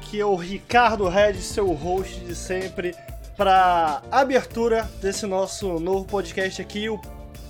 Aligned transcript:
aqui 0.00 0.18
é 0.18 0.24
o 0.24 0.34
Ricardo 0.34 1.06
Red, 1.08 1.34
seu 1.34 1.70
host 1.72 2.20
de 2.20 2.34
sempre, 2.34 2.94
para 3.36 4.02
abertura 4.10 4.88
desse 5.00 5.26
nosso 5.26 5.78
novo 5.78 6.06
podcast 6.06 6.60
aqui, 6.60 6.88
o 6.88 6.98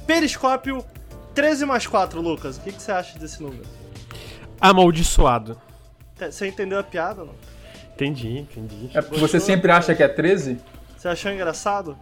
Periscópio 0.05 0.85
13 1.33 1.65
mais 1.65 1.87
4, 1.87 2.21
Lucas. 2.21 2.57
O 2.57 2.61
que, 2.61 2.73
que 2.73 2.83
você 2.83 2.91
acha 2.91 3.17
desse 3.19 3.41
número? 3.41 3.63
Amaldiçoado. 4.61 5.61
Você 6.19 6.49
entendeu 6.49 6.81
a 6.81 6.83
piada, 6.83 7.25
não? 7.25 7.35
Entendi, 7.95 8.41
entendi. 8.41 8.91
É 8.93 9.01
porque 9.01 9.21
você 9.21 9.39
sempre 9.39 9.71
acha 9.71 9.95
que 9.95 10.03
é 10.03 10.09
13? 10.09 10.59
Você 10.97 11.09
achou 11.09 11.31
engraçado? 11.31 11.97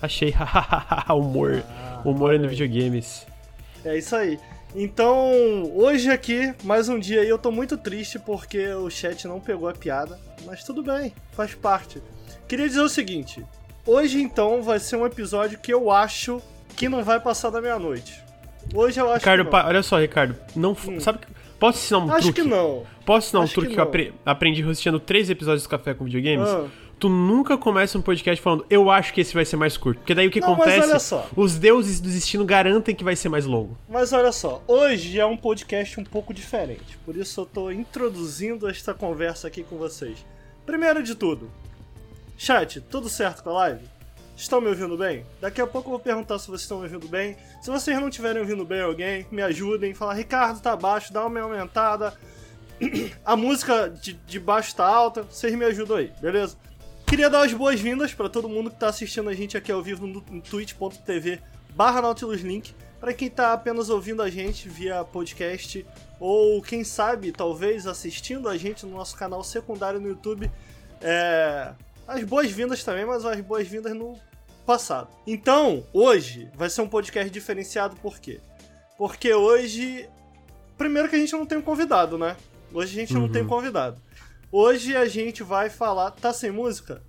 Achei, 0.00 0.32
humor. 1.10 1.64
Ah, 1.68 2.00
humor 2.04 2.38
no 2.38 2.48
videogames. 2.48 3.26
É 3.84 3.98
isso 3.98 4.14
aí. 4.14 4.38
Então, 4.74 5.32
hoje 5.74 6.10
aqui, 6.10 6.52
mais 6.62 6.88
um 6.88 6.98
dia 6.98 7.22
aí, 7.22 7.28
eu 7.28 7.38
tô 7.38 7.50
muito 7.50 7.76
triste 7.76 8.18
porque 8.18 8.68
o 8.74 8.90
chat 8.90 9.26
não 9.26 9.40
pegou 9.40 9.68
a 9.68 9.72
piada, 9.72 10.18
mas 10.44 10.62
tudo 10.62 10.82
bem, 10.82 11.12
faz 11.32 11.54
parte. 11.54 12.02
Queria 12.46 12.68
dizer 12.68 12.80
o 12.82 12.88
seguinte: 12.88 13.44
hoje 13.86 14.20
então 14.20 14.62
vai 14.62 14.78
ser 14.78 14.96
um 14.96 15.06
episódio 15.06 15.58
que 15.58 15.72
eu 15.72 15.90
acho 15.90 16.40
que 16.76 16.88
não 16.88 17.02
vai 17.02 17.18
passar 17.18 17.50
da 17.50 17.60
meia-noite. 17.62 18.22
Hoje 18.74 19.00
eu 19.00 19.06
acho 19.08 19.18
Ricardo, 19.20 19.44
que 19.46 19.50
pa- 19.50 19.66
olha 19.66 19.82
só, 19.82 19.98
Ricardo. 19.98 20.36
Não, 20.54 20.72
Hum. 20.86 21.00
sabe 21.00 21.18
que- 21.20 21.38
Posso 21.58 21.78
ensinar 21.78 21.98
um 21.98 22.12
Acho 22.12 22.22
truque? 22.32 22.42
que 22.42 22.48
não. 22.48 22.84
Posso 23.04 23.26
ensinar 23.28 23.40
um 23.40 23.42
Acho 23.44 23.54
truque 23.54 23.68
que 23.70 23.74
que, 23.74 23.80
eu 23.80 23.84
apre- 23.84 24.14
aprendi 24.24 24.62
rosteando 24.62 25.00
três 25.00 25.28
episódios 25.28 25.64
do 25.64 25.68
Café 25.68 25.92
com 25.92 26.04
Videogames? 26.04 26.48
Ah. 26.48 26.66
Tu 26.98 27.08
nunca 27.08 27.56
começa 27.56 27.96
um 27.96 28.02
podcast 28.02 28.42
falando, 28.42 28.66
eu 28.68 28.90
acho 28.90 29.14
que 29.14 29.20
esse 29.20 29.32
vai 29.32 29.44
ser 29.44 29.56
mais 29.56 29.76
curto. 29.76 29.98
Porque 29.98 30.14
daí 30.14 30.26
o 30.26 30.30
que 30.30 30.40
Não, 30.40 30.56
mas 30.56 30.60
acontece? 30.60 30.90
olha 30.90 30.98
só. 30.98 31.28
Os 31.36 31.56
deuses 31.56 32.00
do 32.00 32.08
destino 32.08 32.44
garantem 32.44 32.94
que 32.94 33.04
vai 33.04 33.14
ser 33.14 33.28
mais 33.28 33.46
longo. 33.46 33.78
Mas 33.88 34.12
olha 34.12 34.32
só, 34.32 34.62
hoje 34.66 35.18
é 35.20 35.24
um 35.24 35.36
podcast 35.36 36.00
um 36.00 36.04
pouco 36.04 36.34
diferente, 36.34 36.98
por 37.04 37.16
isso 37.16 37.40
eu 37.40 37.46
tô 37.46 37.70
introduzindo 37.70 38.68
esta 38.68 38.92
conversa 38.92 39.46
aqui 39.46 39.62
com 39.62 39.76
vocês. 39.78 40.24
Primeiro 40.66 41.02
de 41.02 41.14
tudo, 41.14 41.48
chat, 42.36 42.80
tudo 42.80 43.08
certo 43.08 43.44
com 43.44 43.50
a 43.50 43.54
live? 43.54 43.84
Estão 44.36 44.60
me 44.60 44.68
ouvindo 44.68 44.96
bem? 44.96 45.24
Daqui 45.40 45.60
a 45.60 45.66
pouco 45.66 45.88
eu 45.88 45.92
vou 45.92 46.00
perguntar 46.00 46.38
se 46.38 46.46
vocês 46.46 46.62
estão 46.62 46.78
me 46.78 46.84
ouvindo 46.84 47.08
bem. 47.08 47.36
Se 47.60 47.70
vocês 47.70 47.98
não 48.00 48.08
estiverem 48.08 48.40
ouvindo 48.40 48.64
bem 48.64 48.80
alguém, 48.80 49.26
me 49.32 49.42
ajudem, 49.42 49.94
fala, 49.94 50.14
Ricardo 50.14 50.60
tá 50.60 50.76
baixo, 50.76 51.12
dá 51.12 51.26
uma 51.26 51.40
aumentada. 51.40 52.14
A 53.24 53.36
música 53.36 53.88
de, 53.88 54.12
de 54.12 54.38
baixo 54.38 54.74
tá 54.76 54.86
alta, 54.86 55.22
vocês 55.24 55.52
me 55.54 55.64
ajudam 55.64 55.96
aí, 55.96 56.12
beleza? 56.20 56.56
Queria 57.08 57.30
dar 57.30 57.44
as 57.44 57.52
boas-vindas 57.54 58.12
pra 58.12 58.28
todo 58.28 58.48
mundo 58.48 58.70
que 58.70 58.76
tá 58.76 58.88
assistindo 58.88 59.28
a 59.30 59.34
gente 59.34 59.56
aqui 59.56 59.72
ao 59.72 59.82
vivo 59.82 60.06
no, 60.06 60.22
no 60.30 60.40
twitch.tv 60.42 61.40
barra 61.74 62.02
Nautilus 62.02 62.42
Link. 62.42 62.74
Pra 63.00 63.12
quem 63.14 63.30
tá 63.30 63.52
apenas 63.52 63.88
ouvindo 63.88 64.22
a 64.22 64.28
gente 64.28 64.68
via 64.68 65.04
podcast 65.04 65.86
ou 66.18 66.60
quem 66.60 66.82
sabe, 66.84 67.30
talvez 67.32 67.86
assistindo 67.86 68.48
a 68.48 68.56
gente 68.56 68.84
no 68.84 68.92
nosso 68.96 69.16
canal 69.16 69.42
secundário 69.44 70.00
no 70.00 70.08
YouTube, 70.08 70.50
é... 71.00 71.72
as 72.06 72.24
boas-vindas 72.24 72.82
também, 72.82 73.06
mas 73.06 73.24
as 73.24 73.40
boas-vindas 73.40 73.94
no 73.94 74.18
passado. 74.66 75.08
Então, 75.26 75.84
hoje 75.92 76.50
vai 76.56 76.68
ser 76.68 76.82
um 76.82 76.88
podcast 76.88 77.30
diferenciado 77.30 77.94
por 77.96 78.18
quê? 78.18 78.40
Porque 78.98 79.32
hoje, 79.32 80.08
primeiro 80.76 81.08
que 81.08 81.14
a 81.14 81.18
gente 81.20 81.32
não 81.32 81.46
tem 81.46 81.56
um 81.56 81.62
convidado, 81.62 82.18
né? 82.18 82.36
Hoje 82.74 82.98
a 82.98 83.00
gente 83.00 83.14
não 83.14 83.22
Uhum. 83.22 83.32
tem 83.32 83.46
convidado. 83.46 84.02
Hoje 84.50 84.96
a 84.96 85.06
gente 85.06 85.42
vai 85.42 85.68
falar. 85.68 86.10
Tá 86.12 86.32
sem 86.32 86.50
música? 86.50 87.02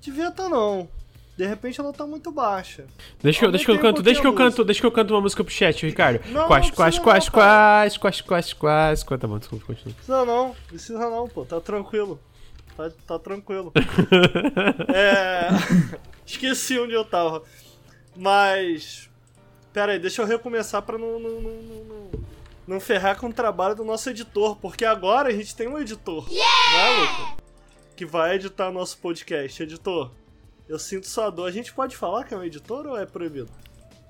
Devia 0.00 0.30
tá 0.30 0.48
não. 0.48 0.88
De 1.36 1.44
repente 1.44 1.78
ela 1.78 1.92
tá 1.92 2.06
muito 2.06 2.30
baixa. 2.32 2.86
Deixa 3.22 3.40
que 3.40 3.44
eu, 3.44 3.50
deixa 3.50 3.64
que 3.66 3.70
eu 3.70 3.78
canto, 3.78 4.02
deixa 4.02 4.20
que 4.20 4.26
eu 4.26 4.32
canto, 4.32 4.64
deixa 4.64 4.80
que 4.80 4.86
eu 4.86 4.92
canto 4.92 5.12
uma 5.12 5.20
música 5.20 5.44
pro 5.44 5.52
chat, 5.52 5.84
Ricardo. 5.84 6.20
Não, 6.30 6.46
Quase, 6.46 6.72
quase, 6.72 7.00
quase, 7.00 7.30
quase, 7.30 7.98
quase, 7.98 8.22
quase, 8.22 8.54
quase, 8.54 9.04
quase. 9.04 9.20
Tá 9.20 9.28
bom, 9.28 9.38
desculpa, 9.38 9.66
continua. 9.66 9.94
Precisa 9.94 10.24
não, 10.24 10.56
precisa 10.66 11.10
não, 11.10 11.28
pô. 11.28 11.44
Tá 11.44 11.60
tranquilo. 11.60 12.18
Tá, 12.74 12.90
tá 13.06 13.18
tranquilo. 13.18 13.70
é. 14.94 15.48
Esqueci 16.24 16.78
onde 16.78 16.94
eu 16.94 17.04
tava. 17.04 17.42
Mas. 18.16 19.10
Pera 19.74 19.92
aí, 19.92 19.98
deixa 19.98 20.22
eu 20.22 20.26
recomeçar 20.26 20.80
pra 20.80 20.96
não, 20.96 21.18
não, 21.20 21.40
não, 21.40 21.50
não, 21.50 22.10
não- 22.66 22.80
ferrar 22.80 23.18
com 23.18 23.28
o 23.28 23.32
trabalho 23.32 23.74
do 23.74 23.84
nosso 23.84 24.10
editor. 24.10 24.56
Porque 24.56 24.84
agora 24.84 25.28
a 25.28 25.32
gente 25.32 25.54
tem 25.54 25.68
um 25.68 25.78
editor. 25.78 26.26
Não 26.30 26.78
é, 26.78 27.00
Luca? 27.00 27.42
Que 27.96 28.04
vai 28.04 28.34
editar 28.36 28.70
nosso 28.70 28.98
podcast. 28.98 29.62
Editor, 29.62 30.10
eu 30.68 30.78
sinto 30.78 31.06
sua 31.06 31.30
dor. 31.30 31.48
A 31.48 31.52
gente 31.52 31.72
pode 31.72 31.96
falar 31.96 32.24
que 32.24 32.34
é 32.34 32.36
um 32.36 32.44
editor 32.44 32.86
ou 32.86 32.98
é 32.98 33.06
proibido? 33.06 33.48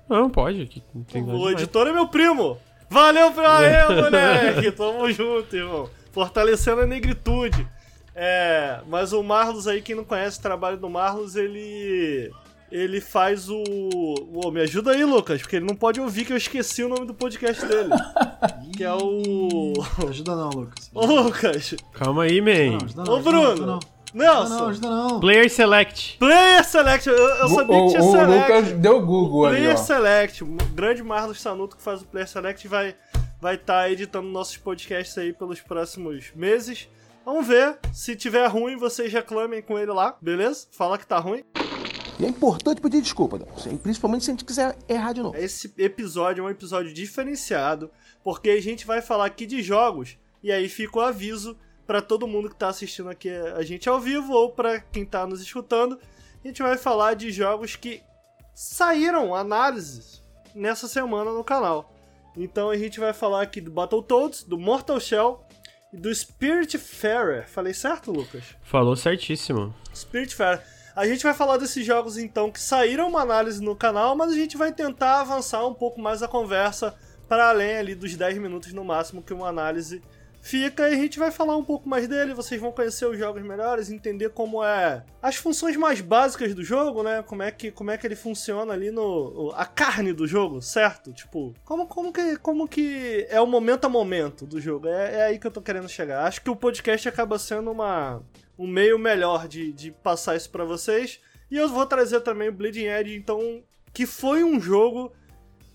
Não, 0.09 0.29
pode. 0.29 0.83
não 0.93 1.35
O 1.39 1.49
editor 1.51 1.87
é 1.87 1.91
meu 1.93 2.07
primo. 2.07 2.57
Valeu 2.89 3.31
pra 3.33 3.63
ele, 3.63 4.01
moleque. 4.01 4.71
Tamo 4.71 5.11
junto, 5.11 5.55
irmão. 5.55 5.89
Fortalecendo 6.11 6.81
a 6.81 6.85
negritude. 6.87 7.67
É, 8.15 8.79
mas 8.87 9.13
o 9.13 9.21
Marlos 9.21 9.67
aí, 9.67 9.81
quem 9.81 9.95
não 9.95 10.03
conhece 10.03 10.39
o 10.39 10.41
trabalho 10.41 10.77
do 10.77 10.89
Marlos, 10.89 11.35
ele. 11.35 12.31
Ele 12.71 12.99
faz 12.99 13.49
o. 13.49 13.63
Ô, 14.33 14.51
me 14.51 14.61
ajuda 14.61 14.91
aí, 14.91 15.05
Lucas, 15.05 15.41
porque 15.41 15.55
ele 15.55 15.65
não 15.65 15.75
pode 15.75 16.01
ouvir 16.01 16.25
que 16.25 16.33
eu 16.33 16.37
esqueci 16.37 16.83
o 16.83 16.89
nome 16.89 17.05
do 17.05 17.13
podcast 17.13 17.65
dele. 17.65 17.89
que 18.75 18.83
é 18.83 18.93
o. 18.93 19.73
Não 19.97 20.09
ajuda 20.09 20.35
não, 20.35 20.49
Lucas. 20.49 20.91
Ô, 20.93 21.05
Lucas! 21.05 21.75
Calma 21.93 22.23
aí, 22.23 22.41
man. 22.41 22.71
Não, 22.71 22.85
ajuda 22.85 23.03
não, 23.03 23.13
Ô, 23.13 23.15
ajuda 23.15 23.31
Bruno! 23.31 23.43
Não, 23.43 23.53
ajuda 23.53 23.65
não. 23.65 23.79
Nelson! 24.13 24.57
Não, 24.57 24.67
ajuda 24.67 24.89
não. 24.89 25.19
Player 25.19 25.49
Select. 25.49 26.17
Player 26.17 26.65
Select! 26.65 27.09
Eu, 27.09 27.15
eu 27.15 27.47
sabia 27.49 27.77
o, 27.77 27.85
que 27.85 27.89
tinha 27.91 28.03
o 28.03 28.11
Select. 28.11 28.51
Lucas 28.51 28.71
deu 28.79 29.05
Google 29.05 29.45
ali, 29.45 29.57
Player 29.57 29.73
ó. 29.73 29.77
Select, 29.77 30.43
o 30.43 30.57
grande 30.73 31.03
Marlos 31.03 31.41
Sanuto 31.41 31.77
que 31.77 31.83
faz 31.83 32.01
o 32.01 32.05
Player 32.05 32.27
Select 32.27 32.67
vai 32.67 32.95
vai 33.39 33.55
estar 33.55 33.89
editando 33.91 34.27
nossos 34.27 34.57
podcasts 34.57 35.17
aí 35.17 35.31
pelos 35.31 35.61
próximos 35.61 36.31
meses. 36.35 36.89
Vamos 37.23 37.45
ver. 37.45 37.77
Se 37.93 38.15
tiver 38.15 38.47
ruim, 38.47 38.77
vocês 38.77 39.11
reclamem 39.11 39.61
com 39.61 39.77
ele 39.77 39.91
lá, 39.91 40.15
beleza? 40.21 40.67
Fala 40.71 40.97
que 40.97 41.05
tá 41.05 41.19
ruim. 41.19 41.43
E 42.19 42.25
é 42.25 42.29
importante 42.29 42.81
pedir 42.81 43.01
desculpa, 43.01 43.37
né? 43.37 43.45
principalmente 43.81 44.25
se 44.25 44.31
a 44.31 44.33
gente 44.33 44.45
quiser 44.45 44.75
errar 44.89 45.13
de 45.13 45.21
novo. 45.21 45.37
Esse 45.37 45.71
episódio 45.77 46.41
é 46.43 46.47
um 46.47 46.49
episódio 46.49 46.91
diferenciado, 46.91 47.91
porque 48.23 48.49
a 48.49 48.61
gente 48.61 48.87
vai 48.87 49.01
falar 49.01 49.25
aqui 49.25 49.45
de 49.45 49.61
jogos, 49.61 50.17
e 50.41 50.51
aí 50.51 50.67
fica 50.67 50.97
o 50.97 51.01
aviso 51.01 51.55
pra 51.85 52.01
todo 52.01 52.27
mundo 52.27 52.49
que 52.49 52.55
tá 52.55 52.69
assistindo 52.69 53.09
aqui 53.09 53.29
a 53.29 53.61
gente 53.61 53.87
ao 53.87 53.99
vivo, 53.99 54.33
ou 54.33 54.51
pra 54.51 54.79
quem 54.79 55.05
tá 55.05 55.27
nos 55.27 55.41
escutando. 55.41 55.99
A 56.43 56.47
gente 56.47 56.61
vai 56.61 56.77
falar 56.77 57.13
de 57.13 57.31
jogos 57.31 57.75
que 57.75 58.01
saíram 58.53 59.35
análises 59.35 60.23
nessa 60.55 60.87
semana 60.87 61.31
no 61.31 61.43
canal. 61.43 61.93
Então 62.35 62.69
a 62.69 62.77
gente 62.77 62.99
vai 62.99 63.13
falar 63.13 63.43
aqui 63.43 63.61
do 63.61 63.69
Battletoads, 63.71 64.43
do 64.43 64.57
Mortal 64.57 64.99
Shell 64.99 65.43
e 65.93 65.97
do 65.97 66.13
Spiritfarer. 66.13 67.47
Falei 67.47 67.73
certo, 67.73 68.11
Lucas? 68.11 68.55
Falou 68.63 68.95
certíssimo. 68.95 69.73
Spiritfarer. 69.93 70.76
A 70.97 71.05
gente 71.05 71.21
vai 71.21 71.33
falar 71.35 71.57
desses 71.57 71.85
jogos 71.85 72.17
então 72.17 72.49
que 72.49 72.59
saíram 72.59 73.07
uma 73.07 73.21
análise 73.21 73.61
no 73.61 73.75
canal, 73.75 74.15
mas 74.15 74.31
a 74.31 74.35
gente 74.35 74.57
vai 74.57 74.71
tentar 74.71 75.21
avançar 75.21 75.63
um 75.63 75.73
pouco 75.75 76.01
mais 76.01 76.23
a 76.23 76.27
conversa 76.27 76.95
para 77.29 77.49
além 77.49 77.77
ali 77.77 77.93
dos 77.93 78.15
10 78.15 78.39
minutos 78.39 78.73
no 78.73 78.83
máximo 78.83 79.21
que 79.21 79.31
uma 79.31 79.47
análise 79.47 80.01
fica 80.41 80.89
e 80.89 80.93
a 80.93 80.95
gente 80.95 81.19
vai 81.19 81.29
falar 81.29 81.55
um 81.55 81.63
pouco 81.63 81.87
mais 81.87 82.07
dele, 82.07 82.33
vocês 82.33 82.59
vão 82.59 82.71
conhecer 82.71 83.05
os 83.05 83.15
jogos 83.15 83.43
melhores, 83.43 83.91
entender 83.91 84.31
como 84.31 84.63
é 84.63 85.03
as 85.21 85.35
funções 85.35 85.77
mais 85.77 86.01
básicas 86.01 86.55
do 86.55 86.63
jogo, 86.63 87.03
né? 87.03 87.21
Como 87.21 87.43
é 87.43 87.51
que, 87.51 87.69
como 87.69 87.91
é 87.91 87.97
que 87.97 88.07
ele 88.07 88.15
funciona 88.15 88.73
ali 88.73 88.89
no 88.89 89.53
a 89.55 89.67
carne 89.67 90.13
do 90.13 90.25
jogo, 90.25 90.63
certo? 90.63 91.13
Tipo, 91.13 91.53
como, 91.63 91.85
como 91.85 92.11
que 92.11 92.37
como 92.37 92.67
que 92.67 93.27
é 93.29 93.39
o 93.39 93.45
momento 93.45 93.85
a 93.85 93.89
momento 93.89 94.47
do 94.47 94.59
jogo? 94.59 94.87
É, 94.87 95.13
é 95.13 95.23
aí 95.25 95.37
que 95.37 95.45
eu 95.45 95.51
tô 95.51 95.61
querendo 95.61 95.87
chegar. 95.87 96.25
Acho 96.25 96.41
que 96.41 96.49
o 96.49 96.55
podcast 96.55 97.07
acaba 97.07 97.37
sendo 97.37 97.69
uma 97.69 98.23
um 98.57 98.67
meio 98.67 98.97
melhor 98.97 99.47
de, 99.47 99.71
de 99.71 99.91
passar 99.91 100.35
isso 100.35 100.49
pra 100.49 100.63
vocês. 100.63 101.19
E 101.49 101.55
eu 101.55 101.69
vou 101.69 101.85
trazer 101.85 102.21
também 102.21 102.49
o 102.49 102.53
Bleeding 102.53 102.85
Edge, 102.85 103.15
então, 103.15 103.63
que 103.93 104.05
foi 104.05 104.43
um 104.43 104.59
jogo 104.59 105.13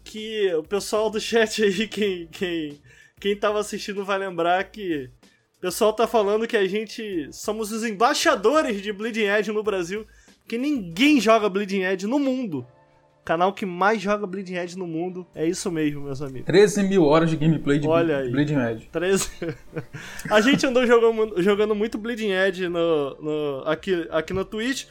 que 0.04 0.52
o 0.54 0.62
pessoal 0.62 1.08
do 1.08 1.20
chat 1.20 1.62
aí, 1.62 1.86
quem, 1.88 2.26
quem, 2.26 2.80
quem 3.20 3.36
tava 3.36 3.60
assistindo 3.60 4.04
vai 4.04 4.18
lembrar 4.18 4.64
que 4.64 5.10
o 5.58 5.60
pessoal 5.60 5.92
tá 5.92 6.06
falando 6.06 6.46
que 6.46 6.56
a 6.56 6.66
gente 6.66 7.28
somos 7.32 7.70
os 7.70 7.84
embaixadores 7.84 8.82
de 8.82 8.92
Bleeding 8.92 9.26
Edge 9.26 9.52
no 9.52 9.62
Brasil, 9.62 10.06
que 10.48 10.58
ninguém 10.58 11.20
joga 11.20 11.48
Bleeding 11.48 11.82
Edge 11.82 12.06
no 12.06 12.18
mundo. 12.18 12.66
Canal 13.24 13.52
que 13.52 13.64
mais 13.64 14.02
joga 14.02 14.26
Bleeding 14.26 14.56
Edge 14.56 14.76
no 14.76 14.86
mundo. 14.86 15.24
É 15.34 15.46
isso 15.46 15.70
mesmo, 15.70 16.00
meus 16.02 16.20
amigos. 16.20 16.44
13 16.46 16.82
mil 16.82 17.04
horas 17.04 17.30
de 17.30 17.36
gameplay 17.36 17.78
de 17.78 17.86
Olha 17.86 18.18
aí. 18.18 18.30
Bleeding 18.30 18.56
Edge. 18.58 18.88
13. 18.90 19.30
a 20.28 20.40
gente 20.40 20.66
andou 20.66 20.84
jogando, 20.86 21.40
jogando 21.40 21.74
muito 21.74 21.96
Bleeding 21.98 22.32
Edge 22.32 22.68
no, 22.68 23.14
no- 23.20 23.62
aqui, 23.64 24.08
aqui 24.10 24.32
no 24.32 24.44
Twitch. 24.44 24.86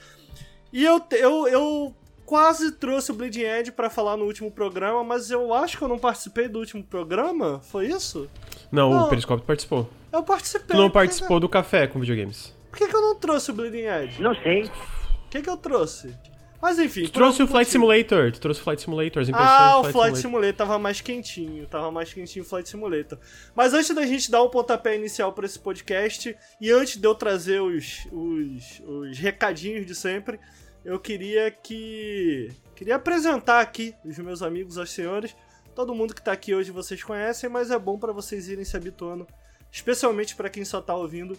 E 0.71 0.85
eu, 0.85 1.01
eu, 1.11 1.47
eu 1.49 1.95
quase 2.25 2.71
trouxe 2.71 3.11
o 3.11 3.13
Bleeding 3.13 3.41
Edge 3.43 3.71
pra 3.73 3.89
falar 3.89 4.15
no 4.15 4.23
último 4.23 4.49
programa, 4.49 5.03
mas 5.03 5.29
eu 5.29 5.53
acho 5.53 5.77
que 5.77 5.83
eu 5.83 5.89
não 5.89 5.99
participei 5.99 6.47
do 6.47 6.59
último 6.59 6.81
programa. 6.81 7.59
Foi 7.63 7.87
isso? 7.87 8.29
Não, 8.71 8.89
Não. 8.91 9.05
o 9.07 9.09
Periscópio 9.09 9.45
participou. 9.45 9.89
Eu 10.13 10.23
participei. 10.23 10.67
Tu 10.75 10.77
não 10.81 10.87
que 10.87 10.93
participou 10.93 11.37
do 11.37 11.49
café 11.49 11.85
com 11.85 11.99
videogames. 11.99 12.55
Por 12.69 12.77
que, 12.77 12.87
que 12.87 12.95
eu 12.95 13.01
não 13.01 13.15
trouxe 13.15 13.51
o 13.51 13.53
Bleeding 13.53 13.83
Edge? 13.87 14.21
Não 14.21 14.33
sei. 14.35 14.63
O 14.63 15.29
que, 15.29 15.41
que 15.41 15.49
eu 15.49 15.57
trouxe? 15.57 16.15
Mas 16.61 16.77
enfim. 16.77 17.03
Tu 17.03 17.11
trouxe 17.11 17.41
o 17.41 17.47
Flight 17.47 17.67
motivo. 17.67 17.71
Simulator. 17.71 18.31
Tu 18.31 18.39
trouxe 18.39 18.59
o 18.61 18.63
Flight 18.63 18.81
Simulator, 18.81 19.21
as 19.21 19.29
impressões 19.29 19.51
Ah, 19.51 19.79
o 19.79 19.83
Flight 19.83 19.93
Simulator. 19.93 20.21
Simulator 20.21 20.53
tava 20.53 20.77
mais 20.77 21.01
quentinho, 21.01 21.65
tava 21.65 21.91
mais 21.91 22.13
quentinho 22.13 22.45
o 22.45 22.47
Flight 22.47 22.69
Simulator. 22.69 23.17
Mas 23.55 23.73
antes 23.73 23.95
da 23.95 24.05
gente 24.05 24.29
dar 24.29 24.43
um 24.43 24.49
pontapé 24.49 24.95
inicial 24.95 25.33
pra 25.33 25.45
esse 25.45 25.57
podcast, 25.57 26.35
e 26.59 26.71
antes 26.71 26.97
de 26.97 27.07
eu 27.07 27.15
trazer 27.15 27.61
os, 27.61 28.07
os, 28.11 28.81
os 28.85 29.17
recadinhos 29.17 29.85
de 29.85 29.95
sempre, 29.95 30.39
eu 30.85 30.99
queria 30.99 31.49
que. 31.49 32.51
Queria 32.75 32.95
apresentar 32.95 33.59
aqui 33.61 33.93
os 34.03 34.17
meus 34.17 34.41
amigos, 34.41 34.77
aos 34.77 34.91
senhores. 34.91 35.35
Todo 35.75 35.95
mundo 35.95 36.13
que 36.13 36.21
tá 36.21 36.31
aqui 36.31 36.53
hoje 36.53 36.71
vocês 36.71 37.03
conhecem, 37.03 37.49
mas 37.49 37.71
é 37.71 37.79
bom 37.79 37.97
pra 37.97 38.11
vocês 38.11 38.49
irem 38.49 38.65
se 38.65 38.75
habituando, 38.75 39.25
especialmente 39.71 40.35
pra 40.35 40.49
quem 40.49 40.65
só 40.65 40.81
tá 40.81 40.93
ouvindo, 40.93 41.37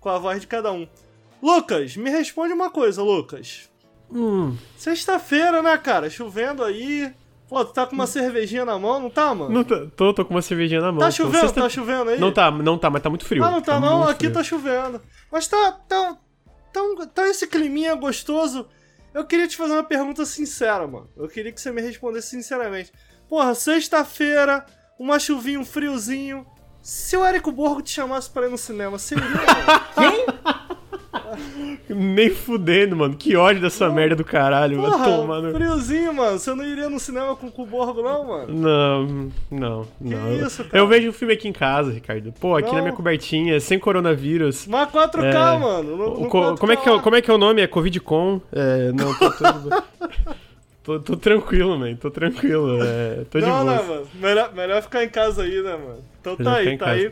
com 0.00 0.08
a 0.08 0.18
voz 0.18 0.40
de 0.40 0.46
cada 0.46 0.72
um. 0.72 0.88
Lucas, 1.42 1.96
me 1.96 2.10
responde 2.10 2.52
uma 2.52 2.70
coisa, 2.70 3.02
Lucas. 3.02 3.67
Hum, 4.10 4.56
Sexta-feira, 4.76 5.62
né, 5.62 5.76
cara? 5.78 6.08
Chovendo 6.08 6.62
aí. 6.64 7.12
Pô, 7.48 7.64
tu 7.64 7.72
tá 7.72 7.86
com 7.86 7.94
uma 7.94 8.06
cervejinha 8.06 8.64
na 8.64 8.78
mão, 8.78 9.00
não 9.00 9.08
tá, 9.08 9.34
mano? 9.34 9.50
não 9.50 9.64
tá, 9.64 9.86
tô, 9.96 10.12
tô 10.12 10.22
com 10.24 10.34
uma 10.34 10.42
cervejinha 10.42 10.80
na 10.82 10.92
mão. 10.92 11.00
tá 11.00 11.10
chovendo, 11.10 11.40
Sexta- 11.40 11.62
tá 11.62 11.68
chovendo 11.68 12.10
aí? 12.10 12.20
Não 12.20 12.30
tá, 12.32 12.50
não 12.50 12.76
tá, 12.76 12.90
mas 12.90 13.02
tá 13.02 13.08
muito 13.08 13.24
frio. 13.24 13.42
Ah, 13.42 13.50
não 13.50 13.62
tá, 13.62 13.80
não? 13.80 13.98
muito 13.98 14.10
Aqui 14.10 14.18
frio. 14.26 14.32
tá 14.34 14.42
chovendo. 14.44 15.00
Mas 15.32 15.46
tá, 15.48 15.72
tá, 15.88 16.16
tá, 16.72 16.80
tá 17.14 17.26
esse 17.28 17.46
climinha 17.46 17.94
gostoso. 17.94 18.66
Eu 19.14 19.24
queria 19.24 19.48
te 19.48 19.56
fazer 19.56 19.72
uma 19.72 19.82
pergunta 19.82 20.26
sincera, 20.26 20.86
mano. 20.86 21.08
Eu 21.16 21.26
queria 21.26 21.50
que 21.50 21.58
você 21.60 21.72
me 21.72 21.80
respondesse 21.80 22.28
sinceramente. 22.28 22.92
Porra, 23.30 23.54
sexta-feira, 23.54 24.66
uma 24.98 25.18
chuvinha, 25.18 25.58
um 25.58 25.64
friozinho. 25.64 26.46
Se 26.82 27.16
o 27.16 27.24
Érico 27.24 27.50
Borgo 27.50 27.80
te 27.80 27.90
chamasse 27.90 28.28
pra 28.28 28.46
ir 28.46 28.50
no 28.50 28.58
cinema, 28.58 28.98
você 28.98 29.14
iria, 29.14 29.26
mano? 29.26 30.67
Nem 31.88 32.28
fudendo, 32.30 32.94
mano. 32.96 33.14
Que 33.16 33.34
ódio 33.36 33.62
dessa 33.62 33.88
merda 33.88 34.14
do 34.14 34.24
caralho. 34.24 34.76
Porra, 34.82 35.40
no... 35.40 35.52
friozinho, 35.54 36.12
mano. 36.12 36.38
Você 36.38 36.54
não 36.54 36.64
iria 36.64 36.88
no 36.90 37.00
cinema 37.00 37.34
com, 37.34 37.50
com 37.50 37.62
o 37.62 37.66
Borgo, 37.66 38.02
não, 38.02 38.26
mano? 38.26 38.52
Não, 38.52 39.30
não, 39.50 39.86
não. 40.00 40.28
Eu- 40.32 40.46
isso, 40.46 40.64
cara? 40.64 40.76
Eu 40.78 40.86
vejo 40.86 41.08
o 41.08 41.12
filme 41.12 41.34
aqui 41.34 41.48
em 41.48 41.52
casa, 41.52 41.90
Ricardo. 41.92 42.32
Pô, 42.40 42.56
aqui 42.56 42.68
Não. 42.68 42.74
na 42.76 42.82
minha 42.82 42.92
cobertinha, 42.94 43.58
sem 43.60 43.78
coronavírus. 43.78 44.66
Mas 44.66 44.88
4K, 44.90 45.24
É. 45.54 45.58
mano. 45.58 45.96
No, 45.96 46.20
no 46.20 46.28
co- 46.28 46.40
4K 46.54 46.58
como, 46.58 46.72
é 46.72 46.76
que 46.76 46.88
é, 46.88 46.98
como 47.00 47.16
é 47.16 47.22
que 47.22 47.30
é 47.30 47.34
o 47.34 47.38
nome? 47.38 47.62
É 47.62 47.66
Covid-Com? 47.66 48.40
É, 48.52 48.92
não, 48.92 49.14
tô, 49.18 49.30
tô, 49.30 49.44
tô, 50.84 51.00
tô 51.00 51.16
tranquilo, 51.16 51.78
man. 51.78 51.94
Tô 51.96 52.10
tranquilo. 52.10 52.82
É, 52.82 53.24
tô 53.30 53.38
de 53.40 53.46
Não, 53.46 53.64
boa. 53.64 53.76
não, 53.76 53.84
mano. 53.84 54.06
Melhor, 54.14 54.52
melhor 54.54 54.82
ficar 54.82 55.04
em 55.04 55.08
casa 55.08 55.42
aí, 55.42 55.62
né, 55.62 55.72
mano? 55.72 55.98
Então 56.20 56.36
tá 56.36 56.56
aí, 56.56 56.76
tá 56.76 56.84
casa. 56.86 56.96
aí. 56.98 57.10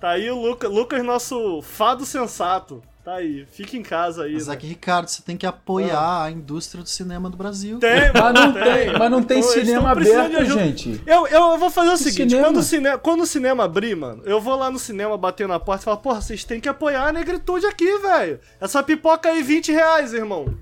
Tá 0.00 0.08
aí 0.10 0.30
o 0.30 0.40
Lucas, 0.40 0.70
Lucas, 0.70 1.04
nosso 1.04 1.60
fado 1.62 2.06
sensato. 2.06 2.82
Tá 3.02 3.14
aí. 3.14 3.46
Fica 3.50 3.78
em 3.78 3.82
casa 3.82 4.24
aí. 4.24 4.34
Mas 4.34 4.46
né? 4.46 4.52
aqui, 4.54 4.66
Ricardo, 4.66 5.08
você 5.08 5.22
tem 5.22 5.34
que 5.36 5.46
apoiar 5.46 6.24
a 6.24 6.30
indústria 6.30 6.82
do 6.82 6.88
cinema 6.88 7.30
do 7.30 7.36
Brasil. 7.36 7.78
Tem, 7.78 8.12
Mas 8.12 8.34
não 8.34 8.48
mano, 8.48 8.52
tem, 8.64 8.98
mas 8.98 9.10
não 9.10 9.22
tem 9.22 9.38
eles 9.38 9.50
cinema 9.50 9.90
aberto, 9.92 10.36
ajuda. 10.36 10.60
gente. 10.64 11.02
Eu, 11.06 11.26
eu 11.26 11.56
vou 11.58 11.70
fazer 11.70 11.88
o 11.88 11.92
Que 11.92 11.98
seguinte, 12.04 12.30
cinema? 12.30 12.48
quando 12.48 12.56
o, 12.58 12.62
cine, 12.62 12.98
quando 12.98 13.20
o 13.22 13.26
cinema 13.26 13.64
abrir, 13.64 13.96
mano, 13.96 14.22
eu 14.26 14.38
vou 14.38 14.54
lá 14.54 14.70
no 14.70 14.78
cinema 14.78 15.16
bater 15.16 15.48
na 15.48 15.58
porta 15.58 15.82
e 15.82 15.84
falar, 15.86 15.96
porra, 15.96 16.20
vocês 16.20 16.44
têm 16.44 16.60
que 16.60 16.68
apoiar 16.68 17.08
a 17.08 17.12
negritude 17.12 17.64
aqui, 17.64 17.98
velho. 17.98 18.38
Essa 18.60 18.82
pipoca 18.82 19.30
aí, 19.30 19.42
20 19.42 19.72
reais, 19.72 20.12
irmão. 20.12 20.54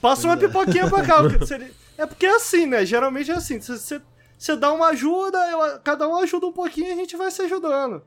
Passa 0.00 0.28
uma 0.28 0.36
pipoquinha 0.36 0.88
pra 0.88 1.02
cá. 1.02 1.20
porque 1.22 1.44
seria- 1.46 1.70
É 1.98 2.06
porque 2.06 2.26
é 2.26 2.36
assim, 2.36 2.66
né? 2.66 2.86
Geralmente 2.86 3.30
é 3.30 3.34
assim. 3.34 3.58
Você 3.60 4.54
dá 4.56 4.72
uma 4.72 4.88
ajuda, 4.88 5.38
eu- 5.50 5.80
cada 5.82 6.06
um 6.06 6.16
ajuda 6.18 6.46
um 6.46 6.52
pouquinho 6.52 6.88
e 6.88 6.92
a 6.92 6.96
gente 6.96 7.16
vai 7.16 7.30
se 7.30 7.42
ajudando. 7.42 8.02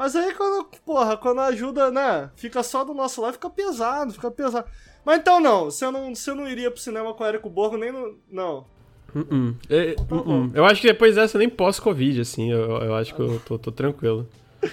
Mas 0.00 0.16
aí 0.16 0.32
quando, 0.34 0.64
porra, 0.82 1.14
quando 1.14 1.42
a 1.42 1.48
ajuda, 1.48 1.90
né, 1.90 2.30
fica 2.34 2.62
só 2.62 2.82
do 2.84 2.94
nosso 2.94 3.20
lado, 3.20 3.34
fica 3.34 3.50
pesado, 3.50 4.14
fica 4.14 4.30
pesado. 4.30 4.66
Mas 5.04 5.18
então 5.18 5.38
não, 5.38 5.66
você 5.66 5.90
não, 5.90 6.14
você 6.14 6.32
não 6.32 6.48
iria 6.48 6.70
pro 6.70 6.80
cinema 6.80 7.12
com 7.12 7.22
o 7.22 7.26
Érico 7.26 7.50
Borgo 7.50 7.76
nem 7.76 7.92
no. 7.92 8.18
Não. 8.30 8.64
É, 9.68 9.92
Tá 9.92 10.14
uh-uh. 10.14 10.24
bom. 10.24 10.50
Eu 10.54 10.64
acho 10.64 10.80
que 10.80 10.86
depois 10.86 11.16
dessa 11.16 11.36
eu 11.36 11.40
nem 11.40 11.50
pós-Covid, 11.50 12.18
assim. 12.18 12.50
Eu, 12.50 12.78
eu 12.78 12.94
acho 12.94 13.14
que 13.14 13.20
eu 13.20 13.38
tô, 13.40 13.58
tô 13.58 13.70
tranquilo. 13.70 14.26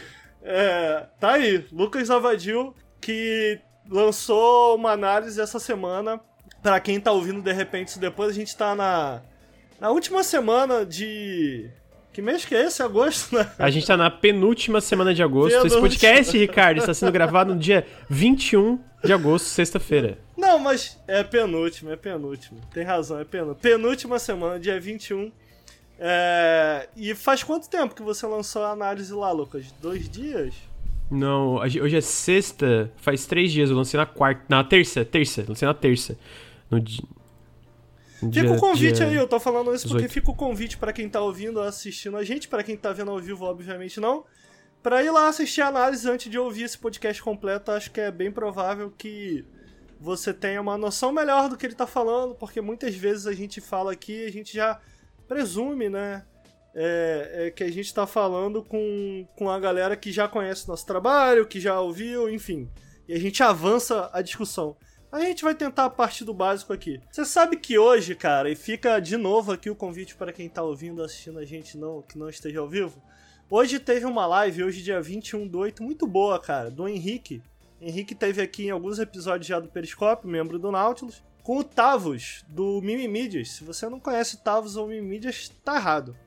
É, 0.49 1.07
tá 1.19 1.31
aí, 1.31 1.65
Lucas 1.73 2.09
Avadil, 2.09 2.73
que 3.01 3.59
lançou 3.89 4.77
uma 4.77 4.91
análise 4.91 5.41
essa 5.41 5.59
semana. 5.59 6.21
Pra 6.63 6.79
quem 6.79 7.01
tá 7.01 7.11
ouvindo 7.11 7.41
de 7.41 7.51
repente 7.51 7.89
isso 7.89 7.99
depois, 7.99 8.29
a 8.29 8.33
gente 8.33 8.55
tá 8.55 8.73
na, 8.73 9.21
na 9.77 9.89
última 9.89 10.23
semana 10.23 10.85
de. 10.85 11.69
Que 12.17 12.21
mês 12.23 12.43
que 12.43 12.55
é 12.55 12.65
esse? 12.65 12.81
Agosto, 12.81 13.35
né? 13.35 13.47
A 13.59 13.69
gente 13.69 13.85
tá 13.85 13.95
na 13.95 14.09
penúltima 14.09 14.81
semana 14.81 15.13
de 15.13 15.21
agosto. 15.21 15.49
Esse 15.53 15.75
Penúltima. 15.75 15.81
podcast, 15.81 16.35
Ricardo, 16.35 16.79
está 16.79 16.91
sendo 16.91 17.11
gravado 17.11 17.53
no 17.53 17.59
dia 17.59 17.85
21 18.09 18.79
de 19.03 19.13
agosto, 19.13 19.45
sexta-feira. 19.45 20.17
Não, 20.35 20.57
mas 20.57 20.99
é 21.07 21.21
penúltimo, 21.21 21.91
é 21.91 21.95
penúltimo. 21.95 22.59
Tem 22.73 22.83
razão, 22.83 23.19
é 23.19 23.23
penúltimo. 23.23 23.61
Penúltima 23.61 24.17
semana, 24.17 24.59
dia 24.59 24.79
21. 24.79 25.31
É... 25.99 26.89
E 26.97 27.13
faz 27.13 27.43
quanto 27.43 27.69
tempo 27.69 27.93
que 27.93 28.01
você 28.01 28.25
lançou 28.25 28.63
a 28.63 28.71
análise 28.71 29.13
lá, 29.13 29.31
Lucas? 29.31 29.71
Dois 29.79 30.09
dias? 30.09 30.55
Não, 31.11 31.57
hoje 31.57 31.97
é 31.97 32.01
sexta, 32.01 32.91
faz 32.97 33.27
três 33.27 33.51
dias, 33.51 33.69
eu 33.69 33.75
lancei 33.75 33.95
na 33.95 34.07
quarta. 34.07 34.41
Na 34.49 34.63
terça, 34.63 35.05
terça, 35.05 35.45
lancei 35.47 35.67
na 35.67 35.73
terça. 35.75 36.17
No 36.67 36.79
di... 36.79 36.99
Fica 38.19 38.51
o 38.51 38.59
convite 38.59 39.03
aí, 39.03 39.15
eu 39.15 39.27
tô 39.27 39.39
falando 39.39 39.73
isso 39.73 39.87
porque 39.87 40.07
18. 40.07 40.13
fica 40.13 40.31
o 40.31 40.35
convite 40.35 40.77
pra 40.77 40.91
quem 40.91 41.07
tá 41.07 41.21
ouvindo, 41.21 41.61
assistindo 41.61 42.17
a 42.17 42.23
gente, 42.23 42.47
pra 42.47 42.63
quem 42.63 42.75
tá 42.75 42.91
vendo 42.91 43.11
ao 43.11 43.19
vivo, 43.19 43.45
obviamente 43.45 43.99
não, 43.99 44.25
pra 44.81 45.03
ir 45.03 45.11
lá 45.11 45.27
assistir 45.27 45.61
a 45.61 45.67
análise 45.67 46.09
antes 46.09 46.29
de 46.29 46.39
ouvir 46.39 46.63
esse 46.63 46.77
podcast 46.77 47.21
completo. 47.21 47.71
Acho 47.71 47.91
que 47.91 48.01
é 48.01 48.11
bem 48.11 48.31
provável 48.31 48.91
que 48.97 49.45
você 49.99 50.33
tenha 50.33 50.61
uma 50.61 50.77
noção 50.77 51.11
melhor 51.11 51.49
do 51.49 51.57
que 51.57 51.65
ele 51.65 51.75
tá 51.75 51.85
falando, 51.85 52.33
porque 52.35 52.59
muitas 52.61 52.95
vezes 52.95 53.27
a 53.27 53.33
gente 53.33 53.61
fala 53.61 53.91
aqui, 53.91 54.25
a 54.25 54.31
gente 54.31 54.55
já 54.55 54.79
presume, 55.27 55.89
né? 55.89 56.25
É, 56.73 57.47
é 57.47 57.51
que 57.51 57.63
a 57.63 57.71
gente 57.71 57.91
tá 57.91 58.05
falando 58.05 58.63
com, 58.63 59.27
com 59.35 59.49
a 59.49 59.59
galera 59.59 59.95
que 59.95 60.11
já 60.11 60.27
conhece 60.27 60.67
nosso 60.67 60.85
trabalho, 60.85 61.47
que 61.47 61.59
já 61.59 61.79
ouviu, 61.79 62.29
enfim. 62.29 62.69
E 63.07 63.13
a 63.13 63.19
gente 63.19 63.41
avança 63.41 64.09
a 64.13 64.21
discussão. 64.21 64.75
A 65.09 65.21
gente 65.21 65.43
vai 65.43 65.55
tentar 65.55 65.89
partir 65.91 66.25
do 66.25 66.33
básico 66.33 66.73
aqui. 66.73 66.99
Você 67.09 67.23
sabe 67.23 67.55
que 67.55 67.79
hoje, 67.79 68.13
cara, 68.13 68.49
e 68.51 68.55
fica 68.55 68.99
de 68.99 69.15
novo 69.15 69.53
aqui 69.53 69.69
o 69.69 69.75
convite 69.75 70.15
para 70.15 70.33
quem 70.33 70.49
tá 70.49 70.61
ouvindo, 70.61 71.01
assistindo 71.01 71.39
a 71.39 71.45
gente 71.45 71.77
não, 71.77 72.01
que 72.01 72.17
não 72.17 72.29
esteja 72.29 72.59
ao 72.59 72.67
vivo. 72.67 73.01
Hoje 73.49 73.79
teve 73.79 74.05
uma 74.05 74.25
live, 74.25 74.65
hoje 74.65 74.83
dia 74.83 75.01
21 75.01 75.47
do 75.47 75.59
8, 75.59 75.81
muito 75.81 76.05
boa, 76.05 76.37
cara, 76.37 76.69
do 76.69 76.85
Henrique. 76.89 77.41
Henrique 77.79 78.13
teve 78.13 78.41
aqui 78.41 78.65
em 78.65 78.69
alguns 78.69 78.99
episódios 78.99 79.47
já 79.47 79.61
do 79.61 79.69
Periscópio, 79.69 80.29
membro 80.29 80.59
do 80.59 80.73
Nautilus, 80.73 81.23
com 81.41 81.59
o 81.59 81.63
Tavos, 81.63 82.43
do 82.49 82.81
Mimimídias. 82.81 83.51
Se 83.51 83.63
você 83.63 83.87
não 83.87 84.01
conhece 84.01 84.35
o 84.35 84.39
Tavos 84.39 84.75
ou 84.75 84.87
Mimimídias, 84.87 85.49
tá 85.63 85.77
errado. 85.77 86.17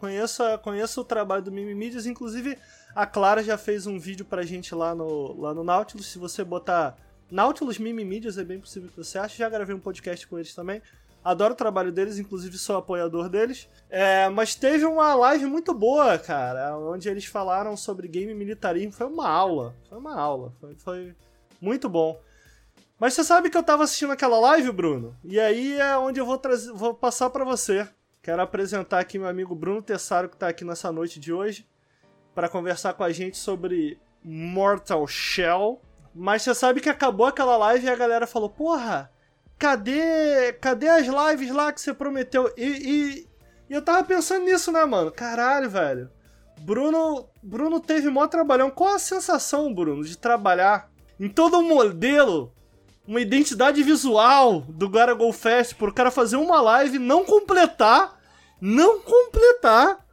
Conheça, 0.00 0.58
conheça 0.58 1.00
o 1.00 1.04
trabalho 1.04 1.44
do 1.44 1.52
Mimimídias, 1.52 2.04
inclusive 2.04 2.58
a 2.96 3.06
Clara 3.06 3.44
já 3.44 3.56
fez 3.56 3.86
um 3.86 3.96
vídeo 3.96 4.24
pra 4.24 4.42
gente 4.42 4.74
lá 4.74 4.92
no, 4.92 5.40
lá 5.40 5.54
no 5.54 5.62
Nautilus. 5.62 6.06
Se 6.06 6.18
você 6.18 6.42
botar 6.42 6.96
Nautilus 7.34 7.78
Mimimídias, 7.78 8.38
é 8.38 8.44
bem 8.44 8.60
possível 8.60 8.88
que 8.88 8.96
você 8.96 9.18
ache. 9.18 9.38
Já 9.38 9.48
gravei 9.48 9.74
um 9.74 9.80
podcast 9.80 10.24
com 10.28 10.38
eles 10.38 10.54
também. 10.54 10.80
Adoro 11.24 11.52
o 11.52 11.56
trabalho 11.56 11.90
deles, 11.90 12.16
inclusive 12.16 12.56
sou 12.56 12.76
apoiador 12.76 13.28
deles. 13.28 13.68
É, 13.90 14.28
mas 14.28 14.54
teve 14.54 14.84
uma 14.84 15.16
live 15.16 15.46
muito 15.46 15.74
boa, 15.74 16.16
cara, 16.16 16.78
onde 16.78 17.08
eles 17.08 17.24
falaram 17.24 17.76
sobre 17.76 18.06
game 18.06 18.32
militarismo. 18.32 18.92
Foi 18.92 19.08
uma 19.08 19.28
aula. 19.28 19.74
Foi 19.88 19.98
uma 19.98 20.14
aula. 20.14 20.52
Foi, 20.60 20.76
foi 20.76 21.16
muito 21.60 21.88
bom. 21.88 22.20
Mas 23.00 23.14
você 23.14 23.24
sabe 23.24 23.50
que 23.50 23.56
eu 23.56 23.64
tava 23.64 23.82
assistindo 23.82 24.12
aquela 24.12 24.38
live, 24.38 24.70
Bruno? 24.70 25.16
E 25.24 25.40
aí 25.40 25.76
é 25.80 25.98
onde 25.98 26.20
eu 26.20 26.26
vou, 26.26 26.38
trazer, 26.38 26.70
vou 26.72 26.94
passar 26.94 27.30
pra 27.30 27.44
você. 27.44 27.88
Quero 28.22 28.42
apresentar 28.42 29.00
aqui 29.00 29.18
meu 29.18 29.26
amigo 29.26 29.56
Bruno 29.56 29.82
Tessaro, 29.82 30.28
que 30.28 30.36
tá 30.36 30.46
aqui 30.46 30.64
nessa 30.64 30.92
noite 30.92 31.18
de 31.18 31.32
hoje, 31.32 31.66
para 32.32 32.48
conversar 32.48 32.92
com 32.92 33.02
a 33.02 33.10
gente 33.10 33.36
sobre 33.36 33.98
Mortal 34.22 35.04
Shell. 35.08 35.80
Mas 36.14 36.42
você 36.42 36.54
sabe 36.54 36.80
que 36.80 36.88
acabou 36.88 37.26
aquela 37.26 37.56
live 37.56 37.86
e 37.86 37.90
a 37.90 37.96
galera 37.96 38.26
falou: 38.26 38.48
Porra, 38.48 39.10
cadê, 39.58 40.52
cadê 40.60 40.88
as 40.88 41.06
lives 41.06 41.50
lá 41.50 41.72
que 41.72 41.80
você 41.80 41.92
prometeu? 41.92 42.52
E, 42.56 42.64
e, 42.64 43.28
e 43.68 43.72
eu 43.72 43.82
tava 43.82 44.04
pensando 44.04 44.44
nisso, 44.44 44.70
né, 44.70 44.84
mano? 44.84 45.10
Caralho, 45.10 45.68
velho. 45.68 46.10
Bruno, 46.60 47.28
Bruno 47.42 47.80
teve 47.80 48.08
mó 48.08 48.26
trabalhão. 48.26 48.70
Qual 48.70 48.94
a 48.94 48.98
sensação, 48.98 49.74
Bruno, 49.74 50.04
de 50.04 50.16
trabalhar 50.16 50.88
em 51.18 51.28
todo 51.28 51.58
um 51.58 51.68
modelo, 51.68 52.52
uma 53.06 53.20
identidade 53.20 53.82
visual 53.82 54.60
do 54.60 54.88
Gara 54.88 55.14
Go 55.14 55.32
Fest, 55.32 55.74
por 55.74 55.88
o 55.88 55.94
cara 55.94 56.10
fazer 56.10 56.36
uma 56.36 56.60
live, 56.60 56.98
não 56.98 57.24
completar, 57.24 58.20
não 58.60 59.00
completar, 59.00 60.06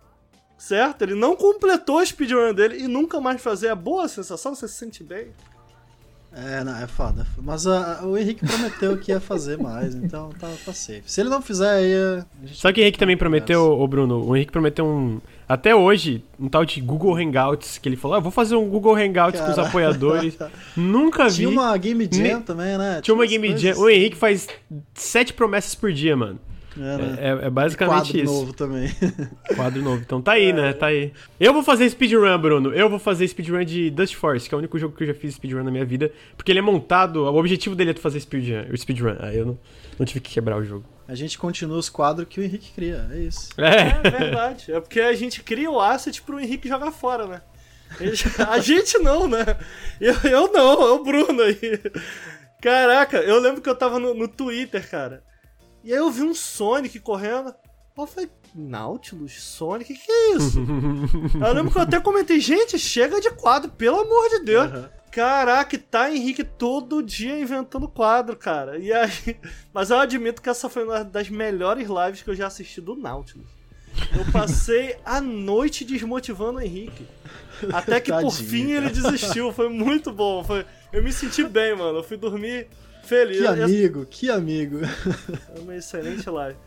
certo? 0.57 1.03
Ele 1.03 1.15
não 1.15 1.35
completou 1.35 1.99
a 1.99 2.05
speedrun 2.05 2.53
dele 2.53 2.83
e 2.83 2.87
nunca 2.87 3.21
mais 3.21 3.41
fazer. 3.41 3.67
É 3.67 3.75
boa 3.75 4.05
a 4.05 4.09
sensação? 4.09 4.55
Você 4.55 4.67
se 4.67 4.75
sente 4.75 5.03
bem? 5.03 5.31
É, 6.33 6.63
não, 6.63 6.77
é 6.77 6.87
foda. 6.87 7.27
Mas 7.41 7.67
ah, 7.67 7.99
o 8.03 8.17
Henrique 8.17 8.45
prometeu 8.45 8.97
que 8.97 9.11
ia 9.11 9.19
fazer 9.19 9.57
mais, 9.57 9.93
então 9.93 10.29
tá, 10.39 10.47
tá 10.65 10.71
safe. 10.73 11.03
Se 11.05 11.19
ele 11.19 11.29
não 11.29 11.41
fizer, 11.41 11.69
aí. 11.69 11.93
a 11.93 12.25
gente- 12.47 12.57
Sabe 12.59 12.71
o 12.71 12.75
que 12.75 12.81
o 12.81 12.83
Henrique 12.83 12.97
também 12.99 13.17
prometeu, 13.17 13.77
ô 13.77 13.85
Bruno? 13.85 14.23
O 14.25 14.33
Henrique 14.35 14.51
prometeu 14.51 14.85
um. 14.85 15.19
Até 15.47 15.75
hoje, 15.75 16.23
um 16.39 16.47
tal 16.47 16.63
de 16.63 16.79
Google 16.79 17.17
Hangouts, 17.17 17.77
que 17.77 17.89
ele 17.89 17.97
falou: 17.97 18.15
ah, 18.15 18.19
vou 18.21 18.31
fazer 18.31 18.55
um 18.55 18.69
Google 18.69 18.95
Hangouts 18.95 19.41
com 19.41 19.51
os 19.51 19.59
apoiadores. 19.59 20.37
Nunca 20.77 21.27
vi. 21.27 21.35
Tinha 21.35 21.49
uma 21.49 21.77
Game 21.77 22.09
Jam 22.09 22.41
também, 22.41 22.77
né? 22.77 23.01
Tinha 23.01 23.13
uma 23.13 23.23
umas 23.23 23.29
Game 23.29 23.47
coisas 23.49 23.61
Jam. 23.61 23.83
O 23.83 23.89
Henrique 23.89 24.15
faz 24.15 24.47
sete 24.93 25.33
promessas 25.33 25.75
por 25.75 25.91
dia, 25.91 26.15
mano. 26.15 26.39
É? 26.79 27.27
É, 27.27 27.47
é 27.47 27.49
basicamente 27.49 28.11
Quadro 28.13 28.17
isso. 28.17 28.33
novo 28.33 28.53
também. 28.53 28.89
Quadro 29.55 29.81
novo. 29.81 30.01
Então 30.01 30.21
tá 30.21 30.33
aí, 30.33 30.53
né? 30.53 30.71
Tá 30.73 30.87
aí. 30.87 31.11
Eu 31.39 31.53
vou 31.53 31.63
fazer 31.63 31.89
speedrun, 31.89 32.37
Bruno. 32.37 32.73
Eu 32.73 32.89
vou 32.89 32.97
fazer 32.99 33.27
speedrun 33.27 33.63
de 33.65 33.89
Dust 33.89 34.15
Force, 34.15 34.47
que 34.47 34.55
é 34.55 34.57
o 34.57 34.59
único 34.59 34.79
jogo 34.79 34.95
que 34.95 35.03
eu 35.03 35.07
já 35.07 35.13
fiz 35.13 35.35
speedrun 35.35 35.63
na 35.63 35.71
minha 35.71 35.83
vida. 35.85 36.11
Porque 36.37 36.51
ele 36.51 36.59
é 36.59 36.61
montado. 36.61 37.23
O 37.23 37.35
objetivo 37.35 37.75
dele 37.75 37.91
é 37.91 37.93
fazer 37.93 38.19
speedrun. 38.21 38.71
O 38.71 38.77
speedrun. 38.77 39.15
Aí 39.19 39.37
eu 39.37 39.45
não, 39.45 39.59
não 39.99 40.05
tive 40.05 40.21
que 40.21 40.31
quebrar 40.31 40.57
o 40.57 40.63
jogo. 40.63 40.85
A 41.07 41.15
gente 41.15 41.37
continua 41.37 41.77
os 41.77 41.89
quadros 41.89 42.25
que 42.29 42.39
o 42.39 42.43
Henrique 42.43 42.71
cria, 42.73 43.05
é 43.11 43.17
isso. 43.19 43.49
É. 43.57 44.07
É 44.07 44.09
verdade. 44.09 44.71
É 44.71 44.79
porque 44.79 45.01
a 45.01 45.13
gente 45.13 45.43
cria 45.43 45.69
o 45.69 45.81
asset 45.81 46.21
pro 46.21 46.39
Henrique 46.39 46.69
jogar 46.69 46.91
fora, 46.91 47.27
né? 47.27 47.41
Ele- 47.99 48.15
A 48.47 48.59
gente 48.59 48.97
não, 48.99 49.27
né? 49.27 49.43
Eu, 49.99 50.13
eu 50.23 50.51
não, 50.53 50.81
é 50.81 50.91
o 50.91 51.03
Bruno 51.03 51.41
aí. 51.41 51.59
Caraca, 52.61 53.17
eu 53.17 53.39
lembro 53.41 53.61
que 53.61 53.67
eu 53.69 53.75
tava 53.75 53.99
no, 53.99 54.13
no 54.13 54.27
Twitter, 54.27 54.89
cara. 54.89 55.21
E 55.83 55.91
aí 55.91 55.99
eu 55.99 56.11
vi 56.11 56.23
um 56.23 56.33
Sonic 56.33 56.99
correndo. 56.99 57.53
Eu 57.97 58.07
falei, 58.07 58.29
Nautilus? 58.55 59.41
Sonic? 59.41 59.93
Que 59.93 60.05
que 60.05 60.11
é 60.11 60.35
isso? 60.35 60.59
eu 61.39 61.53
lembro 61.53 61.71
que 61.71 61.77
eu 61.77 61.81
até 61.81 61.99
comentei, 61.99 62.39
gente, 62.39 62.79
chega 62.79 63.19
de 63.19 63.29
quadro, 63.31 63.69
pelo 63.71 63.99
amor 63.99 64.29
de 64.29 64.39
Deus. 64.39 64.65
Aham. 64.65 64.89
Caraca, 65.11 65.77
tá 65.77 66.09
Henrique 66.09 66.41
todo 66.41 67.03
dia 67.03 67.37
inventando 67.37 67.85
quadro, 67.85 68.33
cara. 68.37 68.79
E 68.79 68.93
aí, 68.93 69.11
mas 69.73 69.89
eu 69.89 69.99
admito 69.99 70.41
que 70.41 70.49
essa 70.49 70.69
foi 70.69 70.85
uma 70.85 71.03
das 71.03 71.29
melhores 71.29 71.89
lives 71.89 72.21
que 72.21 72.29
eu 72.29 72.35
já 72.35 72.47
assisti 72.47 72.79
do 72.79 72.95
Nautilus. 72.95 73.49
Eu 74.17 74.31
passei 74.31 74.97
a 75.03 75.19
noite 75.19 75.83
desmotivando 75.83 76.59
o 76.59 76.61
Henrique. 76.61 77.05
Até 77.73 77.99
que 77.99 78.09
por 78.09 78.31
fim 78.31 78.71
ele 78.71 78.89
desistiu. 78.89 79.51
Foi 79.51 79.67
muito 79.67 80.13
bom. 80.13 80.43
Foi... 80.45 80.65
Eu 80.93 81.03
me 81.03 81.11
senti 81.11 81.43
bem, 81.43 81.75
mano. 81.75 81.99
Eu 81.99 82.03
fui 82.03 82.15
dormir 82.15 82.67
feliz. 83.11 83.39
Que 83.39 83.45
amigo, 83.45 84.05
que 84.05 84.29
amigo. 84.29 84.79
Foi 84.87 85.61
uma 85.61 85.75
excelente 85.75 86.29
live. 86.29 86.57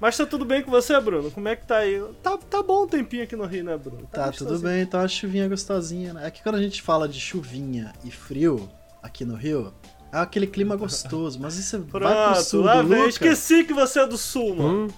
Mas 0.00 0.16
tá 0.16 0.26
tudo 0.26 0.44
bem 0.44 0.62
com 0.62 0.70
você, 0.70 0.98
Bruno? 1.00 1.30
Como 1.30 1.46
é 1.46 1.54
que 1.54 1.64
tá 1.64 1.76
aí? 1.76 2.02
Tá, 2.20 2.36
tá 2.36 2.60
bom 2.60 2.82
o 2.82 2.86
tempinho 2.88 3.22
aqui 3.22 3.36
no 3.36 3.46
Rio, 3.46 3.62
né, 3.62 3.76
Bruno? 3.76 4.08
Tá, 4.10 4.32
tudo 4.32 4.48
gostosinho. 4.48 4.68
bem, 4.68 4.82
então 4.82 5.00
a 5.00 5.06
chuvinha 5.06 5.48
gostosinha, 5.48 6.12
né? 6.12 6.26
É 6.26 6.30
que 6.30 6.42
quando 6.42 6.56
a 6.56 6.62
gente 6.62 6.82
fala 6.82 7.08
de 7.08 7.20
chuvinha 7.20 7.92
e 8.04 8.10
frio 8.10 8.68
aqui 9.00 9.24
no 9.24 9.36
Rio, 9.36 9.72
é 10.12 10.18
aquele 10.18 10.48
clima 10.48 10.74
gostoso, 10.74 11.38
mas 11.40 11.56
e 11.56 11.62
você 11.62 11.78
vai 11.78 11.86
pro 11.86 12.00
Pronto, 12.00 12.42
sul 12.42 12.62
lá 12.62 12.82
do 12.82 12.88
vem. 12.88 13.06
Esqueci 13.06 13.62
que 13.62 13.72
você 13.72 14.00
é 14.00 14.06
do 14.06 14.18
sul, 14.18 14.56
mano. 14.56 14.86
Hum. 14.86 14.88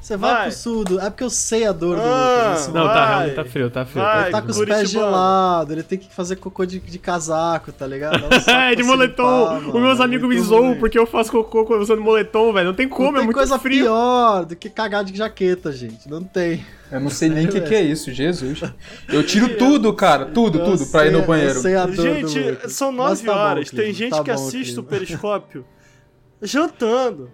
Você 0.00 0.16
vai, 0.16 0.32
Vai. 0.34 0.42
pro 0.44 0.52
sul 0.52 0.84
do... 0.84 0.98
É 1.00 1.10
porque 1.10 1.22
eu 1.24 1.30
sei 1.30 1.66
a 1.66 1.72
dor 1.72 1.96
do 1.96 2.02
Ah, 2.02 2.44
Lucas. 2.48 2.62
assim, 2.62 2.72
Não, 2.72 2.86
tá, 2.86 2.92
Vai. 2.94 3.08
realmente 3.08 3.34
tá 3.34 3.44
frio, 3.44 3.70
tá 3.70 3.84
frio. 3.84 4.02
Vai. 4.02 4.22
Ele 4.22 4.30
tá 4.30 4.42
com 4.42 4.48
os 4.48 4.56
Curitibano. 4.56 4.80
pés 4.82 4.90
gelados, 4.90 5.72
ele 5.72 5.82
tem 5.82 5.98
que 5.98 6.14
fazer 6.14 6.36
cocô 6.36 6.64
de, 6.64 6.80
de 6.80 6.98
casaco, 6.98 7.70
tá 7.70 7.86
ligado? 7.86 8.16
Um 8.24 8.28
É, 8.50 8.74
de 8.74 8.82
se 8.82 8.88
moletom. 8.88 9.54
limpar, 9.54 9.68
Os 9.68 9.74
meus 9.74 9.82
mano, 9.98 10.02
amigos 10.02 10.28
me 10.28 10.40
zoam 10.40 10.74
porque 10.76 10.98
eu 10.98 11.06
faço 11.06 11.30
cocô 11.30 11.76
usando 11.78 12.00
moletom, 12.00 12.52
velho. 12.52 12.68
Não 12.68 12.74
tem 12.74 12.88
como, 12.88 13.04
Não 13.12 13.16
é 13.16 13.18
tem 13.18 13.24
muito 13.26 13.36
coisa 13.36 13.58
frio. 13.58 13.84
pior 13.84 14.44
do 14.46 14.56
que 14.56 14.70
cagar 14.70 15.04
de 15.04 15.16
jaqueta, 15.16 15.70
gente. 15.70 16.08
Não 16.08 16.24
tem. 16.24 16.64
Eu 16.90 16.98
não 16.98 17.10
sei 17.10 17.28
nem 17.28 17.46
o 17.46 17.48
que, 17.50 17.60
que 17.60 17.74
é 17.74 17.82
isso, 17.82 18.10
Jesus. 18.12 18.60
Eu 19.08 19.24
tiro 19.24 19.56
tudo, 19.56 19.92
cara, 19.94 20.24
tudo, 20.26 20.58
Eu 20.58 20.64
tudo, 20.64 20.86
pra 20.86 21.06
ir 21.06 21.10
sei- 21.10 21.20
no 21.20 21.26
banheiro. 21.26 21.54
Eu 21.54 21.62
sei 21.62 21.76
a 21.76 21.86
dor 21.86 21.94
do 21.94 22.02
Gente, 22.02 22.70
são 22.72 22.90
Mas 22.90 23.20
nove 23.22 23.26
tá 23.26 23.32
bom, 23.32 23.38
horas. 23.38 23.70
Clisman, 23.70 23.84
Tem 23.84 23.94
gente 23.94 24.10
tá 24.10 24.24
que 24.24 24.32
bom, 24.32 24.46
assiste 24.46 24.80
o 24.80 24.82
periscópio 24.82 25.64
jantando. 26.42 27.30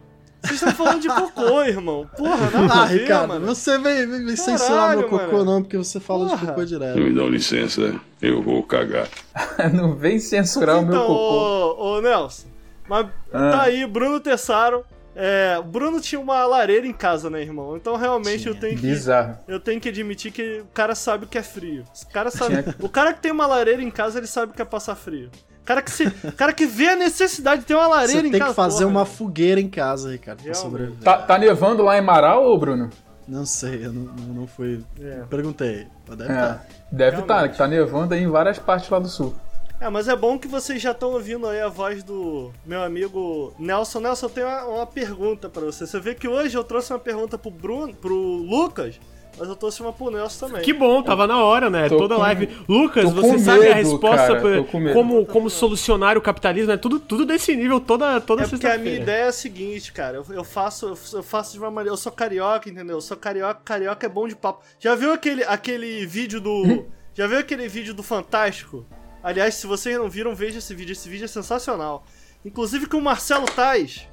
Vocês 0.46 0.62
estão 0.62 0.72
falando 0.74 1.00
de 1.00 1.08
cocô, 1.08 1.62
irmão. 1.64 2.08
Porra, 2.16 2.50
nada 2.50 2.74
Ah, 2.74 2.82
a 2.82 2.86
ver, 2.86 3.00
Ricardo, 3.02 3.28
mano. 3.28 3.46
você 3.46 3.78
vem, 3.78 3.94
vem, 4.06 4.06
vem 4.06 4.18
Caralho, 4.18 4.36
censurar 4.36 4.96
meu 4.96 5.08
cocô, 5.08 5.32
mano. 5.38 5.44
não, 5.44 5.62
porque 5.62 5.76
você 5.76 6.00
fala 6.00 6.24
de 6.26 6.30
Porra. 6.32 6.46
cocô 6.48 6.64
direto. 6.64 6.98
Me 6.98 7.12
dão 7.12 7.28
licença, 7.28 7.94
eu 8.22 8.42
vou 8.42 8.62
cagar. 8.62 9.08
não 9.74 9.94
vem 9.94 10.18
censurar 10.18 10.78
o 10.78 10.82
meu 10.82 10.94
então, 10.94 11.06
cocô. 11.06 11.74
ô, 11.78 11.96
ô, 11.96 12.00
Nelson, 12.00 12.46
mas 12.88 13.06
Ah. 13.32 13.50
tá 13.50 13.62
aí, 13.62 13.86
Bruno 13.86 14.20
Tessaro. 14.20 14.84
É, 15.18 15.56
o 15.58 15.62
Bruno 15.62 15.98
tinha 15.98 16.20
uma 16.20 16.44
lareira 16.44 16.86
em 16.86 16.92
casa, 16.92 17.30
né, 17.30 17.40
irmão? 17.40 17.74
Então 17.74 17.96
realmente 17.96 18.46
eu 18.48 18.52
Tinha. 18.52 18.60
tenho 18.60 18.76
que 18.78 18.86
Bizarro. 18.86 19.38
eu 19.48 19.58
tenho 19.58 19.80
que 19.80 19.88
admitir 19.88 20.30
que 20.30 20.60
o 20.60 20.66
cara 20.74 20.94
sabe 20.94 21.24
o 21.24 21.26
que 21.26 21.38
é 21.38 21.42
frio. 21.42 21.84
O 22.06 22.12
cara 22.12 22.28
sabe, 22.30 22.62
Tinha- 22.62 22.74
o 22.82 22.88
cara 22.90 23.14
que 23.14 23.20
tem 23.22 23.32
uma 23.32 23.46
lareira 23.46 23.82
em 23.82 23.90
casa, 23.90 24.18
ele 24.18 24.26
sabe 24.26 24.52
o 24.52 24.54
que 24.54 24.60
é 24.60 24.64
passar 24.66 24.94
frio. 24.94 25.30
O 25.66 25.68
cara 25.68 25.82
que 25.82 25.90
se, 25.90 26.08
cara 26.36 26.52
que 26.52 26.64
vê 26.64 26.90
a 26.90 26.94
necessidade 26.96 27.62
de 27.62 27.66
ter 27.66 27.74
uma 27.74 27.88
lareira 27.88 28.20
Você 28.22 28.28
em 28.28 28.30
tem 28.30 28.38
casa. 28.38 28.52
que 28.52 28.56
fazer 28.56 28.84
porra. 28.84 28.90
uma 28.90 29.04
fogueira 29.04 29.60
em 29.60 29.68
casa, 29.68 30.12
Ricardo, 30.12 30.40
pra 30.44 30.54
sobreviver. 30.54 31.02
Tá, 31.02 31.18
tá 31.22 31.36
nevando 31.36 31.82
lá 31.82 31.98
em 31.98 32.00
Marau, 32.02 32.56
Bruno? 32.56 32.88
Não 33.26 33.44
sei, 33.44 33.84
eu 33.86 33.92
não, 33.92 34.02
não, 34.14 34.46
fui. 34.46 34.84
É. 35.00 35.24
Perguntei. 35.28 35.88
Mas 36.06 36.18
deve 36.18 36.32
É, 36.32 36.36
estar. 36.36 36.66
deve 36.92 37.20
estar, 37.22 37.34
Realmente. 37.34 37.52
que 37.52 37.58
tá 37.58 37.66
nevando 37.66 38.14
aí 38.14 38.22
em 38.22 38.28
várias 38.28 38.60
partes 38.60 38.88
lá 38.88 39.00
do 39.00 39.08
sul. 39.08 39.34
É, 39.80 39.90
mas 39.90 40.06
é 40.06 40.14
bom 40.14 40.38
que 40.38 40.46
vocês 40.46 40.80
já 40.80 40.92
estão 40.92 41.10
ouvindo 41.10 41.48
aí 41.48 41.60
a 41.60 41.68
voz 41.68 42.04
do 42.04 42.52
meu 42.64 42.82
amigo 42.84 43.52
Nelson. 43.58 43.98
Nelson, 43.98 44.26
eu 44.26 44.30
tenho 44.30 44.46
uma, 44.46 44.64
uma 44.66 44.86
pergunta 44.86 45.48
pra 45.48 45.62
você. 45.64 45.84
Você 45.84 45.98
vê 45.98 46.14
que 46.14 46.28
hoje 46.28 46.56
eu 46.56 46.62
trouxe 46.62 46.92
uma 46.92 46.98
pergunta 47.00 47.36
pro 47.36 47.50
Bruno, 47.50 47.92
pro 47.92 48.14
Lucas, 48.14 49.00
mas 49.38 49.48
eu 49.48 49.56
trouxe 49.56 49.80
uma 49.82 49.92
pro 49.92 50.10
Nelson 50.10 50.46
também. 50.46 50.62
Que 50.62 50.72
bom, 50.72 51.02
tava 51.02 51.26
na 51.26 51.42
hora, 51.42 51.68
né? 51.70 51.88
Tô 51.88 51.96
Toda 51.98 52.14
com- 52.16 52.20
live. 52.22 52.48
Lucas, 52.68 53.10
você 53.12 53.28
com 53.32 53.38
sabe 53.38 53.58
a 53.66 53.74
medo, 53.74 53.74
resposta 53.90 54.16
cara, 54.16 54.40
pra- 54.40 54.78
medo. 54.80 54.92
como, 54.92 55.26
como 55.26 55.50
solucionar 55.50 56.16
o 56.16 56.20
capitalismo, 56.22 56.72
é 56.72 56.76
tudo, 56.76 56.98
tudo 57.00 57.24
desse 57.26 57.54
nível 57.54 57.78
toda, 57.80 58.20
toda 58.20 58.42
É 58.44 58.46
porque 58.48 58.66
a 58.66 58.78
minha 58.78 58.96
ideia 58.96 59.24
é 59.24 59.28
a 59.28 59.32
seguinte, 59.32 59.92
cara. 59.92 60.16
Eu, 60.18 60.26
eu 60.34 60.44
faço 60.44 60.96
eu 61.12 61.22
faço 61.22 61.52
de 61.52 61.58
uma 61.58 61.70
maneira. 61.70 61.92
Eu 61.92 61.96
sou 61.98 62.10
carioca, 62.12 62.68
entendeu? 62.70 62.96
Eu 62.96 63.00
sou 63.00 63.16
carioca, 63.16 63.60
carioca 63.64 64.06
é 64.06 64.08
bom 64.08 64.26
de 64.26 64.34
papo. 64.36 64.62
Já 64.78 64.94
viu 64.94 65.12
aquele, 65.12 65.44
aquele 65.44 66.06
vídeo 66.06 66.40
do. 66.40 66.86
já 67.14 67.26
viu 67.26 67.38
aquele 67.38 67.68
vídeo 67.68 67.92
do 67.94 68.02
Fantástico? 68.02 68.86
Aliás, 69.22 69.54
se 69.54 69.66
vocês 69.66 69.98
não 69.98 70.08
viram, 70.08 70.34
veja 70.34 70.58
esse 70.58 70.74
vídeo. 70.74 70.92
Esse 70.92 71.08
vídeo 71.08 71.24
é 71.24 71.28
sensacional. 71.28 72.04
Inclusive 72.44 72.86
com 72.86 72.98
o 72.98 73.02
Marcelo 73.02 73.46
Tais, 73.46 74.06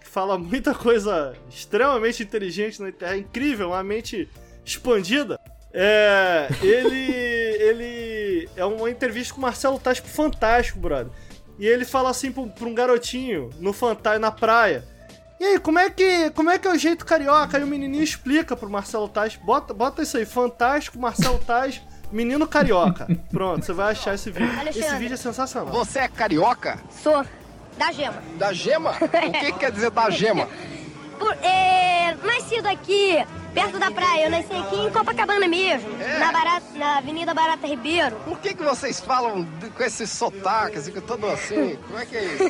que 0.00 0.06
fala 0.06 0.36
muita 0.36 0.74
coisa 0.74 1.34
extremamente 1.48 2.22
inteligente 2.22 2.80
na 2.82 2.90
internet. 2.90 3.16
É 3.16 3.20
incrível, 3.20 3.68
uma 3.68 3.82
mente 3.82 4.28
expandida. 4.64 5.38
É. 5.72 6.48
Ele. 6.62 7.12
ele. 7.62 8.48
É 8.56 8.64
uma 8.64 8.90
entrevista 8.90 9.32
com 9.34 9.38
o 9.38 9.42
Marcelo 9.42 9.78
Tais 9.78 10.00
pro 10.00 10.10
Fantástico, 10.10 10.78
brother. 10.78 11.12
E 11.58 11.66
ele 11.66 11.84
fala 11.84 12.10
assim 12.10 12.32
pra, 12.32 12.42
um- 12.42 12.74
garotinho 12.74 13.50
no 13.58 13.72
Fantai 13.72 14.18
na 14.18 14.30
praia. 14.30 14.84
E 15.38 15.44
aí, 15.44 15.58
como 15.58 15.78
é 15.78 15.88
que 15.90 16.30
como 16.30 16.50
é 16.50 16.58
que 16.58 16.66
é 16.66 16.70
o 16.70 16.76
jeito 16.78 17.04
carioca? 17.06 17.56
Aí 17.56 17.62
o 17.64 17.66
menininho 17.66 18.02
explica 18.02 18.56
pro 18.56 18.68
Marcelo 18.68 19.08
Tais. 19.08 19.36
Bota, 19.36 19.72
bota 19.72 20.02
isso 20.02 20.16
aí, 20.16 20.24
Fantástico, 20.26 20.98
Marcelo 20.98 21.38
Tais, 21.38 21.80
menino 22.12 22.46
carioca. 22.46 23.06
Pronto, 23.30 23.64
você 23.64 23.72
vai 23.72 23.92
achar 23.92 24.14
esse 24.14 24.30
vídeo. 24.30 24.48
Esse 24.50 24.60
Alexandre. 24.60 24.98
vídeo 24.98 25.14
é 25.14 25.16
sensacional. 25.16 25.72
Você 25.72 26.00
é 26.00 26.08
carioca? 26.08 26.78
Sou 27.02 27.24
da 27.78 27.92
gema. 27.92 28.22
Da 28.38 28.52
gema? 28.52 28.90
O 29.00 29.08
que, 29.32 29.52
que 29.52 29.58
quer 29.58 29.70
dizer 29.72 29.90
da 29.90 30.10
gema? 30.10 30.46
Por, 31.20 31.32
é, 31.44 32.16
nascido 32.24 32.66
aqui, 32.66 33.24
perto 33.54 33.78
da 33.78 33.90
praia. 33.90 34.24
Eu 34.24 34.30
nasci 34.30 34.52
aqui 34.54 34.76
em 34.76 34.90
Copacabana 34.90 35.46
mesmo. 35.46 35.88
É? 36.02 36.18
Na, 36.18 36.32
Barata, 36.32 36.66
na 36.74 36.96
Avenida 36.98 37.34
Barata 37.34 37.66
Ribeiro. 37.66 38.16
Por 38.24 38.38
que, 38.38 38.54
que 38.54 38.62
vocês 38.62 38.98
falam 39.00 39.46
com 39.76 39.82
esse 39.84 40.06
sotaque, 40.06 40.78
assim, 40.78 40.92
com 40.92 41.00
todo 41.02 41.26
assim? 41.28 41.76
Como 41.86 41.98
é 41.98 42.06
que 42.06 42.16
é 42.16 42.24
isso? 42.24 42.44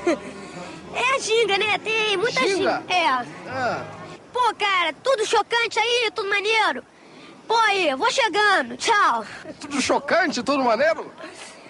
É 0.95 1.17
a 1.17 1.19
ginga, 1.19 1.59
né? 1.59 1.79
Tem 1.79 2.17
muita 2.17 2.41
Ginga? 2.41 2.55
ginga. 2.81 2.85
É. 2.89 3.07
Ah, 3.49 3.85
Pô, 4.33 4.55
cara, 4.57 4.93
tudo 5.03 5.27
chocante 5.27 5.79
aí, 5.79 6.11
tudo 6.15 6.29
maneiro. 6.29 6.85
Pô, 7.49 7.57
aí, 7.57 7.93
vou 7.97 8.11
chegando. 8.13 8.77
Tchau. 8.77 9.25
tudo 9.61 9.81
chocante, 9.83 10.41
tudo 10.45 10.63
maneiro? 10.63 11.13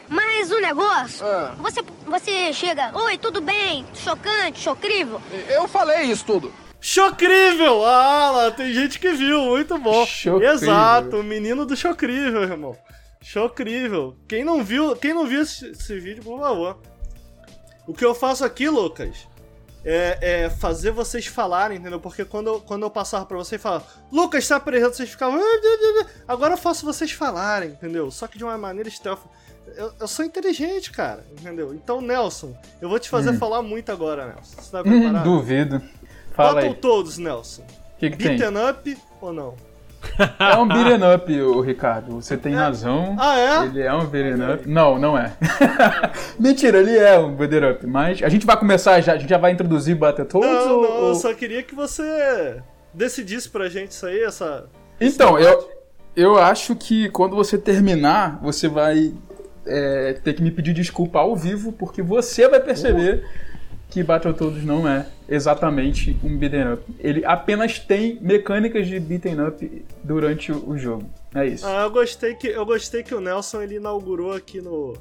Mas 0.07 0.51
um 0.53 0.61
negócio, 0.61 1.25
Ah. 1.25 1.55
você, 1.59 1.83
você 2.05 2.53
chega, 2.53 2.91
oi, 2.95 3.17
tudo 3.17 3.41
bem? 3.41 3.87
Chocante, 3.95 4.61
chocrível. 4.61 5.23
Eu 5.49 5.67
falei 5.69 6.03
isso 6.03 6.25
tudo. 6.27 6.53
Chocrível! 6.81 7.85
Ah, 7.85 8.31
lá, 8.31 8.51
tem 8.51 8.73
gente 8.73 8.99
que 8.99 9.13
viu, 9.13 9.43
muito 9.43 9.79
bom. 9.79 10.05
Chocrível. 10.07 10.53
Exato, 10.55 11.17
o 11.17 11.23
menino 11.25 11.67
do 11.67 11.77
Chocrível, 11.77 12.43
irmão. 12.43 12.77
Chocrível. 13.23 14.17
Quem 14.27 14.43
não 14.45 14.65
viu, 14.65 14.97
quem 14.97 15.13
não 15.13 15.27
viu 15.27 15.43
esse, 15.43 15.67
esse 15.71 15.99
vídeo, 16.01 16.23
por 16.23 16.39
favor. 16.41 16.79
O 17.87 17.93
que 17.93 18.05
eu 18.05 18.15
faço 18.15 18.45
aqui, 18.45 18.69
Lucas, 18.69 19.29
é, 19.85 20.45
é 20.45 20.51
fazer 20.51 20.91
vocês 20.91 21.27
falarem, 21.27 21.79
entendeu? 21.79 22.01
Porque 22.01 22.25
quando, 22.25 22.47
eu- 22.49 22.61
quando 22.61 22.83
eu 22.85 22.91
passava 22.91 23.27
pra 23.27 23.37
vocês 23.37 23.61
e 23.61 23.63
falava, 23.63 23.85
Lucas, 24.11 24.47
tá 24.49 24.57
apresentando, 24.57 24.95
vocês 24.95 25.11
ficavam. 25.11 25.39
"Ah, 25.39 25.43
ah, 25.43 25.61
ah, 25.65 26.03
ah". 26.07 26.33
Agora 26.33 26.55
eu 26.55 26.59
faço 26.59 26.87
vocês 26.87 27.13
falarem, 27.13 27.71
entendeu? 27.71 28.11
Só 28.11 28.27
que 28.27 28.39
de 28.39 28.45
uma 28.45 28.57
maneira 28.57 28.89
stealth. 28.91 29.21
Eu, 29.77 29.93
eu 30.01 30.09
sou 30.09 30.25
inteligente, 30.25 30.91
cara, 30.91 31.25
entendeu? 31.39 31.75
Então, 31.75 32.01
Nelson, 32.01 32.57
eu 32.81 32.89
vou 32.89 32.99
te 32.99 33.09
fazer 33.09 33.35
falar 33.39 33.63
muito 33.63 33.93
agora, 33.93 34.27
Nelson. 34.29 34.57
Você 34.61 34.71
tá 34.71 34.81
Hum, 34.81 34.83
preparado? 34.83 35.25
duvido. 35.25 35.83
Fala. 36.41 36.55
Battletoads, 36.55 37.19
Nelson. 37.19 37.63
Que, 37.99 38.11
que 38.11 38.17
tem? 38.17 38.39
Beaten 38.39 38.71
up 38.71 38.99
ou 39.21 39.33
não? 39.33 39.55
É 40.39 40.57
um 40.57 40.67
beat'em 40.67 41.15
up, 41.15 41.41
o 41.41 41.61
Ricardo. 41.61 42.15
Você 42.15 42.37
tem 42.37 42.55
razão. 42.55 43.17
Ah, 43.19 43.39
é? 43.39 43.65
Ele 43.67 43.83
é 43.83 43.93
um 43.93 44.07
beat'em 44.07 44.55
up. 44.55 44.69
Não, 44.69 44.99
não 44.99 45.19
é. 45.19 45.33
Mentira, 46.39 46.79
ele 46.79 46.97
é 46.97 47.19
um 47.19 47.35
beat'em 47.35 47.71
up. 47.71 47.87
Mas 47.87 48.23
a 48.23 48.29
gente 48.29 48.47
vai 48.47 48.57
começar 48.57 49.01
já, 49.01 49.13
a 49.13 49.19
gente 49.19 49.29
já 49.29 49.39
vai 49.39 49.53
introduzir 49.53 49.95
Battletoads? 49.95 50.49
Não, 50.49 50.77
ou, 50.77 50.83
não, 50.83 50.97
eu 50.97 51.05
ou- 51.09 51.15
só 51.15 51.35
queria 51.35 51.63
que 51.63 51.75
você 51.75 52.63
decidisse 52.95 53.49
pra 53.49 53.69
gente 53.69 53.91
isso 53.91 54.07
aí, 54.07 54.23
essa. 54.23 54.65
Então, 55.01 55.39
eu, 55.39 55.71
eu 56.17 56.39
acho 56.39 56.75
que 56.75 57.09
quando 57.11 57.37
você 57.37 57.59
terminar, 57.59 58.39
você 58.43 58.69
vai 58.69 59.13
é, 59.67 60.15
ter 60.25 60.33
que 60.35 60.43
me 60.43 60.51
pedir 60.51 60.73
desculpa 60.73 61.19
ao 61.19 61.37
vivo, 61.37 61.73
porque 61.73 62.03
você 62.03 62.49
vai 62.49 62.61
perceber 62.61 63.25
que 63.91 64.03
Battletoads 64.03 64.65
não 64.65 64.89
é 64.89 65.07
exatamente 65.31 66.17
um 66.23 66.37
beat'em 66.37 66.73
up. 66.73 66.83
Ele 66.99 67.25
apenas 67.25 67.79
tem 67.79 68.19
mecânicas 68.21 68.87
de 68.87 68.99
beat'em 68.99 69.41
up 69.41 69.85
durante 70.03 70.51
o, 70.51 70.77
jogo. 70.77 71.09
É 71.35 71.47
isso. 71.47 71.67
Ah, 71.67 71.83
eu 71.85 71.91
gostei 71.91 72.35
que 72.35 72.49
eu 72.49 72.67
gostei 72.67 73.03
que 73.03 73.15
o 73.15 73.21
Nelson 73.21 73.63
ele 73.63 73.77
inaugurou 73.77 74.33
aqui 74.33 74.61
no 74.61 74.95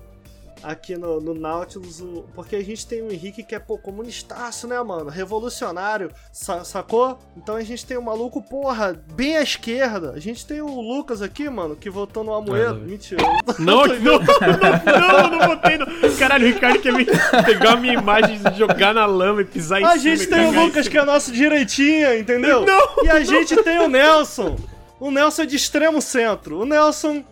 aqui 0.64 0.98
no, 0.98 1.20
no 1.22 1.34
Nautilus, 1.34 2.02
o- 2.02 2.26
porque 2.36 2.56
a 2.56 2.64
gente 2.64 2.86
tem 2.86 3.02
o 3.02 3.12
Henrique 3.12 3.44
que 3.44 3.56
é 3.56 3.60
pô, 3.60 3.78
comunistaço, 3.78 4.68
né, 4.68 4.82
mano? 4.82 5.10
Revolucionário, 5.10 6.12
sa- 6.32 6.64
sacou? 6.64 7.18
Então 7.38 7.56
a 7.56 7.64
gente 7.64 7.86
tem 7.86 7.98
o 7.98 8.02
maluco, 8.02 8.42
porra, 8.42 9.00
bem 9.14 9.38
à 9.38 9.42
esquerda. 9.42 10.12
A 10.12 10.20
gente 10.20 10.46
tem 10.46 10.62
o 10.62 10.80
Lucas 10.82 11.22
aqui, 11.22 11.50
mano, 11.50 11.76
que 11.76 11.90
votou 11.90 12.24
no 12.24 12.34
Amoedo. 12.34 12.82
Ah, 12.84 12.88
Mentira. 12.88 13.22
Não, 13.60 13.86
não, 13.86 13.96
não, 13.96 14.20
não, 14.20 15.20
eu 15.20 15.30
não 15.32 15.48
botei. 15.48 15.78
No... 15.78 15.86
Caralho, 16.18 16.46
o 16.48 16.54
Ricardo 16.54 16.80
quer 16.80 16.94
me 16.94 17.06
pegar 17.46 17.74
a 17.74 17.76
minha 17.76 17.94
imagem, 17.94 18.40
jogar 18.58 18.94
na 18.94 19.06
lama 19.06 19.42
e 19.42 19.46
pisar 19.46 19.82
em 19.82 19.84
A 19.86 19.90
cima. 19.92 20.00
gente 20.02 20.24
e 20.24 20.28
tem 20.28 20.46
o 20.48 20.52
Lucas 20.66 20.88
que 20.88 20.98
é 20.98 21.04
nosso 21.04 21.32
direitinha, 21.32 22.18
entendeu? 22.18 22.66
Não! 22.66 23.04
E 23.04 23.10
a 23.10 23.24
gente 23.24 23.56
tem 23.64 23.80
o 23.80 23.88
Nelson. 23.88 24.56
O 25.00 25.12
Nelson 25.12 25.44
é 25.44 25.46
de 25.46 25.56
extremo 25.56 26.02
centro. 26.02 26.60
O 26.62 26.66
Nelson, 26.66 27.24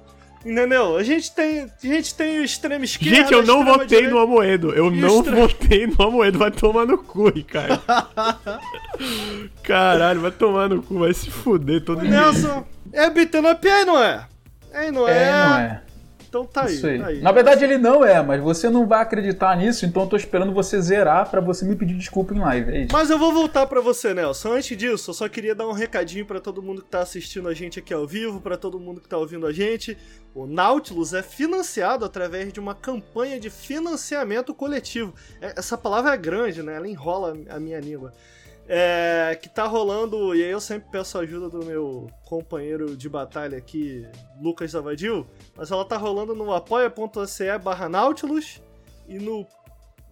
entendeu? 0.51 0.95
A 0.97 1.03
gente 1.03 1.31
tem, 1.33 1.61
a 1.61 1.87
gente 1.87 2.15
tem 2.15 2.39
o 2.39 2.43
extremo 2.43 2.83
esquerdo. 2.85 3.15
Gente, 3.15 3.33
eu 3.33 3.43
não 3.43 3.59
extrema 3.59 3.71
votei 3.77 3.87
direita. 3.87 4.09
no 4.11 4.19
Amoedo. 4.19 4.73
Eu 4.73 4.91
E 4.93 4.99
não 4.99 5.21
tra- 5.23 5.35
votei 5.35 5.87
no 5.87 6.01
Amoedo. 6.05 6.39
Vai 6.39 6.51
tomar 6.51 6.85
no 6.85 6.97
cu, 6.97 7.29
Ricardo. 7.29 7.81
Caralho, 9.63 10.21
vai 10.21 10.31
tomar 10.31 10.69
no 10.69 10.81
cu. 10.81 10.99
Vai 10.99 11.13
se 11.13 11.29
fuder 11.29 11.83
todo 11.83 11.99
mundo. 11.99 12.09
Nelson 12.09 12.65
é 12.93 13.09
beat'em 13.09 13.45
up, 13.51 13.67
aí 13.67 13.85
não 13.85 14.01
é? 14.03 14.25
Aí 14.73 14.91
não 14.91 15.07
é? 15.07 15.11
É, 15.11 15.31
não 15.31 15.57
é. 15.57 15.81
Então 16.41 16.63
tá 16.63 16.65
aí, 16.69 16.75
aí. 16.85 16.99
tá 16.99 17.07
aí. 17.07 17.21
Na 17.21 17.31
verdade, 17.31 17.63
ele 17.63 17.77
não 17.77 18.03
é, 18.05 18.21
mas 18.21 18.41
você 18.41 18.69
não 18.69 18.85
vai 18.87 19.01
acreditar 19.01 19.55
nisso, 19.57 19.85
então 19.85 20.03
eu 20.03 20.09
tô 20.09 20.15
esperando 20.15 20.53
você 20.53 20.81
zerar 20.81 21.29
pra 21.29 21.41
você 21.41 21.65
me 21.65 21.75
pedir 21.75 21.95
desculpa 21.95 22.33
em 22.33 22.39
live. 22.39 22.77
É. 22.83 22.87
Mas 22.91 23.09
eu 23.09 23.17
vou 23.17 23.33
voltar 23.33 23.65
pra 23.67 23.81
você, 23.81 24.13
Nelson. 24.13 24.53
Antes 24.53 24.77
disso, 24.77 25.09
eu 25.09 25.13
só 25.13 25.27
queria 25.27 25.55
dar 25.55 25.67
um 25.67 25.71
recadinho 25.73 26.25
pra 26.25 26.39
todo 26.39 26.61
mundo 26.61 26.81
que 26.81 26.89
tá 26.89 26.99
assistindo 26.99 27.47
a 27.47 27.53
gente 27.53 27.79
aqui 27.79 27.93
ao 27.93 28.05
vivo, 28.07 28.39
pra 28.39 28.57
todo 28.57 28.79
mundo 28.79 29.01
que 29.01 29.07
tá 29.09 29.17
ouvindo 29.17 29.45
a 29.47 29.51
gente. 29.53 29.97
O 30.35 30.45
Nautilus 30.45 31.13
é 31.13 31.23
financiado 31.23 32.05
através 32.05 32.53
de 32.53 32.59
uma 32.59 32.75
campanha 32.75 33.39
de 33.39 33.49
financiamento 33.49 34.53
coletivo. 34.53 35.13
É- 35.41 35.53
Essa 35.57 35.77
palavra 35.77 36.13
é 36.13 36.17
grande, 36.17 36.61
né? 36.61 36.75
Ela 36.75 36.87
enrola 36.87 37.35
a 37.49 37.59
minha 37.59 37.79
língua. 37.79 38.13
É, 38.69 39.37
que 39.41 39.47
tá 39.47 39.65
rolando, 39.65 40.35
e 40.35 40.43
aí 40.43 40.51
eu 40.51 40.59
sempre 40.59 40.89
peço 40.91 41.17
a 41.17 41.21
ajuda 41.21 41.47
do 41.49 41.65
meu 41.65 42.09
companheiro 42.25 42.97
de 42.97 43.07
batalha 43.07 43.57
aqui, 43.57 44.05
Lucas 44.41 44.71
Zavadil, 44.71 45.25
mas 45.55 45.71
ela 45.71 45.85
tá 45.85 45.95
rolando 45.95 46.35
no 46.35 46.53
apoia.se 46.53 47.57
barra 47.59 47.87
Nautilus 47.87 48.61
e 49.07 49.17
no... 49.19 49.47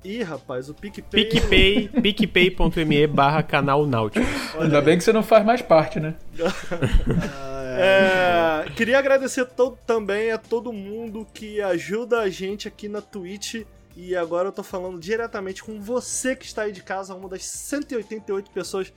Ih, 0.05 0.24
rapaz, 0.24 0.69
o 0.69 0.74
PicPay... 0.74 1.25
PicPay, 1.25 1.89
picpay.me 2.01 3.07
barra 3.07 3.43
canal 3.43 3.85
Nautilus. 3.85 4.55
Ainda 4.57 4.81
bem 4.81 4.97
que 4.97 5.03
você 5.03 5.12
não 5.12 5.24
faz 5.24 5.45
mais 5.45 5.62
parte, 5.62 6.00
né? 6.00 6.15
É, 7.77 8.69
queria 8.75 8.97
agradecer 8.97 9.45
também 9.85 10.31
a 10.31 10.38
todo 10.38 10.71
mundo 10.71 11.27
que 11.33 11.62
ajuda 11.62 12.21
a 12.21 12.29
gente 12.29 12.67
aqui 12.67 12.88
na 12.88 13.01
Twitch. 13.01 13.65
E 13.96 14.16
agora 14.16 14.50
eu 14.50 14.52
tô 14.52 14.62
falando 14.62 15.00
diretamente 15.00 15.64
com 15.64 15.82
você 15.82 16.36
que 16.36 16.46
está 16.46 16.64
aí 16.64 16.72
de 16.72 16.84
casa, 16.84 17.16
uma 17.16 17.30
das 17.30 17.46
188 17.46 18.52
pessoas 18.52 18.92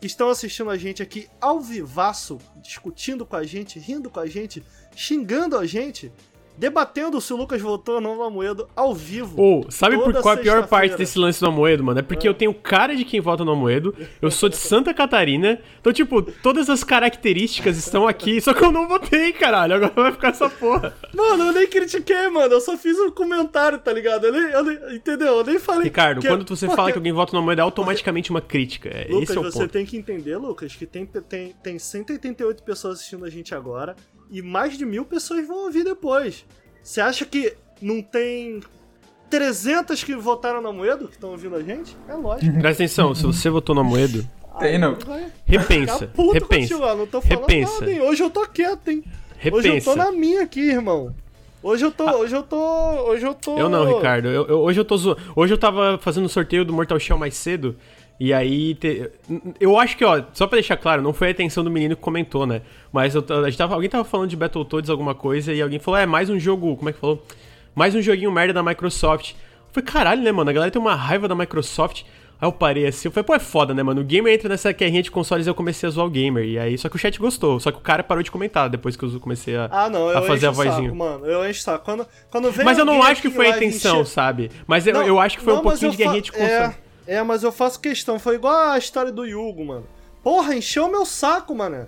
que 0.00 0.06
estão 0.06 0.28
assistindo 0.28 0.70
a 0.70 0.76
gente 0.76 1.02
aqui 1.02 1.28
ao 1.40 1.60
vivaço, 1.60 2.38
discutindo 2.56 3.26
com 3.26 3.34
a 3.34 3.42
gente, 3.42 3.78
rindo 3.78 4.08
com 4.08 4.20
a 4.20 4.26
gente, 4.26 4.62
xingando 4.94 5.58
a 5.58 5.66
gente, 5.66 6.12
debatendo 6.56 7.20
se 7.20 7.32
o 7.32 7.36
Lucas 7.36 7.60
votou 7.60 7.96
ou 7.96 8.00
não 8.00 8.16
no 8.16 8.22
Amoedo 8.22 8.68
ao 8.76 8.94
vivo. 8.94 9.40
Ou, 9.40 9.70
sabe 9.70 9.96
por 9.98 10.12
qual 10.22 10.34
é 10.34 10.38
a 10.38 10.40
pior 10.40 10.66
parte 10.68 10.96
desse 10.96 11.18
lance 11.18 11.40
do 11.40 11.46
Amoedo, 11.46 11.82
mano? 11.82 11.98
É 11.98 12.02
porque 12.02 12.28
eu 12.28 12.34
tenho 12.34 12.54
cara 12.54 12.94
de 12.94 13.04
quem 13.04 13.20
vota 13.20 13.44
no 13.44 13.52
Amoedo, 13.52 13.94
eu 14.22 14.30
sou 14.30 14.48
de 14.48 14.56
Santa 14.56 14.94
Catarina, 14.94 15.60
então, 15.80 15.92
tipo, 15.92 16.22
todas 16.22 16.70
as 16.70 16.84
características 16.84 17.76
estão 17.76 18.06
aqui, 18.06 18.40
só 18.40 18.54
que 18.54 18.64
eu 18.64 18.70
não 18.72 18.86
votei, 18.88 19.32
caralho, 19.32 19.74
agora 19.74 19.92
vai 19.94 20.12
ficar 20.12 20.28
essa 20.28 20.48
porra. 20.48 20.94
Mano, 21.14 21.44
eu 21.44 21.52
nem 21.52 21.66
critiquei, 21.68 22.28
mano. 22.28 22.54
Eu 22.54 22.60
só 22.60 22.76
fiz 22.76 22.98
um 22.98 23.10
comentário, 23.10 23.78
tá 23.78 23.92
ligado? 23.92 24.26
Eu 24.26 24.32
nem, 24.32 24.42
eu 24.52 24.64
nem- 24.64 24.96
entendeu? 24.96 25.38
Eu 25.38 25.44
nem 25.44 25.58
falei. 25.58 25.84
Ricardo, 25.84 26.20
que- 26.20 26.28
quando 26.28 26.48
você 26.48 26.66
porque- 26.66 26.76
fala 26.76 26.92
que 26.92 26.98
alguém 26.98 27.12
vota 27.12 27.32
no 27.32 27.38
Amoedo, 27.40 27.60
é 27.60 27.64
automaticamente 27.64 28.30
uma 28.30 28.40
crítica. 28.40 28.88
É, 28.88 29.06
Lucas, 29.10 29.30
esse 29.30 29.36
é 29.36 29.40
o 29.40 29.44
você 29.44 29.58
ponto. 29.60 29.70
tem 29.72 29.84
que 29.86 29.96
entender, 29.96 30.36
Lucas, 30.36 30.74
que 30.74 30.86
tem, 30.86 31.04
tem, 31.06 31.52
tem 31.62 31.78
188 31.78 32.62
pessoas 32.62 32.94
assistindo 32.98 33.24
a 33.24 33.30
gente 33.30 33.54
agora 33.54 33.96
e 34.36 34.42
mais 34.42 34.76
de 34.76 34.84
mil 34.84 35.04
pessoas 35.04 35.46
vão 35.46 35.64
ouvir 35.64 35.84
depois. 35.84 36.44
Você 36.82 37.00
acha 37.00 37.24
que 37.24 37.54
não 37.80 38.02
tem 38.02 38.60
300 39.30 40.02
que 40.04 40.14
votaram 40.14 40.60
na 40.60 40.72
Moedo 40.72 41.06
que 41.08 41.14
estão 41.14 41.30
ouvindo 41.30 41.56
a 41.56 41.62
gente? 41.62 41.96
É 42.08 42.14
lógico. 42.14 42.52
Presta 42.60 42.82
atenção, 42.82 43.14
se 43.14 43.22
você 43.24 43.48
votou 43.50 43.74
no 43.74 43.80
Amoedo, 43.80 44.26
Tem, 44.58 44.78
não. 44.78 44.96
Repensa, 45.44 46.06
puto 46.08 46.32
repensa. 46.32 46.74
contigo. 46.74 46.94
Não 46.96 47.06
tô 47.06 47.20
falando 47.20 47.40
Repensa. 47.40 47.80
nada, 47.80 47.92
hein? 47.92 48.00
Hoje 48.02 48.22
eu 48.22 48.30
tô 48.30 48.46
quieto, 48.46 48.88
hein? 48.88 49.04
Hoje 49.52 49.68
eu 49.68 49.82
tô 49.82 49.90
Repensa. 49.92 49.96
na 49.96 50.12
minha 50.12 50.42
aqui, 50.42 50.60
irmão. 50.60 51.14
Hoje 51.62 51.84
eu 51.84 51.90
tô. 51.90 52.04
Hoje 52.18 52.36
eu 52.36 52.42
tô. 52.42 52.56
Hoje 53.08 53.26
eu 53.26 53.34
tô. 53.34 53.58
Eu 53.58 53.68
não, 53.68 53.86
Ricardo. 53.96 54.28
Eu, 54.28 54.46
eu- 54.46 54.58
hoje 54.60 54.78
eu 54.80 54.84
tô 54.84 54.96
zo... 54.98 55.16
Hoje 55.34 55.52
eu 55.54 55.58
tava 55.58 55.98
fazendo 55.98 56.26
o 56.26 56.28
sorteio 56.28 56.64
do 56.64 56.72
Mortal 56.74 57.00
Shell 57.00 57.16
mais 57.18 57.34
cedo. 57.34 57.74
E 58.18 58.32
aí. 58.32 58.74
te- 58.76 59.10
Eu 59.60 59.78
acho 59.78 59.96
que, 59.96 60.04
ó, 60.04 60.22
só 60.32 60.46
pra 60.46 60.56
deixar 60.56 60.76
claro, 60.76 61.02
não 61.02 61.12
foi 61.12 61.28
a 61.28 61.30
atenção 61.32 61.64
do 61.64 61.70
menino 61.70 61.96
que 61.96 62.02
comentou, 62.02 62.46
né? 62.46 62.62
Mas 62.92 63.14
eu, 63.14 63.22
t- 63.22 63.32
a 63.32 63.42
gente 63.44 63.58
tava, 63.58 63.74
alguém 63.74 63.90
tava 63.90 64.04
falando 64.04 64.30
de 64.30 64.36
Battletoads, 64.36 64.88
alguma 64.88 65.14
coisa, 65.14 65.52
e 65.52 65.60
alguém 65.60 65.78
falou: 65.78 65.98
é, 65.98 66.06
mais 66.06 66.30
um 66.30 66.38
jogo. 66.38 66.76
Como 66.76 66.88
é 66.88 66.92
que 66.92 66.98
falou? 67.00 67.24
Mais 67.74 67.94
um 67.94 68.00
joguinho 68.00 68.30
merda 68.30 68.52
da 68.54 68.62
Microsoft. 68.62 69.32
Eu 69.32 69.36
falei, 69.72 69.86
caralho, 69.92 70.22
né, 70.22 70.30
mano? 70.30 70.48
A 70.48 70.52
galera 70.52 70.70
tem 70.70 70.80
uma 70.80 70.94
raiva 70.94 71.26
da 71.26 71.34
Microsoft. 71.34 72.02
Aí 72.40 72.46
eu 72.48 72.52
parei 72.52 72.86
assim, 72.86 73.08
eu 73.08 73.12
falei, 73.12 73.24
pô, 73.24 73.34
é 73.34 73.38
foda, 73.40 73.72
né, 73.74 73.82
mano? 73.82 74.00
O 74.00 74.04
gamer 74.04 74.32
entra 74.34 74.48
nessa 74.48 74.70
guerrinha 74.72 75.02
de 75.02 75.10
consoles 75.10 75.46
e 75.46 75.50
eu 75.50 75.54
comecei 75.54 75.88
a 75.88 75.90
zoar 75.90 76.06
o 76.06 76.10
gamer. 76.10 76.44
E 76.44 76.58
aí, 76.58 76.76
só 76.78 76.88
que 76.88 76.94
o 76.96 76.98
chat 76.98 77.18
gostou. 77.18 77.58
Só 77.58 77.72
que 77.72 77.78
o 77.78 77.80
cara 77.80 78.02
parou 78.04 78.22
de 78.22 78.30
comentar 78.30 78.68
depois 78.68 78.96
que 78.96 79.04
eu 79.04 79.20
comecei 79.20 79.56
a, 79.56 79.68
Ah, 79.72 79.88
não, 79.90 80.10
eu 80.10 80.18
a 80.18 80.22
fazer 80.22 80.46
a 80.46 80.50
vozinha. 80.52 80.74
saco, 80.84 80.94
mano. 80.96 81.26
Eu 81.26 81.48
encho 81.48 81.62
saco. 81.62 81.84
Quando, 81.84 82.06
quando 82.30 82.50
vem 82.52 82.64
Mas 82.64 82.78
eu 82.78 82.84
não 82.84 83.02
acho 83.02 83.20
que 83.22 83.30
foi 83.30 83.46
a 83.46 83.56
intenção, 83.56 84.00
encher- 84.02 84.06
sabe? 84.12 84.50
Mas 84.66 84.86
eu, 84.86 84.94
Não, 84.94 85.02
eu 85.02 85.18
acho 85.18 85.38
que 85.38 85.42
foi 85.44 85.52
não, 85.52 85.60
um 85.60 85.62
pouquinho 85.64 85.90
de 85.92 85.96
guerrinha 85.96 86.16
fa- 86.16 86.22
de 86.22 86.32
console. 86.32 86.50
É, 86.52 86.74
é, 87.06 87.22
mas 87.22 87.42
eu 87.42 87.52
faço 87.52 87.80
questão. 87.80 88.18
Foi 88.18 88.36
igual 88.36 88.70
a 88.70 88.78
história 88.78 89.12
do 89.12 89.24
Yugo, 89.24 89.64
mano. 89.64 89.86
Porra, 90.22 90.54
encheu 90.54 90.88
meu 90.88 91.04
saco, 91.04 91.54
mano. 91.54 91.86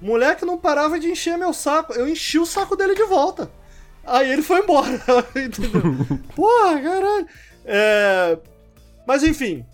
Moleque 0.00 0.44
não 0.44 0.58
parava 0.58 0.98
de 0.98 1.10
encher 1.10 1.36
meu 1.36 1.52
saco. 1.52 1.92
Eu 1.92 2.08
enchi 2.08 2.38
o 2.38 2.46
saco 2.46 2.76
dele 2.76 2.94
de 2.94 3.04
volta. 3.04 3.50
Aí 4.04 4.30
ele 4.30 4.42
foi 4.42 4.60
embora. 4.60 4.88
Porra, 6.34 6.80
caralho. 6.80 7.26
É... 7.64 8.38
Mas 9.06 9.22
enfim, 9.22 9.64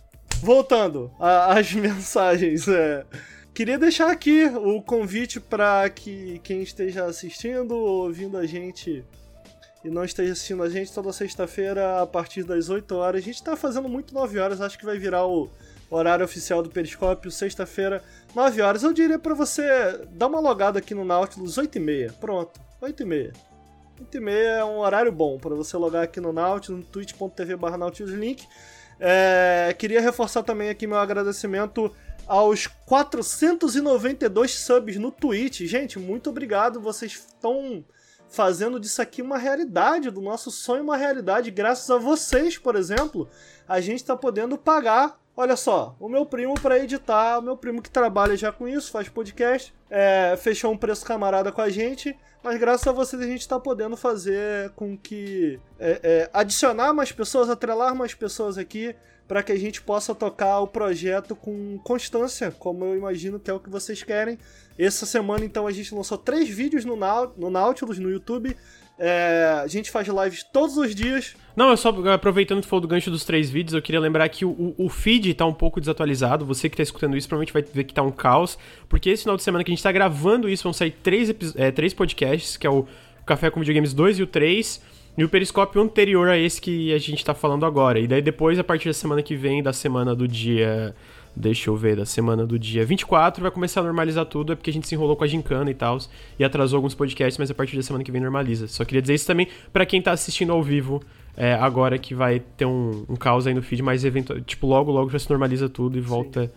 voltando 0.40 1.10
às 1.18 1.72
mensagens. 1.74 2.68
é, 2.68 3.04
Queria 3.54 3.78
deixar 3.78 4.10
aqui 4.10 4.46
o 4.46 4.82
convite 4.82 5.38
para 5.38 5.88
que 5.88 6.40
quem 6.42 6.62
esteja 6.62 7.04
assistindo 7.04 7.72
ou 7.76 8.04
ouvindo 8.06 8.36
a 8.36 8.44
gente 8.44 9.04
e 9.84 9.90
não 9.90 10.02
esteja 10.02 10.32
assistindo 10.32 10.62
a 10.62 10.70
gente 10.70 10.92
toda 10.92 11.12
sexta-feira 11.12 12.00
a 12.00 12.06
partir 12.06 12.42
das 12.42 12.70
8 12.70 12.96
horas. 12.96 13.20
A 13.20 13.24
gente 13.24 13.42
tá 13.42 13.54
fazendo 13.54 13.88
muito 13.88 14.14
9 14.14 14.38
horas, 14.38 14.60
acho 14.62 14.78
que 14.78 14.84
vai 14.84 14.98
virar 14.98 15.26
o 15.26 15.50
horário 15.90 16.24
oficial 16.24 16.62
do 16.62 16.70
Periscópio, 16.70 17.30
sexta-feira, 17.30 18.02
9 18.34 18.62
horas. 18.62 18.82
Eu 18.82 18.94
diria 18.94 19.18
pra 19.18 19.34
você 19.34 20.00
dar 20.12 20.28
uma 20.28 20.40
logada 20.40 20.78
aqui 20.78 20.94
no 20.94 21.04
Nautilus 21.04 21.58
8 21.58 21.76
e 21.76 21.80
meia. 21.80 22.14
Pronto, 22.18 22.58
8 22.80 23.02
e 23.02 23.06
meia. 23.06 23.32
8 24.00 24.16
e 24.16 24.20
meia 24.20 24.48
é 24.48 24.64
um 24.64 24.78
horário 24.78 25.12
bom 25.12 25.38
para 25.38 25.54
você 25.54 25.76
logar 25.76 26.02
aqui 26.02 26.18
no 26.18 26.32
Nautilus, 26.32 26.80
no 26.80 26.86
twitch.tv 26.86 27.56
barra 27.56 27.76
Nautilus 27.76 28.12
Link. 28.12 28.48
É, 28.98 29.74
queria 29.78 30.00
reforçar 30.00 30.42
também 30.42 30.70
aqui 30.70 30.86
meu 30.86 30.98
agradecimento 30.98 31.94
aos 32.26 32.66
492 32.86 34.50
subs 34.50 34.96
no 34.96 35.10
Twitch. 35.10 35.60
Gente, 35.62 35.98
muito 35.98 36.30
obrigado. 36.30 36.80
Vocês 36.80 37.12
estão 37.12 37.84
fazendo 38.34 38.80
disso 38.80 39.00
aqui 39.00 39.22
uma 39.22 39.38
realidade, 39.38 40.10
do 40.10 40.20
nosso 40.20 40.50
sonho 40.50 40.82
uma 40.82 40.96
realidade. 40.96 41.52
Graças 41.52 41.88
a 41.88 41.96
vocês, 41.96 42.58
por 42.58 42.74
exemplo, 42.74 43.28
a 43.68 43.80
gente 43.80 43.98
está 43.98 44.16
podendo 44.16 44.58
pagar. 44.58 45.20
Olha 45.36 45.56
só, 45.56 45.96
o 45.98 46.08
meu 46.08 46.26
primo 46.26 46.54
para 46.54 46.78
editar, 46.78 47.38
o 47.38 47.42
meu 47.42 47.56
primo 47.56 47.80
que 47.80 47.90
trabalha 47.90 48.36
já 48.36 48.52
com 48.52 48.68
isso, 48.68 48.90
faz 48.90 49.08
podcast, 49.08 49.74
é, 49.90 50.36
fechou 50.36 50.72
um 50.72 50.76
preço 50.76 51.04
camarada 51.04 51.50
com 51.50 51.60
a 51.60 51.68
gente, 51.68 52.16
mas 52.42 52.58
graças 52.58 52.86
a 52.86 52.92
vocês 52.92 53.20
a 53.20 53.26
gente 53.26 53.40
está 53.40 53.58
podendo 53.58 53.96
fazer 53.96 54.70
com 54.76 54.96
que 54.96 55.58
é, 55.78 56.00
é, 56.02 56.30
adicionar 56.32 56.92
mais 56.92 57.10
pessoas, 57.10 57.50
atrelar 57.50 57.96
mais 57.96 58.14
pessoas 58.14 58.58
aqui 58.58 58.94
para 59.26 59.42
que 59.42 59.52
a 59.52 59.58
gente 59.58 59.80
possa 59.80 60.14
tocar 60.14 60.60
o 60.60 60.66
projeto 60.66 61.34
com 61.34 61.78
constância, 61.78 62.50
como 62.50 62.84
eu 62.84 62.96
imagino 62.96 63.40
que 63.40 63.50
é 63.50 63.54
o 63.54 63.60
que 63.60 63.70
vocês 63.70 64.02
querem. 64.02 64.38
Essa 64.78 65.06
semana, 65.06 65.44
então, 65.44 65.66
a 65.66 65.72
gente 65.72 65.94
lançou 65.94 66.18
três 66.18 66.48
vídeos 66.48 66.84
no, 66.84 66.96
Nautilus, 66.96 67.98
no 67.98 68.10
YouTube. 68.10 68.56
É, 68.98 69.60
a 69.62 69.66
gente 69.66 69.90
faz 69.90 70.06
lives 70.06 70.44
todos 70.52 70.76
os 70.76 70.94
dias. 70.94 71.34
Não, 71.56 71.70
é 71.72 71.76
só 71.76 71.88
aproveitando 72.12 72.60
que 72.60 72.68
falou 72.68 72.80
do 72.80 72.88
gancho 72.88 73.10
dos 73.10 73.24
três 73.24 73.50
vídeos, 73.50 73.74
eu 73.74 73.82
queria 73.82 74.00
lembrar 74.00 74.28
que 74.28 74.44
o, 74.44 74.74
o 74.76 74.88
feed 74.88 75.34
tá 75.34 75.46
um 75.46 75.54
pouco 75.54 75.80
desatualizado. 75.80 76.44
Você 76.44 76.68
que 76.68 76.76
tá 76.76 76.82
escutando 76.82 77.16
isso 77.16 77.28
provavelmente 77.28 77.52
vai 77.52 77.62
ver 77.62 77.84
que 77.84 77.94
tá 77.94 78.02
um 78.02 78.12
caos. 78.12 78.58
Porque 78.88 79.10
esse 79.10 79.22
final 79.22 79.36
de 79.36 79.42
semana 79.42 79.64
que 79.64 79.70
a 79.70 79.74
gente 79.74 79.82
tá 79.82 79.90
gravando 79.90 80.48
isso, 80.48 80.62
vão 80.62 80.72
sair 80.72 80.90
três, 80.90 81.34
é, 81.56 81.70
três 81.70 81.94
podcasts, 81.94 82.56
que 82.56 82.66
é 82.66 82.70
o 82.70 82.86
Café 83.24 83.50
com 83.50 83.60
Videogames 83.60 83.94
2 83.94 84.18
e 84.18 84.22
o 84.22 84.26
3. 84.26 84.80
E 85.16 85.22
o 85.22 85.28
periscópio 85.28 85.80
anterior 85.80 86.28
a 86.28 86.36
esse 86.36 86.60
que 86.60 86.92
a 86.92 86.98
gente 86.98 87.24
tá 87.24 87.34
falando 87.34 87.64
agora. 87.64 88.00
E 88.00 88.06
daí 88.06 88.20
depois, 88.20 88.58
a 88.58 88.64
partir 88.64 88.88
da 88.88 88.92
semana 88.92 89.22
que 89.22 89.36
vem, 89.36 89.62
da 89.62 89.72
semana 89.72 90.14
do 90.14 90.26
dia. 90.26 90.94
Deixa 91.36 91.68
eu 91.68 91.74
ver, 91.74 91.96
da 91.96 92.06
semana 92.06 92.46
do 92.46 92.56
dia 92.56 92.84
24, 92.84 93.42
vai 93.42 93.50
começar 93.50 93.80
a 93.80 93.82
normalizar 93.82 94.24
tudo. 94.24 94.52
É 94.52 94.56
porque 94.56 94.70
a 94.70 94.72
gente 94.72 94.86
se 94.86 94.94
enrolou 94.94 95.16
com 95.16 95.24
a 95.24 95.26
gincana 95.26 95.68
e 95.70 95.74
tal. 95.74 95.98
E 96.38 96.44
atrasou 96.44 96.76
alguns 96.76 96.94
podcasts, 96.94 97.38
mas 97.38 97.50
a 97.50 97.54
partir 97.54 97.76
da 97.76 97.82
semana 97.82 98.04
que 98.04 98.12
vem 98.12 98.20
normaliza. 98.20 98.68
Só 98.68 98.84
queria 98.84 99.02
dizer 99.02 99.14
isso 99.14 99.26
também 99.26 99.48
para 99.72 99.84
quem 99.84 100.00
tá 100.00 100.12
assistindo 100.12 100.52
ao 100.52 100.62
vivo. 100.62 101.02
É, 101.36 101.54
agora 101.54 101.98
que 101.98 102.14
vai 102.14 102.40
ter 102.56 102.64
um, 102.64 103.04
um 103.08 103.16
caos 103.16 103.46
aí 103.46 103.54
no 103.54 103.62
feed, 103.62 103.82
mas 103.82 104.04
eventual, 104.04 104.40
tipo, 104.40 104.68
logo, 104.68 104.92
logo 104.92 105.10
já 105.10 105.18
se 105.18 105.28
normaliza 105.28 105.68
tudo 105.68 105.98
e 105.98 106.00
volta 106.00 106.46
Sim. 106.46 106.52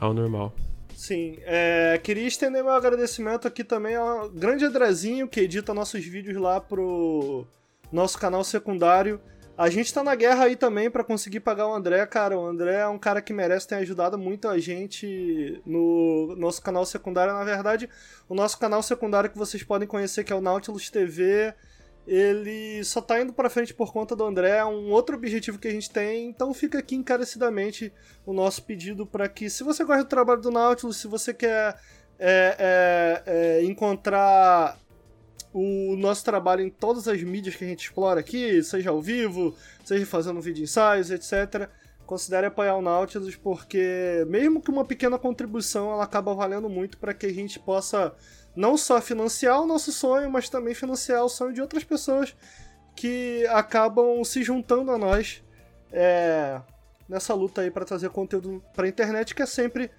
ao 0.00 0.12
normal. 0.12 0.52
Sim, 0.96 1.38
é, 1.44 2.00
queria 2.02 2.26
estender 2.26 2.64
meu 2.64 2.72
agradecimento 2.72 3.46
aqui 3.46 3.62
também 3.62 3.94
ao 3.94 4.28
grande 4.28 4.64
Andrezinho, 4.64 5.28
que 5.28 5.40
edita 5.40 5.72
nossos 5.72 6.04
vídeos 6.04 6.36
lá 6.36 6.60
pro 6.60 7.46
nosso 7.92 8.18
canal 8.18 8.42
secundário. 8.44 9.20
A 9.56 9.70
gente 9.70 9.92
tá 9.92 10.04
na 10.04 10.14
guerra 10.14 10.44
aí 10.44 10.54
também 10.54 10.90
para 10.90 11.02
conseguir 11.02 11.40
pagar 11.40 11.66
o 11.66 11.74
André, 11.74 12.04
cara. 12.06 12.38
O 12.38 12.46
André 12.46 12.74
é 12.74 12.86
um 12.86 12.98
cara 12.98 13.22
que 13.22 13.32
merece, 13.32 13.66
ter 13.66 13.76
ajudado 13.76 14.18
muito 14.18 14.48
a 14.48 14.58
gente 14.58 15.62
no 15.64 16.36
nosso 16.36 16.60
canal 16.60 16.84
secundário. 16.84 17.32
Na 17.32 17.44
verdade, 17.44 17.88
o 18.28 18.34
nosso 18.34 18.58
canal 18.58 18.82
secundário 18.82 19.30
que 19.30 19.38
vocês 19.38 19.62
podem 19.62 19.88
conhecer, 19.88 20.24
que 20.24 20.32
é 20.32 20.36
o 20.36 20.42
Nautilus 20.42 20.90
TV, 20.90 21.54
ele 22.06 22.84
só 22.84 23.00
tá 23.00 23.20
indo 23.20 23.32
para 23.32 23.50
frente 23.50 23.72
por 23.72 23.92
conta 23.92 24.14
do 24.14 24.24
André, 24.24 24.58
é 24.58 24.64
um 24.64 24.90
outro 24.90 25.16
objetivo 25.16 25.58
que 25.58 25.68
a 25.68 25.72
gente 25.72 25.90
tem. 25.90 26.28
Então 26.28 26.52
fica 26.52 26.78
aqui 26.78 26.94
encarecidamente 26.94 27.90
o 28.26 28.34
nosso 28.34 28.62
pedido 28.62 29.06
para 29.06 29.26
que, 29.26 29.48
se 29.48 29.64
você 29.64 29.84
gosta 29.84 30.04
do 30.04 30.08
trabalho 30.08 30.40
do 30.40 30.50
Nautilus, 30.50 30.98
se 30.98 31.08
você 31.08 31.32
quer 31.34 31.76
é, 32.18 32.56
é, 32.58 33.22
é, 33.26 33.64
encontrar 33.64 34.78
o 35.52 35.96
nosso 35.96 36.24
trabalho 36.24 36.62
em 36.62 36.70
todas 36.70 37.08
as 37.08 37.22
mídias 37.22 37.56
que 37.56 37.64
a 37.64 37.68
gente 37.68 37.84
explora 37.84 38.20
aqui, 38.20 38.62
seja 38.62 38.90
ao 38.90 39.00
vivo, 39.00 39.54
seja 39.84 40.04
fazendo 40.04 40.40
vídeo 40.40 40.64
ensaios, 40.64 41.10
etc. 41.10 41.68
Considere 42.04 42.46
apoiar 42.46 42.76
o 42.76 42.82
Nautilus, 42.82 43.36
porque 43.36 44.24
mesmo 44.28 44.60
que 44.60 44.70
uma 44.70 44.84
pequena 44.84 45.18
contribuição, 45.18 45.92
ela 45.92 46.04
acaba 46.04 46.34
valendo 46.34 46.68
muito 46.68 46.98
para 46.98 47.14
que 47.14 47.26
a 47.26 47.32
gente 47.32 47.58
possa 47.58 48.14
não 48.54 48.76
só 48.76 49.00
financiar 49.00 49.60
o 49.60 49.66
nosso 49.66 49.92
sonho, 49.92 50.30
mas 50.30 50.48
também 50.48 50.74
financiar 50.74 51.24
o 51.24 51.28
sonho 51.28 51.52
de 51.52 51.60
outras 51.60 51.84
pessoas 51.84 52.34
que 52.94 53.46
acabam 53.48 54.24
se 54.24 54.42
juntando 54.42 54.90
a 54.90 54.96
nós 54.96 55.42
é, 55.92 56.60
nessa 57.08 57.34
luta 57.34 57.60
aí 57.60 57.70
para 57.70 57.84
trazer 57.84 58.08
conteúdo 58.10 58.62
para 58.74 58.86
a 58.86 58.88
internet, 58.88 59.34
que 59.34 59.42
é 59.42 59.46
sempre 59.46 59.90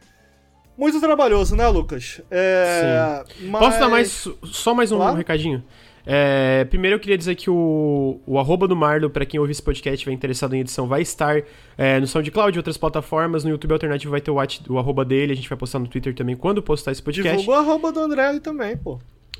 muito 0.78 1.00
trabalhoso, 1.00 1.56
né, 1.56 1.68
Lucas? 1.68 2.22
É, 2.30 3.24
Sim. 3.26 3.48
Mas... 3.50 3.62
Posso 3.62 3.80
dar 3.80 3.90
mais, 3.90 4.28
só 4.44 4.74
mais 4.74 4.92
um 4.92 4.98
claro. 4.98 5.18
recadinho? 5.18 5.64
É, 6.10 6.64
primeiro 6.70 6.96
eu 6.96 7.00
queria 7.02 7.18
dizer 7.18 7.36
que 7.36 7.50
o, 7.50 8.22
o 8.26 8.40
arroba 8.40 8.66
do 8.66 8.78
Marlo, 8.78 9.10
para 9.10 9.26
quem 9.26 9.38
ouvir 9.38 9.52
esse 9.52 9.62
podcast 9.62 9.92
e 9.92 9.96
estiver 9.96 10.14
interessado 10.14 10.54
em 10.54 10.62
edição, 10.62 10.88
vai 10.88 11.02
estar 11.02 11.44
é, 11.78 12.00
no 12.00 12.08
SoundCloud 12.08 12.56
e 12.56 12.60
outras 12.60 12.78
plataformas. 12.78 13.44
No 13.44 13.50
YouTube 13.50 13.74
Alternativo 13.74 14.12
vai 14.12 14.22
ter 14.22 14.32
o, 14.32 14.36
o 14.70 14.80
arroba 14.80 15.04
dele, 15.04 15.34
a 15.34 15.36
gente 15.36 15.50
vai 15.50 15.58
postar 15.58 15.80
no 15.80 15.88
Twitter 15.88 16.16
também 16.16 16.38
quando 16.38 16.64
postar 16.64 16.94
esse 16.94 17.04
podcast. 17.04 17.38
Divulga 17.38 17.60
o 17.60 17.62
arroba 17.62 17.92
do 17.92 18.00
André 18.00 18.40
também, 18.40 18.78
pô. 18.78 19.00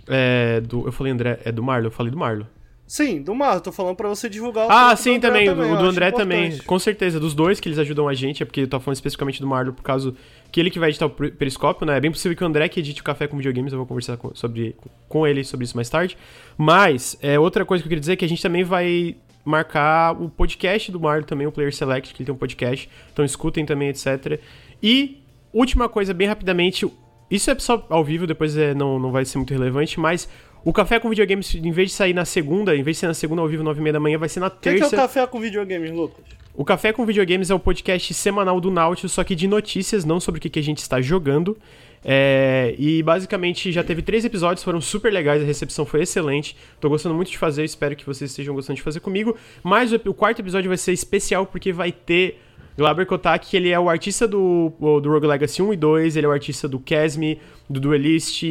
É, 0.10 0.60
do, 0.60 0.86
eu 0.86 0.92
falei 0.92 1.14
André, 1.14 1.40
é 1.46 1.54
do 1.54 1.64
Marlo, 1.64 1.88
eu 1.88 1.92
falei 1.92 2.12
do 2.12 2.18
Marlo. 2.18 2.46
Sim, 2.88 3.22
do 3.22 3.36
Mar, 3.36 3.60
tô 3.60 3.70
falando 3.70 3.98
pra 3.98 4.08
você 4.08 4.30
divulgar 4.30 4.66
o 4.66 4.72
Ah, 4.72 4.96
sim, 4.96 5.20
também, 5.20 5.46
também, 5.46 5.74
o 5.74 5.78
do 5.78 5.84
André 5.84 6.10
também. 6.10 6.58
Com 6.60 6.80
certeza, 6.80 7.20
dos 7.20 7.34
dois 7.34 7.60
que 7.60 7.68
eles 7.68 7.78
ajudam 7.78 8.08
a 8.08 8.14
gente, 8.14 8.42
é 8.42 8.46
porque 8.46 8.62
eu 8.62 8.68
tô 8.68 8.80
falando 8.80 8.96
especificamente 8.96 9.42
do 9.42 9.48
Marlo 9.48 9.74
por 9.74 9.84
causa 9.84 10.16
que 10.54 10.58
ele 10.58 10.72
que 10.72 10.80
vai 10.80 10.90
editar 10.90 11.06
o 11.06 11.10
Periscópio, 11.10 11.86
né? 11.86 11.98
É 11.98 12.00
bem 12.00 12.10
possível 12.10 12.38
que 12.38 12.44
o 12.46 12.48
André 12.48 12.70
que 12.70 12.80
edite 12.80 13.02
o 13.02 13.04
Café 13.04 13.28
com 13.28 13.36
Videogames, 13.36 13.74
eu 13.74 13.78
vou 13.78 13.86
conversar 13.86 14.16
com, 14.16 14.34
sobre, 14.34 14.74
com 15.10 15.28
ele 15.28 15.44
sobre 15.44 15.66
isso 15.66 15.76
mais 15.76 15.90
tarde. 15.90 16.18
Mas, 16.58 17.18
é, 17.22 17.38
outra 17.38 17.66
coisa 17.66 17.84
que 17.84 17.88
eu 17.88 17.90
queria 17.90 18.00
dizer 18.00 18.14
é 18.14 18.16
que 18.16 18.24
a 18.24 18.30
gente 18.30 18.42
também 18.42 18.64
vai 18.64 19.18
marcar 19.44 20.14
o 20.22 20.30
podcast 20.30 20.90
do 20.90 21.00
Marlo 21.00 21.26
também, 21.26 21.46
o 21.46 21.52
Player 21.52 21.76
Select, 21.76 22.14
que 22.14 22.22
ele 22.22 22.26
tem 22.28 22.36
um 22.36 22.38
podcast, 22.38 22.90
então 23.12 23.26
escutem 23.26 23.66
também, 23.66 23.90
etc. 23.90 24.40
E, 24.82 25.22
última 25.54 25.90
coisa, 25.90 26.14
bem 26.14 26.28
rapidamente, 26.28 26.90
isso 27.30 27.52
é 27.52 27.60
só 27.60 27.86
ao 27.90 28.04
vivo, 28.04 28.26
depois 28.26 28.56
é, 28.56 28.74
não, 28.74 28.98
não 28.98 29.12
vai 29.12 29.26
ser 29.26 29.38
muito 29.38 29.54
relevante, 29.54 30.00
mas 30.00 30.30
o 30.64 30.74
Café 30.74 31.00
com 31.00 31.10
Videogames, 31.10 31.56
em 31.56 31.72
vez 31.72 31.90
de 31.90 31.96
sair 31.96 32.14
na 32.14 32.26
segunda, 32.26 32.76
em 32.76 32.84
vez 32.84 32.98
de 32.98 33.02
ser 33.02 33.08
na 33.08 33.14
segunda 33.14 33.42
ao 33.42 33.48
vivo, 33.48 33.64
nove 33.64 33.80
e 33.80 33.84
meia 33.84 33.94
da 33.94 34.00
manhã, 34.00 34.18
vai 34.18 34.30
ser 34.30 34.40
na 34.40 34.50
terça. 34.50 34.86
O 34.86 34.90
que, 34.90 34.90
que 34.90 34.96
é 34.96 34.98
o 34.98 35.02
Café 35.02 35.28
com 35.28 35.40
Videogames, 35.40 35.92
Lucas? 35.92 36.26
O 36.54 36.66
Café 36.66 36.92
com 36.92 37.06
Videogames 37.06 37.50
é 37.52 37.56
o 37.56 37.60
podcast 37.60 38.14
semanal 38.14 38.60
do 38.60 38.72
Nautilus, 38.72 39.12
só 39.12 39.24
que 39.24 39.36
de 39.36 39.48
notícias, 39.48 40.04
não 40.04 40.20
sobre 40.20 40.40
o 40.40 40.42
que, 40.42 40.50
que 40.50 40.60
a 40.60 40.64
gente 40.64 40.80
está 40.80 41.00
jogando. 41.00 41.58
É, 42.04 42.74
e 42.78 43.04
basicamente 43.04 43.72
já 43.72 43.84
teve 43.84 44.02
três 44.02 44.24
episódios, 44.24 44.64
foram 44.64 44.80
super 44.80 45.12
legais, 45.12 45.42
a 45.42 45.46
recepção 45.46 45.86
foi 45.86 46.02
excelente. 46.02 46.56
Tô 46.80 46.90
gostando 46.90 47.14
muito 47.14 47.30
de 47.30 47.38
fazer, 47.38 47.64
espero 47.64 47.96
que 47.96 48.06
vocês 48.06 48.32
estejam 48.32 48.56
gostando 48.56 48.78
de 48.78 48.82
fazer 48.82 49.00
comigo. 49.00 49.36
Mas 49.64 49.92
o, 49.92 49.96
o 50.06 50.14
quarto 50.14 50.40
episódio 50.40 50.68
vai 50.68 50.78
ser 50.78 50.94
especial 50.94 51.46
porque 51.46 51.72
vai 51.72 51.92
ter 51.92 52.40
Glaber 52.78 53.08
Kotak, 53.08 53.56
ele 53.58 53.70
é 53.70 53.80
o 53.80 53.90
artista 53.90 54.28
do, 54.28 54.72
do 54.80 55.10
Rogue 55.10 55.26
Legacy 55.26 55.64
1 55.64 55.74
e 55.74 55.76
2, 55.76 56.16
ele 56.16 56.26
é 56.28 56.30
o 56.30 56.32
artista 56.32 56.68
do 56.68 56.80
Casme, 56.80 57.40
do 57.68 57.80
Duelist, 57.80 58.44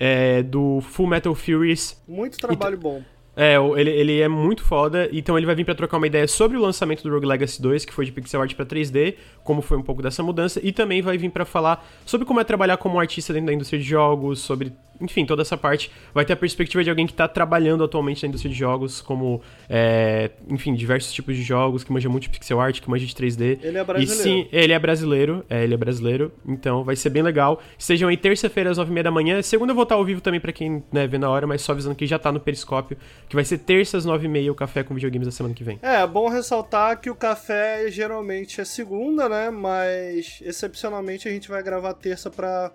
é, 0.00 0.42
do 0.42 0.80
Full 0.80 1.06
Metal 1.06 1.34
Furies. 1.34 2.02
Muito 2.08 2.38
trabalho 2.38 2.78
bom. 2.78 3.02
É, 3.36 3.56
ele, 3.76 3.90
ele 3.90 4.20
é 4.20 4.28
muito 4.28 4.64
foda, 4.64 5.08
então 5.12 5.36
ele 5.38 5.46
vai 5.46 5.54
vir 5.54 5.64
para 5.64 5.74
trocar 5.74 5.98
uma 5.98 6.06
ideia 6.06 6.26
sobre 6.26 6.56
o 6.56 6.60
lançamento 6.60 7.02
do 7.02 7.10
Rogue 7.10 7.26
Legacy 7.26 7.62
2, 7.62 7.84
que 7.84 7.92
foi 7.92 8.04
de 8.04 8.12
pixel 8.12 8.40
art 8.40 8.54
para 8.54 8.66
3D, 8.66 9.14
como 9.44 9.62
foi 9.62 9.78
um 9.78 9.82
pouco 9.82 10.02
dessa 10.02 10.22
mudança, 10.22 10.60
e 10.62 10.72
também 10.72 11.00
vai 11.00 11.16
vir 11.16 11.30
para 11.30 11.44
falar 11.44 11.86
sobre 12.04 12.26
como 12.26 12.40
é 12.40 12.44
trabalhar 12.44 12.76
como 12.76 12.98
artista 12.98 13.32
dentro 13.32 13.46
da 13.46 13.52
indústria 13.52 13.78
de 13.78 13.86
jogos, 13.86 14.40
sobre 14.40 14.72
enfim, 15.00 15.24
toda 15.24 15.42
essa 15.42 15.56
parte 15.56 15.90
vai 16.12 16.24
ter 16.24 16.32
a 16.32 16.36
perspectiva 16.36 16.82
de 16.84 16.90
alguém 16.90 17.06
que 17.06 17.12
está 17.12 17.26
trabalhando 17.26 17.82
atualmente 17.84 18.22
na 18.22 18.28
indústria 18.28 18.52
de 18.52 18.58
jogos, 18.58 19.00
como, 19.00 19.40
é, 19.68 20.30
enfim, 20.48 20.74
diversos 20.74 21.12
tipos 21.12 21.36
de 21.36 21.42
jogos, 21.42 21.82
que 21.84 21.92
manja 21.92 22.08
muito 22.08 22.24
de 22.24 22.30
pixel 22.30 22.60
art, 22.60 22.80
que 22.80 22.90
manja 22.90 23.06
de 23.06 23.14
3D. 23.14 23.58
Ele 23.62 23.78
é 23.78 23.84
brasileiro. 23.84 24.20
E 24.20 24.22
sim, 24.22 24.48
ele 24.52 24.72
é 24.72 24.78
brasileiro, 24.78 25.44
é, 25.48 25.64
ele 25.64 25.74
é 25.74 25.76
brasileiro, 25.76 26.32
então 26.46 26.84
vai 26.84 26.96
ser 26.96 27.10
bem 27.10 27.22
legal. 27.22 27.60
Estejam 27.78 28.08
aí 28.08 28.16
terça-feira 28.16 28.70
às 28.70 28.78
9h30 28.78 29.02
da 29.02 29.10
manhã. 29.10 29.42
Segunda 29.42 29.72
eu 29.72 29.74
vou 29.74 29.84
estar 29.84 29.94
ao 29.94 30.04
vivo 30.04 30.20
também 30.20 30.40
para 30.40 30.52
quem 30.52 30.82
né, 30.92 31.06
vê 31.06 31.18
na 31.18 31.28
hora, 31.28 31.46
mas 31.46 31.62
só 31.62 31.72
avisando 31.72 31.94
que 31.94 32.06
já 32.06 32.18
tá 32.18 32.30
no 32.30 32.40
Periscópio, 32.40 32.96
que 33.28 33.34
vai 33.34 33.44
ser 33.44 33.58
terça 33.58 33.96
às 33.96 34.06
9h30 34.06 34.50
o 34.50 34.54
café 34.54 34.82
com 34.82 34.94
videogames 34.94 35.26
da 35.26 35.32
semana 35.32 35.54
que 35.54 35.64
vem. 35.64 35.78
É, 35.82 36.06
bom 36.06 36.28
ressaltar 36.28 37.00
que 37.00 37.10
o 37.10 37.14
café 37.14 37.90
geralmente 37.90 38.60
é 38.60 38.64
segunda, 38.64 39.28
né? 39.28 39.50
Mas 39.50 40.40
excepcionalmente 40.42 41.28
a 41.28 41.30
gente 41.30 41.48
vai 41.48 41.62
gravar 41.62 41.94
terça 41.94 42.30
para 42.30 42.72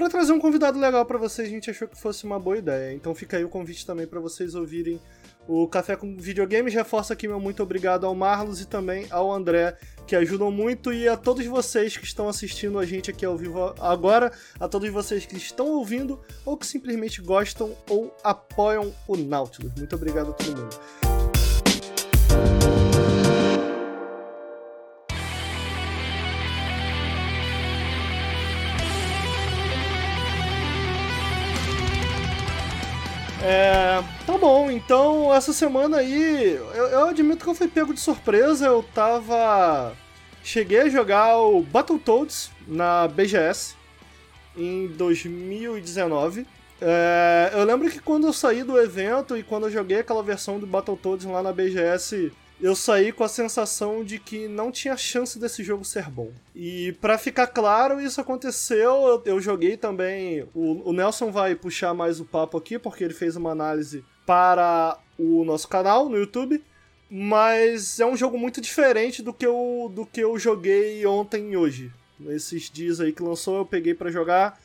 para 0.00 0.08
trazer 0.08 0.32
um 0.32 0.40
convidado 0.40 0.78
legal 0.78 1.04
para 1.04 1.18
vocês, 1.18 1.46
a 1.46 1.50
gente 1.50 1.68
achou 1.68 1.86
que 1.86 1.94
fosse 1.94 2.24
uma 2.24 2.40
boa 2.40 2.56
ideia. 2.56 2.94
Então 2.94 3.14
fica 3.14 3.36
aí 3.36 3.44
o 3.44 3.50
convite 3.50 3.84
também 3.84 4.06
para 4.06 4.18
vocês 4.18 4.54
ouvirem 4.54 4.98
o 5.46 5.68
Café 5.68 5.94
com 5.94 6.16
Videogames. 6.16 6.72
Reforça 6.72 7.12
aqui 7.12 7.28
meu 7.28 7.38
muito 7.38 7.62
obrigado 7.62 8.06
ao 8.06 8.14
Marlos 8.14 8.62
e 8.62 8.66
também 8.66 9.06
ao 9.10 9.30
André, 9.30 9.76
que 10.06 10.16
ajudam 10.16 10.50
muito, 10.50 10.90
e 10.90 11.06
a 11.06 11.18
todos 11.18 11.44
vocês 11.44 11.98
que 11.98 12.06
estão 12.06 12.30
assistindo 12.30 12.78
a 12.78 12.86
gente 12.86 13.10
aqui 13.10 13.26
ao 13.26 13.36
vivo 13.36 13.74
agora, 13.78 14.32
a 14.58 14.66
todos 14.66 14.88
vocês 14.88 15.26
que 15.26 15.36
estão 15.36 15.66
ouvindo 15.68 16.18
ou 16.46 16.56
que 16.56 16.66
simplesmente 16.66 17.20
gostam 17.20 17.76
ou 17.86 18.16
apoiam 18.24 18.94
o 19.06 19.18
Nautilus. 19.18 19.74
Muito 19.76 19.94
obrigado 19.94 20.30
a 20.30 20.32
todo 20.32 20.62
mundo. 20.62 20.80
É, 33.42 34.02
tá 34.26 34.36
bom, 34.36 34.70
então 34.70 35.34
essa 35.34 35.52
semana 35.52 35.96
aí, 35.96 36.56
eu, 36.74 36.86
eu, 36.86 37.08
admito 37.08 37.42
que 37.42 37.50
eu 37.50 37.54
fui 37.54 37.68
pego 37.68 37.94
de 37.94 38.00
surpresa, 38.00 38.66
eu 38.66 38.82
tava. 38.94 39.94
Cheguei 40.42 40.80
a 40.80 40.88
jogar 40.88 41.38
o 41.38 41.62
Battletoads 41.62 42.50
na 42.66 43.08
BGS 43.08 43.74
em 44.56 44.88
2019. 44.88 46.46
É, 46.82 47.50
eu 47.54 47.64
lembro 47.64 47.90
que 47.90 47.98
quando 47.98 48.26
eu 48.26 48.32
saí 48.32 48.62
do 48.62 48.78
evento 48.78 49.36
e 49.36 49.42
quando 49.42 49.66
eu 49.66 49.70
joguei 49.70 50.00
aquela 50.00 50.22
versão 50.22 50.58
do 50.58 50.66
Battletoads 50.66 51.26
lá 51.26 51.42
na 51.42 51.52
BGS, 51.52 52.32
eu 52.62 52.76
saí 52.76 53.10
com 53.10 53.24
a 53.24 53.28
sensação 53.28 54.04
de 54.04 54.18
que 54.18 54.46
não 54.46 54.70
tinha 54.70 54.96
chance 54.96 55.38
desse 55.38 55.64
jogo 55.64 55.84
ser 55.84 56.10
bom. 56.10 56.30
E 56.54 56.92
para 57.00 57.16
ficar 57.16 57.46
claro, 57.46 58.00
isso 58.00 58.20
aconteceu. 58.20 59.06
Eu, 59.06 59.22
eu 59.24 59.40
joguei 59.40 59.76
também. 59.76 60.46
O, 60.54 60.90
o, 60.90 60.92
Nelson 60.92 61.30
vai 61.30 61.54
puxar 61.54 61.94
mais 61.94 62.20
o 62.20 62.24
papo 62.24 62.58
aqui, 62.58 62.78
porque 62.78 63.02
ele 63.02 63.14
fez 63.14 63.34
uma 63.34 63.50
análise 63.50 64.04
para 64.26 64.98
o 65.18 65.44
nosso 65.44 65.68
canal 65.68 66.08
no 66.08 66.18
YouTube. 66.18 66.62
mas 67.10 67.98
é 67.98 68.06
um 68.06 68.16
jogo 68.16 68.38
muito 68.38 68.60
diferente 68.60 69.22
do 69.22 69.32
que 69.32 69.46
eu, 69.46 69.90
do 69.94 70.04
que 70.04 70.20
eu 70.20 70.38
joguei 70.38 71.04
ontem 71.06 71.52
e 71.52 71.56
hoje. 71.56 71.90
Esses 72.28 72.70
dias 72.70 73.00
aí 73.00 73.12
que 73.12 73.22
lançou, 73.22 73.58
eu 73.58 73.66
peguei 73.66 73.94
para 73.94 74.10
jogar. 74.10 74.60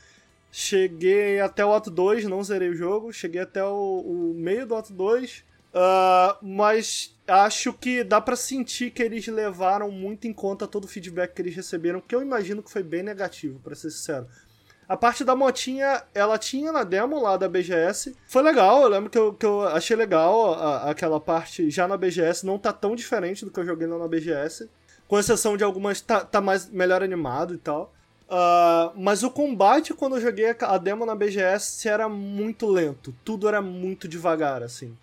Cheguei 0.51 1.39
até 1.39 1.65
o 1.65 1.73
ato 1.73 1.89
2, 1.89 2.25
não 2.25 2.43
zerei 2.43 2.69
o 2.69 2.75
jogo. 2.75 3.13
Cheguei 3.13 3.41
até 3.41 3.63
o, 3.63 3.99
o 4.05 4.33
meio 4.35 4.65
do 4.65 4.75
ato 4.75 4.93
2. 4.93 5.43
Uh, 5.75 6.37
mas 6.41 7.13
acho 7.27 7.73
que 7.73 8.01
dá 8.01 8.21
para 8.21 8.37
sentir 8.37 8.91
que 8.91 9.03
eles 9.03 9.27
levaram 9.27 9.91
muito 9.91 10.25
em 10.25 10.31
conta 10.31 10.65
todo 10.65 10.85
o 10.85 10.87
feedback 10.87 11.33
que 11.33 11.41
eles 11.41 11.53
receberam, 11.53 11.99
que 11.99 12.15
eu 12.15 12.21
imagino 12.21 12.63
que 12.63 12.71
foi 12.71 12.81
bem 12.81 13.03
negativo, 13.03 13.59
para 13.59 13.75
ser 13.75 13.91
sincero. 13.91 14.25
A 14.87 14.95
parte 14.95 15.25
da 15.25 15.35
motinha, 15.35 16.03
ela 16.13 16.37
tinha 16.37 16.71
na 16.71 16.83
demo 16.83 17.21
lá 17.21 17.35
da 17.35 17.49
BGS. 17.49 18.15
Foi 18.27 18.41
legal, 18.41 18.83
eu 18.83 18.87
lembro 18.87 19.09
que 19.09 19.17
eu, 19.17 19.33
que 19.33 19.45
eu 19.45 19.67
achei 19.67 19.97
legal 19.97 20.53
a, 20.53 20.91
aquela 20.91 21.19
parte 21.19 21.69
já 21.69 21.87
na 21.87 21.97
BGS. 21.97 22.45
Não 22.45 22.57
tá 22.59 22.71
tão 22.71 22.95
diferente 22.95 23.43
do 23.43 23.51
que 23.51 23.59
eu 23.59 23.65
joguei 23.65 23.87
lá 23.87 23.97
na 23.97 24.07
BGS. 24.07 24.69
Com 25.07 25.19
exceção 25.19 25.57
de 25.57 25.63
algumas, 25.63 26.01
tá, 26.01 26.23
tá 26.23 26.39
mais, 26.39 26.69
melhor 26.69 27.01
animado 27.01 27.55
e 27.55 27.57
tal. 27.57 27.91
Uh, 28.29 28.93
mas 28.95 29.23
o 29.23 29.31
combate, 29.31 29.93
quando 29.93 30.17
eu 30.17 30.21
joguei 30.21 30.55
a 30.59 30.77
demo 30.77 31.03
na 31.03 31.15
BGS, 31.15 31.89
era 31.89 32.07
muito 32.07 32.67
lento. 32.67 33.13
Tudo 33.25 33.47
era 33.47 33.63
muito 33.63 34.07
devagar, 34.07 34.61
assim. 34.61 34.95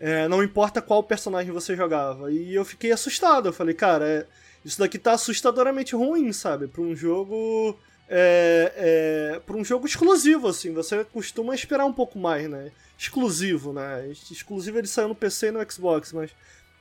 É, 0.00 0.26
não 0.26 0.42
importa 0.42 0.80
qual 0.80 1.02
personagem 1.02 1.52
você 1.52 1.76
jogava. 1.76 2.32
E 2.32 2.54
eu 2.54 2.64
fiquei 2.64 2.90
assustado. 2.90 3.50
Eu 3.50 3.52
falei, 3.52 3.74
cara, 3.74 4.08
é, 4.08 4.26
isso 4.64 4.78
daqui 4.78 4.98
tá 4.98 5.12
assustadoramente 5.12 5.94
ruim, 5.94 6.32
sabe? 6.32 6.66
Pra 6.66 6.80
um 6.80 6.96
jogo. 6.96 7.78
É, 8.08 8.72
é, 9.34 9.40
pra 9.40 9.54
um 9.54 9.64
jogo 9.64 9.86
exclusivo, 9.86 10.48
assim. 10.48 10.72
Você 10.72 11.04
costuma 11.04 11.54
esperar 11.54 11.84
um 11.84 11.92
pouco 11.92 12.18
mais, 12.18 12.48
né? 12.48 12.72
Exclusivo, 12.98 13.74
né? 13.74 14.08
Exclusivo 14.08 14.78
ele 14.78 14.86
saiu 14.86 15.08
no 15.08 15.14
PC 15.14 15.48
e 15.48 15.50
no 15.52 15.70
Xbox, 15.70 16.12
mas 16.12 16.30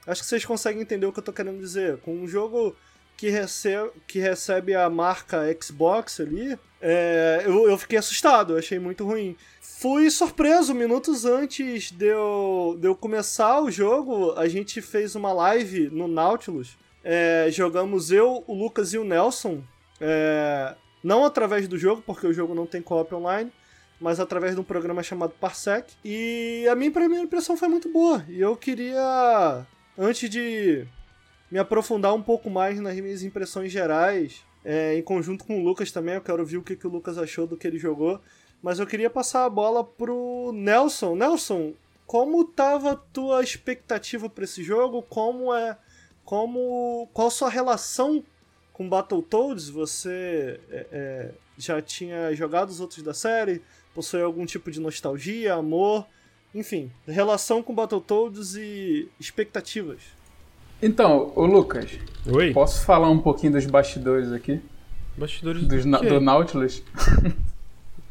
acho 0.08 0.22
que 0.22 0.28
vocês 0.28 0.46
conseguem 0.46 0.82
entender 0.82 1.06
o 1.06 1.12
que 1.12 1.20
eu 1.20 1.24
tô 1.24 1.34
querendo 1.34 1.60
dizer. 1.60 1.98
Com 1.98 2.16
um 2.16 2.28
jogo 2.28 2.76
que 3.18 3.30
recebe, 3.30 3.92
que 4.08 4.18
recebe 4.18 4.74
a 4.74 4.90
marca 4.90 5.42
Xbox 5.62 6.22
ali, 6.22 6.58
é, 6.82 7.44
eu, 7.46 7.70
eu 7.70 7.78
fiquei 7.78 8.00
assustado, 8.00 8.54
eu 8.54 8.60
achei 8.60 8.80
muito 8.80 9.06
ruim. 9.06 9.36
Fui 9.82 10.12
surpreso, 10.12 10.76
minutos 10.76 11.24
antes 11.24 11.90
de 11.90 12.08
eu, 12.08 12.76
de 12.78 12.86
eu 12.86 12.94
começar 12.94 13.62
o 13.62 13.72
jogo, 13.72 14.34
a 14.34 14.46
gente 14.46 14.82
fez 14.82 15.16
uma 15.16 15.32
live 15.32 15.90
no 15.90 16.06
Nautilus. 16.06 16.78
É, 17.02 17.48
jogamos 17.50 18.12
eu, 18.12 18.44
o 18.46 18.54
Lucas 18.54 18.92
e 18.92 18.98
o 18.98 19.06
Nelson. 19.06 19.64
É, 20.02 20.76
não 21.02 21.24
através 21.24 21.66
do 21.66 21.78
jogo, 21.78 22.04
porque 22.06 22.28
o 22.28 22.34
jogo 22.34 22.54
não 22.54 22.66
tem 22.66 22.82
co-op 22.82 23.16
online, 23.16 23.54
mas 24.02 24.20
através 24.20 24.54
de 24.54 24.60
um 24.60 24.66
programa 24.66 25.02
chamado 25.02 25.32
Parsec. 25.40 25.94
E 26.04 26.68
a 26.70 26.76
minha 26.76 26.92
primeira 26.92 27.24
impressão 27.24 27.56
foi 27.56 27.70
muito 27.70 27.90
boa. 27.90 28.26
E 28.28 28.42
eu 28.42 28.58
queria, 28.58 29.66
antes 29.98 30.30
de 30.30 30.86
me 31.50 31.58
aprofundar 31.58 32.14
um 32.14 32.22
pouco 32.22 32.50
mais 32.50 32.82
nas 32.82 33.00
minhas 33.00 33.24
impressões 33.24 33.72
gerais, 33.72 34.44
é, 34.66 34.98
em 34.98 35.02
conjunto 35.02 35.46
com 35.46 35.58
o 35.58 35.64
Lucas 35.64 35.90
também, 35.90 36.16
eu 36.16 36.22
quero 36.22 36.40
ouvir 36.40 36.58
o 36.58 36.64
que, 36.64 36.76
que 36.76 36.86
o 36.86 36.90
Lucas 36.90 37.18
achou 37.18 37.48
do 37.48 37.56
que 37.56 37.66
ele 37.66 37.80
jogou. 37.80 38.20
Mas 38.62 38.80
eu 38.80 38.88
queria 38.88 39.10
passar 39.10 39.46
a 39.46 39.50
bola 39.50 39.84
pro 39.84 40.52
Nelson. 40.54 41.16
Nelson, 41.16 41.74
como 42.06 42.44
tava 42.44 42.92
a 42.92 42.96
tua 42.96 43.42
expectativa 43.42 44.30
para 44.30 44.44
esse 44.44 44.64
jogo? 44.64 45.02
Como 45.04 45.54
é. 45.54 45.78
Como. 46.26 47.08
Qual 47.14 47.28
a 47.28 47.32
sua 47.32 47.50
relação 47.50 48.24
com 48.74 48.90
Battletoads? 48.90 49.70
Você 49.70 50.60
é, 50.70 50.88
é, 50.92 51.32
já 51.58 51.82
tinha 51.82 52.34
jogado 52.36 52.70
os 52.70 52.80
outros 52.80 53.02
da 53.02 53.14
série? 53.14 53.62
Possui 53.94 54.22
algum 54.22 54.46
tipo 54.46 54.70
de 54.70 54.80
nostalgia, 54.80 55.54
amor? 55.54 56.06
Enfim, 56.54 56.92
relação 57.08 57.62
com 57.62 57.74
Battletoads 57.74 58.56
e 58.56 59.08
expectativas. 59.20 60.02
Então, 60.82 61.32
o 61.36 61.46
Lucas. 61.46 61.92
Oi. 62.26 62.54
Posso 62.54 62.86
falar 62.86 63.10
um 63.10 63.20
pouquinho 63.20 63.54
dos 63.54 63.66
bastidores 63.66 64.32
aqui? 64.32 64.62
Bastidores 65.18 65.68
Dos, 65.68 65.86
do, 65.86 66.00
do 66.00 66.22
Nautilus? 66.22 66.82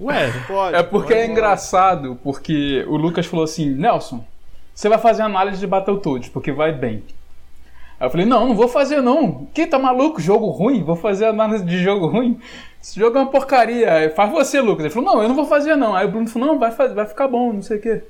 Ué, 0.01 0.33
Pode. 0.47 0.77
É 0.77 0.83
porque 0.83 1.15
pode 1.15 1.21
é 1.21 1.27
engraçado, 1.27 2.19
porque 2.23 2.85
o 2.89 2.97
Lucas 2.97 3.27
falou 3.27 3.45
assim, 3.45 3.69
Nelson, 3.71 4.25
você 4.75 4.89
vai 4.89 4.99
fazer 4.99 5.23
análise 5.23 5.59
de 5.59 5.67
Battletoads, 5.67 6.29
porque 6.29 6.53
vai 6.53 6.73
bem. 6.73 7.03
Aí 7.99 8.07
eu 8.07 8.11
falei, 8.11 8.25
não, 8.25 8.49
não 8.49 8.55
vou 8.55 8.69
fazer 8.69 9.01
não. 9.01 9.49
Que 9.53 9.67
tá 9.67 9.77
maluco? 9.77 10.21
Jogo 10.21 10.47
ruim? 10.51 10.85
Vou 10.85 10.95
fazer 10.95 11.25
análise 11.27 11.65
de 11.65 11.79
jogo 11.83 12.07
ruim? 12.07 12.39
Esse 12.81 12.99
jogo 13.01 13.19
é 13.19 13.23
uma 13.23 13.31
porcaria. 13.31 13.93
Aí, 13.93 14.09
Faz 14.11 14.31
você, 14.31 14.61
Lucas. 14.61 14.85
Ele 14.85 14.95
falou, 14.95 15.15
não, 15.15 15.23
eu 15.23 15.29
não 15.29 15.35
vou 15.35 15.45
fazer 15.47 15.75
não. 15.75 15.97
Aí 15.97 16.07
o 16.07 16.11
Bruno 16.11 16.29
falou, 16.29 16.47
não, 16.47 16.59
vai, 16.61 16.71
fa- 16.71 16.87
vai 16.87 17.07
ficar 17.07 17.27
bom, 17.27 17.53
não 17.55 17.63
sei 17.63 17.79
o 17.79 17.81
quê. 17.81 18.03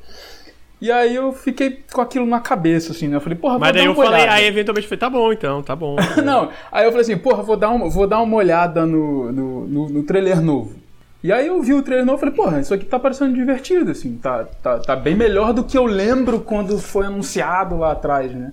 E 0.81 0.92
aí 0.92 1.14
eu 1.14 1.33
fiquei 1.33 1.83
com 1.92 2.03
aquilo 2.03 2.27
na 2.27 2.38
cabeça, 2.38 2.92
assim, 2.92 3.09
né? 3.09 3.16
Eu 3.16 3.20
falei, 3.22 3.37
porra, 3.38 3.59
mas 3.59 3.68
vou 3.68 3.72
daí 3.72 3.83
dar 3.83 3.88
eu 3.88 3.92
uma 3.94 4.05
falei, 4.05 4.20
olhada. 4.20 4.37
aí 4.37 4.44
eventualmente 4.46 4.87
foi, 4.87 4.96
tá 4.98 5.09
bom 5.09 5.33
então, 5.33 5.62
tá 5.62 5.74
bom. 5.74 5.96
Não, 6.22 6.51
aí 6.70 6.85
eu 6.85 6.90
falei 6.90 7.01
assim, 7.01 7.16
porra, 7.18 7.42
vou 7.42 7.57
dar 7.57 7.70
uma, 7.70 7.88
vou 7.88 8.07
dar 8.07 8.20
uma 8.20 8.37
olhada 8.37 8.87
no, 8.87 9.33
no, 9.33 9.66
no, 9.66 9.88
no 9.88 10.03
trailer 10.05 10.40
novo. 10.40 10.77
E 11.22 11.33
aí 11.33 11.48
eu 11.48 11.61
vi 11.61 11.74
o 11.74 11.83
trailer 11.83 12.07
novo 12.07 12.18
e 12.18 12.20
falei, 12.20 12.35
porra, 12.35 12.61
isso 12.61 12.72
aqui 12.72 12.85
tá 12.85 12.98
parecendo 12.98 13.35
divertido, 13.35 13.90
assim, 13.90 14.16
tá, 14.16 14.44
tá, 14.62 14.78
tá 14.78 14.94
bem 14.94 15.16
melhor 15.16 15.52
do 15.52 15.64
que 15.64 15.76
eu 15.76 15.85
lembro 15.85 16.40
quando 16.40 16.78
foi 16.78 17.07
anunciado 17.07 17.76
lá 17.76 17.92
atrás, 17.92 18.33
né? 18.33 18.52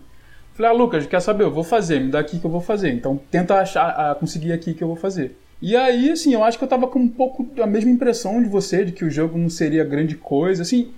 Falei, 0.55 0.71
ah, 0.71 0.73
Lucas, 0.73 1.05
quer 1.05 1.19
saber? 1.19 1.43
Eu 1.43 1.51
vou 1.51 1.63
fazer, 1.63 1.99
me 1.99 2.09
dá 2.09 2.19
aqui 2.19 2.39
que 2.39 2.45
eu 2.45 2.49
vou 2.49 2.61
fazer. 2.61 2.89
Então 2.91 3.19
tenta 3.29 3.55
achar, 3.55 3.89
ah, 3.89 4.15
conseguir 4.15 4.53
aqui 4.53 4.73
que 4.73 4.83
eu 4.83 4.87
vou 4.87 4.95
fazer. 4.95 5.37
E 5.61 5.75
aí, 5.75 6.11
assim, 6.11 6.33
eu 6.33 6.43
acho 6.43 6.57
que 6.57 6.63
eu 6.63 6.67
tava 6.67 6.87
com 6.87 6.99
um 6.99 7.09
pouco 7.09 7.47
a 7.61 7.67
mesma 7.67 7.91
impressão 7.91 8.41
de 8.41 8.47
você, 8.47 8.85
de 8.85 8.93
que 8.93 9.03
o 9.03 9.11
jogo 9.11 9.37
não 9.37 9.49
seria 9.49 9.83
grande 9.83 10.15
coisa, 10.15 10.61
assim. 10.61 10.91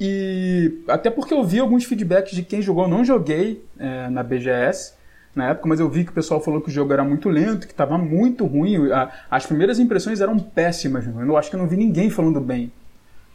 E 0.00 0.82
até 0.88 1.08
porque 1.08 1.32
eu 1.32 1.44
vi 1.44 1.60
alguns 1.60 1.84
feedbacks 1.84 2.34
de 2.34 2.42
quem 2.42 2.60
jogou, 2.60 2.88
não 2.88 3.04
joguei 3.04 3.64
é, 3.78 4.10
na 4.10 4.22
BGS 4.22 4.95
na 5.36 5.50
época, 5.50 5.68
mas 5.68 5.78
eu 5.78 5.88
vi 5.88 6.02
que 6.04 6.10
o 6.10 6.14
pessoal 6.14 6.40
falou 6.40 6.60
que 6.60 6.68
o 6.68 6.72
jogo 6.72 6.92
era 6.92 7.04
muito 7.04 7.28
lento, 7.28 7.66
que 7.66 7.72
estava 7.72 7.96
muito 7.98 8.44
ruim. 8.46 8.90
A- 8.90 9.10
As 9.30 9.46
primeiras 9.46 9.78
impressões 9.78 10.20
eram 10.20 10.38
péssimas, 10.38 11.04
eu 11.06 11.36
acho 11.36 11.50
que 11.50 11.56
eu 11.56 11.60
não 11.60 11.68
vi 11.68 11.76
ninguém 11.76 12.08
falando 12.10 12.40
bem 12.40 12.72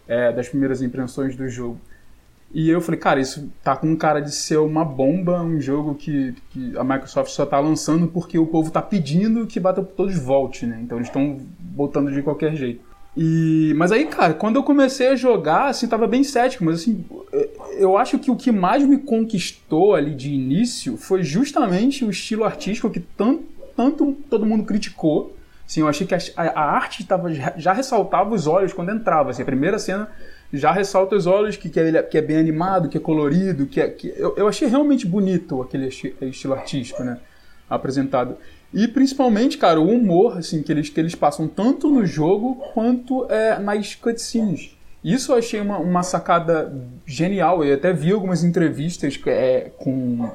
é, 0.07 0.31
das 0.33 0.49
primeiras 0.49 0.81
impressões 0.81 1.35
do 1.35 1.47
jogo. 1.47 1.79
E 2.53 2.69
eu 2.69 2.81
falei, 2.81 2.99
cara, 2.99 3.19
isso 3.21 3.49
tá 3.63 3.77
com 3.77 3.95
cara 3.95 4.19
de 4.19 4.31
ser 4.33 4.57
uma 4.57 4.83
bomba, 4.83 5.41
um 5.41 5.61
jogo 5.61 5.95
que, 5.95 6.35
que 6.49 6.77
a 6.77 6.83
Microsoft 6.83 7.31
só 7.31 7.45
tá 7.45 7.57
lançando 7.59 8.07
porque 8.09 8.37
o 8.37 8.45
povo 8.45 8.69
tá 8.69 8.81
pedindo 8.81 9.47
que 9.47 9.57
Battletoads 9.57 10.19
volte, 10.19 10.65
né? 10.65 10.77
Então 10.83 10.97
eles 10.97 11.07
estão 11.07 11.39
botando 11.59 12.11
de 12.11 12.21
qualquer 12.21 12.53
jeito. 12.55 12.90
E, 13.15 13.73
mas 13.75 13.91
aí, 13.91 14.05
cara, 14.05 14.33
quando 14.33 14.55
eu 14.55 14.63
comecei 14.63 15.07
a 15.07 15.15
jogar, 15.15 15.67
assim, 15.67 15.87
tava 15.87 16.07
bem 16.07 16.23
cético, 16.23 16.63
mas 16.63 16.81
assim, 16.81 17.03
eu 17.77 17.97
acho 17.97 18.17
que 18.17 18.31
o 18.31 18.35
que 18.35 18.51
mais 18.51 18.83
me 18.83 18.97
conquistou 18.97 19.95
ali 19.95 20.15
de 20.15 20.31
início 20.33 20.95
foi 20.95 21.21
justamente 21.21 22.05
o 22.05 22.09
estilo 22.09 22.45
artístico 22.45 22.89
que 22.89 23.01
tanto, 23.01 23.43
tanto 23.75 24.17
todo 24.29 24.45
mundo 24.45 24.63
criticou. 24.63 25.35
Assim, 25.67 25.81
eu 25.81 25.87
achei 25.87 26.07
que 26.07 26.15
a, 26.15 26.19
a 26.37 26.71
arte 26.71 27.05
tava, 27.05 27.33
já, 27.33 27.73
ressaltava 27.73 28.33
os 28.33 28.47
olhos 28.47 28.71
quando 28.73 28.91
entrava. 28.91 29.31
Assim, 29.31 29.41
a 29.41 29.45
primeira 29.45 29.77
cena 29.77 30.09
já 30.53 30.71
ressalta 30.71 31.15
os 31.15 31.25
olhos, 31.25 31.55
que, 31.57 31.69
que, 31.69 31.79
é, 31.79 32.03
que 32.03 32.17
é 32.17 32.21
bem 32.21 32.37
animado, 32.37 32.89
que 32.89 32.97
é 32.97 32.99
colorido, 32.99 33.65
que, 33.65 33.79
é, 33.79 33.89
que 33.89 34.13
eu, 34.17 34.35
eu 34.37 34.47
achei 34.47 34.67
realmente 34.67 35.05
bonito 35.05 35.61
aquele 35.61 35.87
esti- 35.87 36.13
estilo 36.21 36.53
artístico, 36.53 37.03
né? 37.03 37.19
Apresentado. 37.69 38.37
E 38.73 38.87
principalmente, 38.87 39.57
cara, 39.57 39.79
o 39.79 39.89
humor 39.89 40.37
assim, 40.37 40.61
que, 40.63 40.71
eles, 40.71 40.89
que 40.89 40.99
eles 40.99 41.15
passam 41.15 41.47
tanto 41.47 41.89
no 41.89 42.05
jogo 42.05 42.55
quanto 42.73 43.25
é, 43.29 43.59
nas 43.59 43.95
cutscenes. 43.95 44.77
Isso 45.03 45.31
eu 45.31 45.37
achei 45.37 45.59
uma, 45.59 45.77
uma 45.77 46.03
sacada 46.03 46.71
genial. 47.05 47.63
Eu 47.63 47.75
até 47.75 47.91
vi 47.91 48.11
algumas 48.11 48.43
entrevistas 48.43 49.19
é, 49.25 49.71
com, 49.77 50.29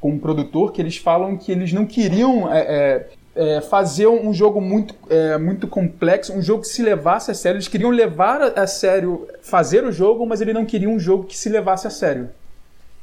com 0.00 0.10
um 0.10 0.18
produtor 0.18 0.72
que 0.72 0.82
eles 0.82 0.96
falam 0.96 1.36
que 1.36 1.52
eles 1.52 1.72
não 1.72 1.86
queriam 1.86 2.52
é, 2.52 2.60
é, 2.60 3.08
é, 3.36 3.60
fazer 3.60 4.08
um 4.08 4.34
jogo 4.34 4.60
muito, 4.60 4.94
é, 5.08 5.38
muito 5.38 5.68
complexo, 5.68 6.32
um 6.32 6.42
jogo 6.42 6.62
que 6.62 6.68
se 6.68 6.82
levasse 6.82 7.30
a 7.30 7.34
sério. 7.34 7.56
Eles 7.56 7.68
queriam 7.68 7.90
levar 7.90 8.42
a 8.42 8.66
sério, 8.66 9.26
fazer 9.40 9.84
o 9.84 9.92
jogo, 9.92 10.26
mas 10.26 10.40
ele 10.40 10.52
não 10.52 10.66
queria 10.66 10.90
um 10.90 10.98
jogo 10.98 11.24
que 11.24 11.36
se 11.36 11.48
levasse 11.48 11.86
a 11.86 11.90
sério. 11.90 12.28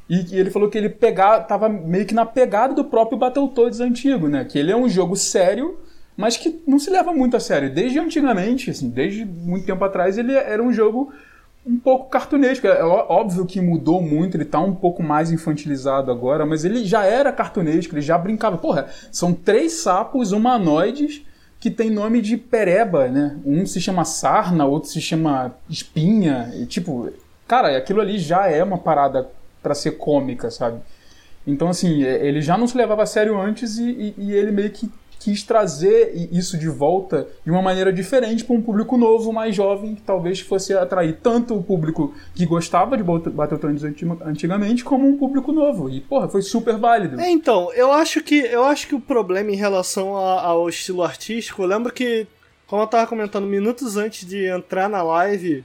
E, 0.08 0.36
ele 0.38 0.50
falou 0.50 0.68
que 0.68 0.78
ele 0.78 0.88
pegava, 0.88 1.42
tava 1.42 1.68
meio 1.68 2.06
que 2.06 2.14
na 2.14 2.24
pegada 2.24 2.74
do 2.74 2.84
próprio 2.84 3.18
Battletoads 3.18 3.80
antigo, 3.80 4.28
né? 4.28 4.44
Que 4.44 4.58
ele 4.58 4.70
é 4.70 4.76
um 4.76 4.88
jogo 4.88 5.16
sério, 5.16 5.78
mas 6.16 6.36
que 6.36 6.62
não 6.66 6.78
se 6.78 6.90
leva 6.90 7.12
muito 7.12 7.36
a 7.36 7.40
sério. 7.40 7.72
Desde 7.72 7.98
antigamente, 7.98 8.70
assim, 8.70 8.88
desde 8.88 9.24
muito 9.24 9.66
tempo 9.66 9.84
atrás, 9.84 10.16
ele 10.16 10.32
era 10.32 10.62
um 10.62 10.72
jogo 10.72 11.12
um 11.66 11.76
pouco 11.76 12.08
cartunesco. 12.08 12.66
É 12.66 12.84
óbvio 12.84 13.44
que 13.44 13.60
mudou 13.60 14.00
muito, 14.00 14.36
ele 14.36 14.44
tá 14.44 14.60
um 14.60 14.74
pouco 14.74 15.02
mais 15.02 15.32
infantilizado 15.32 16.10
agora, 16.12 16.46
mas 16.46 16.64
ele 16.64 16.84
já 16.84 17.04
era 17.04 17.32
cartunesco, 17.32 17.94
ele 17.94 18.02
já 18.02 18.16
brincava. 18.16 18.56
Porra, 18.56 18.86
são 19.10 19.32
três 19.32 19.72
sapos 19.72 20.30
humanoides 20.30 21.22
que 21.58 21.70
tem 21.70 21.90
nome 21.90 22.20
de 22.20 22.36
pereba, 22.36 23.08
né? 23.08 23.36
Um 23.44 23.66
se 23.66 23.80
chama 23.80 24.04
sarna, 24.04 24.64
outro 24.66 24.88
se 24.90 25.00
chama 25.00 25.56
espinha, 25.68 26.52
e 26.54 26.66
tipo, 26.66 27.10
cara, 27.48 27.76
aquilo 27.76 28.00
ali 28.00 28.18
já 28.18 28.46
é 28.46 28.62
uma 28.62 28.78
parada 28.78 29.28
pra 29.66 29.74
ser 29.74 29.92
cômica, 29.98 30.48
sabe? 30.48 30.78
Então, 31.44 31.68
assim, 31.68 32.04
é- 32.04 32.24
ele 32.24 32.40
já 32.40 32.56
não 32.56 32.68
se 32.68 32.76
levava 32.76 33.02
a 33.02 33.06
sério 33.06 33.36
antes 33.40 33.78
e, 33.78 33.90
e- 33.90 34.14
e 34.16 34.32
ele 34.32 34.52
meio 34.52 34.70
que, 34.70 34.88
quis 35.18 35.42
trazer 35.42 36.12
isso 36.30 36.56
de 36.56 36.68
volta 36.68 37.26
de 37.44 37.50
uma 37.50 37.60
maneira 37.60 37.92
diferente 37.92 38.44
para 38.44 38.54
um 38.54 38.62
público 38.62 38.96
novo, 38.96 39.32
mais 39.32 39.56
jovem, 39.56 39.96
que 39.96 40.02
talvez 40.02 40.38
fosse 40.38 40.72
atrair 40.72 41.18
tanto 41.20 41.56
o 41.56 41.62
público 41.64 42.14
que 42.32 42.46
gostava 42.46 42.96
de 42.96 43.02
Bat- 43.02 43.30
Battletoads 43.30 43.82
anti- 43.82 44.06
antigamente, 44.24 44.84
como 44.84 45.08
um 45.08 45.16
público 45.16 45.50
novo. 45.50 45.90
E, 45.90 46.00
porra, 46.00 46.28
foi 46.28 46.42
super 46.42 46.76
válido. 46.76 47.20
É, 47.20 47.28
então, 47.28 47.72
eu 47.74 47.90
acho 47.92 48.22
que 48.22 48.36
eu 48.38 48.62
acho 48.64 48.86
que 48.86 48.94
o 48.94 49.00
problema 49.00 49.50
em 49.50 49.56
relação 49.56 50.16
a- 50.16 50.42
ao 50.42 50.68
estilo 50.68 51.02
artístico, 51.02 51.62
eu 51.62 51.66
lembro 51.66 51.92
que, 51.92 52.26
como 52.68 52.82
eu 52.82 52.86
tava 52.86 53.06
comentando 53.08 53.46
minutos 53.48 53.96
antes 53.96 54.28
de 54.28 54.46
entrar 54.46 54.88
na 54.88 55.02
live 55.02 55.64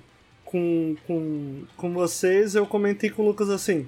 com, 0.51 0.95
com, 1.07 1.63
com 1.77 1.93
vocês, 1.93 2.55
eu 2.55 2.65
comentei 2.65 3.09
com 3.09 3.23
o 3.23 3.25
Lucas 3.25 3.49
assim. 3.49 3.87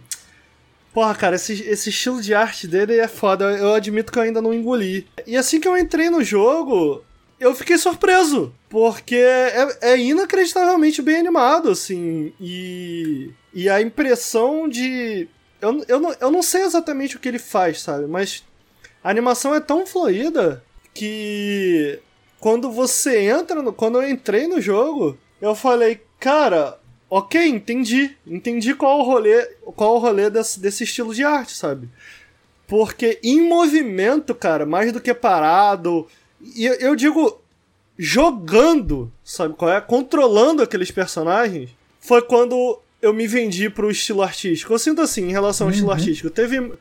Porra, 0.94 1.14
cara, 1.16 1.36
esse, 1.36 1.62
esse 1.64 1.90
estilo 1.90 2.22
de 2.22 2.34
arte 2.34 2.68
dele 2.68 2.98
é 2.98 3.08
foda. 3.08 3.46
Eu 3.58 3.74
admito 3.74 4.12
que 4.12 4.18
eu 4.18 4.24
ainda 4.24 4.42
não 4.42 4.54
engoli. 4.54 5.08
E 5.26 5.36
assim 5.36 5.60
que 5.60 5.68
eu 5.68 5.78
entrei 5.78 6.10
no 6.10 6.24
jogo, 6.24 7.04
eu 7.40 7.54
fiquei 7.56 7.78
surpreso. 7.78 8.54
Porque 8.70 9.16
é, 9.16 9.78
é 9.82 9.98
inacreditavelmente 9.98 11.02
bem 11.02 11.18
animado, 11.18 11.72
assim. 11.72 12.32
E, 12.40 13.32
e 13.54 13.68
a 13.68 13.82
impressão 13.82 14.70
de. 14.70 15.28
Eu, 15.60 15.84
eu, 15.88 16.00
não, 16.00 16.16
eu 16.20 16.32
não 16.32 16.44
sei 16.44 16.62
exatamente 16.62 17.18
o 17.18 17.20
que 17.20 17.28
ele 17.28 17.40
faz, 17.40 17.82
sabe? 17.82 18.06
Mas 18.06 18.44
a 19.04 19.10
animação 19.10 19.54
é 19.56 19.60
tão 19.60 19.88
fluida 19.88 20.64
que 20.94 22.00
quando 22.40 22.72
você 22.72 23.20
entra 23.20 23.64
no. 23.64 23.74
Quando 23.74 24.00
eu 24.00 24.08
entrei 24.08 24.46
no 24.48 24.62
jogo, 24.62 25.18
eu 25.42 25.56
falei, 25.56 26.02
cara, 26.24 26.80
ok, 27.10 27.46
entendi. 27.48 28.16
Entendi 28.26 28.74
qual 28.74 29.00
o 29.00 29.04
rolê, 29.04 29.44
qual 29.76 29.96
o 29.96 30.00
rolê 30.00 30.30
desse, 30.30 30.58
desse 30.60 30.86
estilo 30.86 31.14
de 31.14 31.22
arte, 31.24 31.52
sabe? 31.56 31.90
Porque 32.66 33.20
em 33.22 33.46
movimento, 33.48 34.34
cara, 34.34 34.66
mais 34.66 34.94
do 34.94 35.02
que 35.02 35.14
parado. 35.14 36.08
E 36.56 36.66
eu, 36.66 36.96
digo 36.96 37.42
jogando, 37.98 39.12
sabe 39.24 39.54
qual 39.56 39.72
é? 39.72 39.82
Controlando 39.82 40.64
aqueles 40.64 40.92
personagens, 40.92 41.70
foi 42.00 42.22
quando 42.22 42.80
eu 43.02 43.14
me 43.14 43.28
vendi 43.28 43.70
pro 43.70 43.92
estilo 43.92 44.22
artístico. 44.22 44.74
Eu 44.74 44.80
sinto 44.80 45.02
assim, 45.02 45.28
em 45.28 45.32
relação 45.32 45.68
ao 45.68 45.72
estilo 45.72 45.92
artístico. 45.92 46.30
Teve. 46.30 46.72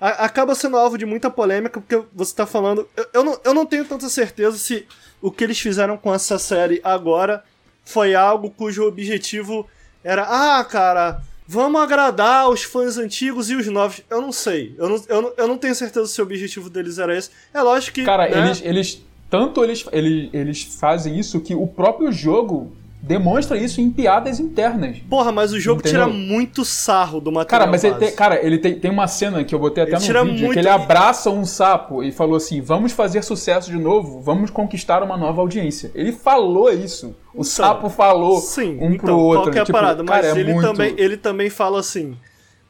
a- 0.00 0.24
acaba 0.26 0.54
sendo 0.54 0.76
alvo 0.76 0.98
de 0.98 1.06
muita 1.06 1.30
polêmica, 1.30 1.80
porque 1.80 2.06
você 2.14 2.34
tá 2.34 2.44
falando. 2.46 2.86
Eu, 2.96 3.06
eu, 3.14 3.24
não, 3.24 3.40
eu 3.44 3.54
não 3.54 3.64
tenho 3.66 3.84
tanta 3.86 4.08
certeza 4.08 4.58
se 4.58 4.86
o 5.22 5.30
que 5.30 5.42
eles 5.42 5.58
fizeram 5.58 5.96
com 5.96 6.12
essa 6.14 6.38
série 6.38 6.80
agora 6.84 7.42
foi 7.84 8.14
algo 8.14 8.50
cujo 8.50 8.86
objetivo 8.86 9.68
era, 10.02 10.22
ah, 10.58 10.64
cara, 10.64 11.22
vamos 11.46 11.80
agradar 11.80 12.48
os 12.50 12.62
fãs 12.62 12.98
antigos 12.98 13.50
e 13.50 13.54
os 13.54 13.66
novos. 13.66 14.02
Eu 14.10 14.20
não 14.20 14.32
sei. 14.32 14.74
Eu 14.76 14.88
não, 14.88 15.04
eu 15.08 15.22
não, 15.22 15.32
eu 15.36 15.48
não 15.48 15.58
tenho 15.58 15.74
certeza 15.74 16.06
se 16.06 16.20
o 16.20 16.24
objetivo 16.24 16.68
deles 16.68 16.98
era 16.98 17.16
esse. 17.16 17.30
É 17.52 17.62
lógico 17.62 17.94
que. 17.94 18.04
Cara, 18.04 18.28
né, 18.28 18.46
eles, 18.46 18.62
eles. 18.62 19.02
Tanto 19.30 19.64
eles, 19.64 19.84
eles, 19.90 20.30
eles 20.32 20.62
fazem 20.62 21.18
isso 21.18 21.40
que 21.40 21.54
o 21.54 21.66
próprio 21.66 22.12
jogo 22.12 22.76
demonstra 23.06 23.58
isso 23.58 23.80
em 23.80 23.90
piadas 23.90 24.40
internas. 24.40 24.96
Porra, 25.10 25.30
mas 25.30 25.52
o 25.52 25.60
jogo 25.60 25.80
Entendeu? 25.80 26.06
tira 26.06 26.12
muito 26.12 26.64
sarro 26.64 27.20
do 27.20 27.30
material. 27.30 27.60
Cara, 27.60 27.70
mas 27.70 27.84
ele 27.84 27.94
tem, 27.96 28.12
cara, 28.12 28.44
ele 28.44 28.58
tem, 28.58 28.78
tem 28.78 28.90
uma 28.90 29.06
cena 29.06 29.44
que 29.44 29.54
eu 29.54 29.58
botei 29.58 29.82
até 29.82 29.92
Ele 29.92 30.00
no 30.00 30.06
tira 30.06 30.24
vídeo, 30.24 30.38
muito- 30.40 30.52
que 30.54 30.58
ele 30.58 30.68
abraça 30.68 31.30
um 31.30 31.44
sapo 31.44 32.02
e 32.02 32.10
falou 32.10 32.36
assim: 32.36 32.62
vamos 32.62 32.92
fazer 32.92 33.22
sucesso 33.22 33.70
de 33.70 33.76
novo, 33.76 34.20
vamos 34.20 34.50
conquistar 34.50 35.02
uma 35.02 35.16
nova 35.16 35.40
audiência. 35.42 35.90
Ele 35.94 36.12
falou 36.12 36.72
isso. 36.72 37.14
O 37.34 37.44
sapo 37.44 37.90
falou 37.90 38.40
Sim, 38.40 38.78
um 38.80 38.92
então, 38.92 38.98
pro 38.98 39.18
outro. 39.18 39.42
Qual 39.42 39.52
que 39.52 39.58
é 39.58 39.62
a 39.62 39.64
tipo, 39.64 39.78
parada? 39.78 40.02
Mas 40.02 40.14
cara, 40.14 40.26
é 40.28 40.40
ele, 40.40 40.52
muito... 40.54 40.66
também, 40.66 40.94
ele 40.96 41.16
também 41.16 41.50
fala 41.50 41.80
assim. 41.80 42.16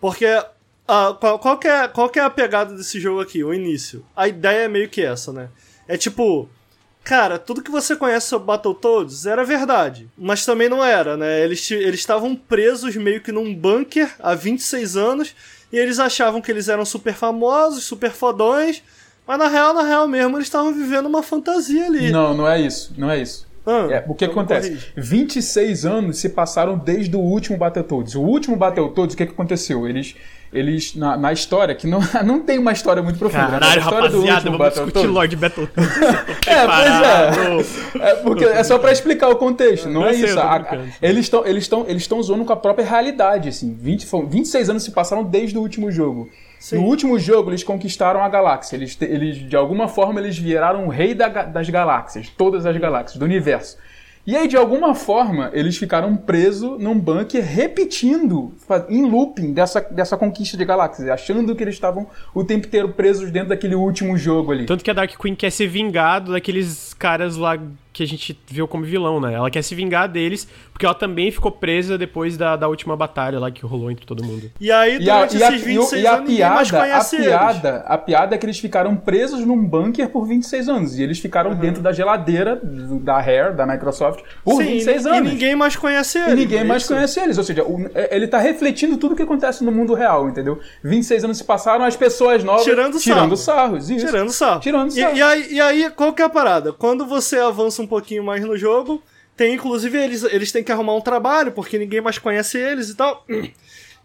Porque. 0.01 0.27
ah, 0.89 1.17
qual, 1.21 1.39
qual, 1.39 1.59
que 1.59 1.69
é, 1.69 1.87
qual 1.87 2.09
que 2.09 2.19
é 2.19 2.23
a 2.23 2.31
pegada 2.31 2.75
desse 2.75 2.99
jogo 2.99 3.21
aqui? 3.21 3.45
O 3.45 3.55
início. 3.55 4.05
A 4.17 4.27
ideia 4.27 4.65
é 4.65 4.69
meio 4.69 4.89
que 4.89 5.03
essa, 5.03 5.33
né? 5.33 5.49
É 5.87 5.97
tipo. 5.97 6.49
Cara, 7.05 7.39
tudo 7.39 7.63
que 7.63 7.71
você 7.71 7.95
conhece 7.95 8.29
sobre 8.29 8.47
Battletoads 8.47 9.27
era 9.27 9.45
verdade. 9.45 10.09
Mas 10.17 10.45
também 10.47 10.69
não 10.71 10.83
era, 10.83 11.17
né? 11.19 11.43
Eles 11.45 11.71
estavam 11.71 12.35
presos 12.35 12.97
meio 12.97 13.21
que 13.21 13.31
num 13.31 13.55
bunker 13.55 14.11
há 14.19 14.35
26 14.35 14.97
anos. 14.97 15.35
E 15.71 15.77
eles 15.79 15.99
achavam 15.99 16.41
que 16.41 16.51
eles 16.51 16.69
eram 16.69 16.85
super 16.85 17.13
famosos, 17.15 17.85
super 17.85 18.11
fodões. 18.11 18.83
Mas 19.27 19.39
na 19.39 19.49
real, 19.49 19.75
na 19.75 19.83
real 19.83 20.09
mesmo, 20.09 20.37
eles 20.37 20.47
estavam 20.47 20.73
vivendo 20.73 21.07
uma 21.07 21.23
fantasia 21.23 21.87
ali. 21.87 22.11
Não, 22.11 22.35
não 22.35 22.49
é 22.49 22.61
isso, 22.61 22.95
não 22.97 23.11
é 23.11 23.19
isso. 23.21 23.47
Ah, 23.67 23.87
É, 23.91 24.05
o 24.07 24.15
que 24.15 24.25
então 24.27 24.41
acontece? 24.41 24.69
corrige. 24.69 24.93
26 24.97 25.87
anos 25.87 26.19
se 26.19 26.29
passaram 26.29 26.77
desde 26.79 27.17
o 27.17 27.21
último 27.21 27.57
Battletoads. 27.57 28.15
O 28.15 28.21
último 28.23 28.57
Battletoads, 28.57 29.15
o 29.15 29.17
que, 29.17 29.27
que 29.27 29.33
aconteceu? 29.33 29.89
Eles, 29.89 30.15
eles 30.55 30.95
na, 30.95 31.17
na 31.17 31.33
história, 31.33 31.75
que 31.75 31.87
não, 31.87 32.01
não 32.25 32.41
tem 32.41 32.59
uma 32.59 32.73
história 32.73 33.03
muito 33.03 33.19
profunda. 33.19 33.45
né? 33.49 33.51
Caralho, 33.61 33.75
a 33.75 33.83
história 33.83 34.09
do 34.09 34.21
rapaziada, 34.21 34.51
vamos 34.51 34.75
discutir 34.75 35.07
Lord 35.07 35.37
Battletoads. 35.37 35.95
É, 36.47 36.67
pois 36.67 37.99
é. 37.99 38.09
é. 38.11 38.15
Porque 38.17 38.45
é 38.45 38.63
só 38.63 38.79
pra 38.79 38.93
explicar 38.93 39.29
o 39.29 39.37
contexto, 39.37 39.89
não 39.89 40.07
é 40.07 40.13
sei, 40.13 40.23
eu 40.23 40.27
isso. 40.29 40.41
A- 40.41 40.59
brincando. 40.59 40.89
eles 41.03 41.25
estão 41.25 41.47
eles 41.47 41.65
estão 41.65 41.85
eles 41.89 42.03
estão 42.03 42.23
zoando 42.23 42.45
com 42.45 42.53
a 42.53 42.57
própria 42.57 42.85
realidade, 42.87 43.49
assim. 43.49 43.77
20, 43.81 44.07
foram 44.07 44.27
26 44.27 44.71
anos 44.71 44.83
se 44.85 44.91
passaram 44.93 45.25
desde 45.25 45.57
o 45.59 45.61
último 45.61 45.91
jogo. 45.91 46.29
Sim. 46.61 46.77
No 46.77 46.85
último 46.85 47.19
jogo 47.19 47.51
eles 47.51 47.65
conquistaram 47.65 48.23
a 48.23 48.29
galáxia. 48.29 48.77
Eles, 48.77 48.97
eles 49.01 49.37
de 49.37 49.57
alguma 49.57 49.89
forma 49.89 50.21
eles 50.21 50.39
viraram 50.39 50.87
o 50.87 50.89
rei 50.89 51.15
da 51.15 51.29
das 51.29 51.69
galáxias, 51.69 52.29
todas 52.29 52.65
as 52.67 52.77
galáxias 52.77 53.19
do 53.19 53.25
universo. 53.25 53.77
E 54.27 54.35
aí, 54.35 54.49
de 54.49 54.57
alguma 54.57 54.95
forma, 54.95 55.51
eles 55.53 55.77
ficaram 55.77 56.17
presos 56.17 56.81
num 56.81 56.99
bunker 56.99 57.45
repetindo, 57.45 58.55
em 58.89 59.05
looping, 59.05 59.53
dessa, 59.53 59.83
dessa 59.83 60.17
conquista 60.17 60.57
de 60.57 60.65
galáxias, 60.65 61.09
achando 61.11 61.55
que 61.55 61.63
eles 61.63 61.75
estavam 61.75 62.07
o 62.35 62.43
tempo 62.43 62.67
inteiro 62.67 62.89
presos 62.89 63.31
dentro 63.31 63.51
daquele 63.51 63.75
último 63.75 64.17
jogo 64.17 64.51
ali. 64.51 64.65
Tanto 64.65 64.83
que 64.83 64.91
a 64.91 64.95
Dark 64.95 65.15
Queen 65.21 65.35
quer 65.35 65.51
ser 65.51 65.67
vingado 65.67 66.33
daqueles 66.33 66.95
caras 66.95 67.37
lá 67.37 67.59
que 67.95 68.03
a 68.03 68.07
gente 68.07 68.37
viu 68.49 68.67
como 68.69 68.85
vilão, 68.85 69.21
né? 69.21 69.33
Ela 69.35 69.49
quer 69.49 69.63
se 69.63 69.73
vingar 69.75 70.09
deles, 70.09 70.47
porque 70.73 70.85
ela 70.85 70.95
também 70.95 71.31
ficou 71.31 71.51
presa 71.53 71.97
depois 71.97 72.37
da, 72.37 72.57
da 72.57 72.67
última 72.69 72.97
batalha 72.97 73.39
lá 73.39 73.51
que 73.53 73.65
rolou 73.65 73.89
entre 73.91 74.05
todo 74.05 74.23
mundo. 74.25 74.51
E 74.61 74.71
aí, 74.73 74.99
E 75.01 75.09
a, 75.09 75.15
durante 75.25 75.37
e 75.39 75.43
a- 75.45 75.49
esses 75.53 75.61
e 75.67 75.79
o- 75.79 75.83
26 75.83 76.03
e 76.03 76.07
a 76.07 76.13
anos, 76.15 76.29
ninguém 76.29 76.49
mais 76.51 76.69
piada, 76.71 76.85
a 76.85 76.89
conhece 76.89 77.17
eles. 77.17 77.27
piada, 77.29 77.85
a 77.87 77.97
piada 77.97 78.35
é 78.35 78.39
que 78.39 78.45
eles 78.45 78.59
ficaram 78.59 78.97
presos 78.97 79.47
num 79.47 79.65
bunker 79.65 80.09
por 80.11 80.27
26 80.27 80.69
anos. 80.69 80.99
E 80.99 81.03
eles 81.05 81.21
ficaram 81.21 81.55
dentro 81.55 81.81
da 81.81 81.93
geladeira 81.93 82.57
do- 82.57 82.99
da 82.99 83.21
Rare, 83.21 83.55
da 83.55 83.65
Microsoft, 83.65 84.23
por 84.45 84.57
Sim, 84.61 84.65
26 84.73 85.05
e 85.05 85.09
anos. 85.09 85.33
ninguém 85.33 85.55
mais 85.55 85.77
conhece 85.77 86.19
eles. 86.19 86.33
E 86.33 86.37
ninguém 86.37 86.59
é 86.59 86.65
mais 86.65 86.83
isso? 86.83 86.93
conhece 86.93 87.21
eles. 87.21 87.39
Ou 87.39 87.45
seja, 87.45 87.63
o- 87.63 87.89
é- 87.95 88.17
ele 88.17 88.27
tá 88.27 88.39
refletindo 88.39 88.97
tudo 88.97 89.13
o 89.13 89.17
que 89.17 89.23
acontece 89.23 89.63
no 89.65 89.71
mundo 89.71 89.95
real, 89.95 90.29
entendeu? 90.29 90.59
26 90.83 91.23
anos 91.25 91.39
se 91.39 91.45
passaram, 91.45 91.85
as 91.85 91.95
pessoas 91.97 92.43
novas 92.43 92.65
Tirando 92.65 92.99
tirando 92.99 93.37
sarro. 93.37 93.55
sarros. 93.69 93.89
Isso. 93.91 94.05
Tirando 94.07 94.31
sarro. 94.33 94.61
Tirando 94.61 94.89
E- 94.91 95.01
sarro. 95.01 95.17
E, 95.17 95.23
aí, 95.23 95.53
e 95.55 95.61
aí, 95.61 95.91
qual 95.95 96.13
que 96.13 96.21
é 96.21 96.25
a 96.25 96.29
parada? 96.29 96.73
Quando 96.73 97.07
você 97.07 97.39
avança 97.39 97.81
um 97.81 97.84
pouquinho 97.87 98.25
mais 98.25 98.45
no 98.45 98.57
jogo, 98.57 99.03
tem 99.37 99.55
inclusive 99.55 99.99
eles, 99.99 100.23
eles 100.25 100.53
têm 100.53 100.63
que 100.63 100.73
arrumar 100.73 100.95
um 100.95 101.01
trabalho, 101.01 101.53
porque 101.53 101.79
ninguém 101.79 102.01
mais 102.01 102.19
conhece 102.19 102.59
eles 102.59 102.89
e 102.91 102.95
tal. 102.95 103.25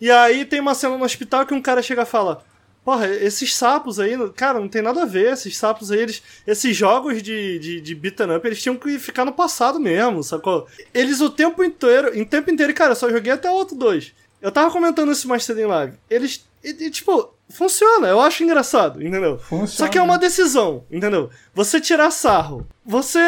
E 0.02 0.10
aí 0.10 0.46
tem 0.46 0.60
uma 0.60 0.74
cena 0.74 0.98
no 0.98 1.04
hospital 1.04 1.46
que 1.46 1.54
um 1.54 1.62
cara 1.62 1.82
chega 1.82 2.04
e 2.04 2.06
fala. 2.06 2.44
Porra, 2.86 3.08
esses 3.08 3.54
sapos 3.54 4.00
aí, 4.00 4.18
cara, 4.32 4.60
não 4.60 4.70
tem 4.70 4.82
nada 4.82 5.04
a 5.04 5.06
ver. 5.06 5.34
Esses 5.34 5.58
sapos 5.58 5.92
aí, 5.92 6.00
eles, 6.00 6.24
esses 6.48 6.76
jogos 6.76 7.22
de, 7.22 7.60
de, 7.60 7.82
de 7.82 7.96
beaten 7.96 8.36
up, 8.36 8.48
eles 8.48 8.62
tinham 8.62 8.78
que 8.78 8.98
ficar 8.98 9.26
no 9.26 9.34
passado 9.34 9.80
mesmo, 9.80 10.24
sacou? 10.24 10.66
Eles 10.94 11.20
o 11.22 11.30
tempo 11.30 11.64
inteiro, 11.64 12.18
em 12.18 12.24
tempo 12.24 12.50
inteiro, 12.50 12.74
cara, 12.74 12.94
eu 12.94 12.96
só 12.96 13.10
joguei 13.10 13.32
até 13.32 13.52
o 13.52 13.54
outro 13.54 13.76
2. 13.76 14.14
Eu 14.42 14.52
tava 14.52 14.72
comentando 14.72 15.12
isso 15.12 15.28
mais 15.28 15.44
cedo 15.44 15.60
em 15.60 15.66
live. 15.66 15.98
Eles, 16.10 16.48
e, 16.64 16.70
e, 16.70 16.90
tipo, 16.90 17.34
funciona, 17.50 18.08
eu 18.08 18.22
acho 18.22 18.44
engraçado, 18.44 19.06
entendeu? 19.06 19.38
Funciona. 19.38 19.68
Só 19.68 19.88
que 19.88 19.98
é 19.98 20.02
uma 20.02 20.18
decisão, 20.18 20.86
entendeu? 20.90 21.30
Você 21.54 21.82
tirar 21.82 22.10
sarro, 22.10 22.66
você 22.86 23.20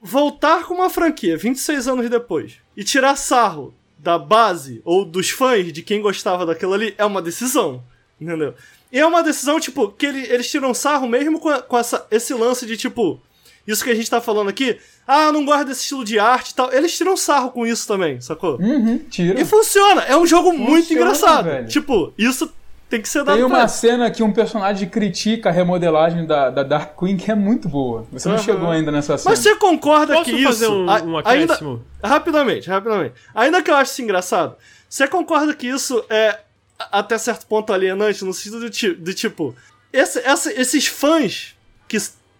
voltar 0.00 0.64
com 0.64 0.74
uma 0.74 0.88
franquia 0.90 1.36
26 1.36 1.86
anos 1.88 2.08
depois 2.08 2.54
e 2.76 2.82
tirar 2.84 3.16
sarro 3.16 3.74
da 3.98 4.18
base 4.18 4.80
ou 4.84 5.04
dos 5.04 5.28
fãs 5.30 5.72
de 5.72 5.82
quem 5.82 6.00
gostava 6.00 6.46
daquilo 6.46 6.72
ali 6.72 6.94
é 6.96 7.04
uma 7.04 7.20
decisão, 7.20 7.82
entendeu? 8.20 8.54
E 8.90 8.98
é 8.98 9.06
uma 9.06 9.22
decisão, 9.22 9.60
tipo, 9.60 9.88
que 9.90 10.06
ele- 10.06 10.26
eles 10.32 10.50
tiram 10.50 10.72
sarro 10.72 11.06
mesmo 11.06 11.38
com, 11.38 11.48
a- 11.50 11.60
com 11.62 11.78
essa, 11.78 12.06
esse 12.10 12.32
lance 12.34 12.64
de, 12.66 12.76
tipo, 12.76 13.20
isso 13.66 13.84
que 13.84 13.90
a 13.90 13.94
gente 13.94 14.08
tá 14.10 14.20
falando 14.20 14.48
aqui, 14.48 14.78
ah, 15.06 15.30
não 15.30 15.44
gosto 15.44 15.66
desse 15.66 15.82
estilo 15.82 16.04
de 16.04 16.18
arte 16.18 16.50
e 16.50 16.54
tal. 16.54 16.72
Eles 16.72 16.96
tiram 16.96 17.16
sarro 17.16 17.50
com 17.50 17.66
isso 17.66 17.86
também, 17.86 18.20
sacou? 18.20 18.56
Uhum, 18.58 18.98
tira. 19.10 19.38
E 19.40 19.44
funciona, 19.44 20.02
é 20.02 20.16
um 20.16 20.26
jogo 20.26 20.50
muito 20.52 20.88
Funciona, 20.88 21.02
engraçado. 21.02 21.44
velho. 21.44 21.68
Tipo, 21.68 22.12
isso 22.16 22.50
tem 22.90 23.00
que 23.00 23.08
ser 23.08 23.24
dado 23.24 23.36
Tem 23.36 23.44
uma 23.44 23.58
pra- 23.60 23.68
cena 23.68 24.10
que 24.10 24.22
um 24.22 24.32
personagem 24.32 24.88
critica 24.88 25.48
a 25.48 25.52
remodelagem 25.52 26.26
da, 26.26 26.50
da 26.50 26.62
Dark 26.62 26.98
Queen 26.98 27.16
que 27.16 27.30
é 27.30 27.34
muito 27.34 27.68
boa. 27.68 28.04
Você 28.12 28.28
não 28.28 28.34
Aham. 28.34 28.44
chegou 28.44 28.70
ainda 28.70 28.90
nessa 28.90 29.16
cena. 29.16 29.30
Mas 29.30 29.38
você 29.38 29.54
concorda 29.56 30.12
Posso 30.14 30.24
que 30.30 30.36
isso. 30.36 30.44
fazer 30.46 30.68
um- 30.68 30.90
a- 30.90 31.00
um 31.02 31.16
ainda, 31.18 31.44
acréscimo? 31.54 31.84
rapidamente, 32.02 32.68
rapidamente. 32.68 33.14
Ainda 33.34 33.62
que 33.62 33.70
eu 33.70 33.74
ache 33.76 33.92
isso 33.92 34.02
engraçado, 34.02 34.56
você 34.88 35.06
concorda 35.08 35.54
que 35.54 35.68
isso 35.68 36.04
é 36.10 36.40
até 36.90 37.16
certo 37.16 37.46
ponto 37.46 37.72
alienante, 37.72 38.24
no 38.24 38.32
sentido 38.34 38.68
de, 38.68 38.94
de 38.94 39.14
tipo. 39.14 39.54
esse- 39.92 40.20
essa- 40.20 40.52
esses 40.52 40.86
fãs 40.86 41.54
que, 41.88 41.96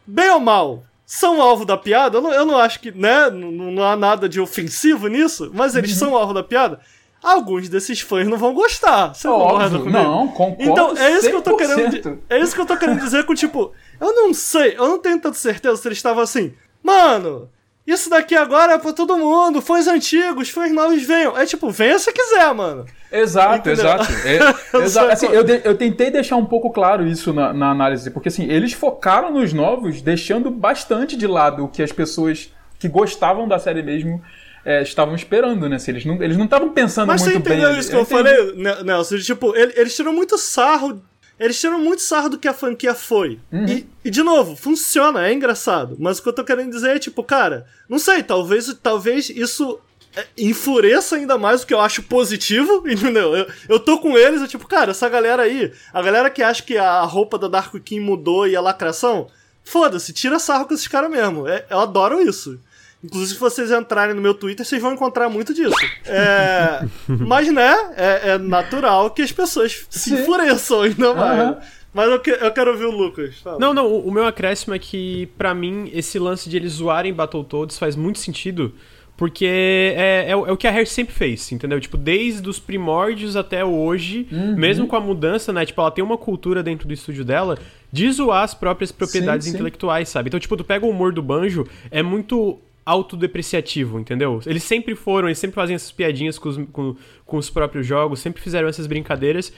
bem 0.06 0.30
ou 0.30 0.40
mal, 0.40 0.84
são 1.04 1.42
alvo 1.42 1.64
da 1.64 1.76
piada, 1.76 2.16
eu 2.18 2.22
não, 2.22 2.32
eu 2.32 2.46
não 2.46 2.56
acho 2.58 2.78
que, 2.80 2.92
né, 2.92 3.28
não, 3.30 3.50
não 3.50 3.82
há 3.84 3.96
nada 3.96 4.28
de 4.28 4.40
ofensivo 4.40 5.08
nisso, 5.08 5.50
mas 5.52 5.74
eles 5.74 5.90
Uhum. 5.92 5.98
são 5.98 6.16
alvo 6.16 6.32
da 6.32 6.42
piada. 6.44 6.78
Alguns 7.22 7.68
desses 7.68 8.00
fãs 8.00 8.26
não 8.28 8.38
vão 8.38 8.52
gostar. 8.54 9.14
Você 9.14 9.28
Óbvio, 9.28 9.80
comigo? 9.80 9.90
não, 9.90 10.28
concordo 10.28 10.62
Então, 10.72 10.96
é 10.96 11.10
isso 11.12 11.28
que 11.28 11.36
eu 11.36 11.42
tô 11.42 11.56
100%. 11.56 11.56
querendo 11.56 12.22
É 12.28 12.38
isso 12.40 12.54
que 12.54 12.60
eu 12.60 12.66
tô 12.66 12.76
querendo 12.76 13.00
dizer 13.00 13.24
com, 13.24 13.34
tipo, 13.34 13.72
eu 14.00 14.14
não 14.14 14.32
sei, 14.34 14.74
eu 14.76 14.88
não 14.88 14.98
tenho 14.98 15.20
tanta 15.20 15.36
certeza 15.36 15.76
se 15.76 15.86
eles 15.88 15.98
estavam 15.98 16.22
assim, 16.22 16.54
mano, 16.82 17.48
isso 17.86 18.08
daqui 18.08 18.36
agora 18.36 18.74
é 18.74 18.78
pra 18.78 18.92
todo 18.92 19.16
mundo, 19.16 19.60
fãs 19.60 19.86
antigos, 19.88 20.48
fãs 20.50 20.70
novos 20.72 21.02
venham. 21.02 21.36
É 21.36 21.44
tipo, 21.44 21.70
venha 21.70 21.98
se 21.98 22.12
quiser, 22.12 22.54
mano. 22.54 22.84
Exato, 23.10 23.68
Entendeu? 23.68 23.84
exato. 23.84 24.04
É, 24.24 24.76
Eu 24.76 24.82
exato. 24.82 25.12
Assim, 25.12 25.26
eu, 25.26 25.42
de- 25.42 25.60
eu 25.64 25.76
tentei 25.76 26.10
deixar 26.10 26.36
um 26.36 26.44
pouco 26.46 26.70
claro 26.70 27.04
isso 27.06 27.32
na, 27.32 27.52
na 27.52 27.70
análise, 27.70 28.10
porque 28.12 28.28
assim, 28.28 28.44
eles 28.48 28.72
focaram 28.72 29.32
nos 29.32 29.52
novos, 29.52 30.00
deixando 30.00 30.50
bastante 30.50 31.16
de 31.16 31.26
lado 31.26 31.64
o 31.64 31.68
que 31.68 31.82
as 31.82 31.90
pessoas 31.90 32.52
que 32.78 32.86
gostavam 32.88 33.48
da 33.48 33.58
série 33.58 33.82
mesmo 33.82 34.22
é, 34.64 34.82
estavam 34.82 35.14
esperando, 35.14 35.68
né? 35.68 35.76
Eles 35.88 36.04
não 36.04 36.22
eles 36.22 36.36
não 36.36 36.44
estavam 36.44 36.70
pensando 36.70 37.06
Mas 37.08 37.22
você 37.22 37.30
muito 37.30 37.44
bem. 37.44 37.52
entendeu 37.54 37.70
ali. 37.70 37.80
isso 37.80 37.90
que 37.90 37.96
eu, 37.96 38.02
entendi. 38.02 38.22
falei, 38.22 38.52
Né- 38.56 38.82
Nelson? 38.82 39.18
Tipo, 39.18 39.56
ele- 39.56 39.72
eles 39.76 39.94
tiram 39.96 40.12
muito 40.12 40.36
sarro. 40.38 41.02
Eles 41.38 41.58
tiram 41.58 41.78
muito 41.78 42.02
sarro 42.02 42.28
do 42.28 42.38
que 42.38 42.46
a 42.46 42.52
franquia 42.52 42.94
foi. 42.94 43.40
Uhum. 43.50 43.64
E, 43.66 43.86
e, 44.04 44.10
de 44.10 44.22
novo, 44.22 44.54
funciona, 44.54 45.26
é 45.26 45.32
engraçado. 45.32 45.96
Mas 45.98 46.18
o 46.18 46.22
que 46.22 46.28
eu 46.28 46.34
tô 46.34 46.44
querendo 46.44 46.70
dizer 46.70 46.96
é, 46.96 46.98
tipo, 46.98 47.22
cara, 47.24 47.64
não 47.88 47.98
sei, 47.98 48.22
talvez, 48.22 48.70
talvez 48.82 49.30
isso 49.30 49.80
é, 50.14 50.26
enfureça 50.36 51.16
ainda 51.16 51.38
mais 51.38 51.62
o 51.62 51.66
que 51.66 51.72
eu 51.72 51.80
acho 51.80 52.02
positivo, 52.02 52.84
entendeu? 52.88 53.34
Eu, 53.34 53.46
eu 53.70 53.80
tô 53.80 53.98
com 53.98 54.18
eles, 54.18 54.42
eu, 54.42 54.48
tipo, 54.48 54.66
cara, 54.68 54.90
essa 54.90 55.08
galera 55.08 55.44
aí, 55.44 55.72
a 55.94 56.02
galera 56.02 56.28
que 56.28 56.42
acha 56.42 56.62
que 56.62 56.76
a 56.76 57.00
roupa 57.04 57.38
da 57.38 57.48
Dark 57.48 57.72
King 57.82 58.04
mudou 58.04 58.46
e 58.46 58.54
a 58.54 58.60
lacração, 58.60 59.28
foda-se, 59.64 60.12
tira 60.12 60.38
sarro 60.38 60.66
com 60.66 60.74
esses 60.74 60.88
caras 60.88 61.10
mesmo. 61.10 61.48
É, 61.48 61.64
eu 61.70 61.78
adoro 61.80 62.20
isso. 62.20 62.60
Inclusive, 63.02 63.34
se 63.34 63.40
vocês 63.40 63.70
entrarem 63.70 64.14
no 64.14 64.20
meu 64.20 64.34
Twitter, 64.34 64.64
vocês 64.64 64.80
vão 64.82 64.92
encontrar 64.92 65.28
muito 65.28 65.54
disso. 65.54 65.74
É, 66.04 66.84
mas, 67.08 67.50
né, 67.52 67.74
é, 67.96 68.30
é 68.32 68.38
natural 68.38 69.10
que 69.10 69.22
as 69.22 69.32
pessoas 69.32 69.86
se 69.88 70.12
enfureçam 70.14 70.82
ainda 70.82 71.14
mais. 71.14 71.40
Aham. 71.40 71.56
Mas 71.92 72.08
eu, 72.08 72.20
que- 72.20 72.30
eu 72.30 72.52
quero 72.52 72.70
ouvir 72.70 72.84
o 72.84 72.90
Lucas. 72.90 73.36
Fala. 73.38 73.58
Não, 73.58 73.74
não, 73.74 73.86
o, 73.86 74.06
o 74.08 74.12
meu 74.12 74.24
acréscimo 74.26 74.74
é 74.74 74.78
que, 74.78 75.26
pra 75.36 75.52
mim, 75.54 75.90
esse 75.92 76.18
lance 76.20 76.48
de 76.48 76.56
eles 76.56 76.74
zoarem 76.74 77.12
Battletoads 77.12 77.76
faz 77.78 77.96
muito 77.96 78.20
sentido, 78.20 78.72
porque 79.16 79.44
é, 79.44 80.26
é, 80.28 80.36
o- 80.36 80.46
é 80.46 80.52
o 80.52 80.56
que 80.56 80.68
a 80.68 80.70
Rare 80.70 80.86
sempre 80.86 81.12
fez, 81.12 81.50
entendeu? 81.50 81.80
Tipo, 81.80 81.96
desde 81.96 82.48
os 82.48 82.60
primórdios 82.60 83.34
até 83.34 83.64
hoje, 83.64 84.28
Uhum. 84.30 84.54
mesmo 84.56 84.86
com 84.86 84.94
a 84.94 85.00
mudança, 85.00 85.52
né? 85.52 85.66
Tipo, 85.66 85.80
ela 85.80 85.90
tem 85.90 86.04
uma 86.04 86.16
cultura 86.16 86.62
dentro 86.62 86.86
do 86.86 86.94
estúdio 86.94 87.24
dela 87.24 87.58
de 87.92 88.08
zoar 88.12 88.44
as 88.44 88.54
próprias 88.54 88.92
propriedades 88.92 89.46
Sim, 89.46 89.50
sim. 89.50 89.56
intelectuais, 89.56 90.08
sabe? 90.08 90.28
Então, 90.28 90.38
tipo, 90.38 90.56
tu 90.56 90.62
pega 90.62 90.86
o 90.86 90.90
humor 90.90 91.12
do 91.12 91.20
Banjo, 91.22 91.66
é 91.90 92.04
muito 92.04 92.60
autodepreciativo, 92.86 93.98
entendeu? 93.98 94.40
Eles 94.46 94.62
sempre 94.62 94.94
foram, 94.94 95.28
eles 95.28 95.38
sempre 95.38 95.54
fazem 95.54 95.74
essas 95.76 95.92
piadinhas 95.92 96.38
com 96.38 96.48
os, 96.48 96.56
com, 96.72 96.96
com 97.26 97.36
os 97.36 97.50
próprios 97.50 97.86
jogos, 97.86 98.20
sempre 98.20 98.42
fizeram 98.42 98.68
essas 98.68 98.86
brincadeiras. 98.86 99.52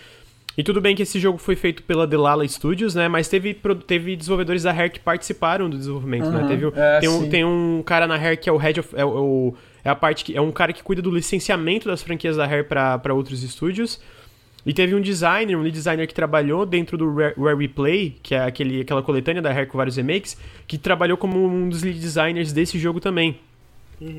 E 0.57 0.63
tudo 0.63 0.83
bem 0.83 0.95
que 0.95 1.03
esse 1.03 1.19
jogo 1.19 1.39
foi 1.39 1.57
feito 1.57 1.83
pela 1.83 2.07
Delala 2.07 2.47
Studios, 2.47 2.95
né? 2.95 3.09
Mas 3.09 3.27
teve, 3.27 3.55
teve 3.87 4.15
desenvolvedores 4.15 4.65
da 4.65 4.71
Rare 4.73 4.91
que 4.91 5.01
participaram 5.01 5.71
do 5.71 5.79
desenvolvimento, 5.79 6.29
né? 6.29 6.41
Aham, 6.41 6.49
Teve, 6.49 6.67
é, 6.77 7.01
tem, 7.01 7.09
um, 7.09 7.29
tem 7.31 7.45
um 7.45 7.83
cara 7.87 8.07
na 8.07 8.17
Rare 8.19 8.37
que 8.37 8.51
é 8.51 8.53
o 8.53 8.59
head 8.59 8.79
of... 8.81 8.91
É, 8.95 9.03
o- 9.05 9.09
o- 9.49 9.57
é 9.85 9.89
a 9.89 9.95
parte 9.97 10.25
que... 10.25 10.37
É 10.37 10.41
um 10.41 10.53
cara 10.53 10.73
que 10.73 10.83
cuida 10.83 11.01
do 11.01 11.11
licenciamento 11.11 11.89
das 11.89 12.03
franquias 12.03 12.37
da 12.37 12.45
Rare 12.47 12.65
para 12.65 13.15
outros 13.15 13.43
estúdios. 13.43 13.99
E 14.65 14.73
teve 14.73 14.95
um 14.95 15.01
designer, 15.01 15.57
um 15.57 15.63
lead 15.63 15.73
designer 15.75 16.07
que 16.07 16.15
trabalhou 16.15 16.65
dentro 16.65 16.97
do 16.97 17.13
Rare, 17.15 17.35
Rare 17.37 17.57
Replay, 17.59 18.17
que 18.23 18.35
é 18.35 18.45
aquele, 18.45 18.83
aquela 18.83 19.03
coletânea 19.03 19.43
da 19.43 19.53
Rare 19.53 19.67
com 19.67 19.77
vários 19.77 19.97
remakes, 19.97 20.37
que 20.69 20.79
trabalhou 20.79 21.17
como 21.17 21.45
um 21.45 21.69
dos 21.69 21.83
lead 21.83 21.99
designers 21.99 22.53
desse 22.53 22.79
jogo 22.79 23.01
também. 23.01 23.39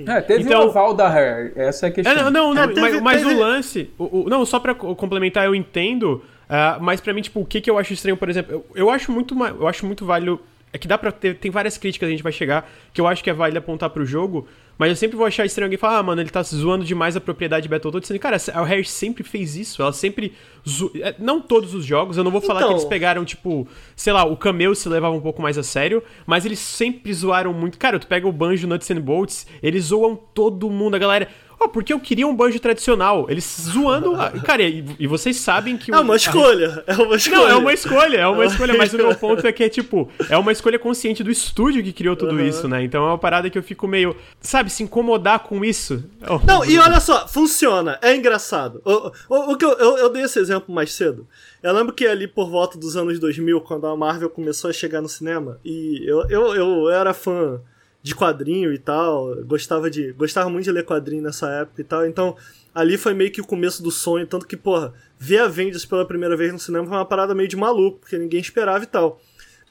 É, 0.08 0.22
teve 0.22 0.44
Então- 0.44 0.66
o 0.68 0.70
aval 0.70 0.94
da 0.94 1.10
Rare, 1.10 1.52
essa 1.56 1.88
é 1.88 1.90
a 1.90 1.92
questão. 1.92 2.14
É, 2.14 2.16
não, 2.24 2.32
não, 2.32 2.54
não, 2.54 2.64
É, 2.64 2.68
teve- 2.68 2.80
mas, 2.82 3.02
mas 3.02 3.22
teve- 3.22 3.36
o 3.36 3.40
lance. 3.40 3.90
o- 3.98 4.22
o- 4.26 4.30
não, 4.30 4.46
só 4.46 4.60
pra 4.60 4.74
co- 4.74 4.96
complementar, 4.96 5.46
eu 5.46 5.54
entendo. 5.56 6.24
ah, 6.50 6.78
mas 6.80 7.00
pra 7.02 7.14
mim, 7.14 7.22
tipo, 7.22 7.40
o 7.40 7.46
que, 7.46 7.60
que 7.62 7.70
eu 7.70 7.78
acho 7.78 7.94
estranho, 7.94 8.16
por 8.18 8.30
exemplo, 8.30 8.52
eu, 8.54 8.66
eu 8.76 8.90
acho 8.90 9.12
muito 9.12 9.34
eu 9.46 9.68
acho 9.68 9.86
muito 9.86 10.06
válido. 10.06 10.40
É 10.72 10.78
que 10.78 10.88
dá 10.88 10.98
pra 10.98 11.12
ter. 11.12 11.36
Tem 11.36 11.50
várias 11.52 11.78
críticas 11.78 12.08
a 12.08 12.12
gente 12.12 12.24
vai 12.24 12.32
chegar 12.32 12.70
que 12.94 13.00
eu 13.00 13.08
acho 13.08 13.24
que 13.24 13.30
é 13.30 13.34
válido 13.34 13.60
apontar 13.60 13.90
pro 13.90 14.06
jogo. 14.06 14.48
Mas 14.78 14.90
eu 14.90 14.96
sempre 14.96 15.16
vou 15.16 15.26
achar 15.26 15.46
estranho 15.46 15.68
alguém 15.68 15.78
falar, 15.78 16.00
ah, 16.00 16.04
mano, 16.04 16.20
ele 16.22 16.30
tá 16.32 16.42
zoando 16.42 16.84
demais 16.84 17.16
a 17.16 17.22
propriedade 17.22 17.64
de 17.64 17.70
Battletoads. 17.70 18.08
Sendo, 18.08 18.20
cara, 18.20 18.38
a 18.54 18.64
Rare 18.66 18.84
sempre 18.86 19.24
fez 19.24 19.56
isso. 19.56 19.82
Ela 19.82 19.94
sempre. 19.94 20.34
zo- 20.68 20.92
é, 20.96 21.14
Não 21.20 21.40
todos 21.40 21.74
os 21.76 21.86
jogos, 21.86 22.18
eu 22.18 22.24
não 22.24 22.32
vou 22.32 22.42
falar 22.42 22.62
Então. 22.62 22.70
que 22.70 22.74
eles 22.76 22.86
pegaram, 22.86 23.24
tipo, 23.24 23.68
sei 23.96 24.12
lá, 24.14 24.24
o 24.26 24.36
Cameo 24.36 24.74
se 24.74 24.90
levava 24.90 25.16
um 25.16 25.22
pouco 25.22 25.42
mais 25.42 25.58
a 25.58 25.64
sério, 25.64 26.02
mas 26.26 26.46
eles 26.46 26.58
sempre 26.60 27.14
zoaram 27.14 27.54
muito. 27.54 27.78
Cara, 27.78 28.00
tu 28.00 28.08
pega 28.08 28.28
o 28.28 28.32
Banjo 28.32 28.68
Nuts 28.68 28.90
and 28.90 29.02
Bolts, 29.02 29.46
eles 29.62 29.86
zoam 29.86 30.16
todo 30.16 30.70
mundo, 30.70 30.96
a 30.96 31.00
galera. 31.00 31.28
Ó, 31.64 31.68
porque 31.68 31.94
eu 31.94 32.00
queria 32.00 32.28
um 32.28 32.36
banjo 32.36 32.60
tradicional. 32.60 33.26
Eles 33.30 33.44
zoando. 33.62 34.14
Cara, 34.44 34.64
e, 34.64 34.84
e 35.00 35.08
vocês 35.08 35.38
sabem 35.38 35.78
que. 35.78 35.92
É 35.94 35.98
o- 35.98 36.02
uma 36.02 36.14
a- 36.14 36.18
escolha. 36.18 36.84
É 36.88 36.94
uma 36.96 37.16
escolha. 37.16 37.40
Não, 37.40 37.50
é 37.50 37.56
uma 37.56 37.74
escolha, 37.74 38.18
é 38.18 38.28
uma 38.28 38.46
escolha, 38.46 38.74
mas 38.78 38.94
o 38.94 38.98
meu 38.98 39.16
ponto 39.16 39.46
é 39.48 39.52
que 39.52 39.64
é 39.64 39.70
tipo, 39.70 40.10
é 40.30 40.38
uma 40.38 40.52
escolha 40.52 40.78
consciente 40.78 41.24
do 41.24 41.32
estúdio 41.32 41.84
que 41.84 41.94
criou 41.94 42.16
tudo 42.16 42.40
isso, 42.42 42.68
né? 42.68 42.84
Então 42.84 43.04
é 43.04 43.08
uma 43.08 43.18
parada 43.18 43.50
que 43.50 43.58
eu 43.58 43.64
fico 43.64 43.88
meio, 43.88 44.16
sabe, 44.42 44.70
se 44.70 44.84
incomodar 44.84 45.40
com 45.40 45.64
isso. 45.64 46.04
Oh, 46.30 46.40
Não, 46.46 46.66
e 46.66 46.78
olha 46.78 47.00
só, 47.00 47.28
funciona, 47.28 47.98
é 48.02 48.16
engraçado. 48.16 48.82
O, 48.86 49.12
o, 49.30 49.52
o 49.54 49.58
que 49.58 49.66
eu, 49.66 49.72
eu, 49.74 49.98
eu 49.98 50.10
dei 50.10 50.24
esse 50.24 50.40
exemplo 50.40 50.74
mais 50.74 50.94
cedo. 50.94 51.28
Eu 51.62 51.74
lembro 51.74 51.94
que 51.94 52.06
ali 52.06 52.28
por 52.28 52.50
volta 52.50 52.78
dos 52.78 52.96
anos 52.98 53.20
2000, 53.20 53.62
quando 53.62 53.88
a 53.88 53.96
Marvel 53.96 54.30
começou 54.30 54.70
a 54.70 54.74
chegar 54.74 55.02
no 55.02 55.08
cinema, 55.10 55.60
e 55.64 56.04
eu, 56.06 56.28
eu, 56.30 56.56
eu 56.56 56.90
era 56.90 57.14
fã 57.14 57.62
de 58.04 58.14
quadrinho 58.14 58.74
e 58.74 58.78
tal, 58.78 59.34
gostava 59.46 59.90
de 59.90 60.12
gostava 60.12 60.50
muito 60.50 60.66
de 60.66 60.72
ler 60.72 60.84
quadrinho 60.84 61.24
nessa 61.24 61.50
época 61.50 61.80
e 61.80 61.84
tal, 61.86 62.06
então 62.06 62.36
ali 62.76 62.98
foi 62.98 63.14
meio 63.14 63.32
que 63.32 63.40
o 63.40 63.48
começo 63.48 63.82
do 63.82 63.90
sonho, 63.90 64.28
tanto 64.28 64.46
que, 64.46 64.58
porra, 64.58 64.94
ver 65.18 65.40
Avengers 65.40 65.86
pela 65.86 66.06
primeira 66.06 66.36
vez 66.36 66.52
no 66.52 66.60
cinema 66.60 66.86
foi 66.86 66.98
uma 66.98 67.06
parada 67.06 67.34
meio 67.34 67.48
de 67.48 67.56
maluco, 67.56 68.00
porque 68.00 68.18
ninguém 68.18 68.42
esperava 68.42 68.84
e 68.84 68.88
tal. 68.88 69.22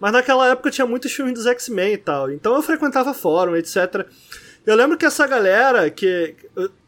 Mas 0.00 0.12
naquela 0.12 0.48
época 0.48 0.70
tinha 0.70 0.86
muitos 0.86 1.12
filmes 1.12 1.34
dos 1.34 1.46
X-Men 1.46 1.92
e 1.92 1.98
tal, 1.98 2.30
então 2.30 2.54
eu 2.56 2.62
frequentava 2.62 3.12
fórum, 3.12 3.54
etc. 3.54 4.06
Eu 4.64 4.76
lembro 4.76 4.96
que 4.96 5.04
essa 5.04 5.26
galera, 5.26 5.90
que, 5.90 6.34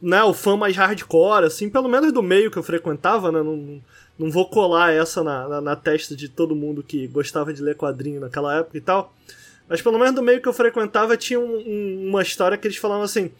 né, 0.00 0.22
o 0.22 0.32
fã 0.32 0.56
mais 0.56 0.74
hardcore, 0.76 1.44
assim, 1.44 1.68
pelo 1.68 1.88
menos 1.88 2.10
do 2.10 2.22
meio 2.22 2.50
que 2.50 2.56
eu 2.56 2.62
frequentava, 2.62 3.30
né, 3.30 3.42
não, 3.42 3.82
não 4.18 4.30
vou 4.30 4.48
colar 4.48 4.92
essa 4.94 5.22
na, 5.22 5.46
na, 5.46 5.60
na 5.60 5.76
testa 5.76 6.16
de 6.16 6.28
todo 6.28 6.56
mundo 6.56 6.82
que 6.82 7.06
gostava 7.08 7.52
de 7.52 7.60
ler 7.60 7.76
quadrinho 7.76 8.20
naquela 8.20 8.56
época 8.56 8.78
e 8.78 8.80
tal, 8.80 9.12
mas 9.68 9.80
pelo 9.82 9.98
menos 9.98 10.14
do 10.14 10.22
meio 10.22 10.40
que 10.40 10.48
eu 10.48 10.52
frequentava 10.52 11.16
tinha 11.16 11.38
um- 11.40 11.56
um- 11.66 12.06
uma 12.10 12.22
história 12.22 12.56
que 12.58 12.66
eles 12.66 12.76
falavam 12.76 13.02
assim, 13.04 13.30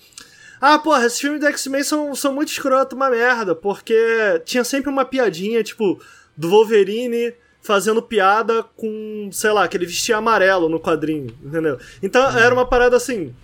ah, 0.61 0.79
porra, 0.79 1.05
esses 1.07 1.21
filmes 1.21 1.41
do 1.41 1.47
X-Men 1.47 1.83
são, 1.83 2.15
são 2.15 2.33
muito 2.35 2.49
escroto, 2.51 2.97
uma 2.97 3.11
merda, 3.11 3.55
porque 3.55 3.97
tinha 4.45 4.65
sempre 4.65 4.91
uma 4.91 5.05
piadinha, 5.05 5.63
tipo, 5.63 6.01
do 6.37 6.49
Wolverine 6.49 7.35
fazendo 7.61 8.03
piada 8.03 8.63
com, 8.77 9.29
sei 9.33 9.51
lá, 9.51 9.67
que 9.67 9.77
ele 9.77 9.87
vestia 9.87 10.17
amarelo 10.17 10.69
no 10.69 10.79
quadrinho, 10.81 11.35
entendeu? 11.43 11.79
Então 12.03 12.23
era 12.39 12.55
uma 12.55 12.67
parada 12.67 12.97
assim, 12.97 13.35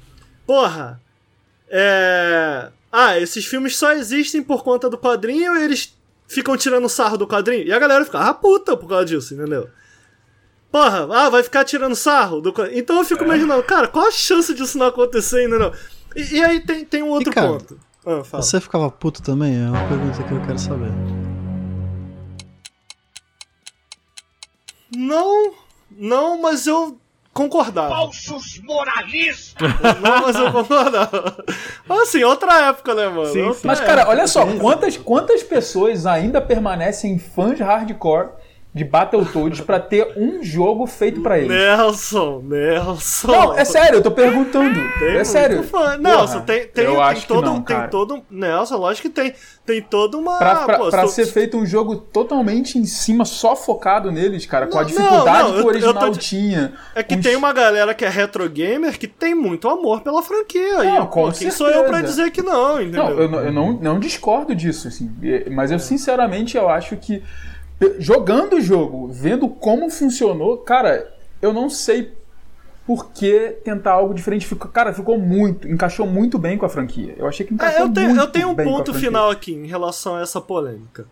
porra, 0.46 1.00
é... 1.68 2.68
Ah, 2.92 3.16
esses 3.18 3.46
filmes 3.46 3.76
só 3.76 3.92
existem 3.92 4.42
por 4.42 4.64
conta 4.64 4.90
do 4.90 4.98
quadrinho 4.98 5.56
e 5.56 5.62
eles 5.62 5.96
ficam 6.26 6.56
tirando 6.56 6.88
sarro 6.88 7.16
do 7.16 7.26
quadrinho. 7.26 7.64
E 7.64 7.72
a 7.72 7.78
galera 7.78 8.04
fica, 8.04 8.18
ah, 8.18 8.34
puta, 8.34 8.76
por 8.76 8.88
causa 8.88 9.04
disso, 9.04 9.32
entendeu? 9.34 9.68
Porra, 10.70 11.08
ah, 11.10 11.28
vai 11.28 11.42
ficar 11.42 11.64
tirando 11.64 11.96
sarro 11.96 12.40
do. 12.40 12.54
Então 12.72 12.98
eu 12.98 13.04
fico 13.04 13.24
imaginando, 13.24 13.62
cara, 13.64 13.88
qual 13.88 14.06
a 14.06 14.12
chance 14.12 14.54
disso 14.54 14.78
não 14.78 14.86
acontecer, 14.86 15.46
entendeu? 15.46 15.72
E, 16.14 16.36
e 16.36 16.42
aí 16.42 16.60
tem, 16.60 16.84
tem 16.84 17.02
um 17.02 17.08
outro 17.08 17.32
cara, 17.32 17.48
ponto. 17.48 17.78
Ah, 18.06 18.22
fala. 18.22 18.42
Você 18.42 18.60
ficava 18.60 18.90
puto 18.90 19.20
também? 19.20 19.56
É 19.56 19.68
uma 19.68 19.88
pergunta 19.88 20.22
que 20.22 20.32
eu 20.32 20.40
quero 20.42 20.58
saber. 20.58 20.90
Não, 24.96 25.54
não, 25.90 26.40
mas 26.40 26.66
eu 26.66 26.98
concordava. 27.32 27.90
Falsos 27.90 28.60
moralistas! 28.62 29.54
Não, 30.02 30.22
mas 30.22 30.34
eu 30.34 30.52
concordava. 30.52 31.44
Assim, 31.88 32.24
outra 32.24 32.68
época, 32.68 32.92
né, 32.92 33.08
mano? 33.08 33.26
Sim. 33.26 33.44
Mas, 33.64 33.78
época. 33.78 33.86
cara, 33.86 34.08
olha 34.08 34.26
só, 34.26 34.44
quantas, 34.58 34.96
quantas 34.96 35.42
pessoas 35.44 36.06
ainda 36.06 36.40
permanecem 36.40 37.20
fãs 37.20 37.60
hardcore 37.60 38.30
de 38.72 38.84
Battletoads 38.84 39.60
pra 39.62 39.80
ter 39.80 40.12
um 40.16 40.44
jogo 40.44 40.86
feito 40.86 41.20
pra 41.20 41.38
eles? 41.38 41.48
Nelson, 41.50 42.40
Nelson. 42.44 43.26
Não, 43.26 43.54
é 43.58 43.64
sério, 43.64 43.96
eu 43.98 44.02
tô 44.02 44.12
perguntando. 44.12 44.78
Tem 44.98 45.16
é 45.16 45.24
sério. 45.24 45.64
Fã. 45.64 45.96
Nelson, 45.96 46.40
tem, 46.42 46.66
tem, 46.68 46.84
eu 46.84 46.92
tem 46.92 47.00
acho 47.02 47.22
que 47.22 47.26
todo, 47.28 47.44
não, 47.44 47.54
tem 47.62 47.76
cara. 47.76 47.88
todo. 47.88 48.22
Nelson, 48.30 48.76
lógico 48.76 49.08
que 49.08 49.14
tem. 49.14 49.34
Tem 49.66 49.82
toda 49.82 50.16
uma. 50.16 50.38
Pra, 50.38 50.54
pra, 50.64 50.78
pô, 50.78 50.88
pra 50.88 51.00
sou- 51.02 51.08
ser 51.10 51.26
feito 51.26 51.56
um 51.56 51.66
jogo 51.66 51.96
totalmente 51.96 52.78
em 52.78 52.84
cima, 52.84 53.24
só 53.24 53.54
focado 53.56 54.10
neles, 54.12 54.46
cara, 54.46 54.66
com 54.68 54.78
a 54.78 54.82
Não, 54.82 54.86
dificuldade 54.88 55.42
não, 55.48 55.52
que 55.52 55.58
eu- 55.60 55.64
o 55.64 55.66
original 55.68 55.94
eu 55.94 56.00
tô 56.00 56.10
de- 56.10 56.18
tinha. 56.18 56.72
É 56.94 57.02
que 57.02 57.14
os- 57.16 57.20
tem 57.22 57.34
uma 57.36 57.52
galera 57.52 57.92
que 57.92 58.04
é 58.04 58.08
retro 58.08 58.48
gamer 58.48 58.96
que 58.98 59.06
tem 59.08 59.34
muito 59.34 59.68
amor 59.68 60.00
pela 60.00 60.22
franquia. 60.22 60.78
Não, 60.84 61.04
e, 61.04 61.06
com 61.08 61.22
pô, 61.26 61.32
quem 61.32 61.50
sou 61.50 61.68
eu 61.68 61.84
pra 61.84 61.94
certeza. 61.98 62.06
dizer 62.16 62.30
que 62.30 62.42
não, 62.42 62.80
entendeu? 62.80 63.04
Não, 63.04 63.10
eu, 63.18 63.28
não- 63.28 63.40
eu 63.40 63.52
não, 63.52 63.72
não 63.72 63.98
discordo 64.00 64.54
disso, 64.54 64.86
assim. 64.88 65.10
Mas 65.50 65.70
eu, 65.72 65.78
sinceramente, 65.78 66.56
eu 66.56 66.68
acho 66.68 66.96
que 66.96 67.22
jogando 67.98 68.56
o 68.56 68.60
jogo, 68.60 69.08
vendo 69.08 69.48
como 69.48 69.90
funcionou, 69.90 70.58
cara, 70.58 71.12
eu 71.40 71.52
não 71.52 71.70
sei 71.70 72.12
por 72.86 73.10
que 73.12 73.56
tentar 73.64 73.92
algo 73.92 74.12
diferente. 74.12 74.46
Ficou, 74.46 74.70
cara, 74.70 74.92
ficou 74.92 75.18
muito, 75.18 75.68
encaixou 75.68 76.06
muito 76.06 76.38
bem 76.38 76.58
com 76.58 76.66
a 76.66 76.68
franquia. 76.68 77.14
Eu 77.16 77.26
achei 77.26 77.46
que 77.46 77.54
encaixou 77.54 77.78
É, 77.78 77.82
eu 77.82 77.92
tenho, 77.92 78.08
muito 78.08 78.20
eu 78.20 78.26
tenho 78.26 78.48
um 78.50 78.56
ponto 78.56 78.92
final 78.92 79.30
aqui 79.30 79.52
em 79.52 79.66
relação 79.66 80.16
a 80.16 80.22
essa 80.22 80.40
polêmica. 80.40 81.06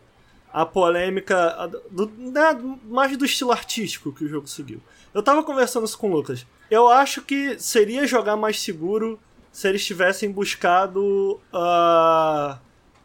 A 0.52 0.66
polêmica 0.66 1.70
do, 1.90 2.10
né, 2.16 2.58
mais 2.84 3.16
do 3.16 3.24
estilo 3.24 3.52
artístico 3.52 4.12
que 4.12 4.24
o 4.24 4.28
jogo 4.28 4.48
seguiu. 4.48 4.80
Eu 5.14 5.22
tava 5.22 5.42
conversando 5.42 5.84
isso 5.84 5.96
com 5.96 6.10
o 6.10 6.12
Lucas. 6.12 6.46
Eu 6.70 6.88
acho 6.88 7.22
que 7.22 7.58
seria 7.58 8.06
jogar 8.06 8.36
mais 8.36 8.60
seguro 8.60 9.18
se 9.52 9.68
eles 9.68 9.84
tivessem 9.84 10.30
buscado 10.30 11.40
ah, 11.52 12.58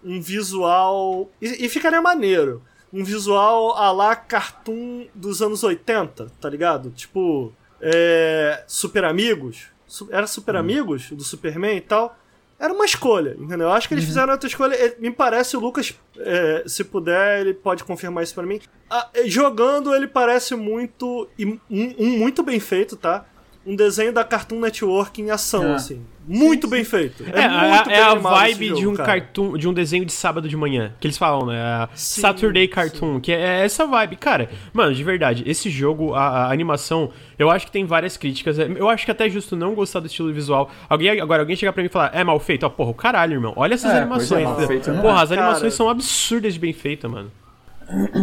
um 0.03 0.19
visual. 0.19 1.29
E, 1.41 1.65
e 1.65 1.69
ficaria 1.69 2.01
maneiro. 2.01 2.61
Um 2.93 3.03
visual 3.03 3.75
a 3.75 3.91
lá 3.91 4.15
cartoon 4.15 5.07
dos 5.15 5.41
anos 5.41 5.63
80, 5.63 6.31
tá 6.39 6.49
ligado? 6.49 6.91
Tipo. 6.91 7.51
É, 7.81 8.63
Super 8.67 9.03
Amigos. 9.03 9.67
Era 10.09 10.25
Super 10.27 10.55
Amigos 10.55 11.09
do 11.11 11.23
Superman 11.23 11.75
e 11.77 11.81
tal. 11.81 12.17
Era 12.57 12.71
uma 12.73 12.85
escolha, 12.85 13.35
entendeu? 13.37 13.67
Eu 13.67 13.73
acho 13.73 13.89
que 13.89 13.93
eles 13.93 14.05
fizeram 14.05 14.31
outra 14.31 14.47
escolha. 14.47 14.73
Ele- 14.75 14.95
Me 14.99 15.11
parece, 15.11 15.57
o 15.57 15.59
Lucas, 15.59 15.93
é, 16.17 16.63
se 16.65 16.83
puder, 16.85 17.41
ele 17.41 17.53
pode 17.53 17.83
confirmar 17.83 18.23
isso 18.23 18.33
pra 18.33 18.43
mim. 18.45 18.61
Ah, 18.89 19.09
é, 19.13 19.27
jogando, 19.27 19.93
ele 19.93 20.07
parece 20.07 20.55
muito. 20.55 21.27
e 21.37 21.45
Um, 21.45 21.59
um 21.69 22.17
muito 22.19 22.41
bem 22.41 22.59
feito, 22.59 22.95
tá? 22.95 23.25
Um 23.65 23.75
desenho 23.75 24.13
da 24.13 24.23
Cartoon 24.23 24.59
Network 24.61 25.21
em 25.21 25.29
ação, 25.29 25.73
Ah. 25.73 25.75
assim. 25.75 26.05
Muito 26.27 26.67
bem 26.67 26.83
feito. 26.83 27.23
É, 27.23 27.47
muito 27.49 27.89
é, 27.89 27.93
é 27.95 28.01
a 28.01 28.05
bem 28.07 28.11
animado 28.15 28.33
esse 28.47 28.53
vibe 28.53 28.67
jogo, 28.67 28.79
de 28.79 28.87
um 28.87 28.93
cara. 28.95 29.07
cartoon, 29.21 29.57
de 29.57 29.67
um 29.67 29.73
desenho 29.73 30.05
de 30.05 30.13
sábado 30.13 30.47
de 30.47 30.55
manhã, 30.55 30.93
que 30.99 31.07
eles 31.07 31.17
falam, 31.17 31.45
né? 31.47 31.61
A 31.61 31.89
Sim, 31.93 32.21
Saturday 32.21 32.67
Cartoon, 32.67 33.19
que 33.19 33.31
é 33.31 33.63
essa 33.65 33.85
vibe. 33.85 34.15
Cara, 34.15 34.49
mano, 34.71 34.93
de 34.93 35.03
verdade, 35.03 35.43
esse 35.45 35.69
jogo, 35.69 36.13
a, 36.13 36.45
a 36.47 36.51
animação, 36.51 37.11
eu 37.37 37.49
acho 37.49 37.65
que 37.65 37.71
tem 37.71 37.85
várias 37.85 38.15
críticas. 38.17 38.57
Eu 38.57 38.89
acho 38.89 39.05
que 39.05 39.11
até 39.11 39.27
é 39.27 39.29
justo 39.29 39.55
não 39.55 39.73
gostar 39.75 39.99
do 39.99 40.07
estilo 40.07 40.31
visual. 40.31 40.69
Alguém, 40.87 41.19
agora, 41.19 41.41
alguém 41.41 41.55
chegar 41.55 41.73
pra 41.73 41.83
mim 41.83 41.87
e 41.87 41.91
falar, 41.91 42.11
é 42.13 42.23
mal 42.23 42.39
feito? 42.39 42.65
Ó, 42.65 42.69
porra, 42.69 42.91
o 42.91 42.93
caralho, 42.93 43.33
irmão. 43.33 43.53
Olha 43.55 43.73
essas 43.73 43.91
É, 43.91 43.97
animações. 43.99 44.47
é, 44.87 44.91
não 44.91 45.01
porra, 45.01 45.19
é. 45.19 45.23
as 45.23 45.31
animações 45.31 45.59
Cara. 45.61 45.71
são 45.71 45.89
absurdas 45.89 46.53
de 46.53 46.59
bem 46.59 46.73
feitas, 46.73 47.09
mano. 47.11 47.29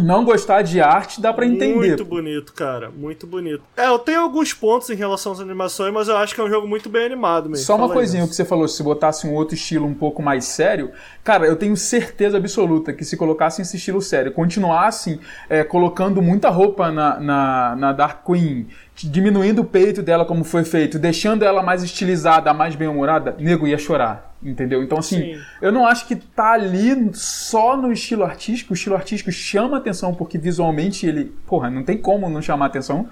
Não 0.03 0.25
gostar 0.25 0.61
de 0.61 0.81
arte 0.81 1.21
dá 1.21 1.31
pra 1.33 1.45
entender. 1.45 1.75
Muito 1.75 2.05
bonito, 2.05 2.53
cara. 2.53 2.89
Muito 2.89 3.25
bonito. 3.25 3.63
É, 3.77 3.87
eu 3.87 3.99
tenho 3.99 4.21
alguns 4.21 4.53
pontos 4.53 4.89
em 4.89 4.95
relação 4.95 5.31
às 5.31 5.39
animações, 5.39 5.93
mas 5.93 6.07
eu 6.07 6.17
acho 6.17 6.35
que 6.35 6.41
é 6.41 6.43
um 6.43 6.49
jogo 6.49 6.67
muito 6.67 6.89
bem 6.89 7.05
animado 7.05 7.49
mesmo. 7.49 7.65
Só 7.65 7.75
uma 7.75 7.87
Fala 7.87 7.93
coisinha, 7.93 8.27
que 8.27 8.35
você 8.35 8.45
falou, 8.45 8.67
se 8.67 8.83
botasse 8.83 9.27
um 9.27 9.33
outro 9.33 9.55
estilo 9.55 9.85
um 9.85 9.93
pouco 9.93 10.21
mais 10.21 10.45
sério, 10.45 10.91
cara, 11.23 11.45
eu 11.45 11.55
tenho 11.55 11.75
certeza 11.77 12.37
absoluta 12.37 12.93
que 12.93 13.05
se 13.05 13.15
colocassem 13.15 13.63
esse 13.63 13.77
estilo 13.77 14.01
sério, 14.01 14.31
continuassem 14.31 15.19
é, 15.49 15.63
colocando 15.63 16.21
muita 16.21 16.49
roupa 16.49 16.91
na, 16.91 17.19
na, 17.19 17.75
na 17.75 17.93
Dark 17.93 18.25
Queen, 18.25 18.67
diminuindo 18.95 19.61
o 19.61 19.65
peito 19.65 20.01
dela 20.01 20.25
como 20.25 20.43
foi 20.43 20.63
feito, 20.63 20.99
deixando 20.99 21.43
ela 21.43 21.63
mais 21.63 21.83
estilizada, 21.83 22.53
mais 22.53 22.75
bem-humorada, 22.75 23.35
nego 23.39 23.67
ia 23.67 23.77
chorar. 23.77 24.30
Entendeu? 24.43 24.81
Então, 24.81 24.97
assim, 24.97 25.35
Sim. 25.35 25.41
eu 25.61 25.71
não 25.71 25.85
acho 25.85 26.07
que 26.07 26.15
tá 26.15 26.53
ali 26.53 27.11
só 27.13 27.77
no 27.77 27.91
estilo 27.91 28.23
artístico. 28.23 28.73
O 28.73 28.75
estilo 28.75 28.95
artístico 28.95 29.31
chama 29.31 29.77
atenção 29.77 30.15
porque 30.15 30.37
visualmente 30.37 31.05
ele, 31.05 31.25
porra, 31.45 31.69
não 31.69 31.83
tem 31.83 31.97
como 31.97 32.27
não 32.29 32.41
chamar 32.41 32.65
atenção. 32.67 33.07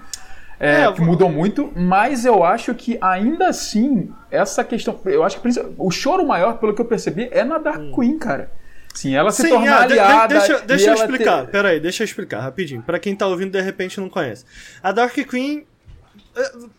É, 0.58 0.82
É, 0.82 0.92
que 0.92 1.00
mudou 1.00 1.30
muito, 1.30 1.72
mas 1.74 2.24
eu 2.26 2.44
acho 2.44 2.74
que 2.74 2.98
ainda 3.00 3.48
assim, 3.48 4.10
essa 4.30 4.62
questão. 4.62 4.98
Eu 5.06 5.22
acho 5.24 5.40
que 5.40 5.48
o 5.78 5.90
choro 5.90 6.26
maior, 6.26 6.58
pelo 6.58 6.74
que 6.74 6.80
eu 6.82 6.84
percebi, 6.84 7.28
é 7.32 7.42
na 7.44 7.56
Dark 7.58 7.80
Queen, 7.94 8.18
cara. 8.18 8.50
Sim, 8.92 9.14
ela 9.14 9.30
se 9.30 9.42
Hum. 9.42 9.44
Sim, 9.44 9.50
tornar 9.52 9.84
é, 9.84 9.86
de- 9.86 9.92
de- 9.94 9.98
aliada. 10.00 10.34
deixa, 10.38 10.58
deixa 10.66 10.90
eu 10.90 10.94
explicar. 10.94 11.46
ter- 11.46 11.52
Pera 11.52 11.68
aí, 11.68 11.80
deixa 11.80 12.02
eu 12.02 12.04
explicar 12.04 12.40
rapidinho. 12.40 12.82
Pra 12.82 12.98
quem 12.98 13.14
tá 13.16 13.26
ouvindo 13.26 13.52
de 13.52 13.60
repente 13.62 13.98
não 14.00 14.08
conhece. 14.10 14.44
A 14.82 14.90
Dark 14.92 15.14
Queen, 15.14 15.64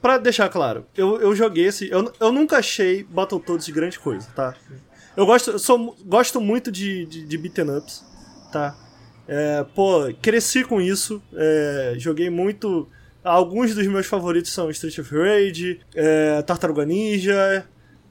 pra 0.02 0.18
deixar 0.18 0.49
claro, 0.49 0.86
eu, 0.95 1.20
eu 1.22 1.36
joguei 1.36 1.66
esse. 1.66 1.89
Eu, 1.89 2.12
eu 2.20 2.32
nunca 2.32 2.58
achei 2.58 3.04
Battletoads 3.04 3.70
grande 3.70 3.99
coisa, 3.99 4.28
tá? 4.36 4.56
Eu 5.16 5.26
gosto, 5.26 5.52
eu 5.52 5.60
sou, 5.60 5.95
gosto 6.06 6.39
muito 6.39 6.72
de, 6.72 7.06
de, 7.06 7.26
de 7.26 7.38
beaten 7.38 7.78
ups, 7.78 8.04
tá? 8.52 8.76
É, 9.28 9.64
pô, 9.76 10.12
cresci 10.22 10.64
com 10.64 10.82
isso. 10.82 11.22
é, 11.36 11.95
joguei 11.97 12.30
muito. 12.30 12.88
Alguns 13.24 13.76
dos 13.76 13.86
meus 13.88 14.08
favoritos 14.08 14.52
são 14.52 14.70
Street 14.72 14.97
of 14.97 15.16
Rage, 15.16 15.80
é, 15.93 16.41
Tartaruga 16.41 16.86
Ninja. 16.86 17.66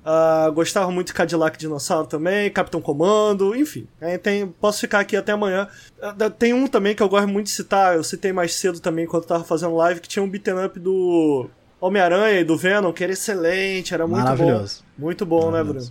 Ah, 0.04 0.50
gostava 0.54 0.90
muito 0.90 1.08
de 1.08 1.14
Cadillac 1.14 1.58
Dinossauro 1.58 2.06
também, 2.06 2.50
Capitão 2.50 2.80
Comando, 2.80 3.54
enfim. 3.54 3.86
É, 4.00 4.16
tem, 4.18 4.46
posso 4.46 4.80
ficar 4.80 5.00
aqui 5.00 5.16
até 5.16 5.32
amanhã. 5.32 5.68
Ah, 6.00 6.14
Tem 6.30 6.52
um 6.54 6.66
também 6.66 6.94
que 6.94 7.02
eu 7.02 7.08
gosto 7.08 7.28
muito 7.28 7.46
de 7.46 7.52
citar, 7.52 7.96
eu 7.96 8.04
citei 8.04 8.32
mais 8.32 8.54
cedo 8.54 8.80
também 8.80 9.06
quando 9.06 9.22
eu 9.24 9.28
tava 9.28 9.44
fazendo 9.44 9.74
live, 9.76 10.00
que 10.00 10.08
tinha 10.08 10.22
um 10.22 10.28
beaten 10.28 10.64
up 10.64 10.78
do 10.78 11.48
Homem-Aranha 11.80 12.40
e 12.40 12.44
do 12.44 12.56
Venom, 12.56 12.92
que 12.92 13.02
era 13.04 13.12
excelente, 13.12 13.92
era 13.94 14.06
muito 14.06 14.22
Maravilhoso. 14.22 14.82
bom. 14.96 15.04
Muito 15.06 15.26
bom, 15.26 15.50
né, 15.50 15.62
Bruno? 15.62 15.86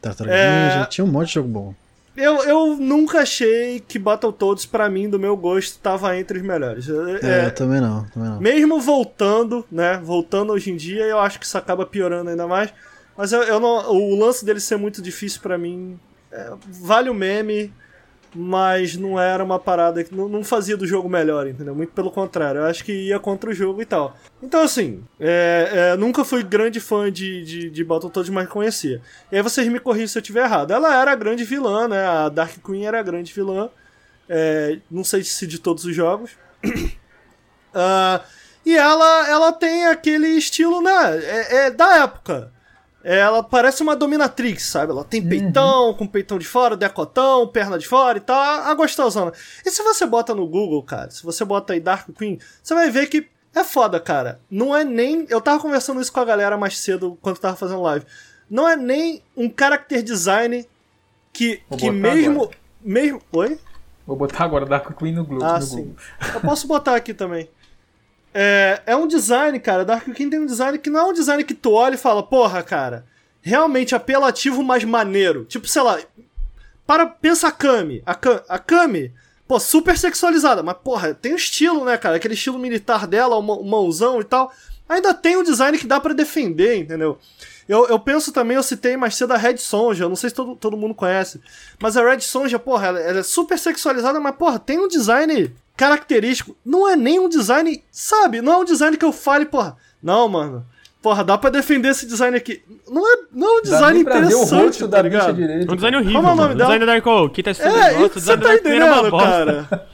Tartaruga 0.00 0.34
É. 0.36 0.84
Tinha 0.86 1.04
um 1.04 1.08
monte 1.08 1.28
de 1.28 1.34
jogo 1.34 1.48
bom. 1.48 1.74
Eu, 2.14 2.42
eu 2.44 2.76
nunca 2.76 3.20
achei 3.20 3.80
que 3.80 3.98
Battletoads, 3.98 4.66
pra 4.66 4.86
mim, 4.90 5.08
do 5.08 5.18
meu 5.18 5.34
gosto, 5.34 5.78
tava 5.78 6.14
entre 6.18 6.38
os 6.38 6.44
melhores. 6.44 6.86
É, 7.22 7.42
É, 7.42 7.46
eu 7.46 7.54
também 7.54 7.80
não, 7.80 8.04
também 8.04 8.28
não. 8.28 8.38
mesmo 8.40 8.78
voltando, 8.80 9.64
né? 9.72 9.98
Voltando 10.04 10.52
hoje 10.52 10.70
em 10.70 10.76
dia, 10.76 11.04
eu 11.04 11.18
acho 11.18 11.38
que 11.40 11.46
isso 11.46 11.56
acaba 11.56 11.86
piorando 11.86 12.28
ainda 12.28 12.46
mais. 12.46 12.70
Mas 13.16 13.32
eu, 13.32 13.42
eu 13.42 13.60
não, 13.60 13.90
o 13.92 14.16
lance 14.16 14.44
dele 14.44 14.60
ser 14.60 14.76
muito 14.76 15.02
difícil 15.02 15.40
pra 15.40 15.58
mim. 15.58 15.98
é, 16.30 16.52
vale 16.68 17.10
o 17.10 17.14
meme, 17.14 17.72
mas 18.34 18.96
não 18.96 19.20
era 19.20 19.44
uma 19.44 19.58
parada 19.58 20.02
que 20.02 20.14
não, 20.14 20.28
não 20.28 20.42
fazia 20.42 20.76
do 20.76 20.86
jogo 20.86 21.08
melhor, 21.08 21.46
entendeu? 21.46 21.74
Muito 21.74 21.92
pelo 21.92 22.10
contrário, 22.10 22.60
eu 22.60 22.64
acho 22.64 22.84
que 22.84 22.92
ia 22.92 23.18
contra 23.18 23.50
o 23.50 23.54
jogo 23.54 23.82
e 23.82 23.84
tal. 23.84 24.16
Então, 24.42 24.62
assim, 24.62 25.04
é, 25.20 25.92
é, 25.92 25.96
nunca 25.96 26.24
fui 26.24 26.42
grande 26.42 26.80
fã 26.80 27.12
de, 27.12 27.44
de, 27.44 27.70
de 27.70 27.84
Battletoads, 27.84 28.30
mas 28.30 28.48
conhecia. 28.48 29.02
E 29.30 29.36
aí 29.36 29.42
vocês 29.42 29.68
me 29.68 29.78
corrigem 29.78 30.08
se 30.08 30.18
eu 30.18 30.22
estiver 30.22 30.44
errado. 30.44 30.72
Ela 30.72 31.00
era 31.00 31.12
a 31.12 31.16
grande 31.16 31.44
vilã, 31.44 31.86
né? 31.86 32.04
A 32.06 32.28
Dark 32.28 32.56
Queen 32.64 32.86
era 32.86 32.98
a 32.98 33.02
grande 33.02 33.32
vilã. 33.32 33.68
É, 34.28 34.78
não 34.90 35.04
sei 35.04 35.22
se 35.22 35.46
de 35.46 35.58
todos 35.58 35.84
os 35.84 35.94
jogos. 35.94 36.30
Ah, 37.74 38.20
e 38.66 38.76
ela, 38.76 39.28
ela 39.30 39.50
tem 39.50 39.86
aquele 39.86 40.28
estilo, 40.28 40.82
né? 40.82 40.92
É, 41.24 41.56
é 41.56 41.70
da 41.70 42.02
época. 42.02 42.51
Ela 43.04 43.42
parece 43.42 43.82
uma 43.82 43.96
dominatrix, 43.96 44.64
sabe? 44.66 44.92
Ela 44.92 45.04
tem 45.04 45.26
peitão, 45.26 45.92
com 45.94 46.06
peitão 46.06 46.38
de 46.38 46.46
fora, 46.46 46.76
decotão, 46.76 47.48
perna 47.48 47.78
de 47.78 47.86
fora 47.88 48.18
e 48.18 48.20
tal. 48.20 48.36
A 48.38 48.70
a 48.70 48.74
gostosona. 48.74 49.32
E 49.66 49.70
se 49.70 49.82
você 49.82 50.06
bota 50.06 50.34
no 50.34 50.46
Google, 50.46 50.82
cara, 50.82 51.10
se 51.10 51.22
você 51.24 51.44
bota 51.44 51.72
aí 51.72 51.80
Dark 51.80 52.08
Queen, 52.16 52.38
você 52.62 52.74
vai 52.74 52.90
ver 52.90 53.06
que 53.08 53.28
é 53.54 53.64
foda, 53.64 53.98
cara. 54.00 54.40
Não 54.50 54.74
é 54.76 54.84
nem. 54.84 55.26
Eu 55.28 55.40
tava 55.40 55.60
conversando 55.60 56.00
isso 56.00 56.12
com 56.12 56.20
a 56.20 56.24
galera 56.24 56.56
mais 56.56 56.78
cedo 56.78 57.18
quando 57.20 57.36
eu 57.36 57.42
tava 57.42 57.56
fazendo 57.56 57.82
live. 57.82 58.06
Não 58.48 58.68
é 58.68 58.76
nem 58.76 59.22
um 59.36 59.52
character 59.58 60.02
design 60.02 60.66
que, 61.32 61.60
Vou 61.68 61.78
que 61.78 61.90
mesmo. 61.90 62.42
agora. 62.42 62.56
Mesmo. 62.82 63.22
Oi? 63.32 63.58
Vou 64.06 64.16
botar 64.16 64.44
agora 64.44 64.66
Dark 64.66 64.96
Queen 64.98 65.14
no, 65.14 65.24
Glo 65.24 65.44
Ah, 65.44 65.58
no 65.58 65.62
sim. 65.62 65.76
Google. 65.76 65.96
Eu 66.34 66.40
posso 66.40 66.66
botar 66.66 66.94
aqui 66.96 67.14
também. 67.14 67.48
É, 68.34 68.80
é 68.86 68.96
um 68.96 69.06
design, 69.06 69.58
cara. 69.60 69.84
Dark 69.84 70.04
Queen 70.12 70.30
tem 70.30 70.40
um 70.40 70.46
design 70.46 70.78
que 70.78 70.88
não 70.90 71.00
é 71.00 71.04
um 71.04 71.12
design 71.12 71.44
que 71.44 71.54
tu 71.54 71.72
olha 71.72 71.94
e 71.94 71.98
fala, 71.98 72.22
porra, 72.22 72.62
cara, 72.62 73.04
realmente 73.42 73.94
apelativo, 73.94 74.62
mas 74.62 74.84
maneiro. 74.84 75.44
Tipo, 75.44 75.66
sei 75.68 75.82
lá, 75.82 75.98
para, 76.86 77.06
pensa 77.06 77.48
a 77.48 77.52
Kami. 77.52 78.02
A, 78.06 78.14
Ka- 78.14 78.42
a 78.48 78.58
Kami, 78.58 79.12
pô, 79.46 79.60
super 79.60 79.96
sexualizada, 79.98 80.62
mas 80.62 80.76
porra, 80.82 81.12
tem 81.14 81.32
um 81.32 81.36
estilo, 81.36 81.84
né, 81.84 81.96
cara? 81.98 82.16
Aquele 82.16 82.34
estilo 82.34 82.58
militar 82.58 83.06
dela, 83.06 83.36
o 83.36 83.42
mão- 83.42 83.60
o 83.60 83.64
mãozão 83.68 84.20
e 84.20 84.24
tal. 84.24 84.52
Ainda 84.88 85.12
tem 85.14 85.36
um 85.36 85.42
design 85.42 85.76
que 85.78 85.86
dá 85.86 86.00
pra 86.00 86.12
defender, 86.12 86.76
entendeu? 86.76 87.18
Eu, 87.68 87.86
eu 87.88 87.98
penso 87.98 88.32
também, 88.32 88.56
eu 88.56 88.62
citei 88.62 88.96
mais 88.96 89.14
cedo 89.14 89.32
a 89.32 89.36
Red 89.36 89.56
Sonja, 89.58 90.04
eu 90.04 90.08
não 90.08 90.16
sei 90.16 90.30
se 90.30 90.36
todo, 90.36 90.56
todo 90.56 90.76
mundo 90.76 90.94
conhece, 90.94 91.40
mas 91.80 91.96
a 91.96 92.02
Red 92.02 92.20
Sonja, 92.20 92.58
porra, 92.58 92.88
ela, 92.88 93.00
ela 93.00 93.20
é 93.20 93.22
super 93.22 93.58
sexualizada, 93.58 94.18
mas 94.18 94.34
porra, 94.36 94.58
tem 94.58 94.78
um 94.78 94.88
design 94.88 95.54
característico. 95.76 96.56
Não 96.64 96.88
é 96.88 96.96
nem 96.96 97.18
um 97.20 97.28
design, 97.28 97.82
sabe? 97.90 98.40
Não 98.42 98.52
é 98.52 98.56
um 98.58 98.64
design 98.64 98.96
que 98.96 99.04
eu 99.04 99.12
fale, 99.12 99.46
porra, 99.46 99.76
não, 100.02 100.28
mano. 100.28 100.66
Porra, 101.00 101.24
dá 101.24 101.36
pra 101.36 101.50
defender 101.50 101.88
esse 101.88 102.06
design 102.06 102.36
aqui. 102.36 102.62
Não 102.88 103.04
é, 103.12 103.18
não 103.32 103.56
é 103.56 103.58
um 103.58 103.62
design 103.62 104.04
ver 104.04 104.10
o 104.10 104.16
interessante, 104.18 104.52
rosto 104.64 104.88
tá 104.88 104.96
da 104.98 105.02
ligado? 105.02 105.34
direito. 105.34 105.72
Um 105.72 105.74
design 105.74 105.96
horrível, 105.96 106.14
Como 106.14 106.28
é 106.28 106.32
o 106.32 106.36
nome 106.36 106.54
dela? 106.54 106.70
design 106.70 106.86
da 106.86 106.92
Dark 106.92 107.06
Oak, 107.06 107.34
que 107.34 107.42
tá 107.42 107.50
estudando 107.50 107.76
É, 107.76 107.94
gosta, 107.94 108.20
você 108.20 108.38
tá 108.38 108.54
entendendo, 108.54 109.10
cara. 109.10 109.88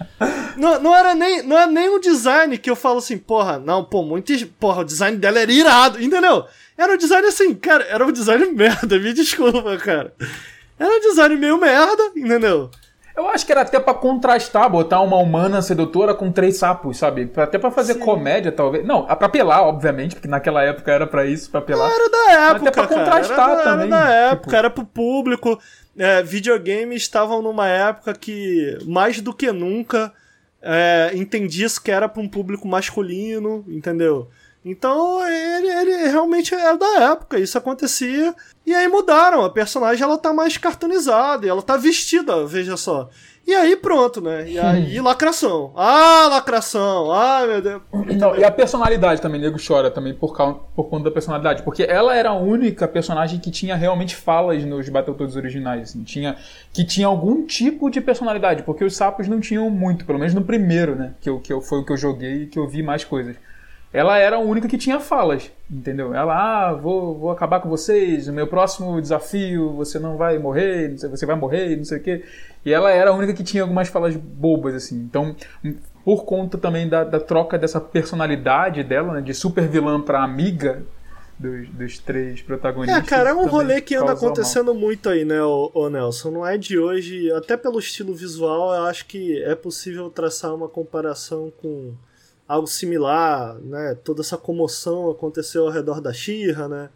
Não, 0.56 0.80
não, 0.82 0.94
era 0.94 1.14
nem, 1.14 1.42
não 1.42 1.56
é 1.58 1.66
nem 1.66 1.88
um 1.88 1.98
design 2.00 2.58
que 2.58 2.68
eu 2.68 2.76
falo 2.76 2.98
assim, 2.98 3.16
porra, 3.16 3.58
não, 3.58 3.82
pô, 3.84 4.02
muito. 4.02 4.34
Porra, 4.60 4.82
o 4.82 4.84
design 4.84 5.16
dela 5.16 5.38
era 5.38 5.50
irado, 5.50 6.02
entendeu? 6.02 6.44
Era 6.78 6.92
um 6.94 6.96
design 6.96 7.26
assim, 7.26 7.54
cara, 7.54 7.84
era 7.84 8.06
um 8.06 8.12
design 8.12 8.46
merda, 8.54 8.98
me 8.98 9.12
desculpa, 9.12 9.76
cara. 9.78 10.14
Era 10.78 10.88
um 10.96 11.00
design 11.00 11.36
meio 11.36 11.58
merda, 11.58 12.12
entendeu? 12.16 12.70
Eu 13.16 13.28
acho 13.28 13.44
que 13.44 13.50
era 13.50 13.62
até 13.62 13.80
pra 13.80 13.94
contrastar, 13.94 14.70
botar 14.70 15.00
uma 15.00 15.16
humana 15.16 15.60
sedutora 15.60 16.14
com 16.14 16.30
três 16.30 16.56
sapos, 16.56 16.98
sabe? 16.98 17.28
Até 17.36 17.58
pra 17.58 17.68
fazer 17.72 17.96
comédia, 17.96 18.52
talvez. 18.52 18.86
Não, 18.86 19.04
pra 19.06 19.26
apelar, 19.26 19.62
obviamente, 19.62 20.14
porque 20.14 20.28
naquela 20.28 20.62
época 20.62 20.92
era 20.92 21.04
pra 21.04 21.26
isso, 21.26 21.50
pra 21.50 21.58
apelar. 21.58 21.90
Era 21.90 22.08
da 22.08 22.32
época, 22.32 22.56
Até 22.68 22.70
pra 22.70 22.86
cara, 22.86 23.00
contrastar 23.00 23.50
era, 23.50 23.62
também, 23.64 23.86
Era 23.88 23.96
da 24.06 24.08
época, 24.12 24.42
tipo- 24.44 24.54
era 24.56 24.70
pro 24.70 24.84
público. 24.84 25.58
É, 25.98 26.22
videogames 26.22 27.02
estavam 27.02 27.42
numa 27.42 27.66
época 27.66 28.14
que, 28.14 28.78
mais 28.86 29.20
do 29.20 29.34
que 29.34 29.50
nunca, 29.50 30.12
é, 30.62 31.10
entendia 31.12 31.66
isso 31.66 31.82
que 31.82 31.90
era 31.90 32.08
pra 32.08 32.22
um 32.22 32.28
público 32.28 32.68
masculino, 32.68 33.64
entendeu? 33.66 34.28
Então 34.68 35.26
ele, 35.26 35.68
ele 35.68 36.08
realmente 36.08 36.54
era 36.54 36.76
da 36.76 37.10
época, 37.10 37.38
isso 37.38 37.56
acontecia. 37.56 38.34
E 38.66 38.74
aí 38.74 38.86
mudaram, 38.86 39.42
a 39.42 39.50
personagem 39.50 40.04
ela 40.04 40.18
tá 40.18 40.32
mais 40.32 40.58
cartunizada, 40.58 41.46
e 41.46 41.48
ela 41.48 41.62
tá 41.62 41.76
vestida, 41.78 42.46
veja 42.46 42.76
só. 42.76 43.08
E 43.46 43.54
aí 43.54 43.76
pronto, 43.76 44.20
né? 44.20 44.46
E 44.46 44.58
aí 44.58 45.00
lacração. 45.00 45.72
Ah, 45.74 46.28
lacração. 46.28 47.10
Ah, 47.10 47.46
meu 47.46 47.62
Deus. 47.62 47.80
Não, 48.18 48.36
e 48.36 48.44
a 48.44 48.50
personalidade 48.50 49.22
também, 49.22 49.40
nego 49.40 49.56
chora 49.58 49.90
também 49.90 50.12
por, 50.12 50.36
causa, 50.36 50.58
por 50.76 50.84
conta 50.90 51.04
da 51.04 51.10
personalidade. 51.10 51.62
Porque 51.62 51.82
ela 51.82 52.14
era 52.14 52.28
a 52.28 52.34
única 52.34 52.86
personagem 52.86 53.40
que 53.40 53.50
tinha 53.50 53.74
realmente 53.74 54.14
falas 54.14 54.62
nos 54.66 54.86
Battletoads 54.90 55.34
originais. 55.34 55.84
Assim, 55.84 56.04
tinha, 56.04 56.36
que 56.74 56.84
tinha 56.84 57.06
algum 57.06 57.46
tipo 57.46 57.88
de 57.88 58.02
personalidade. 58.02 58.64
Porque 58.64 58.84
os 58.84 58.94
sapos 58.94 59.26
não 59.26 59.40
tinham 59.40 59.70
muito, 59.70 60.04
pelo 60.04 60.18
menos 60.18 60.34
no 60.34 60.44
primeiro, 60.44 60.94
né? 60.94 61.14
Que, 61.18 61.30
eu, 61.30 61.40
que 61.40 61.50
eu, 61.50 61.62
foi 61.62 61.78
o 61.78 61.86
que 61.86 61.92
eu 61.92 61.96
joguei 61.96 62.42
e 62.42 62.46
que 62.48 62.58
eu 62.58 62.68
vi 62.68 62.82
mais 62.82 63.02
coisas 63.02 63.34
ela 63.92 64.18
era 64.18 64.36
a 64.36 64.40
única 64.40 64.68
que 64.68 64.76
tinha 64.76 65.00
falas, 65.00 65.50
entendeu? 65.70 66.14
Ela, 66.14 66.68
ah, 66.68 66.74
vou, 66.74 67.18
vou 67.18 67.30
acabar 67.30 67.60
com 67.60 67.68
vocês, 67.70 68.28
o 68.28 68.32
meu 68.32 68.46
próximo 68.46 69.00
desafio, 69.00 69.72
você 69.72 69.98
não 69.98 70.16
vai 70.16 70.38
morrer, 70.38 70.94
você 70.98 71.24
vai 71.24 71.36
morrer, 71.36 71.76
não 71.76 71.84
sei 71.84 71.98
o 71.98 72.02
quê. 72.02 72.24
E 72.64 72.72
ela 72.72 72.90
era 72.90 73.10
a 73.10 73.14
única 73.14 73.32
que 73.32 73.42
tinha 73.42 73.62
algumas 73.62 73.88
falas 73.88 74.14
bobas, 74.14 74.74
assim. 74.74 74.96
Então, 74.96 75.34
por 76.04 76.24
conta 76.24 76.58
também 76.58 76.86
da, 76.86 77.02
da 77.02 77.18
troca 77.18 77.58
dessa 77.58 77.80
personalidade 77.80 78.82
dela, 78.84 79.14
né, 79.14 79.20
de 79.22 79.32
super 79.32 79.66
vilã 79.66 80.00
pra 80.02 80.22
amiga 80.22 80.82
dos, 81.38 81.68
dos 81.70 81.98
três 81.98 82.42
protagonistas. 82.42 83.02
É, 83.02 83.06
cara, 83.06 83.30
é 83.30 83.34
um 83.34 83.46
rolê 83.46 83.80
que 83.80 83.94
anda 83.94 84.12
acontecendo 84.12 84.74
mal. 84.74 84.82
muito 84.82 85.08
aí, 85.08 85.24
né, 85.24 85.42
o, 85.42 85.70
o 85.72 85.88
Nelson? 85.88 86.30
Não 86.30 86.46
é 86.46 86.58
de 86.58 86.78
hoje, 86.78 87.32
até 87.32 87.56
pelo 87.56 87.78
estilo 87.78 88.14
visual, 88.14 88.74
eu 88.74 88.82
acho 88.82 89.06
que 89.06 89.42
é 89.44 89.54
possível 89.54 90.10
traçar 90.10 90.54
uma 90.54 90.68
comparação 90.68 91.50
com 91.62 91.94
algo 92.48 92.66
similar, 92.66 93.56
né? 93.60 93.94
Toda 94.02 94.22
essa 94.22 94.38
comoção 94.38 95.10
aconteceu 95.10 95.66
ao 95.66 95.70
redor 95.70 96.00
da 96.00 96.12
Shira, 96.12 96.66
né? 96.66 96.88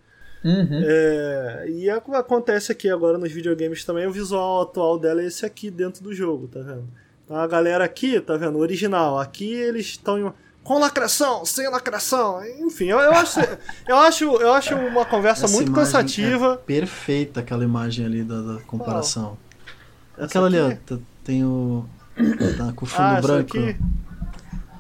Uhum. 0.45 0.83
É, 0.85 1.67
e 1.69 1.91
acontece 1.91 2.73
aqui 2.73 2.89
agora 2.89 3.17
nos 3.17 3.31
videogames 3.31 3.85
também, 3.85 4.07
o 4.09 4.13
visual 4.13 4.63
atual 4.63 4.99
dela 4.99 5.23
é 5.23 5.27
esse 5.27 5.47
aqui 5.47 5.71
dentro 5.71 6.03
do 6.03 6.13
jogo, 6.13 6.49
tá 6.49 6.61
vendo? 6.61 6.89
Então 7.25 7.37
a 7.37 7.47
galera 7.47 7.85
aqui, 7.85 8.21
tá 8.21 8.37
vendo? 8.37 8.59
Original. 8.59 9.21
Aqui 9.21 9.53
eles 9.53 9.87
estão 9.87 10.35
com 10.65 10.79
lacração, 10.79 11.45
sem 11.45 11.69
lacração. 11.69 12.45
Enfim, 12.61 12.87
eu, 12.87 12.99
eu, 12.99 13.13
acho, 13.13 13.41
eu, 13.87 13.97
acho, 13.97 14.25
eu 14.25 14.53
acho 14.53 14.75
uma 14.75 15.05
conversa 15.05 15.45
Essa 15.45 15.55
muito 15.55 15.73
cansativa. 15.73 16.55
É 16.55 16.57
perfeita 16.57 17.41
aquela 17.41 17.63
imagem 17.63 18.05
ali 18.05 18.25
da, 18.25 18.41
da 18.41 18.61
comparação. 18.63 19.39
Oh. 20.19 20.25
Aquela 20.25 20.47
ali, 20.47 20.59
ó, 20.59 20.97
tem 21.25 21.45
o. 21.45 21.85
Tá 22.59 22.73
com 22.75 22.85
o 22.85 22.89
fundo 22.89 23.03
ah, 23.03 23.21
branco. 23.21 23.59
Aqui? 23.59 23.77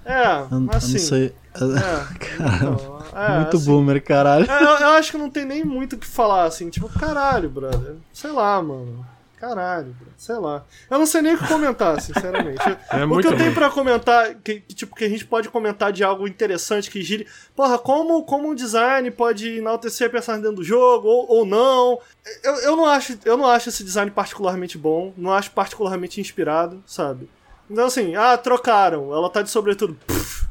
É, 0.04 0.38
eu, 0.50 0.68
assim. 0.72 0.94
Eu 0.94 0.98
sei. 0.98 1.34
É, 1.54 1.58
Caramba. 2.38 3.02
Então, 3.12 3.22
é, 3.22 3.36
muito 3.40 3.56
assim, 3.56 3.66
boomer, 3.66 4.02
caralho. 4.02 4.50
é, 4.50 4.62
eu, 4.62 4.66
eu 4.78 4.88
acho 4.90 5.10
que 5.10 5.18
não 5.18 5.30
tem 5.30 5.44
nem 5.44 5.64
muito 5.64 5.96
o 5.96 5.98
que 5.98 6.06
falar, 6.06 6.44
assim, 6.44 6.70
tipo, 6.70 6.88
caralho, 6.88 7.48
brother. 7.48 7.96
Sei 8.12 8.30
lá, 8.30 8.60
mano. 8.62 9.06
Caralho, 9.38 9.88
brother. 9.88 10.14
sei 10.16 10.36
lá. 10.36 10.64
Eu 10.88 10.98
não 10.98 11.04
sei 11.04 11.20
nem 11.20 11.34
o 11.34 11.38
que 11.38 11.46
comentar, 11.48 12.00
sinceramente. 12.00 12.62
É 12.90 13.04
o 13.04 13.18
que 13.18 13.26
eu 13.26 13.32
tenho 13.32 13.44
ruim. 13.44 13.54
pra 13.54 13.68
comentar, 13.70 14.34
que, 14.36 14.60
que, 14.60 14.74
tipo, 14.74 14.94
que 14.94 15.04
a 15.04 15.08
gente 15.08 15.26
pode 15.26 15.48
comentar 15.48 15.92
de 15.92 16.02
algo 16.02 16.26
interessante 16.26 16.90
que 16.90 17.02
gire. 17.02 17.26
Porra, 17.54 17.78
como, 17.78 18.22
como 18.24 18.48
um 18.48 18.54
design 18.54 19.10
pode 19.10 19.58
enaltecer 19.58 20.06
a 20.06 20.10
personagem 20.10 20.42
dentro 20.42 20.58
do 20.58 20.64
jogo, 20.64 21.06
ou, 21.08 21.38
ou 21.38 21.44
não. 21.44 21.98
Eu, 22.42 22.54
eu, 22.60 22.76
não 22.76 22.86
acho, 22.86 23.18
eu 23.24 23.36
não 23.36 23.46
acho 23.46 23.68
esse 23.68 23.82
design 23.84 24.10
particularmente 24.10 24.78
bom, 24.78 25.12
não 25.16 25.32
acho 25.32 25.50
particularmente 25.50 26.20
inspirado, 26.20 26.82
sabe? 26.86 27.28
Então, 27.70 27.86
assim, 27.86 28.14
ah, 28.14 28.36
trocaram, 28.36 29.12
ela 29.14 29.30
tá 29.30 29.42
de 29.42 29.50
sobretudo. 29.50 29.94
Pff, 30.06 30.46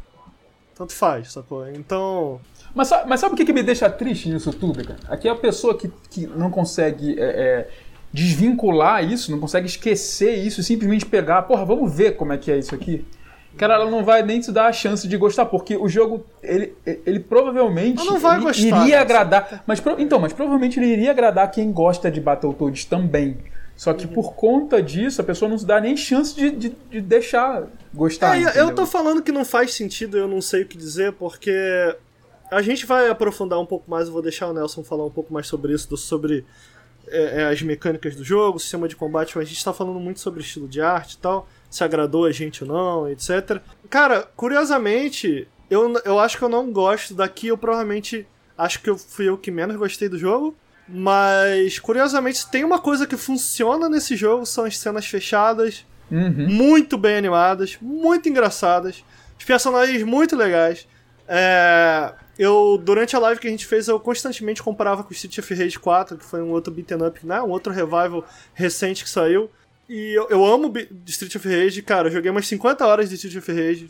tanto 0.76 0.94
faz, 0.94 1.32
sacou? 1.34 1.68
Então. 1.70 2.40
Mas, 2.74 2.88
sabe- 2.88 3.10
mas 3.10 3.20
sabe 3.20 3.34
o 3.34 3.38
que, 3.38 3.46
que 3.46 3.54
me 3.54 3.62
deixa 3.64 3.90
triste 3.90 4.30
nisso 4.30 4.52
tudo, 4.54 4.84
cara? 4.84 5.00
Aqui 5.10 5.28
é 5.28 5.32
a 5.32 5.36
pessoa 5.36 5.78
que, 5.78 5.92
que 6.10 6.26
não 6.26 6.50
consegue 6.50 7.20
é, 7.20 7.24
é, 7.24 7.68
desvincular 8.14 9.04
isso, 9.04 9.32
não 9.32 9.40
consegue 9.40 9.68
esquecer 9.68 10.36
isso, 10.36 10.62
e 10.62 10.64
simplesmente 10.64 11.06
pegar, 11.06 11.42
porra, 11.44 11.66
vamos 11.66 11.94
ver 11.94 12.16
como 12.16 12.34
é 12.34 12.38
que 12.38 12.52
é 12.52 12.58
isso 12.58 12.74
aqui. 12.74 13.06
Cara, 13.58 13.74
ela 13.76 13.92
não 13.92 14.04
vai 14.04 14.24
nem 14.24 14.40
te 14.40 14.50
dar 14.50 14.68
a 14.68 14.72
chance 14.74 15.06
de 15.06 15.18
gostar, 15.18 15.46
porque 15.46 15.76
o 15.76 15.90
jogo, 15.90 16.26
ele, 16.42 16.74
ele 17.06 17.20
provavelmente 17.20 18.00
Ela 18.00 18.12
não 18.12 18.20
vai 18.20 18.38
ele 18.38 18.46
gostar, 18.46 18.64
iria 18.66 18.96
né? 18.96 19.02
agradar. 19.02 19.64
Mas, 19.68 19.84
então, 19.98 20.20
mas 20.20 20.32
provavelmente 20.32 20.80
ele 20.80 20.88
iria 20.88 21.12
agradar 21.12 21.52
quem 21.52 21.70
gosta 21.72 22.10
de 22.10 22.22
Battletoads 22.22 22.86
também. 22.86 23.38
Só 23.82 23.90
Uhum. 23.90 23.98
que 23.98 24.06
por 24.06 24.36
conta 24.36 24.80
disso, 24.80 25.22
a 25.22 25.24
pessoa 25.24 25.50
não 25.50 25.58
se 25.58 25.66
dá 25.66 25.82
nem 25.82 25.98
chance 25.98 26.36
de, 26.36 26.52
de, 26.52 26.70
de 26.92 27.02
deixar 27.02 27.66
gostar. 27.92 28.40
É, 28.40 28.62
eu 28.62 28.76
tô 28.76 28.86
falando 28.86 29.24
que 29.24 29.32
não 29.32 29.44
faz 29.44 29.74
sentido, 29.74 30.20
eu 30.20 30.28
não 30.28 30.40
sei 30.40 30.62
o 30.62 30.68
que 30.68 30.78
dizer, 30.78 31.14
porque 31.14 31.52
a 32.52 32.62
gente 32.62 32.86
vai 32.86 33.10
aprofundar 33.10 33.60
um 33.60 33.66
pouco 33.66 33.90
mais, 33.90 34.06
eu 34.06 34.14
vou 34.14 34.22
deixar 34.22 34.48
o 34.50 34.54
Nelson 34.54 34.84
falar 34.84 35.04
um 35.04 35.10
pouco 35.10 35.34
mais 35.34 35.48
sobre 35.48 35.74
isso, 35.74 35.90
do- 35.90 35.98
sobre 35.98 36.46
é, 37.08 37.42
é, 37.42 37.46
as 37.46 37.60
mecânicas 37.64 38.16
do 38.16 38.24
jogo, 38.24 38.58
o 38.58 38.60
sistema 38.60 38.88
de 38.88 38.96
combate, 38.96 39.36
mas 39.36 39.48
a 39.48 39.50
gente 39.50 39.66
tá 39.66 39.74
falando 39.74 40.00
muito 40.00 40.20
sobre 40.20 40.42
estilo 40.42 40.68
de 40.68 40.80
arte 40.80 41.14
e 41.14 41.18
tal, 41.18 41.50
se 41.68 41.84
agradou 41.84 42.26
a 42.26 42.32
gente 42.32 42.64
ou 42.64 42.70
não, 42.70 43.10
etc. 43.10 43.60
Cara, 43.90 44.30
curiosamente, 44.36 45.48
eu, 45.72 45.92
eu 46.06 46.20
acho 46.20 46.38
que 46.38 46.44
eu 46.44 46.50
não 46.50 46.72
gosto 46.72 47.16
daqui, 47.16 47.48
eu 47.48 47.58
provavelmente 47.58 48.28
acho 48.56 48.80
que 48.80 48.92
eu 48.92 48.96
fui 48.96 49.28
eu 49.28 49.40
que 49.40 49.50
menos 49.50 49.76
gostei 49.76 50.08
do 50.08 50.20
jogo. 50.20 50.56
Mas, 50.92 51.80
curiosamente, 51.80 52.48
tem 52.50 52.64
uma 52.64 52.80
coisa 52.80 53.08
que 53.08 53.16
funciona 53.18 53.88
nesse 53.88 54.16
jogo, 54.16 54.46
são 54.46 54.66
as 54.66 54.78
cenas 54.78 55.06
fechadas, 55.06 55.86
Uhum. 56.12 56.50
muito 56.50 56.98
bem 56.98 57.16
animadas, 57.16 57.78
muito 57.82 58.28
engraçadas, 58.28 59.02
os 59.40 59.46
personagens 59.46 60.04
muito 60.04 60.36
legais. 60.36 60.86
É, 61.26 62.12
eu, 62.38 62.78
durante 62.84 63.16
a 63.16 63.20
live 63.20 63.40
que 63.40 63.48
a 63.48 63.50
gente 63.50 63.66
fez, 63.66 63.88
eu 63.88 63.98
constantemente 64.00 64.62
comparava 64.62 65.04
com 65.04 65.14
Street 65.14 65.38
of 65.38 65.54
Rage 65.54 65.80
4, 65.80 66.18
que 66.18 66.26
foi 66.26 66.42
um 66.42 66.50
outro 66.52 66.74
beat'em 66.74 67.02
up, 67.08 67.26
né? 67.26 67.42
Um 67.42 67.50
outro 67.50 67.72
revival 67.72 68.26
recente 68.54 69.04
que 69.06 69.10
saiu. 69.10 69.50
E 69.88 70.12
eu, 70.18 70.28
eu 70.30 70.46
amo 70.46 70.74
Street 71.06 71.36
of 71.36 71.48
Rage, 71.48 71.82
cara, 71.82 72.10
eu 72.10 72.12
joguei 72.12 72.30
umas 72.30 72.48
50 72.48 72.86
horas 72.86 73.08
de 73.10 73.16
Street 73.16 73.38
of 73.38 73.50
Rage, 73.52 73.90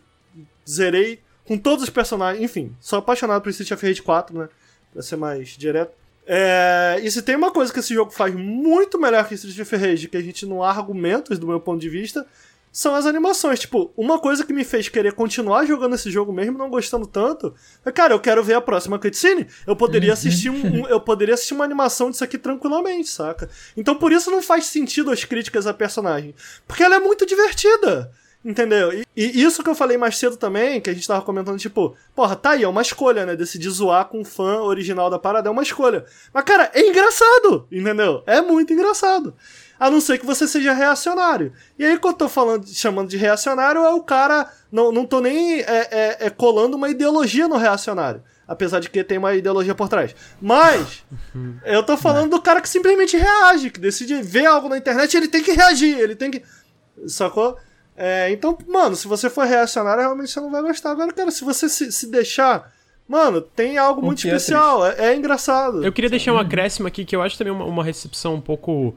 zerei 0.70 1.20
com 1.46 1.58
todos 1.58 1.84
os 1.84 1.90
personagens, 1.90 2.44
enfim, 2.44 2.76
sou 2.80 3.00
apaixonado 3.00 3.42
por 3.42 3.50
Street 3.50 3.72
of 3.72 3.84
Rage 3.86 4.02
4, 4.04 4.38
né? 4.38 4.48
Pra 4.94 5.02
ser 5.02 5.16
mais 5.16 5.50
direto. 5.50 5.94
É, 6.34 6.98
e 7.04 7.12
se 7.12 7.22
tem 7.22 7.36
uma 7.36 7.52
coisa 7.52 7.74
que 7.74 7.80
esse 7.80 7.94
jogo 7.94 8.10
faz 8.10 8.34
muito 8.34 8.98
melhor 8.98 9.28
que 9.28 9.34
Street 9.36 9.60
of 9.60 9.76
Rage, 9.76 10.08
que 10.08 10.16
a 10.16 10.22
gente 10.22 10.46
não 10.46 10.64
há 10.64 10.70
argumentos 10.70 11.38
do 11.38 11.46
meu 11.46 11.60
ponto 11.60 11.82
de 11.82 11.90
vista, 11.90 12.26
são 12.72 12.96
as 12.96 13.06
animações. 13.06 13.60
Tipo, 13.60 13.92
uma 13.98 14.18
coisa 14.18 14.46
que 14.46 14.54
me 14.54 14.64
fez 14.64 14.88
querer 14.88 15.12
continuar 15.12 15.66
jogando 15.66 15.96
esse 15.96 16.10
jogo 16.10 16.32
mesmo 16.32 16.58
não 16.58 16.70
gostando 16.70 17.06
tanto, 17.06 17.54
é, 17.86 17.92
cara, 17.92 18.14
eu 18.14 18.20
quero 18.22 18.42
ver 18.42 18.54
a 18.54 18.62
próxima 18.62 18.98
cutscene. 18.98 19.46
Eu 19.68 19.76
poderia 19.76 20.14
assistir 20.14 20.50
um, 20.50 20.84
um- 20.84 20.88
eu 20.88 21.02
poderia 21.02 21.34
assistir 21.34 21.54
uma 21.54 21.66
animação 21.66 22.10
disso 22.10 22.24
aqui 22.24 22.38
tranquilamente, 22.38 23.10
saca? 23.10 23.50
Então 23.76 23.96
por 23.96 24.14
isso 24.14 24.32
não 24.32 24.42
faz 24.42 24.68
sentido 24.68 25.12
as 25.12 25.26
críticas 25.26 25.68
à 25.68 25.74
personagem, 25.74 26.34
porque 26.66 26.82
ela 26.82 26.96
é 26.96 27.00
muito 27.02 27.26
divertida. 27.26 28.10
Entendeu? 28.44 28.92
E, 28.92 29.06
e 29.16 29.44
isso 29.44 29.64
que 29.64 29.70
eu 29.70 29.76
falei 29.76 29.98
mais 29.98 30.18
cedo 30.18 30.36
também, 30.36 30.82
que 30.82 30.90
a 30.90 30.94
gente 30.94 31.08
tava 31.08 31.22
comentando, 31.22 31.60
tipo, 31.60 31.96
porra, 32.16 32.36
tá 32.36 32.52
aí, 32.52 32.64
é 32.64 32.68
uma 32.68 32.82
escolha, 32.82 33.24
né? 33.24 33.36
Decidir 33.36 33.70
zoar 33.70 34.06
com 34.06 34.22
o 34.22 34.26
fã 34.26 34.62
original 34.62 35.12
da 35.12 35.20
parada 35.20 35.48
é 35.48 35.52
uma 35.52 35.62
escolha. 35.62 36.06
Mas, 36.34 36.44
cara, 36.44 36.72
é 36.74 36.82
engraçado, 36.82 37.68
entendeu? 37.72 38.24
É 38.26 38.42
muito 38.42 38.74
engraçado. 38.74 39.36
A 39.80 39.92
não 39.92 40.02
ser 40.02 40.18
que 40.18 40.26
você 40.26 40.48
seja 40.48 40.74
reacionário. 40.74 41.54
E 41.78 41.86
aí, 41.86 42.00
quando 42.00 42.14
eu 42.14 42.18
tô 42.20 42.30
falando, 42.30 42.68
chamando 42.68 43.10
de 43.10 43.18
reacionário, 43.18 43.82
é 43.82 43.94
o 43.94 44.02
cara. 44.02 44.52
Não, 44.72 44.92
não 44.92 45.06
tô 45.06 45.20
nem 45.20 45.60
é, 45.60 45.66
é, 45.68 46.18
é 46.22 46.30
colando 46.30 46.78
uma 46.78 46.90
ideologia 46.90 47.48
no 47.48 47.58
reacionário. 47.58 48.24
Apesar 48.48 48.80
de 48.80 48.90
que 48.90 49.04
tem 49.04 49.20
uma 49.20 49.36
ideologia 49.36 49.76
por 49.76 49.88
trás. 49.88 50.16
Mas, 50.42 51.04
eu 51.64 51.84
tô 51.84 51.96
falando 51.96 52.32
do 52.32 52.42
cara 52.42 52.60
que 52.60 52.70
simplesmente 52.70 53.18
reage, 53.18 53.70
que 53.70 53.80
decide 53.80 54.20
ver 54.22 54.48
algo 54.48 54.68
na 54.68 54.78
internet, 54.78 55.16
ele 55.16 55.28
tem 55.28 55.44
que 55.44 55.52
reagir, 55.52 56.00
ele 56.00 56.16
tem 56.16 56.32
que. 56.32 56.44
Sacou? 57.08 57.58
É, 57.96 58.32
então, 58.32 58.58
mano, 58.68 58.96
se 58.96 59.08
você 59.08 59.30
for 59.30 59.46
reacionário, 59.46 60.02
realmente 60.02 60.32
você 60.32 60.40
não 60.40 60.52
vai 60.52 60.62
gostar. 60.62 60.92
Agora, 60.92 61.12
cara, 61.12 61.32
se 61.32 61.44
você 61.44 61.70
se, 61.70 61.92
se 61.92 62.10
deixar. 62.10 62.72
Mano, 63.08 63.42
tem 63.42 63.78
algo 63.78 64.02
O 64.02 64.06
muito 64.06 64.26
é 64.26 64.30
especial. 64.30 64.86
É, 64.86 65.12
é 65.12 65.16
engraçado. 65.16 65.84
Eu 65.84 65.92
queria 65.92 66.10
deixar 66.10 66.34
um 66.34 66.38
acréscimo 66.38 66.88
aqui 66.88 67.04
que 67.04 67.16
eu 67.16 67.22
acho 67.22 67.38
também 67.38 67.54
uma, 67.54 67.66
uma 67.66 67.84
recepção 67.84 68.36
um 68.36 68.42
pouco. 68.42 68.96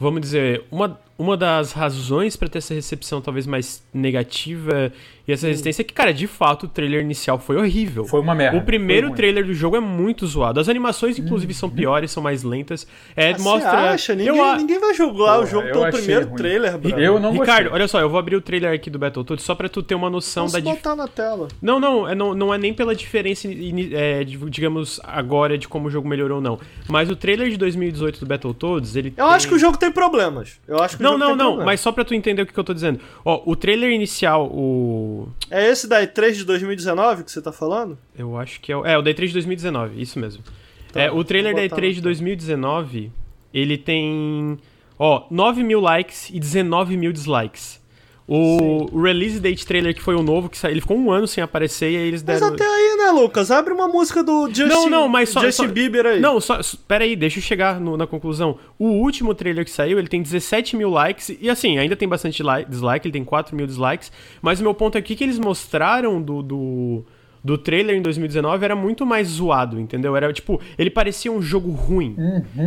Vamos 0.00 0.20
dizer, 0.20 0.64
uma, 0.70 0.98
uma 1.18 1.36
das 1.36 1.72
razões 1.72 2.36
pra 2.36 2.48
ter 2.48 2.58
essa 2.58 2.74
recepção 2.74 3.20
talvez 3.20 3.46
mais 3.46 3.82
negativa 3.92 4.92
e 5.26 5.30
essa 5.32 5.46
resistência 5.46 5.82
é 5.82 5.84
que, 5.84 5.92
cara, 5.92 6.12
de 6.12 6.26
fato 6.26 6.64
o 6.64 6.68
trailer 6.68 7.00
inicial 7.00 7.38
foi 7.38 7.56
horrível. 7.56 8.04
Foi 8.04 8.18
uma 8.20 8.34
merda. 8.34 8.58
O 8.58 8.62
primeiro 8.62 9.12
trailer 9.12 9.46
do 9.46 9.54
jogo 9.54 9.76
é 9.76 9.80
muito 9.80 10.26
zoado. 10.26 10.58
As 10.58 10.68
animações, 10.68 11.16
inclusive, 11.16 11.54
são 11.54 11.70
piores, 11.70 12.10
são 12.10 12.20
mais 12.20 12.42
lentas. 12.42 12.84
É, 13.14 13.30
Ah, 13.30 13.36
Você 13.38 13.42
mostra. 13.44 13.90
acha? 13.92 14.12
Eu 14.14 14.16
Ninguém, 14.16 14.40
a- 14.40 14.56
ninguém 14.56 14.80
vai 14.80 14.94
jogar 14.94 15.36
Pô, 15.36 15.42
o 15.42 15.46
jogo 15.46 15.68
eu 15.68 15.72
pelo 15.80 15.90
primeiro 15.92 16.26
ruim. 16.26 16.36
trailer, 16.36 16.76
bro. 16.76 16.98
Eu 16.98 17.20
não 17.20 17.30
Ricardo, 17.30 17.62
gostei. 17.64 17.72
olha 17.72 17.86
só, 17.88 18.00
eu 18.00 18.10
vou 18.10 18.18
abrir 18.18 18.34
o 18.34 18.40
trailer 18.40 18.72
aqui 18.74 18.90
do 18.90 18.98
Battletoads 18.98 19.44
só 19.44 19.54
pra 19.54 19.68
tu 19.68 19.80
ter 19.80 19.94
uma 19.94 20.10
noção 20.10 20.44
Posso 20.46 20.54
da 20.54 20.60
dif- 20.60 20.70
botar 20.82 20.96
na 20.96 21.06
tela. 21.06 21.46
Não, 21.62 21.78
não, 21.78 22.08
é, 22.08 22.16
não, 22.16 22.34
não 22.34 22.52
é 22.52 22.58
nem 22.58 22.74
pela 22.74 22.92
diferença, 22.92 23.46
é, 23.92 24.24
digamos, 24.24 25.00
agora 25.04 25.56
de 25.56 25.68
como 25.68 25.86
o 25.86 25.90
jogo 25.90 26.08
melhorou 26.08 26.38
ou 26.38 26.42
não. 26.42 26.58
Mas 26.88 27.08
o 27.08 27.14
trailer 27.14 27.48
de 27.48 27.56
2018 27.56 28.18
do 28.18 28.26
Battletoads, 28.26 28.96
ele 28.96 29.10
Eu 29.16 29.24
tem... 29.24 29.34
acho 29.34 29.46
que 29.46 29.54
o 29.54 29.58
jogo 29.58 29.76
tem 29.78 29.92
problemas. 29.92 30.58
Eu 30.66 30.82
acho 30.82 30.96
que 30.96 31.01
Não, 31.02 31.18
não, 31.18 31.28
não, 31.30 31.36
problemas. 31.36 31.64
mas 31.66 31.80
só 31.80 31.90
pra 31.92 32.04
tu 32.04 32.14
entender 32.14 32.42
o 32.42 32.46
que, 32.46 32.52
que 32.52 32.58
eu 32.60 32.64
tô 32.64 32.72
dizendo. 32.72 33.00
Ó, 33.24 33.42
o 33.44 33.54
trailer 33.56 33.90
inicial, 33.90 34.46
o. 34.46 35.28
É 35.50 35.68
esse 35.68 35.86
da 35.88 36.00
E3 36.02 36.32
de 36.32 36.44
2019 36.44 37.24
que 37.24 37.30
você 37.32 37.42
tá 37.42 37.52
falando? 37.52 37.98
Eu 38.16 38.36
acho 38.38 38.60
que 38.60 38.70
é 38.72 38.76
o. 38.76 38.84
É, 38.86 38.96
o 38.96 39.02
da 39.02 39.10
E3 39.10 39.26
de 39.28 39.32
2019, 39.34 40.00
isso 40.00 40.18
mesmo. 40.18 40.42
Tá, 40.92 41.00
é, 41.02 41.10
o 41.10 41.24
trailer 41.24 41.54
da 41.54 41.62
botar 41.62 41.76
E3 41.76 41.88
no- 41.88 41.94
de 41.94 42.00
2019, 42.02 43.10
ele 43.52 43.76
tem. 43.76 44.58
Ó, 44.98 45.26
9 45.30 45.62
mil 45.64 45.80
likes 45.80 46.30
e 46.30 46.38
19 46.38 46.96
mil 46.96 47.12
dislikes. 47.12 47.81
O 48.26 48.88
o 48.96 49.02
release 49.02 49.40
date 49.40 49.66
trailer, 49.66 49.94
que 49.94 50.00
foi 50.02 50.14
o 50.14 50.22
novo, 50.22 50.48
que 50.48 50.56
saiu, 50.56 50.72
ele 50.72 50.80
ficou 50.80 50.96
um 50.96 51.10
ano 51.10 51.26
sem 51.26 51.42
aparecer 51.42 51.90
e 51.90 51.96
aí 51.96 52.06
eles 52.08 52.22
Mas 52.22 52.40
deram. 52.40 52.54
até 52.54 52.64
aí, 52.64 52.96
né, 52.96 53.10
Lucas? 53.10 53.50
Abre 53.50 53.72
uma 53.74 53.88
música 53.88 54.22
do 54.22 54.46
Justin, 54.46 54.66
Não, 54.68 54.88
não, 54.88 55.08
mas 55.08 55.28
só. 55.28 55.40
Justin 55.40 55.66
só- 55.66 55.72
Bieber 55.72 56.06
aí. 56.06 56.20
Não, 56.20 56.40
só. 56.40 56.58
Pera 56.86 57.04
aí, 57.04 57.16
deixa 57.16 57.38
eu 57.38 57.42
chegar 57.42 57.80
no- 57.80 57.96
na 57.96 58.06
conclusão. 58.06 58.58
O 58.78 58.86
último 58.88 59.34
trailer 59.34 59.64
que 59.64 59.70
saiu, 59.70 59.98
ele 59.98 60.08
tem 60.08 60.22
17 60.22 60.76
mil 60.76 60.88
likes. 60.90 61.36
E 61.40 61.50
assim, 61.50 61.78
ainda 61.78 61.96
tem 61.96 62.08
bastante 62.08 62.42
li- 62.42 62.64
dislike, 62.68 63.06
ele 63.06 63.12
tem 63.12 63.24
4 63.24 63.56
mil 63.56 63.66
dislikes. 63.66 64.12
Mas 64.40 64.60
o 64.60 64.62
meu 64.62 64.72
ponto 64.74 64.96
aqui 64.96 65.14
é 65.14 65.16
que 65.16 65.24
eles 65.24 65.38
mostraram 65.38 66.22
do. 66.22 66.42
do 66.42 67.04
do 67.44 67.58
trailer 67.58 67.96
em 67.96 68.02
2019 68.02 68.64
era 68.64 68.76
muito 68.76 69.04
mais 69.04 69.28
zoado, 69.28 69.80
entendeu? 69.80 70.16
Era 70.16 70.32
tipo, 70.32 70.60
ele 70.78 70.90
parecia 70.90 71.30
um 71.30 71.42
jogo 71.42 71.70
ruim. 71.70 72.14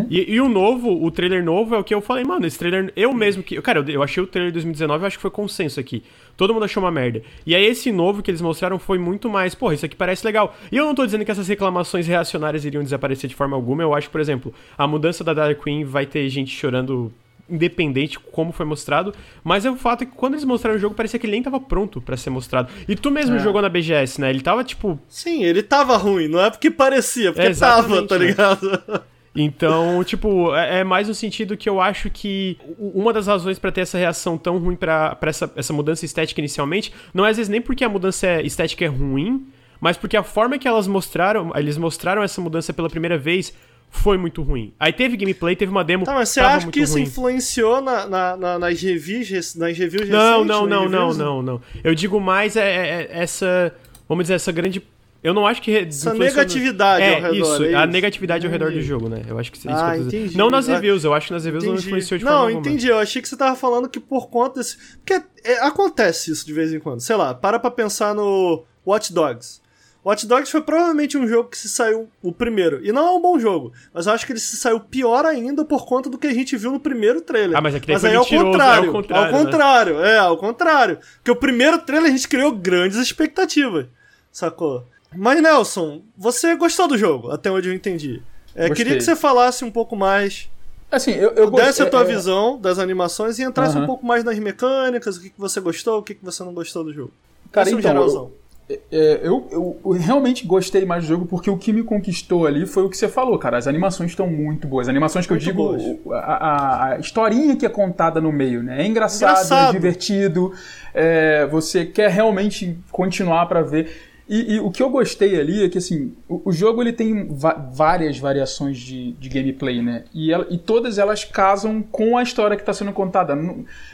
E, 0.09 0.33
e 0.33 0.41
o 0.41 0.49
novo, 0.49 1.03
o 1.03 1.09
trailer 1.09 1.43
novo 1.43 1.75
é 1.75 1.77
o 1.77 1.83
que 1.83 1.93
eu 1.93 2.01
falei, 2.01 2.23
mano, 2.23 2.45
esse 2.45 2.57
trailer, 2.57 2.91
eu 2.95 3.13
mesmo 3.13 3.41
que. 3.41 3.61
Cara, 3.61 3.79
eu, 3.79 3.85
eu 3.87 4.03
achei 4.03 4.21
o 4.21 4.27
trailer 4.27 4.51
de 4.51 4.55
2019, 4.55 5.03
eu 5.03 5.07
acho 5.07 5.17
que 5.17 5.21
foi 5.21 5.31
consenso 5.31 5.79
aqui. 5.79 6.03
Todo 6.35 6.53
mundo 6.53 6.65
achou 6.65 6.83
uma 6.83 6.91
merda. 6.91 7.21
E 7.45 7.55
aí 7.55 7.65
esse 7.65 7.91
novo 7.91 8.21
que 8.21 8.29
eles 8.29 8.41
mostraram 8.41 8.77
foi 8.77 8.97
muito 8.97 9.29
mais, 9.29 9.55
porra, 9.55 9.73
isso 9.73 9.85
aqui 9.85 9.95
parece 9.95 10.25
legal. 10.25 10.55
E 10.71 10.75
eu 10.75 10.85
não 10.85 10.93
tô 10.93 11.05
dizendo 11.05 11.23
que 11.23 11.31
essas 11.31 11.47
reclamações 11.47 12.07
reacionárias 12.07 12.65
iriam 12.65 12.83
desaparecer 12.83 13.29
de 13.29 13.35
forma 13.35 13.55
alguma. 13.55 13.81
Eu 13.81 13.93
acho, 13.93 14.09
por 14.09 14.19
exemplo, 14.19 14.53
a 14.77 14.85
mudança 14.85 15.23
da 15.23 15.33
Dark 15.33 15.63
Queen 15.63 15.85
vai 15.85 16.05
ter 16.05 16.27
gente 16.29 16.51
chorando 16.51 17.11
independente 17.49 18.19
como 18.19 18.51
foi 18.51 18.65
mostrado, 18.65 19.13
mas 19.43 19.65
é 19.65 19.69
o 19.71 19.75
fato 19.75 20.03
é 20.03 20.05
que 20.05 20.13
quando 20.15 20.33
eles 20.33 20.43
mostraram 20.45 20.77
o 20.77 20.79
jogo 20.79 20.95
parecia 20.95 21.19
que 21.19 21.25
ele 21.25 21.33
nem 21.33 21.43
tava 21.43 21.59
pronto 21.59 22.01
pra 22.01 22.17
ser 22.17 22.29
mostrado. 22.29 22.69
E 22.87 22.95
tu 22.95 23.11
mesmo 23.11 23.37
jogou 23.39 23.61
na 23.61 23.69
BGS, 23.69 24.19
né? 24.19 24.29
Ele 24.29 24.41
tava 24.41 24.63
tipo, 24.63 24.99
Sim, 25.07 25.43
ele 25.43 25.61
tava 25.61 25.95
ruim, 25.97 26.27
não 26.27 26.39
é 26.41 26.49
porque 26.49 26.71
parecia, 26.71 27.31
porque 27.31 27.47
É, 27.47 27.53
tava, 27.53 28.01
tá 28.07 28.17
né? 28.17 28.25
ligado? 28.27 28.81
Então, 29.37 30.01
tipo, 30.05 30.55
é, 30.55 30.79
é 30.79 30.83
mais 30.85 31.09
no 31.09 31.13
sentido 31.13 31.57
que 31.57 31.67
eu 31.67 31.81
acho 31.81 32.09
que 32.09 32.57
uma 32.79 33.11
das 33.11 33.27
razões 33.27 33.59
pra 33.59 33.69
ter 33.69 33.81
essa 33.81 33.97
reação 33.97 34.37
tão 34.37 34.57
ruim 34.57 34.77
pra 34.77 35.13
pra 35.15 35.29
essa, 35.29 35.51
essa 35.57 35.73
mudança 35.73 36.05
estética 36.05 36.39
inicialmente, 36.39 36.93
não 37.13 37.25
é 37.25 37.31
às 37.31 37.35
vezes 37.35 37.49
nem 37.49 37.59
porque 37.61 37.83
a 37.83 37.89
mudança 37.89 38.25
é- 38.27 38.41
estética 38.43 38.85
é 38.85 38.87
ruim, 38.87 39.45
mas 39.81 39.97
porque 39.97 40.15
a 40.15 40.23
forma 40.23 40.57
que 40.57 40.65
elas 40.65 40.87
mostraram, 40.87 41.51
eles 41.53 41.77
mostraram 41.77 42.23
essa 42.23 42.39
mudança 42.39 42.71
pela 42.71 42.89
primeira 42.89 43.17
vez 43.17 43.53
foi 43.95 44.17
muito 44.17 44.41
ruim. 44.43 44.73
Aí 44.79 44.93
teve 44.93 45.17
gameplay, 45.17 45.55
teve 45.55 45.71
uma 45.71 45.83
demo, 45.83 46.05
Tá, 46.05 46.13
mas 46.13 46.29
você 46.29 46.39
acha 46.39 46.67
que 46.71 46.79
isso 46.81 46.93
ruim. 46.93 47.03
influenciou 47.03 47.81
na, 47.81 48.05
na- 48.07 48.37
na- 48.37 48.59
nas 48.59 48.81
reviews, 48.81 49.55
nas 49.55 49.77
reviews 49.77 50.07
Não, 50.09 50.43
recentes? 50.43 50.47
não, 50.47 50.67
não, 50.67 50.67
não, 50.67 50.81
reviews? 51.07 51.17
não, 51.17 51.41
não. 51.41 51.61
Eu 51.83 51.95
digo 51.95 52.19
mais 52.19 52.55
é, 52.55 52.61
é- 52.61 53.01
é 53.11 53.23
essa, 53.23 53.73
vamos 54.07 54.23
dizer, 54.25 54.35
essa 54.35 54.51
grande 54.51 54.81
eu 55.23 55.33
não 55.33 55.47
acho 55.47 55.59
que 55.59 55.71
Essa 55.75 56.11
influenciou 56.11 56.13
no- 56.13 56.19
negatividade 56.23 57.01
é, 57.03 57.15
ao 57.15 57.21
redor, 57.21 57.35
Isso, 57.35 57.63
é 57.63 57.73
a 57.73 57.83
isso? 57.83 57.91
negatividade 57.93 58.45
ao 58.45 58.51
redor 58.51 58.65
do 58.65 58.71
Entendi. 58.73 58.85
jogo, 58.87 59.09
né? 59.09 59.23
Eu 59.27 59.39
acho 59.39 59.51
que 59.51 59.57
isso 59.57 59.67
Ah, 59.67 59.73
que 59.73 59.79
eu 59.79 59.85
tô 59.85 59.93
dizendo. 60.03 60.15
entendi. 60.23 60.37
Não 60.37 60.49
nas 60.51 60.69
Ah, 60.69 60.73
reviews, 60.75 61.03
eu 61.03 61.13
acho 61.15 61.27
que 61.27 61.33
nas 61.33 61.43
reviews 61.45 61.63
não 61.63 61.71
Entendi. 61.73 61.87
influenciou 61.87 62.17
de 62.19 62.23
Não, 62.25 62.31
forma 62.31 62.45
alguma. 62.49 62.59
entendi. 62.67 62.87
Eu 62.87 62.99
achei 62.99 63.19
que 63.23 63.27
você 63.27 63.35
tava 63.35 63.55
falando 63.55 63.89
que 63.89 63.99
por 63.99 64.29
conta 64.29 64.59
desse. 64.59 64.77
Porque 65.03 65.19
é, 65.43 65.65
acontece 65.65 66.29
isso 66.31 66.45
de 66.45 66.53
vez 66.53 66.71
em 66.71 66.79
quando. 66.79 66.99
Sei 66.99 67.15
lá, 67.15 67.33
para 67.33 67.57
pra 67.57 67.71
pensar 67.71 68.13
no 68.13 68.63
Watch 68.85 69.11
Dogs. 69.11 69.61
Watch 70.05 70.27
Dogs 70.27 70.51
foi 70.51 70.61
provavelmente 70.61 71.17
um 71.17 71.27
jogo 71.27 71.49
que 71.49 71.57
se 71.57 71.67
saiu 71.67 72.07
o 72.21 72.31
primeiro. 72.31 72.85
E 72.85 72.91
não 72.91 73.07
é 73.07 73.11
um 73.11 73.19
bom 73.21 73.39
jogo. 73.39 73.73
Mas 73.91 74.05
eu 74.05 74.13
acho 74.13 74.25
que 74.25 74.31
ele 74.33 74.39
se 74.39 74.55
saiu 74.55 74.79
pior 74.79 75.25
ainda 75.25 75.65
por 75.65 75.85
conta 75.87 76.09
do 76.11 76.17
que 76.17 76.27
a 76.27 76.33
gente 76.33 76.55
viu 76.55 76.71
no 76.71 76.79
primeiro 76.79 77.21
trailer. 77.21 77.57
Ah, 77.57 77.61
mas 77.61 77.73
é 77.73 77.79
que 77.79 77.87
daí 77.87 77.95
mas 77.95 78.05
aí 78.05 78.15
ao 78.15 78.21
mentiroso, 78.23 78.45
contrário. 78.51 78.83
é 78.83 78.87
ao 78.87 78.93
contrário, 78.93 79.25
Ao 79.25 79.31
né? 79.31 79.45
contrário, 79.45 79.99
é, 80.01 80.17
ao 80.19 80.37
contrário. 80.37 80.99
Porque 81.15 81.31
o 81.31 81.35
primeiro 81.35 81.79
trailer 81.79 82.11
a 82.11 82.15
gente 82.15 82.27
criou 82.27 82.51
grandes 82.51 82.97
expectativas. 82.99 83.87
Sacou? 84.31 84.85
Mas, 85.15 85.41
Nelson, 85.41 86.03
você 86.15 86.55
gostou 86.55 86.87
do 86.87 86.97
jogo, 86.97 87.31
até 87.31 87.49
onde 87.49 87.69
eu 87.69 87.73
entendi. 87.73 88.21
É, 88.53 88.69
queria 88.69 88.95
que 88.95 89.01
você 89.03 89.15
falasse 89.15 89.65
um 89.65 89.71
pouco 89.71 89.95
mais 89.95 90.49
Assim, 90.91 91.11
eu, 91.11 91.31
eu 91.31 91.49
desse 91.51 91.81
a 91.81 91.89
tua 91.89 92.01
é- 92.01 92.05
visão 92.05 92.57
das 92.59 92.77
animações 92.79 93.39
e 93.39 93.43
entrasse 93.43 93.77
um 93.77 93.85
pouco 93.85 94.05
mais 94.05 94.23
nas 94.23 94.37
mecânicas, 94.37 95.17
o 95.17 95.21
que, 95.21 95.29
que 95.31 95.39
você 95.39 95.59
gostou, 95.59 95.99
o 95.99 96.03
que, 96.03 96.13
que 96.13 96.23
você 96.23 96.43
não 96.43 96.53
gostou 96.53 96.83
do 96.83 96.93
jogo. 96.93 97.11
Cara, 97.51 97.67
Esse 97.67 97.73
é 97.73 97.75
um 97.75 97.79
então, 97.79 97.91
geralzão. 97.91 98.31
É, 98.67 99.19
eu, 99.21 99.47
eu- 99.51 99.79
eu 99.85 99.91
realmente 99.91 100.45
gostei 100.47 100.85
mais 100.85 101.03
do 101.03 101.07
jogo 101.09 101.25
porque 101.27 101.49
o 101.51 101.57
que 101.57 101.71
me 101.71 101.83
conquistou 101.83 102.47
ali 102.47 102.65
foi 102.65 102.83
o 102.83 102.89
que 102.89 102.97
você 102.97 103.07
falou, 103.07 103.37
cara. 103.37 103.57
As 103.59 103.67
animações 103.67 104.09
estão 104.11 104.27
muito 104.27 104.67
boas. 104.67 104.87
As 104.87 104.89
animações 104.89 105.27
que 105.27 105.33
Muito 105.33 105.47
eu 105.49 105.77
digo, 105.77 106.13
a, 106.13 106.93
a- 106.93 106.99
historinha 106.99 107.55
que 107.55 107.65
é 107.65 107.69
contada 107.69 108.19
no 108.19 108.31
meio, 108.31 108.63
né? 108.63 108.81
É 108.81 108.87
engraçado, 108.87 109.29
Engraçado. 109.31 109.69
é 109.69 109.71
divertido, 109.71 110.51
é, 110.95 111.45
você 111.45 111.85
quer 111.85 112.09
realmente 112.09 112.75
continuar 112.91 113.45
pra 113.45 113.61
ver. 113.61 113.91
E, 114.27 114.55
e 114.55 114.59
o 114.59 114.71
que 114.71 114.81
eu 114.81 114.89
gostei 114.89 115.39
ali 115.39 115.63
é 115.63 115.69
que 115.69 115.77
assim, 115.77 116.13
o, 116.27 116.41
o 116.49 116.51
jogo 116.51 116.81
ele 116.81 116.91
tem 116.91 117.27
várias 117.71 118.17
variações 118.17 118.79
de, 118.79 119.11
de 119.11 119.29
gameplay, 119.29 119.83
né? 119.83 120.05
E, 120.11 120.33
ela- 120.33 120.47
e 120.49 120.57
todas 120.57 120.97
elas 120.97 121.23
casam 121.23 121.83
com 121.83 122.17
a 122.17 122.23
história 122.23 122.55
que 122.57 122.63
está 122.63 122.73
sendo 122.73 122.91
contada. 122.91 123.37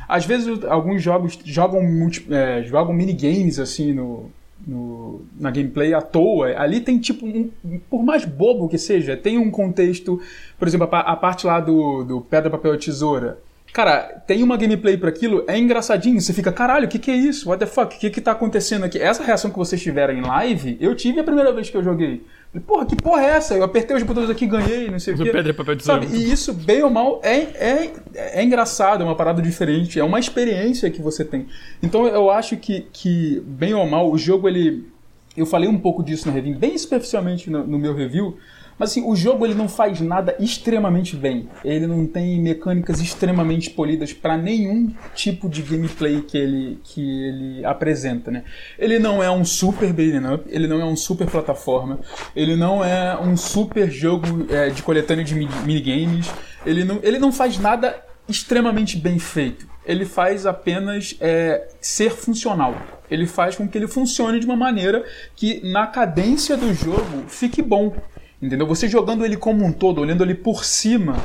Às 0.07 0.25
vezes 0.25 0.63
alguns 0.63 1.01
jogos 1.03 1.37
jogam, 1.43 1.83
multi, 1.83 2.25
é, 2.31 2.63
jogam 2.63 2.93
minigames 2.93 3.59
assim 3.59 3.91
no, 3.91 4.31
no- 4.67 5.21
na 5.39 5.49
gameplay 5.51 5.93
à 5.93 6.01
toa. 6.01 6.47
Ali 6.57 6.79
tem 6.81 6.97
tipo, 6.99 7.25
um- 7.25 7.49
por 7.89 8.03
mais 8.03 8.25
bobo 8.25 8.67
que 8.69 8.77
seja, 8.77 9.15
tem 9.17 9.37
um 9.37 9.49
contexto. 9.51 10.19
Por 10.59 10.67
exemplo, 10.67 10.87
a, 10.91 10.99
a 10.99 11.15
parte 11.15 11.45
lá 11.47 11.59
do, 11.59 12.03
do 12.03 12.21
pedra, 12.21 12.49
papel 12.49 12.75
e 12.75 12.77
tesoura. 12.77 13.39
Cara, 13.73 14.01
tem 14.27 14.43
uma 14.43 14.57
gameplay 14.57 14.97
pra 14.97 15.07
aquilo, 15.07 15.45
é 15.47 15.57
engraçadinho. 15.57 16.19
Você 16.19 16.33
fica, 16.33 16.51
caralho, 16.51 16.85
o 16.87 16.89
que, 16.89 16.99
que 16.99 17.09
é 17.09 17.15
isso? 17.15 17.47
What 17.49 17.59
the 17.61 17.65
fuck? 17.65 17.95
O 17.95 17.99
que, 17.99 18.09
que 18.09 18.19
tá 18.19 18.33
acontecendo 18.33 18.83
aqui? 18.83 18.99
Essa 18.99 19.23
reação 19.23 19.49
que 19.49 19.57
vocês 19.57 19.81
tiveram 19.81 20.13
em 20.13 20.21
live, 20.21 20.77
eu 20.81 20.93
tive 20.93 21.21
a 21.21 21.23
primeira 21.23 21.53
vez 21.53 21.69
que 21.69 21.77
eu 21.77 21.83
joguei. 21.83 22.21
Falei, 22.51 22.65
Porra, 22.67 22.85
que 22.85 22.95
porra 22.97 23.21
é 23.21 23.29
essa? 23.29 23.53
Eu 23.55 23.63
apertei 23.63 23.95
os 23.95 24.03
botões 24.03 24.29
aqui, 24.29 24.45
ganhei, 24.45 24.91
não 24.91 24.99
sei 24.99 25.13
o 25.13 25.17
quê. 25.17 25.31
Pedra, 25.31 25.53
papel, 25.53 25.77
tesoura. 25.77 26.03
Sabe? 26.03 26.15
E 26.17 26.31
isso, 26.31 26.53
bem 26.53 26.83
ou 26.83 26.89
mal, 26.89 27.21
é, 27.23 27.37
é, 27.37 27.93
é 28.13 28.43
engraçado, 28.43 29.01
é 29.01 29.05
uma 29.05 29.15
parada 29.15 29.41
diferente, 29.41 29.99
é 29.99 30.03
uma 30.03 30.19
experiência 30.19 30.91
que 30.91 31.01
você 31.01 31.23
tem. 31.23 31.47
Então 31.81 32.05
eu 32.05 32.29
acho 32.29 32.57
que, 32.57 32.87
que 32.91 33.41
bem 33.45 33.73
ou 33.73 33.87
mal, 33.87 34.11
o 34.11 34.17
jogo 34.17 34.49
ele. 34.49 34.85
Eu 35.35 35.45
falei 35.45 35.69
um 35.69 35.77
pouco 35.77 36.03
disso 36.03 36.27
no 36.27 36.33
review, 36.33 36.57
bem 36.57 36.77
superficialmente 36.77 37.49
no, 37.49 37.65
no 37.65 37.79
meu 37.79 37.95
review, 37.95 38.37
mas 38.81 38.89
assim, 38.89 39.03
o 39.05 39.15
jogo 39.15 39.45
ele 39.45 39.53
não 39.53 39.69
faz 39.69 40.01
nada 40.01 40.35
extremamente 40.39 41.15
bem. 41.15 41.47
Ele 41.63 41.85
não 41.85 42.07
tem 42.07 42.41
mecânicas 42.41 42.99
extremamente 42.99 43.69
polidas 43.69 44.11
para 44.11 44.35
nenhum 44.35 44.91
tipo 45.13 45.47
de 45.47 45.61
gameplay 45.61 46.23
que 46.23 46.35
ele, 46.35 46.79
que 46.83 46.99
ele 46.99 47.63
apresenta, 47.63 48.31
né? 48.31 48.43
Ele 48.79 48.97
não 48.97 49.21
é 49.21 49.29
um 49.29 49.45
super 49.45 49.93
beat'em 49.93 50.33
up, 50.33 50.45
ele 50.49 50.67
não 50.67 50.81
é 50.81 50.85
um 50.85 50.95
super 50.95 51.27
plataforma, 51.27 51.99
ele 52.35 52.55
não 52.55 52.83
é 52.83 53.15
um 53.21 53.37
super 53.37 53.87
jogo 53.87 54.47
é, 54.49 54.71
de 54.71 54.81
coletânea 54.81 55.23
de 55.23 55.35
mi- 55.35 55.47
minigames, 55.63 56.31
ele 56.65 56.83
não, 56.83 56.99
ele 57.03 57.19
não 57.19 57.31
faz 57.31 57.59
nada 57.59 58.03
extremamente 58.27 58.97
bem 58.97 59.19
feito. 59.19 59.69
Ele 59.85 60.05
faz 60.05 60.47
apenas 60.47 61.15
é, 61.21 61.67
ser 61.79 62.09
funcional. 62.09 62.75
Ele 63.11 63.27
faz 63.27 63.55
com 63.55 63.67
que 63.67 63.77
ele 63.77 63.87
funcione 63.87 64.39
de 64.39 64.45
uma 64.47 64.55
maneira 64.55 65.05
que 65.35 65.61
na 65.71 65.85
cadência 65.85 66.57
do 66.57 66.73
jogo 66.73 67.25
fique 67.27 67.61
bom. 67.61 67.93
Entendeu? 68.41 68.65
Você 68.65 68.87
jogando 68.87 69.23
ele 69.23 69.37
como 69.37 69.63
um 69.63 69.71
todo, 69.71 70.01
olhando 70.01 70.23
ele 70.23 70.33
por 70.33 70.65
cima, 70.65 71.15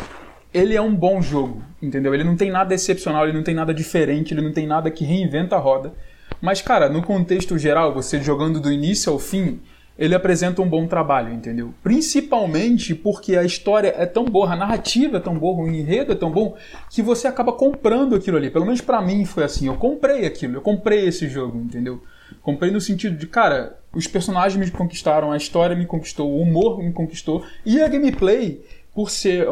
ele 0.52 0.74
é 0.74 0.82
um 0.82 0.94
bom 0.94 1.22
jogo, 1.22 1.62
entendeu? 1.80 2.14
Ele 2.14 2.24
não 2.24 2.36
tem 2.36 2.50
nada 2.50 2.74
excepcional, 2.74 3.24
ele 3.24 3.36
não 3.36 3.42
tem 3.42 3.54
nada 3.54 3.72
diferente, 3.72 4.34
ele 4.34 4.42
não 4.42 4.52
tem 4.52 4.66
nada 4.66 4.90
que 4.90 5.04
reinventa 5.04 5.56
a 5.56 5.58
roda. 5.58 5.94
Mas, 6.40 6.60
cara, 6.60 6.88
no 6.88 7.02
contexto 7.02 7.56
geral, 7.58 7.94
você 7.94 8.20
jogando 8.20 8.60
do 8.60 8.70
início 8.70 9.10
ao 9.10 9.18
fim, 9.18 9.60
ele 9.98 10.14
apresenta 10.14 10.60
um 10.60 10.68
bom 10.68 10.86
trabalho, 10.86 11.32
entendeu? 11.32 11.72
Principalmente 11.82 12.94
porque 12.94 13.36
a 13.36 13.44
história 13.44 13.94
é 13.96 14.04
tão 14.04 14.26
boa, 14.26 14.52
a 14.52 14.56
narrativa 14.56 15.16
é 15.16 15.20
tão 15.20 15.38
boa, 15.38 15.64
o 15.64 15.68
enredo 15.68 16.12
é 16.12 16.16
tão 16.16 16.30
bom, 16.30 16.54
que 16.90 17.00
você 17.00 17.26
acaba 17.26 17.52
comprando 17.52 18.14
aquilo 18.14 18.36
ali. 18.36 18.50
Pelo 18.50 18.66
menos 18.66 18.82
pra 18.82 19.00
mim 19.00 19.24
foi 19.24 19.44
assim, 19.44 19.68
eu 19.68 19.76
comprei 19.76 20.26
aquilo, 20.26 20.56
eu 20.56 20.60
comprei 20.60 21.06
esse 21.06 21.28
jogo, 21.28 21.58
entendeu? 21.58 22.02
Comprei 22.46 22.70
no 22.70 22.80
sentido 22.80 23.16
de, 23.16 23.26
cara, 23.26 23.76
os 23.92 24.06
personagens 24.06 24.56
me 24.56 24.70
conquistaram, 24.70 25.32
a 25.32 25.36
história 25.36 25.74
me 25.74 25.84
conquistou, 25.84 26.30
o 26.30 26.40
humor 26.40 26.80
me 26.80 26.92
conquistou, 26.92 27.44
e 27.64 27.82
a 27.82 27.88
gameplay, 27.88 28.64
por 28.96 29.10
ser. 29.10 29.46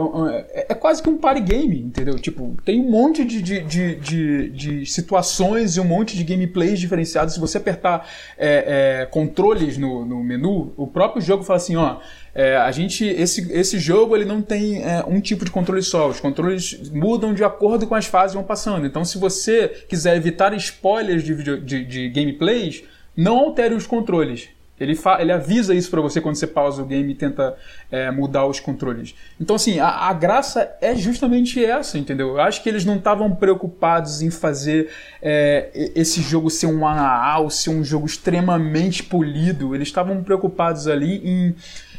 é 0.50 0.66
é 0.70 0.74
quase 0.74 1.02
que 1.02 1.10
um 1.10 1.18
party 1.18 1.42
game, 1.42 1.78
entendeu? 1.78 2.18
Tipo, 2.18 2.56
tem 2.64 2.80
um 2.80 2.90
monte 2.90 3.26
de, 3.26 3.42
de, 3.42 3.60
de, 3.60 3.94
de, 3.96 4.50
de 4.50 4.86
situações 4.86 5.76
e 5.76 5.80
um 5.80 5.84
monte 5.84 6.16
de 6.16 6.24
gameplays 6.24 6.80
diferenciados. 6.80 7.34
Se 7.34 7.40
você 7.40 7.58
apertar 7.58 8.08
é, 8.38 9.02
é, 9.02 9.06
controles 9.06 9.76
no, 9.76 10.06
no 10.06 10.24
menu, 10.24 10.72
o 10.78 10.86
próprio 10.86 11.20
jogo 11.20 11.42
fala 11.42 11.58
assim: 11.58 11.76
ó. 11.76 11.98
é, 12.34 12.56
a 12.56 12.72
gente 12.72 13.04
esse, 13.04 13.52
esse 13.52 13.78
jogo 13.78 14.16
ele 14.16 14.24
não 14.24 14.40
tem 14.40 14.82
é, 14.82 15.04
um 15.06 15.20
tipo 15.20 15.44
de 15.44 15.50
controle 15.50 15.82
só 15.82 16.08
os 16.08 16.20
controles 16.20 16.90
mudam 16.90 17.34
de 17.34 17.44
acordo 17.44 17.86
com 17.86 17.94
as 17.94 18.06
fases 18.06 18.30
que 18.30 18.36
vão 18.36 18.46
passando 18.46 18.86
então 18.86 19.04
se 19.04 19.18
você 19.18 19.68
quiser 19.88 20.16
evitar 20.16 20.54
spoilers 20.54 21.22
de, 21.22 21.34
video, 21.34 21.60
de, 21.60 21.84
de 21.84 22.08
gameplays 22.08 22.82
não 23.16 23.38
altere 23.38 23.74
os 23.74 23.86
controles 23.86 24.48
Ele, 24.78 24.98
ele 25.20 25.32
avisa 25.32 25.74
isso 25.74 25.90
pra 25.90 26.00
você 26.00 26.20
quando 26.20 26.34
você 26.34 26.46
pausa 26.46 26.82
o 26.82 26.84
game 26.84 27.12
e 27.12 27.14
tenta 27.14 27.56
é, 27.90 28.10
mudar 28.10 28.46
os 28.46 28.58
controles. 28.58 29.14
Então, 29.40 29.54
assim, 29.56 29.78
a, 29.78 29.88
a, 29.88 30.12
graça 30.12 30.76
é 30.80 30.96
justamente 30.96 31.64
essa, 31.64 31.96
entendeu? 31.96 32.30
Eu 32.30 32.40
acho 32.40 32.62
que 32.62 32.68
eles 32.68 32.84
não 32.84 32.96
estavam 32.96 33.34
preocupados 33.36 34.20
em 34.20 34.30
fazer 34.30 34.90
é, 35.22 35.90
esse 35.94 36.20
jogo 36.20 36.50
ser 36.50 36.66
um 36.66 36.86
AAA, 36.86 37.48
ser 37.50 37.70
um 37.70 37.84
jogo 37.84 38.06
extremamente 38.06 39.02
polido. 39.04 39.74
Eles 39.74 39.88
estavam 39.88 40.22
preocupados 40.22 40.88
ali 40.88 41.20
em 41.24 41.54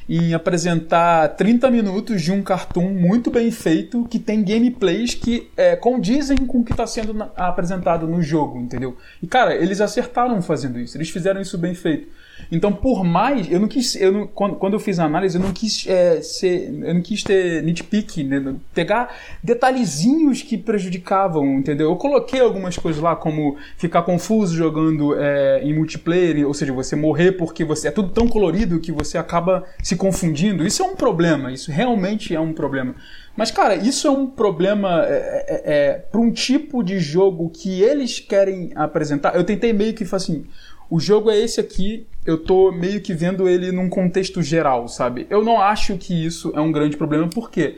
em 0.07 0.33
apresentar 0.33 1.29
30 1.29 1.69
minutos 1.71 2.21
de 2.21 2.31
um 2.31 2.43
cartoon 2.43 2.91
muito 2.91 3.31
bem 3.31 3.49
feito 3.49 4.05
que 4.05 4.19
tem 4.19 4.43
gameplays 4.43 5.15
que 5.15 5.49
é, 5.57 5.75
condizem 5.75 6.37
com 6.37 6.59
o 6.59 6.63
que 6.63 6.71
está 6.71 6.85
sendo 6.85 7.23
apresentado 7.35 8.07
no 8.07 8.21
jogo, 8.21 8.59
entendeu? 8.59 8.95
E 9.21 9.25
cara, 9.25 9.55
eles 9.55 9.81
acertaram 9.81 10.39
fazendo 10.41 10.79
isso, 10.79 10.95
eles 10.95 11.09
fizeram 11.09 11.41
isso 11.41 11.57
bem 11.57 11.73
feito. 11.73 12.07
Então, 12.51 12.71
por 12.71 13.03
mais. 13.03 13.49
Eu 13.51 13.59
não 13.59 13.67
quis. 13.67 13.95
Eu 13.95 14.11
não, 14.11 14.27
quando, 14.27 14.55
quando 14.55 14.73
eu 14.73 14.79
fiz 14.79 14.99
a 14.99 15.05
análise, 15.05 15.37
eu 15.37 15.43
não 15.43 15.51
quis 15.51 15.85
é, 15.87 16.21
ser. 16.21 16.71
Eu 16.83 16.93
não 16.93 17.01
quis 17.01 17.23
ter 17.23 17.63
nitpick, 17.63 18.17
né? 18.23 18.55
Pegar 18.73 19.15
detalhezinhos 19.43 20.41
que 20.41 20.57
prejudicavam, 20.57 21.45
entendeu? 21.57 21.89
Eu 21.89 21.95
coloquei 21.95 22.39
algumas 22.39 22.77
coisas 22.77 23.01
lá, 23.01 23.15
como 23.15 23.57
ficar 23.77 24.03
confuso 24.03 24.55
jogando 24.55 25.19
é, 25.19 25.61
em 25.63 25.73
multiplayer, 25.73 26.45
ou 26.47 26.53
seja, 26.53 26.73
você 26.73 26.95
morrer 26.95 27.33
porque 27.33 27.63
você. 27.63 27.87
É 27.87 27.91
tudo 27.91 28.09
tão 28.09 28.27
colorido 28.27 28.79
que 28.79 28.91
você 28.91 29.17
acaba 29.17 29.63
se 29.81 29.95
confundindo. 29.95 30.65
Isso 30.65 30.81
é 30.81 30.85
um 30.85 30.95
problema, 30.95 31.51
isso 31.51 31.71
realmente 31.71 32.35
é 32.35 32.39
um 32.39 32.53
problema. 32.53 32.95
Mas, 33.35 33.51
cara, 33.51 33.75
isso 33.75 34.07
é 34.07 34.11
um 34.11 34.27
problema 34.27 35.03
é, 35.05 35.45
é, 35.47 35.61
é 35.65 35.93
para 35.93 36.21
um 36.21 36.31
tipo 36.31 36.81
de 36.81 36.99
jogo 36.99 37.49
que 37.49 37.81
eles 37.81 38.19
querem 38.19 38.71
apresentar. 38.75 39.35
Eu 39.35 39.43
tentei 39.43 39.73
meio 39.73 39.93
que 39.93 40.05
assim 40.15 40.45
o 40.89 40.99
jogo 40.99 41.31
é 41.31 41.37
esse 41.37 41.59
aqui, 41.59 42.05
eu 42.25 42.37
tô 42.37 42.71
meio 42.71 43.01
que 43.01 43.13
vendo 43.13 43.47
ele 43.47 43.71
num 43.71 43.89
contexto 43.89 44.41
geral, 44.41 44.87
sabe? 44.87 45.27
Eu 45.29 45.43
não 45.43 45.61
acho 45.61 45.97
que 45.97 46.25
isso 46.25 46.51
é 46.55 46.61
um 46.61 46.71
grande 46.71 46.97
problema, 46.97 47.27
porque 47.27 47.75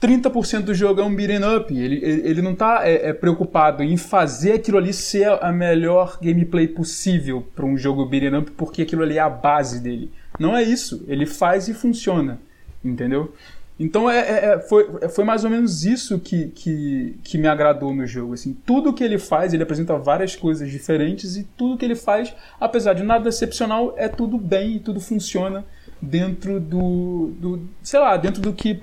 30% 0.00 0.62
do 0.62 0.74
jogo 0.74 1.00
é 1.00 1.04
um 1.04 1.14
beat'em 1.14 1.42
up, 1.56 1.76
ele, 1.76 1.96
ele, 2.02 2.40
não 2.40 2.54
tá 2.54 2.86
é, 2.88 3.08
é, 3.08 3.12
preocupado 3.12 3.82
em 3.82 3.96
fazer 3.96 4.52
aquilo 4.52 4.78
ali 4.78 4.92
ser 4.92 5.28
a 5.42 5.50
melhor 5.50 6.18
gameplay 6.22 6.68
possível 6.68 7.44
para 7.54 7.66
um 7.66 7.76
jogo 7.76 8.06
beat'em 8.06 8.38
up, 8.38 8.50
porque 8.52 8.82
aquilo 8.82 9.02
ali 9.02 9.18
é 9.18 9.20
a 9.20 9.28
base 9.28 9.80
dele. 9.80 10.10
Não 10.38 10.56
é 10.56 10.62
isso, 10.62 11.04
ele 11.08 11.26
faz 11.26 11.66
e 11.66 11.74
funciona, 11.74 12.40
entendeu? 12.84 13.34
Então 13.78 14.10
é, 14.10 14.18
é, 14.18 14.44
é, 14.54 14.58
foi, 14.60 15.08
foi 15.08 15.24
mais 15.24 15.44
ou 15.44 15.50
menos 15.50 15.84
isso 15.84 16.18
que, 16.18 16.48
que, 16.48 17.16
que 17.22 17.38
me 17.38 17.46
agradou 17.46 17.94
no 17.94 18.04
jogo. 18.06 18.34
Assim, 18.34 18.52
tudo 18.66 18.92
que 18.92 19.04
ele 19.04 19.18
faz, 19.18 19.54
ele 19.54 19.62
apresenta 19.62 19.96
várias 19.96 20.34
coisas 20.34 20.68
diferentes 20.70 21.36
e 21.36 21.44
tudo 21.56 21.78
que 21.78 21.84
ele 21.84 21.94
faz, 21.94 22.34
apesar 22.60 22.94
de 22.94 23.04
nada 23.04 23.28
excepcional, 23.28 23.94
é 23.96 24.08
tudo 24.08 24.36
bem 24.36 24.76
e 24.76 24.80
tudo 24.80 25.00
funciona 25.00 25.64
dentro 26.02 26.58
do, 26.58 27.32
do 27.38 27.60
sei 27.82 28.00
lá, 28.00 28.16
dentro 28.16 28.42
do 28.42 28.52
que 28.52 28.80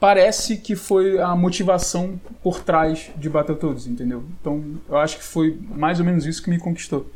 parece 0.00 0.56
que 0.56 0.74
foi 0.74 1.18
a 1.20 1.34
motivação 1.36 2.20
por 2.42 2.62
trás 2.62 3.10
de 3.16 3.28
Battletoads, 3.28 3.86
entendeu? 3.86 4.24
Então 4.40 4.62
eu 4.88 4.96
acho 4.96 5.18
que 5.18 5.24
foi 5.24 5.58
mais 5.70 6.00
ou 6.00 6.04
menos 6.04 6.26
isso 6.26 6.42
que 6.42 6.50
me 6.50 6.58
conquistou. 6.58 7.10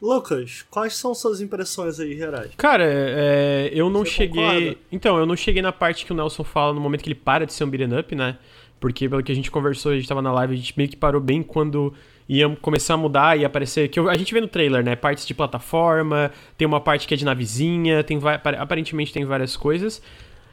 Lucas, 0.00 0.64
quais 0.70 0.96
são 0.96 1.14
suas 1.14 1.40
impressões 1.42 2.00
aí, 2.00 2.16
gerais? 2.16 2.52
Cara, 2.56 2.84
é, 2.86 3.70
eu 3.72 3.90
não 3.90 4.00
Você 4.00 4.12
cheguei. 4.12 4.42
Concorda? 4.42 4.76
Então, 4.90 5.18
eu 5.18 5.26
não 5.26 5.36
cheguei 5.36 5.60
na 5.60 5.72
parte 5.72 6.06
que 6.06 6.12
o 6.12 6.16
Nelson 6.16 6.42
fala 6.42 6.72
no 6.72 6.80
momento 6.80 7.02
que 7.02 7.08
ele 7.08 7.14
para 7.14 7.44
de 7.44 7.52
ser 7.52 7.64
um 7.64 7.70
beat'em 7.70 7.98
up, 7.98 8.14
né? 8.14 8.38
Porque 8.80 9.06
pelo 9.08 9.22
que 9.22 9.30
a 9.30 9.34
gente 9.34 9.50
conversou, 9.50 9.92
a 9.92 9.94
gente 9.94 10.08
tava 10.08 10.22
na 10.22 10.32
live, 10.32 10.54
a 10.54 10.56
gente 10.56 10.72
meio 10.74 10.88
que 10.88 10.96
parou 10.96 11.20
bem 11.20 11.42
quando 11.42 11.92
ia 12.26 12.48
começar 12.62 12.94
a 12.94 12.96
mudar 12.96 13.38
e 13.38 13.44
aparecer. 13.44 13.88
Que 13.88 14.00
a 14.00 14.16
gente 14.16 14.32
vê 14.32 14.40
no 14.40 14.48
trailer, 14.48 14.82
né? 14.82 14.96
Partes 14.96 15.26
de 15.26 15.34
plataforma, 15.34 16.30
tem 16.56 16.66
uma 16.66 16.80
parte 16.80 17.06
que 17.06 17.12
é 17.12 17.16
de 17.16 17.24
navezinha, 17.24 18.02
tem 18.02 18.18
aparentemente 18.58 19.12
tem 19.12 19.24
várias 19.26 19.54
coisas. 19.54 20.00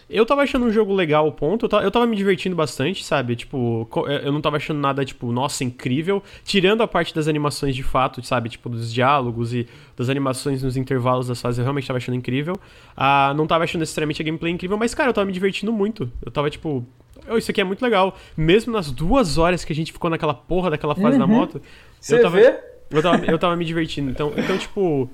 Eu 0.10 0.26
tava 0.26 0.42
achando 0.42 0.66
um 0.66 0.72
jogo 0.72 0.94
legal, 0.94 1.30
ponto. 1.34 1.66
Eu 1.66 1.70
tava, 1.70 1.84
eu 1.84 1.92
tava 1.92 2.08
me 2.08 2.16
divertindo 2.16 2.56
bastante, 2.56 3.04
sabe? 3.04 3.36
Tipo, 3.36 3.88
eu 4.24 4.32
não 4.32 4.40
tava 4.40 4.56
achando 4.56 4.80
nada, 4.80 5.04
tipo, 5.04 5.32
nossa, 5.34 5.66
incrível. 5.66 6.24
Tirando 6.46 6.82
a 6.82 6.88
parte 6.88 7.14
das 7.14 7.28
animações 7.28 7.76
de 7.76 7.84
fato, 7.84 8.24
sabe? 8.24 8.48
Tipo, 8.50 8.70
dos 8.70 8.94
diálogos 8.94 9.54
e 9.54 9.68
das 9.98 10.08
animações 10.08 10.64
nos 10.64 10.78
intervalos 10.78 11.28
das 11.28 11.42
fases, 11.42 11.60
eu 11.60 11.64
realmente 11.64 11.86
tava 11.86 11.98
achando 11.98 12.16
incrível. 12.16 12.56
Ah, 12.96 13.34
não 13.36 13.46
tava 13.46 13.66
achando 13.66 13.82
necessariamente 13.82 14.22
a 14.22 14.26
gameplay 14.26 14.54
incrível, 14.54 14.78
mas, 14.78 14.94
cara, 14.94 15.10
eu 15.10 15.14
tava 15.14 15.26
me 15.26 15.34
divertindo 15.34 15.74
muito. 15.74 16.10
Eu 16.26 16.32
tava, 16.32 16.50
tipo, 16.50 16.86
oh, 17.30 17.38
isso 17.38 17.52
aqui 17.52 17.60
é 17.60 17.66
muito 17.66 17.82
legal. 17.82 18.16
Mesmo 18.36 18.72
nas 18.72 18.90
duas 18.90 19.38
horas 19.38 19.66
que 19.66 19.74
a 19.74 19.76
gente 19.76 19.92
ficou 19.92 20.10
naquela 20.10 20.34
porra 20.34 20.70
daquela 20.70 20.96
fase 20.96 21.20
uhum. 21.20 21.20
da 21.20 21.28
moto. 21.28 21.62
Você 22.00 22.16
eu 22.16 22.22
tava, 22.22 22.38
vê? 22.38 22.58
Eu 22.90 23.02
tava, 23.02 23.26
eu 23.26 23.38
tava 23.38 23.56
me 23.58 23.66
divertindo. 23.66 24.10
Então, 24.10 24.32
então 24.38 24.58
tipo. 24.58 25.10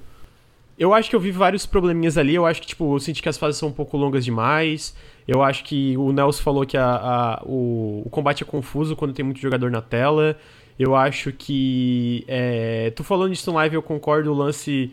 Eu 0.78 0.94
acho 0.94 1.10
que 1.10 1.16
eu 1.16 1.20
vi 1.20 1.32
vários 1.32 1.66
probleminhas 1.66 2.18
ali. 2.18 2.34
Eu 2.36 2.46
acho 2.46 2.62
que, 2.62 2.68
tipo, 2.68 2.96
eu 2.96 3.00
senti 3.00 3.22
que 3.22 3.30
as 3.30 3.38
fases 3.38 3.60
são 3.60 3.70
um 3.70 3.72
pouco 3.74 3.96
longas 3.96 4.26
demais. 4.26 4.96
Eu 5.28 5.42
acho 5.42 5.64
que 5.64 5.96
o 5.98 6.12
Nelson 6.12 6.42
falou 6.42 6.66
que 6.66 6.76
a, 6.76 6.96
a 6.96 7.44
o, 7.46 8.02
o, 8.06 8.10
combate 8.10 8.44
é 8.44 8.46
confuso 8.46 8.96
quando 8.96 9.14
tem 9.14 9.24
muito 9.24 9.40
jogador 9.40 9.70
na 9.70 9.82
tela. 9.82 10.38
Eu 10.78 10.96
acho 10.96 11.32
que. 11.32 12.26
É, 12.28 12.92
tô 12.92 13.04
falando 13.04 13.32
disso 13.32 13.50
no 13.52 13.58
live, 13.58 13.76
eu 13.76 13.84
concordo. 13.84 14.32
O 14.32 14.36
lance 14.36 14.92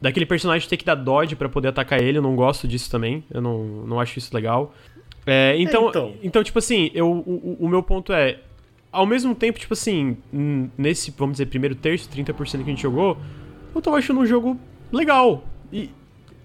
daquele 0.00 0.24
personagem 0.24 0.68
ter 0.68 0.78
que 0.78 0.84
dar 0.84 0.94
dodge 0.94 1.36
para 1.36 1.48
poder 1.48 1.68
atacar 1.68 2.00
ele. 2.00 2.18
Eu 2.18 2.22
não 2.22 2.34
gosto 2.34 2.66
disso 2.66 2.90
também. 2.90 3.22
Eu 3.30 3.42
não, 3.42 3.64
não 3.86 4.00
acho 4.00 4.18
isso 4.18 4.34
legal. 4.34 4.74
É, 5.26 5.54
então, 5.58 5.86
é, 5.86 5.88
então. 5.90 6.14
então, 6.22 6.42
tipo 6.42 6.58
assim, 6.58 6.90
eu, 6.94 7.10
o, 7.10 7.56
o 7.60 7.68
meu 7.68 7.82
ponto 7.82 8.12
é. 8.12 8.38
Ao 8.90 9.06
mesmo 9.06 9.36
tempo, 9.36 9.56
tipo 9.56 9.72
assim, 9.72 10.16
nesse, 10.76 11.12
vamos 11.12 11.34
dizer, 11.34 11.46
primeiro 11.46 11.76
terço, 11.76 12.08
30% 12.10 12.34
que 12.34 12.56
a 12.56 12.64
gente 12.64 12.82
jogou, 12.82 13.16
eu 13.72 13.80
tava 13.80 13.98
achando 13.98 14.18
um 14.18 14.26
jogo 14.26 14.58
legal. 14.92 15.44
E 15.72 15.90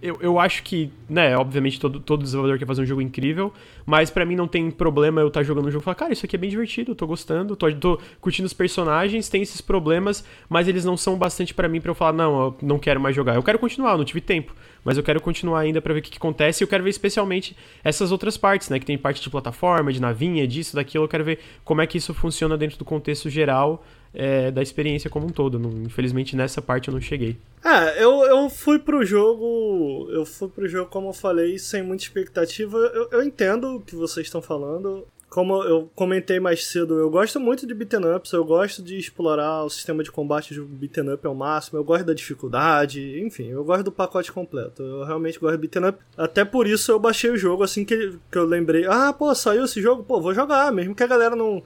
eu, 0.06 0.18
eu 0.22 0.40
acho 0.40 0.62
que, 0.62 0.92
né, 1.10 1.36
obviamente 1.36 1.80
todo, 1.80 2.00
todo 2.00 2.22
desenvolvedor 2.22 2.60
quer 2.60 2.68
fazer 2.68 2.84
um 2.84 2.86
jogo 2.86 3.02
incrível, 3.02 3.52
mas 3.86 4.12
para 4.12 4.24
mim 4.24 4.36
não 4.36 4.48
tem 4.48 4.70
problema 4.70 5.20
eu 5.20 5.30
estar 5.30 5.40
tá 5.40 5.44
jogando 5.44 5.68
um 5.68 5.72
jogo 5.72 5.82
e 5.82 5.86
falar, 5.86 5.96
cara, 5.96 6.14
isso 6.14 6.26
aqui 6.26 6.36
é 6.36 6.40
bem 6.40 6.50
divertido, 6.50 6.92
eu 6.92 6.96
tô 6.96 7.08
gostando, 7.08 7.56
tô, 7.56 7.72
tô 7.74 8.00
curtindo 8.22 8.46
os 8.46 8.54
personagens, 8.54 9.30
tem 9.30 9.42
esses 9.42 9.62
problemas, 9.62 10.24
mas 10.48 10.68
eles 10.68 10.86
não 10.86 10.96
são 10.96 11.18
bastante 11.18 11.56
para 11.56 11.68
mim 11.68 11.82
para 11.82 11.90
eu 11.90 11.96
falar, 11.96 12.14
não, 12.14 12.40
eu 12.40 12.58
não 12.62 12.78
quero 12.78 13.00
mais 13.00 13.16
jogar. 13.16 13.36
Eu 13.36 13.42
quero 13.42 13.58
continuar, 13.58 13.94
eu 13.94 13.98
não 13.98 14.06
tive 14.06 14.22
tempo, 14.22 14.54
mas 14.84 14.96
eu 14.96 15.04
quero 15.04 15.20
continuar 15.20 15.62
ainda 15.62 15.82
para 15.82 15.94
ver 15.94 16.02
o 16.02 16.04
que, 16.04 16.12
que, 16.12 16.18
acontece 16.18 16.62
e 16.62 16.64
eu 16.64 16.68
quero 16.68 16.84
ver 16.84 16.92
especialmente 16.92 17.56
essas 17.84 18.12
outras 18.12 18.38
partes, 18.38 18.70
né, 18.70 18.78
que 18.78 18.86
tem 18.86 18.98
parte 18.98 19.22
de 19.22 19.30
plataforma, 19.30 19.92
de 19.92 20.00
navinha, 20.00 20.48
disso, 20.48 20.76
daquilo, 20.76 21.06
eu 21.06 21.10
quero 21.10 21.24
ver 21.24 21.40
como 21.64 21.82
é 21.82 21.88
que 21.88 21.98
isso 21.98 22.14
funciona 22.14 22.56
dentro 22.56 22.78
do 22.78 22.86
contexto 22.86 23.28
geral 23.28 23.84
é, 24.16 24.50
da 24.50 24.62
experiência 24.62 25.10
como 25.10 25.28
um 25.28 25.30
todo. 25.30 25.60
Não, 25.60 25.70
infelizmente 25.84 26.36
nessa 26.36 26.62
parte 26.62 26.88
eu 26.88 26.94
não 26.94 27.02
cheguei. 27.02 27.38
É, 27.64 28.04
eu, 28.04 28.24
eu 28.24 28.50
fui 28.50 28.80
pro 28.80 29.06
jogo. 29.06 30.08
Eu 30.12 30.26
fui 30.26 30.48
pro 30.48 30.68
jogo, 30.68 30.90
como 30.90 31.10
eu 31.10 31.14
falei, 31.14 31.60
sem 31.60 31.84
muita 31.84 32.04
expectativa. 32.04 32.78
Eu, 32.78 33.10
eu 33.12 33.24
entendo 33.24 33.76
o 33.76 33.82
que 33.82 33.96
vocês 33.96 34.28
estão 34.28 34.42
falando. 34.42 35.06
Como 35.28 35.62
eu 35.64 35.90
comentei 35.94 36.40
mais 36.40 36.66
cedo, 36.66 36.98
eu 36.98 37.10
gosto 37.10 37.42
muito 37.42 37.68
de 37.68 37.74
beaten 37.74 38.16
ups, 38.16 38.32
eu 38.32 38.46
gosto 38.46 38.82
de 38.82 38.98
explorar 38.98 39.66
o 39.66 39.70
sistema 39.70 40.02
de 40.02 40.10
combate 40.10 40.54
de 40.54 40.62
beaten 40.62 41.12
up 41.12 41.28
ao 41.28 41.36
máximo, 41.36 41.78
eu 41.78 41.84
gosto 41.84 42.06
da 42.06 42.14
dificuldade, 42.14 43.20
enfim, 43.20 43.50
eu 43.50 43.62
gosto 43.66 43.84
do 43.84 43.92
pacote 43.92 44.32
completo. 44.32 44.82
Eu 44.82 45.04
realmente 45.04 45.38
gosto 45.38 45.58
de 45.58 45.68
beaten 45.68 45.90
up. 45.90 46.00
Até 46.16 46.46
por 46.46 46.68
isso 46.68 46.90
eu 46.90 47.00
baixei 47.00 47.32
o 47.32 47.38
jogo 47.38 47.64
assim 47.64 47.84
que, 47.84 48.18
que 48.32 48.38
eu 48.38 48.46
lembrei. 48.46 48.86
Ah, 48.86 49.12
pô, 49.12 49.36
saiu 49.36 49.66
esse 49.66 49.82
jogo, 49.82 50.04
pô, 50.04 50.22
vou 50.22 50.34
jogar, 50.34 50.72
mesmo 50.72 50.96
que 50.96 51.04
a 51.04 51.08
galera 51.08 51.36
não. 51.36 51.62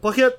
Porque 0.00 0.32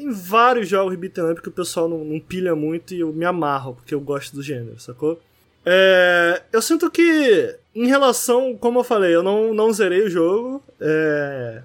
tem 0.00 0.10
vários 0.10 0.68
jogos 0.68 0.96
beat'em 0.96 1.30
up 1.30 1.42
que 1.42 1.48
o 1.48 1.52
pessoal 1.52 1.88
não, 1.88 2.02
não, 2.02 2.18
pilha 2.18 2.54
muito 2.54 2.94
e 2.94 3.00
eu 3.00 3.12
me 3.12 3.24
amarro, 3.24 3.74
porque 3.74 3.94
eu 3.94 4.00
gosto 4.00 4.34
do 4.34 4.42
gênero, 4.42 4.80
sacou? 4.80 5.20
É, 5.64 6.42
eu 6.52 6.62
sinto 6.62 6.90
que, 6.90 7.54
em 7.74 7.86
relação, 7.86 8.56
como 8.56 8.78
eu 8.78 8.84
falei, 8.84 9.14
eu 9.14 9.22
não, 9.22 9.52
não 9.52 9.72
zerei 9.72 10.02
o 10.02 10.10
jogo. 10.10 10.62
É, 10.80 11.62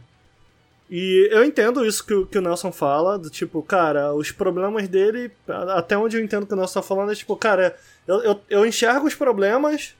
e 0.90 1.30
eu 1.32 1.46
entendo 1.46 1.86
isso 1.86 2.06
que, 2.06 2.26
que 2.26 2.38
o 2.38 2.42
Nelson 2.42 2.72
fala, 2.72 3.18
do 3.18 3.30
tipo, 3.30 3.62
cara, 3.64 4.14
os 4.14 4.32
problemas 4.32 4.88
dele, 4.88 5.32
até 5.74 5.98
onde 5.98 6.18
eu 6.18 6.24
entendo 6.24 6.46
que 6.46 6.54
o 6.54 6.58
Nelson 6.58 6.82
tá 6.82 6.86
falando, 6.86 7.12
é 7.12 7.16
tipo, 7.16 7.36
cara, 7.38 7.76
eu, 8.06 8.22
eu, 8.22 8.42
eu 8.50 8.66
enxergo 8.66 9.08
os 9.08 9.16
problemas, 9.16 9.96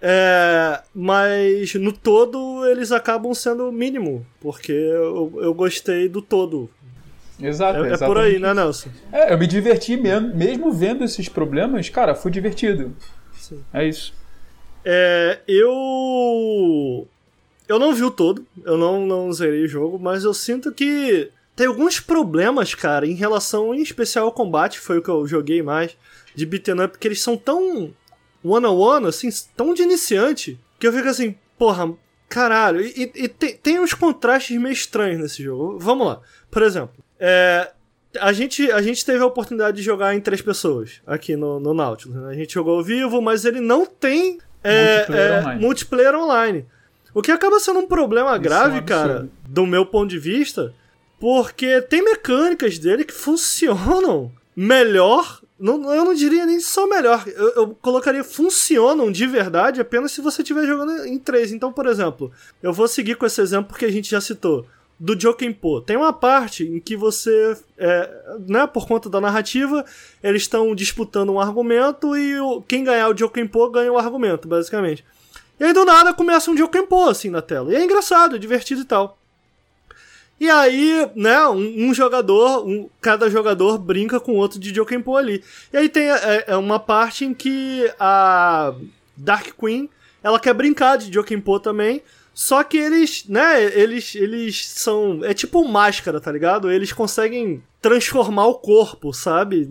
é, 0.00 0.82
mas 0.94 1.74
no 1.74 1.90
todo 1.90 2.66
eles 2.66 2.92
acabam 2.92 3.32
sendo 3.34 3.72
mínimo, 3.72 4.26
porque 4.40 4.72
eu, 4.72 5.32
eu 5.38 5.54
gostei 5.54 6.08
do 6.08 6.20
todo. 6.20 6.70
Exato. 7.40 7.84
É, 7.84 7.92
é 7.92 7.98
por 7.98 8.18
aí, 8.18 8.38
né, 8.38 8.54
Nelson? 8.54 8.88
É, 9.12 9.32
eu 9.32 9.38
me 9.38 9.46
diverti 9.46 9.96
mesmo, 9.96 10.34
mesmo 10.34 10.72
vendo 10.72 11.04
esses 11.04 11.28
problemas, 11.28 11.88
cara, 11.88 12.14
foi 12.14 12.30
divertido. 12.30 12.94
Sim. 13.34 13.62
É 13.72 13.86
isso. 13.86 14.14
É, 14.84 15.40
eu. 15.46 17.06
Eu 17.68 17.78
não 17.78 17.92
vi 17.92 18.04
o 18.04 18.10
todo, 18.10 18.46
eu 18.64 18.78
não, 18.78 19.04
não 19.04 19.32
zerei 19.32 19.64
o 19.64 19.68
jogo, 19.68 19.98
mas 19.98 20.22
eu 20.22 20.32
sinto 20.32 20.72
que 20.72 21.30
tem 21.56 21.66
alguns 21.66 21.98
problemas, 21.98 22.74
cara, 22.74 23.06
em 23.06 23.14
relação 23.14 23.74
em 23.74 23.82
especial 23.82 24.26
ao 24.26 24.32
combate, 24.32 24.78
foi 24.78 24.98
o 24.98 25.02
que 25.02 25.08
eu 25.08 25.26
joguei 25.26 25.62
mais, 25.62 25.96
de 26.34 26.46
beat'em 26.46 26.80
up, 26.84 26.96
que 26.96 27.08
eles 27.08 27.20
são 27.20 27.36
tão 27.36 27.92
one-on-one, 28.44 28.66
-on 28.66 29.00
-one, 29.00 29.08
assim, 29.08 29.28
tão 29.56 29.74
de 29.74 29.82
iniciante, 29.82 30.60
que 30.78 30.86
eu 30.86 30.92
fico 30.92 31.08
assim, 31.08 31.34
porra, 31.58 31.92
caralho. 32.28 32.80
E, 32.80 33.10
e 33.14 33.28
tem, 33.28 33.56
tem 33.56 33.80
uns 33.80 33.94
contrastes 33.94 34.56
meio 34.60 34.72
estranhos 34.72 35.20
nesse 35.20 35.42
jogo. 35.42 35.78
Vamos 35.78 36.06
lá. 36.06 36.20
Por 36.50 36.62
exemplo, 36.62 36.94
é, 37.18 37.70
a 38.20 38.32
gente, 38.32 38.70
a 38.70 38.80
gente 38.82 39.04
teve 39.04 39.18
a 39.18 39.26
oportunidade 39.26 39.76
de 39.76 39.82
jogar 39.82 40.14
em 40.14 40.20
três 40.20 40.40
pessoas 40.40 41.00
aqui 41.06 41.36
no, 41.36 41.60
no 41.60 41.74
Nautilus. 41.74 42.16
né? 42.16 42.30
A 42.30 42.34
gente 42.34 42.54
jogou 42.54 42.76
ao 42.78 42.82
vivo, 42.82 43.20
mas 43.20 43.44
ele 43.44 43.60
não 43.60 43.86
tem 43.86 44.38
é, 44.62 44.96
Multiplayer 44.98 45.32
é, 45.32 45.40
online. 45.40 45.60
multiplayer 45.60 46.14
online. 46.14 46.66
O 47.14 47.22
que 47.22 47.30
acaba 47.30 47.58
sendo 47.60 47.78
um 47.80 47.86
problema 47.86 48.36
grave, 48.36 48.78
é 48.78 48.80
um 48.80 48.84
cara, 48.84 49.28
do 49.48 49.66
meu 49.66 49.86
ponto 49.86 50.10
de 50.10 50.18
vista, 50.18 50.74
porque 51.18 51.80
tem 51.80 52.04
mecânicas 52.04 52.78
dele 52.78 53.04
que 53.04 53.14
funcionam 53.14 54.30
melhor. 54.54 55.40
Não, 55.58 55.94
eu 55.94 56.04
não 56.04 56.12
diria 56.12 56.44
nem 56.44 56.60
só 56.60 56.86
melhor. 56.86 57.24
Eu, 57.26 57.52
eu 57.54 57.68
colocaria 57.80 58.22
funcionam 58.22 59.10
de 59.10 59.26
verdade 59.26 59.80
apenas 59.80 60.12
se 60.12 60.20
você 60.20 60.42
estiver 60.42 60.66
jogando 60.66 61.06
em 61.06 61.18
três. 61.18 61.52
Então, 61.52 61.72
por 61.72 61.86
exemplo, 61.86 62.30
eu 62.62 62.72
vou 62.72 62.86
seguir 62.86 63.14
com 63.14 63.24
esse 63.24 63.40
exemplo 63.40 63.68
porque 63.68 63.86
a 63.86 63.92
gente 63.92 64.10
já 64.10 64.20
citou. 64.20 64.66
Do 64.98 65.18
Jokenpo. 65.20 65.82
Tem 65.82 65.96
uma 65.96 66.12
parte 66.12 66.64
em 66.64 66.80
que 66.80 66.96
você, 66.96 67.54
é, 67.76 68.10
né, 68.48 68.66
por 68.66 68.86
conta 68.88 69.10
da 69.10 69.20
narrativa, 69.20 69.84
eles 70.22 70.42
estão 70.42 70.74
disputando 70.74 71.30
um 71.30 71.38
argumento 71.40 72.16
e 72.16 72.40
o- 72.40 72.62
quem 72.62 72.82
ganhar 72.82 73.10
o 73.10 73.16
Jokenpo 73.16 73.68
ganha 73.68 73.92
o 73.92 73.98
argumento, 73.98 74.48
basicamente. 74.48 75.04
E 75.60 75.64
aí 75.64 75.72
do 75.74 75.84
nada 75.84 76.14
começa 76.14 76.50
um 76.50 76.56
Jokenpo 76.56 77.08
assim 77.08 77.28
na 77.28 77.42
tela. 77.42 77.70
E 77.72 77.76
é 77.76 77.84
engraçado, 77.84 78.36
é 78.36 78.38
divertido 78.38 78.80
e 78.80 78.84
tal. 78.84 79.18
E 80.38 80.50
aí, 80.50 81.10
né, 81.14 81.46
um, 81.48 81.88
um 81.88 81.94
jogador, 81.94 82.66
um- 82.66 82.88
cada 83.00 83.28
jogador 83.30 83.78
brinca 83.78 84.20
com 84.20 84.32
o 84.32 84.36
outro 84.36 84.58
de 84.58 84.74
Jokenpo 84.74 85.16
ali. 85.16 85.42
E 85.72 85.76
aí 85.76 85.88
tem 85.88 86.10
é, 86.10 86.44
é 86.48 86.56
uma 86.56 86.78
parte 86.78 87.24
em 87.24 87.32
que 87.32 87.90
a 87.98 88.74
Dark 89.16 89.48
Queen, 89.58 89.88
ela 90.22 90.38
quer 90.38 90.52
brincar 90.52 90.96
de 90.98 91.12
Jokenpo 91.12 91.58
também, 91.58 92.02
só 92.38 92.62
que 92.62 92.76
eles, 92.76 93.24
né, 93.26 93.64
eles, 93.64 94.14
eles 94.14 94.68
são, 94.68 95.20
é 95.24 95.32
tipo 95.32 95.66
máscara, 95.66 96.20
tá 96.20 96.30
ligado? 96.30 96.70
Eles 96.70 96.92
conseguem 96.92 97.62
transformar 97.80 98.44
o 98.44 98.56
corpo, 98.56 99.10
sabe? 99.10 99.66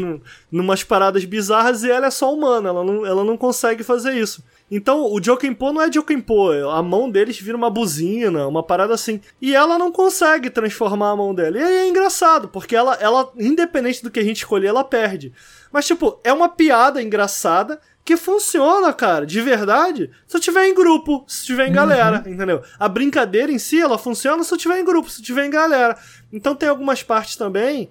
Numas 0.50 0.82
paradas 0.82 1.26
bizarras 1.26 1.84
e 1.84 1.90
ela 1.90 2.06
é 2.06 2.10
só 2.10 2.32
humana, 2.32 2.70
ela 2.70 2.82
não, 2.82 3.04
ela 3.04 3.22
não 3.22 3.36
consegue 3.36 3.84
fazer 3.84 4.14
isso. 4.14 4.42
Então, 4.70 5.12
o 5.12 5.22
Jokenpo 5.22 5.70
não 5.74 5.82
é 5.82 5.92
Jokenpo, 5.92 6.52
a 6.52 6.82
mão 6.82 7.10
deles 7.10 7.38
vira 7.38 7.54
uma 7.54 7.68
buzina, 7.68 8.48
uma 8.48 8.62
parada 8.62 8.94
assim. 8.94 9.20
E 9.38 9.54
ela 9.54 9.78
não 9.78 9.92
consegue 9.92 10.48
transformar 10.48 11.10
a 11.10 11.16
mão 11.16 11.34
dela. 11.34 11.58
E 11.58 11.62
aí 11.62 11.74
é 11.80 11.88
engraçado, 11.88 12.48
porque 12.48 12.74
ela, 12.74 12.94
ela, 12.94 13.30
independente 13.36 14.02
do 14.02 14.10
que 14.10 14.20
a 14.20 14.24
gente 14.24 14.38
escolher, 14.38 14.68
ela 14.68 14.82
perde. 14.82 15.34
Mas, 15.70 15.86
tipo, 15.86 16.18
é 16.24 16.32
uma 16.32 16.48
piada 16.48 17.02
engraçada 17.02 17.78
que 18.06 18.16
funciona, 18.16 18.92
cara, 18.92 19.26
de 19.26 19.40
verdade, 19.40 20.12
se 20.28 20.36
eu 20.36 20.40
tiver 20.40 20.68
em 20.68 20.74
grupo, 20.74 21.24
se 21.26 21.44
tiver 21.44 21.66
em 21.66 21.72
galera, 21.72 22.22
entendeu? 22.24 22.62
A 22.78 22.88
brincadeira 22.88 23.50
em 23.50 23.58
si, 23.58 23.80
ela 23.80 23.98
funciona 23.98 24.44
se 24.44 24.54
eu 24.54 24.56
tiver 24.56 24.78
em 24.78 24.84
grupo, 24.84 25.10
se 25.10 25.20
eu 25.20 25.24
tiver 25.24 25.44
em 25.44 25.50
galera. 25.50 25.98
Então 26.32 26.54
tem 26.54 26.68
algumas 26.68 27.02
partes 27.02 27.34
também 27.34 27.90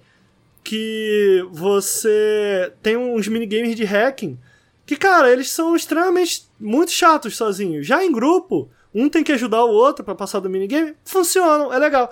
que 0.64 1.46
você 1.52 2.72
tem 2.82 2.96
uns 2.96 3.28
minigames 3.28 3.76
de 3.76 3.84
hacking 3.84 4.38
que, 4.86 4.96
cara, 4.96 5.30
eles 5.30 5.50
são 5.50 5.76
extremamente 5.76 6.48
muito 6.58 6.92
chatos 6.92 7.36
sozinhos. 7.36 7.86
Já 7.86 8.02
em 8.02 8.10
grupo, 8.10 8.70
um 8.94 9.10
tem 9.10 9.22
que 9.22 9.32
ajudar 9.32 9.64
o 9.64 9.70
outro 9.70 10.02
pra 10.02 10.14
passar 10.14 10.40
do 10.40 10.48
minigame, 10.48 10.94
funcionam, 11.04 11.74
é 11.74 11.78
legal. 11.78 12.10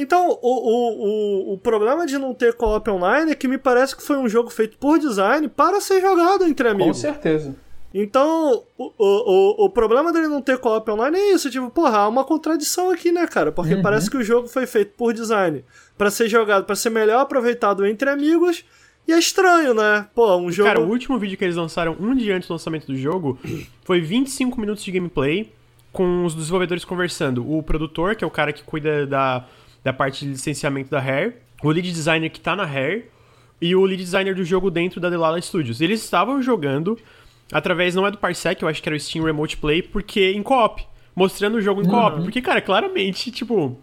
Então, 0.00 0.28
o, 0.30 0.38
o, 0.42 1.50
o, 1.50 1.54
o 1.54 1.58
problema 1.58 2.06
de 2.06 2.16
não 2.18 2.32
ter 2.32 2.54
co-op 2.54 2.88
online 2.88 3.32
é 3.32 3.34
que 3.34 3.48
me 3.48 3.58
parece 3.58 3.96
que 3.96 4.02
foi 4.02 4.16
um 4.16 4.28
jogo 4.28 4.48
feito 4.48 4.78
por 4.78 4.96
design 4.96 5.48
para 5.48 5.80
ser 5.80 6.00
jogado 6.00 6.44
entre 6.44 6.68
Com 6.68 6.74
amigos. 6.74 6.98
certeza. 6.98 7.56
Então, 7.92 8.62
o, 8.78 8.92
o, 8.96 9.64
o, 9.64 9.70
problema 9.70 10.12
dele 10.12 10.28
não 10.28 10.40
ter 10.40 10.56
co-op 10.58 10.88
online 10.88 11.18
é 11.18 11.32
isso, 11.32 11.50
tipo, 11.50 11.68
porra, 11.68 11.98
há 11.98 12.08
uma 12.08 12.22
contradição 12.22 12.90
aqui, 12.90 13.10
né, 13.10 13.26
cara? 13.26 13.50
Porque 13.50 13.74
Uhum. 13.74 13.82
parece 13.82 14.08
que 14.08 14.16
o 14.16 14.22
jogo 14.22 14.46
foi 14.46 14.66
feito 14.66 14.92
por 14.96 15.12
design 15.12 15.64
pra 15.96 16.12
ser 16.12 16.28
jogado, 16.28 16.64
pra 16.64 16.76
ser 16.76 16.90
melhor 16.90 17.18
aproveitado 17.20 17.84
entre 17.84 18.08
amigos, 18.08 18.64
e 19.08 19.12
é 19.12 19.18
estranho, 19.18 19.74
né? 19.74 20.06
Pô, 20.14 20.36
um 20.36 20.52
jogo... 20.52 20.68
Cara, 20.68 20.80
o 20.80 20.88
último 20.88 21.18
vídeo 21.18 21.36
que 21.36 21.44
eles 21.44 21.56
lançaram 21.56 21.96
um 21.98 22.14
dia 22.14 22.36
antes 22.36 22.46
do 22.46 22.52
lançamento 22.52 22.86
do 22.86 22.96
jogo 22.96 23.36
foi 23.84 24.00
25 24.00 24.60
minutos 24.60 24.84
de 24.84 24.92
gameplay 24.92 25.50
com 25.90 26.24
os 26.24 26.36
desenvolvedores 26.36 26.84
conversando. 26.84 27.50
O 27.50 27.62
produtor, 27.64 28.14
que 28.14 28.22
é 28.22 28.26
o 28.26 28.30
cara 28.30 28.52
que 28.52 28.62
cuida 28.62 29.06
da, 29.06 29.44
da 29.84 29.92
parte 29.92 30.24
de 30.24 30.32
licenciamento 30.32 30.90
da 30.90 31.00
Rare, 31.00 31.34
o 31.62 31.70
lead 31.70 31.90
designer 31.90 32.30
que 32.30 32.40
tá 32.40 32.54
na 32.54 32.64
Rare 32.64 33.06
e 33.60 33.74
o 33.74 33.84
lead 33.84 34.02
designer 34.02 34.34
do 34.34 34.44
jogo 34.44 34.70
dentro 34.70 35.00
da 35.00 35.10
Delala 35.10 35.40
Studios. 35.40 35.80
Eles 35.80 36.02
estavam 36.02 36.40
jogando 36.42 36.98
através, 37.52 37.94
não 37.94 38.06
é 38.06 38.10
do 38.10 38.18
Parsec, 38.18 38.62
eu 38.62 38.68
acho 38.68 38.82
que 38.82 38.88
era 38.88 38.96
o 38.96 39.00
Steam 39.00 39.24
Remote 39.24 39.56
Play, 39.56 39.82
porque 39.82 40.32
em 40.32 40.42
co-op. 40.42 40.86
Mostrando 41.14 41.56
o 41.56 41.60
jogo 41.60 41.82
em 41.82 41.84
co-op. 41.86 42.22
Porque, 42.22 42.40
cara, 42.40 42.60
claramente, 42.60 43.30
tipo... 43.30 43.76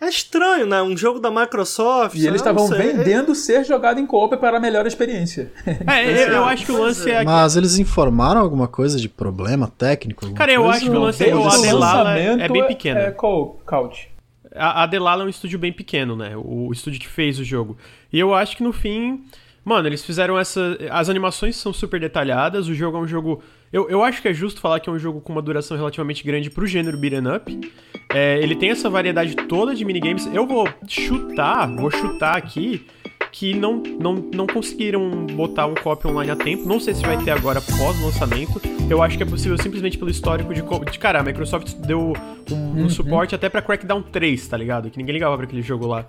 É 0.00 0.08
estranho, 0.08 0.66
né? 0.66 0.82
Um 0.82 0.96
jogo 0.96 1.20
da 1.20 1.30
Microsoft... 1.30 2.16
E 2.16 2.26
eles 2.26 2.40
estavam 2.40 2.66
vendendo 2.66 3.34
ser 3.34 3.64
jogado 3.64 4.00
em 4.00 4.06
co-op 4.06 4.36
para 4.38 4.56
a 4.56 4.60
melhor 4.60 4.86
experiência. 4.86 5.52
É, 5.86 6.24
eu, 6.24 6.28
eu 6.32 6.44
acho 6.44 6.64
que 6.64 6.72
o 6.72 6.80
lance 6.82 7.08
é... 7.10 7.22
Mas 7.22 7.54
eles 7.54 7.78
informaram 7.78 8.40
alguma 8.40 8.66
coisa 8.66 8.98
de 8.98 9.08
problema 9.08 9.68
técnico? 9.68 10.32
Cara, 10.32 10.52
eu 10.52 10.62
coisa? 10.62 10.78
acho 10.78 10.90
que 10.90 10.96
o 10.96 11.00
lance 11.00 11.28
é 11.28 11.34
o 11.34 11.42
o 11.42 11.48
Adelala 11.48 12.18
é, 12.18 12.30
lançamento 12.30 12.42
é 12.42 12.48
bem 12.48 12.66
pequeno. 12.66 12.98
É 12.98 13.10
co- 13.10 13.60
couch. 13.66 14.11
A, 14.54 14.86
Delala 14.86 15.22
é 15.22 15.26
um 15.26 15.28
estúdio 15.28 15.58
bem 15.58 15.72
pequeno, 15.72 16.16
né? 16.16 16.36
O, 16.36 16.68
o 16.68 16.72
estúdio 16.72 17.00
que 17.00 17.08
fez 17.08 17.38
o 17.38 17.44
jogo. 17.44 17.76
E 18.12 18.18
eu 18.18 18.34
acho 18.34 18.56
que 18.56 18.62
no 18.62 18.72
fim. 18.72 19.24
Mano, 19.64 19.88
eles 19.88 20.04
fizeram 20.04 20.38
essa. 20.38 20.76
As 20.90 21.08
animações 21.08 21.56
são 21.56 21.72
super 21.72 22.00
detalhadas. 22.00 22.68
O 22.68 22.74
jogo 22.74 22.98
é 22.98 23.00
um 23.00 23.06
jogo. 23.06 23.42
Eu, 23.72 23.88
eu 23.88 24.02
acho 24.02 24.20
que 24.20 24.28
é 24.28 24.34
justo 24.34 24.60
falar 24.60 24.80
que 24.80 24.90
é 24.90 24.92
um 24.92 24.98
jogo 24.98 25.20
com 25.20 25.32
uma 25.32 25.42
duração 25.42 25.76
relativamente 25.76 26.24
grande 26.24 26.50
pro 26.50 26.66
gênero 26.66 26.98
beat'em 26.98 27.26
up. 27.34 27.72
É, 28.12 28.42
ele 28.42 28.56
tem 28.56 28.70
essa 28.70 28.90
variedade 28.90 29.34
toda 29.34 29.74
de 29.74 29.84
minigames. 29.84 30.26
Eu 30.26 30.46
vou 30.46 30.68
chutar, 30.88 31.66
vou 31.74 31.90
chutar 31.90 32.36
aqui 32.36 32.84
que 33.30 33.54
não, 33.54 33.82
não, 33.98 34.14
não 34.14 34.46
conseguiram 34.46 35.26
botar 35.26 35.66
um 35.66 35.74
copy 35.74 36.06
online 36.06 36.30
a 36.30 36.36
tempo. 36.36 36.66
Não 36.66 36.80
sei 36.80 36.94
se 36.94 37.02
vai 37.02 37.22
ter 37.22 37.30
agora 37.30 37.60
pós-lançamento. 37.60 38.60
Eu 38.90 39.02
acho 39.02 39.16
que 39.16 39.22
é 39.22 39.26
possível 39.26 39.56
simplesmente 39.58 39.96
pelo 39.96 40.10
histórico 40.10 40.52
de, 40.52 40.62
de 40.90 40.98
cara, 40.98 41.20
a 41.20 41.22
Microsoft 41.22 41.74
deu 41.76 42.12
um, 42.50 42.84
um 42.84 42.90
suporte 42.90 43.34
até 43.34 43.48
pra 43.48 43.62
Crackdown 43.62 44.02
3, 44.02 44.48
tá 44.48 44.56
ligado? 44.56 44.90
Que 44.90 44.98
ninguém 44.98 45.14
ligava 45.14 45.36
pra 45.36 45.46
aquele 45.46 45.62
jogo 45.62 45.86
lá. 45.86 46.06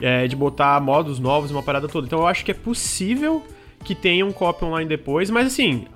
É, 0.00 0.28
de 0.28 0.36
botar 0.36 0.80
modos 0.80 1.18
novos, 1.18 1.50
uma 1.50 1.62
parada 1.62 1.88
toda. 1.88 2.06
Então 2.06 2.20
eu 2.20 2.26
acho 2.26 2.44
que 2.44 2.52
é 2.52 2.54
possível 2.54 3.42
que 3.84 3.94
tenha 3.94 4.24
um 4.24 4.32
copy 4.32 4.64
online 4.64 4.88
depois, 4.88 5.28
mas 5.28 5.48
assim, 5.48 5.86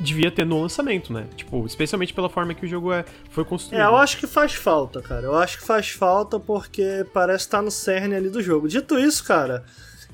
devia 0.00 0.30
ter 0.30 0.46
no 0.46 0.60
lançamento, 0.60 1.12
né? 1.12 1.26
Tipo, 1.36 1.64
especialmente 1.66 2.12
pela 2.12 2.28
forma 2.28 2.54
que 2.54 2.64
o 2.64 2.68
jogo 2.68 2.92
é, 2.92 3.04
foi 3.30 3.44
construído. 3.44 3.80
É, 3.80 3.84
eu 3.84 3.96
acho 3.96 4.16
que 4.16 4.26
faz 4.26 4.54
falta, 4.54 5.02
cara. 5.02 5.26
Eu 5.26 5.36
acho 5.36 5.58
que 5.58 5.66
faz 5.66 5.90
falta 5.90 6.40
porque 6.40 7.06
parece 7.12 7.44
estar 7.44 7.60
no 7.60 7.70
cerne 7.70 8.14
ali 8.14 8.30
do 8.30 8.42
jogo. 8.42 8.66
Dito 8.66 8.98
isso, 8.98 9.22
cara, 9.22 9.64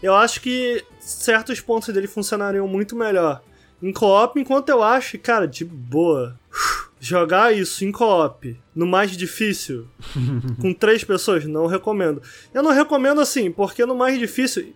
eu 0.03 0.15
acho 0.15 0.41
que 0.41 0.85
certos 1.01 1.61
pontos 1.61 1.93
dele 1.93 2.07
funcionariam 2.07 2.67
muito 2.67 2.95
melhor 2.97 3.43
em 3.83 3.93
co-op, 3.93 4.41
enquanto 4.41 4.69
eu 4.69 4.83
acho, 4.83 5.19
cara, 5.19 5.47
de 5.47 5.65
boa. 5.65 6.39
Jogar 6.99 7.55
isso 7.55 7.85
em 7.85 7.93
co-op, 7.93 8.59
no 8.75 8.87
mais 8.87 9.17
difícil, 9.17 9.87
com 10.61 10.73
três 10.73 11.05
pessoas, 11.05 11.45
não 11.45 11.67
recomendo. 11.67 12.23
Eu 12.55 12.63
não 12.63 12.73
recomendo 12.73 13.21
assim, 13.21 13.51
porque 13.51 13.85
no 13.85 13.95
mais 13.95 14.19
difícil. 14.19 14.73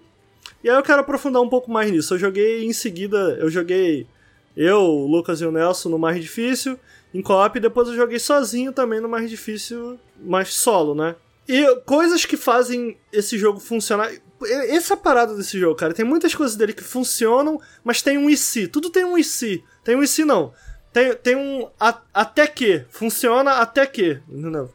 E 0.63 0.69
aí 0.69 0.77
eu 0.77 0.83
quero 0.83 1.01
aprofundar 1.01 1.41
um 1.41 1.49
pouco 1.49 1.71
mais 1.71 1.91
nisso. 1.91 2.15
Eu 2.15 2.19
joguei 2.19 2.65
em 2.65 2.73
seguida, 2.75 3.39
eu 3.41 3.51
joguei 3.51 4.07
eu, 4.55 4.81
o 4.81 5.07
Lucas 5.07 5.41
e 5.41 5.47
o 5.47 5.51
Nelson 5.51 5.89
no 5.89 5.99
mais 5.99 6.21
difícil, 6.21 6.79
em 7.15 7.23
co-op, 7.23 7.57
e 7.57 7.61
depois 7.61 7.89
eu 7.89 7.97
joguei 7.97 8.19
sozinho 8.19 8.73
também 8.73 9.01
no 9.01 9.09
mais 9.09 9.31
difícil, 9.31 9.99
mais 10.23 10.53
solo, 10.53 10.95
né? 10.95 11.17
E 11.49 11.77
coisas 11.87 12.27
que 12.27 12.37
fazem 12.37 12.99
esse 13.11 13.39
jogo 13.39 13.59
funcionar. 13.59 14.13
Essa 14.49 14.97
parada 14.97 15.35
desse 15.35 15.59
jogo, 15.59 15.75
cara. 15.75 15.93
Tem 15.95 16.05
muitas 16.05 16.35
coisas 16.35 16.57
dele 16.57 16.73
que 16.73 16.83
funcionam, 16.83 17.61
mas 17.85 18.01
tem 18.03 18.17
um 18.19 18.31
e 18.31 18.37
se. 18.37 18.67
Tudo 18.69 18.91
tem 18.91 19.05
um 19.05 19.19
e 19.19 19.25
se. 19.25 19.63
Tem 19.85 19.97
um 19.97 20.03
e 20.03 20.09
se 20.09 20.25
não. 20.25 20.53
Tem, 20.93 21.15
tem 21.15 21.37
um 21.37 21.69
a- 21.79 22.01
até 22.13 22.47
que. 22.47 22.85
Funciona 22.91 23.53
até 23.55 23.87
que. 23.87 24.21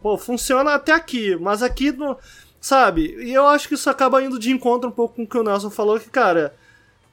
Pô, 0.01 0.17
funciona 0.17 0.73
até 0.73 0.91
aqui, 0.93 1.35
mas 1.35 1.63
aqui 1.63 1.91
não. 1.91 2.17
Sabe? 2.61 3.15
E 3.23 3.33
eu 3.33 3.45
acho 3.47 3.67
que 3.67 3.75
isso 3.75 3.89
acaba 3.89 4.23
indo 4.23 4.39
de 4.39 4.51
encontro 4.51 4.89
um 4.89 4.91
pouco 4.91 5.15
com 5.15 5.23
o 5.23 5.27
que 5.27 5.37
o 5.37 5.43
Nelson 5.43 5.69
falou, 5.69 5.99
que, 5.99 6.09
cara, 6.09 6.55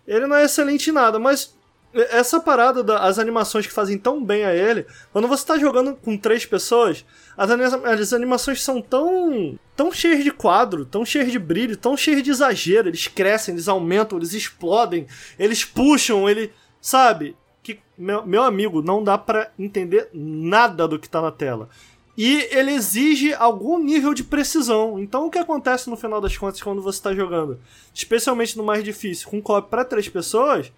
ele 0.07 0.27
não 0.27 0.37
é 0.37 0.45
excelente 0.45 0.89
em 0.89 0.93
nada, 0.95 1.19
mas 1.19 1.55
essa 1.95 2.41
parada 2.41 2.83
das 2.83 3.19
animações 3.19 3.67
que 3.67 3.73
fazem 3.73 3.99
tão 3.99 4.25
bem 4.25 4.45
a 4.47 4.55
ele, 4.55 4.87
quando 5.13 5.29
você 5.29 5.45
tá 5.45 5.59
jogando 5.59 5.95
com 5.95 6.17
três 6.17 6.47
pessoas, 6.47 7.05
as, 7.37 7.51
as 7.51 8.13
animações 8.13 8.63
são 8.63 8.81
tão 8.81 9.59
tão 9.75 9.91
cheias 9.91 10.23
de 10.23 10.31
quadro, 10.31 10.85
tão 10.85 11.05
cheias 11.05 11.33
de 11.33 11.39
brilho, 11.39 11.77
tão 11.77 11.97
cheias 11.97 12.23
de 12.23 12.31
exagero, 12.31 12.89
eles 12.89 13.09
crescem, 13.09 13.55
eles 13.55 13.69
aumentam, 13.69 14.19
eles 14.19 14.35
explodem, 14.35 15.07
eles 15.39 15.65
puxam, 15.65 16.29
ele, 16.29 16.53
sabe? 16.81 17.37
Que 17.63 17.79
meu, 17.97 18.25
meu 18.27 18.43
amigo, 18.43 18.83
não 18.83 19.03
dá 19.03 19.17
pra 19.17 19.51
entender 19.59 20.09
nada 20.13 20.87
do 20.87 20.99
que 20.99 21.09
tá 21.09 21.21
na 21.21 21.33
tela. 21.33 21.69
E 22.17 22.47
ele 22.51 22.73
exige 22.73 23.33
algum 23.33 23.79
nível 23.79 24.13
de 24.13 24.23
precisão. 24.23 24.99
Então 24.99 25.27
o 25.27 25.31
que 25.31 25.39
acontece 25.39 25.89
no 25.89 25.97
final 25.97 26.21
das 26.21 26.37
contas 26.37 26.63
quando 26.63 26.83
você 26.83 27.01
tá 27.01 27.15
jogando, 27.15 27.59
especialmente 27.95 28.57
no 28.57 28.65
mais 28.65 28.85
difícil, 28.85 29.31
com 29.31 29.41
co-op 29.41 29.71
pra 29.71 29.85
três 29.85 30.09
pessoas, 30.09 30.71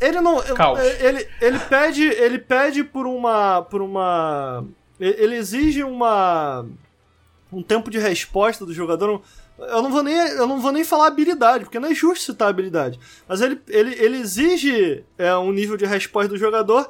ele 0.00 0.20
não. 0.20 0.42
Caos. 0.54 0.78
Ele, 0.78 1.26
ele 1.40 1.58
pede. 1.58 2.02
Ele 2.02 2.38
pede 2.38 2.84
por 2.84 3.06
uma. 3.06 3.62
por 3.62 3.80
uma. 3.80 4.64
Ele 4.98 5.36
exige 5.36 5.82
uma. 5.82 6.66
um 7.52 7.62
tempo 7.62 7.90
de 7.90 7.98
resposta 7.98 8.64
do 8.64 8.72
jogador 8.72 9.22
Eu 9.58 9.82
não 9.82 9.90
vou 9.90 10.02
nem, 10.02 10.14
eu 10.14 10.46
não 10.46 10.60
vou 10.60 10.72
nem 10.72 10.84
falar 10.84 11.06
habilidade, 11.08 11.64
porque 11.64 11.78
não 11.78 11.88
é 11.88 11.94
justo 11.94 12.24
citar 12.24 12.48
habilidade. 12.48 12.98
Mas 13.28 13.40
ele, 13.40 13.60
ele, 13.68 13.94
ele 14.02 14.16
exige 14.18 15.04
é, 15.18 15.36
um 15.36 15.52
nível 15.52 15.76
de 15.76 15.86
resposta 15.86 16.28
do 16.28 16.38
jogador 16.38 16.88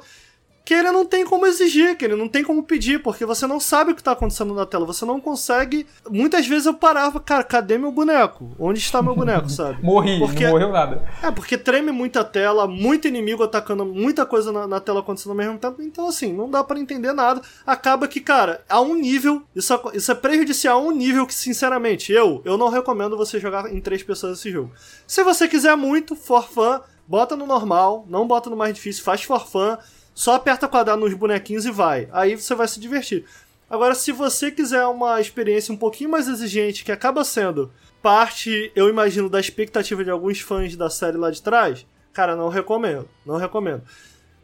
que 0.67 0.73
ele 0.73 0.91
não 0.91 1.05
tem 1.05 1.23
como 1.23 1.45
exigir, 1.47 1.95
que 1.95 2.03
ele 2.03 2.17
não 2.17 2.27
tem 2.27 2.43
como 2.43 2.61
pedir, 2.61 3.01
porque 3.01 3.23
você 3.25 3.47
não 3.47 3.57
sabe 3.57 3.93
o 3.93 3.95
que 3.95 4.03
tá 4.03 4.11
acontecendo 4.11 4.53
na 4.53 4.65
tela, 4.65 4.85
você 4.85 5.05
não 5.05 5.17
consegue. 5.17 5.87
Muitas 6.09 6.45
vezes 6.45 6.65
eu 6.65 6.73
parava, 6.73 7.21
cara, 7.21 7.41
cadê 7.41 7.77
meu 7.77 7.89
boneco? 7.89 8.51
Onde 8.59 8.77
está 8.77 9.01
meu 9.01 9.15
boneco, 9.15 9.49
sabe? 9.49 9.77
Morri, 9.81 10.19
Porque- 10.19 10.43
não 10.43 10.51
morreu 10.51 10.69
nada. 10.73 11.07
É, 11.23 11.31
porque 11.31 11.57
treme 11.57 11.89
muita 11.93 12.21
tela, 12.21 12.67
muito 12.67 13.07
inimigo 13.07 13.41
atacando, 13.43 13.85
muita 13.85 14.25
coisa 14.25 14.51
na, 14.51 14.67
na 14.67 14.81
tela 14.81 14.99
acontecendo 14.99 15.29
ao 15.31 15.37
mesmo 15.37 15.57
tempo, 15.57 15.81
então 15.81 16.05
assim, 16.05 16.33
não 16.33 16.49
dá 16.51 16.61
pra 16.65 16.77
entender 16.77 17.13
nada. 17.13 17.41
Acaba 17.65 18.05
que, 18.05 18.19
cara, 18.19 18.59
a 18.67 18.81
um 18.81 18.93
nível, 18.93 19.43
isso, 19.55 19.73
é- 19.73 19.79
isso 19.93 20.11
é 20.11 20.15
prejudicial 20.15 20.79
a 20.79 20.83
um 20.83 20.91
nível 20.91 21.25
que, 21.25 21.33
sinceramente, 21.33 22.11
eu, 22.11 22.41
eu 22.43 22.57
não 22.57 22.67
recomendo 22.67 23.15
você 23.15 23.39
jogar 23.39 23.73
em 23.73 23.79
três 23.79 24.03
pessoas 24.03 24.37
esse 24.39 24.51
jogo. 24.51 24.73
Se 25.07 25.23
você 25.23 25.47
quiser 25.47 25.77
muito, 25.77 26.13
for 26.13 26.45
fun, 26.45 26.81
bota 27.07 27.37
no 27.37 27.47
normal, 27.47 28.05
não 28.09 28.27
bota 28.27 28.49
no 28.49 28.57
mais 28.57 28.73
difícil, 28.73 29.01
faz 29.01 29.23
for 29.23 29.47
fun, 29.47 29.77
só 30.17 30.33
aperta 30.33 30.67
quadrado 30.67 30.99
nos 30.99 31.13
bonequinhos 31.13 31.63
e 31.63 31.69
vai. 31.69 32.09
Aí 32.11 32.35
você 32.35 32.55
vai 32.55 32.67
se 32.67 32.79
divertir. 32.79 33.23
Agora, 33.69 33.93
se 33.93 34.11
você 34.11 34.49
quiser 34.49 34.83
uma 34.87 35.21
experiência 35.21 35.71
um 35.71 35.77
pouquinho 35.77 36.09
mais 36.09 36.27
exigente, 36.27 36.83
que 36.83 36.91
acaba 36.91 37.23
sendo 37.23 37.71
parte, 38.01 38.71
eu 38.75 38.89
imagino, 38.89 39.29
da 39.29 39.39
expectativa 39.39 40.03
de 40.03 40.09
alguns 40.09 40.39
fãs 40.41 40.75
da 40.75 40.89
série 40.89 41.17
lá 41.17 41.29
de 41.29 41.39
trás, 41.39 41.85
cara, 42.11 42.35
não 42.35 42.49
recomendo. 42.49 43.07
Não 43.23 43.37
recomendo. 43.37 43.83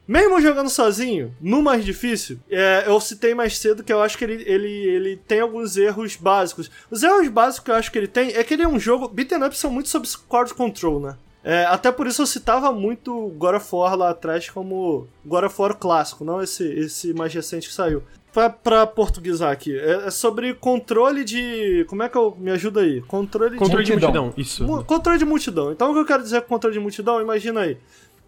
Mesmo 0.07 0.39
jogando 0.39 0.69
sozinho, 0.69 1.36
no 1.41 1.63
mais 1.63 1.84
difícil, 1.84 2.39
é, 2.51 2.84
eu 2.86 3.01
citei 3.01 3.34
mais 3.34 3.57
cedo 3.57 3.84
que 3.84 3.91
eu 3.91 3.99
acho 3.99 4.15
que 4.15 4.26
ele, 4.26 4.43
ele, 4.45 4.69
ele 4.69 5.17
tem 5.28 5.39
alguns 5.39 5.76
erros 5.76 6.15
básicos. 6.15 6.69
Os 6.91 7.01
erros 7.01 7.28
básicos 7.30 7.65
que 7.65 7.71
eu 7.71 7.76
acho 7.76 7.91
que 7.91 7.97
ele 7.97 8.07
tem 8.07 8.36
é 8.36 8.43
que 8.43 8.53
ele 8.53 8.61
é 8.61 8.67
um 8.67 8.80
jogo. 8.80 9.07
Beaten 9.07 9.43
up 9.43 9.57
são 9.57 9.71
muito 9.71 9.89
sobre 9.89 10.07
squad 10.07 10.53
control, 10.53 10.99
né? 10.99 11.17
É, 11.44 11.66
até 11.66 11.91
por 11.91 12.08
isso 12.08 12.22
eu 12.22 12.26
citava 12.26 12.72
muito 12.72 13.28
God 13.38 13.56
of 13.56 13.68
War 13.76 13.96
lá 13.98 14.12
atrás 14.12 14.50
como 14.50 15.08
God 15.26 15.44
of 15.44 15.62
War 15.62 15.76
clássico, 15.76 16.24
não 16.24 16.41
esse, 16.41 16.64
esse 16.64 17.14
mais 17.14 17.34
recente 17.34 17.68
que 17.68 17.74
saiu. 17.74 18.02
Pra, 18.32 18.50
pra 18.50 18.88
portuguesar 18.88 19.52
aqui, 19.52 19.78
é, 19.78 20.06
é 20.08 20.10
sobre 20.10 20.56
controle 20.56 21.24
de. 21.24 21.86
Como 21.88 22.02
é 22.02 22.10
que 22.10 22.18
eu. 22.18 22.36
Me 22.39 22.50
ajuda 22.50 22.82
aí? 22.82 23.00
Controle, 23.02 23.58
Controle 23.58 23.84
de. 23.84 23.91
de 23.91 23.98
Multidão. 24.00 24.24
multidão, 24.24 24.41
isso. 24.44 24.64
Mu- 24.64 24.84
Controle 24.84 25.20
de 25.20 25.26
multidão. 25.26 25.72
Então 25.72 25.91
o 25.91 25.94
que 25.94 26.00
eu 26.00 26.06
quero 26.06 26.24
dizer 26.24 26.41
com 26.41 26.48
controle 26.48 26.74
de 26.74 26.80
multidão, 26.80 27.22
imagina 27.22 27.60
aí. 27.62 27.78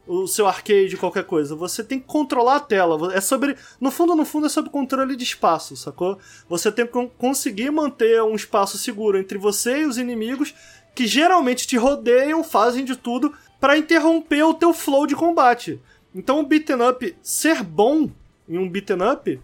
O 0.07 0.27
seu 0.27 0.45
arcade, 0.45 0.95
qualquer 0.97 1.23
coisa. 1.23 1.55
Você 1.55 1.83
tem 1.83 1.99
que 1.99 2.05
controlar 2.05 2.57
a 2.57 2.59
tela. 2.59 3.11
É 3.15 3.19
sobre. 3.19 3.55
No 3.81 3.89
fundo, 3.89 4.13
no 4.15 4.23
fundo, 4.25 4.45
é 4.45 4.49
sobre 4.49 4.69
controle 4.69 5.15
de 5.15 5.23
espaço, 5.23 5.75
sacou? 5.75 6.19
Você 6.47 6.71
tem 6.71 6.85
que 6.85 6.91
con- 6.91 7.09
conseguir 7.17 7.71
manter 7.71 8.21
um 8.21 8.35
espaço 8.35 8.77
seguro 8.77 9.17
entre 9.17 9.39
você 9.39 9.79
e 9.81 9.85
os 9.87 9.97
inimigos 9.97 10.53
que 10.95 11.05
geralmente 11.05 11.67
te 11.67 11.77
rodeiam, 11.77 12.43
fazem 12.43 12.85
de 12.85 12.95
tudo 12.95 13.33
pra 13.59 13.77
interromper 13.77 14.43
o 14.43 14.53
teu 14.53 14.73
flow 14.73 15.05
de 15.05 15.15
combate. 15.15 15.79
Então 16.13 16.39
o 16.39 16.45
beaten 16.45 16.81
up 16.89 17.15
ser 17.21 17.61
bom 17.61 18.09
em 18.47 18.57
um 18.57 18.69
beaten 18.69 19.03
up 19.11 19.39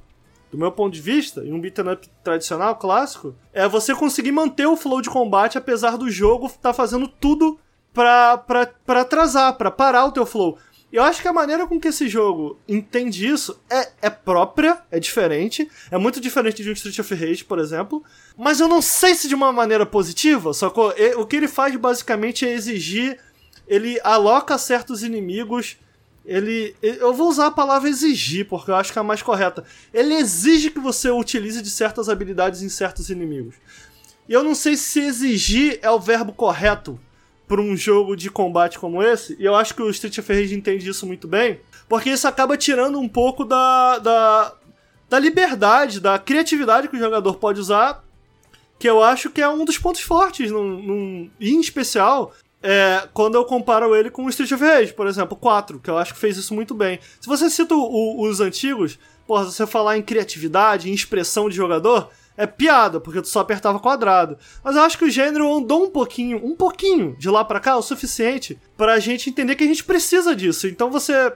do 0.52 0.58
meu 0.58 0.72
ponto 0.72 0.94
de 0.94 1.02
vista, 1.02 1.46
em 1.46 1.54
um 1.54 1.62
beat'em 1.62 1.94
up 1.94 2.10
tradicional, 2.24 2.76
clássico, 2.76 3.34
é 3.54 3.68
você 3.70 3.96
conseguir 3.96 4.34
manter 4.34 4.66
o 4.66 4.76
flow 4.76 5.02
de 5.02 5.10
combate 5.10 5.58
apesar 5.58 5.98
do 5.98 6.10
jogo 6.10 6.48
estar 6.48 6.74
fazendo 6.74 7.08
tudo 7.08 7.58
pra 7.94 8.44
atrasar, 8.88 9.56
pra 9.56 9.72
parar 9.72 10.06
o 10.06 10.12
teu 10.12 10.26
flow. 10.26 10.58
Eu 10.92 11.04
acho 11.04 11.22
que 11.22 11.28
a 11.28 11.34
maneira 11.34 11.66
com 11.66 11.80
que 11.80 11.88
esse 11.88 12.10
jogo 12.10 12.60
entende 12.68 13.26
isso 13.26 13.58
é, 13.70 13.90
é 14.02 14.10
própria, 14.10 14.80
é 14.92 15.00
diferente, 15.00 15.70
é 15.90 15.98
muito 15.98 16.20
diferente 16.20 16.62
de 16.62 16.70
um 16.70 16.74
Street 16.74 17.00
of 17.00 17.16
Rage, 17.16 17.46
por 17.46 17.60
exemplo, 17.60 18.04
mas 18.38 18.60
eu 18.60 18.68
não 18.68 18.82
sei 18.82 19.16
se 19.16 19.28
de 19.30 19.36
uma 19.36 19.54
maneira 19.54 19.86
positiva, 19.86 20.54
sacou? 20.54 20.94
E- 20.98 21.16
O 21.16 21.26
que 21.26 21.38
ele 21.38 21.48
faz 21.48 21.74
basicamente 21.78 22.46
é 22.46 22.54
exigir, 22.54 23.18
ele 23.68 24.00
aloca 24.04 24.58
certos 24.58 25.02
inimigos 25.02 25.78
ele. 26.26 26.76
Eu 26.82 27.14
vou 27.14 27.30
usar 27.30 27.48
a 27.48 27.52
palavra 27.52 27.90
exigir, 27.90 28.46
porque 28.48 28.70
eu 28.70 28.76
acho 28.76 28.92
que 28.94 29.00
é 29.00 29.02
a 29.02 29.04
mais 29.04 29.24
correta. 29.24 29.64
Ele 29.92 30.14
exige 30.14 30.70
que 30.70 30.78
você 30.80 31.10
utilize 31.10 31.62
de 31.64 31.70
certas 31.70 32.10
habilidades 32.10 32.62
em 32.62 32.70
certos 32.70 33.10
inimigos. 33.10 33.56
E 34.30 34.34
eu 34.34 34.44
não 34.44 34.54
sei 34.54 34.78
se 34.78 35.00
exigir 35.00 35.80
é 35.82 35.90
o 35.90 36.00
verbo 36.00 36.32
correto 36.32 37.00
para 37.52 37.62
um 37.62 37.76
jogo 37.76 38.16
de 38.16 38.30
combate 38.30 38.80
como 38.80 39.04
esse. 39.04 39.36
E 39.38 39.44
eu 39.44 39.54
acho 39.54 39.76
que 39.76 39.82
o 39.82 39.90
Street 39.90 40.18
of 40.20 40.34
Rage 40.34 40.56
entende 40.56 40.90
isso 40.90 41.06
muito 41.06 41.28
bem. 41.28 41.60
Porque 41.90 42.10
isso 42.10 42.26
acaba 42.26 42.56
tirando 42.56 42.98
um 42.98 43.10
pouco 43.10 43.44
da. 43.44 44.00
da, 44.00 44.54
da 45.10 45.20
liberdade, 45.20 46.00
da 46.00 46.18
criatividade 46.18 46.88
que 46.88 46.96
o 46.96 47.00
jogador 47.00 47.36
pode 47.36 47.60
usar. 47.60 48.02
Que 48.80 48.90
eu 48.90 49.04
acho 49.04 49.30
que 49.30 49.42
é 49.42 49.50
um 49.50 49.66
dos 49.66 49.78
pontos 49.78 50.02
fortes, 50.02 50.50
num, 50.50 50.64
num- 50.82 51.30
em 51.40 51.60
especial, 51.60 52.34
é, 52.64 53.06
quando 53.14 53.36
eu 53.36 53.44
comparo 53.44 53.94
ele 53.96 54.10
com 54.10 54.24
o 54.26 54.30
Street 54.30 54.52
of 54.54 54.64
Rage, 54.64 54.94
por 54.94 55.06
exemplo, 55.06 55.36
4, 55.36 55.78
que 55.80 55.90
eu 55.90 55.98
acho 55.98 56.14
que 56.14 56.20
fez 56.20 56.38
isso 56.38 56.54
muito 56.56 56.74
bem. 56.74 57.00
Se 57.20 57.28
você 57.28 57.50
cita 57.50 57.76
o- 57.76 58.22
os 58.24 58.40
antigos, 58.40 58.98
porra, 59.28 59.44
você 59.44 59.68
falar 59.68 59.98
em 59.98 60.02
criatividade, 60.02 60.90
em 60.90 60.94
expressão 60.94 61.48
de 61.50 61.56
jogador, 61.56 62.10
é 62.42 62.48
piada, 62.48 63.00
porque 63.00 63.22
tu 63.22 63.28
só 63.28 63.40
apertava 63.40 63.80
quadrado. 63.80 64.38
Mas 64.64 64.76
eu 64.76 64.82
acho 64.82 64.98
que 64.98 65.06
o 65.06 65.10
gênero 65.10 65.54
andou 65.54 65.84
um 65.86 65.90
pouquinho, 65.90 66.44
um 66.44 66.56
pouquinho 66.56 67.16
de 67.18 67.30
lá 67.30 67.46
pra 67.46 67.60
cá, 67.60 67.78
o 67.78 67.82
suficiente 67.82 68.60
pra 68.76 69.00
gente 69.00 69.30
entender 69.30 69.56
que 69.56 69.64
a 69.64 69.68
gente 69.68 69.84
precisa 69.84 70.36
disso. 70.36 70.68
Então 70.68 70.90
você 70.90 71.32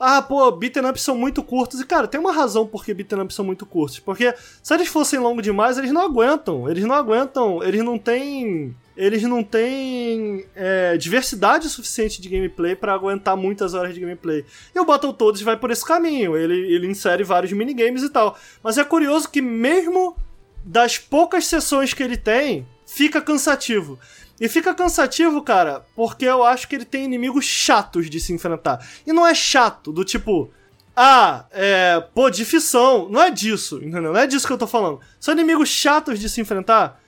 ah, 0.00 0.22
pô, 0.22 0.50
beaten 0.52 0.88
ups 0.88 1.02
são 1.02 1.16
muito 1.16 1.42
curtos. 1.42 1.80
E, 1.80 1.86
cara, 1.86 2.06
tem 2.06 2.20
uma 2.20 2.32
razão 2.32 2.66
por 2.66 2.84
que 2.84 2.94
beaten 2.94 3.20
ups 3.20 3.34
são 3.34 3.44
muito 3.44 3.66
curtos. 3.66 3.98
Porque 3.98 4.32
se 4.62 4.72
eles 4.72 4.86
fossem 4.86 5.18
longos 5.18 5.42
demais, 5.42 5.76
eles 5.76 5.90
não 5.90 6.02
aguentam. 6.02 6.68
Eles 6.70 6.84
não 6.84 6.94
aguentam. 6.94 7.62
Eles 7.64 7.82
não 7.82 7.98
têm. 7.98 8.76
Eles 8.96 9.22
não 9.22 9.42
têm 9.42 10.44
é, 10.54 10.96
diversidade 10.96 11.68
suficiente 11.68 12.20
de 12.20 12.28
gameplay 12.28 12.74
pra 12.74 12.94
aguentar 12.94 13.36
muitas 13.36 13.74
horas 13.74 13.94
de 13.94 14.00
gameplay. 14.00 14.44
E 14.74 14.78
o 14.78 14.84
Battletoads 14.84 15.42
vai 15.42 15.56
por 15.56 15.70
esse 15.70 15.84
caminho. 15.84 16.36
Ele, 16.36 16.54
ele 16.72 16.86
insere 16.86 17.24
vários 17.24 17.52
minigames 17.52 18.02
e 18.02 18.08
tal. 18.08 18.36
Mas 18.62 18.78
é 18.78 18.84
curioso 18.84 19.28
que, 19.28 19.40
mesmo 19.40 20.16
das 20.64 20.98
poucas 20.98 21.46
sessões 21.46 21.94
que 21.94 22.02
ele 22.02 22.16
tem, 22.16 22.66
fica 22.86 23.20
cansativo. 23.20 23.98
E 24.40 24.48
fica 24.48 24.72
cansativo, 24.72 25.42
cara, 25.42 25.84
porque 25.96 26.24
eu 26.24 26.44
acho 26.44 26.68
que 26.68 26.76
ele 26.76 26.84
tem 26.84 27.04
inimigos 27.04 27.44
chatos 27.44 28.08
de 28.08 28.20
se 28.20 28.32
enfrentar. 28.32 28.86
E 29.06 29.12
não 29.12 29.26
é 29.26 29.34
chato, 29.34 29.92
do 29.92 30.04
tipo, 30.04 30.50
ah, 30.96 31.46
é, 31.50 32.00
pô, 32.14 32.30
de 32.30 32.44
ficção. 32.44 33.08
Não 33.08 33.20
é 33.20 33.30
disso, 33.30 33.78
entendeu? 33.78 34.12
Não 34.12 34.20
é 34.20 34.26
disso 34.26 34.46
que 34.46 34.52
eu 34.52 34.58
tô 34.58 34.66
falando. 34.66 35.00
São 35.18 35.34
inimigos 35.34 35.68
chatos 35.68 36.20
de 36.20 36.28
se 36.28 36.40
enfrentar 36.40 37.00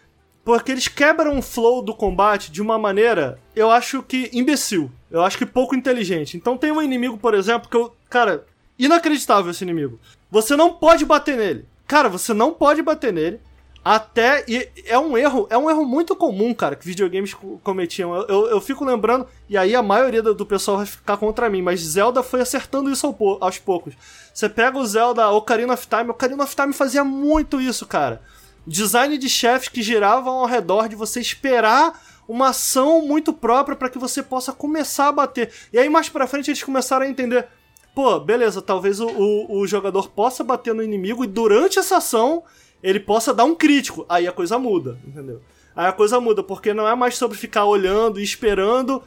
porque 0.45 0.73
eles 0.73 0.89
quebram 0.89 1.39
o 1.39 1.43
flow 1.43 1.83
do 1.83 1.95
combate 1.95 2.51
de 2.51 2.63
uma 2.63 2.79
maneira, 2.79 3.39
eu 3.55 3.71
acho 3.71 4.03
que 4.03 4.31
imbecil. 4.33 4.91
Eu 5.11 5.23
acho 5.23 5.37
que 5.37 5.47
pouco 5.47 5.75
inteligente. 5.75 6.37
Então 6.37 6.57
tem 6.57 6.73
um 6.73 6.83
inimigo, 6.83 7.19
por 7.19 7.35
exemplo, 7.35 7.69
que 7.69 7.77
eu. 7.77 7.95
Cara, 8.09 8.45
inacreditável 8.79 9.51
esse 9.51 9.63
inimigo. 9.65 10.01
Você 10.31 10.57
não 10.57 10.73
pode 10.73 11.05
bater 11.05 11.37
nele. 11.37 11.67
Cara, 11.91 12.09
você 12.09 12.33
não 12.33 12.53
pode 12.55 12.81
bater 12.83 13.13
nele. 13.13 13.41
Até. 13.85 14.45
E 14.47 14.69
é 14.87 14.97
um 14.97 15.19
erro, 15.19 15.49
é 15.51 15.59
um 15.59 15.69
erro 15.69 15.85
muito 15.85 16.15
comum, 16.15 16.55
cara, 16.55 16.77
que 16.77 16.87
videogames 16.87 17.35
co- 17.35 17.59
cometiam. 17.65 18.15
Eu, 18.15 18.27
eu, 18.29 18.47
eu 18.51 18.61
fico 18.61 18.85
lembrando, 18.85 19.27
e 19.49 19.59
aí 19.59 19.75
a 19.75 19.83
maioria 19.83 20.23
do, 20.23 20.47
pessoal 20.47 20.77
vai 20.77 20.87
ficar 20.87 21.17
contra 21.17 21.51
mim, 21.51 21.63
mas 21.63 21.81
Zelda 21.81 22.23
foi 22.23 22.43
acertando 22.43 22.93
isso 22.93 23.13
aos 23.41 23.59
poucos. 23.59 23.95
Você 24.33 24.49
pega 24.49 24.79
o 24.79 24.87
Zelda 24.87 25.29
Ocarina 25.31 25.75
of 25.75 25.85
Time, 25.89 26.11
Ocarina 26.11 26.45
of 26.45 26.55
Time 26.55 26.73
fazia 26.73 27.03
muito 27.03 27.61
isso, 27.61 27.85
cara. 27.87 28.23
Design 28.65 29.19
de 29.19 29.29
chefes 29.29 29.69
que 29.69 29.83
giravam 29.83 30.35
ao 30.35 30.47
redor 30.47 30.89
de 30.89 30.95
você 30.95 31.19
esperar 31.21 32.01
uma 32.29 32.51
ação 32.51 33.03
muito 33.05 33.33
própria 33.33 33.75
para 33.75 33.91
que 33.91 33.99
você 33.99 34.23
possa 34.23 34.53
começar 34.53 35.09
a 35.09 35.13
bater. 35.13 35.53
E 35.73 35.79
aí 35.81 35.89
mais 35.89 36.09
pra 36.09 36.29
frente 36.29 36.53
eles 36.53 36.63
começaram 36.63 37.05
a 37.05 37.09
entender. 37.09 37.49
Pô, 37.95 38.21
beleza, 38.21 38.63
talvez 38.63 39.01
o, 39.01 39.09
o, 39.09 39.61
o 39.61 39.67
jogador 39.67 40.09
possa 40.11 40.45
bater 40.45 40.75
no 40.75 40.83
inimigo 40.83 41.25
e 41.25 41.27
durante 41.27 41.79
essa 41.79 41.97
ação 41.97 42.45
ele 42.83 43.01
possa 43.01 43.35
dar 43.35 43.45
um 43.45 43.55
crítico. 43.55 44.07
Aí 44.09 44.27
a 44.27 44.33
coisa 44.33 44.59
muda, 44.59 44.99
entendeu? 45.07 45.41
Aí 45.75 45.87
a 45.87 45.93
coisa 45.93 46.21
muda, 46.21 46.43
porque 46.43 46.73
não 46.73 46.87
é 46.89 46.95
mais 46.95 47.17
sobre 47.17 47.37
ficar 47.37 47.65
olhando 47.65 48.21
e 48.21 48.23
esperando. 48.23 49.03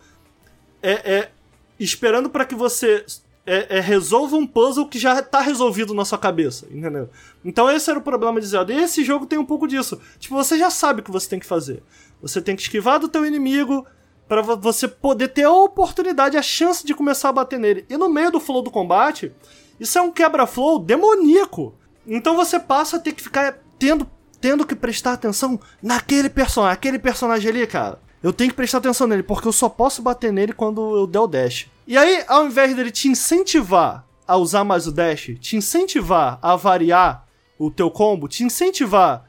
É, 0.82 1.14
é 1.14 1.32
esperando 1.80 2.30
para 2.30 2.46
que 2.46 2.56
você 2.56 3.06
é, 3.46 3.78
é, 3.78 3.80
resolva 3.80 4.36
um 4.38 4.48
puzzle 4.48 4.88
que 4.88 4.98
já 4.98 5.22
tá 5.22 5.42
resolvido 5.42 5.94
na 5.94 6.06
sua 6.06 6.18
cabeça, 6.18 6.68
entendeu? 6.72 7.10
Então 7.44 7.70
esse 7.70 7.90
era 7.90 8.00
o 8.00 8.02
problema 8.02 8.40
de 8.40 8.48
Zelda. 8.48 8.74
E 8.74 8.78
esse 8.78 9.04
jogo 9.04 9.26
tem 9.26 9.38
um 9.38 9.46
pouco 9.46 9.68
disso. 9.68 10.00
Tipo, 10.20 10.36
você 10.36 10.58
já 10.58 10.70
sabe 10.70 11.02
o 11.02 11.04
que 11.04 11.12
você 11.12 11.30
tem 11.30 11.40
que 11.40 11.46
fazer. 11.46 11.84
Você 12.22 12.42
tem 12.42 12.56
que 12.56 12.62
esquivar 12.62 13.00
do 13.00 13.10
teu 13.10 13.26
inimigo 13.26 13.86
para 14.28 14.42
você 14.42 14.88
poder 14.88 15.30
ter 15.30 15.44
a 15.44 15.52
oportunidade, 15.52 16.38
a 16.38 16.42
chance 16.42 16.86
de 16.86 16.94
começar 16.94 17.30
a 17.30 17.34
bater 17.34 17.60
nele. 17.60 17.86
E 17.90 17.98
no 17.98 18.10
meio 18.10 18.32
do 18.32 18.40
flow 18.40 18.62
do 18.62 18.72
combate, 18.72 19.32
isso 19.80 19.98
é 19.98 20.02
um 20.02 20.12
quebra-flow 20.12 20.80
demoníaco. 20.80 21.74
Então 22.08 22.36
você 22.36 22.60
passa 22.60 22.98
a 22.98 23.00
ter 23.00 23.14
que 23.14 23.24
ficar 23.24 23.60
tendo, 23.78 24.10
tendo 24.40 24.66
que 24.66 24.76
prestar 24.76 25.14
atenção 25.14 25.60
naquele 25.82 26.30
personagem, 26.30 26.74
aquele 26.74 27.00
personagem 27.00 27.50
ali, 27.50 27.68
cara. 27.68 28.00
Eu 28.22 28.32
tenho 28.32 28.50
que 28.50 28.56
prestar 28.56 28.78
atenção 28.78 29.06
nele, 29.06 29.24
porque 29.24 29.48
eu 29.48 29.52
só 29.52 29.68
posso 29.68 30.02
bater 30.02 30.32
nele 30.32 30.54
quando 30.54 30.96
eu 30.96 31.06
der 31.06 31.20
o 31.20 31.28
dash. 31.28 31.68
E 31.86 31.98
aí, 31.98 32.24
ao 32.28 32.46
invés 32.46 32.74
dele 32.74 32.90
te 32.90 33.10
incentivar 33.10 34.06
a 34.26 34.38
usar 34.38 34.64
mais 34.64 34.88
o 34.88 34.92
dash, 34.92 35.32
te 35.42 35.58
incentivar 35.58 36.40
a 36.42 36.56
variar 36.56 37.28
o 37.60 37.70
teu 37.70 37.92
combo, 37.92 38.30
te 38.30 38.44
incentivar 38.44 39.26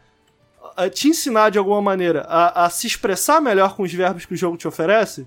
a 0.76 0.88
te 0.88 1.08
ensinar 1.08 1.50
de 1.50 1.58
alguma 1.58 1.80
maneira 1.80 2.22
a, 2.28 2.64
a 2.64 2.70
se 2.70 2.86
expressar 2.86 3.40
melhor 3.40 3.74
com 3.76 3.82
os 3.82 3.92
verbos 3.92 4.24
que 4.24 4.34
o 4.34 4.36
jogo 4.36 4.56
te 4.56 4.68
oferece, 4.68 5.26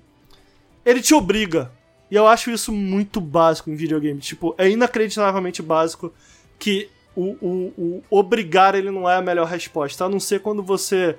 ele 0.85 1.01
te 1.01 1.13
obriga. 1.13 1.71
E 2.09 2.15
eu 2.15 2.27
acho 2.27 2.49
isso 2.51 2.71
muito 2.71 3.19
básico 3.19 3.69
em 3.69 3.75
videogame. 3.75 4.19
Tipo, 4.19 4.55
é 4.57 4.69
inacreditavelmente 4.69 5.61
básico 5.61 6.13
que 6.57 6.89
o, 7.15 7.35
o, 7.41 7.73
o 7.77 8.03
obrigar 8.09 8.75
ele 8.75 8.91
não 8.91 9.09
é 9.09 9.15
a 9.15 9.21
melhor 9.21 9.47
resposta. 9.47 10.05
A 10.05 10.09
não 10.09 10.19
ser 10.19 10.41
quando 10.41 10.63
você 10.63 11.17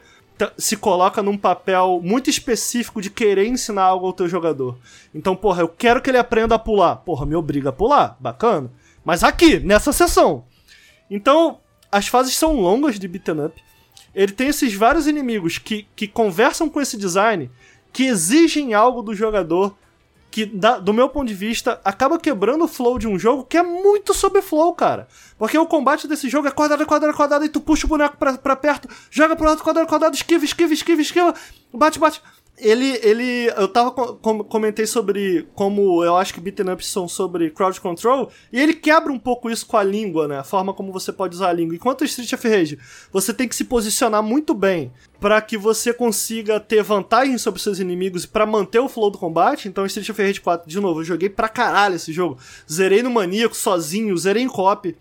se 0.56 0.76
coloca 0.76 1.22
num 1.22 1.36
papel 1.36 2.00
muito 2.02 2.30
específico 2.30 3.02
de 3.02 3.10
querer 3.10 3.46
ensinar 3.46 3.82
algo 3.82 4.06
ao 4.06 4.12
teu 4.12 4.28
jogador. 4.28 4.78
Então, 5.14 5.34
porra, 5.34 5.62
eu 5.62 5.68
quero 5.68 6.00
que 6.00 6.09
ele 6.10 6.18
aprenda 6.18 6.55
a 6.55 6.59
pular. 6.59 6.96
Porra, 6.96 7.26
me 7.26 7.34
obriga 7.34 7.70
a 7.70 7.72
pular. 7.72 8.16
Bacana. 8.20 8.70
Mas 9.05 9.24
aqui, 9.24 9.59
nessa 9.59 9.92
sessão. 9.92 10.44
Então, 11.10 11.59
as 11.90 12.06
fases 12.06 12.36
são 12.36 12.60
longas 12.60 12.98
de 12.98 13.09
beaten 13.09 13.46
up. 13.46 13.62
Ele 14.19 14.32
tem 14.32 14.49
esses 14.49 14.74
vários 14.74 15.07
inimigos 15.07 15.59
que, 15.59 15.86
que 15.95 16.09
conversam 16.09 16.69
com 16.69 16.81
esse 16.81 16.97
design, 16.97 17.49
que 17.93 18.03
exigem 18.05 18.74
algo 18.74 19.01
do 19.01 19.15
jogador, 19.15 19.77
que, 20.28 20.45
da- 20.45 20.78
do 20.81 20.93
meu 20.93 21.09
ponto 21.09 21.28
de 21.28 21.35
vista, 21.35 21.81
acaba 21.85 22.19
quebrando 22.19 22.65
o 22.65 22.69
flow 22.69 22.99
de 22.99 23.07
um 23.07 23.16
jogo 23.16 23.45
que 23.45 23.57
é 23.57 23.62
muito 23.62 24.12
sobre 24.12 24.43
flow, 24.43 24.74
cara. 24.74 25.07
Porque 25.39 25.57
o 25.57 25.65
combate 25.66 26.09
desse 26.09 26.28
jogo 26.28 26.49
é 26.49 26.51
quadrado, 26.51 26.85
quadrado, 26.85 27.16
quadrado, 27.16 27.45
e 27.45 27.49
tu 27.49 27.61
puxa 27.61 27.86
o 27.86 27.89
boneco 27.89 28.16
pra, 28.16 28.36
pra 28.36 28.57
perto, 28.57 28.89
joga 29.09 29.36
pro 29.36 29.47
lado, 29.47 29.62
quadrado, 29.62 29.89
quadrado, 29.89 30.16
esquiva, 30.16 30.45
esquiva, 30.45 30.73
esquiva, 30.73 31.01
esquiva, 31.01 31.35
bate, 31.73 31.99
bate. 32.01 32.20
Ele, 32.60 32.98
ele, 33.02 33.52
eu 33.56 33.68
tava, 33.68 33.90
com- 33.93 34.14
com- 34.16 34.43
comentei 34.44 34.85
sobre 34.86 35.47
como 35.55 36.02
eu 36.05 36.16
acho 36.16 36.35
que 36.35 36.40
beaten 36.40 36.70
ups 36.72 36.86
são 36.89 37.06
sobre 37.06 37.51
crowd 37.51 37.80
control, 37.80 38.30
e 38.52 38.60
ele 38.60 38.74
quebra 38.74 39.12
um 39.12 39.18
pouco 39.18 39.48
isso 39.48 39.64
com 39.66 39.76
a 39.76 39.82
língua, 39.85 40.26
né, 40.26 40.39
a 40.39 40.44
forma 40.44 40.74
como 40.74 40.93
você 40.93 41.12
pode 41.12 41.36
usar 41.36 41.51
a 41.51 41.52
língua. 41.52 41.76
Enquanto 41.76 42.05
Street 42.05 42.32
of 42.32 42.48
Rage, 42.48 42.78
você 43.12 43.32
tem 43.32 43.47
que 43.47 43.55
se 43.55 43.64
posicionar 43.64 44.22
muito 44.22 44.55
bem 44.55 44.93
para 45.20 45.40
que 45.40 45.56
você 45.56 45.93
consiga 45.93 46.59
ter 46.59 46.82
vantagem 46.82 47.39
sobre 47.39 47.60
seus 47.60 47.78
inimigos 47.78 48.24
e 48.24 48.28
pra 48.28 48.44
manter 48.47 48.78
o 48.80 48.89
flow 48.89 49.10
do 49.10 49.18
combate. 49.18 49.68
Então, 49.68 49.85
Street 49.86 50.09
of 50.09 50.22
Rage 50.22 50.40
4, 50.40 50.68
de 50.68 50.80
novo, 50.80 51.01
eu 51.01 51.05
joguei 51.05 51.28
pra 51.28 51.48
caralho 51.48 51.97
esse 51.97 52.12
jogo. 52.12 52.39
Zerei 52.70 53.02
no 53.02 53.10
Maníaco, 53.10 53.56
sozinho, 53.56 54.16
zerei 54.16 54.43
em 54.43 54.48
cop. 54.48 54.97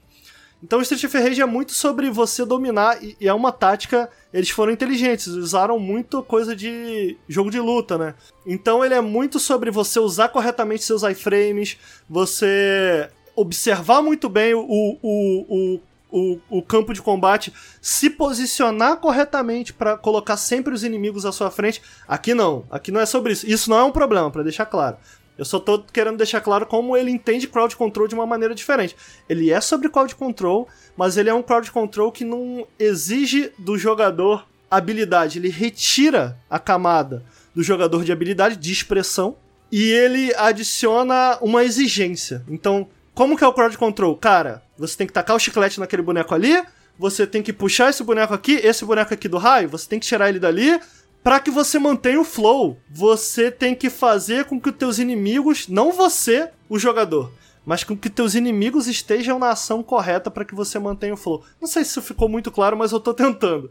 Então, 0.64 0.82
Street 0.82 1.04
of 1.04 1.18
Rage 1.18 1.42
é 1.42 1.46
muito 1.46 1.72
sobre 1.72 2.10
você 2.10 2.44
dominar, 2.44 3.04
e, 3.04 3.16
e 3.22 3.28
é 3.28 3.34
uma 3.34 3.52
tática. 3.52 4.10
Eles 4.34 4.50
foram 4.50 4.72
inteligentes, 4.72 5.28
usaram 5.28 5.78
muito 5.78 6.24
coisa 6.24 6.56
de 6.56 7.18
jogo 7.28 7.52
de 7.52 7.60
luta, 7.60 7.98
né? 7.98 8.16
Então, 8.46 8.84
ele 8.84 8.94
é 8.94 9.02
muito 9.02 9.40
sobre 9.40 9.70
você 9.70 10.00
usar 10.00 10.30
corretamente 10.30 10.84
seus 10.84 11.04
iframes, 11.04 11.78
você 12.10 13.10
observar 13.36 14.02
muito 14.02 14.28
bem 14.28 14.56
o, 14.56 14.98
o, 15.02 15.80
o, 16.12 16.40
o, 16.50 16.62
campo 16.62 16.94
de 16.94 17.02
combate, 17.02 17.54
se 17.82 18.10
posicionar 18.10 18.98
corretamente 18.98 19.74
pra 19.74 19.96
colocar 19.96 20.38
sempre 20.38 20.74
os 20.74 20.84
inimigos 20.84 21.26
à 21.26 21.32
sua 21.32 21.52
frente. 21.52 21.82
Aqui 22.08 22.34
não, 22.34 22.66
aqui 22.72 22.92
não 22.92 23.00
é 23.00 23.06
sobre 23.06 23.34
isso. 23.34 23.48
Isso 23.48 23.70
não 23.70 23.78
é 23.78 23.84
um 23.84 23.92
problema, 23.92 24.32
pra 24.32 24.44
deixar 24.44 24.66
claro. 24.66 24.98
Eu 25.38 25.46
só 25.46 25.60
tô 25.60 25.80
querendo 25.80 26.18
deixar 26.18 26.42
claro 26.42 26.66
como 26.66 26.98
ele 26.98 27.12
entende 27.12 27.48
crowd 27.48 27.76
control 27.76 28.08
de 28.08 28.16
uma 28.16 28.26
maneira 28.26 28.56
diferente. 28.56 28.96
Ele 29.30 29.52
é 29.52 29.62
sobre 29.62 29.90
crowd 29.90 30.14
control, 30.16 30.68
mas 30.96 31.16
ele 31.18 31.30
é 31.30 31.34
um 31.34 31.44
crowd 31.44 31.72
control 31.72 32.12
que 32.12 32.26
não 32.26 32.66
exige 32.80 33.52
do 33.58 33.78
jogador 33.78 34.46
habilidade. 34.70 35.38
Ele 35.40 35.50
retira 35.50 36.38
a 36.50 36.60
camada 36.60 37.24
do 37.54 37.64
jogador 37.64 38.04
de 38.04 38.12
habilidade, 38.12 38.56
de 38.56 38.72
expressão, 38.72 39.36
e 39.72 39.92
ele 39.92 40.34
adiciona 40.36 41.38
uma 41.42 41.64
exigência. 41.64 42.44
Então, 42.48 42.88
como 43.14 43.38
que 43.38 43.44
é 43.44 43.48
o 43.48 43.54
crowd 43.54 43.78
control? 43.78 44.16
Cara, 44.16 44.62
você 44.78 44.96
tem 44.98 45.08
que 45.08 45.14
tacar 45.14 45.36
o 45.36 45.40
chiclete 45.40 45.80
naquele 45.80 46.02
boneco 46.02 46.34
ali, 46.34 46.62
você 46.98 47.28
tem 47.28 47.44
que 47.44 47.54
puxar 47.54 47.90
esse 47.90 48.04
boneco 48.04 48.34
aqui, 48.34 48.54
esse 48.54 48.86
boneco 48.86 49.14
aqui 49.14 49.28
do 49.28 49.38
raio, 49.38 49.70
você 49.70 49.88
tem 49.88 50.00
que 50.00 50.06
tirar 50.06 50.30
ele 50.30 50.40
dali, 50.40 50.80
Pra 51.28 51.42
que 51.42 51.52
você 51.52 51.78
mantenha 51.78 52.22
o 52.22 52.24
flow, 52.24 52.80
você 52.90 53.52
tem 53.52 53.76
que 53.76 53.90
fazer 53.90 54.46
com 54.46 54.62
que 54.62 54.70
os 54.70 54.76
teus 54.78 54.98
inimigos, 54.98 55.68
não 55.68 55.92
você, 55.92 56.50
o 56.70 56.80
jogador, 56.80 57.34
mas 57.66 57.84
com 57.84 57.98
que 57.98 58.10
teus 58.10 58.34
inimigos 58.34 58.88
estejam 58.88 59.38
na 59.38 59.50
ação 59.50 59.84
correta 59.84 60.32
pra 60.32 60.46
que 60.46 60.56
você 60.56 60.80
mantenha 60.80 61.16
o 61.16 61.18
flow. 61.18 61.44
Não 61.60 61.68
sei 61.68 61.84
se 61.84 62.02
ficou 62.02 62.30
muito 62.30 62.50
claro, 62.50 62.78
mas 62.78 62.94
eu 62.94 63.00
tô 63.02 63.14
tentando. 63.14 63.70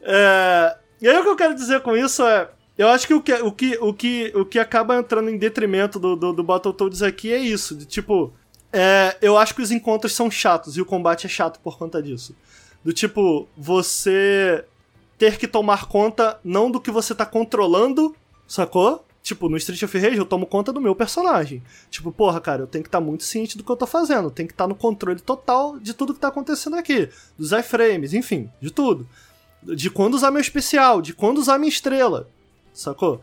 É... 0.00 0.78
E 0.98 1.06
aí 1.06 1.14
o 1.18 1.22
que 1.22 1.28
eu 1.28 1.36
quero 1.36 1.54
dizer 1.54 1.82
com 1.82 1.94
isso 1.94 2.22
é. 2.22 2.48
Eu 2.78 2.88
acho 2.88 3.06
que 3.06 3.12
o 3.12 3.20
que, 3.20 3.34
o 3.34 3.52
que, 3.52 3.78
o 3.82 3.92
que, 3.92 4.32
o 4.34 4.44
que 4.46 4.58
acaba 4.58 4.96
entrando 4.96 5.28
em 5.28 5.36
detrimento 5.36 5.98
do, 5.98 6.16
do, 6.16 6.32
do 6.32 6.42
Battletoads 6.42 7.02
aqui 7.02 7.34
é 7.34 7.38
isso. 7.38 7.76
De, 7.76 7.84
tipo, 7.84 8.32
é, 8.72 9.14
eu 9.20 9.36
acho 9.36 9.54
que 9.54 9.60
os 9.60 9.70
encontros 9.70 10.14
são 10.14 10.30
chatos 10.30 10.78
e 10.78 10.80
o 10.80 10.86
combate 10.86 11.26
é 11.26 11.28
chato 11.28 11.60
por 11.60 11.76
conta 11.76 12.02
disso. 12.02 12.34
Do 12.82 12.94
tipo, 12.94 13.46
você 13.54 14.64
ter 15.24 15.38
que 15.38 15.48
tomar 15.48 15.86
conta 15.86 16.38
não 16.44 16.70
do 16.70 16.78
que 16.78 16.90
você 16.90 17.14
tá 17.14 17.24
controlando, 17.24 18.14
sacou? 18.46 19.02
Tipo, 19.22 19.48
no 19.48 19.56
Street 19.56 19.82
of 19.82 19.98
Rage 19.98 20.18
eu 20.18 20.26
tomo 20.26 20.44
conta 20.44 20.70
do 20.70 20.82
meu 20.82 20.94
personagem. 20.94 21.62
Tipo, 21.90 22.12
porra, 22.12 22.38
cara, 22.42 22.62
eu 22.62 22.66
tenho 22.66 22.84
que 22.84 22.88
estar 22.88 23.00
muito 23.00 23.24
ciente 23.24 23.56
do 23.56 23.64
que 23.64 23.70
eu 23.70 23.76
tô 23.76 23.86
fazendo. 23.86 24.30
Tem 24.30 24.46
que 24.46 24.52
estar 24.52 24.66
no 24.66 24.74
controle 24.74 25.18
total 25.18 25.78
de 25.78 25.94
tudo 25.94 26.12
que 26.12 26.20
tá 26.20 26.28
acontecendo 26.28 26.76
aqui. 26.76 27.08
Dos 27.38 27.52
iframes, 27.52 28.12
enfim, 28.12 28.50
de 28.60 28.70
tudo. 28.70 29.08
De 29.62 29.88
quando 29.88 30.12
usar 30.12 30.30
meu 30.30 30.42
especial, 30.42 31.00
de 31.00 31.14
quando 31.14 31.38
usar 31.38 31.56
minha 31.56 31.70
estrela. 31.70 32.28
Sacou? 32.74 33.22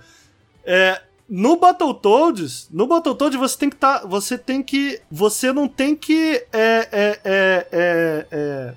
É, 0.65 0.99
no 1.29 1.57
Battletoads, 1.57 2.67
no 2.71 2.87
Battletoads 2.87 3.39
você 3.39 3.57
tem 3.59 3.69
que 3.69 3.75
tá, 3.75 4.03
você 4.03 4.37
tem 4.39 4.63
que, 4.63 4.99
você 5.11 5.53
não 5.53 5.67
tem 5.67 5.95
que 5.95 6.43
é, 6.51 6.89
é, 6.91 7.19
é, 7.23 7.67
é, 7.71 8.27
é, 8.31 8.73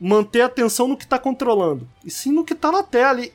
manter 0.00 0.40
a 0.40 0.46
atenção 0.46 0.88
no 0.88 0.96
que 0.96 1.06
tá 1.06 1.18
controlando, 1.18 1.86
e 2.04 2.10
sim 2.10 2.32
no 2.32 2.44
que 2.44 2.54
tá 2.54 2.72
na 2.72 2.82
tela. 2.82 3.20
E 3.20 3.32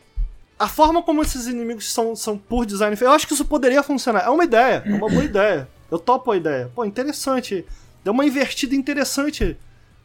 a 0.58 0.68
forma 0.68 1.04
como 1.04 1.22
esses 1.22 1.48
inimigos 1.48 1.94
são, 1.94 2.16
são 2.16 2.38
por 2.38 2.66
design, 2.66 2.98
eu 3.00 3.12
acho 3.12 3.28
que 3.28 3.34
isso 3.34 3.46
poderia 3.46 3.84
funcionar. 3.84 4.26
É 4.26 4.30
uma 4.30 4.44
ideia, 4.44 4.84
é 4.86 4.94
uma 4.94 5.10
boa 5.10 5.24
ideia. 5.24 5.68
Eu 5.92 6.00
topo 6.00 6.32
a 6.32 6.38
ideia. 6.38 6.72
Pô, 6.74 6.84
interessante. 6.84 7.66
Deu 8.04 8.14
uma 8.14 8.26
invertida 8.26 8.76
interessante 8.76 9.58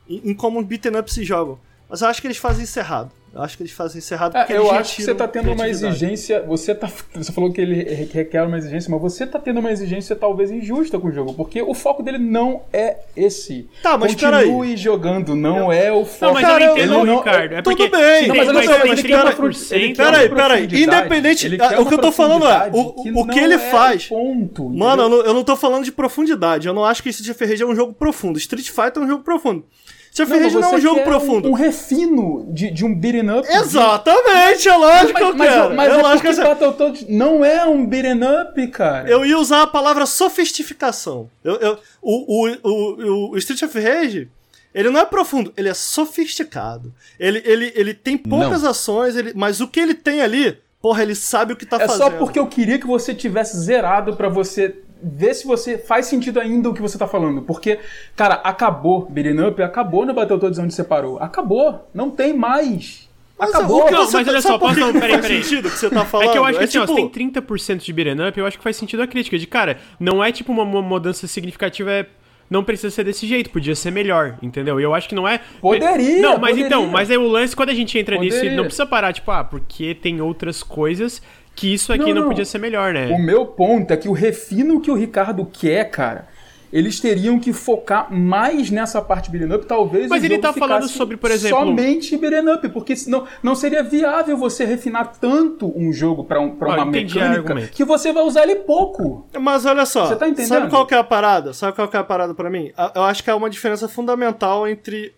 em, 0.09 0.31
em 0.31 0.35
como 0.35 0.63
beaten 0.63 0.99
up 0.99 1.13
se 1.13 1.25
jogam. 1.25 1.59
Mas 1.89 2.03
eu 2.03 2.09
acho 2.09 2.21
que 2.21 2.27
eles 2.27 2.37
fazem 2.37 2.65
isso 2.65 2.79
errado. 2.79 3.11
Eu 3.33 3.43
acho 3.43 3.57
que 3.57 3.63
eles 3.63 3.73
fazem 3.73 4.01
isso 4.01 4.13
errado 4.13 4.33
porque 4.33 4.53
É, 4.53 4.57
eu 4.57 4.63
eles 4.63 4.73
acho 4.73 4.97
que 4.97 5.03
você 5.03 5.11
retiram 5.13 5.27
tá 5.27 5.33
tendo 5.33 5.53
uma 5.53 5.69
exigência. 5.69 6.43
Você, 6.43 6.75
tá, 6.75 6.91
você 7.15 7.31
falou 7.31 7.53
que 7.53 7.61
ele 7.61 7.75
re- 7.83 8.09
requer 8.13 8.43
uma 8.43 8.59
exigência, 8.59 8.91
mas 8.91 9.01
você 9.01 9.25
tá 9.27 9.39
tendo 9.39 9.61
uma 9.61 9.71
exigência 9.71 10.17
talvez 10.17 10.51
injusta 10.51 10.99
com 10.99 11.07
o 11.09 11.13
jogo, 11.13 11.33
porque 11.35 11.63
o 11.63 11.73
foco 11.73 12.03
dele 12.03 12.19
não 12.19 12.63
é 12.73 12.97
esse. 13.17 13.69
Tá, 13.83 13.97
mas 13.97 14.15
Continue 14.17 14.77
jogando, 14.77 15.37
não 15.37 15.73
é 15.73 15.93
o 15.93 16.05
foco. 16.05 16.25
Não, 16.27 16.33
mas 16.35 16.43
Cara, 16.45 16.65
eu 16.65 16.69
eu 16.71 16.77
entendo, 16.77 17.05
não- 17.07 17.19
Ricardo. 17.19 17.53
É 17.55 17.63
tudo 17.63 17.77
porque 17.77 17.89
bem. 17.97 18.23
se 18.23 18.29
Não, 18.29 18.35
mas 18.37 18.49
eu 18.49 18.55
sei, 18.55 18.89
mas 18.89 19.01
30%, 19.03 19.07
cara, 19.07 19.79
ele 19.79 19.95
Peraí, 19.95 20.29
uma 20.29 20.37
peraí. 20.37 20.65
Independente- 20.83 21.47
o 21.79 21.87
que 21.87 21.95
eu 21.95 21.99
tô 21.99 22.11
falando 22.13 22.47
é, 22.47 22.69
o- 22.73 22.93
que 23.03 23.11
o 23.13 23.27
que 23.27 23.37
não 23.37 23.45
ele 23.45 23.55
é 23.55 23.59
faz- 23.59 24.07
Ponto, 24.09 24.69
Mano, 24.71 25.03
eu 25.05 25.09
não, 25.09 25.19
eu 25.23 25.35
não 25.35 25.45
tô 25.45 25.55
falando 25.57 25.85
de 25.85 25.93
profundidade. 25.93 26.67
Eu 26.67 26.75
não 26.75 26.85
acho 26.85 27.01
que 27.03 27.11
Street 27.11 27.31
of 27.31 27.45
Rage 27.45 27.63
é 27.63 27.67
um 27.67 27.77
jogo 27.77 27.93
profundo. 27.93 28.39
Street 28.39 28.69
Fighter 28.69 28.97
é 28.97 29.01
um 29.01 29.09
jogo 29.09 29.23
profundo. 29.23 29.65
Street 30.11 30.29
of 30.29 30.31
Não, 30.37 30.43
Rage 30.43 30.55
mas 30.55 30.55
não 30.55 30.63
é 30.63 30.67
um 30.67 30.71
você 30.77 30.81
jogo 30.81 31.03
profundo. 31.05 31.49
Um, 31.49 31.51
um 31.53 31.55
refino 31.55 32.47
de, 32.53 32.71
de 32.71 32.85
um 32.85 32.95
beaten 32.95 33.31
up. 33.31 33.47
de- 33.49 33.55
Exatamente, 33.55 34.69
é 34.69 34.77
lógico 34.77 35.15
que 35.15 35.23
eu 35.23 35.35
Mas, 35.37 35.49
quero. 35.51 35.75
mas 35.77 35.93
é 35.93 35.95
é 35.99 36.03
lógico 36.03 36.21
que 36.29 36.35
porque 36.35 36.41
eu... 36.41 36.49
Battletoads 36.49 37.07
não 37.09 37.45
é 37.45 37.65
um 37.67 37.87
beaten 37.87 38.21
up, 38.25 38.67
cara. 38.69 39.09
eu 39.09 39.25
ia 39.25 39.39
usar 39.39 39.63
a 39.63 39.67
palavra 39.67 40.07
sofisticação. 40.07 41.31
Eu, 41.45 41.55
eu- 41.57 41.79
o, 42.03 42.47
o, 42.49 42.57
o, 42.63 43.31
o 43.33 43.37
Street 43.39 43.63
of 43.63 43.79
Rage, 43.79 44.29
ele 44.75 44.91
não 44.91 45.01
é 45.01 45.05
profundo, 45.05 45.53
ele 45.57 45.69
é 45.69 45.75
sofisticado. 45.75 46.93
Ele, 47.19 47.43
ele, 47.45 47.73
ele 47.75 47.95
tem 47.95 48.17
poucas 48.17 48.65
ações, 48.65 49.17
ele, 49.17 49.33
mas 49.35 49.61
o 49.61 49.69
que 49.69 49.81
ele 49.81 49.95
tem 49.95 50.23
ali, 50.23 50.59
porra, 50.81 51.03
ele 51.03 51.15
sabe 51.15 51.53
o 51.53 51.57
que 51.57 51.67
tá 51.67 51.77
É 51.77 51.87
fazendo. 51.87 51.99
só 51.99 52.11
porque 52.11 52.39
eu 52.39 52.47
queria 52.47 52.79
que 52.79 52.87
você 52.87 53.15
tivesse 53.15 53.57
zerado 53.59 54.17
pra 54.17 54.29
você 54.29 54.75
ver 55.03 55.35
se 55.35 55.47
você 55.47 55.79
faz 55.79 56.07
sentido 56.07 56.41
ainda 56.41 56.69
o 56.69 56.75
que 56.75 56.83
você 56.83 56.97
tá 56.99 57.07
falando. 57.07 57.43
Porque, 57.43 57.79
cara, 58.17 58.35
acabou 58.35 59.07
Beaten 59.11 59.41
Up, 59.49 59.63
acabou 59.63 60.05
no 60.07 60.13
Battletoads 60.15 60.59
onde 60.59 60.75
você 60.75 60.85
parou. 60.85 61.19
Acabou. 61.19 61.89
Não 61.95 62.11
tem 62.11 62.33
mais. 62.33 63.09
Mas 63.39 63.55
acabou. 63.55 63.83
o 63.83 63.87
que 63.87 63.93
Não, 63.93 64.05
você 64.07 64.17
mas 64.19 64.27
tá- 64.27 64.33
olha 64.33 64.43
sabe 64.43 64.53
só, 64.53 64.59
posso- 64.59 64.81
não 64.81 64.93
peraí, 64.93 65.11
faz 65.13 65.23
peraí. 65.23 65.43
sentido 65.43 65.69
o 65.69 65.71
que 65.71 65.79
você 65.79 65.89
tá 65.91 66.05
falando? 66.05 66.29
É 66.29 66.33
que 66.33 66.39
eu 66.39 66.45
acho 66.45 66.59
que 66.59 66.65
assim, 66.65 66.79
ó, 66.79 66.83
tipo, 66.83 66.95
se 66.95 67.01
tem 67.01 67.09
30% 67.09 67.79
de 67.85 67.93
beaten 67.93 68.29
up, 68.29 68.39
eu 68.39 68.47
acho 68.47 68.59
que 68.59 68.63
faz 68.65 68.77
sentido 68.77 69.03
a 69.03 69.07
crítica. 69.07 69.39
De 69.39 69.47
cara, 69.47 69.79
não 69.99 70.23
é 70.23 70.31
tipo 70.31 70.53
uma, 70.53 70.63
uma 70.63 70.83
mudança 70.83 71.27
significativa, 71.27 71.91
é. 71.91 72.07
Não 72.51 72.65
precisa 72.65 72.91
ser 72.91 73.05
desse 73.05 73.29
jeito, 73.29 73.49
podia 73.49 73.77
ser 73.77 73.93
melhor, 73.93 74.37
entendeu? 74.43 74.81
E 74.81 74.83
eu 74.83 74.93
acho 74.93 75.09
que 75.09 75.15
não 75.15 75.27
é. 75.27 75.41
Poderia, 75.61 76.21
Não, 76.21 76.31
mas 76.37 76.51
poderia. 76.51 76.67
então, 76.67 76.87
mas 76.89 77.09
aí 77.09 77.17
o 77.17 77.29
lance, 77.29 77.55
quando 77.55 77.69
a 77.71 77.75
gente 77.75 77.97
entra 77.97 78.19
nisso, 78.19 78.39
Poderia. 78.39 78.57
não 78.57 78.65
precisa 78.65 78.85
parar, 78.85 79.13
tipo, 79.13 79.31
ah, 79.31 79.45
porque 79.45 79.95
tem 79.95 80.21
outras 80.21 80.61
coisas 80.61 81.23
que 81.61 81.75
isso 81.75 81.93
aqui 81.93 82.07
Não, 82.07 82.15
não, 82.15 82.21
não. 82.23 82.29
podia 82.29 82.45
ser 82.45 82.59
melhor, 82.59 82.93
né? 82.95 83.09
O 83.09 83.19
meu 83.19 83.45
ponto 83.47 83.91
é 83.93 83.97
que 83.97 84.09
o 84.09 84.13
refino 84.13 84.81
que 84.81 84.91
o 84.91 84.95
Ricardo 84.95 85.45
quer, 85.45 85.91
cara, 85.91 86.27
eles 86.73 87.01
teriam 87.01 87.39
que 87.41 87.53
focar 87.53 88.13
mais 88.13 88.71
nessa 88.71 89.03
parte 89.03 89.29
beaten 89.31 89.53
up, 89.57 89.67
talvez 89.67 90.09
Mas 90.09 90.23
o 90.23 90.27
ele 90.27 90.37
jogo 90.37 90.47
tá 90.47 90.53
falando 90.53 90.89
sobre, 90.89 91.17
por 91.17 91.31
exemplo- 91.31 91.59
somente 91.59 92.17
beaten 92.17 92.49
up, 92.55 92.69
porque 92.69 92.95
senão 92.95 93.27
não 93.43 93.55
seria 93.57 93.83
viável 93.83 94.37
você 94.37 94.65
refinar 94.65 95.13
tanto 95.21 95.71
um 95.77 95.93
jogo 95.93 96.23
pra, 96.25 96.41
um, 96.41 96.55
pra 96.57 96.73
Ah, 96.73 96.77
uma 96.77 96.87
mecânica 96.87 97.67
que 97.73 97.85
você 97.85 98.13
vai 98.13 98.23
usar 98.23 98.45
ele 98.45 98.55
pouco. 98.57 99.27
Mas 99.39 99.67
olha 99.67 99.85
só, 99.85 100.07
Você 100.07 100.17
tá 100.17 100.29
entendendo? 100.29 100.49
sabe 100.49 100.71
qual 100.71 100.87
que 100.87 100.95
é 100.95 100.99
a 100.99 101.05
parada? 101.05 101.53
Sabe 101.53 101.75
qual 101.75 101.89
que 101.89 101.97
é 101.97 102.01
a 102.01 102.05
parada 102.05 102.35
pra 102.35 102.49
mim? 102.49 102.71
A- 102.77 102.93
Eu 102.95 103.03
acho 103.03 103.23
que 103.25 103.29
é 103.31 103.35
uma 103.35 103.51
diferença 103.51 103.89
fundamental 103.89 104.69
entre 104.69 105.13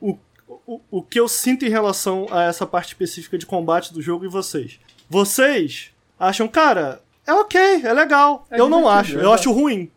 o, 0.00 0.14
o, 0.66 0.80
o 0.90 1.02
que 1.02 1.18
eu 1.18 1.26
sinto 1.26 1.64
em 1.64 1.70
relação 1.70 2.26
a 2.30 2.44
essa 2.44 2.66
parte 2.66 2.88
específica 2.88 3.38
de 3.38 3.46
combate 3.46 3.92
do 3.94 4.02
jogo 4.02 4.24
e 4.26 4.28
vocês. 4.28 4.78
Vocês 5.08 5.90
acham, 6.18 6.48
cara, 6.48 7.00
é 7.26 7.32
ok, 7.32 7.82
é 7.84 7.92
legal. 7.92 8.46
É 8.50 8.60
eu 8.60 8.68
não 8.68 8.88
acho, 8.88 9.18
é 9.18 9.22
eu 9.24 9.32
acho 9.32 9.52
ruim. 9.52 9.90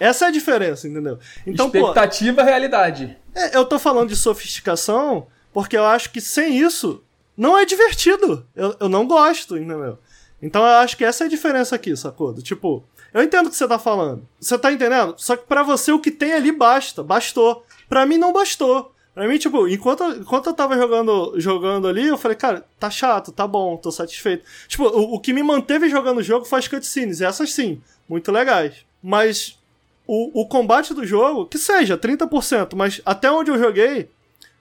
Essa 0.00 0.26
é 0.26 0.28
a 0.28 0.32
diferença, 0.32 0.88
entendeu? 0.88 1.18
Então, 1.46 1.70
pô, 1.70 1.78
Expectativa, 1.78 2.42
realidade. 2.42 3.16
é, 3.34 3.56
eu 3.56 3.64
tô 3.64 3.78
falando 3.78 4.08
de 4.08 4.16
sofisticação 4.16 5.26
porque 5.52 5.76
eu 5.76 5.84
acho 5.84 6.10
que 6.10 6.20
sem 6.20 6.58
isso 6.58 7.02
não 7.36 7.56
é 7.56 7.64
divertido. 7.64 8.44
Eu, 8.56 8.76
eu 8.80 8.88
não 8.88 9.06
gosto, 9.06 9.56
entendeu? 9.56 9.98
Então 10.42 10.62
eu 10.62 10.76
acho 10.78 10.96
que 10.96 11.04
essa 11.04 11.24
é 11.24 11.26
a 11.26 11.30
diferença 11.30 11.76
aqui, 11.76 11.96
sacou? 11.96 12.32
Do 12.32 12.42
Tipo, 12.42 12.84
eu 13.12 13.22
entendo 13.22 13.46
o 13.46 13.50
que 13.50 13.56
você 13.56 13.68
tá 13.68 13.78
falando. 13.78 14.26
Você 14.40 14.58
tá 14.58 14.72
entendendo? 14.72 15.14
Só 15.16 15.36
que 15.36 15.46
pra 15.46 15.62
você 15.62 15.92
o 15.92 16.00
que 16.00 16.10
tem 16.10 16.32
ali 16.32 16.50
basta, 16.52 17.02
bastou. 17.02 17.64
Pra 17.88 18.04
mim 18.04 18.18
não 18.18 18.32
bastou. 18.32 18.93
Pra 19.14 19.28
mim, 19.28 19.38
tipo, 19.38 19.68
enquanto, 19.68 20.02
enquanto 20.20 20.46
eu 20.48 20.54
tava 20.54 20.76
jogando, 20.76 21.34
jogando 21.38 21.86
ali, 21.86 22.08
eu 22.08 22.18
falei, 22.18 22.36
cara, 22.36 22.66
tá 22.80 22.90
chato, 22.90 23.30
tá 23.30 23.46
bom, 23.46 23.76
tô 23.76 23.92
satisfeito. 23.92 24.44
Tipo, 24.66 24.84
o, 24.88 25.14
o 25.14 25.20
que 25.20 25.32
me 25.32 25.42
manteve 25.42 25.88
jogando 25.88 26.18
o 26.18 26.22
jogo 26.22 26.44
foi 26.44 26.58
as 26.58 26.66
cutscenes, 26.66 27.20
essas 27.20 27.52
sim, 27.52 27.80
muito 28.08 28.32
legais. 28.32 28.84
Mas 29.00 29.56
o, 30.04 30.42
o 30.42 30.48
combate 30.48 30.92
do 30.92 31.06
jogo, 31.06 31.46
que 31.46 31.58
seja, 31.58 31.96
30%, 31.96 32.74
mas 32.74 33.00
até 33.06 33.30
onde 33.30 33.52
eu 33.52 33.58
joguei, 33.58 34.10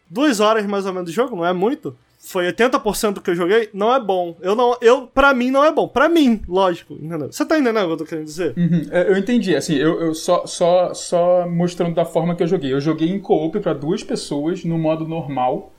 duas 0.08 0.40
horas 0.40 0.66
mais 0.68 0.86
ou 0.86 0.94
menos 0.94 1.10
do 1.10 1.14
jogo, 1.14 1.36
não 1.36 1.46
é 1.46 1.52
muito. 1.52 1.98
Foi 2.26 2.46
80% 2.52 3.14
do 3.16 3.22
que 3.22 3.32
eu 3.32 3.36
joguei, 3.36 3.70
não 3.74 3.94
é 3.94 4.00
bom. 4.00 4.38
Eu 4.42 4.56
não, 4.56 4.78
eu, 4.82 5.08
pra 5.08 5.34
mim 5.34 5.52
não 5.52 5.64
é 5.64 5.72
bom. 5.74 5.90
Pra 5.90 6.08
mim, 6.08 6.42
lógico, 6.48 6.94
entendeu? 6.94 7.30
Você 7.30 7.46
tá 7.46 7.60
entendendo 7.60 7.84
o 7.84 7.88
que 7.88 7.94
eu 7.94 7.98
tô 7.98 8.06
querendo 8.06 8.26
dizer? 8.26 8.54
Uhum, 8.58 8.88
é, 8.92 9.10
Eu 9.10 9.18
entendi, 9.18 9.54
assim, 9.54 9.76
eu, 9.76 10.00
eu 10.00 10.14
só, 10.14 10.46
só, 10.46 10.94
só 10.94 11.48
mostrando 11.48 11.94
da 11.94 12.06
forma 12.06 12.34
que 12.34 12.42
eu 12.42 12.48
joguei. 12.48 12.72
Eu 12.72 12.80
joguei 12.80 13.10
em 13.10 13.20
co-op 13.20 13.60
pra 13.60 13.74
duas 13.74 14.04
pessoas, 14.04 14.64
no 14.64 14.78
modo 14.80 15.06
normal. 15.06 15.74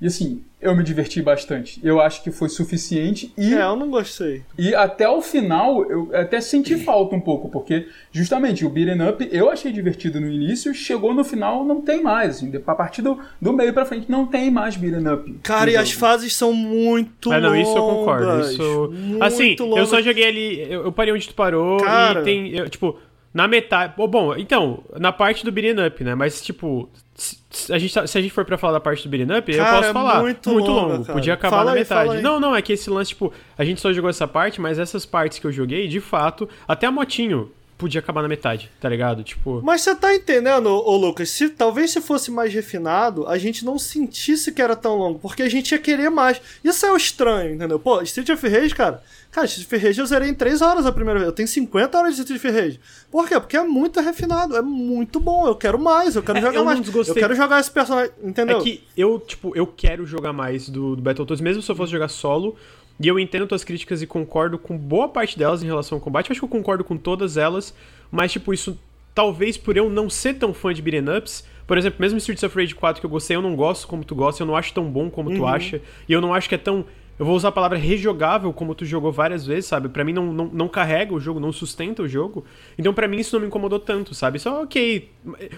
E 0.00 0.06
assim, 0.06 0.42
eu 0.62 0.76
me 0.76 0.84
diverti 0.84 1.20
bastante. 1.20 1.80
Eu 1.82 2.00
acho 2.00 2.22
que 2.22 2.30
foi 2.30 2.48
suficiente 2.48 3.32
e, 3.36 3.52
É, 3.52 3.62
eu 3.62 3.74
não 3.74 3.90
gostei. 3.90 4.42
e 4.56 4.72
até 4.72 5.08
o 5.08 5.20
final 5.20 5.84
eu 5.90 6.08
até 6.14 6.40
senti 6.40 6.76
falta 6.76 7.16
um 7.16 7.20
pouco, 7.20 7.48
porque 7.48 7.88
justamente 8.12 8.64
o 8.64 8.68
beat'em 8.70 9.08
up 9.08 9.28
eu 9.32 9.50
achei 9.50 9.72
divertido 9.72 10.20
no 10.20 10.30
início, 10.30 10.72
chegou 10.72 11.12
no 11.12 11.24
final 11.24 11.64
não 11.64 11.80
tem 11.80 12.00
mais. 12.00 12.36
Assim, 12.36 12.52
a 12.64 12.74
partir 12.76 13.02
do, 13.02 13.18
do 13.42 13.52
meio 13.52 13.72
pra 13.72 13.84
frente 13.84 14.08
não 14.08 14.24
tem 14.24 14.52
mais 14.52 14.76
beat'em 14.76 15.08
up. 15.12 15.32
Cara, 15.42 15.68
e 15.70 15.76
as 15.76 15.88
jogo. 15.88 16.00
fases 16.00 16.34
são 16.36 16.52
muito 16.52 17.32
Ah, 17.32 17.40
não, 17.40 17.50
longas. 17.50 17.68
isso 17.68 17.76
eu 17.76 17.82
concordo. 17.82 18.40
Isso... 18.40 18.90
Muito 18.94 19.22
Assim, 19.24 19.56
longas. 19.58 19.78
eu 19.78 19.86
só 19.86 20.00
joguei 20.00 20.28
ali. 20.28 20.62
Eu, 20.72 20.84
eu 20.84 20.92
parei 20.92 21.12
onde 21.12 21.26
tu 21.28 21.34
parou 21.34 21.78
Cara. 21.78 22.20
e 22.20 22.24
tem. 22.24 22.54
eu, 22.56 22.68
tipo, 22.68 22.96
na 23.32 23.46
metade. 23.48 23.94
Bom, 23.96 24.08
Bom, 24.08 24.36
então, 24.36 24.82
na 24.98 25.12
parte 25.12 25.44
do 25.44 25.52
beat'em 25.52 25.86
up, 25.86 26.02
né? 26.04 26.14
Mas, 26.14 26.40
tipo, 26.42 26.88
se 27.14 27.72
a 27.72 27.78
gente, 27.78 27.92
tá- 27.94 28.06
se 28.06 28.16
a 28.18 28.20
gente 28.20 28.32
for 28.32 28.44
pra 28.44 28.56
falar 28.58 28.74
da 28.74 28.80
parte 28.80 29.02
do 29.06 29.10
beat'em 29.10 29.36
up, 29.38 29.50
eu 29.52 29.58
Cara, 29.58 29.76
posso 29.76 29.88
é 29.88 29.92
falar. 29.92 30.20
muito 30.22 30.50
longa, 30.52 30.70
longo. 30.70 31.04
cara. 31.04 31.12
Podia 31.14 31.34
acabar 31.34 31.56
Fala 31.58 31.64
na 31.70 31.72
aí, 31.72 31.78
metade. 31.80 32.20
Não, 32.22 32.40
não, 32.40 32.54
é 32.56 32.62
que 32.62 32.72
esse 32.72 32.88
lance, 32.90 33.10
tipo, 33.10 33.32
a 33.56 33.64
gente 33.64 33.80
só 33.80 33.92
jogou 33.92 34.08
essa 34.10 34.26
parte, 34.26 34.60
mas 34.60 34.78
essas 34.78 35.04
partes 35.06 35.38
que 35.38 35.46
eu 35.46 35.52
joguei, 35.52 35.86
de 35.88 36.00
fato, 36.00 36.48
até 36.66 36.86
a 36.86 36.90
motinho 36.90 37.50
podia 37.78 38.00
acabar 38.00 38.20
na 38.22 38.28
metade, 38.28 38.70
tá 38.80 38.88
ligado? 38.88 39.22
Tipo. 39.22 39.62
Mas 39.62 39.82
você 39.82 39.94
tá 39.94 40.12
entendendo, 40.14 40.66
ô, 40.66 40.96
Lucas? 40.96 41.30
Se, 41.30 41.48
talvez 41.48 41.92
se 41.92 42.00
fosse 42.00 42.30
mais 42.30 42.52
refinado, 42.52 43.26
a 43.28 43.38
gente 43.38 43.64
não 43.64 43.78
sentisse 43.78 44.50
que 44.52 44.60
era 44.60 44.74
tão 44.74 44.96
longo, 44.96 45.18
porque 45.20 45.42
a 45.42 45.48
gente 45.48 45.70
ia 45.72 45.78
querer 45.78 46.10
mais. 46.10 46.40
Isso 46.62 46.84
é 46.84 46.92
o 46.92 46.96
estranho, 46.96 47.54
entendeu? 47.54 47.78
Pô, 47.78 48.02
Street 48.02 48.28
of 48.30 48.46
Rage, 48.48 48.74
cara. 48.74 49.02
Cara, 49.30 49.46
Street 49.46 49.66
of 49.66 49.76
Rage 49.86 50.00
eu 50.00 50.06
zerei 50.06 50.28
em 50.28 50.34
3 50.34 50.60
horas 50.60 50.84
a 50.86 50.92
primeira 50.92 51.20
vez. 51.20 51.28
Eu 51.28 51.34
tenho 51.34 51.46
50 51.46 51.98
horas 51.98 52.16
de 52.16 52.22
Street 52.22 52.40
of 52.44 52.50
Rage. 52.50 52.80
Por 53.10 53.28
quê? 53.28 53.38
Porque 53.38 53.56
é 53.56 53.62
muito 53.62 54.00
refinado, 54.00 54.56
é 54.56 54.62
muito 54.62 55.20
bom. 55.20 55.46
Eu 55.46 55.54
quero 55.54 55.78
mais, 55.78 56.16
eu 56.16 56.22
quero 56.22 56.38
É, 56.38 56.40
jogar 56.40 56.58
eu 56.58 56.64
mais. 56.64 56.78
Eu 57.08 57.14
quero 57.14 57.34
jogar 57.36 57.60
esse 57.60 57.70
personagem, 57.70 58.10
entendeu? 58.22 58.58
É 58.58 58.62
que 58.62 58.82
eu, 58.96 59.20
tipo, 59.20 59.56
eu 59.56 59.66
quero 59.66 60.04
jogar 60.04 60.32
mais 60.32 60.68
do, 60.68 60.96
do 60.96 61.02
Battletoads, 61.02 61.40
mesmo 61.40 61.62
se 61.62 61.70
eu 61.70 61.76
fosse 61.76 61.92
jogar 61.92 62.08
solo. 62.08 62.56
E 63.00 63.06
eu 63.06 63.18
entendo 63.18 63.46
tuas 63.46 63.62
críticas 63.62 64.02
e 64.02 64.06
concordo 64.06 64.58
com 64.58 64.76
boa 64.76 65.08
parte 65.08 65.38
delas 65.38 65.62
em 65.62 65.66
relação 65.66 65.96
ao 65.96 66.02
combate. 66.02 66.28
Eu 66.28 66.32
acho 66.32 66.40
que 66.40 66.44
eu 66.44 66.48
concordo 66.48 66.82
com 66.82 66.96
todas 66.96 67.36
elas, 67.36 67.74
mas, 68.10 68.32
tipo, 68.32 68.52
isso 68.52 68.78
talvez 69.14 69.56
por 69.56 69.76
eu 69.76 69.90
não 69.90 70.08
ser 70.08 70.34
tão 70.34 70.54
fã 70.54 70.72
de 70.72 70.82
beat'em 70.82 71.16
ups. 71.16 71.44
Por 71.66 71.76
exemplo, 71.76 72.00
mesmo 72.00 72.18
Streets 72.18 72.42
of 72.42 72.56
Rage 72.56 72.74
4 72.74 73.00
que 73.00 73.06
eu 73.06 73.10
gostei, 73.10 73.36
eu 73.36 73.42
não 73.42 73.54
gosto 73.54 73.86
como 73.86 74.04
tu 74.04 74.14
gosta, 74.14 74.42
eu 74.42 74.46
não 74.46 74.56
acho 74.56 74.72
tão 74.72 74.84
bom 74.90 75.10
como 75.10 75.34
tu 75.34 75.44
acha. 75.46 75.82
E 76.08 76.12
eu 76.12 76.20
não 76.20 76.32
acho 76.32 76.48
que 76.48 76.54
é 76.54 76.58
tão. 76.58 76.84
Eu 77.18 77.26
vou 77.26 77.34
usar 77.34 77.48
a 77.48 77.52
palavra 77.52 77.76
rejogável, 77.76 78.52
como 78.52 78.76
tu 78.76 78.84
jogou 78.84 79.10
várias 79.10 79.44
vezes, 79.44 79.66
sabe? 79.66 79.88
Pra 79.88 80.04
mim 80.04 80.12
não, 80.12 80.32
não, 80.32 80.46
não 80.46 80.68
carrega 80.68 81.12
o 81.12 81.18
jogo, 81.18 81.40
não 81.40 81.52
sustenta 81.52 82.02
o 82.02 82.08
jogo. 82.08 82.44
Então 82.78 82.94
pra 82.94 83.08
mim 83.08 83.18
isso 83.18 83.34
não 83.34 83.40
me 83.40 83.48
incomodou 83.48 83.80
tanto, 83.80 84.14
sabe? 84.14 84.38
Só 84.38 84.62
ok. 84.62 85.10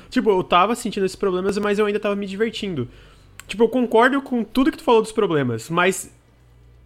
Tipo, 0.09 0.31
eu 0.31 0.43
tava 0.43 0.75
sentindo 0.75 1.05
esses 1.05 1.17
problemas, 1.17 1.57
mas 1.59 1.79
eu 1.79 1.87
ainda 1.87 2.01
tava 2.01 2.17
me 2.17 2.27
divertindo. 2.27 2.89
Tipo, 3.47 3.65
eu 3.65 3.69
concordo 3.69 4.23
com 4.23 4.43
tudo 4.43 4.71
que 4.71 4.79
tu 4.79 4.85
falou 4.85 5.03
dos 5.03 5.13
problemas, 5.13 5.69
mas 5.69 6.11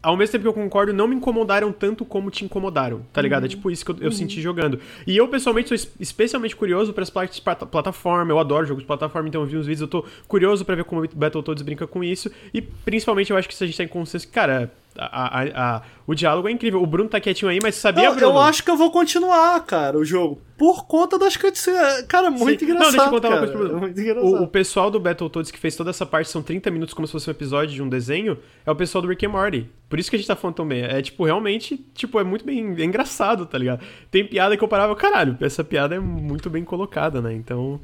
ao 0.05 0.17
mesmo 0.17 0.33
tempo 0.33 0.43
que 0.43 0.49
eu 0.49 0.53
concordo, 0.53 0.93
não 0.93 1.09
me 1.09 1.17
incomodaram 1.17 1.73
tanto 1.73 2.05
como 2.05 2.31
te 2.31 2.45
incomodaram, 2.45 3.03
tá 3.13 3.21
ligado? 3.23 3.47
É 3.47 3.49
tipo 3.49 3.71
isso 3.71 3.85
que 3.85 3.91
eu, 3.91 3.97
eu 4.01 4.13
senti 4.13 4.41
jogando. 4.41 4.79
E 5.07 5.17
eu, 5.17 5.27
pessoalmente, 5.27 5.69
sou 5.69 5.75
es- 5.75 5.91
especialmente 5.99 6.55
curioso 6.55 6.93
para 6.93 7.03
as 7.03 7.11
partes 7.11 7.37
de 7.37 7.43
plata- 7.43 7.67
plataforma. 7.67 8.31
Eu 8.31 8.39
adoro 8.39 8.67
jogos 8.67 8.83
de 8.83 8.87
plataforma, 8.87 9.29
então 9.29 9.41
eu 9.41 9.47
vi 9.47 9.57
uns 9.57 9.67
vídeos, 9.67 9.81
eu 9.81 9.89
tô 9.89 10.05
curioso 10.29 10.65
pra 10.65 10.75
ver 10.75 10.85
como 10.85 11.03
o 11.03 11.09
Battletoads 11.15 11.63
brinca 11.63 11.87
com 11.87 12.05
isso. 12.05 12.31
E 12.53 12.61
principalmente 12.63 13.31
eu 13.31 13.37
acho 13.37 13.49
que 13.49 13.55
se 13.55 13.65
a 13.65 13.67
gente 13.67 13.77
tem 13.77 13.89
consenso 13.89 14.27
que, 14.27 14.33
cara, 14.33 14.73
a- 14.99 15.41
a- 15.41 15.77
a- 15.77 15.83
o 16.07 16.15
diálogo 16.15 16.49
é 16.49 16.53
incrível. 16.53 16.83
O 16.83 16.87
Bruno 16.87 17.09
tá 17.09 17.21
quietinho 17.21 17.51
aí, 17.51 17.59
mas 17.63 17.75
sabia, 17.75 18.05
eu, 18.07 18.15
Bruno? 18.15 18.27
eu 18.35 18.39
acho 18.41 18.63
que 18.63 18.71
eu 18.71 18.77
vou 18.77 18.91
continuar, 18.91 19.61
cara, 19.65 19.99
o 19.99 20.05
jogo. 20.05 20.41
Por 20.57 20.87
conta 20.87 21.19
das 21.19 21.37
cutscenes. 21.37 22.03
Cara, 22.03 22.31
muito 22.31 22.65
Sim. 22.65 22.71
engraçado. 22.71 22.85
Não, 22.85 22.91
deixa 22.93 23.07
eu 23.07 23.11
contar 23.11 23.29
uma 23.29 23.35
cara. 23.37 23.47
coisa 23.47 23.53
pro 23.53 23.63
Bruno. 23.65 23.77
É 23.79 23.81
muito 23.81 24.01
engraçado. 24.01 24.27
O, 24.27 24.43
o 24.45 24.49
pessoal 24.49 24.91
do 24.91 25.01
Battletoads 25.01 25.51
que 25.51 25.59
fez 25.59 25.75
toda 25.75 25.91
essa 25.91 26.07
parte, 26.07 26.31
são 26.31 26.43
30 26.43 26.71
minutos 26.71 26.95
como 26.95 27.07
se 27.07 27.13
fosse 27.13 27.29
um 27.29 27.33
episódio 27.33 27.75
de 27.75 27.83
um 27.83 27.89
desenho, 27.89 28.39
é 28.65 28.71
o 28.71 28.77
pessoal 28.77 29.03
do 29.03 29.09
Rick 29.09 29.27
and 29.27 29.31
Morty. 29.31 29.69
Por 29.89 29.99
isso 29.99 30.09
que 30.09 30.17
a 30.17 30.19
gente 30.19 30.29
tá 30.29 30.37
falando 30.37 30.57
tão 30.57 30.67
bem. 30.67 30.83
É, 30.85 31.03
tipo, 31.03 31.25
realmente, 31.25 31.77
tipo, 31.95 32.21
é 32.21 32.25
muito 32.25 32.45
bem 32.45 32.75
é 32.79 32.85
engraçado, 32.85 33.47
tá 33.47 33.59
ligado? 33.59 33.85
Tem 34.11 34.25
piada 34.25 34.57
que 34.57 34.63
eu 34.63 34.69
parava, 34.69 34.95
caralho, 34.95 35.37
essa 35.41 35.65
piada 35.65 35.95
é 35.97 35.99
muito 35.99 36.49
bem 36.49 36.63
colocada, 36.65 37.21
né? 37.21 37.33
Então, 37.35 37.81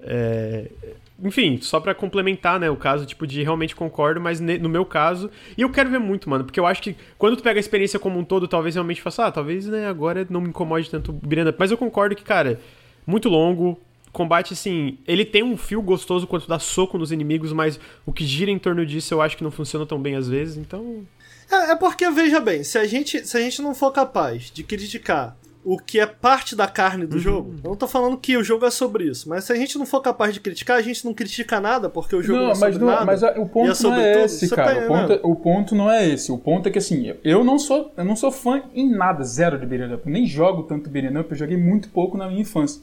é... 0.00 0.66
Enfim, 1.22 1.58
só 1.60 1.78
pra 1.80 1.94
complementar, 1.94 2.58
né, 2.58 2.70
o 2.70 2.76
caso, 2.76 3.04
tipo, 3.04 3.26
de 3.26 3.42
realmente 3.42 3.76
concordo, 3.76 4.20
mas 4.20 4.40
no 4.40 4.68
meu 4.68 4.84
caso, 4.84 5.30
e 5.56 5.62
eu 5.62 5.70
quero 5.70 5.90
ver 5.90 5.98
muito, 5.98 6.30
mano, 6.30 6.44
porque 6.44 6.58
eu 6.58 6.66
acho 6.66 6.82
que 6.82 6.96
quando 7.18 7.36
tu 7.36 7.42
pega 7.42 7.58
a 7.58 7.60
experiência 7.60 7.98
como 7.98 8.18
um 8.18 8.24
todo, 8.24 8.48
talvez 8.48 8.74
realmente 8.74 9.02
faça, 9.02 9.26
ah, 9.26 9.32
talvez, 9.32 9.66
né, 9.66 9.86
agora 9.86 10.26
não 10.30 10.40
me 10.40 10.48
incomode 10.48 10.90
tanto 10.90 11.12
o. 11.12 11.20
Mas 11.58 11.70
eu 11.70 11.76
concordo 11.76 12.16
que, 12.16 12.24
cara, 12.24 12.58
muito 13.06 13.28
longo, 13.28 13.78
combate, 14.12 14.54
assim, 14.54 14.98
ele 15.06 15.24
tem 15.24 15.42
um 15.42 15.56
fio 15.56 15.82
gostoso 15.82 16.26
quando 16.26 16.42
tu 16.42 16.48
dá 16.48 16.58
soco 16.58 16.98
nos 16.98 17.12
inimigos, 17.12 17.52
mas 17.52 17.78
o 18.06 18.12
que 18.12 18.24
gira 18.24 18.50
em 18.50 18.58
torno 18.58 18.84
disso 18.84 19.14
eu 19.14 19.20
acho 19.20 19.36
que 19.36 19.44
não 19.44 19.50
funciona 19.50 19.86
tão 19.86 20.00
bem 20.00 20.16
às 20.16 20.28
vezes, 20.28 20.56
então... 20.56 21.04
É, 21.50 21.72
é 21.72 21.76
porque, 21.76 22.08
veja 22.10 22.40
bem, 22.40 22.62
se 22.64 22.78
a, 22.78 22.86
gente, 22.86 23.26
se 23.26 23.36
a 23.36 23.40
gente 23.40 23.60
não 23.60 23.74
for 23.74 23.92
capaz 23.92 24.50
de 24.50 24.62
criticar 24.62 25.36
o 25.64 25.78
que 25.78 26.00
é 26.00 26.06
parte 26.06 26.56
da 26.56 26.66
carne 26.66 27.04
Uhum. 27.04 27.10
do 27.10 27.18
jogo, 27.18 27.54
eu 27.62 27.70
não 27.70 27.76
tô 27.76 27.86
falando 27.86 28.16
que 28.16 28.34
o 28.36 28.42
jogo 28.42 28.64
é 28.64 28.70
sobre 28.70 29.04
isso, 29.04 29.28
mas 29.28 29.44
se 29.44 29.52
a 29.52 29.56
gente 29.56 29.76
não 29.78 29.84
for 29.84 30.00
capaz 30.00 30.32
de 30.32 30.40
criticar, 30.40 30.78
a 30.78 30.82
gente 30.82 31.04
não 31.04 31.12
critica 31.12 31.60
nada, 31.60 31.88
porque 31.90 32.16
o 32.16 32.22
jogo 32.22 32.38
não, 32.38 32.44
Não, 32.46 32.52
é 32.52 32.54
sobre 32.54 32.78
não, 32.78 32.86
nada. 32.86 33.04
mas 33.04 33.22
o 33.22 33.26
e 33.26 33.28
é 33.28 33.44
ponto 33.44 33.82
não 33.82 33.94
é 33.94 34.12
tudo. 34.14 34.24
esse, 34.24 34.48
cara. 34.48 34.74
tá 34.74 34.84
o, 34.84 34.88
ponto, 34.88 35.12
é- 35.12 35.20
o 35.22 35.36
ponto 35.36 35.74
não 35.74 35.90
é 35.90 36.08
esse. 36.08 36.32
O 36.32 36.38
ponto 36.38 36.66
é 36.68 36.72
que 36.72 36.78
assim, 36.78 37.12
eu 37.22 37.44
não 37.44 37.58
sou, 37.58 37.92
eu 37.96 38.04
não 38.04 38.16
sou 38.16 38.32
fã 38.32 38.62
em 38.74 38.88
nada, 38.90 39.22
zero 39.22 39.58
de 39.58 39.66
beat'em 39.66 39.94
up. 39.94 40.02
Eu 40.06 40.12
nem 40.12 40.26
jogo 40.26 40.62
tanto 40.62 40.88
beat'em 40.88 41.18
up, 41.18 41.30
eu 41.30 41.36
joguei 41.36 41.56
muito 41.58 41.88
pouco 41.90 42.16
na 42.16 42.26
minha 42.26 42.40
infância. 42.40 42.80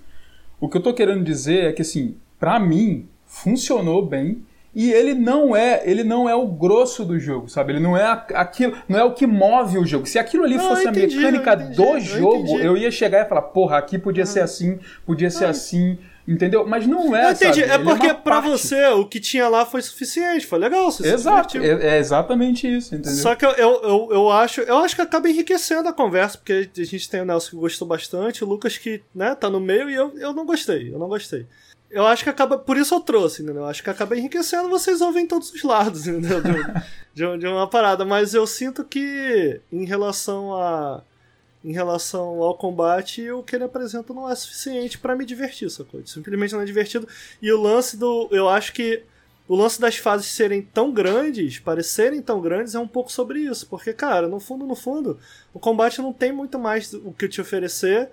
O 0.60 0.70
que 0.70 0.78
eu 0.78 0.82
tô 0.84 0.94
querendo 0.94 1.24
dizer 1.24 1.66
é 1.66 1.72
que 1.74 1.82
assim, 1.82 2.16
pra 2.40 2.60
mim, 2.60 3.08
funcionou 3.26 4.06
bem. 4.06 4.44
E 4.80 4.92
ele 4.94 5.16
não 5.16 5.56
é, 5.56 5.82
ele 5.90 6.04
não 6.04 6.30
é 6.30 6.36
o 6.36 6.46
grosso 6.46 7.04
do 7.04 7.18
jogo, 7.20 7.50
sabe? 7.50 7.74
Ele 7.74 7.80
não 7.80 7.98
é 7.98 8.06
aquilo, 8.36 8.78
não 8.88 9.00
é 9.00 9.04
o 9.04 9.12
que 9.12 9.26
move 9.26 9.80
o 9.80 9.84
jogo. 9.88 10.06
Se 10.06 10.20
aquilo 10.20 10.44
ali 10.44 10.56
Não, 10.56 10.70
fosse 10.70 10.86
eu 10.86 10.92
entendi, 10.92 11.16
a 11.18 11.32
mecânica 11.32 11.50
eu 11.50 11.56
entendi, 11.56 11.76
do 11.76 11.84
eu 11.84 12.00
jogo, 12.00 12.44
entendi. 12.44 12.64
eu 12.64 12.78
ia 12.78 12.92
chegar 12.92 13.26
e 13.26 13.28
falar, 13.28 13.42
porra, 13.42 13.80
aqui 13.80 13.98
podia 13.98 14.24
ser 14.24 14.42
assim, 14.42 14.78
podia 15.04 15.32
ser 15.32 15.46
assim, 15.46 15.98
entendeu? 16.28 16.64
Mas 16.68 16.86
não 16.86 17.16
é, 17.16 17.30
Eu 17.30 17.32
entendi, 17.32 17.62
sabe? 17.62 17.72
é 17.72 17.74
Ele 17.74 17.84
porque 17.86 18.14
pra 18.14 18.36
parte. 18.40 18.50
você 18.52 18.86
o 18.90 19.04
que 19.06 19.20
tinha 19.20 19.50
lá 19.50 19.66
foi 19.66 19.82
suficiente, 19.82 20.46
foi 20.46 20.60
legal, 20.60 20.92
você 20.92 21.12
Exato, 21.12 21.58
é, 21.58 21.96
é 21.96 21.98
exatamente 21.98 22.68
isso, 22.68 22.94
entendeu? 22.94 23.18
Só 23.18 23.34
que 23.34 23.48
eu, 23.48 23.52
eu, 23.54 23.82
eu, 23.82 24.10
eu 24.12 24.32
acho 24.32 24.62
eu 24.62 24.78
acho 24.78 24.96
que 24.96 25.02
acaba 25.02 25.28
enriquecendo 25.28 25.90
a 25.90 25.94
conversa, 25.94 26.38
porque 26.38 26.70
a 26.78 26.84
gente 26.84 27.10
tem 27.10 27.22
o 27.22 27.26
Nelson 27.26 27.50
que 27.50 27.56
gostou 27.56 27.88
bastante, 27.88 28.44
o 28.44 28.48
Lucas 28.48 28.78
que 28.78 29.02
né, 29.16 29.34
tá 29.34 29.50
no 29.50 29.60
meio 29.60 29.90
e 29.90 29.96
eu, 29.96 30.14
eu 30.20 30.34
não 30.34 30.46
gostei, 30.46 30.94
eu 30.94 31.00
não 31.00 31.08
gostei. 31.08 31.48
Eu 31.90 32.06
acho 32.06 32.24
que 32.24 32.30
acaba. 32.30 32.58
Por 32.58 32.76
isso 32.78 32.94
eu 32.96 33.00
trouxe, 33.00 33.42
entendeu? 33.44 33.64
Eu 33.64 33.68
acho 33.70 33.82
que 33.82 33.90
acaba 33.90 34.16
enriquecendo, 34.18 34.70
vocês 34.70 35.00
ouvem 35.02 35.26
todos 35.26 35.52
os 35.52 35.64
lados, 35.64 36.06
entendeu? 36.08 36.42
De, 36.42 37.38
de, 37.38 37.48
um- 37.48 37.54
uma 37.54 37.68
parada. 37.70 38.04
Mas 38.04 38.34
eu 38.34 38.46
sinto 38.46 38.84
que 38.84 39.60
em 39.72 39.86
relação 39.86 40.54
a. 40.56 41.02
Em 41.66 41.74
relação 41.74 42.42
ao 42.44 42.56
combate, 42.56 43.30
o 43.32 43.42
que 43.44 43.56
ele 43.56 43.64
apresenta 43.66 44.14
não 44.14 44.30
é 44.30 44.36
suficiente 44.36 44.98
pra 44.98 45.16
me 45.16 45.26
divertir, 45.26 45.70
sacou? 45.70 46.06
Simplesmente 46.06 46.54
não 46.54 46.62
é 46.62 46.66
divertido. 46.66 47.08
E 47.42 47.52
o 47.52 47.60
lance 47.62 47.98
do. 47.98 48.28
Eu 48.32 48.48
acho 48.48 48.72
que 48.74 49.04
o 49.48 49.56
lance 49.56 49.80
das 49.82 49.98
fases 49.98 50.28
serem 50.28 50.62
tão 50.62 50.92
grandes, 50.92 51.58
parecerem 51.60 52.22
tão 52.22 52.40
grandes, 52.42 52.76
é 52.76 52.80
um 52.80 52.88
pouco 52.88 53.12
sobre 53.12 53.40
isso. 53.40 53.66
Porque, 53.68 53.92
cara, 53.92 54.28
no 54.28 54.40
fundo, 54.40 54.66
no 54.66 54.76
fundo, 54.76 55.20
o 55.54 55.60
combate 55.60 56.00
não 56.02 56.14
tem 56.14 56.32
muito 56.32 56.60
mais 56.60 56.94
o 56.94 57.12
que 57.12 57.28
te 57.28 57.42
oferecer. 57.42 58.10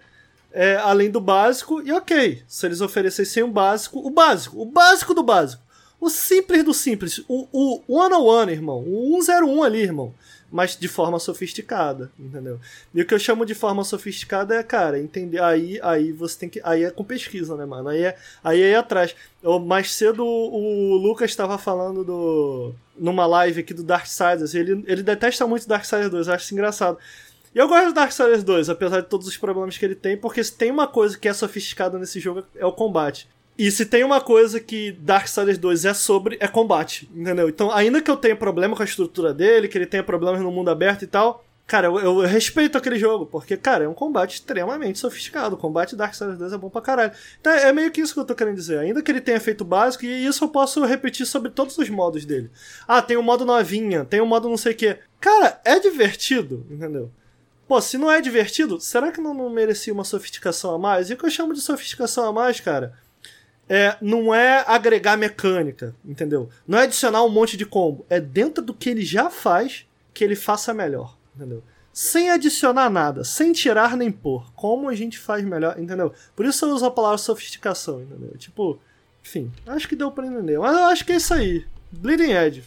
É, 0.55 0.77
além 0.77 1.11
do 1.11 1.21
básico, 1.21 1.83
e 1.83 1.91
ok, 1.91 2.43
se 2.47 2.65
eles 2.65 2.81
oferecessem 2.81 3.43
o 3.43 3.49
básico, 3.49 3.99
o 3.99 4.09
básico, 4.09 4.63
o 4.63 4.65
básico 4.65 5.13
do 5.13 5.23
básico. 5.23 5.61
O 6.01 6.09
simples 6.09 6.63
do 6.63 6.73
simples. 6.73 7.25
O, 7.27 7.81
o 7.89 8.03
101, 8.09 8.51
irmão. 8.51 8.85
O 8.87 9.21
101 9.21 9.63
ali, 9.63 9.81
irmão. 9.81 10.15
Mas 10.53 10.77
de 10.77 10.87
forma 10.87 11.19
sofisticada, 11.19 12.13
entendeu? 12.19 12.61
E 12.95 13.03
o 13.03 13.07
que 13.07 13.15
eu 13.15 13.19
chamo 13.19 13.45
de 13.45 13.55
forma 13.55 13.83
sofisticada 13.83 14.55
é, 14.55 14.63
cara, 14.63 15.01
entender. 15.01 15.43
Aí, 15.43 15.81
aí 15.83 16.13
você 16.13 16.39
tem 16.39 16.49
que. 16.49 16.61
Aí 16.63 16.85
é 16.85 16.91
com 16.91 17.03
pesquisa, 17.03 17.57
né, 17.57 17.65
mano? 17.65 17.89
Aí 17.89 18.05
é, 18.05 18.17
aí 18.45 18.61
é 18.61 18.77
atrás. 18.77 19.17
Eu, 19.43 19.59
mais 19.59 19.93
cedo 19.95 20.25
o 20.25 20.95
Lucas 20.97 21.31
estava 21.31 21.59
falando 21.59 22.05
do. 22.05 22.73
numa 22.97 23.27
live 23.27 23.63
aqui 23.63 23.75
do 23.75 23.83
Darksiders. 23.83 24.55
Ele, 24.55 24.85
ele 24.87 25.03
detesta 25.03 25.47
muito 25.47 25.67
Darksiders 25.67 26.11
2, 26.11 26.29
eu 26.29 26.35
acho 26.35 26.45
isso 26.45 26.55
engraçado. 26.55 26.99
E 27.55 27.59
eu 27.59 27.69
gosto 27.69 27.87
do 27.87 27.93
Darksiders 27.93 28.43
2, 28.43 28.69
apesar 28.69 29.01
de 29.01 29.09
todos 29.09 29.29
os 29.29 29.37
problemas 29.37 29.79
que 29.79 29.85
ele 29.85 29.95
tem, 29.95 30.17
porque 30.17 30.43
se 30.43 30.53
tem 30.53 30.73
uma 30.73 30.89
coisa 30.89 31.17
que 31.17 31.29
é 31.29 31.33
sofisticada 31.33 31.99
nesse 31.99 32.19
jogo 32.19 32.43
é 32.57 32.67
o 32.67 32.73
combate. 32.73 33.29
E 33.57 33.71
se 33.71 33.87
tem 33.87 34.03
uma 34.03 34.21
coisa 34.21 34.59
que 34.59 34.91
Darksiders 34.91 35.59
2 35.59 35.85
é 35.85 35.95
sobre, 35.95 36.37
é 36.41 36.49
combate, 36.49 37.09
entendeu? 37.15 37.49
Então, 37.49 37.71
ainda 37.71 38.03
que 38.03 38.11
eu 38.11 38.17
tenha 38.17 38.35
problema 38.35 38.75
com 38.75 38.83
a 38.83 38.85
estrutura 38.85 39.33
dele, 39.33 39.69
que 39.69 39.79
ele 39.79 39.87
tenha 39.87 40.03
problemas 40.03 40.41
no 40.41 40.51
mundo 40.51 40.71
aberto 40.71 41.03
e 41.03 41.07
tal, 41.07 41.45
cara, 41.65 41.87
eu, 41.87 42.01
eu 42.01 42.19
respeito 42.23 42.77
aquele 42.77 42.99
jogo, 42.99 43.25
porque, 43.25 43.57
cara, 43.57 43.85
é 43.85 43.89
um 43.89 43.95
combate 43.95 44.35
extremamente 44.35 44.99
sofisticado. 44.99 45.55
O 45.55 45.59
combate 45.59 45.95
Darksiders 45.95 46.37
2 46.37 46.53
é 46.55 46.59
bom 46.59 46.69
pra 46.69 46.83
caralho. 46.83 47.13
Então, 47.41 47.53
é 47.53 47.73
meio 47.73 47.93
que 47.93 48.01
isso 48.01 48.13
que 48.13 48.19
eu 48.19 48.25
tô 48.25 48.35
querendo 48.35 48.57
dizer. 48.57 48.79
Ainda 48.79 49.01
que 49.01 49.13
ele 49.13 49.21
tenha 49.21 49.39
feito 49.39 49.65
básico, 49.65 50.05
e 50.05 50.27
isso 50.27 50.43
eu 50.43 50.49
posso 50.49 50.85
repetir 50.85 51.25
sobre 51.25 51.53
todos 51.53 51.79
os 51.79 51.89
modos 51.89 52.25
dele. 52.25 52.51
Ah, 52.89 53.01
tem 53.01 53.17
o 53.17 53.23
modo 53.23 53.45
novinha, 53.45 54.05
tem 54.05 54.21
o 54.21 54.27
modo 54.27 54.49
não 54.49 54.57
sei 54.57 54.73
o 54.73 54.77
quê. 54.77 54.99
Cara, 55.21 55.61
é 55.65 55.79
divertido, 55.79 56.67
entendeu? 56.69 57.13
Pô, 57.67 57.81
se 57.81 57.97
não 57.97 58.11
é 58.11 58.21
divertido, 58.21 58.81
será 58.81 59.11
que 59.11 59.21
não, 59.21 59.33
não 59.33 59.49
merecia 59.49 59.93
uma 59.93 60.05
sofisticação 60.05 60.75
a 60.75 60.79
mais? 60.79 61.09
E 61.09 61.15
o 61.15 61.17
que 61.17 61.25
eu 61.25 61.31
chamo 61.31 61.55
de 61.55 61.61
sofisticação 61.61 62.27
a 62.27 62.33
mais, 62.33 62.61
cara, 62.61 62.93
é, 63.69 63.97
não 64.01 64.35
é 64.35 64.65
agregar 64.67 65.17
mecânica, 65.17 65.95
entendeu? 66.05 66.49
Não 66.67 66.79
é 66.79 66.83
adicionar 66.83 67.23
um 67.25 67.31
monte 67.31 67.57
de 67.57 67.65
combo. 67.65 68.05
É 68.11 68.21
dentro 68.21 68.63
do 68.63 68.75
que 68.75 68.91
ele 68.91 69.05
já 69.05 69.31
faz 69.31 69.87
que 70.13 70.23
ele 70.23 70.37
faça 70.37 70.75
melhor, 70.75 71.17
entendeu? 71.35 71.63
Sem 71.93 72.31
adicionar 72.31 72.91
nada, 72.91 73.25
sem 73.25 73.53
tirar 73.53 73.97
nem 73.97 74.11
pôr. 74.11 74.53
Como 74.55 74.89
a 74.89 74.95
gente 74.95 75.19
faz 75.19 75.45
melhor, 75.45 75.79
entendeu? 75.79 76.13
Por 76.35 76.45
isso 76.45 76.65
eu 76.65 76.71
uso 76.71 76.85
a 76.85 76.91
palavra 76.91 77.19
sofisticação, 77.19 78.03
entendeu? 78.03 78.37
Tipo, 78.37 78.79
enfim, 79.25 79.51
acho 79.67 79.89
que 79.89 79.97
deu 79.97 80.11
pra 80.11 80.27
entender. 80.27 80.59
Mas 80.59 80.77
eu 80.77 80.85
acho 80.85 81.05
que 81.05 81.13
é 81.13 81.17
isso 81.17 81.33
aí. 81.33 81.65
Bleeding 81.91 82.33
Edge. 82.33 82.65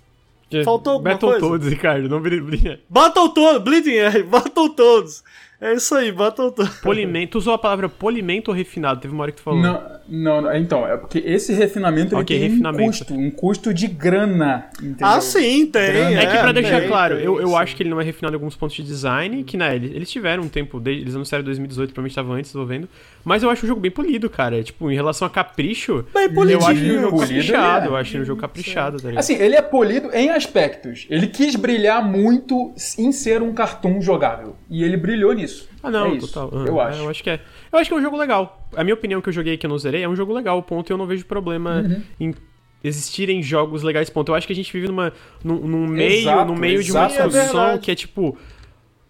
Faltou 0.63 0.93
alguma 0.93 1.11
Battle 1.11 1.29
coisa? 1.31 1.47
todos, 1.47 1.67
Ricardo, 1.67 2.07
não 2.09 2.21
Bleeding 2.21 2.79
Battletoads, 2.89 3.63
Bleeding 3.63 3.95
Edge, 3.97 4.23
Battletoads. 4.23 5.23
É 5.59 5.73
isso 5.73 5.95
aí, 5.95 6.11
Battletoads. 6.11 6.77
Polimento, 6.81 7.31
tu 7.31 7.37
usou 7.39 7.53
a 7.53 7.57
palavra 7.57 7.89
polimento 7.89 8.51
ou 8.51 8.55
refinado? 8.55 8.99
Teve 9.01 9.11
uma 9.13 9.23
hora 9.23 9.31
que 9.31 9.37
tu 9.37 9.43
falou. 9.43 9.59
Não, 9.59 9.81
não, 10.07 10.41
não, 10.41 10.55
então, 10.55 10.87
é 10.87 10.95
porque 10.95 11.17
esse 11.17 11.51
refinamento 11.51 12.13
ele 12.13 12.21
Ok, 12.21 12.39
tem 12.39 12.49
refinamento. 12.49 12.83
um 12.83 12.87
custo, 12.87 13.13
um 13.13 13.31
custo 13.31 13.73
de 13.73 13.87
grana, 13.87 14.69
entendeu? 14.77 15.07
Ah, 15.07 15.19
sim, 15.19 15.65
tem. 15.65 15.81
É, 15.81 16.25
que 16.27 16.37
pra 16.37 16.53
tem, 16.53 16.61
deixar 16.61 16.87
claro, 16.87 17.15
tem, 17.15 17.25
eu, 17.25 17.41
eu 17.41 17.49
sim. 17.49 17.55
acho 17.55 17.75
que 17.75 17.81
ele 17.81 17.89
não 17.89 17.99
é 17.99 18.03
refinado 18.03 18.35
em 18.35 18.37
alguns 18.37 18.55
pontos 18.55 18.75
de 18.75 18.83
design, 18.83 19.43
que 19.43 19.57
né, 19.57 19.75
eles, 19.75 20.11
tiveram 20.11 20.43
um 20.43 20.47
tempo, 20.47 20.79
desde, 20.79 21.01
eles 21.01 21.15
anunciaram 21.15 21.41
em 21.41 21.45
2018, 21.45 21.89
provavelmente 21.89 22.11
estava 22.11 22.33
antes, 22.33 22.51
tô 22.51 22.63
vendo. 22.63 22.87
Mas 23.25 23.41
eu 23.41 23.49
acho 23.49 23.65
o 23.65 23.67
jogo 23.67 23.81
bem 23.81 23.91
polido, 23.91 24.29
cara. 24.29 24.63
Tipo, 24.63 24.91
em 24.91 24.95
relação 24.95 25.25
a 25.25 25.29
capricho, 25.29 26.05
Bem 26.13 26.25
eu 26.25 26.33
polidinho, 26.33 26.67
acho 26.67 26.79
ele 26.79 26.97
um 26.97 27.01
jogo 27.01 27.17
polido, 27.17 27.33
caprichado, 27.33 27.77
ele 27.77 27.87
é. 27.87 27.89
eu 27.89 27.95
acho 27.95 28.15
ele 28.15 28.21
um 28.23 28.25
jogo 28.25 28.41
caprichado, 28.41 28.97
tá 28.97 29.07
ligado? 29.07 29.19
Assim, 29.19 29.35
ele 29.35 29.55
é 29.55 29.61
polido 29.61 30.11
em 30.13 30.29
aspectos. 30.29 31.07
Ele 31.09 31.25
quis 31.27 31.55
brilhar 31.55 32.05
muito 32.07 32.73
em 32.97 33.11
ser 33.11 33.41
um 33.41 33.53
cartoon 33.53 33.99
jogável. 34.01 34.55
E 34.69 34.83
ele 34.83 34.97
brilhou 34.97 35.31
nisso. 35.33 35.69
Ah, 35.81 35.89
não, 35.89 36.13
é 36.13 36.17
total. 36.19 36.49
Ah, 36.53 36.65
Eu 36.67 36.81
é, 36.81 36.83
acho. 36.85 36.99
Eu 37.01 37.09
acho 37.09 37.23
que 37.23 37.29
é. 37.29 37.39
Eu 37.71 37.79
acho 37.79 37.89
que 37.89 37.93
é 37.93 37.97
um 37.97 38.01
jogo 38.01 38.17
legal. 38.17 38.67
A 38.75 38.83
minha 38.83 38.93
opinião 38.93 39.21
que 39.21 39.29
eu 39.29 39.33
joguei 39.33 39.55
que 39.57 39.65
eu 39.65 39.69
não 39.69 39.77
zerei 39.77 40.03
é 40.03 40.09
um 40.09 40.15
jogo 40.15 40.33
legal, 40.33 40.61
ponto. 40.61 40.91
Eu 40.91 40.97
não 40.97 41.05
vejo 41.07 41.25
problema 41.25 41.81
Uhum. 41.81 42.01
em 42.19 42.35
existirem 42.83 43.41
jogos 43.41 43.81
legais, 43.83 44.09
ponto. 44.09 44.29
Eu 44.31 44.35
acho 44.35 44.45
que 44.45 44.53
a 44.53 44.55
gente 44.55 44.71
vive 44.71 44.87
numa, 44.87 45.11
num, 45.43 45.55
num 45.55 45.87
meio, 45.87 46.21
Exato, 46.21 46.51
no 46.51 46.59
meio 46.59 46.83
de 46.83 46.91
uma 46.91 47.05
é 47.05 47.07
discussão 47.07 47.31
verdade. 47.43 47.79
que 47.81 47.91
é 47.91 47.95
tipo. 47.95 48.37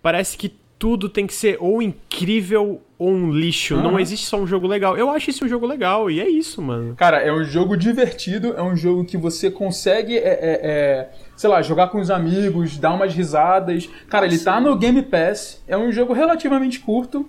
Parece 0.02 0.38
que 0.38 0.54
tudo 0.80 1.10
tem 1.10 1.26
que 1.26 1.34
ser 1.34 1.58
ou 1.60 1.82
incrível 1.82 2.82
ou 2.98 3.12
um 3.12 3.32
lixo. 3.32 3.76
Não 3.76 3.92
Aham. 3.92 4.02
existe 4.02 4.26
só 4.26 4.38
um 4.38 4.48
jogo 4.48 4.68
legal. 4.68 4.98
Eu 4.98 5.10
acho 5.10 5.30
isso 5.30 5.46
um 5.46 5.48
jogo 5.48 5.66
legal, 5.66 6.10
e 6.10 6.20
é 6.20 6.28
isso, 6.28 6.62
mano. 6.62 6.96
Cara, 6.96 7.18
é 7.18 7.32
um 7.32 7.44
jogo 7.44 7.78
divertido, 7.78 8.54
é 8.58 8.62
um 8.62 8.76
jogo 8.76 9.06
que 9.06 9.18
você 9.18 9.52
consegue, 9.52 10.18
é, 10.18 10.20
é, 10.20 10.60
é, 10.64 11.10
sei 11.36 11.50
lá, 11.50 11.62
jogar 11.62 11.88
com 11.90 12.00
os 12.00 12.10
amigos, 12.10 12.78
dar 12.78 12.94
umas 12.94 13.14
risadas. 13.14 13.90
Cara, 14.10 14.26
ele 14.26 14.40
tá 14.40 14.60
no 14.60 14.76
Game 14.76 15.02
Pass, 15.04 15.64
é 15.68 15.78
um 15.78 15.92
jogo 15.92 16.14
relativamente 16.14 16.80
curto. 16.80 17.28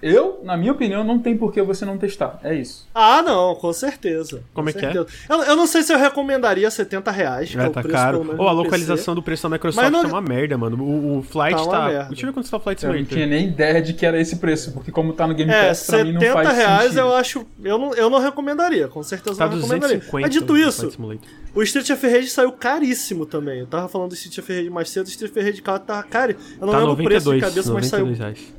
Eu, 0.00 0.40
na 0.44 0.56
minha 0.56 0.70
opinião, 0.70 1.02
não 1.02 1.18
tem 1.18 1.36
por 1.36 1.52
que 1.52 1.60
você 1.60 1.84
não 1.84 1.98
testar. 1.98 2.38
É 2.44 2.54
isso. 2.54 2.86
Ah, 2.94 3.20
não, 3.20 3.56
com 3.56 3.72
certeza. 3.72 4.44
Como 4.54 4.70
com 4.70 4.70
é 4.70 4.72
que 4.80 4.86
é? 4.86 4.92
certeza. 4.92 5.06
Eu, 5.28 5.42
eu 5.42 5.56
não 5.56 5.66
sei 5.66 5.82
se 5.82 5.92
eu 5.92 5.98
recomendaria 5.98 6.70
70 6.70 7.10
reais. 7.10 7.50
que 7.50 7.58
é 7.58 7.64
É, 7.64 7.66
o 7.66 7.70
tá 7.72 7.82
preço, 7.82 7.96
caro. 7.96 8.18
Ou 8.38 8.48
a 8.48 8.52
no 8.54 8.62
localização 8.62 9.12
do 9.16 9.22
preço 9.22 9.42
da 9.42 9.48
Microsoft 9.48 9.90
não- 9.90 10.02
tá 10.02 10.08
uma 10.08 10.20
merda, 10.20 10.56
mano. 10.56 10.80
O, 10.80 11.18
o 11.18 11.22
Flight 11.24 11.56
Tá 11.64 11.68
tá. 11.68 11.86
merda. 11.88 12.04
Deixa 12.10 12.22
eu 12.22 12.26
ver 12.28 12.32
quanto 12.32 12.48
tá 12.48 12.56
o 12.56 12.60
Flight 12.60 12.84
Eu 12.84 12.88
não 12.90 12.94
Simulator. 12.96 13.16
tinha 13.16 13.26
nem 13.26 13.48
ideia 13.48 13.82
de 13.82 13.92
que 13.92 14.06
era 14.06 14.20
esse 14.20 14.36
preço, 14.36 14.70
porque 14.70 14.92
como 14.92 15.12
tá 15.12 15.26
no 15.26 15.34
Game 15.34 15.50
PC. 15.50 15.64
É, 15.64 15.68
Pass, 15.68 15.86
pra 15.88 16.04
mim 16.04 16.12
não 16.12 16.20
70 16.20 16.32
faz 16.44 16.56
reais 16.56 16.82
sentido. 16.82 16.98
eu 17.00 17.14
acho. 17.16 17.46
Eu 17.64 17.78
não, 17.78 17.94
eu 17.94 18.08
não 18.10 18.18
recomendaria, 18.20 18.86
com 18.86 19.02
certeza 19.02 19.36
Tá 19.36 19.46
não 19.46 19.56
recomendaria. 19.56 19.98
250. 19.98 20.20
Mas 20.28 20.30
dito 20.32 20.56
isso, 20.56 20.90
Simulator. 20.92 21.28
o 21.56 21.62
Street 21.64 21.90
of 21.90 22.06
Rage 22.08 22.28
saiu 22.28 22.52
caríssimo 22.52 23.26
também. 23.26 23.58
Eu 23.58 23.66
tava 23.66 23.88
falando 23.88 24.10
do 24.10 24.14
Street 24.14 24.38
of 24.38 24.52
Rage 24.56 24.70
mais 24.70 24.90
cedo, 24.90 25.06
o 25.06 25.08
Street 25.10 25.32
of 25.32 25.40
Rage 25.42 25.60
4 25.60 25.84
tava 25.88 26.04
caro. 26.04 26.36
Eu 26.60 26.66
não 26.66 26.72
Tá 26.72 26.78
lembro 26.78 26.92
o 26.92 26.96
preço 26.96 27.24
de 27.24 27.40
92, 27.40 27.42
cabeça, 27.42 27.72
mas 27.72 27.86
saiu. 27.86 28.06
92 28.06 28.18
reais. 28.20 28.58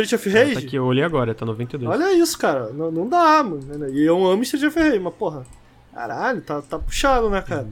Street 0.00 0.12
of 0.12 0.28
É, 0.28 0.32
Rage? 0.42 0.54
tá 0.54 0.60
aqui, 0.60 0.76
eu 0.76 0.84
olhei 0.84 1.04
agora, 1.04 1.34
tá 1.34 1.44
92. 1.46 1.90
Olha 2.00 2.12
isso, 2.12 2.38
cara. 2.38 2.70
Não, 2.72 2.90
não 2.90 3.08
dá, 3.08 3.42
mano. 3.42 3.88
E 3.90 4.04
eu 4.04 4.24
amo 4.26 4.42
Street 4.42 4.64
of 4.64 4.78
Rage, 4.78 4.98
mas 4.98 5.14
porra. 5.14 5.44
Caralho, 5.94 6.40
tá, 6.42 6.60
tá 6.62 6.78
puxado, 6.78 7.30
né, 7.30 7.40
cara? 7.42 7.66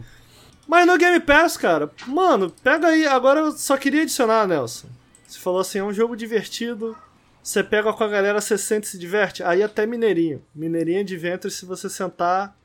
Mas 0.67 0.87
no 0.87 0.97
Game 0.97 1.21
Pass, 1.21 1.57
cara, 1.59 1.91
mano, 2.07 2.51
pega 2.63 2.89
aí. 2.89 3.07
Agora 3.07 3.41
eu 3.41 3.53
só 3.53 3.77
queria 3.77 4.03
adicionar, 4.03 4.47
Nelson. 4.47 4.89
Você 5.27 5.39
falou 5.39 5.61
assim: 5.61 5.79
é 5.79 5.85
um 5.85 5.93
jogo 5.93 6.17
divertido. 6.17 6.97
Você 7.43 7.63
pega 7.63 7.93
com 7.93 8.03
a 8.03 8.09
galera, 8.09 8.41
você 8.41 8.57
sente 8.57 8.87
e 8.87 8.91
se 8.91 8.99
diverte. 8.99 9.43
Aí 9.43 9.63
até 9.63 9.85
Mineirinho. 9.85 10.41
Mineirinho 10.55 11.05
de 11.05 11.15
ventre, 11.19 11.51
se 11.51 11.67
você 11.67 11.91
sentar 11.91 12.57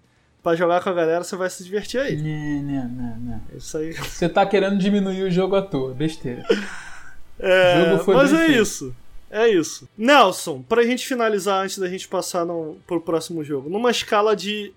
pra 0.42 0.56
jogar 0.56 0.82
com 0.82 0.90
a 0.90 0.94
galera, 0.94 1.22
você 1.22 1.36
vai 1.36 1.50
se 1.50 1.62
divertir 1.66 2.00
aí. 2.00 2.16
Não, 2.16 2.64
não, 2.64 2.88
não, 2.90 3.18
não. 3.18 3.42
É 3.54 3.58
Isso 3.58 3.78
aí. 3.78 3.92
Você 3.92 4.30
tá 4.30 4.46
querendo 4.46 4.78
diminuir 4.78 5.24
o 5.24 5.30
jogo 5.30 5.58
à 5.58 5.62
toa, 5.62 5.94
besteira. 5.94 6.46
É, 7.38 7.82
O 7.84 7.90
jogo 7.92 8.04
foi 8.06 8.16
mas 8.16 8.32
é 8.34 8.46
feito. 8.46 8.62
isso. 8.62 8.96
É 9.30 9.48
isso. 9.48 9.88
Nelson, 9.98 10.62
pra 10.68 10.84
gente 10.84 11.06
finalizar 11.06 11.64
antes 11.64 11.78
da 11.78 11.88
gente 11.88 12.08
passar 12.08 12.46
no, 12.46 12.78
pro 12.88 13.00
próximo 13.00 13.44
jogo, 13.44 13.70
numa 13.70 13.92
escala 13.92 14.36
de 14.36 14.74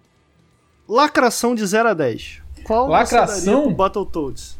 lacração 0.88 1.54
de 1.54 1.64
0 1.66 1.88
a 1.88 1.94
10. 1.94 2.42
Qual 2.64 2.88
Lacração? 2.88 3.64
você 3.64 3.74
Battletoads? 3.74 4.56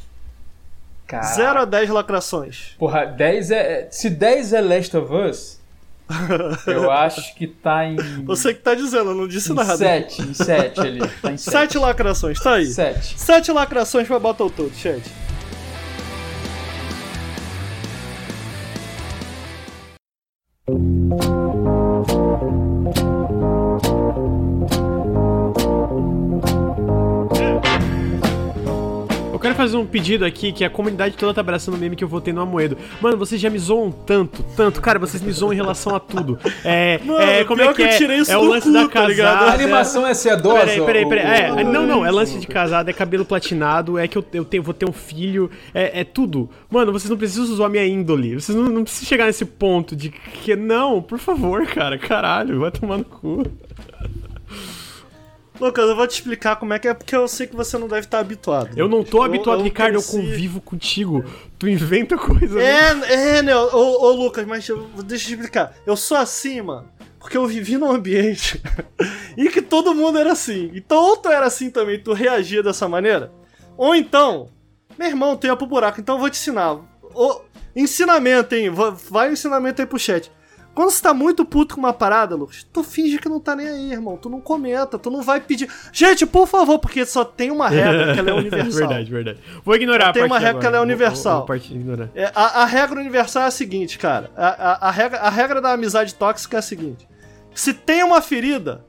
Cara. 1.07 1.23
0 1.25 1.59
a 1.61 1.65
10 1.67 1.91
lacrações. 1.91 2.75
Porra, 2.79 3.05
10 3.05 3.51
é. 3.51 3.89
Se 3.91 4.09
10 4.09 4.55
é 4.55 4.61
Last 4.63 4.97
of 4.97 5.13
Us, 5.15 5.61
eu 6.67 6.91
acho 6.91 7.35
que 7.35 7.47
tá 7.47 7.85
em. 7.85 7.97
Você 8.25 8.55
que 8.55 8.61
tá 8.61 8.75
dizendo, 8.75 9.11
eu 9.11 9.15
não 9.15 9.29
disse 9.29 9.53
em 9.53 9.55
nada. 9.55 9.77
7, 9.77 10.23
em 10.23 10.35
7 10.35 10.81
ali. 10.81 11.01
Tá 11.21 11.33
em 11.33 11.37
7. 11.39 11.51
7 11.53 11.79
lacrações, 11.79 12.41
tá 12.41 12.55
aí. 12.55 12.67
7. 12.67 13.21
7 13.21 13.53
lacrações 13.53 14.09
pra 14.09 14.19
Battletoads, 14.19 14.79
chat. 14.79 15.03
Eu 20.73 21.52
quero 29.43 29.55
fazer 29.55 29.77
um 29.77 29.85
pedido 29.85 30.25
aqui 30.25 30.53
que 30.53 30.65
a 30.65 30.71
comunidade 30.71 31.17
toda 31.17 31.35
tá 31.35 31.41
abraçando 31.41 31.75
o 31.75 31.79
meme 31.79 31.97
que 31.97 32.05
eu 32.05 32.09
votei 32.09 32.33
no 32.33 32.41
Amoedo. 32.41 32.79
Mano, 33.01 33.17
vocês 33.19 33.41
já 33.41 33.51
me 33.51 33.59
zoam 33.59 33.91
tanto, 33.91 34.43
tanto. 34.57 34.81
Cara, 34.81 34.99
vocês 34.99 35.23
me 35.23 35.31
zoam 35.33 35.53
em 35.53 35.57
relação 35.57 35.95
a 35.95 36.01
tudo. 36.01 36.39
É, 36.65 36.99
Mano, 37.05 37.21
é 37.21 37.45
como 37.45 37.61
é 37.61 37.69
que 37.69 37.75
que 37.75 37.83
eu 37.83 37.87
é? 37.87 37.97
tirei 37.99 38.17
isso 38.19 38.33
é 38.33 38.39
o 38.39 38.45
lance 38.45 38.67
cu, 38.69 38.73
da 38.73 38.83
tá 38.89 38.89
casada. 38.89 39.51
A 39.51 39.55
animação 39.55 40.07
é 40.07 40.15
sedosa? 40.15 40.61
Peraí, 40.61 40.85
peraí, 40.87 41.07
peraí. 41.09 41.51
ou- 41.51 41.59
É, 41.59 41.65
não, 41.65 41.87
não, 41.87 42.07
é 42.07 42.11
lance 42.11 42.39
de 42.39 42.47
casado, 42.47 42.89
é 42.89 42.93
cabelo 42.93 43.25
platinado, 43.25 43.99
é 43.99 44.07
que 44.09 44.17
eu, 44.17 44.25
eu 44.33 44.45
tenho, 44.45 44.63
vou 44.63 44.73
ter 44.75 44.89
um 44.89 44.93
filho, 44.93 45.51
é, 45.75 46.01
é 46.01 46.05
tudo. 46.05 46.49
Mano, 46.71 46.93
vocês 46.93 47.11
não 47.11 47.17
precisam 47.17 47.45
zoar 47.47 47.69
minha 47.71 47.85
índole. 47.87 48.35
Vocês 48.41 48.57
não, 48.57 48.65
não 48.65 48.85
precisam 48.85 49.09
chegar 49.09 49.27
nesse 49.27 49.45
ponto 49.45 49.97
de 49.97 50.11
que. 50.11 50.55
Não, 50.55 51.03
por 51.03 51.19
favor, 51.19 51.67
cara, 51.67 51.99
caralho, 51.99 52.61
vai 52.61 52.71
tomar 52.71 52.99
no 52.99 53.05
cu. 53.05 53.43
Lucas, 55.63 55.89
eu 55.89 55.95
vou 55.97 56.07
te 56.07 56.13
explicar 56.13 56.57
como 56.57 56.73
é 56.75 56.79
que 56.79 56.89
é, 56.89 56.95
porque 56.95 57.15
eu 57.15 57.27
sei 57.29 57.47
que 57.47 57.55
você 57.57 57.79
não 57.79 57.87
deve 57.89 58.01
estar 58.07 58.19
habituado. 58.19 58.71
Eu 58.77 58.89
não 58.89 59.03
tô 59.05 59.19
Eu- 59.19 59.23
habituado, 59.23 59.59
eu 59.61 59.65
Ricardo, 59.65 59.95
eu 59.95 60.03
convivo 60.03 60.61
contigo. 60.61 61.25
Tu 61.59 61.69
inventa 61.69 62.17
coisa. 62.19 62.57
né? 62.57 62.65
É, 62.65 63.37
é, 63.39 63.43
Nel, 63.43 63.71
ô, 63.73 64.05
ô 64.07 64.11
Lucas, 64.13 64.45
mas 64.47 64.69
eu- 64.69 64.89
deixa 65.05 65.25
eu 65.27 65.29
te 65.29 65.35
explicar. 65.35 65.75
Eu 65.87 65.97
sou 65.97 66.17
assim, 66.17 66.61
mano, 66.61 66.89
porque 67.21 67.37
eu 67.37 67.47
vivi 67.47 67.77
num 67.79 67.91
ambiente 67.91 68.61
em 69.39 69.49
que 69.51 69.63
todo 69.63 69.95
mundo 69.95 70.19
era 70.19 70.33
assim. 70.33 70.71
Então, 70.75 70.99
ou 70.99 71.17
tu 71.17 71.29
era 71.29 71.47
assim 71.47 71.71
também, 71.71 71.99
tu 71.99 72.13
reagia 72.13 72.63
dessa 72.63 72.89
maneira, 72.89 73.33
ou 73.77 73.95
então, 73.95 74.49
meu 74.99 75.09
irmão, 75.09 75.37
tu 75.37 75.47
ia 75.47 75.55
pro 75.57 75.67
buraco, 75.67 76.01
então 76.01 76.17
eu 76.17 76.21
vou 76.21 76.29
te 76.31 76.39
ensinar. 76.39 76.77
O, 77.15 77.41
ensinamento, 77.77 78.55
hein? 78.55 78.71
Va- 78.71 78.97
Vai 79.11 79.31
o 79.31 79.33
ensinamento 79.33 79.81
aí 79.81 79.87
pro 79.87 79.99
chat. 79.99 80.31
Quando 80.75 80.91
você 80.91 81.03
tá 81.03 81.13
muito 81.13 81.45
puto 81.45 81.75
com 81.75 81.81
uma 81.83 81.93
parada, 81.93 82.35
Lucas, 82.35 82.67
tu 82.73 82.83
finge 82.83 83.19
que 83.19 83.29
não 83.29 83.39
tá 83.39 83.55
nem 83.55 83.69
aí, 83.69 83.93
irmão. 83.93 84.17
Tu 84.17 84.31
não 84.31 84.41
comenta, 84.41 84.99
tu 84.99 85.11
não 85.11 85.21
vai 85.21 85.39
pedir. 85.39 85.69
Gente, 85.93 86.25
por 86.25 86.47
favor, 86.49 86.79
porque 86.79 87.05
só 87.05 87.25
tem 87.27 87.51
uma 87.51 87.69
regra 87.69 88.15
que 88.15 88.19
ela 88.21 88.31
é 88.31 88.33
universal. 88.41 88.73
verdade, 88.89 89.11
verdade. 89.11 89.39
Vou 89.65 89.75
ignorar 89.75 90.09
a 90.09 90.13
Tem 90.15 90.25
uma 90.25 90.39
regra 90.39 90.61
que 90.61 90.67
ela 90.67 90.77
é 90.77 90.81
agora. 90.81 90.97
Vou- 90.97 91.05
universal. 91.07 91.39
Vou, 91.47 91.47
vou 91.47 91.57
ignorar. 91.57 92.09
É, 92.15 92.33
a, 92.35 92.63
a 92.63 92.65
regra 92.65 92.99
universal 92.99 93.43
é 93.43 93.47
a 93.47 93.51
seguinte, 93.51 93.99
cara. 93.99 94.31
A, 94.35 94.47
a- 94.49 94.89
a 94.89 94.91
regra, 94.91 95.19
a 95.19 95.29
regra 95.29 95.61
da 95.61 95.73
amizade 95.73 96.15
tóxica 96.15 96.57
é 96.57 96.61
a 96.61 96.63
seguinte: 96.63 97.07
se 97.55 97.75
tem 97.75 98.03
uma 98.03 98.23
ferida, 98.23 98.83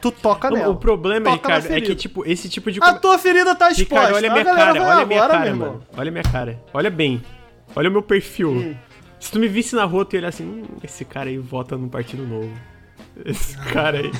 tu 0.00 0.10
toca 0.10 0.50
nela. 0.50 0.70
o 0.70 0.76
problema, 0.76 1.26
Toca 1.30 1.54
Ricardo, 1.54 1.72
é 1.72 1.80
que, 1.80 1.94
tipo, 1.94 2.24
esse 2.28 2.48
tipo 2.48 2.70
de... 2.72 2.80
A 2.82 2.94
tua 2.94 3.16
ferida 3.16 3.54
tá 3.54 3.70
exposta. 3.70 3.94
Ricardo, 3.94 4.14
olha 4.16 4.28
a 4.28 4.32
minha 4.32 4.44
cara, 4.44 4.82
olha 4.82 5.02
a 5.02 5.06
minha 5.06 5.22
agora, 5.22 5.38
cara, 5.38 5.54
mano. 5.54 5.82
Olha 5.96 6.08
a 6.08 6.12
minha 6.12 6.24
cara. 6.24 6.60
Olha 6.74 6.90
bem. 6.90 7.22
Olha 7.76 7.88
o 7.88 7.92
meu 7.92 8.02
perfil. 8.02 8.50
Hum. 8.50 8.74
Se 9.18 9.32
tu 9.32 9.38
me 9.38 9.48
visse 9.48 9.74
na 9.74 9.84
rua, 9.84 10.04
tu 10.04 10.14
ia 10.14 10.20
olhar 10.20 10.28
assim, 10.28 10.44
hum, 10.44 10.64
esse 10.82 11.04
cara 11.04 11.28
aí 11.28 11.38
vota 11.38 11.76
no 11.76 11.88
Partido 11.88 12.26
Novo. 12.26 12.52
Esse 13.24 13.56
cara 13.56 13.98
aí, 13.98 14.10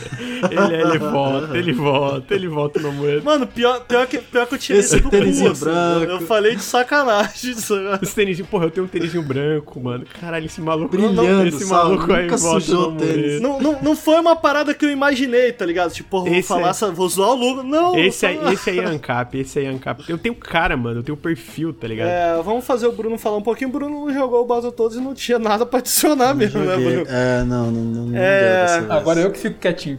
ele, 0.50 0.74
ele 0.74 0.98
vota, 0.98 1.58
ele 1.58 1.72
vota, 1.72 2.34
ele 2.34 2.48
vota 2.48 2.80
no 2.80 2.92
moeda. 2.92 3.22
Mano, 3.22 3.46
pior, 3.46 3.80
pior, 3.84 4.06
que, 4.06 4.18
pior 4.18 4.46
que 4.46 4.54
eu 4.54 4.58
tirei 4.58 4.80
Esse 4.80 4.96
isso 4.96 5.04
do 5.04 5.10
cu, 5.10 5.16
assim. 5.16 5.64
branco. 5.64 6.12
Eu, 6.12 6.20
falei 6.22 6.56
de 6.56 6.62
sacanagem 6.62 7.54
agora. 7.70 7.98
Esse 8.02 8.14
tênisinho, 8.14 8.48
porra, 8.48 8.64
eu 8.66 8.70
tenho 8.70 8.86
um 8.86 8.88
tênisinho 8.88 9.22
branco, 9.22 9.78
mano. 9.80 10.04
Caralho, 10.20 10.46
esse 10.46 10.60
maluco, 10.60 10.88
Brilhando, 10.96 11.46
esse 11.46 11.64
sabe? 11.66 11.70
maluco 11.90 12.12
aí 12.12 12.38
sujou 12.38 12.90
no 12.92 12.96
o 12.96 13.00
tênis. 13.00 13.40
Não, 13.40 13.60
não, 13.60 13.82
não 13.82 13.96
foi 13.96 14.18
uma 14.18 14.34
parada 14.34 14.72
que 14.72 14.84
eu 14.84 14.90
imaginei, 14.90 15.52
tá 15.52 15.66
ligado? 15.66 15.92
Tipo, 15.92 16.08
porra, 16.10 16.24
vou 16.30 16.34
Esse 16.38 16.48
falar, 16.48 16.70
é- 16.70 16.90
vou 16.92 17.08
zoar 17.08 17.30
o 17.30 17.34
Lugo. 17.34 17.62
Não, 17.62 17.96
Esse 17.98 18.20
só- 18.20 18.26
aí, 18.28 18.54
esse 18.54 18.70
aí 18.70 18.78
é 18.78 18.84
ANCAP, 18.86 19.38
esse 19.38 19.58
aí 19.58 19.66
é 19.66 19.68
ANCAP. 19.68 20.04
Eu 20.08 20.16
tenho 20.18 20.34
cara, 20.34 20.76
mano, 20.76 21.00
eu 21.00 21.02
tenho 21.02 21.16
perfil, 21.16 21.72
tá 21.74 21.86
ligado? 21.86 22.08
É, 22.08 22.42
vamos 22.42 22.64
fazer 22.64 22.86
o 22.86 22.92
Bruno 22.92 23.18
falar 23.18 23.36
um 23.36 23.42
pouquinho. 23.42 23.68
O 23.68 23.72
Bruno 23.72 24.06
não 24.06 24.14
jogou 24.14 24.42
o 24.42 24.46
Battletoads 24.46 24.96
e 24.96 25.00
não 25.00 25.12
tinha 25.14 25.38
nada 25.38 25.66
pra 25.66 25.80
adicionar 25.80 26.34
mesmo, 26.34 26.60
né, 26.60 26.74
Joguei. 26.74 26.90
Bruno? 26.94 27.06
É, 27.10 27.44
não, 27.44 27.70
não, 27.70 27.82
não, 27.82 28.06
não 28.06 28.16
É. 28.16 28.85
Agora 28.90 29.20
eu 29.20 29.30
que 29.30 29.38
fico 29.38 29.58
quietinho. 29.58 29.98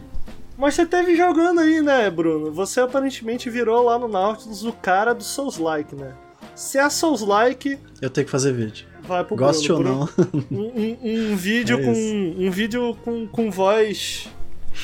Mas 0.56 0.74
você 0.74 0.84
teve 0.84 1.16
jogando 1.16 1.60
aí, 1.60 1.80
né, 1.80 2.10
Bruno? 2.10 2.50
Você 2.52 2.80
aparentemente 2.80 3.48
virou 3.48 3.82
lá 3.84 3.98
no 3.98 4.08
Nautilus 4.08 4.64
o 4.64 4.72
cara 4.72 5.14
do 5.14 5.22
Souls-like, 5.22 5.94
né? 5.94 6.12
Se 6.54 6.78
é 6.78 6.90
Souls-like, 6.90 7.78
Eu 8.02 8.10
tenho 8.10 8.24
que 8.24 8.30
fazer 8.30 8.52
vídeo. 8.52 8.86
vai 9.02 9.22
pro 9.22 9.36
Goste 9.36 9.70
ou 9.70 9.78
Bruno. 9.78 10.08
não. 10.16 10.24
Bruno, 10.26 10.46
Um, 10.50 10.98
um- 11.00 11.32
um 11.32 11.36
vídeo 11.38 11.78
É 11.78 11.84
com 11.84 11.92
isso. 11.92 12.40
um 12.42 12.50
vídeo 12.50 12.96
com, 13.04 13.26
com 13.28 13.50
voz 13.50 14.28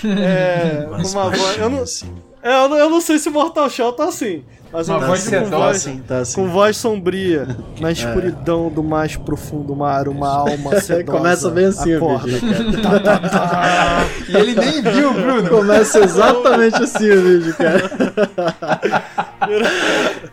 é, 0.04 0.86
com 1.02 1.08
uma 1.08 1.30
voz. 1.30 1.58
Eu 1.58 1.70
não, 1.70 1.82
assim. 1.82 2.14
é, 2.42 2.64
eu, 2.64 2.68
não, 2.68 2.76
eu 2.78 2.90
não 2.90 3.00
sei 3.00 3.18
se 3.18 3.28
Mortal 3.30 3.68
Shell 3.68 3.92
tá 3.92 4.04
assim, 4.04 4.44
mas 4.74 4.88
Uma 4.88 4.98
um 4.98 5.00
voz 5.06 5.22
com 5.24 5.30
sedosa. 5.30 5.56
voz, 5.56 5.76
assim, 5.76 5.98
tá 6.06 6.18
assim. 6.18 6.34
com 6.34 6.48
voz 6.48 6.76
sombria, 6.76 7.46
na 7.80 7.92
escuridão 7.92 8.68
do 8.68 8.82
mais 8.82 9.16
profundo 9.16 9.74
mar, 9.76 10.08
uma 10.08 10.28
alma 10.36 10.80
sedosa. 10.80 11.16
Começa 11.18 11.50
bem 11.50 11.66
assim 11.66 11.94
acorda. 11.94 12.26
vídeo, 12.26 12.50
E 14.28 14.36
ele 14.36 14.54
nem 14.54 14.82
viu, 14.82 15.12
Bruno. 15.14 15.48
Começa 15.48 16.00
exatamente 16.00 16.82
assim 16.82 17.08
o 17.08 17.22
vídeo, 17.22 17.54
cara. 17.56 17.88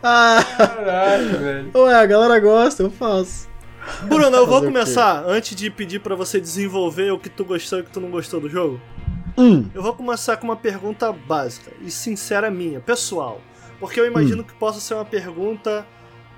Caralho, 0.02 1.38
velho. 1.40 1.72
ué, 1.76 1.94
a 1.96 2.06
galera 2.06 2.40
gosta, 2.40 2.84
eu 2.84 2.90
faço. 2.90 3.48
Bruno, 4.04 4.36
eu 4.36 4.48
vou 4.48 4.62
começar, 4.62 5.24
antes 5.28 5.56
de 5.56 5.70
pedir 5.70 6.00
pra 6.00 6.16
você 6.16 6.40
desenvolver 6.40 7.12
o 7.12 7.20
que 7.20 7.30
tu 7.30 7.44
gostou 7.46 7.80
e 7.80 7.82
o 7.82 7.86
que 7.86 7.92
tu 7.92 8.00
não 8.00 8.10
gostou 8.10 8.40
do 8.40 8.50
jogo. 8.50 8.80
Hum, 9.38 9.66
Eu 9.74 9.82
vou 9.82 9.94
começar 9.94 10.36
com 10.38 10.46
uma 10.46 10.56
pergunta 10.56 11.12
básica 11.12 11.72
e 11.82 11.90
sincera 11.90 12.52
minha, 12.52 12.80
pessoal. 12.80 13.40
Porque 13.82 14.00
eu 14.00 14.06
Hum. 14.06 14.08
imagino 14.08 14.44
que 14.46 14.54
possa 14.54 14.80
ser 14.80 14.94
uma 14.94 15.04
pergunta, 15.04 15.86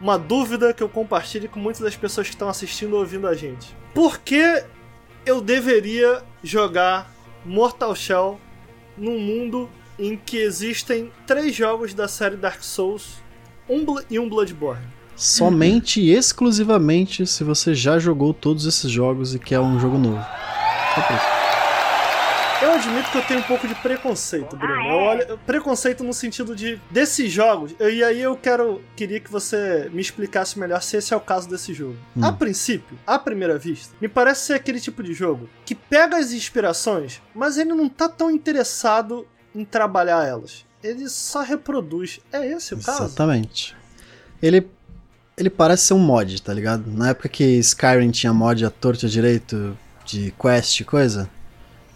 uma 0.02 0.18
dúvida 0.18 0.74
que 0.74 0.82
eu 0.82 0.90
compartilhe 0.90 1.48
com 1.48 1.60
muitas 1.60 1.82
das 1.84 1.96
pessoas 1.96 2.28
que 2.28 2.34
estão 2.34 2.50
assistindo 2.50 2.94
ou 2.94 3.00
ouvindo 3.02 3.28
a 3.28 3.36
gente. 3.36 3.76
Por 3.94 4.18
que 4.18 4.64
eu 5.26 5.40
deveria 5.42 6.24
jogar 6.44 7.14
Mortal 7.46 7.94
Shell 7.96 8.40
num 8.98 9.20
mundo 9.20 9.70
em 10.00 10.18
que 10.18 10.38
existem 10.38 11.12
três 11.28 11.54
jogos 11.54 11.94
da 11.94 12.08
série 12.08 12.36
Dark 12.38 12.64
Souls 12.64 13.22
um 13.70 13.86
e 14.10 14.18
um 14.18 14.28
Bloodborne? 14.28 14.82
somente 15.16 16.02
e 16.02 16.12
exclusivamente 16.12 17.28
se 17.28 17.44
você 17.44 17.76
já 17.76 18.00
jogou 18.00 18.34
todos 18.34 18.66
esses 18.66 18.90
jogos 18.90 19.36
e 19.36 19.40
quer 19.40 19.60
um 19.60 19.80
jogo 19.80 19.98
novo. 20.00 20.26
Só 20.96 21.02
por 21.04 21.16
isso. 21.16 21.43
Eu 22.64 22.72
admito 22.72 23.12
que 23.12 23.18
eu 23.18 23.22
tenho 23.24 23.42
um 23.42 23.44
pouco 23.44 23.68
de 23.68 23.76
preconceito, 23.76 24.56
Bruno. 24.56 24.88
Eu 24.88 24.96
olho, 24.96 25.40
preconceito 25.46 26.02
no 26.02 26.14
sentido 26.14 26.56
de 26.56 26.80
desses 26.90 27.30
jogos. 27.30 27.76
e 27.78 28.02
aí 28.02 28.22
eu 28.22 28.38
quero 28.38 28.82
queria 28.96 29.20
que 29.20 29.30
você 29.30 29.90
me 29.92 30.02
explicasse 30.02 30.58
melhor 30.58 30.82
se 30.82 30.96
esse 30.96 31.14
é 31.14 31.18
o 31.18 31.20
caso 31.20 31.50
desse 31.50 31.74
jogo. 31.74 31.98
Hum. 32.16 32.24
A 32.24 32.32
princípio, 32.32 32.98
à 33.06 33.20
primeira 33.20 33.58
vista, 33.58 33.94
me 34.00 34.08
parece 34.08 34.46
ser 34.46 34.54
aquele 34.54 34.80
tipo 34.80 35.04
de 35.04 35.14
jogo 35.14 35.50
que 35.66 35.76
pega 35.76 36.16
as 36.16 36.32
inspirações, 36.32 37.22
mas 37.36 37.58
ele 37.58 37.74
não 37.74 37.90
tá 37.90 38.08
tão 38.08 38.32
interessado 38.32 39.28
em 39.54 39.66
trabalhar 39.66 40.26
elas. 40.26 40.66
Ele 40.82 41.10
só 41.10 41.42
reproduz. 41.42 42.22
É 42.32 42.48
esse 42.48 42.74
o 42.74 42.78
caso? 42.80 43.04
Exatamente. 43.04 43.76
Ele, 44.42 44.66
ele 45.36 45.50
parece 45.50 45.88
ser 45.88 45.96
um 45.96 46.00
mod, 46.00 46.42
tá 46.42 46.54
ligado? 46.54 46.90
Na 46.90 47.10
época 47.10 47.28
que 47.28 47.44
Skyrim 47.60 48.10
tinha 48.12 48.34
mod 48.34 48.64
à 48.64 48.70
torta 48.70 49.06
e 49.06 49.10
direito 49.10 49.78
de 50.06 50.34
quest 50.40 50.80
e 50.80 50.86
coisa. 50.86 51.30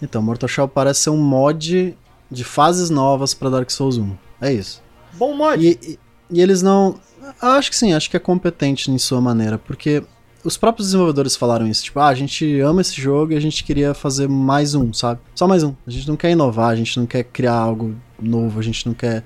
Então, 0.01 0.21
Mortal 0.21 0.47
Shell 0.47 0.67
parece 0.67 1.01
ser 1.01 1.09
um 1.09 1.17
mod 1.17 1.97
de 2.29 2.43
fases 2.43 2.89
novas 2.89 3.33
pra 3.33 3.49
Dark 3.49 3.69
Souls 3.71 3.97
1. 3.97 4.15
É 4.41 4.53
isso. 4.53 4.81
Bom 5.13 5.35
mod. 5.35 5.65
E, 5.65 5.79
e- 5.81 5.99
e 6.29 6.41
eles 6.41 6.61
não. 6.61 6.95
Acho 7.41 7.69
que 7.69 7.75
sim, 7.75 7.93
acho 7.93 8.09
que 8.09 8.15
é 8.17 8.19
competente 8.19 8.91
em 8.91 8.97
sua 8.97 9.19
maneira, 9.19 9.57
porque 9.57 10.03
os 10.43 10.55
próprios 10.55 10.87
desenvolvedores 10.89 11.35
falaram 11.35 11.67
isso, 11.67 11.83
tipo, 11.83 11.99
ah, 11.99 12.07
a 12.07 12.13
gente 12.13 12.59
ama 12.61 12.79
esse 12.81 13.01
jogo 13.01 13.33
e 13.33 13.35
a 13.35 13.39
gente 13.39 13.63
queria 13.63 13.93
fazer 13.93 14.29
mais 14.29 14.75
um, 14.75 14.93
sabe? 14.93 15.19
Só 15.35 15.47
mais 15.47 15.63
um. 15.63 15.73
A 15.85 15.89
gente 15.91 16.07
não 16.07 16.15
quer 16.15 16.31
inovar, 16.31 16.69
a 16.69 16.75
gente 16.75 16.97
não 16.99 17.05
quer 17.05 17.23
criar 17.23 17.55
algo 17.55 17.95
novo, 18.21 18.59
a 18.59 18.63
gente 18.63 18.85
não 18.85 18.93
quer 18.93 19.23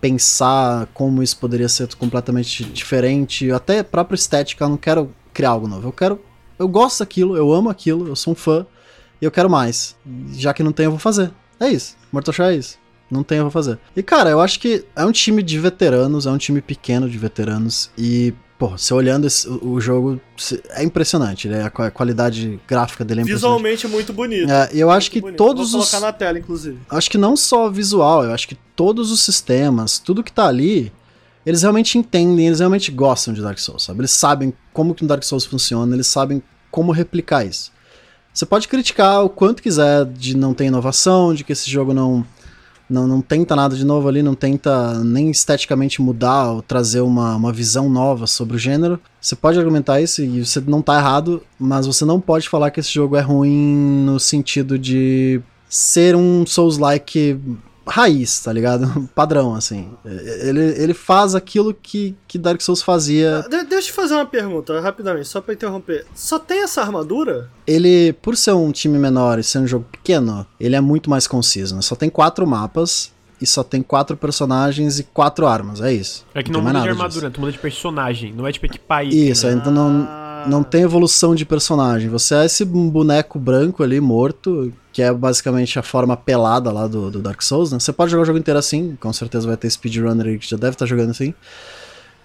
pensar 0.00 0.86
como 0.92 1.22
isso 1.22 1.36
poderia 1.38 1.68
ser 1.68 1.92
completamente 1.94 2.64
diferente, 2.64 3.50
até 3.50 3.80
a 3.80 3.84
própria 3.84 4.16
estética, 4.16 4.64
eu 4.64 4.68
não 4.68 4.76
quero 4.76 5.10
criar 5.32 5.50
algo 5.50 5.66
novo. 5.68 5.88
Eu 5.88 5.92
quero. 5.92 6.20
Eu 6.58 6.68
gosto 6.68 7.00
daquilo, 7.00 7.36
eu 7.36 7.52
amo 7.52 7.70
aquilo, 7.70 8.06
eu 8.08 8.14
sou 8.16 8.32
um 8.32 8.36
fã, 8.36 8.66
e 9.22 9.24
eu 9.24 9.30
quero 9.30 9.48
mais. 9.48 9.96
Já 10.34 10.52
que 10.52 10.62
não 10.62 10.72
tem, 10.72 10.84
eu 10.84 10.90
vou 10.90 11.00
fazer. 11.00 11.30
É 11.60 11.68
isso. 11.68 11.96
Mortal 12.12 12.34
Shell 12.34 12.46
é 12.48 12.56
isso. 12.56 12.76
Não 13.10 13.22
tem, 13.22 13.38
eu 13.38 13.44
vou 13.44 13.50
fazer. 13.50 13.78
E, 13.96 14.02
cara, 14.02 14.28
eu 14.30 14.40
acho 14.40 14.58
que 14.58 14.84
é 14.96 15.04
um 15.04 15.12
time 15.12 15.42
de 15.42 15.58
veteranos, 15.58 16.26
é 16.26 16.30
um 16.30 16.38
time 16.38 16.60
pequeno 16.60 17.08
de 17.08 17.16
veteranos. 17.18 17.90
E, 17.96 18.32
pô, 18.58 18.68
você 18.70 18.92
olhando 18.94 19.26
esse- 19.26 19.46
o, 19.48 19.72
o 19.74 19.80
jogo, 19.80 20.18
é 20.70 20.82
impressionante. 20.82 21.46
Né? 21.46 21.62
A, 21.62 21.70
qua- 21.70 21.86
a 21.88 21.90
qualidade 21.90 22.58
gráfica 22.66 23.04
dele 23.04 23.20
é 23.20 23.22
impressionante. 23.22 23.58
Visualmente 23.62 23.86
muito 23.88 24.12
bonito. 24.14 24.50
É, 24.50 24.70
e 24.72 24.80
eu 24.80 24.90
acho 24.90 25.10
que 25.10 25.20
bonito. 25.20 25.36
todos 25.36 25.72
Vou 25.72 25.82
os. 25.82 25.90
colocar 25.90 26.06
na 26.06 26.12
tela, 26.12 26.38
inclusive. 26.38 26.78
Acho 26.90 27.10
que 27.10 27.18
não 27.18 27.36
só 27.36 27.70
visual, 27.70 28.24
eu 28.24 28.32
acho 28.32 28.48
que 28.48 28.56
todos 28.74 29.12
os 29.12 29.20
sistemas, 29.20 29.98
tudo 29.98 30.24
que 30.24 30.32
tá 30.32 30.46
ali, 30.46 30.90
eles 31.44 31.60
realmente 31.60 31.98
entendem, 31.98 32.46
eles 32.46 32.60
realmente 32.60 32.90
gostam 32.90 33.34
de 33.34 33.42
Dark 33.42 33.58
Souls, 33.58 33.82
sabe? 33.84 34.00
Eles 34.00 34.10
sabem 34.12 34.54
como 34.72 34.94
que 34.94 35.04
o 35.04 35.06
Dark 35.06 35.22
Souls 35.22 35.44
funciona, 35.44 35.94
eles 35.94 36.06
sabem 36.06 36.42
como 36.70 36.92
replicar 36.92 37.44
isso. 37.44 37.70
Você 38.32 38.46
pode 38.46 38.66
criticar 38.66 39.24
o 39.24 39.28
quanto 39.28 39.62
quiser 39.62 40.06
de 40.06 40.36
não 40.36 40.54
ter 40.54 40.64
inovação, 40.64 41.34
de 41.34 41.44
que 41.44 41.52
esse 41.52 41.70
jogo 41.70 41.92
não, 41.92 42.24
não, 42.88 43.06
não 43.06 43.20
tenta 43.20 43.54
nada 43.54 43.76
de 43.76 43.84
novo 43.84 44.08
ali, 44.08 44.22
não 44.22 44.34
tenta 44.34 45.02
nem 45.04 45.30
esteticamente 45.30 46.00
mudar 46.00 46.52
ou 46.52 46.62
trazer 46.62 47.00
uma, 47.00 47.36
uma 47.36 47.52
visão 47.52 47.90
nova 47.90 48.26
sobre 48.26 48.56
o 48.56 48.58
gênero. 48.58 48.98
Você 49.20 49.36
pode 49.36 49.58
argumentar 49.58 50.00
isso 50.00 50.22
e 50.22 50.44
você 50.44 50.60
não 50.60 50.80
tá 50.80 50.98
errado, 50.98 51.42
mas 51.58 51.86
você 51.86 52.04
não 52.04 52.20
pode 52.20 52.48
falar 52.48 52.70
que 52.70 52.80
esse 52.80 52.92
jogo 52.92 53.16
é 53.16 53.20
ruim 53.20 54.04
no 54.06 54.18
sentido 54.18 54.78
de 54.78 55.40
ser 55.68 56.16
um 56.16 56.46
Souls-like 56.46 57.38
raiz, 57.86 58.40
tá 58.40 58.52
ligado? 58.52 59.08
Padrão, 59.14 59.54
assim. 59.54 59.90
Ele, 60.04 60.60
ele 60.82 60.94
faz 60.94 61.34
aquilo 61.34 61.74
que, 61.74 62.14
que 62.28 62.38
Dark 62.38 62.60
Souls 62.60 62.82
fazia. 62.82 63.42
De- 63.48 63.64
deixa 63.64 63.74
eu 63.74 63.82
te 63.82 63.92
fazer 63.92 64.14
uma 64.14 64.26
pergunta, 64.26 64.80
rapidamente, 64.80 65.28
só 65.28 65.40
pra 65.40 65.54
interromper. 65.54 66.06
Só 66.14 66.38
tem 66.38 66.62
essa 66.62 66.80
armadura? 66.82 67.50
Ele, 67.66 68.12
por 68.14 68.36
ser 68.36 68.52
um 68.52 68.70
time 68.72 68.98
menor 68.98 69.38
e 69.38 69.42
ser 69.42 69.58
um 69.58 69.66
jogo 69.66 69.86
pequeno, 69.90 70.46
ele 70.60 70.76
é 70.76 70.80
muito 70.80 71.08
mais 71.10 71.26
conciso, 71.26 71.74
né? 71.74 71.82
Só 71.82 71.94
tem 71.94 72.08
quatro 72.10 72.46
mapas 72.46 73.10
e 73.40 73.46
só 73.46 73.64
tem 73.64 73.82
quatro 73.82 74.16
personagens 74.16 75.00
e 75.00 75.02
quatro 75.02 75.46
armas, 75.46 75.80
é 75.80 75.92
isso. 75.92 76.24
É 76.32 76.42
que 76.44 76.50
não 76.52 76.62
mais 76.62 76.74
muda 76.76 76.84
de 76.84 76.90
armadura, 76.90 77.26
disso. 77.28 77.34
tu 77.34 77.40
muda 77.40 77.52
de 77.52 77.58
personagem, 77.58 78.32
não 78.32 78.46
é 78.46 78.52
tipo 78.52 78.66
equipar 78.66 79.04
item, 79.04 79.28
Isso, 79.28 79.46
né? 79.48 79.54
então 79.54 79.72
não, 79.72 79.88
não 80.46 80.62
tem 80.62 80.82
evolução 80.82 81.34
de 81.34 81.44
personagem. 81.44 82.08
Você 82.08 82.34
é 82.34 82.44
esse 82.44 82.64
boneco 82.64 83.38
branco 83.38 83.82
ali, 83.82 84.00
morto, 84.00 84.72
que 84.92 85.02
é 85.02 85.12
basicamente 85.12 85.78
a 85.78 85.82
forma 85.82 86.16
pelada 86.16 86.70
lá 86.70 86.86
do, 86.86 87.10
do 87.10 87.20
Dark 87.20 87.42
Souls, 87.42 87.72
né? 87.72 87.78
Você 87.78 87.92
pode 87.92 88.10
jogar 88.10 88.22
o 88.22 88.26
jogo 88.26 88.38
inteiro 88.38 88.58
assim, 88.58 88.96
com 89.00 89.12
certeza 89.12 89.46
vai 89.46 89.56
ter 89.56 89.70
speedrunner 89.70 90.26
aí 90.26 90.38
que 90.38 90.48
já 90.48 90.56
deve 90.56 90.74
estar 90.74 90.86
jogando 90.86 91.10
assim. 91.10 91.34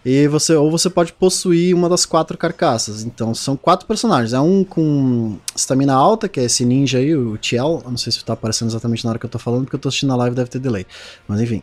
E 0.06 0.26
você, 0.28 0.56
ou 0.56 0.72
você 0.72 0.90
pode 0.90 1.12
possuir 1.12 1.76
uma 1.76 1.90
das 1.90 2.06
quatro 2.06 2.38
carcaças. 2.38 3.04
Então 3.04 3.34
são 3.36 3.58
quatro 3.58 3.86
personagens. 3.86 4.32
É 4.32 4.40
um 4.40 4.64
com 4.64 5.38
estamina 5.54 5.94
alta, 5.94 6.30
que 6.30 6.40
é 6.40 6.44
esse 6.44 6.64
ninja 6.64 7.00
aí, 7.00 7.14
o 7.14 7.36
Tiel. 7.38 7.82
Eu 7.84 7.92
não 7.92 7.98
sei 7.98 8.14
se 8.14 8.24
tá 8.24 8.32
aparecendo 8.34 8.70
exatamente 8.70 9.04
na 9.04 9.10
hora 9.10 9.20
que 9.20 9.26
eu 9.26 9.30
tô 9.30 9.38
falando, 9.38 9.64
porque 9.64 9.76
eu 9.76 9.80
tô 9.80 9.90
assistindo 9.90 10.14
a 10.14 10.16
live 10.16 10.36
deve 10.36 10.50
ter 10.50 10.60
delay. 10.60 10.86
Mas 11.28 11.42
enfim. 11.42 11.62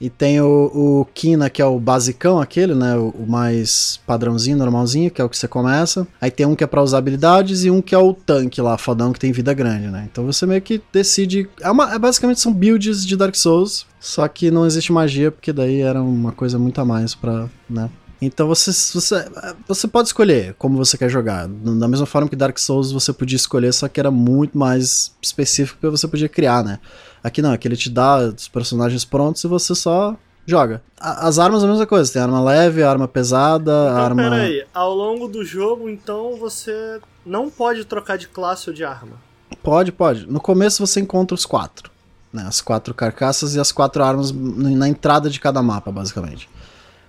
E 0.00 0.10
tem 0.10 0.40
o, 0.40 0.70
o 0.74 1.06
Kina, 1.14 1.48
que 1.48 1.62
é 1.62 1.64
o 1.64 1.78
basicão 1.78 2.40
aquele, 2.40 2.74
né? 2.74 2.96
O, 2.96 3.10
o 3.10 3.26
mais 3.26 4.00
padrãozinho, 4.06 4.56
normalzinho, 4.56 5.10
que 5.10 5.20
é 5.20 5.24
o 5.24 5.28
que 5.28 5.38
você 5.38 5.46
começa. 5.46 6.06
Aí 6.20 6.30
tem 6.30 6.44
um 6.44 6.56
que 6.56 6.64
é 6.64 6.66
pra 6.66 6.82
usar 6.82 6.98
habilidades 6.98 7.64
e 7.64 7.70
um 7.70 7.80
que 7.80 7.94
é 7.94 7.98
o 7.98 8.12
tanque 8.12 8.60
lá, 8.60 8.76
fodão, 8.76 9.12
que 9.12 9.20
tem 9.20 9.32
vida 9.32 9.54
grande, 9.54 9.88
né? 9.88 10.08
Então 10.10 10.24
você 10.24 10.44
meio 10.46 10.60
que 10.60 10.82
decide. 10.92 11.48
É, 11.60 11.70
uma, 11.70 11.94
é 11.94 11.98
basicamente 11.98 12.40
são 12.40 12.52
builds 12.52 13.06
de 13.06 13.16
Dark 13.16 13.34
Souls, 13.34 13.86
só 14.00 14.26
que 14.26 14.50
não 14.50 14.66
existe 14.66 14.92
magia, 14.92 15.30
porque 15.30 15.52
daí 15.52 15.80
era 15.80 16.02
uma 16.02 16.32
coisa 16.32 16.58
muito 16.58 16.80
a 16.80 16.84
mais 16.84 17.14
pra, 17.14 17.48
né? 17.68 17.88
Então 18.20 18.46
você, 18.46 18.70
você, 18.70 19.28
você 19.66 19.88
pode 19.88 20.08
escolher 20.08 20.54
como 20.56 20.76
você 20.76 20.96
quer 20.96 21.08
jogar. 21.08 21.48
Da 21.48 21.88
mesma 21.88 22.06
forma 22.06 22.28
que 22.28 22.36
Dark 22.36 22.56
Souls 22.56 22.92
você 22.92 23.12
podia 23.12 23.34
escolher, 23.34 23.72
só 23.72 23.88
que 23.88 23.98
era 23.98 24.12
muito 24.12 24.56
mais 24.56 25.12
específico 25.20 25.80
que 25.80 25.88
você 25.88 26.06
podia 26.06 26.28
criar, 26.28 26.62
né? 26.62 26.78
Aqui 27.22 27.40
não, 27.42 27.52
aqui 27.52 27.68
ele 27.68 27.76
te 27.76 27.88
dá 27.90 28.18
os 28.18 28.48
personagens 28.48 29.04
prontos 29.04 29.42
e 29.44 29.46
você 29.46 29.74
só 29.74 30.16
joga. 30.46 30.82
A- 30.98 31.28
As 31.28 31.38
armas 31.38 31.62
é 31.62 31.66
a 31.66 31.68
mesma 31.70 31.86
coisa, 31.86 32.12
tem 32.12 32.20
arma 32.20 32.42
leve, 32.42 32.82
arma 32.82 33.06
pesada, 33.06 33.70
Então, 33.70 33.96
arma. 34.04 34.22
peraí, 34.22 34.64
ao 34.74 34.92
longo 34.94 35.28
do 35.28 35.44
jogo, 35.44 35.88
então 35.88 36.36
você 36.36 37.00
não 37.24 37.48
pode 37.48 37.84
trocar 37.84 38.18
de 38.18 38.26
classe 38.28 38.68
ou 38.68 38.74
de 38.74 38.84
arma. 38.84 39.16
Pode, 39.62 39.92
pode. 39.92 40.26
No 40.26 40.40
começo 40.40 40.84
você 40.84 41.00
encontra 41.00 41.34
os 41.34 41.46
quatro. 41.46 41.90
Né? 42.32 42.44
As 42.46 42.60
quatro 42.60 42.92
carcaças 42.94 43.54
e 43.54 43.60
as 43.60 43.70
quatro 43.70 44.02
armas 44.02 44.32
na 44.32 44.88
entrada 44.88 45.28
de 45.30 45.38
cada 45.38 45.62
mapa, 45.62 45.92
basicamente. 45.92 46.48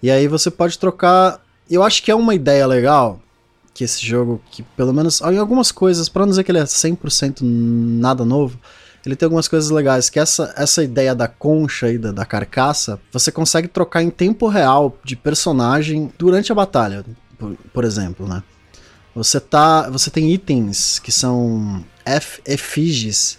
E 0.01 0.11
aí 0.11 0.27
você 0.27 0.51
pode 0.51 0.77
trocar. 0.77 1.39
Eu 1.69 1.81
acho 1.81 2.03
que 2.03 2.11
é 2.11 2.15
uma 2.15 2.35
ideia 2.35 2.67
legal 2.67 3.19
que 3.73 3.83
esse 3.85 4.05
jogo, 4.05 4.39
que 4.51 4.61
pelo 4.61 4.93
menos 4.93 5.21
em 5.21 5.37
algumas 5.39 5.71
coisas, 5.71 6.09
pra 6.09 6.23
não 6.23 6.29
dizer 6.29 6.43
que 6.43 6.51
ele 6.51 6.59
é 6.59 6.65
100% 6.65 7.39
nada 7.41 8.23
novo, 8.25 8.59
ele 9.05 9.15
tem 9.15 9.25
algumas 9.25 9.47
coisas 9.47 9.69
legais, 9.69 10.09
que 10.09 10.19
essa, 10.19 10.53
essa 10.55 10.83
ideia 10.83 11.13
da 11.13 11.27
concha 11.27 11.87
aí, 11.87 11.97
da, 11.97 12.11
da 12.11 12.25
carcaça, 12.25 12.99
você 13.11 13.31
consegue 13.31 13.67
trocar 13.67 14.01
em 14.01 14.09
tempo 14.09 14.47
real 14.47 14.97
de 15.03 15.15
personagem 15.15 16.11
durante 16.17 16.51
a 16.51 16.55
batalha, 16.55 17.05
por, 17.37 17.55
por 17.73 17.83
exemplo, 17.83 18.27
né? 18.27 18.41
Você 19.15 19.39
tá, 19.39 19.89
você 19.89 20.09
tem 20.09 20.31
itens 20.31 20.99
que 20.99 21.11
são 21.11 21.85
ef- 22.05 22.41
efígies 22.45 23.37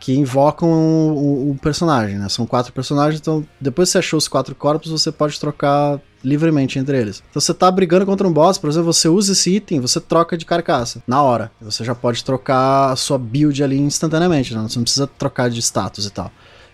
que 0.00 0.16
invocam 0.16 0.68
o, 0.68 1.50
o 1.50 1.58
personagem, 1.60 2.16
né? 2.18 2.28
São 2.28 2.46
quatro 2.46 2.72
personagens, 2.72 3.20
então 3.20 3.46
depois 3.60 3.88
que 3.88 3.92
você 3.92 3.98
achou 3.98 4.16
os 4.18 4.26
quatro 4.26 4.54
corpos, 4.54 4.90
você 4.90 5.12
pode 5.12 5.38
trocar 5.38 6.00
livremente 6.24 6.78
entre 6.78 6.98
eles. 7.00 7.22
Então 7.30 7.40
você 7.40 7.54
tá 7.54 7.70
brigando 7.70 8.04
contra 8.06 8.26
um 8.26 8.32
boss, 8.32 8.58
por 8.58 8.68
exemplo, 8.70 8.92
você 8.92 9.08
usa 9.08 9.32
esse 9.32 9.54
item, 9.54 9.80
você 9.80 10.00
troca 10.00 10.36
de 10.36 10.44
carcaça, 10.44 11.02
na 11.06 11.22
hora. 11.22 11.50
Você 11.60 11.84
já 11.84 11.94
pode 11.94 12.24
trocar 12.24 12.90
a 12.92 12.96
sua 12.96 13.18
build 13.18 13.62
ali 13.62 13.78
instantaneamente, 13.78 14.54
né? 14.54 14.62
Você 14.62 14.78
não 14.78 14.84
precisa 14.84 15.06
trocar 15.06 15.48
de 15.50 15.60
status 15.60 16.06
e 16.06 16.10
tal. 16.10 16.30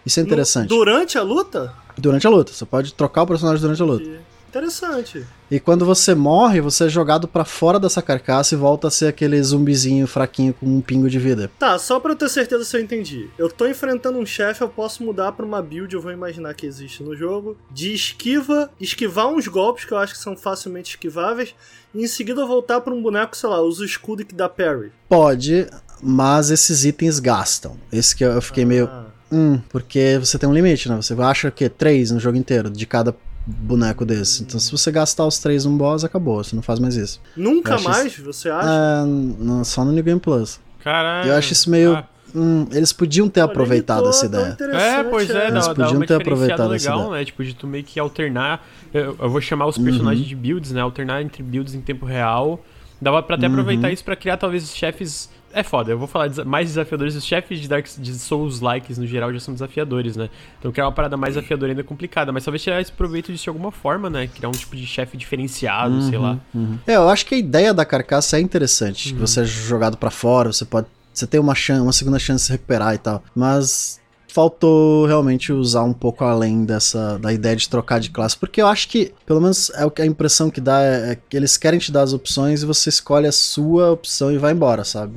Isso 0.06 0.18
é 0.18 0.22
No- 0.22 0.26
interessante. 0.28 0.68
durante 0.68 1.16
a 1.18 1.22
luta? 1.22 1.72
Durante 1.96 2.26
a 2.26 2.30
luta, 2.30 2.52
você 2.52 2.64
pode 2.64 2.92
trocar 2.94 3.22
o 3.22 3.26
personagem 3.26 3.60
durante 3.60 3.80
a 3.80 3.84
luta. 3.84 4.08
Interessante. 4.55 5.26
E 5.51 5.59
quando 5.59 5.85
você 5.85 6.14
morre, 6.14 6.60
você 6.60 6.85
é 6.85 6.89
jogado 6.89 7.26
pra 7.26 7.44
fora 7.44 7.81
dessa 7.81 8.01
carcaça 8.01 8.55
e 8.55 8.59
volta 8.59 8.86
a 8.86 8.90
ser 8.90 9.09
aquele 9.09 9.43
zumbizinho 9.43 10.06
fraquinho 10.06 10.55
com 10.55 10.64
um 10.64 10.81
pingo 10.81 11.10
de 11.10 11.18
vida. 11.18 11.51
Tá, 11.59 11.76
só 11.76 11.98
pra 11.98 12.12
eu 12.12 12.16
ter 12.16 12.28
certeza 12.28 12.64
se 12.64 12.76
eu 12.76 12.81
entendi. 12.81 13.28
Eu 13.36 13.51
tô 13.51 13.66
enfrentando 13.66 14.16
um 14.16 14.24
chefe, 14.24 14.62
eu 14.62 14.68
posso 14.68 15.02
mudar 15.02 15.32
pra 15.32 15.44
uma 15.44 15.60
build, 15.60 15.93
eu 15.93 16.01
vou 16.01 16.12
imaginar 16.12 16.55
que 16.55 16.66
existe 16.66 17.02
no 17.02 17.16
jogo, 17.16 17.56
de 17.68 17.93
esquiva, 17.93 18.70
esquivar 18.81 19.26
uns 19.26 19.48
golpes 19.48 19.86
que 19.86 19.93
eu 19.93 19.98
acho 19.98 20.12
que 20.12 20.20
são 20.20 20.36
facilmente 20.36 20.90
esquiváveis, 20.90 21.52
e 21.93 22.05
em 22.05 22.06
seguida 22.06 22.47
voltar 22.47 22.81
pra 22.81 22.94
um 22.94 23.02
boneco, 23.02 23.36
sei 23.36 23.48
lá, 23.48 23.60
usa 23.60 23.82
o 23.82 23.85
escudo 23.85 24.24
que 24.24 24.36
dá 24.36 24.48
parry. 24.48 24.93
Pode, 25.09 25.66
mas 26.01 26.52
esses 26.52 26.85
itens 26.85 27.18
gastam. 27.18 27.76
Esse 27.93 28.14
que 28.14 28.24
eu 28.24 28.40
fiquei 28.40 28.64
meio. 28.64 28.86
Ah. 28.86 29.06
Hum, 29.32 29.60
porque 29.68 30.16
você 30.20 30.39
tem 30.39 30.48
um 30.48 30.55
limite, 30.55 30.89
né? 30.89 30.94
Você 30.94 31.12
acha 31.14 31.51
que 31.51 31.68
três 31.68 32.12
no 32.12 32.20
jogo 32.20 32.39
inteiro, 32.39 32.70
de 32.70 32.86
cada 32.86 33.12
boneco 33.46 34.04
desse. 34.04 34.42
Então, 34.42 34.58
se 34.58 34.70
você 34.70 34.90
gastar 34.90 35.26
os 35.26 35.38
três 35.38 35.64
num 35.64 35.76
boss, 35.76 36.04
acabou. 36.04 36.42
Você 36.42 36.54
não 36.56 36.62
faz 36.62 36.78
mais 36.78 36.96
isso. 36.96 37.20
Nunca 37.36 37.78
mais, 37.80 38.12
isso- 38.12 38.22
você 38.24 38.48
acha? 38.48 38.66
Ah, 38.68 39.04
no- 39.06 39.64
só 39.64 39.84
no 39.84 39.92
New 39.92 40.02
Game 40.02 40.20
Plus. 40.20 40.60
Caralho. 40.82 41.30
Eu 41.30 41.34
acho 41.36 41.52
isso 41.52 41.68
meio. 41.70 41.94
Ah. 41.96 42.04
hum, 42.34 42.66
eles 42.72 42.92
podiam 42.92 43.28
ter 43.28 43.40
Olha, 43.40 43.50
aproveitado 43.50 44.08
essa 44.08 44.26
ideia. 44.26 44.56
É, 44.72 45.04
pois 45.04 45.30
é, 45.30 45.48
Eles 45.48 45.54
dá, 45.66 45.72
dá 45.72 45.74
podiam 45.74 45.96
uma 46.00 46.06
ter 46.06 46.14
aproveitado 46.14 46.74
essa 46.74 46.90
legal, 46.90 47.06
ideia. 47.06 47.18
né? 47.20 47.24
Tipo, 47.24 47.44
de 47.44 47.54
tu 47.54 47.66
meio 47.66 47.84
que 47.84 47.98
alternar. 48.00 48.66
Eu, 48.92 49.16
eu 49.20 49.30
vou 49.30 49.40
chamar 49.40 49.66
os 49.66 49.78
personagens 49.78 50.26
de 50.26 50.34
builds, 50.34 50.72
né? 50.72 50.80
Alternar 50.80 51.22
entre 51.22 51.42
builds 51.42 51.74
em 51.74 51.80
tempo 51.80 52.04
real. 52.04 52.60
Dava 53.00 53.22
pra 53.22 53.36
até 53.36 53.46
aproveitar 53.46 53.90
isso 53.92 54.02
pra 54.04 54.16
criar 54.16 54.36
talvez 54.36 54.68
chefes. 54.74 55.28
É 55.55 55.62
foda, 55.62 55.93
eu 55.93 55.98
vou 55.98 56.09
falar 56.09 56.28
mais 56.44 56.68
desafiadores. 56.68 57.14
Os 57.14 57.24
chefes 57.24 57.60
de 57.60 57.68
Dark 57.68 57.86
de 57.98 58.14
Souls 58.14 58.60
likes 58.60 58.98
no 58.98 59.06
geral 59.06 59.32
já 59.32 59.39
são 59.39 59.55
desafiadores, 59.55 60.16
né? 60.16 60.28
Então 60.59 60.72
criar 60.72 60.86
uma 60.86 60.93
parada 60.93 61.16
mais 61.16 61.35
desafiadora 61.35 61.70
ainda 61.70 61.81
é 61.81 61.85
complicada. 61.85 62.32
Mas 62.32 62.44
talvez 62.44 62.62
tirar 62.62 62.81
esse 62.81 62.90
proveito 62.93 63.31
disso 63.31 63.44
de 63.44 63.51
alguma 63.51 63.70
forma, 63.70 64.10
né? 64.10 64.26
Criar 64.26 64.48
um 64.48 64.52
tipo 64.52 64.74
de 64.74 64.86
chefe 64.86 65.16
diferenciado, 65.16 66.02
sei 66.02 66.18
lá. 66.18 66.39
É, 66.86 66.97
eu 66.97 67.09
acho 67.09 67.24
que 67.24 67.35
a 67.35 67.39
ideia 67.39 67.72
da 67.72 67.85
carcaça 67.85 68.36
é 68.36 68.40
interessante. 68.40 69.12
Que 69.14 69.20
você 69.20 69.40
é 69.40 69.44
jogado 69.44 69.97
pra 69.97 70.10
fora, 70.10 70.52
você 70.52 70.64
pode. 70.64 70.89
Você 71.12 71.26
tem 71.28 71.39
uma, 71.39 71.55
chan 71.55 71.81
uma 71.81 71.93
segunda 71.93 72.18
chance 72.18 72.43
de 72.43 72.47
se 72.47 72.52
recuperar 72.52 72.93
e 72.93 72.98
tal. 72.98 73.22
Mas 73.35 74.01
faltou 74.35 75.06
realmente 75.06 75.52
usar 75.52 75.85
um 75.85 75.93
pouco 75.93 76.24
além 76.24 76.65
dessa 76.65 77.16
da 77.20 77.32
ideia 77.32 77.55
de 77.55 77.69
trocar 77.69 78.01
de 78.01 78.11
classe. 78.11 78.36
Porque 78.36 78.61
eu 78.61 78.66
acho 78.66 78.89
que, 78.89 79.12
pelo 79.24 79.40
menos 79.40 79.70
é 79.77 79.86
o 79.86 79.90
que 79.93 80.02
a 80.02 80.06
impressão 80.06 80.51
que 80.51 80.61
dá 80.61 80.82
é, 80.82 81.12
é 81.12 81.19
que 81.28 81.36
eles 81.36 81.56
querem 81.56 81.78
te 81.78 81.93
dar 81.93 82.02
as 82.02 82.12
opções 82.12 82.61
e 82.61 82.66
você 82.66 82.89
escolhe 82.89 83.28
a 83.28 83.32
sua 83.32 83.93
opção 83.93 84.32
e 84.32 84.36
vai 84.36 84.52
embora, 84.52 84.82
sabe? 84.82 85.15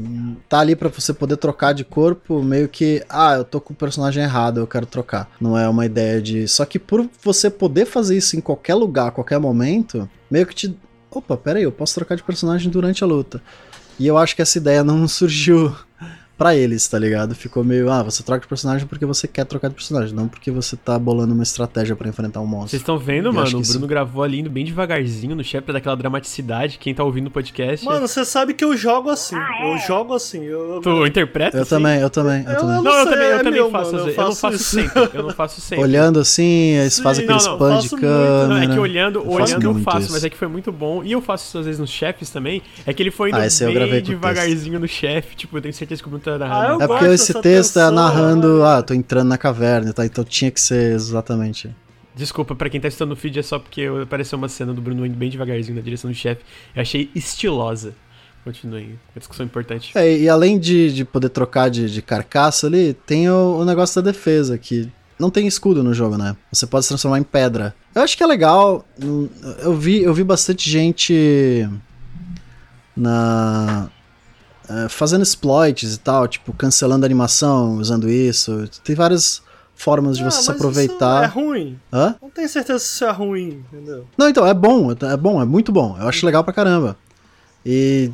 Tá 0.48 0.60
ali 0.60 0.76
pra 0.76 0.89
você 0.89 1.11
poder 1.14 1.38
trocar 1.38 1.73
de 1.73 1.84
corpo, 1.84 2.44
meio 2.44 2.69
que, 2.69 3.03
ah, 3.10 3.38
eu 3.38 3.44
tô 3.44 3.60
com 3.60 3.73
o 3.73 3.76
personagem 3.76 4.22
errado, 4.22 4.60
eu 4.60 4.68
quero 4.68 4.85
trocar. 4.85 5.27
Não 5.41 5.57
é 5.57 5.68
uma 5.68 5.88
ideia 5.88 6.22
de. 6.22 6.48
Só 6.48 6.64
que 6.64 6.77
por 6.77 7.10
você 7.23 7.49
poder 7.49 7.88
fazer 7.88 8.15
isso 8.15 8.38
em 8.38 8.41
qualquer 8.41 8.76
lugar, 8.76 9.07
a 9.07 9.11
qualquer 9.11 9.39
momento, 9.39 10.07
meio 10.30 10.45
que 10.45 10.53
te. 10.53 10.77
Opa, 11.10 11.35
pera 11.35 11.57
aí, 11.57 11.64
eu 11.64 11.72
posso 11.72 11.95
trocar 11.95 12.14
de 12.14 12.22
personagem 12.22 12.69
durante 12.69 13.03
a 13.03 13.07
luta. 13.07 13.41
E 13.99 14.06
eu 14.06 14.15
acho 14.15 14.35
que 14.35 14.44
essa 14.44 14.60
ideia 14.60 14.84
não 14.84 15.07
surgiu 15.10 15.76
pra 16.38 16.55
eles, 16.55 16.88
tá 16.88 16.99
ligado? 16.99 17.34
Ficou 17.34 17.64
meio, 17.64 17.89
ah, 17.91 18.03
você 18.03 18.22
troca 18.23 18.41
de 18.41 18.47
personagem 18.47 18.88
porque 18.88 19.05
você 19.05 19.27
quer 19.27 19.45
trocar 19.45 19.69
de 19.69 19.73
personagem, 19.76 20.14
não 20.14 20.27
porque 20.27 20.51
você 20.51 20.76
tá 20.77 20.97
bolando 20.99 21.34
uma 21.34 21.43
estratégia 21.43 21.95
pra 21.95 22.07
enfrentar 22.07 22.39
um 22.41 22.45
monstro. 22.45 22.69
Vocês 22.69 22.81
estão 22.81 22.97
vendo, 22.97 23.30
Eu 23.30 23.34
mano? 23.34 23.47
O 23.47 23.49
Bruno 23.51 23.61
isso- 23.64 23.88
gravou 23.88 24.23
ali 24.23 24.39
indo 24.39 24.49
bem 24.49 24.64
devagarzinho 24.64 25.35
no 25.35 25.43
chefe 25.43 25.64
pra 25.65 25.73
dar 25.73 25.80
aquela 25.80 25.95
dramaticidade. 25.95 26.77
Quem 26.77 26.93
tá 26.93 27.03
ouvindo 27.03 27.27
o 27.27 27.31
podcast. 27.31 27.85
Mano, 27.85 28.07
você 28.07 28.23
sabe 28.26 28.53
que 28.53 28.64
eu 28.64 28.76
jogo 28.77 29.09
assim. 29.09 29.35
Eu 29.35 29.77
jogo 29.80 30.14
assim. 30.14 30.43
Eu, 30.43 30.80
tu 30.84 31.05
interpreta? 31.07 31.57
Eu 31.57 31.61
assim? 31.61 31.69
também, 31.69 31.99
eu 32.01 32.09
também, 32.09 32.43
eu 32.43 32.51
Eu- 32.51 32.57
também. 32.59 32.76
eu 32.77 32.84
Não, 32.84 32.91
eu 32.91 33.03
sei, 33.03 33.14
também, 33.14 33.27
eu 33.27 33.34
é 33.34 33.38
também 33.38 33.53
meu, 33.53 33.72
faço 33.72 33.91
mano, 33.93 34.03
eu 34.03 34.07
não 34.07 34.14
faço 34.14 34.41
faço 34.41 34.55
isso. 34.55 34.64
sempre. 34.76 35.09
Eu 35.18 35.23
não 35.23 35.30
faço 35.31 35.61
sempre. 35.61 35.84
Olhando 35.84 36.19
assim, 36.19 36.43
eles 36.76 36.99
fazem 36.99 37.26
não, 37.26 37.35
aquele 37.35 37.49
não, 37.49 37.55
spam 37.55 37.80
de 37.80 37.89
câmera. 38.01 38.47
Não, 38.47 38.57
é 38.57 38.68
que 38.68 38.80
olhando, 38.80 39.19
Eu 39.19 39.26
faço 39.26 39.53
olhando 39.55 39.64
eu 39.64 39.84
faço, 39.84 39.99
isso. 39.99 40.11
mas 40.14 40.23
é 40.23 40.30
que 40.30 40.38
foi 40.38 40.47
muito 40.47 40.72
bom. 40.72 41.03
E 41.03 41.11
eu 41.11 41.22
faço 41.22 41.47
isso 41.47 41.57
às 41.57 41.65
vezes 41.65 41.80
nos 41.80 41.89
chefes 41.89 42.30
também. 42.30 42.61
É 42.85 42.93
que 42.93 43.01
ele 43.01 43.11
foi 43.11 43.30
indo 43.30 43.38
Ah, 43.38 43.88
bem 43.89 44.01
devagarzinho 44.03 44.80
no 44.80 44.88
chefe. 44.88 45.35
Tipo, 45.35 45.57
eu 45.57 45.61
tenho 45.61 45.73
certeza 45.73 46.01
que 46.01 46.07
o 46.07 46.11
Bruno 46.11 46.23
tá 46.31 46.35
Ah, 46.35 46.37
narrando. 46.49 46.83
É 46.83 46.87
porque 46.87 47.05
esse 47.05 47.33
texto 47.33 47.79
é 47.79 47.83
tensão, 47.83 47.91
narrando, 47.91 48.59
né? 48.59 48.65
ah, 48.65 48.81
tô 48.81 48.93
entrando 48.93 49.27
na 49.29 49.37
caverna, 49.37 49.93
tá? 49.93 50.05
Então 50.05 50.23
tinha 50.23 50.51
que 50.51 50.59
ser 50.61 50.93
exatamente. 50.93 51.73
Desculpa, 52.15 52.55
pra 52.55 52.69
quem 52.69 52.81
tá 52.81 52.87
assistindo 52.87 53.09
no 53.09 53.15
feed, 53.15 53.39
é 53.39 53.43
só 53.43 53.59
porque 53.59 53.83
apareceu 54.01 54.37
uma 54.37 54.49
cena 54.49 54.73
do 54.73 54.81
Bruno 54.81 55.05
indo 55.05 55.15
bem 55.15 55.29
devagarzinho 55.29 55.75
na 55.75 55.81
direção 55.83 56.09
do 56.09 56.15
chefe. 56.15 56.41
Eu 56.75 56.81
achei 56.81 57.09
estilosa. 57.13 57.93
Continuem, 58.43 58.91
uma 59.13 59.19
discussão 59.19 59.45
importante. 59.45 59.91
É, 59.93 60.17
e 60.17 60.27
além 60.29 60.57
de, 60.57 60.93
de 60.93 61.03
poder 61.05 61.29
trocar 61.29 61.69
de, 61.69 61.91
de 61.91 62.01
carcaça 62.01 62.65
ali, 62.67 62.93
tem 63.05 63.29
o, 63.29 63.57
o 63.59 63.65
negócio 63.65 64.01
da 64.01 64.09
defesa, 64.09 64.57
que 64.57 64.89
não 65.19 65.29
tem 65.29 65.45
escudo 65.47 65.83
no 65.83 65.93
jogo, 65.93 66.17
né? 66.17 66.35
Você 66.51 66.65
pode 66.65 66.85
se 66.85 66.89
transformar 66.89 67.19
em 67.19 67.23
pedra. 67.23 67.75
Eu 67.93 68.01
acho 68.01 68.15
que 68.15 68.23
é 68.23 68.25
legal. 68.25 68.85
hum, 69.03 69.27
Eu 69.59 69.75
vi, 69.75 70.01
eu 70.01 70.13
vi 70.13 70.23
bastante 70.23 70.69
gente 70.69 71.67
na. 72.95 73.89
É, 74.69 74.89
fazendo 74.89 75.23
exploits 75.23 75.94
e 75.95 75.99
tal, 75.99 76.27
tipo, 76.27 76.53
cancelando 76.53 77.06
a 77.06 77.07
animação, 77.07 77.77
usando 77.77 78.10
isso. 78.10 78.69
Tem 78.84 78.95
várias 78.95 79.41
formas 79.76 80.18
de 80.18 80.23
Ah, 80.23 80.31
você 80.31 80.44
se 80.44 80.52
aproveitar. 80.52 81.27
Isso 81.27 81.39
é 81.39 81.41
ruim. 81.41 81.80
Hã? 81.94 82.15
Não 82.22 82.30
tenho 82.30 82.49
certeza 82.49 82.80
se 82.80 82.85
isso 82.95 83.06
é 83.06 83.11
ruim, 83.11 83.64
entendeu? 83.72 84.06
Não, 84.18 84.27
então, 84.27 84.45
é 84.45 84.53
bom, 84.53 84.91
é 84.91 85.18
bom, 85.18 85.41
é 85.41 85.45
muito 85.45 85.72
bom. 85.72 85.95
Eu 85.99 86.07
acho 86.07 86.26
legal 86.26 86.44
pra 86.44 86.53
caramba. 86.53 86.98
E, 87.65 88.11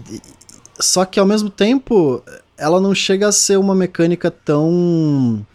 só 0.80 1.06
que 1.06 1.20
ao 1.20 1.26
mesmo 1.26 1.50
tempo, 1.50 2.24
ela 2.58 2.80
não 2.80 2.94
chega 2.94 3.28
a 3.28 3.32
ser 3.32 3.58
uma 3.58 3.74
mecânica 3.74 4.30
tão 4.30 5.46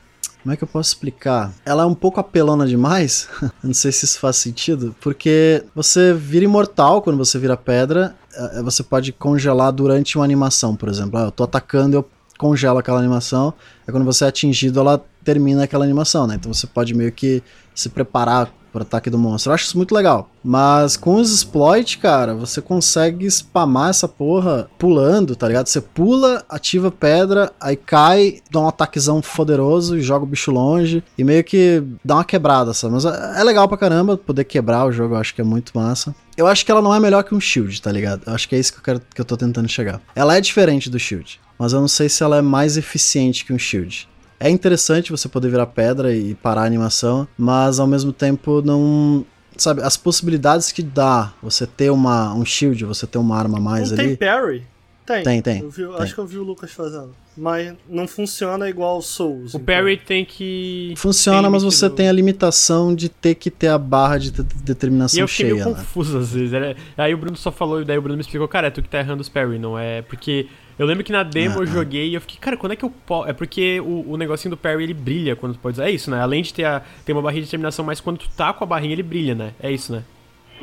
como 0.49 0.55
é 0.55 0.57
que 0.57 0.65
eu 0.65 0.69
posso 0.69 0.91
explicar? 0.91 1.53
Ela 1.63 1.83
é 1.83 1.87
um 1.87 1.95
pouco 1.95 2.21
apelona 2.21 2.67
demais. 2.67 3.29
não 3.63 3.75
sei 3.75 3.93
se 3.93 4.07
isso 4.07 4.19
faz 4.19 4.37
sentido, 4.37 4.97
porque 4.99 5.63
você 5.75 6.15
vira 6.15 6.45
imortal 6.45 7.03
quando 7.03 7.19
você 7.19 7.39
vira 7.39 7.55
pedra, 7.55 8.17
eh, 8.28 8.28
você 8.63 8.83
pode 8.83 9.13
congelar 9.13 9.73
durante 9.73 10.17
uma 10.17 10.25
animação, 10.25 10.77
por 10.77 10.89
exemplo. 10.89 11.19
Ah, 11.19 11.25
eu 11.25 11.31
tô 11.31 11.45
atacando, 11.45 11.97
eu 11.97 12.09
congela 12.39 12.81
aquela 12.81 12.99
animação, 12.99 13.53
aí 13.87 13.93
quando 13.93 14.05
você 14.05 14.25
é 14.25 14.29
atingido, 14.29 14.79
ela 14.79 15.05
termina 15.25 15.65
aquela 15.65 15.85
animação, 15.85 16.27
né? 16.27 16.37
Então 16.37 16.53
você 16.53 16.67
pode 16.67 16.95
meio 16.95 17.11
que 17.11 17.43
se 17.75 17.89
preparar 17.89 18.49
pro 18.73 18.83
ataque 18.83 19.11
do 19.11 19.19
monstro. 19.19 19.51
Eu 19.51 19.55
acho 19.55 19.65
isso 19.65 19.77
muito 19.77 19.95
legal. 19.95 20.31
Mas 20.43 20.97
com 20.97 21.17
os 21.17 21.33
exploits, 21.33 21.97
cara, 21.97 22.35
você 22.35 22.61
consegue 22.61 23.31
spamar 23.31 23.91
essa 23.91 24.09
porra 24.09 24.69
pulando, 24.79 25.37
tá 25.37 25.47
ligado? 25.47 25.67
Você 25.67 25.81
pula, 25.81 26.45
ativa 26.49 26.91
pedra, 26.91 27.53
aí 27.61 27.77
cai, 27.77 28.41
dá 28.51 28.61
um 28.61 28.69
ataquezão 28.69 29.21
poderoso 29.21 29.97
e 29.97 30.03
joga 30.03 30.25
o 30.25 30.29
bicho 30.29 30.51
longe. 30.51 31.03
E 31.17 31.25
meio 31.25 31.45
que 31.45 31.83
dá 32.05 32.17
uma 32.17 32.25
quebrada, 32.25 32.73
sabe? 32.73 32.95
Mas 32.95 33.05
é 33.05 33.45
legal 33.45 33.69
pra 33.69 33.77
caramba 33.77 34.17
poder 34.17 34.45
quebrar 34.45 34.87
o 34.87 34.93
jogo, 34.93 35.15
eu 35.15 35.19
acho 35.19 35.35
que 35.35 35.41
é 35.41 35.45
muito 35.45 35.73
massa. 35.75 36.15
Eu 36.37 36.47
acho 36.47 36.65
que 36.65 36.71
ela 36.71 36.81
não 36.81 36.95
é 36.95 37.01
melhor 37.01 37.25
que 37.25 37.35
um 37.35 37.41
shield, 37.41 37.83
tá 37.83 37.91
ligado? 37.91 38.23
Eu 38.27 38.33
acho 38.33 38.49
que 38.49 38.55
é 38.55 38.59
isso 38.59 38.73
que 38.73 38.79
eu, 38.79 38.83
quero, 38.83 39.01
que 39.15 39.21
eu 39.21 39.25
tô 39.25 39.37
tentando 39.37 39.69
chegar. 39.69 40.01
Ela 40.15 40.37
é 40.37 40.41
diferente 40.41 40.89
do 40.89 40.99
shield, 40.99 41.41
mas 41.59 41.73
eu 41.73 41.81
não 41.81 41.89
sei 41.89 42.09
se 42.09 42.23
ela 42.23 42.37
é 42.37 42.43
mais 42.43 42.77
eficiente 42.77 43.45
que 43.45 43.53
um 43.53 43.59
shield. 43.59 44.09
É 44.41 44.49
interessante 44.49 45.11
você 45.11 45.29
poder 45.29 45.49
virar 45.51 45.67
pedra 45.67 46.15
e 46.15 46.35
parar 46.35 46.63
a 46.63 46.67
animação, 46.67 47.27
mas 47.37 47.81
ao 47.81 47.87
mesmo 47.87 48.13
tempo 48.13 48.63
não. 48.63 49.25
Sabe, 49.57 49.83
as 49.83 49.97
possibilidades 49.97 50.71
que 50.71 50.83
dá 50.83 51.33
você 51.43 51.67
ter 51.67 51.91
uma, 51.91 52.33
um 52.33 52.45
shield, 52.45 52.85
você 52.85 53.07
ter 53.09 53.19
uma 53.19 53.37
arma 53.37 53.59
a 53.59 53.61
mais 53.61 53.91
não 53.91 53.99
ali. 53.99 54.17
Tem 54.17 54.29
parry? 54.29 54.63
Tem. 55.05 55.23
Tem, 55.25 55.43
tem, 55.43 55.63
Eu 55.63 55.71
vi- 55.71 55.85
tem. 55.87 55.97
Acho 55.97 56.15
que 56.15 56.21
eu 56.21 56.27
vi 56.27 56.37
o 56.39 56.43
Lucas 56.45 56.71
fazendo. 56.71 57.11
Mas 57.37 57.75
não 57.89 58.07
funciona 58.07 58.69
igual 58.69 58.99
o 58.99 59.03
Souls. 59.03 59.55
O 59.55 59.57
então. 59.57 59.61
parry 59.75 59.97
tem 59.97 60.25
que. 60.25 60.93
Funciona, 60.97 61.43
tem 61.43 61.51
mas 61.51 61.63
você 61.65 61.89
do- 61.89 61.95
tem 61.95 62.09
a 62.09 62.13
limitação 62.13 62.95
de 62.95 63.09
ter 63.09 63.35
que 63.35 63.51
ter 63.51 63.69
a 63.69 63.79
barra 63.79 64.19
de 64.19 64.31
de- 64.31 64.43
E 64.43 64.63
determinação 64.63 65.19
eu 65.19 65.27
fiquei 65.27 65.47
meio 65.47 65.57
cheia, 65.57 65.69
né? 65.71 65.75
confuso 65.81 66.19
às 66.19 66.33
vezes. 66.33 66.53
Era- 66.53 66.77
Aí 66.97 67.13
o 67.15 67.19
Bruno 67.19 67.37
só 67.37 67.51
falou, 67.51 67.81
e 67.81 67.85
daí 67.85 67.97
o 67.99 68.03
Bruno 68.03 68.17
me 68.17 68.21
explicou, 68.23 68.47
cara, 68.47 68.67
é 68.69 68.71
tu 68.71 68.83
que 68.83 68.89
tá 68.89 68.99
errando 68.99 69.23
os 69.23 69.29
parry, 69.29 69.59
não 69.59 69.79
é? 69.79 70.03
Porque 70.03 70.47
eu 70.79 70.87
lembro 70.87 71.03
que 71.05 71.13
na 71.13 71.23
demo 71.23 71.57
Ah, 71.57 71.59
eu 71.59 71.63
ah. 71.63 71.67
joguei 71.67 72.09
e 72.09 72.15
eu 72.15 72.21
fiquei, 72.21 72.37
cara, 72.41 72.57
quando 72.57 72.73
é 72.73 72.77
que 72.77 72.85
eu 72.85 72.91
posso. 73.07 73.29
É 73.29 73.33
porque 73.33 73.81
o, 73.81 74.13
o 74.13 74.17
negocinho 74.17 74.51
do 74.51 74.57
parry 74.57 74.85
ele 74.85 74.95
brilha 74.95 75.35
quando 75.37 75.55
tu 75.55 75.59
pode 75.59 75.75
usar. 75.75 75.87
É 75.89 75.91
isso, 75.91 76.11
né? 76.11 76.21
Além 76.21 76.43
de 76.43 76.55
ter, 76.55 76.65
a, 76.65 76.83
ter 77.05 77.13
uma 77.13 77.23
barrinha 77.23 77.43
de 77.43 77.47
determinação, 77.49 77.85
mas 77.85 78.01
quando 78.01 78.19
tu 78.19 78.29
tá 78.37 78.53
com 78.53 78.65
a 78.65 78.67
barrinha 78.67 78.93
ele 78.93 79.03
brilha, 79.03 79.35
né? 79.35 79.53
É 79.61 79.71
isso, 79.71 79.93
né? 79.93 80.03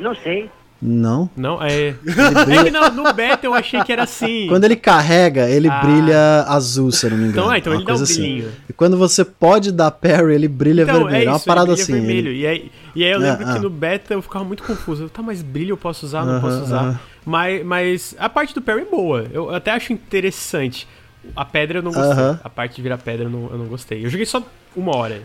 Não 0.00 0.14
sei. 0.14 0.50
Não. 0.80 1.30
Não? 1.34 1.62
É. 1.62 1.94
É 2.50 2.64
que 2.64 2.70
no, 2.70 2.90
no 3.04 3.12
beta 3.14 3.46
eu 3.46 3.54
achei 3.54 3.82
que 3.82 3.90
era 3.90 4.02
assim. 4.02 4.46
Quando 4.46 4.64
ele 4.64 4.76
carrega, 4.76 5.48
ele 5.48 5.68
Ah. 5.70 5.80
brilha 5.80 6.42
azul, 6.48 6.92
se 6.92 7.06
eu 7.06 7.10
não 7.12 7.16
me 7.16 7.24
engano. 7.28 7.40
Então, 7.46 7.52
é, 7.54 7.58
então 7.58 7.74
ele 7.74 7.84
dá 7.84 7.92
um 7.94 8.02
assim. 8.02 8.14
brilhinho. 8.22 8.52
E 8.68 8.72
quando 8.74 8.98
você 8.98 9.24
pode 9.24 9.72
dar 9.72 9.90
parry, 9.90 10.34
ele 10.34 10.48
brilha 10.48 10.82
Então, 10.82 10.96
vermelho. 11.04 11.16
É, 11.16 11.24
é 11.24 11.28
uma 11.30 11.36
isso, 11.38 11.46
parada 11.46 11.72
ele 11.72 11.80
assim. 11.80 11.92
brilha 11.92 12.12
ele- 12.12 12.22
vermelho. 12.22 12.36
E, 12.36 12.46
aí, 12.46 12.70
e 12.94 13.04
aí 13.04 13.10
eu 13.10 13.16
Ah, 13.16 13.20
lembro 13.20 13.46
que 13.46 13.52
ah. 13.52 13.58
no 13.58 13.70
beta 13.70 14.12
eu 14.12 14.20
ficava 14.20 14.44
muito 14.44 14.62
confuso. 14.64 15.04
Eu, 15.04 15.08
Tá, 15.08 15.22
mas 15.22 15.40
brilho 15.40 15.70
eu 15.72 15.76
posso 15.78 16.04
usar, 16.04 16.26
não 16.26 16.32
Aham, 16.34 16.40
posso 16.42 16.62
usar. 16.64 16.78
aham. 16.80 17.00
Mas, 17.26 17.66
mas 17.66 18.14
a 18.18 18.28
parte 18.28 18.54
do 18.54 18.62
parry 18.62 18.82
é 18.82 18.84
boa. 18.84 19.26
Eu 19.32 19.52
até 19.52 19.72
acho 19.72 19.92
interessante. 19.92 20.86
A 21.34 21.44
pedra 21.44 21.80
eu 21.80 21.82
não 21.82 21.90
gostei. 21.90 22.24
A 22.44 22.48
parte 22.48 22.76
de 22.76 22.82
virar 22.82 22.98
pedra 22.98 23.26
eu 23.26 23.30
não, 23.30 23.50
eu 23.50 23.58
não 23.58 23.66
gostei. 23.66 24.06
Eu 24.06 24.08
joguei 24.08 24.24
só 24.24 24.40
uma 24.76 24.96
hora, 24.96 25.20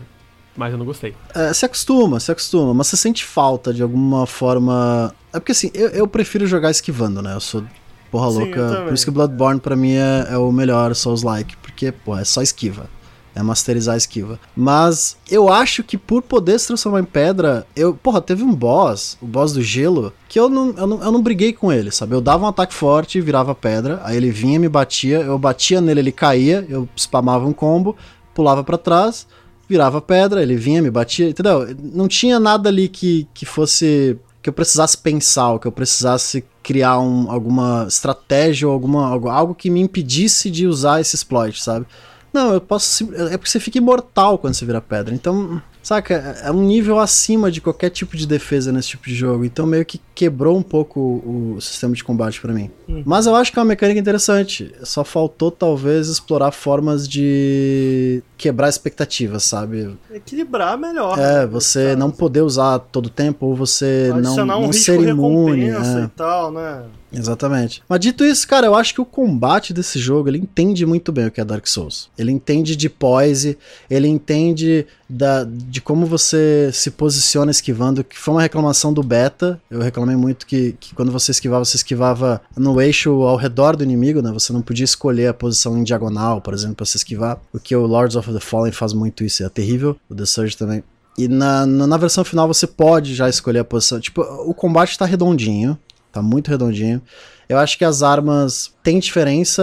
mas 0.56 0.72
eu 0.72 0.78
não 0.78 0.84
gostei. 0.84 1.14
É, 1.32 1.52
se 1.52 1.64
acostuma, 1.64 2.18
se 2.18 2.32
acostuma, 2.32 2.74
mas 2.74 2.88
você 2.88 2.96
sente 2.96 3.24
falta 3.24 3.72
de 3.72 3.82
alguma 3.82 4.26
forma. 4.26 5.14
É 5.32 5.38
porque 5.38 5.52
assim, 5.52 5.70
eu, 5.72 5.90
eu 5.90 6.08
prefiro 6.08 6.44
jogar 6.44 6.72
esquivando, 6.72 7.22
né? 7.22 7.34
Eu 7.34 7.40
sou 7.40 7.62
porra 8.10 8.32
Sim, 8.32 8.38
louca. 8.40 8.82
Por 8.84 8.94
isso 8.94 9.04
que 9.04 9.10
Bloodborne 9.12 9.60
pra 9.60 9.76
mim 9.76 9.92
é, 9.92 10.26
é 10.30 10.36
o 10.36 10.50
melhor 10.50 10.96
Souls-like, 10.96 11.56
porque, 11.58 11.92
pô, 11.92 12.18
é 12.18 12.24
só 12.24 12.42
esquiva. 12.42 12.90
É 13.34 13.42
masterizar 13.42 13.94
a 13.94 13.98
esquiva. 13.98 14.38
Mas 14.54 15.16
eu 15.30 15.50
acho 15.50 15.82
que 15.82 15.96
por 15.96 16.22
poder 16.22 16.58
se 16.60 16.66
transformar 16.66 17.00
em 17.00 17.04
pedra, 17.04 17.66
eu. 17.74 17.94
Porra, 17.94 18.20
teve 18.20 18.42
um 18.42 18.54
boss, 18.54 19.16
o 19.22 19.26
boss 19.26 19.52
do 19.52 19.62
gelo, 19.62 20.12
que 20.28 20.38
eu 20.38 20.50
não, 20.50 20.74
eu 20.76 20.86
não, 20.86 21.02
eu 21.02 21.12
não 21.12 21.22
briguei 21.22 21.52
com 21.52 21.72
ele, 21.72 21.90
sabe? 21.90 22.14
Eu 22.14 22.20
dava 22.20 22.44
um 22.44 22.48
ataque 22.48 22.74
forte 22.74 23.20
virava 23.20 23.54
pedra, 23.54 24.00
aí 24.04 24.16
ele 24.16 24.30
vinha, 24.30 24.58
me 24.58 24.68
batia, 24.68 25.20
eu 25.20 25.38
batia 25.38 25.80
nele, 25.80 26.00
ele 26.00 26.12
caía, 26.12 26.66
eu 26.68 26.86
spamava 26.96 27.46
um 27.46 27.52
combo, 27.52 27.96
pulava 28.34 28.62
pra 28.62 28.76
trás, 28.76 29.26
virava 29.68 30.00
pedra, 30.00 30.42
ele 30.42 30.56
vinha, 30.56 30.82
me 30.82 30.90
batia, 30.90 31.28
entendeu? 31.28 31.74
Não 31.80 32.06
tinha 32.06 32.38
nada 32.38 32.68
ali 32.68 32.88
que, 32.88 33.26
que 33.32 33.46
fosse. 33.46 34.18
que 34.42 34.48
eu 34.48 34.52
precisasse 34.52 34.98
pensar, 34.98 35.58
que 35.58 35.66
eu 35.66 35.72
precisasse 35.72 36.44
criar 36.62 37.00
um, 37.00 37.30
alguma 37.30 37.86
estratégia 37.88 38.68
ou 38.68 38.74
alguma, 38.74 39.06
algo 39.32 39.54
que 39.54 39.70
me 39.70 39.80
impedisse 39.80 40.50
de 40.50 40.66
usar 40.66 41.00
esse 41.00 41.16
exploit, 41.16 41.62
sabe? 41.62 41.86
Não, 42.32 42.54
eu 42.54 42.60
posso. 42.60 43.12
É 43.14 43.36
porque 43.36 43.50
você 43.50 43.60
fica 43.60 43.78
imortal 43.78 44.38
quando 44.38 44.54
você 44.54 44.64
vira 44.64 44.80
pedra. 44.80 45.14
Então, 45.14 45.60
saca? 45.82 46.38
É 46.44 46.48
é 46.48 46.50
um 46.50 46.62
nível 46.62 46.98
acima 46.98 47.50
de 47.50 47.60
qualquer 47.60 47.90
tipo 47.90 48.16
de 48.16 48.26
defesa 48.26 48.72
nesse 48.72 48.88
tipo 48.88 49.06
de 49.06 49.14
jogo. 49.14 49.44
Então, 49.44 49.66
meio 49.66 49.84
que 49.84 50.00
quebrou 50.14 50.56
um 50.56 50.62
pouco 50.62 51.00
o, 51.00 51.54
o 51.56 51.60
sistema 51.60 51.94
de 51.94 52.04
combate 52.04 52.40
pra 52.40 52.52
mim. 52.52 52.70
Mas 53.04 53.26
eu 53.26 53.34
acho 53.34 53.52
que 53.52 53.58
é 53.58 53.62
uma 53.62 53.68
mecânica 53.68 53.98
interessante. 53.98 54.72
Só 54.82 55.04
faltou, 55.04 55.50
talvez, 55.50 56.08
explorar 56.08 56.52
formas 56.52 57.08
de 57.08 58.22
quebrar 58.36 58.68
expectativas, 58.68 59.44
sabe? 59.44 59.96
Equilibrar 60.12 60.76
melhor. 60.76 61.18
É, 61.18 61.40
né, 61.40 61.46
você 61.46 61.96
não 61.96 62.10
poder 62.10 62.42
usar 62.42 62.78
todo 62.78 63.08
tempo 63.08 63.46
ou 63.46 63.54
você 63.54 64.12
não, 64.16 64.34
um 64.34 64.46
não 64.46 64.72
ser 64.72 65.00
imune. 65.00 65.70
é. 65.70 66.04
e 66.04 66.08
tal, 66.08 66.50
né? 66.50 66.82
Exatamente. 67.12 67.82
Mas 67.88 68.00
dito 68.00 68.24
isso, 68.24 68.48
cara, 68.48 68.66
eu 68.66 68.74
acho 68.74 68.94
que 68.94 69.00
o 69.00 69.04
combate 69.04 69.72
desse 69.72 69.98
jogo, 69.98 70.28
ele 70.28 70.38
entende 70.38 70.86
muito 70.86 71.12
bem 71.12 71.26
o 71.26 71.30
que 71.30 71.40
é 71.40 71.44
Dark 71.44 71.66
Souls. 71.66 72.08
Ele 72.16 72.32
entende 72.32 72.74
de 72.74 72.88
poise, 72.88 73.58
ele 73.90 74.08
entende 74.08 74.86
da, 75.08 75.44
de 75.44 75.80
como 75.80 76.06
você 76.06 76.70
se 76.72 76.90
posiciona 76.90 77.50
esquivando, 77.50 78.02
que 78.02 78.18
foi 78.18 78.34
uma 78.34 78.42
reclamação 78.42 78.92
do 78.92 79.02
beta. 79.02 79.60
Eu 79.70 79.80
reclamei 79.80 80.01
muito 80.16 80.46
que, 80.46 80.76
que 80.78 80.94
quando 80.94 81.12
você 81.12 81.30
esquivava, 81.30 81.64
você 81.64 81.76
esquivava 81.76 82.40
no 82.56 82.80
eixo 82.80 83.10
ao 83.22 83.36
redor 83.36 83.76
do 83.76 83.84
inimigo, 83.84 84.20
né? 84.20 84.30
Você 84.32 84.52
não 84.52 84.62
podia 84.62 84.84
escolher 84.84 85.28
a 85.28 85.34
posição 85.34 85.78
em 85.78 85.84
diagonal, 85.84 86.40
por 86.40 86.54
exemplo, 86.54 86.76
pra 86.76 86.86
se 86.86 86.96
esquivar. 86.96 87.40
O 87.52 87.58
que 87.58 87.74
o 87.74 87.86
Lords 87.86 88.16
of 88.16 88.32
the 88.32 88.40
Fallen 88.40 88.72
faz 88.72 88.92
muito 88.92 89.24
isso, 89.24 89.44
é 89.44 89.48
terrível. 89.48 89.96
O 90.08 90.14
The 90.14 90.26
Surge 90.26 90.56
também. 90.56 90.82
E 91.16 91.28
na, 91.28 91.66
na 91.66 91.96
versão 91.96 92.24
final 92.24 92.48
você 92.48 92.66
pode 92.66 93.14
já 93.14 93.28
escolher 93.28 93.60
a 93.60 93.64
posição. 93.64 94.00
Tipo, 94.00 94.22
o 94.22 94.54
combate 94.54 94.98
tá 94.98 95.04
redondinho. 95.04 95.78
Tá 96.10 96.22
muito 96.22 96.48
redondinho. 96.48 97.00
Eu 97.48 97.58
acho 97.58 97.76
que 97.76 97.84
as 97.84 98.02
armas 98.02 98.72
têm 98.82 98.98
diferença 98.98 99.62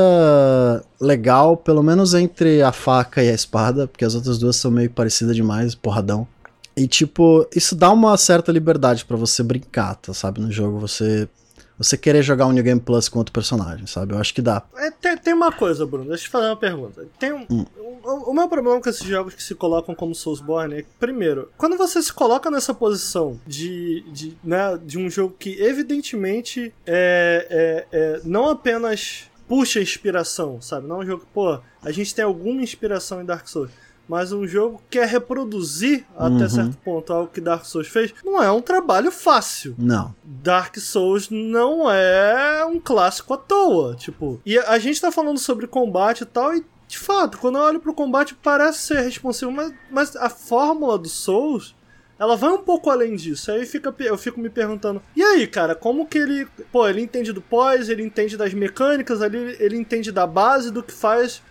legal, 1.01 1.57
pelo 1.57 1.81
menos 1.81 2.13
entre 2.13 2.61
a 2.61 2.71
faca 2.71 3.23
e 3.23 3.29
a 3.29 3.33
espada, 3.33 3.87
porque 3.87 4.05
as 4.05 4.13
outras 4.15 4.37
duas 4.37 4.55
são 4.55 4.69
meio 4.69 4.89
parecidas 4.89 5.35
demais, 5.35 5.73
porradão. 5.73 6.27
E 6.79 6.87
tipo, 6.87 7.45
isso 7.53 7.75
dá 7.75 7.91
uma 7.91 8.15
certa 8.15 8.51
liberdade 8.53 9.03
pra 9.03 9.17
você 9.17 9.43
brincar, 9.43 9.95
tá, 9.95 10.13
sabe, 10.13 10.39
no 10.39 10.49
jogo, 10.49 10.79
você 10.79 11.27
você 11.77 11.97
querer 11.97 12.21
jogar 12.21 12.45
um 12.45 12.51
New 12.51 12.63
Game 12.63 12.79
Plus 12.79 13.07
com 13.07 13.19
outro 13.19 13.31
personagem, 13.31 13.87
sabe? 13.87 14.13
Eu 14.13 14.19
acho 14.19 14.33
que 14.33 14.41
dá. 14.41 14.61
É, 14.75 14.91
tem, 14.91 15.17
tem 15.17 15.33
uma 15.33 15.49
coisa, 15.49 15.85
Bruno, 15.85 16.09
deixa 16.09 16.23
eu 16.23 16.25
te 16.25 16.29
fazer 16.29 16.47
uma 16.47 16.57
pergunta. 16.57 17.07
Tem 17.17 17.31
um, 17.31 17.45
Hum. 17.49 17.65
o, 18.03 18.31
o 18.31 18.33
meu 18.33 18.49
problema 18.49 18.81
com 18.81 18.89
esses 18.89 19.07
jogos 19.07 19.33
que 19.33 19.41
se 19.41 19.55
colocam 19.55 19.95
como 19.95 20.13
Soulsborne 20.13 20.75
é 20.75 20.81
que, 20.81 20.89
primeiro, 20.99 21.49
quando 21.57 21.77
você 21.77 22.03
se 22.03 22.11
coloca 22.11 22.51
nessa 22.51 22.73
posição 22.73 23.39
de, 23.47 24.03
de, 24.11 24.37
né, 24.43 24.77
de 24.85 24.97
um 24.97 25.09
jogo 25.09 25.35
que 25.39 25.61
evidentemente 25.61 26.73
é, 26.85 27.47
é, 27.49 27.97
é 27.97 28.21
não 28.25 28.49
apenas 28.49 29.29
puxa 29.47 29.81
inspiração, 29.81 30.61
sabe? 30.61 30.85
Não 30.85 30.97
é 30.97 30.99
um 30.99 31.05
jogo 31.05 31.25
que, 31.25 31.31
pô, 31.33 31.59
a 31.81 31.91
gente 31.91 32.13
tem 32.13 32.25
alguma 32.25 32.61
inspiração 32.61 33.21
em 33.21 33.25
Dark 33.25 33.47
Souls. 33.47 33.71
Mas 34.09 34.31
um 34.31 34.47
jogo 34.47 34.79
que 34.89 34.97
quer 34.97 35.07
reproduzir 35.07 36.03
até 36.17 36.43
Uhum. 36.43 36.49
certo 36.49 36.77
ponto 36.77 37.13
algo 37.13 37.31
que 37.31 37.39
Dark 37.39 37.63
Souls 37.63 37.87
fez, 37.87 38.11
não 38.25 38.41
é 38.41 38.51
um 38.51 38.59
trabalho 38.59 39.11
fácil. 39.11 39.75
Não. 39.77 40.15
Dark 40.23 40.75
Souls 40.79 41.29
não 41.29 41.89
é 41.91 42.65
um 42.65 42.79
clássico 42.79 43.35
à 43.35 43.37
toa, 43.37 43.95
tipo. 43.95 44.41
E 44.43 44.57
a 44.57 44.79
gente 44.79 44.99
tá 44.99 45.11
falando 45.11 45.37
sobre 45.37 45.67
combate 45.67 46.21
e 46.21 46.25
tal, 46.25 46.55
e 46.55 46.65
de 46.87 46.97
fato, 46.97 47.37
quando 47.37 47.59
eu 47.59 47.63
olho 47.63 47.79
pro 47.79 47.93
combate 47.93 48.33
parece 48.33 48.79
ser 48.79 49.01
responsivo, 49.01 49.51
mas, 49.51 49.71
mas 49.91 50.15
a 50.15 50.27
fórmula 50.27 50.97
do 50.97 51.07
Souls, 51.07 51.75
ela 52.17 52.35
vai 52.35 52.49
um 52.51 52.63
pouco 52.63 52.89
além 52.89 53.15
disso. 53.15 53.51
Aí 53.51 53.63
fica, 53.63 53.93
eu 53.99 54.17
fico 54.17 54.39
me 54.39 54.49
perguntando, 54.49 54.99
e 55.15 55.21
aí, 55.21 55.45
cara, 55.45 55.75
como 55.75 56.07
que 56.07 56.17
ele. 56.17 56.47
Pô, 56.71 56.87
ele 56.87 57.01
entende 57.01 57.31
do 57.31 57.41
pós, 57.41 57.89
ele 57.89 58.01
entende 58.03 58.35
das 58.35 58.55
mecânicas, 58.55 59.21
ali, 59.21 59.55
ele 59.59 59.77
entende 59.77 60.11
da 60.11 60.25
base 60.25 60.71
do 60.71 60.81
que 60.81 60.91
faz 60.91 61.43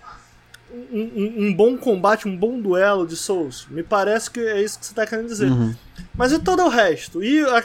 um, 0.73 0.99
um- 1.01 1.35
um 1.47 1.55
bom 1.55 1.77
combate, 1.77 2.28
um 2.28 2.36
bom 2.36 2.61
duelo 2.61 3.07
de 3.07 3.16
Souls. 3.16 3.66
Me 3.70 3.82
parece 3.82 4.31
que 4.31 4.40
é 4.40 4.62
isso 4.62 4.78
que 4.78 4.86
você 4.86 4.95
tá 4.95 5.07
querendo 5.07 5.27
dizer. 5.28 5.51
Uhum. 5.51 5.74
Mas 6.15 6.32
e 6.32 6.39
todo 6.39 6.62
o 6.65 6.69
resto? 6.69 7.23
E 7.23 7.40
a 7.45 7.62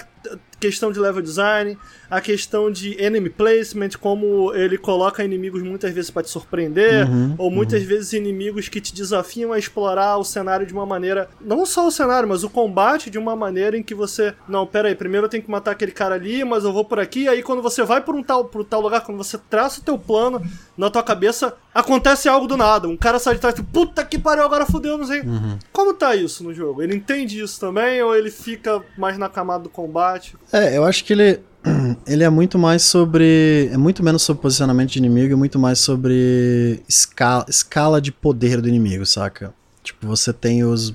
questão 0.63 0.93
de 0.93 0.99
level 0.99 1.21
design, 1.21 1.77
a 2.09 2.21
questão 2.21 2.71
de 2.71 2.95
enemy 3.03 3.29
placement, 3.29 3.89
como 3.99 4.53
ele 4.53 4.77
coloca 4.77 5.21
inimigos 5.21 5.61
muitas 5.61 5.91
vezes 5.91 6.09
pra 6.09 6.23
te 6.23 6.29
surpreender, 6.29 6.93
Uhum, 7.09 7.35
ou 7.37 7.51
muitas 7.51 7.83
vezes 7.83 8.13
inimigos 8.13 8.69
que 8.69 8.79
te 8.79 8.93
desafiam 8.93 9.51
a 9.51 9.59
explorar 9.59 10.17
o 10.17 10.23
cenário 10.23 10.65
de 10.65 10.73
uma 10.73 10.85
maneira, 10.85 11.27
não 11.41 11.65
só 11.65 11.85
o 11.85 11.91
cenário, 11.91 12.29
mas 12.29 12.43
o 12.43 12.49
combate 12.49 13.09
de 13.09 13.17
uma 13.17 13.35
maneira 13.35 13.77
em 13.77 13.83
que 13.83 13.93
você, 13.93 14.33
não, 14.47 14.65
pera 14.65 14.87
aí, 14.87 14.95
primeiro 14.95 15.25
eu 15.25 15.29
tenho 15.29 15.43
que 15.43 15.51
matar 15.51 15.71
aquele 15.71 15.91
cara 15.91 16.15
ali, 16.15 16.45
mas 16.45 16.63
eu 16.63 16.71
vou 16.71 16.85
por 16.85 16.99
aqui, 16.99 17.27
aí 17.27 17.43
quando 17.43 17.61
você 17.61 17.83
vai 17.83 17.99
por 17.99 18.15
um 18.15 18.23
tal, 18.23 18.45
por 18.45 18.63
tal 18.63 18.79
lugar, 18.79 19.01
quando 19.01 19.17
você 19.17 19.37
traça 19.37 19.81
o 19.81 19.83
teu 19.83 19.97
plano, 19.97 20.41
na 20.77 20.89
tua 20.89 21.03
cabeça 21.03 21.55
acontece 21.73 22.29
algo 22.29 22.47
do 22.47 22.55
nada. 22.55 22.87
Um 22.87 22.97
cara 22.97 23.19
sai 23.19 23.35
de 23.35 23.41
trás 23.41 23.57
e 23.57 23.63
puta 23.63 24.03
que 24.05 24.17
pariu, 24.17 24.43
agora 24.43 24.65
fudeu, 24.65 24.97
não 24.97 25.05
sei. 25.05 25.21
Uhum. 25.21 25.57
Como 25.71 25.93
tá 25.93 26.15
isso 26.15 26.43
no 26.43 26.53
jogo? 26.53 26.81
Ele 26.81 26.95
entende 26.95 27.41
isso 27.41 27.59
também 27.59 28.01
ou 28.01 28.15
ele 28.15 28.29
fica 28.29 28.81
mais 28.97 29.17
na 29.17 29.27
camada 29.27 29.63
do 29.63 29.69
combate? 29.69 30.35
É, 30.53 30.77
eu 30.77 30.85
acho 30.85 31.03
que 31.03 31.13
ele. 31.13 31.39
Ele 32.05 32.23
é 32.25 32.29
muito 32.29 32.59
mais 32.59 32.83
sobre. 32.83 33.69
É 33.71 33.77
muito 33.77 34.03
menos 34.03 34.21
sobre 34.21 34.41
posicionamento 34.41 34.91
de 34.91 34.99
inimigo 34.99 35.31
e 35.31 35.35
muito 35.35 35.57
mais 35.57 35.79
sobre 35.79 36.83
escala, 36.89 37.45
escala 37.47 38.01
de 38.01 38.11
poder 38.11 38.61
do 38.61 38.67
inimigo, 38.67 39.05
saca? 39.05 39.53
Tipo, 39.81 40.05
você 40.05 40.33
tem 40.33 40.65
os, 40.65 40.93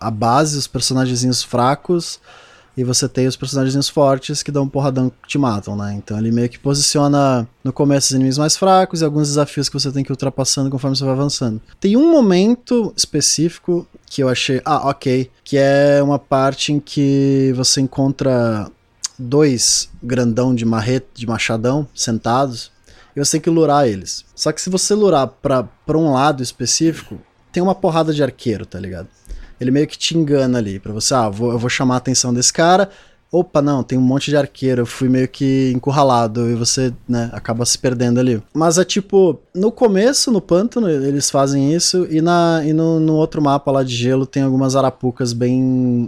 a 0.00 0.10
base, 0.10 0.56
os 0.56 0.68
personagens 0.68 1.42
fracos, 1.42 2.20
e 2.76 2.82
você 2.82 3.08
tem 3.08 3.26
os 3.26 3.36
personagens 3.36 3.88
fortes 3.88 4.42
que 4.42 4.50
dão 4.50 4.64
um 4.64 4.68
porradão 4.68 5.10
que 5.10 5.28
te 5.28 5.38
matam, 5.38 5.76
né? 5.76 5.94
Então 5.94 6.18
ele 6.18 6.32
meio 6.32 6.48
que 6.48 6.58
posiciona 6.58 7.46
no 7.62 7.72
começo 7.72 8.08
os 8.08 8.12
inimigos 8.12 8.38
mais 8.38 8.56
fracos 8.56 9.00
e 9.00 9.04
alguns 9.04 9.28
desafios 9.28 9.68
que 9.68 9.78
você 9.78 9.92
tem 9.92 10.02
que 10.02 10.10
ir 10.10 10.14
ultrapassando 10.14 10.70
conforme 10.70 10.96
você 10.96 11.04
vai 11.04 11.12
avançando. 11.12 11.60
Tem 11.78 11.96
um 11.96 12.10
momento 12.10 12.92
específico 12.96 13.86
que 14.06 14.22
eu 14.22 14.28
achei, 14.28 14.60
ah, 14.64 14.88
ok, 14.88 15.30
que 15.44 15.56
é 15.56 16.02
uma 16.02 16.18
parte 16.18 16.72
em 16.72 16.80
que 16.80 17.52
você 17.54 17.80
encontra 17.80 18.68
dois 19.18 19.88
grandão 20.02 20.54
de 20.54 20.64
marreta, 20.64 21.08
de 21.14 21.26
machadão, 21.26 21.86
sentados, 21.94 22.70
e 23.14 23.24
você 23.24 23.32
tem 23.32 23.40
que 23.40 23.50
lurar 23.50 23.88
eles. 23.88 24.24
Só 24.34 24.52
que 24.52 24.60
se 24.60 24.70
você 24.70 24.94
lurar 24.94 25.26
pra, 25.26 25.62
pra 25.62 25.98
um 25.98 26.12
lado 26.12 26.42
específico, 26.42 27.20
tem 27.52 27.62
uma 27.62 27.74
porrada 27.74 28.12
de 28.12 28.22
arqueiro, 28.22 28.66
tá 28.66 28.78
ligado? 28.78 29.08
ele 29.60 29.70
meio 29.70 29.86
que 29.86 29.98
te 29.98 30.16
engana 30.16 30.58
ali, 30.58 30.78
pra 30.78 30.92
você, 30.92 31.14
ah, 31.14 31.28
vou, 31.28 31.52
eu 31.52 31.58
vou 31.58 31.70
chamar 31.70 31.94
a 31.94 31.98
atenção 31.98 32.32
desse 32.32 32.52
cara, 32.52 32.90
opa, 33.34 33.60
não, 33.60 33.82
tem 33.82 33.98
um 33.98 34.02
monte 34.02 34.30
de 34.30 34.36
arqueiro, 34.36 34.82
eu 34.82 34.86
fui 34.86 35.08
meio 35.08 35.26
que 35.26 35.72
encurralado 35.74 36.48
e 36.48 36.54
você, 36.54 36.94
né, 37.08 37.30
acaba 37.32 37.66
se 37.66 37.76
perdendo 37.76 38.20
ali. 38.20 38.40
Mas 38.54 38.78
é 38.78 38.84
tipo, 38.84 39.40
no 39.52 39.72
começo, 39.72 40.30
no 40.30 40.40
pântano, 40.40 40.88
eles 40.88 41.30
fazem 41.30 41.74
isso 41.74 42.06
e, 42.08 42.22
na, 42.22 42.62
e 42.64 42.72
no, 42.72 43.00
no 43.00 43.14
outro 43.14 43.42
mapa 43.42 43.72
lá 43.72 43.82
de 43.82 43.94
gelo 43.94 44.24
tem 44.24 44.44
algumas 44.44 44.76
arapucas 44.76 45.32
bem 45.32 45.58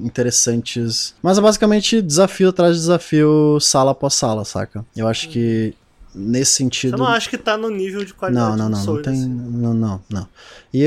interessantes. 0.04 1.14
Mas 1.20 1.36
é 1.36 1.40
basicamente 1.40 2.00
desafio 2.00 2.50
atrás 2.50 2.76
de 2.76 2.82
desafio, 2.82 3.58
sala 3.60 3.90
após 3.90 4.14
sala, 4.14 4.44
saca? 4.44 4.84
Eu 4.96 5.08
acho 5.08 5.28
que 5.28 5.74
nesse 6.14 6.52
sentido. 6.52 6.94
Eu 6.94 6.98
não 6.98 7.08
acho 7.08 7.28
que 7.28 7.36
tá 7.36 7.56
no 7.56 7.68
nível 7.68 8.04
de 8.04 8.14
qualidade 8.14 8.50
Não, 8.50 8.56
não, 8.56 8.68
não, 8.68 8.78
Souls, 8.78 9.04
não 9.04 9.12
tem. 9.12 9.20
assim. 9.20 9.28
Não, 9.28 9.74
não, 9.74 10.00
não. 10.08 10.28
E, 10.72 10.84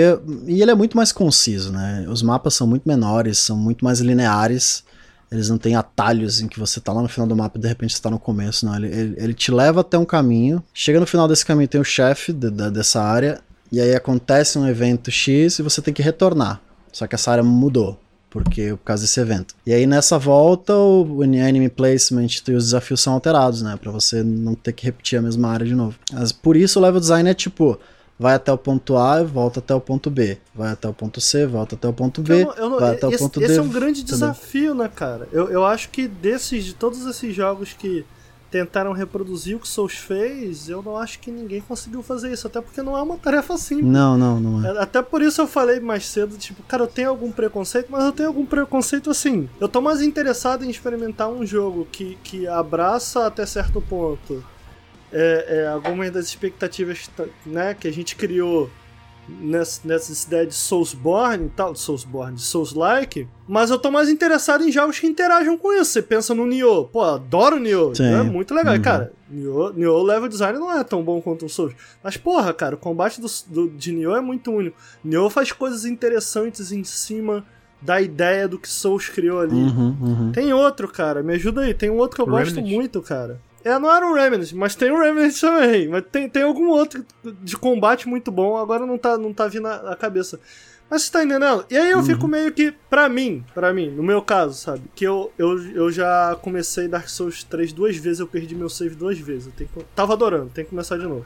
e 0.47 0.61
ele 0.61 0.71
é 0.71 0.75
muito 0.75 0.95
mais 0.95 1.11
conciso, 1.11 1.71
né? 1.73 2.05
Os 2.09 2.23
mapas 2.23 2.53
são 2.53 2.65
muito 2.65 2.87
menores, 2.87 3.37
são 3.39 3.57
muito 3.57 3.83
mais 3.83 3.99
lineares. 3.99 4.87
Eles 5.31 5.49
não 5.49 5.57
têm 5.57 5.75
atalhos 5.75 6.41
em 6.41 6.47
que 6.47 6.59
você 6.59 6.79
tá 6.79 6.91
lá 6.91 7.01
no 7.01 7.07
final 7.07 7.27
do 7.27 7.35
mapa 7.35 7.57
e 7.57 7.61
de 7.61 7.67
repente 7.67 7.95
você 7.95 8.01
tá 8.01 8.09
no 8.09 8.19
começo, 8.19 8.65
não. 8.65 8.75
Ele, 8.75 8.87
ele, 8.87 9.15
ele 9.17 9.33
te 9.33 9.51
leva 9.51 9.81
até 9.81 9.97
um 9.97 10.05
caminho. 10.05 10.63
Chega 10.73 10.99
no 10.99 11.05
final 11.05 11.27
desse 11.27 11.45
caminho, 11.45 11.67
tem 11.67 11.79
o 11.79 11.83
chefe 11.83 12.33
de, 12.33 12.49
de, 12.49 12.71
dessa 12.71 13.01
área. 13.01 13.39
E 13.71 13.79
aí 13.79 13.93
acontece 13.93 14.57
um 14.57 14.67
evento 14.67 15.11
X 15.11 15.59
e 15.59 15.61
você 15.61 15.81
tem 15.81 15.93
que 15.93 16.01
retornar. 16.01 16.59
Só 16.91 17.05
que 17.05 17.13
essa 17.13 17.31
área 17.31 17.43
mudou 17.43 17.99
porque 18.29 18.71
por 18.71 18.83
causa 18.83 19.03
desse 19.03 19.19
evento. 19.19 19.55
E 19.65 19.73
aí 19.73 19.87
nessa 19.87 20.17
volta 20.17 20.75
o 20.75 21.23
enemy 21.23 21.69
placement 21.69 22.27
e 22.47 22.51
os 22.51 22.65
desafios 22.65 23.01
são 23.01 23.13
alterados, 23.13 23.61
né, 23.61 23.77
para 23.81 23.91
você 23.91 24.23
não 24.23 24.53
ter 24.53 24.73
que 24.73 24.85
repetir 24.85 25.17
a 25.17 25.21
mesma 25.21 25.49
área 25.49 25.65
de 25.65 25.73
novo. 25.73 25.97
Mas 26.13 26.31
por 26.31 26.55
isso 26.55 26.79
o 26.79 26.81
level 26.81 26.99
design 26.99 27.29
é 27.29 27.33
tipo 27.33 27.79
vai 28.19 28.35
até 28.35 28.51
o 28.51 28.57
ponto 28.57 28.97
A, 28.97 29.23
volta 29.23 29.59
até 29.59 29.73
o 29.73 29.79
ponto 29.79 30.09
B, 30.11 30.37
vai 30.53 30.73
até 30.73 30.89
o 30.89 30.93
ponto 30.93 31.21
C, 31.21 31.47
volta 31.47 31.75
até 31.75 31.87
o 31.87 31.93
ponto 31.93 32.21
B, 32.21 32.41
Eu 32.41 32.45
não- 32.47 32.53
eu 32.55 32.69
não- 32.69 32.79
vai 32.79 32.91
até 32.95 33.07
o 33.07 33.09
esse, 33.11 33.19
ponto 33.23 33.39
esse 33.41 33.53
D. 33.53 33.59
é 33.59 33.61
um 33.61 33.69
grande 33.69 34.01
entendeu? 34.01 34.17
desafio, 34.19 34.75
né, 34.75 34.91
cara? 34.93 35.27
Eu, 35.31 35.47
eu 35.49 35.65
acho 35.65 35.89
que 35.89 36.05
desses, 36.07 36.65
de 36.65 36.73
todos 36.73 37.05
esses 37.05 37.33
jogos 37.33 37.71
que 37.73 38.05
tentaram 38.51 38.93
reproduzir 38.93 39.55
o 39.55 39.59
que 39.59 39.67
Souls 39.67 39.93
fez, 39.93 40.67
eu 40.69 40.81
não 40.81 40.97
acho 40.97 41.19
que 41.19 41.29
ninguém 41.29 41.61
conseguiu 41.61 42.01
fazer 42.01 42.33
isso, 42.33 42.47
até 42.47 42.59
porque 42.59 42.81
não 42.81 42.97
é 42.97 43.01
uma 43.01 43.15
tarefa 43.15 43.55
simples. 43.59 43.85
Não, 43.85 44.17
não, 44.17 44.39
não 44.39 44.65
é. 44.67 44.71
É, 44.75 44.81
Até 44.81 45.03
por 45.03 45.21
isso 45.21 45.39
eu 45.39 45.47
falei 45.47 45.79
mais 45.79 46.07
cedo, 46.07 46.35
tipo, 46.35 46.63
cara, 46.63 46.83
eu 46.83 46.87
tenho 46.87 47.09
algum 47.09 47.31
preconceito, 47.31 47.87
mas 47.91 48.03
eu 48.03 48.11
tenho 48.11 48.27
algum 48.27 48.45
preconceito 48.47 49.11
assim. 49.11 49.47
Eu 49.59 49.69
tô 49.69 49.79
mais 49.81 50.01
interessado 50.01 50.65
em 50.65 50.69
experimentar 50.71 51.29
um 51.29 51.45
jogo 51.45 51.87
que, 51.91 52.17
que 52.23 52.47
abraça 52.47 53.27
até 53.27 53.45
certo 53.45 53.79
ponto 53.81 54.43
é, 55.11 55.45
é, 55.63 55.67
algumas 55.67 56.11
das 56.11 56.25
expectativas 56.25 57.09
né, 57.45 57.73
que 57.73 57.87
a 57.87 57.91
gente 57.93 58.15
criou 58.15 58.69
nessa, 59.27 59.81
nessa 59.87 60.27
ideia 60.27 60.45
de 60.47 60.53
Soulsborne 60.55 61.45
e 61.45 61.49
tal, 61.49 61.73
de 61.73 61.79
Soulsborne, 61.79 62.37
Souls-like, 62.39 63.27
mas 63.47 63.69
eu 63.69 63.77
tô 63.77 63.91
mais 63.91 64.09
interessado 64.09 64.63
em 64.63 64.71
jogos 64.71 64.99
que 64.99 65.07
interajam 65.07 65.57
com 65.57 65.71
isso. 65.73 65.91
Você 65.91 66.01
pensa 66.01 66.33
no 66.33 66.45
Nioh, 66.45 66.85
pô, 66.85 67.01
adoro 67.01 67.57
o 67.57 67.59
Nioh, 67.59 67.93
é 67.99 68.23
muito 68.23 68.53
legal. 68.53 68.75
Uhum. 68.75 68.81
cara, 68.81 69.11
Nioh, 69.29 69.71
Nioh 69.73 70.01
level 70.03 70.27
design 70.29 70.57
não 70.59 70.71
é 70.75 70.83
tão 70.83 71.03
bom 71.03 71.21
quanto 71.21 71.45
o 71.45 71.49
Souls. 71.49 71.73
Mas, 72.03 72.17
porra, 72.17 72.53
cara, 72.53 72.75
o 72.75 72.77
combate 72.79 73.21
do, 73.21 73.27
do- 73.47 73.69
de 73.69 73.91
Nioh 73.91 74.15
é 74.17 74.21
muito 74.21 74.51
único. 74.51 74.77
Nioh 75.03 75.29
faz 75.29 75.51
coisas 75.51 75.85
interessantes 75.85 76.71
em 76.71 76.83
cima 76.83 77.45
da 77.81 78.01
ideia 78.01 78.47
do 78.47 78.57
que 78.59 78.67
Souls 78.67 79.07
criou 79.09 79.39
ali. 79.39 79.53
Uhum, 79.55 79.97
uhum. 80.01 80.31
Tem 80.31 80.51
outro, 80.53 80.87
cara, 80.87 81.21
me 81.23 81.33
ajuda 81.35 81.61
aí. 81.61 81.73
Tem 81.73 81.89
um 81.89 81.97
outro 81.97 82.15
que 82.15 82.21
eu 82.21 82.27
O 82.27 82.29
gosto 82.37 82.55
Remnant. 82.55 82.73
muito, 82.73 83.01
cara. 83.01 83.39
É, 83.69 83.79
não 83.79 83.93
era 83.93 84.07
o 84.07 84.13
Remnant, 84.13 84.51
mas 84.53 84.75
tem 84.75 84.91
o 84.91 84.99
Remnant 84.99 85.39
também. 85.39 85.87
Mas 85.87 86.03
tem, 86.11 86.27
tem 86.27 86.43
algum 86.43 86.69
outro 86.69 87.05
de 87.41 87.55
combate 87.55 88.07
muito 88.07 88.31
bom, 88.31 88.57
agora 88.57 88.85
não 88.85 88.97
tá, 88.97 89.17
não 89.17 89.33
tá 89.33 89.47
vindo 89.47 89.63
na 89.63 89.95
cabeça. 89.95 90.39
Mas 90.89 91.03
você 91.03 91.11
tá 91.11 91.23
entendendo? 91.23 91.65
E 91.69 91.77
aí 91.77 91.91
eu 91.91 92.01
fico 92.01 92.27
meio 92.27 92.51
que, 92.51 92.73
pra 92.89 93.07
mim, 93.07 93.45
pra 93.53 93.71
mim, 93.71 93.91
no 93.91 94.01
meu 94.01 94.23
caso, 94.23 94.55
sabe? 94.55 94.81
Que 94.95 95.05
eu, 95.05 95.31
eu, 95.37 95.61
eu 95.71 95.91
já 95.91 96.35
comecei 96.41 96.87
Dark 96.87 97.07
Souls 97.07 97.43
3 97.43 97.71
duas 97.71 97.95
vezes, 97.95 98.19
eu 98.19 98.25
perdi 98.25 98.55
meu 98.55 98.69
save 98.69 98.95
duas 98.95 99.19
vezes. 99.19 99.45
Eu 99.47 99.53
tenho 99.53 99.69
tava 99.95 100.13
adorando, 100.13 100.49
tem 100.49 100.63
que 100.63 100.71
começar 100.71 100.97
de 100.97 101.03
novo. 101.03 101.25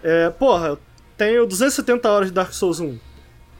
É, 0.00 0.30
porra, 0.30 0.68
eu 0.68 0.78
tenho 1.16 1.44
270 1.44 2.08
horas 2.08 2.28
de 2.28 2.34
Dark 2.34 2.52
Souls 2.52 2.78
1. 2.78 2.96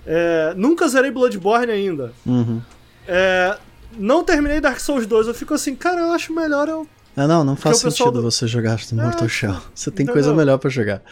É, 0.07 0.55
nunca 0.57 0.87
zerei 0.87 1.11
Bloodborne 1.11 1.73
ainda. 1.73 2.13
Uhum. 2.25 2.63
É, 3.09 3.59
não 3.99 4.23
terminei 4.23 4.61
Dark 4.61 4.79
Souls 4.79 5.05
2, 5.05 5.27
eu 5.27 5.35
fico 5.35 5.53
assim, 5.53 5.75
cara, 5.75 6.01
eu 6.01 6.13
acho 6.13 6.33
melhor 6.33 6.69
eu. 6.69 6.87
É, 7.19 7.27
não, 7.27 7.43
não 7.45 7.57
faz 7.57 7.81
Porque 7.81 7.97
sentido 7.97 8.13
do- 8.13 8.23
você 8.23 8.47
jogar 8.47 8.79
no 8.93 9.03
Mortal 9.03 9.27
É, 9.27 9.29
Shell. 9.29 9.57
Você 9.75 9.91
tem 9.91 10.05
entendeu? 10.05 10.15
coisa 10.15 10.33
melhor 10.35 10.57
pra 10.59 10.71
jogar. 10.71 11.03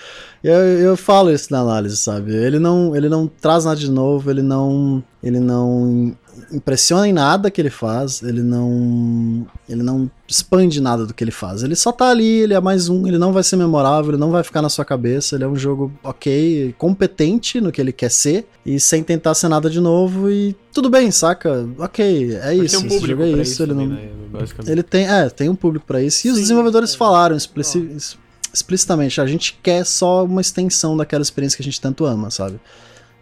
Eu, 0.45 0.55
eu 0.55 0.97
falo 0.97 1.33
isso 1.33 1.49
na 1.51 1.61
análise, 1.61 1.97
sabe? 1.97 2.33
Ele 2.35 2.59
não, 2.59 2.95
ele 2.95 3.09
não 3.09 3.27
traz 3.27 3.65
nada 3.65 3.77
de 3.79 3.91
novo, 3.91 4.31
ele 4.31 4.43
não, 4.43 5.03
ele 5.23 5.41
não 5.41 6.17
impressiona 6.53 7.09
em 7.09 7.13
nada 7.13 7.51
que 7.51 7.61
ele 7.61 7.71
faz, 7.71 8.23
ele 8.23 8.43
não, 8.43 9.47
ele 9.69 9.83
não 9.83 10.11
expande 10.29 10.81
nada 10.81 11.07
do 11.07 11.13
que 11.15 11.23
ele 11.23 11.31
faz. 11.31 11.63
Ele 11.63 11.75
só 11.77 11.93
tá 11.93 12.09
ali, 12.11 12.41
ele 12.41 12.55
é 12.55 12.61
mais 12.61 12.89
um, 12.89 13.07
ele 13.07 13.19
não 13.19 13.33
vai 13.33 13.43
ser 13.43 13.57
memorável, 13.57 14.13
ele 14.13 14.21
não 14.21 14.31
vai 14.31 14.43
ficar 14.43 14.63
na 14.63 14.69
sua 14.69 14.85
cabeça, 14.85 15.35
ele 15.35 15.45
é 15.45 15.49
um 15.49 15.57
jogo 15.57 15.93
ok, 16.03 16.75
competente 16.79 17.61
no 17.61 17.73
que 17.73 17.81
ele 17.81 17.93
quer 17.93 18.11
ser 18.11 18.47
e 18.65 18.79
sem 18.81 19.03
tentar 19.03 19.35
ser 19.35 19.49
nada 19.49 19.69
de 19.71 19.81
novo 19.81 20.31
e 20.31 20.57
tudo 20.73 20.91
bem, 20.91 21.11
saca? 21.11 21.69
Ok, 21.79 22.35
é 22.35 22.55
Mas 22.55 22.73
isso, 22.73 22.77
tem 22.77 22.85
um 22.85 22.87
esse 22.87 22.97
público 22.97 23.23
jogo 23.23 23.37
é 23.39 23.43
isso, 23.43 23.53
isso 23.53 23.63
ele 23.63 23.73
também, 23.73 23.89
não 23.89 23.95
né, 24.41 24.47
ele 24.67 24.83
tem, 24.83 25.07
é, 25.09 25.29
tem 25.31 25.49
um 25.49 25.55
público 25.57 25.87
pra 25.87 26.03
isso. 26.03 26.27
E 26.27 26.31
os 26.31 26.37
Sim, 26.37 26.43
desenvolvedores 26.43 26.95
é. 26.95 26.97
falaram 26.97 27.37
explici- 27.37 27.97
explicitamente, 28.53 29.21
a 29.21 29.27
gente 29.27 29.59
quer 29.63 29.85
só 29.85 30.25
uma 30.25 30.41
extensão 30.41 30.97
daquela 30.97 31.23
experiência 31.23 31.57
que 31.57 31.63
a 31.63 31.65
gente 31.65 31.81
tanto 31.81 32.05
ama, 32.05 32.31
sabe? 32.31 32.61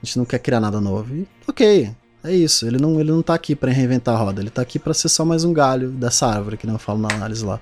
A 0.03 0.05
gente 0.07 0.19
não 0.19 0.24
quer 0.24 0.39
criar 0.39 0.61
nada 0.61 0.81
novo. 0.81 1.15
E, 1.15 1.27
ok, 1.49 1.91
é 2.24 2.34
isso. 2.34 2.66
Ele 2.66 2.78
não, 2.78 2.98
ele 2.98 3.12
não 3.12 3.22
tá 3.22 3.34
aqui 3.34 3.55
pra 3.55 3.70
reinventar 3.70 4.14
a 4.14 4.18
roda, 4.18 4.40
ele 4.40 4.51
tá 4.51 4.62
aqui 4.62 4.78
pra 4.78 4.94
ser 4.94 5.09
só 5.09 5.24
mais 5.24 5.44
um 5.44 5.52
galho 5.52 5.90
dessa 5.90 6.26
árvore, 6.26 6.56
que 6.56 6.66
não 6.66 6.74
eu 6.74 6.78
falo 6.78 6.98
na 6.98 7.09
análise 7.12 7.44
lá. 7.44 7.60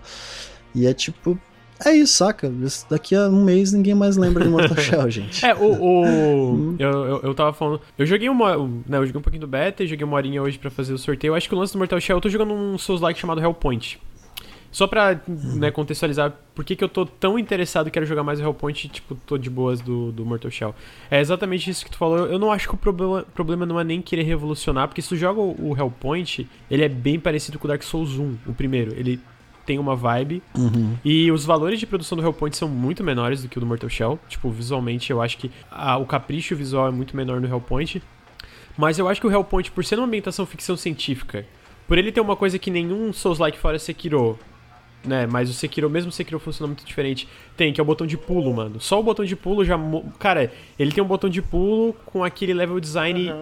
E 0.75 0.87
é 0.87 0.95
tipo, 0.95 1.39
é 1.85 1.93
isso, 1.93 2.15
saca? 2.15 2.51
Daqui 2.89 3.15
a 3.15 3.29
um 3.29 3.45
mês 3.45 3.73
ninguém 3.73 3.95
mais 3.95 4.17
lembra 4.17 4.45
de 4.45 4.51
Mortal 4.51 4.77
Shell, 4.79 5.11
gente. 5.11 5.45
É, 5.45 5.55
o. 5.55 5.83
o 5.83 6.77
eu, 6.79 6.91
eu, 6.91 7.21
eu 7.23 7.35
tava 7.35 7.53
falando. 7.53 7.81
Eu 7.99 8.07
joguei 8.07 8.29
uma. 8.29 8.57
Né, 8.57 8.99
eu 8.99 9.07
joguei 9.07 9.19
um 9.19 9.23
pouquinho 9.23 9.41
do 9.41 9.49
beta 9.49 9.83
e 9.83 9.87
joguei 9.87 10.05
uma 10.05 10.17
horinha 10.17 10.41
hoje 10.43 10.59
pra 10.59 10.71
fazer 10.71 10.93
o 10.93 10.99
sorteio. 10.99 11.33
Eu 11.33 11.35
acho 11.35 11.49
que 11.49 11.55
o 11.55 11.59
lance 11.59 11.73
do 11.73 11.79
Mortal 11.79 12.01
Shell, 12.01 12.17
eu 12.17 12.21
tô 12.21 12.29
jogando 12.29 12.55
um 12.55 12.79
Souls-like 12.79 13.19
chamado 13.19 13.41
Hellpoint. 13.41 13.99
Só 14.73 14.87
pra 14.87 15.21
né, 15.29 15.71
contextualizar 15.71 16.33
por 16.55 16.65
que, 16.65 16.75
que 16.75 16.83
eu 16.83 16.89
tô 16.89 17.05
tão 17.05 17.39
interessado 17.39 17.89
e 17.89 17.91
quero 17.91 18.07
jogar 18.07 18.23
mais 18.25 18.41
o 18.41 18.43
Hellpoint 18.43 18.87
e, 18.87 18.89
tipo, 18.89 19.15
tô 19.15 19.37
de 19.37 19.51
boas 19.51 19.83
do, 19.83 20.11
do 20.13 20.25
Mortal 20.25 20.51
Shell. 20.51 20.75
É 21.11 21.21
exatamente 21.21 21.69
isso 21.71 21.85
que 21.85 21.91
tu 21.91 21.99
falou. 21.99 22.21
Eu 22.27 22.39
não 22.39 22.51
acho 22.51 22.67
que 22.69 22.75
o 22.75 22.79
problema, 22.79 23.23
problema 23.35 23.67
não 23.67 23.79
é 23.79 23.85
nem 23.85 24.01
querer 24.01 24.23
revolucionar, 24.23 24.89
porque 24.89 25.03
se 25.03 25.11
tu 25.11 25.17
joga 25.17 25.39
o, 25.41 25.71
o 25.73 25.77
Hellpoint, 25.79 26.49
ele 26.71 26.83
é 26.83 26.89
bem 26.89 27.21
parecido 27.21 27.59
com 27.59 27.67
o 27.67 27.69
Dark 27.69 27.83
Souls 27.83 28.13
1, 28.19 28.37
o 28.47 28.55
primeiro. 28.55 28.93
Ele 28.97 29.21
tem 29.67 29.79
uma 29.79 29.95
vibe, 29.95 30.43
Uhum. 30.57 30.97
e 31.05 31.31
os 31.31 31.45
valores 31.45 31.79
de 31.79 31.87
produção 31.87 32.17
do 32.19 32.25
Hellpoint 32.25 32.57
são 32.57 32.67
muito 32.69 33.05
menores 33.05 33.43
do 33.43 33.49
que 33.49 33.59
o 33.59 33.61
do 33.61 33.67
Mortal 33.67 33.91
Shell. 33.91 34.19
Tipo, 34.29 34.51
visualmente 34.51 35.11
eu 35.11 35.21
acho 35.23 35.37
que 35.39 35.51
a- 35.71 35.99
o 35.99 36.07
capricho 36.07 36.57
visual 36.57 36.89
é 36.89 36.91
muito 36.91 37.15
menor 37.17 37.41
no 37.41 37.47
Hellpoint. 37.47 38.03
Mas 38.77 38.99
eu 38.99 39.07
acho 39.07 39.21
que 39.21 39.27
o 39.27 39.31
Hellpoint, 39.31 39.71
por 39.71 39.85
ser 39.85 39.99
uma 39.99 40.07
ambientação 40.07 40.47
ficção 40.47 40.77
científica, 40.79 41.45
por 41.87 41.99
ele 41.99 42.11
ter 42.11 42.21
uma 42.23 42.35
coisa 42.35 42.59
que 42.59 42.71
nenhum 42.71 43.13
Souls-like 43.13 43.59
fora 43.59 43.79
Sekiro, 43.79 44.39
né? 45.05 45.27
Mas 45.27 45.51
o 45.51 45.53
Sekiro, 45.53 45.89
mesmo 45.91 46.11
o 46.11 46.13
Sekiro 46.13 46.39
funciona 46.39 46.69
muito 46.69 46.85
diferente, 46.85 47.29
tem, 47.57 47.73
que 47.73 47.81
é 47.81 47.83
o 47.83 47.87
botão 47.87 48.07
de 48.07 48.17
pulo, 48.17 48.53
mano. 48.53 48.81
Só 48.81 49.01
o 49.01 49.03
botão 49.03 49.25
de 49.25 49.37
pulo 49.37 49.65
já. 49.65 49.79
Cara, 50.19 50.53
ele 50.79 50.93
tem 50.93 51.03
um 51.03 51.07
botão 51.07 51.29
de 51.29 51.43
pulo 51.43 51.95
com 52.07 52.23
aquele 52.25 52.55
level 52.55 52.79
design 52.81 53.33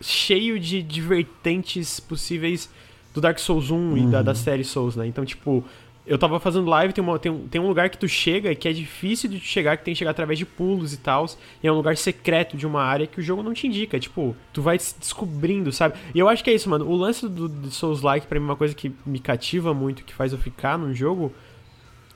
cheio 0.00 0.58
de, 0.58 0.82
de 0.82 1.00
vertentes 1.00 2.00
possíveis 2.00 2.70
do 3.12 3.20
Dark 3.20 3.38
Souls 3.38 3.70
1 3.70 3.96
e 3.96 4.06
da, 4.06 4.22
da 4.22 4.34
série 4.34 4.64
Souls, 4.64 4.96
né? 4.96 5.06
Então, 5.06 5.24
tipo, 5.24 5.64
eu 6.06 6.18
tava 6.18 6.38
fazendo 6.38 6.68
live, 6.68 6.92
tem, 6.92 7.02
uma, 7.02 7.18
tem, 7.18 7.32
um, 7.32 7.48
tem 7.48 7.60
um 7.60 7.66
lugar 7.66 7.88
que 7.88 7.96
tu 7.96 8.06
chega 8.06 8.54
que 8.54 8.68
é 8.68 8.72
difícil 8.72 9.28
de 9.30 9.40
chegar, 9.40 9.76
que 9.78 9.84
tem 9.84 9.94
que 9.94 9.98
chegar 9.98 10.10
através 10.10 10.38
de 10.38 10.44
pulos 10.44 10.92
e 10.92 10.98
tal. 10.98 11.26
E 11.62 11.66
é 11.66 11.72
um 11.72 11.76
lugar 11.76 11.96
secreto 11.96 12.56
de 12.56 12.66
uma 12.66 12.82
área 12.82 13.06
que 13.06 13.20
o 13.20 13.22
jogo 13.22 13.42
não 13.42 13.54
te 13.54 13.66
indica. 13.66 13.98
Tipo, 13.98 14.36
tu 14.52 14.60
vai 14.60 14.78
se 14.78 14.98
descobrindo, 14.98 15.72
sabe? 15.72 15.94
E 16.14 16.18
eu 16.18 16.28
acho 16.28 16.44
que 16.44 16.50
é 16.50 16.54
isso, 16.54 16.68
mano. 16.68 16.86
O 16.86 16.94
lance 16.94 17.26
do, 17.26 17.48
do 17.48 17.70
Souls-like, 17.70 18.26
pra 18.26 18.38
mim, 18.38 18.44
é 18.44 18.50
uma 18.50 18.56
coisa 18.56 18.74
que 18.74 18.92
me 19.06 19.18
cativa 19.18 19.72
muito, 19.72 20.04
que 20.04 20.12
faz 20.12 20.32
eu 20.32 20.38
ficar 20.38 20.78
num 20.78 20.94
jogo, 20.94 21.32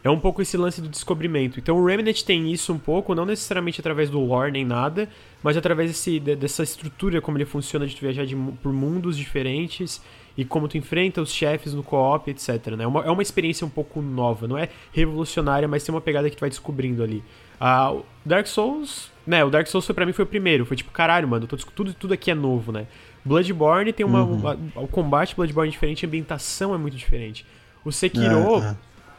é 0.04 0.10
um 0.10 0.20
pouco 0.20 0.42
esse 0.42 0.56
lance 0.56 0.82
do 0.82 0.88
descobrimento. 0.88 1.58
Então 1.58 1.78
o 1.78 1.84
Remnant 1.84 2.22
tem 2.22 2.52
isso 2.52 2.72
um 2.72 2.78
pouco, 2.78 3.14
não 3.14 3.24
necessariamente 3.24 3.80
através 3.80 4.10
do 4.10 4.20
lore 4.20 4.52
nem 4.52 4.64
nada, 4.64 5.08
mas 5.42 5.56
através 5.56 5.90
desse, 5.90 6.20
dessa 6.20 6.62
estrutura, 6.62 7.20
como 7.20 7.38
ele 7.38 7.44
funciona 7.44 7.86
de 7.86 7.96
tu 7.96 8.00
viajar 8.00 8.24
de, 8.26 8.36
por 8.62 8.72
mundos 8.72 9.16
diferentes 9.16 10.02
e 10.38 10.44
como 10.44 10.68
tu 10.68 10.78
enfrenta 10.78 11.20
os 11.20 11.30
chefes 11.32 11.74
no 11.74 11.82
co-op, 11.82 12.30
etc. 12.30 12.68
Né? 12.76 12.84
É, 12.84 12.86
uma, 12.86 13.04
é 13.04 13.10
uma 13.10 13.20
experiência 13.22 13.66
um 13.66 13.70
pouco 13.70 14.00
nova, 14.00 14.46
não 14.48 14.56
é 14.56 14.68
revolucionária, 14.92 15.66
mas 15.68 15.82
tem 15.84 15.92
uma 15.94 16.00
pegada 16.00 16.30
que 16.30 16.36
tu 16.36 16.40
vai 16.40 16.48
descobrindo 16.48 17.02
ali. 17.02 17.22
Ah, 17.60 17.92
Dark 18.24 18.46
Souls, 18.46 19.10
né? 19.26 19.44
O 19.44 19.50
Dark 19.50 19.66
Souls 19.66 19.84
foi, 19.84 19.94
pra 19.94 20.06
mim 20.06 20.12
foi 20.12 20.24
o 20.24 20.28
primeiro. 20.28 20.64
Foi 20.64 20.76
tipo, 20.76 20.92
caralho, 20.92 21.26
mano, 21.26 21.46
tô, 21.48 21.56
tudo, 21.56 21.92
tudo 21.92 22.14
aqui 22.14 22.30
é 22.30 22.34
novo, 22.34 22.70
né? 22.70 22.86
Bloodborne 23.24 23.92
tem 23.92 24.06
uma, 24.06 24.22
Uhum. 24.22 24.34
uma- 24.36 24.58
O 24.76 24.86
combate 24.86 25.34
Bloodborne 25.34 25.68
é 25.68 25.72
diferente, 25.72 26.04
a 26.06 26.08
ambientação 26.08 26.72
é 26.74 26.78
muito 26.78 26.96
diferente. 26.96 27.44
O 27.84 27.90
Sekiro. 27.90 28.62
É, 28.62 28.68
é. 28.70 28.76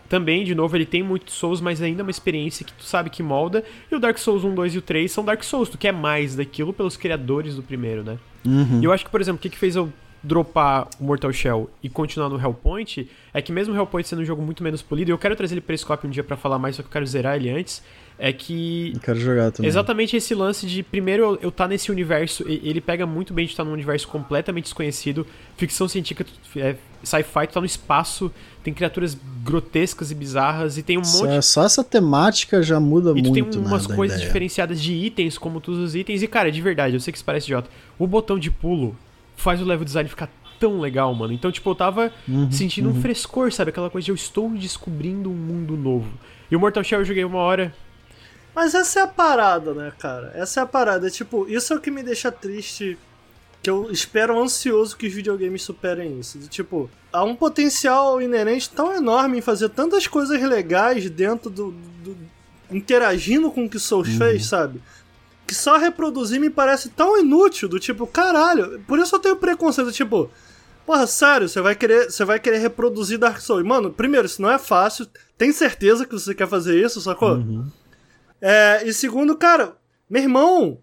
Também, 0.07 0.43
de 0.43 0.55
novo, 0.55 0.75
ele 0.75 0.85
tem 0.87 1.03
muito 1.03 1.31
Souls, 1.31 1.61
mas 1.61 1.81
ainda 1.83 2.01
é 2.01 2.03
uma 2.03 2.09
experiência 2.09 2.65
que 2.65 2.73
tu 2.73 2.83
sabe 2.83 3.11
que 3.11 3.21
molda. 3.21 3.63
E 3.91 3.95
o 3.95 3.99
Dark 3.99 4.17
Souls 4.17 4.43
1, 4.43 4.55
2 4.55 4.73
e 4.73 4.77
o 4.79 4.81
3 4.81 5.11
são 5.11 5.23
Dark 5.23 5.43
Souls. 5.43 5.69
Tu 5.69 5.77
quer 5.77 5.91
mais 5.93 6.35
daquilo 6.35 6.73
pelos 6.73 6.97
criadores 6.97 7.55
do 7.55 7.61
primeiro, 7.61 8.03
né? 8.03 8.17
Uhum. 8.43 8.79
E 8.81 8.85
eu 8.85 8.91
acho 8.91 9.05
que, 9.05 9.11
por 9.11 9.21
exemplo, 9.21 9.37
o 9.37 9.41
que, 9.41 9.49
que 9.49 9.57
fez 9.57 9.75
eu 9.75 9.91
dropar 10.21 10.87
o 10.99 11.03
Mortal 11.03 11.31
Shell 11.31 11.69
e 11.81 11.89
continuar 11.89 12.29
no 12.29 12.39
Hellpoint 12.39 13.09
é 13.33 13.41
que 13.41 13.51
mesmo 13.51 13.73
o 13.73 13.77
Hellpoint 13.77 14.07
sendo 14.07 14.21
um 14.21 14.25
jogo 14.25 14.41
muito 14.41 14.63
menos 14.63 14.81
polido, 14.81 15.11
e 15.11 15.13
eu 15.13 15.17
quero 15.17 15.35
trazer 15.35 15.53
ele 15.53 15.61
pra 15.61 15.75
Scope 15.77 16.05
um 16.05 16.09
dia 16.09 16.23
pra 16.23 16.35
falar 16.35 16.59
mais, 16.59 16.75
só 16.75 16.81
que 16.81 16.87
eu 16.87 16.91
quero 16.91 17.05
zerar 17.05 17.35
ele 17.37 17.49
antes, 17.49 17.81
é 18.17 18.33
que 18.33 18.91
Eu 18.95 18.99
quero 18.99 19.19
jogar 19.19 19.51
também. 19.51 19.69
Exatamente 19.69 20.17
esse 20.17 20.35
lance 20.35 20.65
de, 20.67 20.83
primeiro, 20.83 21.23
eu, 21.23 21.39
eu 21.43 21.51
tá 21.51 21.67
nesse 21.67 21.89
universo, 21.89 22.43
e- 22.49 22.59
ele 22.63 22.81
pega 22.81 23.05
muito 23.05 23.33
bem 23.33 23.45
de 23.45 23.51
estar 23.51 23.63
num 23.63 23.71
universo 23.71 24.07
completamente 24.09 24.65
desconhecido, 24.65 25.25
ficção 25.55 25.87
científica, 25.87 26.25
é, 26.57 26.75
sci-fi, 27.01 27.47
tu 27.47 27.53
tá 27.53 27.59
no 27.61 27.65
espaço, 27.65 28.29
tem 28.61 28.73
criaturas 28.73 29.17
grotescas 29.41 30.11
e 30.11 30.15
bizarras, 30.15 30.77
e 30.77 30.83
tem 30.83 30.97
um 30.97 31.03
Só, 31.03 31.25
monte... 31.25 31.45
só 31.45 31.63
essa 31.63 31.81
temática 31.83 32.61
já 32.61 32.77
muda 32.77 33.11
E 33.11 33.21
tu 33.23 33.29
muito, 33.29 33.51
tem 33.51 33.61
né, 33.61 33.67
umas 33.67 33.87
da 33.87 33.95
coisas 33.95 34.19
diferenciadas 34.19 34.81
de 34.81 34.93
itens, 34.93 35.37
como 35.37 35.61
tu 35.61 35.71
usa 35.71 35.81
os 35.83 35.95
itens, 35.95 36.21
e 36.21 36.27
cara, 36.27 36.51
de 36.51 36.61
verdade, 36.61 36.95
eu 36.95 36.99
sei 36.99 37.13
que 37.13 37.17
isso 37.17 37.25
parece 37.25 37.45
idiota, 37.45 37.69
o 37.97 38.05
botão 38.05 38.37
de 38.37 38.51
pulo 38.51 38.97
faz 39.39 39.61
o 39.61 39.65
level 39.65 39.85
design 39.85 40.09
ficar 40.09 40.29
tão 40.59 40.79
legal, 40.79 41.13
mano. 41.15 41.31
Então, 41.33 41.51
tipo, 41.51 41.69
eu 41.69 41.75
tava 41.75 42.11
Uhum, 42.27 42.51
sentindo 42.51 42.89
um 42.89 42.93
uhum. 42.93 43.01
frescor, 43.01 43.51
sabe? 43.51 43.69
Aquela 43.69 43.89
coisa 43.89 44.05
de 44.05 44.11
eu 44.11 44.15
estou 44.15 44.49
descobrindo 44.51 45.29
um 45.29 45.33
mundo 45.33 45.77
novo. 45.77 46.09
E 46.51 46.55
o 46.55 46.59
Mortal 46.59 46.83
Shell 46.83 46.99
eu 46.99 47.05
joguei 47.05 47.23
uma 47.23 47.39
hora, 47.39 47.73
Mas 48.55 48.73
essa 48.75 48.99
é 48.99 49.03
a 49.03 49.07
parada, 49.07 49.73
né, 49.73 49.91
cara? 49.97 50.31
Essa 50.35 50.59
é 50.59 50.63
a 50.63 50.65
parada. 50.65 51.09
Tipo, 51.09 51.47
isso 51.47 51.71
é 51.71 51.75
o 51.75 51.79
que 51.79 51.89
me 51.91 52.03
deixa 52.03 52.31
triste. 52.31 52.97
Que 53.61 53.69
eu 53.69 53.91
espero 53.91 54.37
ansioso 54.41 54.95
que 54.97 55.05
os 55.07 55.13
videogames 55.13 55.61
superem 55.63 56.19
isso. 56.19 56.39
De, 56.39 56.47
tipo, 56.47 56.89
há 57.11 57.23
um 57.23 57.35
potencial 57.35 58.21
inerente 58.21 58.69
tão 58.69 58.95
enorme 58.95 59.37
em 59.37 59.41
fazer 59.41 59.69
tantas 59.69 60.07
coisas 60.07 60.41
legais 60.41 61.09
dentro 61.09 61.49
do. 61.49 61.71
do- 62.03 62.17
interagindo 62.71 63.49
com 63.51 63.65
o 63.65 63.69
que 63.69 63.79
Souls 63.79 64.07
fez, 64.09 64.45
sabe? 64.45 64.79
Que 65.49 65.55
só 65.55 65.77
reproduzir 65.77 66.39
me 66.39 66.47
parece 66.51 66.89
tão 66.89 67.17
inútil, 67.19 67.67
do 67.67 67.79
tipo, 67.79 68.05
caralho. 68.05 68.79
Por 68.87 68.99
isso 68.99 69.15
eu 69.15 69.19
tenho 69.19 69.35
preconceito, 69.35 69.91
tipo. 69.91 70.29
Porra, 70.85 71.07
sério, 71.07 71.49
você 71.49 71.59
vai 71.59 71.73
querer, 71.73 72.11
você 72.11 72.23
vai 72.23 72.39
querer 72.39 72.59
reproduzir 72.59 73.17
Dark 73.17 73.39
Souls. 73.41 73.65
Mano, 73.65 73.91
primeiro, 73.91 74.27
isso 74.27 74.43
não 74.43 74.51
é 74.51 74.59
fácil. 74.59 75.07
Tem 75.39 75.51
certeza 75.51 76.05
que 76.05 76.13
você 76.13 76.35
quer 76.35 76.47
fazer 76.47 76.79
isso, 76.79 77.01
sacou? 77.01 77.37
É, 78.39 78.83
e 78.85 78.93
segundo, 78.93 79.35
cara, 79.35 79.75
meu 80.07 80.21
irmão, 80.21 80.77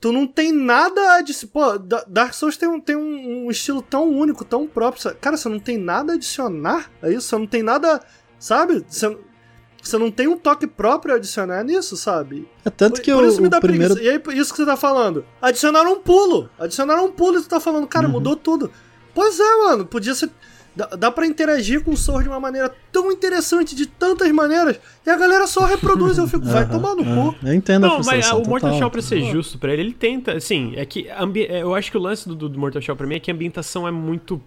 tu 0.00 0.10
não 0.10 0.26
tem 0.26 0.52
nada 0.52 1.00
a 1.12 1.16
adicionar. 1.16 1.52
Pô, 1.52 1.78
Da- 1.78 2.04
Dark 2.08 2.32
Souls 2.32 2.56
tem, 2.56 2.66
um, 2.66 2.80
tem 2.80 2.96
um, 2.96 3.50
estilo 3.50 3.82
tão 3.82 4.08
único, 4.10 4.42
tão 4.42 4.66
próprio. 4.66 5.14
Cara, 5.16 5.36
você 5.36 5.50
não 5.50 5.60
tem 5.60 5.76
nada 5.76 6.12
a 6.12 6.16
adicionar 6.16 6.90
a 7.02 7.10
isso, 7.10 7.28
você 7.28 7.36
não 7.36 7.46
tem 7.46 7.62
nada. 7.62 8.00
Sabe? 8.38 8.84
Você, 8.88 9.18
você 9.82 9.96
não 9.98 10.10
tem 10.10 10.26
um 10.28 10.36
toque 10.36 10.66
próprio 10.66 11.14
a 11.14 11.16
adicionar 11.16 11.62
nisso, 11.64 11.96
sabe? 11.96 12.46
É 12.64 12.70
tanto 12.70 13.00
que 13.00 13.12
Por 13.12 13.24
o, 13.24 13.28
isso 13.28 13.40
me 13.40 13.48
dá 13.48 13.60
primeiro... 13.60 13.94
preguiça. 13.94 14.14
E 14.28 14.32
aí, 14.32 14.38
isso 14.40 14.52
que 14.52 14.58
você 14.58 14.66
tá 14.66 14.76
falando. 14.76 15.24
Adicionaram 15.40 15.92
um 15.92 16.00
pulo. 16.00 16.48
Adicionaram 16.58 17.06
um 17.06 17.12
pulo 17.12 17.38
e 17.38 17.42
tu 17.42 17.48
tá 17.48 17.60
falando, 17.60 17.86
cara, 17.86 18.06
Uhum. 18.06 18.12
mudou 18.14 18.36
tudo. 18.36 18.70
Pois 19.14 19.38
é, 19.40 19.56
mano. 19.64 19.86
Podia 19.86 20.14
ser. 20.14 20.30
Dá, 20.76 20.86
dá 20.86 21.10
pra 21.10 21.26
interagir 21.26 21.82
com 21.82 21.90
o 21.90 21.96
Souls 21.96 22.22
de 22.22 22.28
uma 22.28 22.38
maneira 22.38 22.72
tão 22.92 23.10
interessante, 23.10 23.74
de 23.74 23.84
tantas 23.86 24.30
maneiras, 24.30 24.78
e 25.04 25.10
a 25.10 25.16
galera 25.16 25.44
só 25.48 25.64
reproduz. 25.64 26.16
Eu 26.18 26.28
fico, 26.28 26.44
vai 26.44 26.62
Aham, 26.64 26.70
tomar 26.70 26.94
no 26.94 27.02
aham. 27.02 27.32
cu. 27.32 27.46
Eu 27.46 27.52
entendo 27.54 27.86
a 27.86 27.88
Não, 27.88 27.96
mas 27.96 28.06
ah, 28.06 28.12
frustração 28.12 28.42
o 28.42 28.48
Mortal 28.48 28.78
Shell, 28.78 28.90
pra 28.90 29.02
ser 29.02 29.22
justo 29.22 29.58
pra 29.58 29.72
ele, 29.72 29.82
ele 29.82 29.92
tenta, 29.92 30.36
assim, 30.36 30.74
é 30.76 30.84
que 30.86 31.10
a 31.10 31.20
ambi- 31.24 31.46
é, 31.46 31.62
eu 31.62 31.74
acho 31.74 31.90
que 31.90 31.96
o 31.96 32.00
lance 32.00 32.28
do, 32.28 32.34
do- 32.36 32.48
do 32.48 32.58
Mortal 32.60 32.80
Shell 32.80 32.94
pra 32.94 33.08
mim 33.08 33.16
é 33.16 33.18
que 33.18 33.28
a 33.28 33.34
ambientação 33.34 33.88
é 33.88 33.90
muito. 33.90 34.40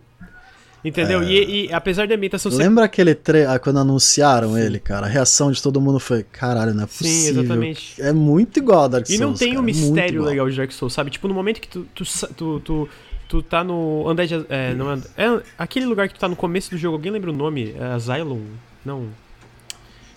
Entendeu? 0.83 1.21
E, 1.21 1.67
e 1.67 1.73
apesar 1.73 2.07
da 2.07 2.15
ambientação 2.15 2.51
ser. 2.51 2.57
Lembra 2.57 2.85
aquele 2.85 3.13
tre... 3.13 3.45
ah, 3.45 3.59
quando 3.59 3.77
anunciaram 3.79 4.57
ele, 4.57 4.79
cara? 4.79 5.05
A 5.05 5.09
reação 5.09 5.51
de 5.51 5.61
todo 5.61 5.79
mundo 5.79 5.99
foi, 5.99 6.23
caralho, 6.23 6.73
não 6.73 6.83
é 6.83 6.87
Sim, 6.87 6.97
possível. 6.97 7.43
exatamente. 7.43 8.01
É 8.01 8.11
muito 8.11 8.57
igual 8.57 8.85
a 8.85 8.87
Dark 8.87 9.07
E 9.07 9.17
Souls. 9.17 9.21
não 9.21 9.33
tem 9.33 9.49
cara, 9.49 9.59
um 9.59 9.63
é 9.63 9.65
mistério 9.67 10.23
legal 10.23 10.49
de 10.49 10.57
Dark 10.57 10.71
Souls, 10.71 10.93
sabe? 10.93 11.11
Tipo, 11.11 11.27
no 11.27 11.33
momento 11.33 11.61
que 11.61 11.67
tu, 11.67 11.85
tu, 11.93 12.03
tu, 12.35 12.59
tu, 12.61 12.89
tu 13.27 13.43
tá 13.43 13.63
no 13.63 14.09
Undead... 14.09 14.45
É, 14.49 14.73
não 14.73 14.91
é, 14.91 14.97
é 15.17 15.41
aquele 15.57 15.85
lugar 15.85 16.07
que 16.07 16.15
tu 16.15 16.19
tá 16.19 16.27
no 16.27 16.35
começo 16.35 16.71
do 16.71 16.77
jogo, 16.77 16.95
alguém 16.95 17.11
lembra 17.11 17.29
o 17.29 17.33
nome? 17.33 17.75
É 17.77 17.85
Asylum? 17.93 18.41
Não. 18.83 19.05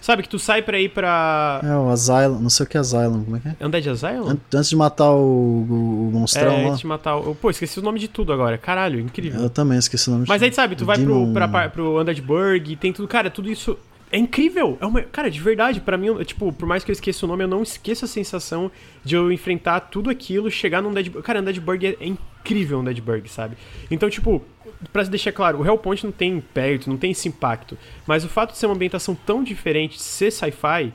Sabe, 0.04 0.22
que 0.22 0.28
tu 0.28 0.38
sai 0.38 0.60
pra 0.60 0.78
ir 0.78 0.90
pra... 0.90 1.62
É, 1.64 1.74
o 1.76 1.88
Asylum, 1.88 2.38
não 2.38 2.50
sei 2.50 2.66
o 2.66 2.68
que 2.68 2.76
é 2.76 2.80
Asylum, 2.80 3.24
como 3.24 3.36
é 3.36 3.40
que 3.40 3.48
é? 3.48 3.66
Undead 3.66 3.88
Asylum? 3.88 4.28
An- 4.28 4.38
Antes 4.54 4.68
de 4.68 4.76
matar 4.76 5.10
o, 5.12 5.16
o, 5.16 6.08
o 6.08 6.10
monstrão 6.12 6.52
é, 6.52 6.62
lá. 6.64 6.68
antes 6.68 6.80
de 6.80 6.86
matar 6.86 7.16
o... 7.16 7.34
Pô, 7.34 7.48
esqueci 7.48 7.78
o 7.78 7.82
nome 7.82 7.98
de 7.98 8.06
tudo 8.06 8.30
agora. 8.30 8.58
Caralho, 8.58 9.00
incrível. 9.00 9.40
Eu 9.40 9.48
também 9.48 9.78
esqueci 9.78 10.10
o 10.10 10.12
nome. 10.12 10.26
Mas 10.28 10.42
aí, 10.42 10.52
sabe, 10.52 10.76
tu 10.76 10.84
vai 10.84 10.98
pro, 10.98 11.06
Demon- 11.06 11.32
pra, 11.32 11.48
par- 11.48 11.70
pro 11.70 11.98
Undead 12.02 12.20
Burg, 12.20 12.76
tem 12.76 12.92
tudo. 12.92 13.08
Cara, 13.08 13.30
tudo 13.30 13.48
isso 13.50 13.78
é 14.12 14.18
incrível. 14.18 14.76
É 14.78 14.84
uma, 14.84 15.00
cara, 15.00 15.30
de 15.30 15.40
verdade, 15.40 15.80
pra 15.80 15.96
mim, 15.96 16.08
eu- 16.08 16.22
tipo, 16.22 16.52
por 16.52 16.66
mais 16.68 16.84
que 16.84 16.90
eu 16.90 16.92
esqueça 16.92 17.24
o 17.24 17.28
nome, 17.28 17.42
eu 17.44 17.48
não 17.48 17.62
esqueço 17.62 18.04
a 18.04 18.08
sensação 18.08 18.70
de 19.02 19.14
eu 19.14 19.32
enfrentar 19.32 19.80
tudo 19.80 20.10
aquilo, 20.10 20.50
chegar 20.50 20.82
num 20.82 20.90
Undead 20.90 21.08
Burg. 21.08 21.24
Cara, 21.24 21.40
Undead 21.40 21.58
Burg 21.62 21.86
é, 21.86 21.96
é 21.98 22.06
incrível, 22.06 22.80
Undead 22.80 23.00
Burg, 23.00 23.26
sabe? 23.30 23.56
Então, 23.90 24.10
tipo, 24.10 24.42
pra 24.92 25.02
deixar 25.04 25.32
claro, 25.32 25.60
o 25.60 25.66
Hellpoint 25.66 26.04
não 26.04 26.12
tem 26.12 26.34
impacto, 26.34 26.88
não 26.90 26.96
tem 26.96 27.10
esse 27.10 27.28
impacto. 27.28 27.76
Mas 28.06 28.24
o 28.24 28.28
fato 28.28 28.52
de 28.52 28.58
ser 28.58 28.66
uma 28.66 28.74
ambientação 28.74 29.14
tão 29.14 29.42
diferente, 29.44 29.96
de 29.96 30.02
ser 30.02 30.30
sci-fi 30.30 30.92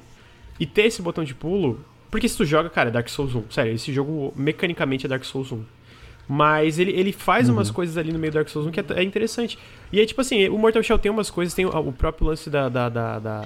e 0.60 0.66
ter 0.66 0.84
esse 0.84 1.02
botão 1.02 1.24
de 1.24 1.34
pulo. 1.34 1.84
Porque 2.12 2.28
se 2.28 2.36
tu 2.38 2.44
joga, 2.46 2.70
cara, 2.70 2.90
é 2.90 2.92
Dark 2.92 3.08
Souls 3.08 3.36
1. 3.36 3.44
Sério, 3.52 3.74
esse 3.74 3.94
jogo 3.94 4.34
mecanicamente 4.36 5.06
é 5.06 5.10
Dark 5.10 5.24
Souls 5.24 5.52
1. 5.52 5.64
Mas 6.28 6.78
ele, 6.78 6.92
ele 6.92 7.12
faz 7.12 7.50
umas 7.50 7.72
coisas 7.72 7.98
ali 7.98 8.12
no 8.14 8.20
meio 8.20 8.32
do 8.32 8.36
Dark 8.36 8.50
Souls 8.50 8.68
1 8.68 8.72
que 8.72 8.80
é, 8.80 8.86
é 8.98 9.04
interessante. 9.04 9.58
E 9.92 10.00
aí, 10.00 10.06
tipo 10.06 10.22
assim, 10.22 10.48
o 10.50 10.58
Mortal 10.60 10.84
Shell 10.84 11.00
tem 11.00 11.12
umas 11.12 11.30
coisas, 11.32 11.54
tem 11.56 11.66
o, 11.66 11.70
o 11.70 11.92
próprio 11.92 12.28
lance 12.28 12.50
da. 12.50 12.70
da, 12.70 12.88
da, 12.90 13.20
da, 13.20 13.46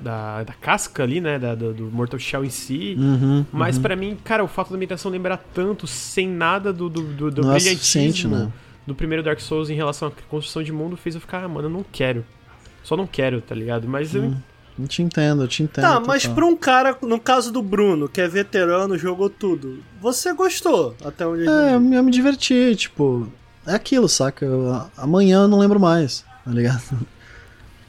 da- 0.00 0.42
da 0.42 0.52
casca 0.54 1.02
ali, 1.04 1.20
né? 1.20 1.38
Da, 1.38 1.54
do, 1.54 1.72
do 1.72 1.84
Mortal 1.84 2.18
Shell 2.18 2.44
em 2.44 2.50
si. 2.50 2.96
Uhum, 2.98 3.44
Mas 3.52 3.76
uhum. 3.76 3.82
pra 3.82 3.94
mim, 3.94 4.16
cara, 4.24 4.42
o 4.42 4.48
fato 4.48 4.70
da 4.70 4.76
ambientação 4.76 5.10
lembrar 5.10 5.36
tanto, 5.54 5.86
sem 5.86 6.26
nada 6.28 6.72
do, 6.72 6.88
do, 6.88 7.02
do, 7.02 7.30
do 7.30 7.52
é 7.52 7.60
suficiente, 7.60 8.26
brilhantismo 8.26 8.36
né? 8.36 8.52
Do 8.86 8.94
primeiro 8.94 9.22
Dark 9.22 9.40
Souls 9.40 9.70
em 9.70 9.74
relação 9.74 10.08
à 10.08 10.10
construção 10.28 10.62
de 10.62 10.72
mundo, 10.72 10.96
fez 10.96 11.14
eu 11.14 11.20
ficar, 11.20 11.44
ah, 11.44 11.48
mano, 11.48 11.66
eu 11.68 11.72
não 11.72 11.84
quero. 11.90 12.24
Só 12.82 12.96
não 12.96 13.06
quero, 13.06 13.40
tá 13.40 13.54
ligado? 13.54 13.86
Mas 13.88 14.14
eu. 14.14 14.34
Eu 14.78 14.88
te 14.88 15.02
entendo, 15.02 15.42
eu 15.42 15.48
te 15.48 15.62
entendo. 15.62 15.84
Tá, 15.84 16.00
mas 16.00 16.22
total. 16.22 16.34
pra 16.34 16.46
um 16.46 16.56
cara, 16.56 16.96
no 17.02 17.20
caso 17.20 17.52
do 17.52 17.62
Bruno, 17.62 18.08
que 18.08 18.20
é 18.20 18.26
veterano, 18.26 18.96
jogou 18.96 19.28
tudo, 19.28 19.80
você 20.00 20.32
gostou 20.32 20.96
até 21.04 21.26
onde 21.26 21.46
É, 21.46 21.74
eu 21.74 21.80
me, 21.80 21.94
eu 21.94 22.02
me 22.02 22.10
diverti, 22.10 22.74
tipo. 22.74 23.28
É 23.66 23.74
aquilo, 23.74 24.08
saca? 24.08 24.44
Eu- 24.46 24.86
amanhã 24.96 25.42
eu 25.42 25.48
não 25.48 25.58
lembro 25.58 25.78
mais, 25.78 26.24
tá 26.44 26.50
ligado? 26.50 26.82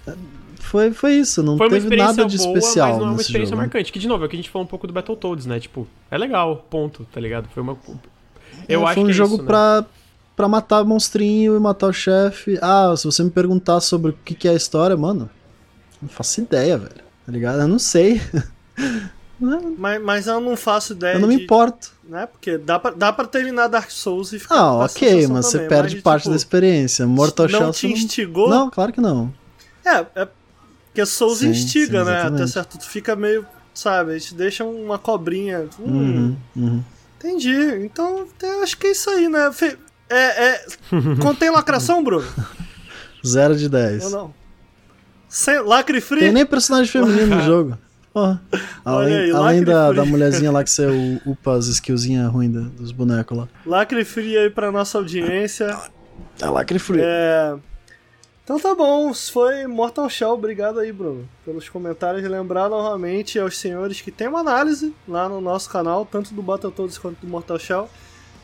Foi, 0.60 0.92
foi 0.92 1.14
isso, 1.14 1.44
não 1.44 1.56
Foi 1.58 1.70
teve 1.70 1.96
nada 1.96 2.26
de 2.26 2.38
boa, 2.38 2.58
especial 2.58 2.88
mas 2.90 2.98
não 2.98 3.04
é 3.04 3.08
uma 3.10 3.12
nesse 3.14 3.24
experiência 3.26 3.52
jogo. 3.52 3.62
né? 3.62 3.68
marcante. 3.68 3.92
Que, 3.92 4.00
de 4.00 4.08
novo, 4.08 4.24
é 4.24 4.26
o 4.26 4.30
que 4.30 4.36
a 4.36 4.38
gente 4.38 4.50
falou 4.50 4.66
um 4.66 4.68
pouco 4.70 4.88
do 4.88 4.94
Battletoads, 4.94 5.46
né? 5.46 5.60
Tipo, 5.60 5.88
é 6.10 6.18
legal, 6.18 6.66
ponto, 6.70 7.06
tá 7.12 7.20
ligado? 7.22 7.48
Foi 7.54 7.62
uma. 7.62 7.78
Eu 8.68 8.82
É, 8.82 8.86
acho 8.86 8.94
foi 8.96 9.04
um 9.04 9.06
que 9.06 9.12
é 9.12 9.14
jogo 9.16 9.36
isso, 9.36 9.44
né? 9.44 9.48
Pra, 10.36 10.44
pra 10.44 10.48
matar 10.48 10.84
monstrinho 10.84 11.56
e 11.56 11.60
matar 11.60 11.88
o 11.88 11.94
chefe. 11.94 12.58
Ah, 12.62 12.94
se 12.98 13.06
você 13.06 13.24
me 13.24 13.30
perguntar 13.32 13.80
sobre 13.82 14.12
o 14.12 14.18
que, 14.26 14.34
que 14.36 14.48
é 14.48 14.52
a 14.52 14.56
história, 14.56 14.96
mano, 14.98 15.30
não 16.02 16.10
faço 16.10 16.42
ideia, 16.42 16.78
velho. 16.78 17.04
Tá 17.26 17.32
ligado? 17.32 17.62
Eu 17.62 17.68
não 17.68 17.80
sei. 17.80 18.22
Mas, 19.78 20.02
mas 20.02 20.28
eu 20.28 20.40
não 20.40 20.56
faço 20.56 20.94
ideia 20.94 21.16
Eu 21.16 21.20
não 21.20 21.28
me 21.28 21.36
de- 21.38 21.44
importo. 21.44 21.92
Né? 22.08 22.26
Porque 22.28 22.58
dá 22.58 22.80
pra, 22.80 22.92
dá 22.92 23.12
pra 23.12 23.26
terminar 23.26 23.68
Dark 23.68 23.90
Souls 23.92 24.32
e 24.32 24.40
ficar 24.40 24.56
Ah, 24.56 24.74
ok, 24.86 25.28
mas 25.28 25.48
você 25.48 25.58
também, 25.58 25.70
perde 25.70 25.96
mas, 25.96 26.04
parte 26.04 26.22
tipo, 26.22 26.30
da 26.30 26.36
experiência. 26.38 27.06
Mortal 27.06 27.48
não 27.50 27.60
Shell 27.60 27.72
te 27.72 27.80
você 27.80 27.88
não- 27.88 27.94
instigou? 27.94 28.50
Não, 28.50 28.70
claro 28.70 28.94
que 28.94 29.02
não. 29.02 29.34
É, 29.84 30.06
é 30.16 30.28
porque 30.86 31.06
Souls 31.06 31.40
Sim, 31.40 31.50
instiga, 31.50 32.06
sim, 32.06 32.12
né? 32.12 32.22
Até 32.22 32.48
certo. 32.48 32.78
Tu 32.78 32.86
fica 32.88 33.16
meio, 33.18 33.46
sabe, 33.74 34.18
te 34.22 34.34
deixa 34.34 34.64
uma 34.64 34.98
cobrinha. 34.98 35.68
Hum, 35.80 36.38
Uhum, 36.56 36.64
uhum. 36.66 36.84
Entendi. 37.20 37.56
Então, 37.84 38.26
acho 38.62 38.78
que 38.78 38.88
é 38.88 38.92
isso 38.92 39.10
aí, 39.10 39.28
né? 39.28 39.52
Fe- 39.52 39.78
É, 40.10 40.46
é... 40.50 40.66
Contém 41.22 41.50
lacração, 41.50 42.04
Bruno? 42.04 42.28
Zero 43.26 43.56
de 43.56 43.70
10. 43.70 44.06
Ou 44.06 44.10
não? 44.12 44.34
Sem, 45.30 45.60
lacre 45.62 46.00
free? 46.02 46.20
Tem 46.20 46.32
nem 46.32 46.46
personagem 46.46 46.92
feminino 46.92 47.36
no 47.38 47.42
jogo. 47.44 47.78
Porra. 48.14 48.40
Além, 48.86 49.16
aí, 49.16 49.32
além 49.32 49.64
da, 49.64 49.88
free. 49.88 49.96
da 49.98 50.06
mulherzinha 50.06 50.52
lá 50.52 50.64
que 50.64 50.70
você 50.70 50.86
u- 50.86 51.22
upa 51.26 51.54
as 51.56 51.66
skillzinhas 51.66 52.32
ruins 52.32 52.52
dos 52.52 52.92
bonecos 52.92 53.36
lá. 53.36 53.48
Lacre 53.66 54.06
free 54.06 54.38
aí 54.38 54.50
pra 54.52 54.72
nossa 54.72 55.00
audiência. 55.00 55.76
É 56.40 56.46
lacre 56.48 56.78
free. 56.78 57.00
É. 57.02 57.56
Então 58.44 58.60
tá 58.60 58.76
bom, 58.76 59.12
foi 59.14 59.66
Mortal 59.66 60.08
Shell. 60.10 60.32
Obrigado 60.34 60.78
aí, 60.80 60.92
Bruno, 60.92 61.28
pelos 61.44 61.68
comentários. 61.70 62.22
Lembrar 62.30 62.70
novamente 62.70 63.40
aos 63.40 63.58
senhores 63.58 64.02
que 64.02 64.12
tem 64.12 64.28
uma 64.28 64.42
análise 64.42 64.94
lá 65.08 65.28
no 65.28 65.40
nosso 65.42 65.68
canal, 65.70 66.06
tanto 66.06 66.34
do 66.36 66.42
Battletoads 66.44 66.98
quanto 67.00 67.22
do 67.22 67.28
Mortal 67.28 67.58
Shell. 67.58 67.90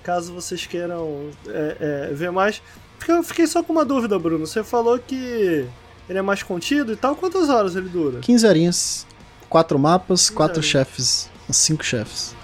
Caso 0.09 0.33
vocês 0.33 0.65
queiram 0.65 1.29
é, 1.47 2.07
é, 2.09 2.13
ver 2.15 2.31
mais. 2.31 2.63
Porque 2.97 3.11
eu 3.11 3.21
fiquei 3.21 3.45
só 3.45 3.61
com 3.61 3.71
uma 3.71 3.85
dúvida, 3.85 4.17
Bruno. 4.17 4.47
Você 4.47 4.63
falou 4.63 4.97
que 4.97 5.67
ele 6.09 6.17
é 6.17 6.21
mais 6.23 6.41
contido 6.41 6.91
e 6.93 6.95
tal. 6.95 7.15
Quantas 7.15 7.47
horas 7.47 7.75
ele 7.75 7.89
dura? 7.89 8.19
15 8.21 8.47
horinhas, 8.47 9.07
4 9.47 9.77
mapas, 9.77 10.31
4 10.31 10.57
horinhas. 10.57 10.65
chefes, 10.65 11.29
5 11.47 11.85
chefes. 11.85 12.35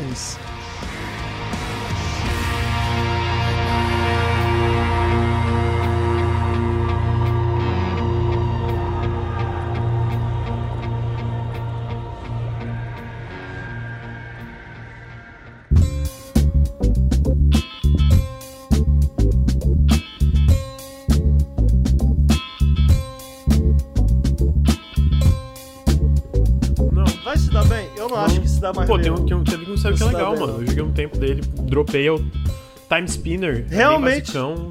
É 0.00 0.10
isso. 0.10 0.51
É 31.96 32.94
Time 32.94 33.08
Spinner. 33.08 33.66
é 33.70 33.74
Realmente. 33.74 34.32
basicão. 34.32 34.70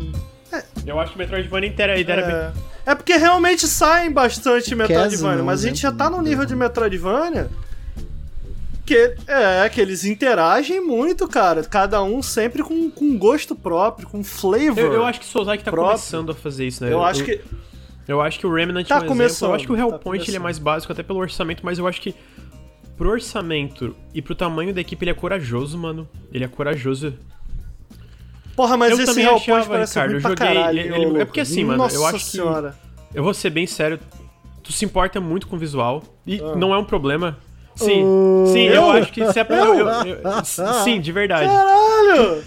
Eu 0.86 1.00
acho 1.00 1.12
que 1.12 1.18
o 1.18 1.20
Metroidvania 1.20 1.70
inteira 1.70 1.94
a 1.94 1.98
ideia 1.98 2.18
era 2.20 2.28
bem. 2.28 2.36
É. 2.36 2.92
É 2.92 2.96
porque 2.96 3.16
realmente 3.16 3.68
saem 3.68 4.12
bastante 4.12 4.74
Metroidvania, 4.74 5.44
mas 5.44 5.64
a 5.64 5.68
gente 5.68 5.82
já 5.82 5.92
tá 5.92 6.10
no 6.10 6.22
nível 6.22 6.46
de 6.46 6.56
Metroidvania 6.56 7.50
que 8.92 9.16
é 9.28 9.70
que 9.70 9.80
eles 9.80 10.04
interagem 10.04 10.82
muito, 10.82 11.26
cara. 11.28 11.64
Cada 11.64 12.04
um 12.04 12.22
sempre 12.22 12.62
com, 12.62 12.92
com 12.92 13.18
gosto 13.18 13.56
próprio, 13.56 14.08
com 14.08 14.22
flavor. 14.24 14.80
Eu, 14.80 14.94
eu 14.94 15.06
acho 15.06 15.20
que 15.20 15.26
Soulsike 15.26 15.64
tá 15.64 15.72
próprio. 15.72 15.98
começando 15.98 16.32
a 16.32 16.36
fazer 16.36 16.68
isso, 16.68 16.84
né? 16.84 16.92
Eu 16.92 17.04
acho 17.04 17.24
que 17.24 17.40
Eu 18.08 18.20
acho 18.20 18.38
que 18.38 18.46
o 18.46 18.54
Remnant 18.54 18.86
Tá 18.88 18.96
é 18.96 18.98
um 18.98 19.00
exemplo. 19.00 19.16
começando, 19.16 19.50
Eu 19.50 19.56
acho 19.56 19.66
que 19.66 19.72
o 19.72 19.76
tá 19.78 19.82
Hellpoint 19.82 20.28
ele 20.28 20.38
é 20.38 20.40
mais 20.40 20.60
básico 20.60 20.92
até 20.92 21.04
pelo 21.04 21.20
orçamento, 21.20 21.62
mas 21.64 21.80
eu 21.80 21.88
acho 21.88 22.02
que 22.02 22.14
pro 23.02 23.10
orçamento 23.10 23.96
e 24.14 24.22
pro 24.22 24.36
tamanho 24.36 24.72
da 24.72 24.80
equipe 24.80 25.04
ele 25.04 25.10
é 25.10 25.14
corajoso, 25.16 25.76
mano. 25.76 26.08
Ele 26.32 26.44
é 26.44 26.48
corajoso. 26.48 27.16
Porra, 28.56 28.78
mas 28.78 28.92
Eu 28.92 28.98
esse 28.98 29.06
também 29.08 29.24
Hellpoint 29.26 29.50
achava, 29.52 29.70
parece 29.72 29.94
Ricardo, 29.94 30.10
ruim 30.12 30.18
eu 30.18 30.22
pra 30.22 30.30
joguei- 30.30 30.48
caralho. 30.62 30.80
ele- 30.80 31.06
ele- 31.06 31.22
é 31.22 31.26
porque 31.26 31.40
assim, 31.40 31.64
mano, 31.64 31.84
eu 31.86 32.00
Nossa 32.00 32.16
acho 32.16 32.26
que- 32.26 32.32
senhora. 32.32 32.76
Eu 33.12 33.24
vou 33.24 33.34
ser 33.34 33.50
bem 33.50 33.66
sério, 33.66 34.00
tu 34.62 34.72
se 34.72 34.86
importa 34.86 35.20
muito 35.20 35.48
com 35.48 35.56
o 35.56 35.60
visual 35.60 36.04
e 36.28 36.40
Ah. 36.40 36.56
não 36.56 36.76
é 36.76 36.78
um 36.78 36.84
problema. 36.86 37.40
Sim, 37.76 38.04
Oh. 38.04 38.46
sim, 38.54 38.66
eu, 38.68 38.74
Eu? 38.76 38.92
acho 38.92 39.12
que 39.12 39.26
se 39.32 39.40
é 39.40 39.44
pra, 39.44 39.58
eu- 39.58 39.74
eu- 39.74 39.88
eu- 39.90 40.46
sim, 40.84 41.02
de 41.02 41.12
verdade. 41.12 41.48
Caralho! 41.50 42.44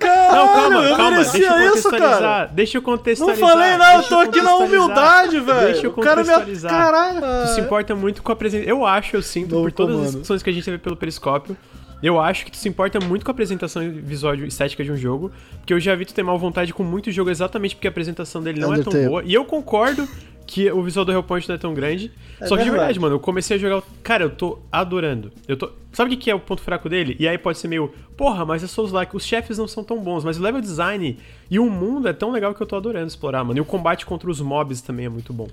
Caralho, 0.00 0.34
Não, 0.34 0.54
calma, 0.54 0.82
eu 0.88 0.96
calma, 0.96 1.16
deixa 1.24 1.38
eu 1.38 1.42
isso, 1.74 1.82
contextualizar. 1.84 2.20
cara. 2.20 2.46
Deixa 2.46 2.76
eu 2.78 2.82
Não 2.82 2.90
contextualizar. 2.90 3.48
falei 3.48 3.76
nada, 3.76 3.94
eu 3.98 4.02
tô 4.08 4.14
aqui 4.18 4.40
na 4.42 4.50
contextualizar. 4.50 4.56
humildade, 4.66 5.40
velho. 5.40 5.60
Deixa 5.72 5.86
eu 5.86 5.90
O 5.90 5.94
cara 5.94 6.16
me. 6.16 6.26
contextualizar. 6.28 6.70
Caralho. 6.72 7.20
Tu 7.46 7.54
se 7.54 7.60
importa 7.60 7.94
muito 7.94 8.22
com 8.22 8.32
a 8.32 8.36
presença. 8.36 8.68
Eu 8.68 8.84
acho, 8.84 9.14
eu 9.16 9.22
sinto, 9.22 9.50
Novo 9.54 9.64
por 9.64 9.72
todas 9.72 9.94
as 9.94 10.00
comando. 10.00 10.10
discussões 10.12 10.42
que 10.42 10.50
a 10.50 10.52
gente 10.52 10.64
teve 10.64 10.78
pelo 10.78 10.96
Periscópio, 10.96 11.56
eu 12.02 12.20
acho 12.20 12.44
que 12.44 12.50
tu 12.50 12.56
se 12.56 12.68
importa 12.68 12.98
muito 13.00 13.24
com 13.24 13.30
a 13.30 13.32
apresentação 13.32 13.82
visual 13.90 14.34
e 14.34 14.46
estética 14.48 14.82
de 14.84 14.90
um 14.92 14.96
jogo, 14.96 15.30
porque 15.60 15.72
eu 15.72 15.80
já 15.80 15.94
vi 15.94 16.04
tu 16.04 16.12
ter 16.12 16.22
mal 16.22 16.38
vontade 16.38 16.74
com 16.74 16.82
muito 16.82 17.10
jogo 17.12 17.30
exatamente 17.30 17.76
porque 17.76 17.86
a 17.86 17.90
apresentação 17.90 18.42
dele 18.42 18.60
não 18.60 18.72
é 18.74 18.78
tão 18.78 18.92
Undertale. 18.92 19.06
boa. 19.08 19.22
E 19.24 19.32
eu 19.32 19.44
concordo 19.44 20.06
que 20.46 20.70
o 20.70 20.82
visual 20.82 21.04
do 21.04 21.12
Hellpoint 21.12 21.48
não 21.48 21.54
é 21.54 21.58
tão 21.58 21.72
grande. 21.74 22.12
É 22.40 22.46
só 22.46 22.56
que 22.56 22.62
de 22.62 22.70
verdade. 22.70 22.70
verdade, 22.70 23.00
mano, 23.00 23.14
eu 23.14 23.20
comecei 23.20 23.56
a 23.56 23.60
jogar. 23.60 23.82
Cara, 24.02 24.24
eu 24.24 24.30
tô 24.30 24.58
adorando. 24.70 25.32
Eu 25.48 25.56
tô. 25.56 25.70
Sabe 25.92 26.14
o 26.14 26.18
que 26.18 26.30
é 26.30 26.34
o 26.34 26.40
ponto 26.40 26.60
fraco 26.60 26.88
dele? 26.88 27.16
E 27.18 27.26
aí 27.28 27.38
pode 27.38 27.58
ser 27.58 27.68
meio. 27.68 27.92
Porra, 28.16 28.44
mas 28.44 28.62
é 28.62 28.66
Souls 28.66 28.92
like, 28.92 29.16
os 29.16 29.24
chefes 29.24 29.56
não 29.58 29.66
são 29.68 29.82
tão 29.84 29.98
bons, 30.00 30.24
mas 30.24 30.38
o 30.38 30.42
level 30.42 30.60
design 30.60 31.18
e 31.50 31.58
o 31.58 31.70
mundo 31.70 32.08
é 32.08 32.12
tão 32.12 32.30
legal 32.30 32.54
que 32.54 32.60
eu 32.62 32.66
tô 32.66 32.76
adorando 32.76 33.06
explorar, 33.06 33.42
mano. 33.44 33.58
E 33.58 33.60
o 33.60 33.64
combate 33.64 34.04
contra 34.04 34.30
os 34.30 34.40
mobs 34.40 34.80
também 34.82 35.06
é 35.06 35.08
muito 35.08 35.32
bom. 35.32 35.48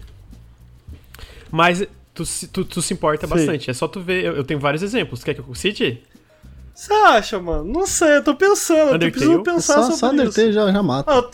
Mas 1.50 1.86
tu, 2.14 2.26
se- 2.26 2.48
tu, 2.48 2.64
tu 2.64 2.82
se 2.82 2.94
importa 2.94 3.28
Sim. 3.28 3.34
bastante. 3.34 3.70
É 3.70 3.74
só 3.74 3.88
tu 3.88 4.00
ver. 4.02 4.24
Eu, 4.24 4.36
eu 4.38 4.44
tenho 4.44 4.60
vários 4.60 4.82
exemplos. 4.84 5.24
Quer 5.24 5.34
que 5.34 5.42
eu 5.42 5.56
cite? 5.56 6.02
Você 6.74 6.94
acha, 6.94 7.40
mano? 7.40 7.66
Não 7.66 7.86
sei, 7.86 8.18
eu 8.18 8.24
tô 8.24 8.34
pensando. 8.36 8.78
Eu 8.80 8.88
tô 8.90 8.96
Undertale? 8.96 9.12
precisando 9.12 9.44
pensar 9.44 9.74
Só, 9.76 9.84
sobre 9.84 9.98
só 10.00 10.10
Undertale 10.12 10.54
já, 10.54 10.72
já 10.72 10.84
mata. 10.84 11.12
Ah, 11.14 11.30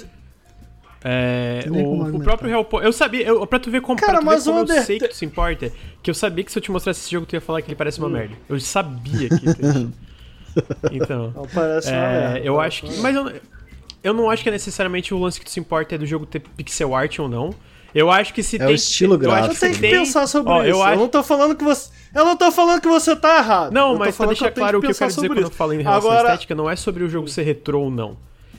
É, 1.09 1.63
o, 1.69 2.17
o 2.17 2.19
próprio 2.21 2.49
Hellpoint. 2.51 2.85
Eu 2.85 2.91
sabia, 2.91 3.25
eu, 3.25 3.47
pra 3.47 3.59
tu 3.59 3.71
ver 3.71 3.81
como, 3.81 3.97
Cara, 3.97 4.13
tu 4.17 4.19
ver 4.19 4.25
mas 4.25 4.43
como 4.43 4.57
o 4.57 4.61
eu 4.63 4.67
sei 4.67 4.75
Undertale- 4.75 4.99
que 4.99 5.07
tu 5.07 5.15
se 5.15 5.25
importa, 5.25 5.71
que 6.03 6.09
eu 6.09 6.13
sabia 6.13 6.43
que 6.43 6.51
se 6.51 6.57
eu 6.57 6.61
te 6.61 6.69
mostrasse 6.71 6.99
esse 6.99 7.11
jogo, 7.11 7.25
tu 7.25 7.33
ia 7.33 7.39
falar 7.41 7.61
que 7.61 7.69
ele 7.69 7.75
parece 7.75 7.99
Hum. 8.01 8.05
uma 8.05 8.09
merda. 8.09 8.35
Eu 8.49 8.59
sabia 8.59 9.29
que. 9.29 9.35
então. 10.91 11.31
Não 11.35 11.45
parece 11.47 11.89
uma 11.89 11.97
É, 11.97 12.27
merda. 12.33 12.39
eu 12.39 12.59
acho 12.59 12.83
que. 12.83 12.97
Mas 12.97 13.15
eu, 13.15 13.31
eu 14.03 14.13
não 14.13 14.29
acho 14.29 14.43
que 14.43 14.49
é 14.49 14.51
necessariamente 14.51 15.13
o 15.13 15.19
lance 15.19 15.39
que 15.39 15.45
tu 15.45 15.51
se 15.51 15.59
importa 15.59 15.95
é 15.95 15.97
do 15.97 16.05
jogo 16.05 16.25
ter 16.25 16.39
pixel 16.39 16.95
art 16.95 17.19
ou 17.19 17.27
não. 17.29 17.53
Eu 17.95 18.11
acho 18.11 18.33
que 18.33 18.43
se 18.43 18.57
É 18.59 18.63
o 18.63 18.67
tem. 18.67 18.75
estilo 18.75 19.13
eu 19.15 19.31
acho 19.31 19.47
gráfico. 19.47 19.55
Eu 19.55 19.59
tenho 19.59 19.73
que 19.73 19.79
tem- 19.79 19.91
pensar 19.91 20.27
sobre 20.27 20.51
Ó, 20.51 20.57
isso. 20.61 20.69
Eu 20.69 20.75
Eu, 20.77 20.83
acho... 20.83 20.99
não 20.99 21.07
tô 21.07 21.23
falando 21.23 21.55
que 21.55 21.63
você. 21.63 21.89
Eu 22.13 22.25
não 22.25 22.35
tô 22.35 22.51
falando 22.51 22.81
que 22.81 22.87
você 22.87 23.15
tá 23.15 23.37
errado. 23.37 23.71
Não, 23.71 23.93
eu 23.93 23.97
mas 23.99 24.15
pra 24.15 24.25
deixar 24.27 24.47
eu 24.47 24.51
claro 24.51 24.77
o 24.77 24.81
que 24.81 24.87
eu 24.87 24.95
quero 24.95 25.09
dizer 25.09 25.27
quando 25.27 25.37
eu 25.39 25.43
isso. 25.47 25.51
falo 25.53 25.73
em 25.73 25.81
relação 25.81 26.09
à 26.09 26.13
Agora, 26.13 26.27
estética, 26.33 26.53
não 26.55 26.69
é 26.69 26.75
sobre 26.75 27.03
o 27.03 27.09
jogo 27.09 27.27
ser 27.27 27.43
retrô 27.43 27.81
ou 27.83 27.91
não. 27.91 28.17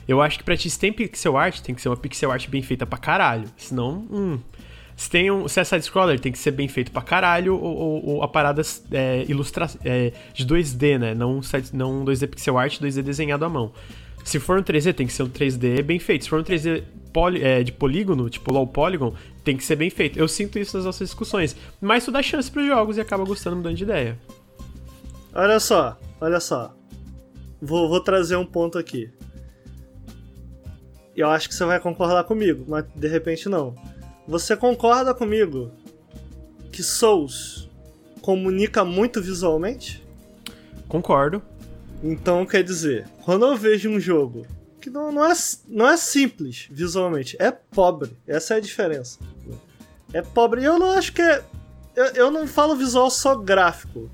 Eu 0.09 0.21
acho 0.21 0.39
que 0.39 0.43
pra 0.43 0.57
ti, 0.57 0.69
se 0.69 0.79
tem 0.79 0.91
pixel 0.91 1.37
art, 1.37 1.59
tem 1.61 1.75
que 1.75 1.81
ser 1.81 1.87
uma 1.89 1.95
pixel 1.97 2.31
art 2.31 2.47
bem 2.49 2.61
feita 2.63 2.85
pra 2.85 2.97
caralho. 2.97 3.47
Senão, 3.55 4.05
hum. 4.11 4.39
Se 4.97 5.09
tem 5.09 5.29
um. 5.31 5.47
Se 5.47 5.59
é 5.59 5.63
side-scroller, 5.63 6.19
tem 6.19 6.31
que 6.31 6.39
ser 6.39 6.51
bem 6.51 6.67
feito 6.67 6.91
pra 6.91 7.01
caralho, 7.01 7.55
ou, 7.55 7.75
ou- 7.77 8.05
ou 8.15 8.23
a 8.23 8.27
parada 8.27 8.61
é, 8.91 9.23
ilustra, 9.29 9.69
é, 9.85 10.11
de 10.33 10.45
2D, 10.45 10.97
né? 10.97 11.13
Não, 11.13 11.41
side- 11.41 11.69
não 11.73 12.03
2D 12.03 12.27
pixel 12.27 12.57
art, 12.57 12.79
2D 12.81 13.01
desenhado 13.03 13.45
à 13.45 13.49
mão. 13.49 13.71
Se 14.25 14.39
for 14.39 14.59
um 14.59 14.63
3D, 14.63 14.93
tem 14.93 15.07
que 15.07 15.13
ser 15.13 15.23
um 15.23 15.29
3D 15.29 15.81
bem 15.83 15.99
feito. 15.99 16.23
Se 16.25 16.29
for 16.29 16.39
um 16.39 16.43
3D 16.43 16.83
poli- 17.13 17.41
é, 17.41 17.63
de 17.63 17.71
polígono, 17.71 18.29
tipo 18.29 18.51
low 18.51 18.67
polygon, 18.67 19.13
tem 19.43 19.55
que 19.55 19.63
ser 19.63 19.75
bem 19.77 19.89
feito. 19.89 20.19
Eu 20.19 20.27
sinto 20.27 20.59
isso 20.59 20.75
nas 20.75 20.85
nossas 20.85 21.07
discussões. 21.07 21.55
Mas 21.79 22.03
tu 22.03 22.11
dá 22.11 22.21
chance 22.21 22.51
pros 22.51 22.65
jogos 22.67 22.97
e 22.97 23.01
acaba 23.01 23.23
gostando, 23.23 23.55
mudando 23.57 23.75
de 23.75 23.83
ideia. 23.83 24.17
Olha 25.33 25.59
só, 25.59 25.97
olha 26.19 26.39
só. 26.39 26.73
Vou, 27.61 27.87
vou 27.87 28.01
trazer 28.01 28.35
um 28.35 28.45
ponto 28.45 28.77
aqui. 28.77 29.09
Eu 31.15 31.29
acho 31.29 31.49
que 31.49 31.55
você 31.55 31.65
vai 31.65 31.79
concordar 31.79 32.23
comigo, 32.23 32.65
mas 32.67 32.85
de 32.95 33.07
repente 33.07 33.49
não. 33.49 33.75
Você 34.27 34.55
concorda 34.55 35.13
comigo 35.13 35.71
que 36.71 36.83
Souls 36.83 37.69
comunica 38.21 38.85
muito 38.85 39.21
visualmente? 39.21 40.05
Concordo. 40.87 41.41
Então 42.03 42.45
quer 42.45 42.63
dizer, 42.63 43.07
quando 43.23 43.45
eu 43.45 43.55
vejo 43.57 43.89
um 43.89 43.99
jogo 43.99 44.45
que 44.79 44.89
não, 44.89 45.11
não, 45.11 45.25
é, 45.25 45.33
não 45.67 45.87
é 45.87 45.97
simples 45.97 46.67
visualmente, 46.71 47.35
é 47.39 47.51
pobre. 47.51 48.17
Essa 48.27 48.53
é 48.53 48.57
a 48.57 48.61
diferença. 48.61 49.19
É 50.13 50.21
pobre. 50.21 50.61
E 50.61 50.65
eu 50.65 50.79
não 50.79 50.91
acho 50.91 51.13
que 51.13 51.21
é. 51.21 51.43
Eu, 51.95 52.05
eu 52.05 52.31
não 52.31 52.47
falo 52.47 52.75
visual 52.75 53.09
só 53.09 53.35
gráfico. 53.35 54.09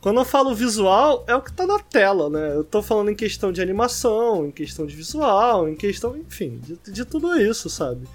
Quando 0.00 0.18
eu 0.18 0.24
falo 0.24 0.54
visual, 0.54 1.24
é 1.28 1.34
o 1.34 1.42
que 1.42 1.52
tá 1.52 1.66
na 1.66 1.78
tela, 1.78 2.30
né? 2.30 2.52
Eu 2.54 2.64
tô 2.64 2.82
falando 2.82 3.10
em 3.10 3.14
questão 3.14 3.52
de 3.52 3.60
animação, 3.60 4.46
em 4.46 4.50
questão 4.50 4.86
de 4.86 4.96
visual, 4.96 5.68
em 5.68 5.76
questão, 5.76 6.16
enfim, 6.16 6.58
de, 6.64 6.92
de 6.92 7.04
tudo 7.04 7.38
isso, 7.40 7.68
sabe? 7.68 8.06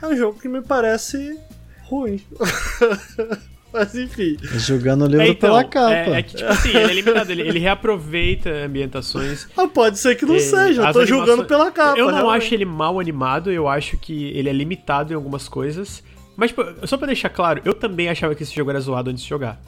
É 0.00 0.06
um 0.06 0.16
jogo 0.16 0.38
que 0.38 0.48
me 0.48 0.62
parece 0.62 1.36
ruim. 1.84 2.20
Mas 3.72 3.94
enfim. 3.94 4.36
Jogando 4.42 5.02
o 5.04 5.06
livro 5.06 5.22
É, 5.24 5.28
então, 5.28 5.48
pela 5.48 5.64
capa. 5.64 5.90
É, 5.94 6.18
é 6.18 6.22
que, 6.22 6.36
tipo 6.36 6.50
assim, 6.50 6.68
ele 6.68 6.78
é 6.78 6.94
limitado, 6.94 7.32
ele, 7.32 7.42
ele 7.42 7.58
reaproveita 7.58 8.50
ambientações. 8.66 9.48
Ah, 9.56 9.66
pode 9.66 9.98
ser 9.98 10.14
que 10.14 10.26
não 10.26 10.34
É, 10.34 10.38
seja, 10.40 10.58
eu 10.58 10.74
tô 10.74 10.80
animações- 11.00 11.08
julgando 11.08 11.44
pela 11.46 11.70
capa. 11.70 11.98
Eu 11.98 12.06
não 12.08 12.14
realmente. 12.18 12.44
acho 12.44 12.54
ele 12.54 12.64
mal 12.66 13.00
animado, 13.00 13.50
eu 13.50 13.66
acho 13.66 13.96
que 13.96 14.26
ele 14.36 14.48
é 14.48 14.52
limitado 14.52 15.12
em 15.12 15.16
algumas 15.16 15.48
coisas. 15.48 16.04
Mas, 16.36 16.50
tipo, 16.50 16.62
só 16.86 16.96
pra 16.98 17.06
deixar 17.06 17.30
claro, 17.30 17.62
eu 17.64 17.72
também 17.72 18.08
achava 18.10 18.34
que 18.34 18.42
esse 18.42 18.54
jogo 18.54 18.70
era 18.70 18.80
zoado 18.80 19.10
antes 19.10 19.22
de 19.22 19.28
jogar. 19.28 19.58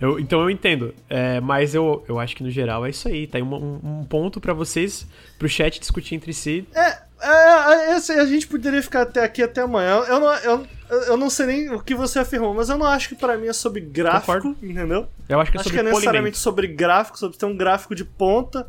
Eu- 0.00 0.18
então 0.18 0.40
eu 0.40 0.48
entendo. 0.50 0.94
É, 1.08 1.40
mas 1.40 1.74
eu, 1.74 2.04
eu 2.08 2.18
acho 2.18 2.34
que 2.34 2.42
no 2.42 2.50
geral 2.50 2.86
é 2.86 2.90
isso 2.90 3.06
aí. 3.08 3.26
Tá 3.26 3.38
aí 3.38 3.42
um, 3.42 3.54
um- 4.00 4.04
ponto 4.04 4.40
pra 4.40 4.52
vocês, 4.54 5.06
pro 5.38 5.48
chat 5.48 5.78
discutir 5.78 6.14
entre 6.14 6.32
si. 6.32 6.66
É, 6.74 6.98
é, 7.22 7.96
esse- 7.96 8.12
a 8.12 8.24
gente 8.24 8.46
poderia 8.46 8.82
ficar 8.82 9.02
até 9.02 9.22
aqui 9.22 9.42
até 9.42 9.60
amanhã. 9.60 9.96
Eu 10.08 10.18
não, 10.20 10.34
eu, 10.38 10.66
eu 11.08 11.16
não 11.16 11.28
sei 11.28 11.46
nem 11.46 11.70
o 11.70 11.80
que 11.80 11.94
você 11.94 12.18
afirmou, 12.18 12.54
mas 12.54 12.68
eu 12.70 12.78
não 12.78 12.86
acho 12.86 13.10
que 13.10 13.14
pra 13.14 13.36
mim 13.36 13.46
é 13.48 13.52
sobre 13.52 13.80
gráfico, 13.80 14.32
Concordo. 14.32 14.56
entendeu? 14.62 15.06
Eu 15.28 15.38
acho 15.40 15.50
que 15.50 15.58
é 15.58 15.60
acho 15.60 15.68
sobre 15.68 15.82
que 15.82 15.86
é 15.86 15.90
necessariamente 15.90 16.22
polimento. 16.22 16.38
sobre 16.38 16.66
gráfico, 16.66 17.18
sobre 17.18 17.36
ter 17.36 17.46
um 17.46 17.56
gráfico 17.56 17.94
de 17.94 18.04
ponta. 18.04 18.66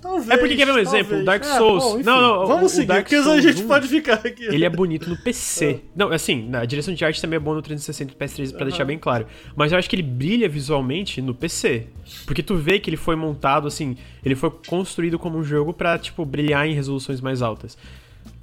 Talvez. 0.00 0.30
É 0.30 0.36
porque 0.38 0.56
quer 0.56 0.64
ver 0.64 0.72
um 0.72 0.78
exemplo? 0.78 1.24
Dark 1.24 1.42
É, 1.44 1.56
Souls. 1.58 1.84
bom, 1.84 1.94
enfim, 1.96 2.04
não, 2.04 2.20
não, 2.20 2.46
Vamos 2.46 2.72
o, 2.72 2.74
seguir, 2.74 2.84
o 2.84 2.88
Dark 2.88 3.02
porque 3.04 3.22
Souls 3.22 3.38
a 3.38 3.40
gente 3.52 3.62
1, 3.62 3.68
pode 3.68 3.88
ficar 3.88 4.14
aqui. 4.14 4.44
Ele 4.44 4.64
é 4.64 4.70
bonito 4.70 5.08
no 5.10 5.16
PC. 5.16 5.80
Não, 5.94 6.10
assim, 6.10 6.48
na 6.48 6.64
direção 6.64 6.94
de 6.94 7.04
arte 7.04 7.20
também 7.20 7.36
é 7.36 7.40
bom 7.40 7.54
no 7.54 7.60
360 7.60 8.12
e 8.12 8.16
PS3 8.16 8.56
pra 8.56 8.64
deixar 8.64 8.84
bem 8.84 8.98
claro. 8.98 9.26
Mas 9.54 9.72
eu 9.72 9.78
acho 9.78 9.90
que 9.90 9.96
ele 9.96 10.02
brilha 10.02 10.48
visualmente 10.48 11.20
no 11.20 11.34
PC. 11.34 11.86
Porque 12.26 12.42
tu 12.42 12.56
vê 12.56 12.78
que 12.78 12.88
ele 12.88 12.96
foi 12.96 13.14
montado 13.14 13.66
assim, 13.68 13.96
ele 14.24 14.34
foi 14.34 14.50
construído 14.66 15.18
como 15.18 15.38
um 15.38 15.44
jogo 15.44 15.72
pra, 15.72 15.98
tipo, 15.98 16.24
brilhar 16.24 16.66
em 16.66 16.74
resoluções 16.74 17.20
mais 17.20 17.42
altas. 17.42 17.76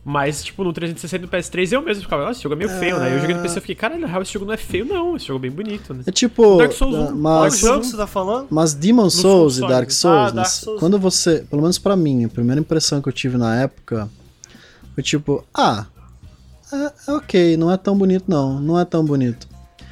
Mas, 0.09 0.41
tipo, 0.41 0.63
no 0.63 0.71
360 0.71 1.25
e 1.25 1.27
PS3 1.27 1.73
eu 1.73 1.81
mesmo 1.81 2.03
ficava, 2.03 2.21
nossa, 2.23 2.33
esse 2.37 2.43
jogo 2.43 2.55
é 2.55 2.57
meio 2.57 2.69
feio, 2.79 2.97
né? 2.97 3.13
Eu 3.13 3.19
joguei 3.19 3.35
no 3.35 3.41
PC 3.41 3.57
e 3.57 3.59
fiquei, 3.61 3.75
cara, 3.75 3.97
na 3.97 4.07
real, 4.07 4.21
esse 4.21 4.31
jogo 4.31 4.45
não 4.45 4.53
é 4.53 4.57
feio, 4.57 4.85
não. 4.85 5.17
Esse 5.17 5.25
jogo 5.27 5.39
é 5.45 5.49
bem 5.49 5.51
bonito, 5.51 5.93
né? 5.93 6.03
É 6.07 6.11
tipo. 6.11 6.55
Dark 6.57 6.71
Souls 6.71 6.95
1. 6.95 7.01
uh, 7.03 7.05
Qual 7.07 7.17
Mas, 7.17 7.59
jogo 7.59 7.83
você 7.83 7.97
tá 7.97 8.07
falando? 8.07 8.47
mas 8.49 8.73
Demon 8.73 9.09
Souls 9.09 9.55
e 9.55 9.59
Souls. 9.59 9.69
Dark 9.73 9.89
Ah, 9.89 9.91
Souls, 9.91 10.31
Dark 10.31 10.35
né, 10.35 10.45
Souls. 10.45 10.79
quando 10.79 10.97
você. 10.97 11.45
Pelo 11.49 11.61
menos 11.61 11.77
pra 11.77 11.97
mim, 11.97 12.23
a 12.23 12.29
primeira 12.29 12.61
impressão 12.61 13.01
que 13.01 13.09
eu 13.09 13.11
tive 13.11 13.37
na 13.37 13.53
época 13.61 14.07
foi 14.93 15.03
tipo, 15.03 15.43
ah. 15.53 15.85
É, 16.71 16.91
é 17.11 17.13
ok, 17.13 17.57
não 17.57 17.69
é 17.69 17.75
tão 17.75 17.97
bonito, 17.97 18.23
não. 18.29 18.61
Não 18.61 18.79
é 18.79 18.85
tão 18.85 19.03
bonito. 19.03 19.45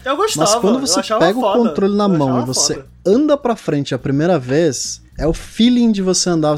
Eu 0.06 0.16
gostava. 0.16 0.50
Mas 0.50 0.60
quando 0.62 0.80
você 0.80 1.02
pega 1.02 1.34
foda. 1.34 1.60
o 1.60 1.64
controle 1.66 1.94
na 1.94 2.06
Eu 2.06 2.10
mão 2.18 2.42
e 2.42 2.46
você 2.46 2.76
foda. 2.76 2.88
anda 3.06 3.36
pra 3.38 3.58
frente 3.58 3.94
a 3.94 4.00
primeira 4.00 4.40
vez, 4.40 5.02
é 5.18 5.28
o 5.28 5.34
feeling 5.34 5.92
de 5.92 6.02
você 6.02 6.30
andar. 6.30 6.56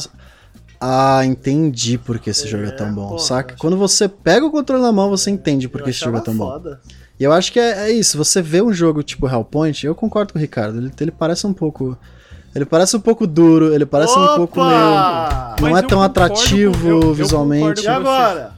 Ah, 0.80 1.26
entendi 1.26 1.98
por 1.98 2.20
que 2.20 2.30
esse 2.30 2.48
jogo 2.48 2.66
é 2.66 2.72
tão 2.72 2.94
bom, 2.94 3.08
porra, 3.10 3.20
saca? 3.20 3.54
eu 3.54 3.58
Quando 3.58 3.78
você 3.78 4.08
pega 4.08 4.46
o 4.46 4.52
controle 4.52 4.82
na 4.84 4.92
mão, 4.92 5.10
você 5.10 5.32
entende 5.32 5.68
por 5.68 5.80
Eu 5.82 5.86
que 5.86 5.90
esse 5.90 6.00
jogo 6.00 6.18
é 6.18 6.22
tão 6.22 6.36
bom. 6.36 6.46
foda. 6.52 6.80
E 7.20 7.24
eu 7.24 7.32
acho 7.34 7.52
que 7.52 7.60
é, 7.60 7.90
é 7.90 7.92
isso, 7.92 8.16
você 8.18 8.42
vê 8.44 8.62
um 8.62 8.72
jogo 8.72 9.02
tipo 9.02 9.28
Hellpoint, 9.28 9.84
eu 9.86 9.96
concordo 9.96 10.34
com 10.34 10.38
o 10.40 10.42
Ricardo, 10.42 10.78
ele, 10.78 10.92
ele 11.00 11.12
parece 11.12 11.48
um 11.48 11.54
pouco. 11.54 11.98
Ele 12.56 12.66
parece 12.66 12.96
um 12.96 13.00
pouco 13.00 13.26
duro, 13.28 13.74
ele 13.74 13.86
parece 13.86 14.18
um 14.18 14.36
pouco 14.36 14.60
Opa! 14.60 14.68
meio. 14.70 15.62
Não 15.62 15.70
Mas 15.72 15.82
é 15.82 15.86
eu 15.86 15.88
tão 15.90 16.02
atrativo 16.02 16.80
com- 16.80 16.88
eu- 16.88 17.02
eu 17.02 17.14
visualmente. 17.14 17.82
E 17.82 17.86
com 17.86 17.92
agora? 17.92 18.52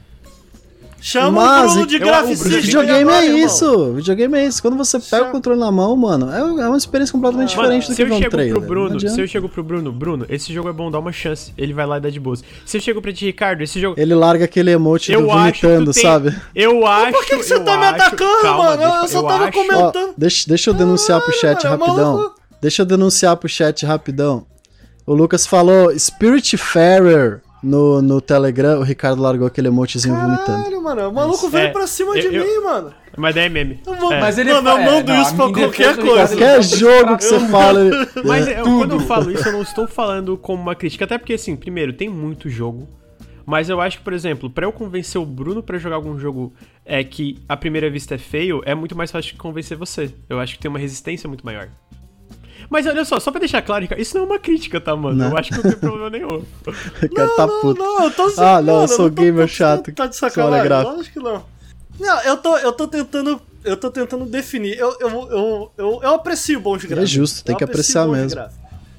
Chama 1.02 1.30
Mas 1.44 1.70
o 1.70 1.74
Bruno 1.74 1.86
de 1.86 1.98
graficista. 1.98 2.48
Videogame 2.60 3.00
agora, 3.10 3.24
é 3.24 3.28
irmão. 3.28 3.46
isso, 3.46 3.92
videogame 3.94 4.38
é 4.38 4.46
isso. 4.46 4.60
Quando 4.60 4.76
você 4.76 4.98
pega 4.98 5.08
Chama- 5.16 5.28
o 5.28 5.32
controle 5.32 5.58
na 5.58 5.72
mão, 5.72 5.96
mano, 5.96 6.30
é, 6.30 6.40
é 6.40 6.68
uma 6.68 6.76
experiência 6.76 7.12
completamente 7.12 7.56
Mano, 7.56 7.68
diferente 7.68 7.88
do 7.90 7.96
que 7.96 8.02
eu 8.02 8.14
um 8.26 8.30
trailer. 8.30 8.52
pro 8.52 8.60
Bruno, 8.60 9.00
se 9.00 9.20
eu 9.20 9.26
chego 9.26 9.48
pro 9.48 9.62
Bruno, 9.62 9.90
Bruno, 9.90 10.26
esse 10.28 10.52
jogo 10.52 10.68
é 10.68 10.72
bom, 10.72 10.90
dá 10.90 10.98
uma 10.98 11.10
chance. 11.12 11.52
Ele 11.56 11.72
vai 11.72 11.86
lá 11.86 11.96
e 11.96 12.00
dá 12.00 12.10
de 12.10 12.20
boas. 12.20 12.44
Se 12.66 12.76
eu 12.76 12.80
chego 12.82 13.00
pra 13.00 13.12
ti, 13.12 13.24
Ricardo, 13.24 13.62
esse 13.62 13.80
jogo. 13.80 13.98
Ele 13.98 14.14
larga 14.14 14.44
aquele 14.44 14.70
emote 14.70 15.10
do 15.10 15.18
Eu 15.20 15.32
acho 15.32 15.60
que 15.60 15.66
vomitando, 15.66 15.92
tem- 15.94 16.02
sabe? 16.02 16.36
Eu 16.54 16.86
acho. 16.86 17.12
Por 17.12 17.24
que, 17.24 17.36
que 17.38 17.42
você 17.44 17.60
tá 17.60 17.76
me 17.78 17.84
acho- 17.86 17.94
atacando, 17.94 18.42
Calma, 18.42 18.64
mano? 18.64 18.76
deixa- 18.78 18.96
eu 19.04 19.08
só 19.08 19.18
eu 19.18 19.22
tava 19.24 19.44
acho- 19.48 19.58
Ó, 19.58 19.62
comentando. 19.62 20.14
deixa, 20.18 20.48
deixa 20.48 20.70
eu 20.70 20.74
denunciar 20.74 21.20
pro 21.22 21.32
chat 21.32 21.64
mano, 21.64 21.66
é 21.66 21.78
rapidão. 21.86 22.16
maluco. 22.16 22.34
Deixa 22.60 22.82
eu 22.82 22.86
denunciar 22.86 23.36
pro 23.38 23.48
chat 23.48 23.86
rapidão. 23.86 24.44
O 25.06 25.14
Lucas 25.14 25.46
falou 25.46 25.90
Spiritfarer 25.98 27.40
no, 27.62 28.00
no 28.02 28.20
Telegram, 28.20 28.78
o 28.80 28.82
Ricardo 28.82 29.20
largou 29.22 29.46
aquele 29.46 29.68
emotezinho 29.68 30.14
vomitando. 30.14 30.46
Caralho, 30.64 30.82
mano. 30.82 31.08
O 31.08 31.12
maluco 31.12 31.48
veio 31.48 31.66
É, 31.66 31.70
pra 31.70 31.86
cima 31.86 32.16
eu- 32.16 32.30
de 32.30 32.36
eu- 32.36 32.44
mim, 32.44 32.64
mano. 32.64 32.92
Mas 33.16 33.34
daí 33.34 33.46
é 33.46 33.48
meme. 33.48 33.80
Eu 33.86 33.94
vou- 33.96 34.12
É. 34.12 34.20
Mas 34.20 34.38
ele 34.38 34.52
mano, 34.52 34.68
eu 34.70 34.76
é, 34.78 34.84
mando 34.84 35.12
não, 35.12 35.22
isso 35.22 35.34
pra 35.34 35.44
qualquer 35.52 35.96
coisa. 35.96 36.28
Qualquer 36.28 36.62
jogo 36.62 37.16
que 37.18 37.24
você 37.24 37.40
fala. 37.48 37.80
ele- 37.84 38.06
Mas 38.24 38.46
é, 38.48 38.52
é, 38.52 38.62
quando 38.62 38.92
eu 38.94 39.00
falo 39.00 39.30
isso, 39.30 39.46
eu 39.48 39.52
não 39.52 39.62
estou 39.62 39.86
falando 39.88 40.36
como 40.38 40.62
uma 40.62 40.74
crítica. 40.74 41.04
Até 41.04 41.18
porque, 41.18 41.34
assim, 41.34 41.56
primeiro, 41.56 41.92
tem 41.92 42.08
muito 42.08 42.48
jogo. 42.48 42.88
Mas 43.44 43.68
eu 43.68 43.80
acho 43.80 43.98
que, 43.98 44.04
por 44.04 44.12
exemplo, 44.12 44.48
pra 44.48 44.64
eu 44.64 44.70
convencer 44.72 45.20
o 45.20 45.26
Bruno 45.26 45.60
pra 45.60 45.76
jogar 45.76 45.96
algum 45.96 46.16
jogo 46.18 46.52
é 46.84 47.02
que 47.02 47.38
à 47.48 47.56
primeira 47.56 47.90
vista 47.90 48.14
é 48.14 48.18
feio, 48.18 48.62
é 48.64 48.76
muito 48.76 48.96
mais 48.96 49.10
fácil 49.10 49.32
de 49.32 49.38
convencer 49.38 49.76
você. 49.76 50.14
Eu 50.28 50.38
acho 50.38 50.54
que 50.54 50.60
tem 50.60 50.68
uma 50.68 50.78
resistência 50.78 51.26
muito 51.26 51.44
maior. 51.44 51.68
Mas 52.70 52.86
olha 52.86 53.04
só, 53.04 53.18
só 53.18 53.30
pra 53.32 53.40
deixar 53.40 53.60
claro, 53.62 53.82
Ricardo, 53.82 54.00
isso 54.00 54.16
não 54.16 54.22
é 54.22 54.26
uma 54.28 54.38
crítica, 54.38 54.80
tá, 54.80 54.94
mano? 54.94 55.16
Não. 55.18 55.30
Eu 55.30 55.36
acho 55.36 55.50
que 55.50 55.56
não 55.56 55.62
tem 55.62 55.72
problema 55.80 56.08
nenhum. 56.08 56.44
Ricardo 57.02 57.34
tá 57.34 57.46
não, 57.46 57.60
puto. 57.60 57.82
não, 57.82 58.04
eu 58.04 58.10
tô 58.12 58.32
Ah, 58.38 58.62
não, 58.62 58.82
eu 58.82 58.88
sou 58.88 59.08
não 59.08 59.14
tô- 59.14 59.22
gamer 59.22 59.48
chato. 59.48 59.92
Tá 59.92 60.06
de 60.06 60.16
Sou 60.16 60.30
sacanagem. 60.30 60.68
Lógico 60.84 61.18
que 61.18 61.24
não. 61.24 61.44
Não, 61.98 62.20
eu 62.22 62.36
tô, 62.36 62.56
eu 62.58 62.72
tô 62.72 62.86
tentando. 62.86 63.40
Eu 63.64 63.76
tô 63.76 63.90
tentando 63.90 64.24
definir. 64.24 64.78
Eu, 64.78 64.96
eu, 65.00 65.08
eu, 65.10 65.72
eu, 65.76 66.00
eu 66.02 66.14
aprecio 66.14 66.60
bons 66.60 66.84
gráficos. 66.84 67.10
justo, 67.10 67.44
tem 67.44 67.52
Eu 67.54 67.58
que 67.58 67.64
apreciar 67.64 68.06
mesmo. 68.06 68.40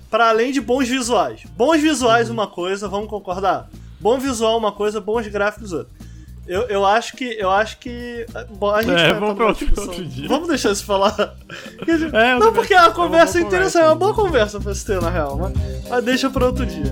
Pra 0.10 0.27
além 0.30 0.52
de 0.52 0.60
bons 0.60 0.88
visuais. 0.89 1.43
Bons 1.57 1.81
visuais, 1.81 2.30
uma 2.30 2.45
coisa, 2.48 2.88
vamos 2.89 3.10
concordar? 3.10 3.69
Bom 3.99 4.19
visual, 4.19 4.57
uma 4.57 4.72
coisa, 4.73 4.99
bons 4.99 5.26
gráficos, 5.27 5.72
outra. 5.72 5.91
Eu, 6.52 6.64
eu 6.64 6.86
acho 6.86 7.15
que. 7.15 7.23
Eu 7.40 7.49
acho 7.49 7.78
que. 7.78 8.26
Bom, 8.49 8.72
a 8.72 8.82
gente 8.82 8.99
É, 8.99 9.11
vai 9.11 9.19
vamos 9.22 9.36
pra 9.36 9.48
outro- 9.48 9.68
outro 9.78 10.06
dia. 10.06 10.28
Vamos 10.28 10.49
deixar 10.49 10.72
isso 10.72 10.84
falar. 10.84 11.15
É, 12.14 12.38
não, 12.40 12.52
porque 12.53 12.73
a 12.73 12.78
é 12.78 12.82
uma 12.84 12.91
conversa 12.91 13.38
é 13.40 13.41
interessante, 13.41 13.84
é 13.84 13.88
uma 13.88 13.95
boa 13.95 14.14
conversa 14.14 14.60
pra 14.60 14.73
se 14.76 14.86
ter, 14.86 15.02
na 15.02 15.10
real. 15.10 15.38
Mas, 15.38 15.53
mas 15.90 16.03
deixa 16.03 16.30
pra 16.30 16.45
outro 16.45 16.65
dia. 16.65 16.84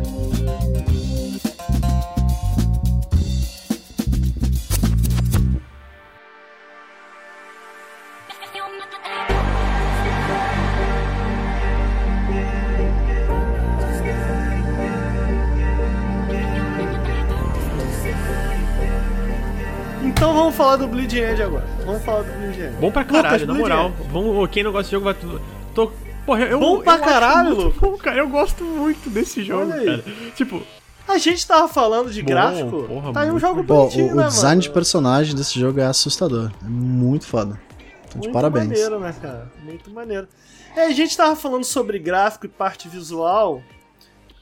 Então 20.03 20.33
vamos 20.33 20.55
falar 20.55 20.77
do 20.77 20.87
Bleeding 20.87 21.17
Edge 21.19 21.43
agora. 21.43 21.65
Vamos 21.85 22.03
falar 22.03 22.21
do 22.23 22.31
Bleeding 22.37 22.61
Edge. 22.63 22.75
Bom 22.77 22.91
pra 22.91 23.03
caralho, 23.03 23.41
Lucas, 23.41 23.47
na 23.47 23.53
moral. 23.55 23.91
Vamos, 24.11 24.49
quem 24.49 24.63
não 24.63 24.71
gosta 24.71 24.85
de 24.85 24.91
jogo 24.91 25.05
vai 25.05 25.13
tudo. 25.13 25.41
Tô, 25.75 25.91
porra, 26.25 26.41
eu, 26.45 26.59
Bom 26.59 26.81
pra 26.81 26.93
eu 26.95 26.99
caralho, 26.99 27.49
muito 27.55 27.61
Lucas. 27.63 27.79
bom, 27.81 27.97
cara. 27.97 28.17
Eu 28.17 28.29
gosto 28.29 28.63
muito 28.63 29.09
desse 29.09 29.43
jogo, 29.43 29.63
Olha 29.71 29.75
aí. 29.75 29.85
cara. 29.85 30.03
Tipo, 30.35 30.61
A 31.07 31.17
gente 31.17 31.45
tava 31.45 31.67
falando 31.67 32.11
de 32.11 32.21
Bom, 32.21 32.27
gráfico. 32.29 32.83
porra, 32.83 33.13
tá 33.13 33.19
aí 33.21 33.27
um 33.27 33.31
muito 33.31 33.41
jogo 33.41 33.63
Pô, 33.63 33.75
bonitinho, 33.81 34.13
o, 34.13 34.15
né, 34.15 34.25
o 34.25 34.27
design 34.29 34.49
mano? 34.55 34.61
de 34.61 34.69
personagem 34.69 35.35
desse 35.35 35.59
jogo 35.59 35.79
é 35.79 35.85
assustador. 35.85 36.51
É 36.63 36.67
muito 36.69 37.25
foda. 37.25 37.59
Então, 38.07 38.21
de 38.21 38.27
Muito 38.27 38.33
parabéns. 38.33 38.67
maneiro, 38.67 38.99
né, 38.99 39.13
cara? 39.21 39.51
Muito 39.63 39.91
maneiro. 39.91 40.27
É, 40.75 40.85
a 40.85 40.91
gente 40.91 41.15
tava 41.17 41.35
falando 41.35 41.63
sobre 41.63 41.99
gráfico 41.99 42.45
e 42.45 42.49
parte 42.49 42.87
visual. 42.87 43.61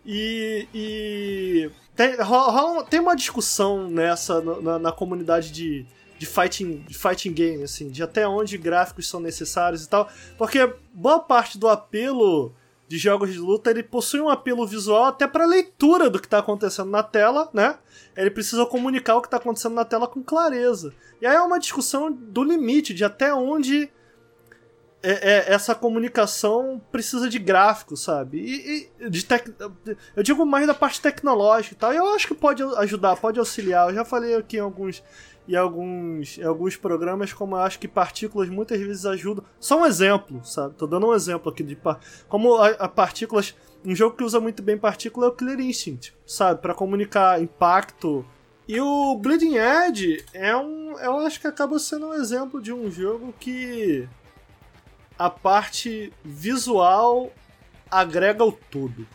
E. 0.06 0.68
e 0.74 1.70
tem, 1.98 2.16
rola- 2.22 2.84
tem 2.86 3.00
uma 3.02 3.16
discussão 3.16 3.90
nessa 3.90 4.40
na, 4.42 4.80
na 4.80 4.92
comunidade 4.92 5.52
de, 5.52 5.86
de, 6.18 6.26
fighting, 6.26 6.86
de 6.88 6.98
fighting 6.98 7.34
game, 7.34 7.64
assim, 7.64 7.90
de 7.90 8.02
até 8.02 8.26
onde 8.28 8.58
gráficos 8.58 9.10
são 9.10 9.20
necessários 9.20 9.84
e 9.84 9.90
tal. 9.90 10.08
Porque 10.38 10.74
boa 10.94 11.20
parte 11.20 11.58
do 11.58 11.68
apelo 11.68 12.54
de 12.88 12.98
jogos 12.98 13.34
de 13.34 13.40
luta 13.40 13.70
ele 13.70 13.84
possui 13.84 14.22
um 14.22 14.30
apelo 14.30 14.66
visual 14.66 15.06
até 15.06 15.28
para 15.28 15.46
leitura 15.46 16.10
do 16.10 16.22
que 16.22 16.28
tá 16.28 16.40
acontecendo 16.40 16.90
na 16.90 17.04
tela, 17.04 17.50
né? 17.54 17.78
Ele 18.16 18.32
precisa 18.32 18.66
comunicar 18.66 19.16
o 19.16 19.22
que 19.22 19.30
tá 19.30 19.36
acontecendo 19.36 19.74
na 19.76 19.84
tela 19.84 20.08
com 20.08 20.24
clareza. 20.24 20.94
E 21.22 21.26
aí 21.26 21.36
é 21.36 21.42
uma 21.42 21.60
discussão 21.60 22.10
do 22.10 22.44
limite, 22.44 22.94
de 22.94 23.04
até 23.04 23.34
onde 23.34 23.90
é- 25.12 25.30
é- 25.50 25.54
essa 25.54 25.74
comunicação 25.76 26.82
precisa 26.92 27.30
de 27.30 27.40
gráficos, 27.40 28.02
sabe? 28.04 28.40
E, 28.40 28.90
e 29.00 29.10
de 29.10 29.26
tec... 29.26 29.48
Eu 30.16 30.24
digo 30.24 30.46
mais 30.46 30.66
da 30.68 30.74
parte 30.74 31.02
tecnológica 31.02 31.76
e 31.76 31.78
tal. 31.78 31.94
E 31.94 31.98
eu 31.98 32.14
acho 32.14 32.28
que 32.28 32.36
pode 32.36 32.64
ajudar, 32.64 33.16
pode 33.18 33.40
auxiliar. 33.40 33.90
Eu 33.90 33.96
já 33.96 34.06
falei 34.06 34.36
aqui 34.36 34.58
em 34.58 34.62
alguns, 34.62 35.04
em 35.48 35.56
alguns, 35.56 36.38
em 36.38 36.44
alguns 36.44 36.76
programas 36.76 37.34
como 37.34 37.56
eu 37.56 37.62
acho 37.62 37.80
que 37.80 37.88
partículas 37.88 38.50
muitas 38.50 38.80
vezes 38.80 39.06
ajudam. 39.06 39.44
Só 39.60 39.82
um 39.82 39.86
exemplo, 39.86 40.44
sabe? 40.44 40.76
Tô 40.76 40.86
dando 40.88 41.08
um 41.08 41.14
exemplo 41.14 41.52
aqui 41.52 41.64
de 41.64 41.76
par- 41.76 42.00
como 42.28 42.56
a, 42.56 42.70
a 42.70 42.88
partículas. 42.88 43.56
Um 43.86 43.96
jogo 43.96 44.18
que 44.18 44.24
usa 44.24 44.40
muito 44.40 44.62
bem 44.62 44.78
partícula 44.78 45.28
é 45.28 45.30
o 45.30 45.32
Killer 45.34 45.60
Instinct, 45.60 46.14
sabe? 46.26 46.62
Pra 46.62 46.74
comunicar 46.74 47.42
impacto. 47.42 48.26
E 48.68 48.82
o 48.82 49.16
Bleeding 49.16 49.56
Edge 49.56 50.26
é 50.34 50.54
um. 50.58 51.00
Eu 51.00 51.20
acho 51.20 51.40
que 51.40 51.48
acaba 51.48 51.80
sendo 51.80 52.08
um 52.08 52.14
exemplo 52.14 52.62
de 52.62 52.74
um 52.74 52.92
jogo 52.92 53.34
que 53.40 54.06
a 55.18 55.30
parte 55.30 56.14
visual 56.24 57.32
agrega 57.90 58.44
o 58.44 58.52
todo. 58.52 59.08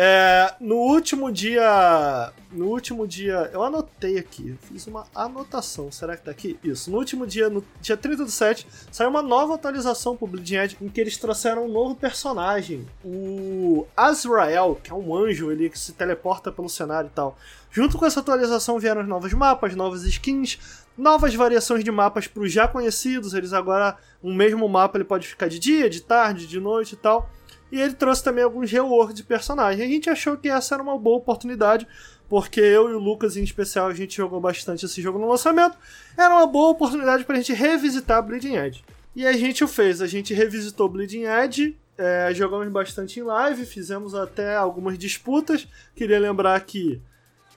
É, 0.00 0.54
no 0.60 0.76
último 0.76 1.32
dia. 1.32 2.32
No 2.52 2.66
último 2.66 3.04
dia. 3.04 3.50
Eu 3.52 3.64
anotei 3.64 4.16
aqui, 4.16 4.56
fiz 4.60 4.86
uma 4.86 5.04
anotação. 5.12 5.90
Será 5.90 6.16
que 6.16 6.22
tá 6.22 6.30
aqui? 6.30 6.56
Isso. 6.62 6.88
No 6.88 6.98
último 6.98 7.26
dia, 7.26 7.50
no 7.50 7.64
dia 7.80 7.96
30 7.96 8.24
do 8.24 8.30
7, 8.30 8.64
saiu 8.92 9.10
uma 9.10 9.22
nova 9.22 9.56
atualização 9.56 10.16
pro 10.16 10.28
Bleeding 10.28 10.54
Edge 10.54 10.76
em 10.80 10.88
que 10.88 11.00
eles 11.00 11.16
trouxeram 11.16 11.64
um 11.64 11.72
novo 11.72 11.96
personagem. 11.96 12.86
O 13.04 13.88
Azrael, 13.96 14.78
que 14.80 14.92
é 14.92 14.94
um 14.94 15.16
anjo 15.16 15.50
ele 15.50 15.68
que 15.68 15.76
se 15.76 15.92
teleporta 15.92 16.52
pelo 16.52 16.68
cenário 16.68 17.08
e 17.08 17.12
tal. 17.12 17.36
Junto 17.68 17.98
com 17.98 18.06
essa 18.06 18.20
atualização 18.20 18.78
vieram 18.78 19.02
os 19.02 19.08
novos 19.08 19.32
mapas, 19.32 19.74
novas 19.74 20.04
skins, 20.04 20.60
novas 20.96 21.34
variações 21.34 21.82
de 21.82 21.90
mapas 21.90 22.28
para 22.28 22.44
os 22.44 22.52
já 22.52 22.68
conhecidos. 22.68 23.34
Eles 23.34 23.52
agora, 23.52 23.96
um 24.22 24.32
mesmo 24.32 24.68
mapa 24.68 24.96
ele 24.96 25.04
pode 25.04 25.26
ficar 25.26 25.48
de 25.48 25.58
dia, 25.58 25.90
de 25.90 26.02
tarde, 26.02 26.46
de 26.46 26.60
noite 26.60 26.92
e 26.92 26.96
tal. 26.96 27.28
E 27.70 27.80
ele 27.80 27.94
trouxe 27.94 28.24
também 28.24 28.44
alguns 28.44 28.70
reworks 28.70 29.14
de 29.14 29.22
personagens. 29.22 29.82
A 29.82 29.92
gente 29.92 30.08
achou 30.08 30.36
que 30.36 30.48
essa 30.48 30.74
era 30.74 30.82
uma 30.82 30.98
boa 30.98 31.18
oportunidade, 31.18 31.86
porque 32.28 32.60
eu 32.60 32.90
e 32.90 32.94
o 32.94 32.98
Lucas, 32.98 33.36
em 33.36 33.42
especial, 33.42 33.88
a 33.88 33.94
gente 33.94 34.16
jogou 34.16 34.40
bastante 34.40 34.86
esse 34.86 35.02
jogo 35.02 35.18
no 35.18 35.28
lançamento. 35.28 35.76
Era 36.16 36.34
uma 36.34 36.46
boa 36.46 36.70
oportunidade 36.70 37.24
pra 37.24 37.36
gente 37.36 37.52
revisitar 37.52 38.22
Bleeding 38.22 38.56
Edge. 38.56 38.84
E 39.14 39.26
a 39.26 39.32
gente 39.32 39.64
o 39.64 39.68
fez, 39.68 40.00
a 40.00 40.06
gente 40.06 40.32
revisitou 40.32 40.88
Bleeding 40.88 41.24
Edge 41.24 41.76
é, 41.98 42.32
jogamos 42.32 42.68
bastante 42.68 43.18
em 43.18 43.24
live, 43.24 43.66
fizemos 43.66 44.14
até 44.14 44.54
algumas 44.54 44.96
disputas. 44.96 45.66
Queria 45.96 46.20
lembrar 46.20 46.60
que 46.60 47.02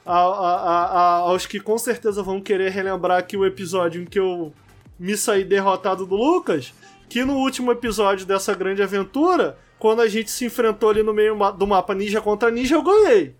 a, 0.04 0.18
a, 0.18 0.86
a, 0.86 1.16
aos 1.18 1.46
que 1.46 1.60
com 1.60 1.78
certeza 1.78 2.24
vão 2.24 2.42
querer 2.42 2.72
relembrar 2.72 3.20
aqui 3.20 3.38
o 3.38 3.46
episódio 3.46 4.02
em 4.02 4.06
que 4.06 4.20
eu 4.20 4.52
me 4.98 5.16
saí 5.16 5.44
derrotado 5.44 6.08
do 6.08 6.16
Lucas, 6.16 6.74
que 7.08 7.24
no 7.24 7.36
último 7.36 7.72
episódio 7.72 8.26
dessa 8.26 8.56
grande 8.56 8.82
aventura, 8.82 9.60
quando 9.82 10.02
a 10.02 10.08
gente 10.08 10.30
se 10.30 10.46
enfrentou 10.46 10.92
ali 10.92 11.02
no 11.02 11.12
meio 11.12 11.36
do 11.54 11.66
mapa 11.66 11.96
ninja 11.96 12.22
contra 12.22 12.52
ninja, 12.52 12.76
eu 12.76 12.84
ganhei. 12.84 13.34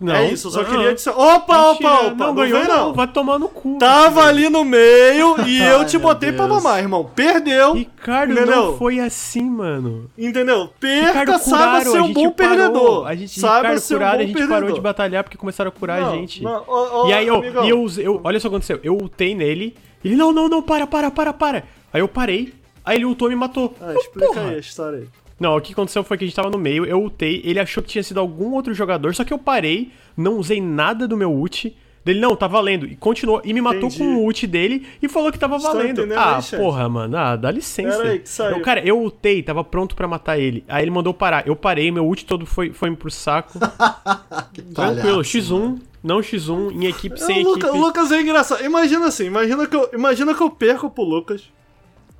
Não, 0.00 0.14
é 0.14 0.32
isso, 0.32 0.48
eu 0.48 0.52
só 0.52 0.62
ah, 0.62 0.64
queria 0.64 0.94
dizer. 0.94 1.10
Opa, 1.10 1.70
mentira, 1.70 1.88
opa, 1.90 2.00
opa, 2.00 2.10
não, 2.10 2.26
não, 2.28 2.34
ganhou, 2.34 2.64
não. 2.64 2.94
Vai 2.94 3.06
tomar 3.06 3.38
no 3.38 3.46
cu. 3.46 3.76
Tava 3.78 4.24
ali 4.24 4.48
no 4.48 4.64
meio 4.64 5.36
e 5.46 5.62
eu 5.62 5.84
te 5.84 5.96
Ai, 5.96 6.02
botei 6.02 6.30
meu 6.30 6.38
pra 6.38 6.46
Deus. 6.46 6.62
mamar, 6.64 6.78
irmão. 6.80 7.10
Perdeu. 7.14 7.74
Ricardo, 7.74 8.32
Entendeu? 8.32 8.56
não 8.56 8.78
foi 8.78 8.98
assim, 9.00 9.44
mano. 9.44 10.10
Entendeu? 10.16 10.70
Perca, 10.80 11.20
Ricardo 11.20 11.44
saiba 11.44 11.64
curaram, 11.66 11.92
ser 11.92 11.98
a 11.98 12.02
um 12.02 12.12
bom 12.14 12.30
parou, 12.30 12.56
perdedor. 12.56 13.06
A 13.06 13.14
gente, 13.14 13.38
saiba 13.38 13.56
Ricardo 13.58 13.78
ser 13.80 13.94
um 13.94 13.98
curaram, 13.98 14.16
bom 14.16 14.22
a 14.22 14.26
gente 14.26 14.34
perdedor. 14.34 14.60
parou 14.60 14.74
de 14.74 14.80
batalhar 14.80 15.24
porque 15.24 15.36
começaram 15.36 15.68
a 15.68 15.72
curar 15.72 16.00
Não, 16.00 16.08
a 16.08 16.16
gente. 16.16 16.42
não, 16.42 16.64
ó, 16.66 17.04
ó, 17.04 17.08
e 17.08 17.12
aí, 17.12 17.26
eu, 17.26 17.44
e 17.44 17.68
eu, 17.68 17.86
eu, 17.98 18.20
olha 18.24 18.40
só 18.40 18.48
o 18.48 18.50
que 18.50 18.56
aconteceu. 18.56 18.80
Eu 18.82 18.94
ultei 18.94 19.34
nele, 19.34 19.76
ele, 20.02 20.16
não, 20.16 20.32
não, 20.32 20.48
não, 20.48 20.62
para, 20.62 20.86
para, 20.86 21.10
para, 21.10 21.34
para. 21.34 21.64
Aí 21.92 22.00
eu 22.00 22.08
parei, 22.08 22.54
aí 22.82 22.96
ele 22.96 23.04
ultou 23.04 23.28
e 23.28 23.34
me 23.34 23.36
matou. 23.36 23.74
Ah, 23.80 23.92
Eu, 23.92 24.00
explica 24.00 24.26
porra. 24.26 24.48
aí 24.48 24.54
a 24.56 24.58
história 24.58 24.98
aí. 25.00 25.25
Não, 25.38 25.56
o 25.56 25.60
que 25.60 25.72
aconteceu 25.72 26.02
foi 26.02 26.16
que 26.16 26.24
a 26.24 26.26
gente 26.26 26.36
tava 26.36 26.50
no 26.50 26.58
meio, 26.58 26.84
eu 26.86 27.00
ultei, 27.00 27.42
ele 27.44 27.60
achou 27.60 27.82
que 27.82 27.90
tinha 27.90 28.02
sido 28.02 28.18
algum 28.18 28.52
outro 28.54 28.72
jogador, 28.72 29.14
só 29.14 29.22
que 29.22 29.32
eu 29.32 29.38
parei, 29.38 29.92
não 30.16 30.38
usei 30.38 30.60
nada 30.60 31.06
do 31.06 31.16
meu 31.16 31.32
ult. 31.32 31.76
Dele, 32.06 32.20
não, 32.20 32.36
tá 32.36 32.46
valendo. 32.46 32.86
E 32.86 32.94
continuou, 32.94 33.42
e 33.44 33.52
me 33.52 33.60
matou 33.60 33.88
Entendi. 33.88 33.98
com 33.98 34.14
o 34.14 34.22
ult 34.22 34.46
dele 34.46 34.86
e 35.02 35.08
falou 35.08 35.32
que 35.32 35.38
tava 35.40 35.58
valendo. 35.58 36.06
ah, 36.14 36.36
aí, 36.36 36.56
porra, 36.58 36.88
mano, 36.88 37.16
ah, 37.16 37.34
dá 37.34 37.50
licença. 37.50 38.00
Aí. 38.00 38.22
Eu, 38.52 38.60
cara, 38.60 38.80
eu 38.86 38.96
ultei, 38.96 39.42
tava 39.42 39.64
pronto 39.64 39.96
pra 39.96 40.06
matar 40.06 40.38
ele. 40.38 40.62
Aí 40.68 40.84
ele 40.84 40.90
mandou 40.92 41.12
parar. 41.12 41.44
Eu 41.48 41.56
parei, 41.56 41.90
meu 41.90 42.06
ult 42.06 42.24
todo 42.24 42.46
foi, 42.46 42.70
foi 42.72 42.94
pro 42.94 43.10
saco. 43.10 43.58
Tranquilo, 44.72 44.74
palhaço, 44.74 45.20
X1, 45.20 45.80
não 46.00 46.20
X1, 46.20 46.72
em 46.74 46.86
equipe 46.86 47.18
sem 47.20 47.44
o, 47.44 47.48
Luca- 47.48 47.66
equipe. 47.66 47.76
o 47.76 47.80
Lucas 47.80 48.12
é 48.12 48.20
engraçado. 48.20 48.64
Imagina 48.64 49.06
assim, 49.08 49.24
imagina 49.24 49.66
que 49.66 49.74
eu, 49.74 49.90
imagina 49.92 50.32
que 50.32 50.40
eu 50.42 50.50
perco 50.50 50.88
pro 50.88 51.02
Lucas. 51.02 51.42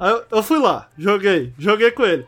Aí 0.01 0.11
eu, 0.11 0.23
eu 0.33 0.43
fui 0.43 0.59
lá, 0.59 0.89
joguei, 0.99 1.53
joguei 1.57 1.93
com 1.93 2.05
ele. 2.05 2.27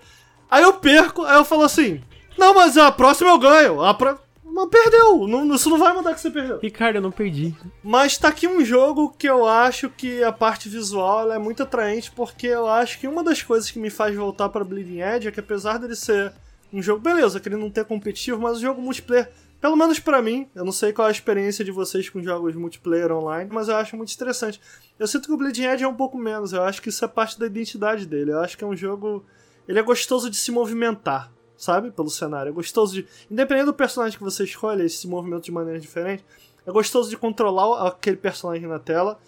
Aí 0.51 0.62
eu 0.62 0.75
perco, 0.75 1.23
aí 1.23 1.37
eu 1.37 1.45
falo 1.45 1.62
assim: 1.62 2.01
Não, 2.37 2.55
mas 2.55 2.77
a 2.77 2.91
próxima 2.91 3.31
eu 3.31 3.39
ganho. 3.39 3.83
A 3.83 3.95
pro... 3.95 4.19
Mas 4.45 4.69
perdeu, 4.70 5.29
não, 5.29 5.55
isso 5.55 5.70
não 5.70 5.79
vai 5.79 5.93
mudar 5.93 6.15
que 6.15 6.20
você 6.20 6.31
perdeu. 6.31 6.59
Ricardo, 6.59 6.97
eu 6.97 7.03
não 7.03 7.12
perdi. 7.12 7.55
Mas 7.83 8.19
tá 8.19 8.29
aqui 8.29 8.49
um 8.49 8.65
jogo 8.65 9.15
que 9.16 9.29
eu 9.29 9.47
acho 9.47 9.89
que 9.89 10.25
a 10.25 10.33
parte 10.33 10.69
visual 10.69 11.31
é 11.31 11.39
muito 11.39 11.62
atraente, 11.62 12.11
porque 12.11 12.49
eu 12.49 12.66
acho 12.66 12.99
que 12.99 13.07
uma 13.07 13.23
das 13.23 13.41
coisas 13.41 13.70
que 13.70 13.79
me 13.79 13.89
faz 13.89 14.16
voltar 14.16 14.49
para 14.49 14.65
Bleeding 14.65 15.01
Edge 15.01 15.29
é 15.29 15.31
que 15.31 15.39
apesar 15.39 15.79
dele 15.79 15.95
ser 15.95 16.33
um 16.73 16.83
jogo, 16.83 17.01
beleza, 17.01 17.39
que 17.39 17.49
ele 17.49 17.57
não 17.57 17.70
ter 17.70 17.85
competitivo, 17.85 18.41
mas 18.41 18.59
um 18.59 18.62
jogo 18.62 18.83
multiplayer, 18.83 19.31
pelo 19.61 19.77
menos 19.77 19.99
pra 19.99 20.20
mim, 20.20 20.49
eu 20.55 20.65
não 20.65 20.73
sei 20.73 20.93
qual 20.93 21.07
é 21.07 21.11
a 21.11 21.12
experiência 21.12 21.65
de 21.65 21.70
vocês 21.70 22.09
com 22.09 22.23
jogos 22.23 22.55
multiplayer 22.55 23.12
online, 23.12 23.51
mas 23.53 23.69
eu 23.69 23.77
acho 23.77 23.97
muito 23.97 24.12
interessante. 24.12 24.61
Eu 24.99 25.07
sinto 25.07 25.27
que 25.27 25.33
o 25.33 25.37
Bleeding 25.37 25.66
Edge 25.66 25.85
é 25.85 25.89
um 25.89 25.95
pouco 25.95 26.19
menos, 26.19 26.53
eu 26.53 26.62
acho 26.62 26.83
que 26.83 26.89
isso 26.89 27.05
é 27.05 27.09
parte 27.09 27.39
da 27.39 27.47
identidade 27.47 28.07
dele. 28.07 28.33
Eu 28.33 28.41
acho 28.41 28.57
que 28.59 28.65
é 28.65 28.66
um 28.66 28.77
jogo. 28.77 29.25
Ele 29.69 29.78
é 29.78 29.82
gostoso 29.82 30.31
de 30.31 30.36
se 30.36 30.51
movimentar, 30.51 31.31
sabe? 31.57 31.90
Pelo 31.90 32.09
cenário. 32.09 32.49
É 32.49 32.53
gostoso 32.53 32.95
de. 32.95 33.07
Independente 33.31 33.66
do 33.66 33.74
personagem 33.74 34.16
que 34.16 34.24
você 34.24 34.45
escolhe, 34.45 34.81
ele 34.81 34.89
se 34.89 35.07
movimenta 35.07 35.43
de 35.43 35.53
maneira 35.53 35.78
diferente. 35.78 36.24
É 36.66 36.73
gostoso 36.73 37.11
de 37.11 37.16
controlar 37.16 37.86
aquele 37.86 38.16
personagem 38.16 38.66
na 38.66 38.78
tela. 38.78 39.19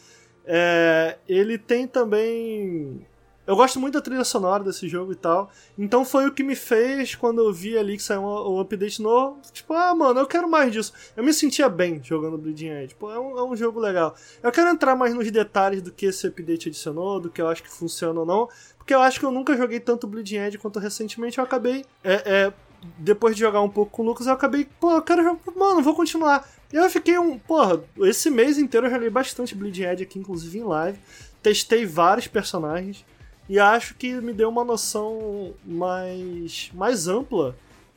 É, 0.45 1.19
ele 1.29 1.59
tem 1.59 1.87
também. 1.87 3.07
Eu 3.47 3.57
gosto 3.57 3.81
muito 3.81 3.95
da 3.95 4.01
trilha 4.01 4.23
sonora 4.25 4.63
desse 4.63 4.87
jogo 4.89 5.13
e 5.13 5.17
tal. 5.17 5.51
Então 5.77 6.05
foi 6.05 6.27
o 6.27 6.33
que 6.33 6.43
me 6.43 6.55
fez 6.55 7.15
quando 7.15 7.41
eu 7.41 7.53
vi 7.53 7.77
ali 7.77 7.97
que 7.97 8.03
saiu 8.03 8.23
um, 8.23 8.57
um 8.57 8.61
update 8.61 9.03
novo. 9.03 9.41
Tipo, 9.53 9.75
ah, 9.75 9.95
mano, 9.95 10.21
eu 10.21 10.27
quero 10.27 10.49
mais 10.49 10.73
disso. 10.73 10.93
Eu 11.17 11.25
me 11.25 11.33
sentia 11.33 11.69
bem 11.69 12.01
jogando 12.03 12.39
Bleeding 12.39 12.69
Edge. 12.69 12.89
Tipo, 12.89 13.11
é 13.11 13.19
um, 13.19 13.39
é 13.39 13.43
um 13.43 13.57
jogo 13.57 13.81
legal. 13.81 14.15
Eu 14.43 14.53
quero 14.53 14.69
entrar 14.69 14.95
mais 14.95 15.15
nos 15.15 15.29
detalhes 15.31 15.83
do 15.83 15.91
que 15.91 16.07
esse 16.07 16.27
update 16.27 16.69
adicionou, 16.69 17.19
do 17.19 17.31
que 17.31 17.41
eu 17.41 17.49
acho 17.49 17.63
que 17.63 17.71
funciona 17.71 18.21
ou 18.21 18.27
não. 18.27 18.49
Porque 18.81 18.95
eu 18.95 19.03
acho 19.03 19.21
que 19.21 19.27
eu 19.27 19.31
nunca 19.31 19.57
joguei 19.57 19.79
tanto 19.79 20.07
Bleeding 20.07 20.39
Edge 20.39 20.59
quanto 20.59 20.79
recentemente. 20.79 21.37
Eu 21.37 21.45
acabei. 21.45 21.85
É, 22.03 22.15
é, 22.25 22.53
depois 22.99 23.37
de 23.37 23.41
jogar 23.41 23.61
um 23.61 23.69
pouco 23.69 23.93
com 23.93 24.03
o 24.03 24.07
Lucas, 24.07 24.27
eu 24.27 24.33
acabei. 24.33 24.67
Pô, 24.81 24.93
eu 24.93 25.03
quero 25.03 25.23
jogar. 25.23 25.39
Mano, 25.55 25.83
vou 25.83 25.95
continuar. 25.95 26.49
E 26.73 26.77
eu 26.77 26.89
fiquei 26.89 27.19
um. 27.19 27.39
Porra, 27.39 27.81
esse 27.99 28.31
mês 28.31 28.59
inteiro 28.59 28.87
eu 28.87 28.91
joguei 28.91 29.11
bastante 29.11 29.55
Bleeding 29.55 29.85
Edge 29.85 30.03
aqui, 30.03 30.19
inclusive 30.19 30.59
em 30.59 30.65
live. 30.65 30.99
Testei 31.43 31.85
vários 31.85 32.27
personagens. 32.27 33.05
E 33.49 33.59
acho 33.59 33.95
que 33.95 34.15
me 34.21 34.33
deu 34.33 34.49
uma 34.49 34.65
noção 34.65 35.53
mais, 35.65 36.71
mais 36.73 37.07
ampla 37.07 37.55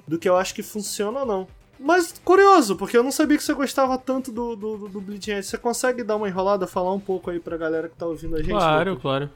do 0.07 0.19
que 0.19 0.27
eu 0.27 0.35
acho 0.35 0.53
que 0.53 0.61
funciona 0.61 1.21
ou 1.21 1.25
não. 1.25 1.47
Mas 1.79 2.13
curioso, 2.23 2.75
porque 2.75 2.97
eu 2.97 3.03
não 3.03 3.11
sabia 3.11 3.37
que 3.37 3.43
você 3.43 3.53
gostava 3.53 3.97
tanto 3.97 4.31
do, 4.31 4.55
do, 4.55 4.89
do 4.89 5.01
Bleeding 5.01 5.31
Edge. 5.31 5.47
Você 5.47 5.57
consegue 5.57 6.03
dar 6.03 6.17
uma 6.17 6.27
enrolada, 6.27 6.67
falar 6.67 6.93
um 6.93 6.99
pouco 6.99 7.29
aí 7.29 7.39
pra 7.39 7.57
galera 7.57 7.89
que 7.89 7.95
tá 7.95 8.05
ouvindo 8.05 8.35
a 8.35 8.39
gente? 8.39 8.51
Claro, 8.51 8.91
Lucas? 8.91 9.01
claro. 9.01 9.29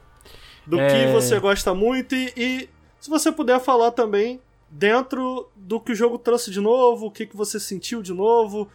Do 0.68 0.80
É. 0.80 0.88
que 1.08 1.12
você 1.14 1.40
gosta 1.40 1.74
muito 1.74 2.14
e, 2.14 2.32
e 2.36 2.70
se 3.00 3.10
você 3.10 3.32
puder 3.32 3.60
falar 3.60 3.92
também 3.92 4.40
dentro 4.70 5.50
do 5.56 5.80
que 5.80 5.94
o 5.94 5.96
jogo 5.96 6.18
trouxe 6.20 6.52
de 6.52 6.60
novo, 6.60 7.06
o 7.08 7.12
que, 7.12 7.26
que 7.26 7.36
você 7.38 7.60
sentiu 7.60 8.02
de 8.02 8.14
novo. 8.14 8.68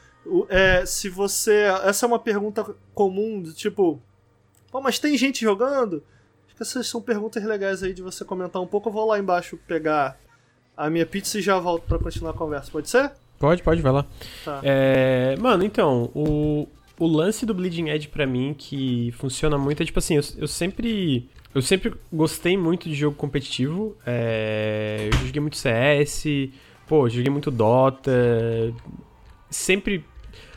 é, 0.48 0.86
se 0.86 1.09
você. 1.09 1.64
Essa 1.85 2.06
é 2.06 2.09
uma 2.09 2.19
pergunta 2.19 2.64
comum, 2.94 3.40
do 3.43 3.52
tipo. 3.52 4.01
Pô, 4.70 4.81
mas 4.81 4.98
tem 4.98 5.19
gente 5.19 5.43
jogando? 5.43 6.02
Acho 6.47 6.56
que 6.56 6.62
essas 6.62 6.86
são 6.86 7.02
perguntas 7.02 7.44
legais 7.44 7.82
aí 7.82 7.93
de 7.93 8.01
você 8.01 8.24
comentar 8.24 8.62
um 8.62 8.66
pouco. 8.66 8.89
Eu 8.89 8.93
vou 8.93 9.06
lá 9.06 9.19
embaixo 9.19 9.59
pegar 9.66 10.19
a 10.77 10.89
minha 10.89 11.05
pizza 11.05 11.39
e 11.39 11.43
já 11.43 11.59
volto 11.59 11.82
pra 11.85 11.98
continuar 11.98 12.31
a 12.31 12.35
conversa. 12.35 12.70
Pode 12.70 12.89
ser? 12.89 13.12
Pode, 13.39 13.62
pode, 13.62 13.82
vai 13.82 13.93
lá. 13.93 14.06
Tá. 14.44 14.60
É, 14.62 15.36
mano, 15.39 15.64
então, 15.64 16.10
o, 16.14 16.66
o 16.98 17.06
lance 17.06 17.44
do 17.44 17.52
Bleeding 17.52 17.89
Edge 17.90 18.09
pra 18.09 18.24
mim 18.27 18.55
que 18.56 19.10
funciona 19.19 19.59
muito 19.59 19.82
é 19.82 19.86
tipo 19.86 19.98
assim, 19.98 20.14
eu, 20.16 20.23
eu 20.39 20.47
sempre. 20.48 21.28
Eu 21.55 21.61
sempre 21.61 21.93
gostei 22.12 22.57
muito 22.57 22.89
de 22.89 22.95
jogo 22.95 23.16
competitivo. 23.16 23.97
é, 24.07 25.09
eu 25.12 25.27
joguei 25.27 25.41
muito 25.41 25.57
CS, 25.57 26.24
pô, 26.87 27.09
joguei 27.09 27.31
muito 27.31 27.51
Dota. 27.51 28.12
Sempre. 29.51 30.05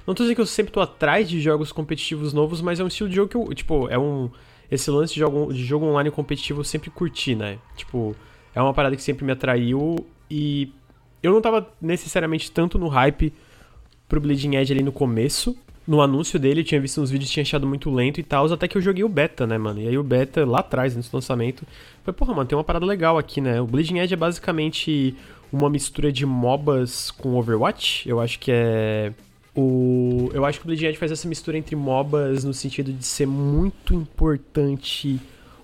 Não 0.07 0.13
tô 0.13 0.23
dizendo 0.23 0.35
que 0.35 0.41
eu 0.41 0.45
sempre 0.45 0.71
tô 0.71 0.79
atrás 0.79 1.27
de 1.27 1.41
jogos 1.41 1.71
competitivos 1.71 2.31
novos, 2.31 2.61
mas 2.61 2.79
é 2.79 2.83
um 2.83 2.87
estilo 2.87 3.09
de 3.09 3.15
jogo 3.15 3.29
que 3.29 3.35
eu. 3.35 3.53
Tipo, 3.53 3.89
é 3.89 3.99
um. 3.99 4.29
Esse 4.71 4.89
lance 4.89 5.13
de 5.13 5.19
jogo, 5.19 5.53
de 5.53 5.63
jogo 5.63 5.85
online 5.85 6.09
competitivo 6.09 6.61
eu 6.61 6.63
sempre 6.63 6.89
curti, 6.89 7.35
né? 7.35 7.59
Tipo, 7.75 8.15
é 8.53 8.61
uma 8.61 8.73
parada 8.73 8.95
que 8.95 9.01
sempre 9.01 9.23
me 9.25 9.31
atraiu 9.31 9.95
e 10.29 10.71
eu 11.21 11.31
não 11.31 11.41
tava 11.41 11.69
necessariamente 11.81 12.51
tanto 12.51 12.79
no 12.79 12.87
hype 12.87 13.33
pro 14.07 14.19
Bleeding 14.21 14.55
Edge 14.55 14.73
ali 14.73 14.81
no 14.81 14.91
começo. 14.91 15.55
No 15.87 16.01
anúncio 16.01 16.39
dele, 16.39 16.63
tinha 16.63 16.81
visto 16.81 16.99
uns 16.99 17.11
vídeos, 17.11 17.29
tinha 17.29 17.43
achado 17.43 17.67
muito 17.67 17.91
lento 17.91 18.19
e 18.19 18.23
tal, 18.23 18.51
até 18.51 18.67
que 18.67 18.75
eu 18.75 18.81
joguei 18.81 19.03
o 19.03 19.09
beta, 19.09 19.45
né, 19.45 19.57
mano? 19.57 19.79
E 19.79 19.87
aí 19.87 19.97
o 19.97 20.03
beta, 20.03 20.43
lá 20.43 20.59
atrás, 20.59 20.97
antes 20.97 21.09
do 21.09 21.15
lançamento, 21.15 21.63
foi, 22.03 22.11
porra, 22.11 22.33
mano, 22.33 22.47
tem 22.47 22.57
uma 22.57 22.63
parada 22.63 22.85
legal 22.85 23.19
aqui, 23.19 23.39
né? 23.39 23.61
O 23.61 23.67
Bleeding 23.67 23.99
Edge 23.99 24.13
é 24.13 24.17
basicamente 24.17 25.15
uma 25.51 25.69
mistura 25.69 26.11
de 26.11 26.25
MOBAs 26.25 27.11
com 27.11 27.35
Overwatch. 27.35 28.09
Eu 28.09 28.19
acho 28.19 28.39
que 28.39 28.51
é. 28.51 29.13
O... 29.55 30.29
Eu 30.33 30.43
acho 30.43 30.59
que 30.59 30.65
o 30.65 30.67
Bleeding 30.67 30.87
Edge 30.87 30.97
faz 30.97 31.11
essa 31.11 31.27
mistura 31.27 31.57
entre 31.57 31.75
MOBAs 31.75 32.43
no 32.43 32.53
sentido 32.53 32.91
de 32.91 33.05
ser 33.05 33.27
muito 33.27 33.93
importante 33.93 35.19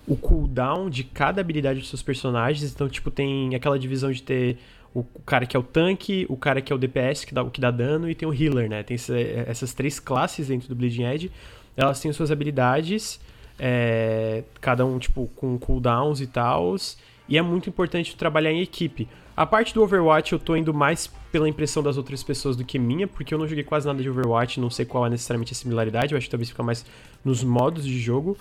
o 0.07 0.15
cooldown 0.15 0.89
de 0.89 1.03
cada 1.03 1.41
habilidade 1.41 1.80
dos 1.80 1.89
seus 1.89 2.02
personagens. 2.02 2.72
Então, 2.72 2.88
tipo, 2.88 3.10
tem 3.10 3.56
aquela 3.56 3.77
divisão 3.77 4.11
de 4.11 4.22
ter 4.22 4.57
o 4.94 5.04
cara 5.26 5.46
que 5.46 5.56
é 5.56 5.60
o 5.60 5.64
tanque, 5.64 6.26
o 6.30 6.36
cara 6.36 6.62
que 6.62 6.72
é 6.72 6.76
o 6.76 6.80
DPS, 6.80 7.26
que 7.26 7.34
dá, 7.34 7.46
que 7.46 7.62
dá 7.62 7.72
dano, 7.72 8.10
e 8.10 8.16
tem 8.16 8.28
o 8.28 8.34
healer, 8.34 8.70
né? 8.70 8.84
Tem 8.84 8.96
esse- 8.96 9.34
essas 9.48 9.74
três 9.74 10.00
classes 10.00 10.48
dentro 10.48 10.68
do 10.68 10.76
Bleeding 10.76 11.04
Edge. 11.04 11.32
Elas 11.78 12.00
têm 12.02 12.12
suas 12.12 12.32
habilidades, 12.32 13.20
é, 13.58 14.44
cada 14.60 14.86
um, 14.86 15.00
tipo, 15.00 15.30
com 15.36 15.58
cooldowns 15.58 16.20
e 16.20 16.28
tals. 16.28 16.98
E 17.30 17.38
é 17.38 17.42
muito 17.42 17.70
importante 17.70 18.16
trabalhar 18.18 18.52
em 18.52 18.62
equipe. 18.62 19.08
A 19.38 19.46
parte 19.46 19.74
do 19.74 19.82
Overwatch 19.82 20.34
eu 20.34 20.40
tô 20.40 20.56
indo 20.56 20.74
mais 20.74 21.08
pela 21.32 21.48
impressão 21.48 21.82
das 21.82 21.96
outras 21.96 22.22
pessoas 22.22 22.58
do 22.58 22.66
que 22.66 22.78
minha, 22.78 23.08
porque 23.08 23.34
eu 23.34 23.38
não 23.38 23.48
joguei 23.48 23.64
quase 23.64 23.88
nada 23.88 24.02
de 24.04 24.10
Overwatch, 24.10 24.60
não 24.60 24.70
sei 24.70 24.84
qual 24.86 25.06
é 25.06 25.10
necessariamente 25.10 25.54
a 25.54 25.56
similaridade, 25.56 26.12
eu 26.14 26.18
acho 26.18 26.28
que 26.28 26.32
talvez 26.32 26.50
fica 26.50 26.62
mais 26.62 26.86
nos 27.24 27.42
modos 27.44 27.86
de 27.86 27.98
jogo. 27.98 28.38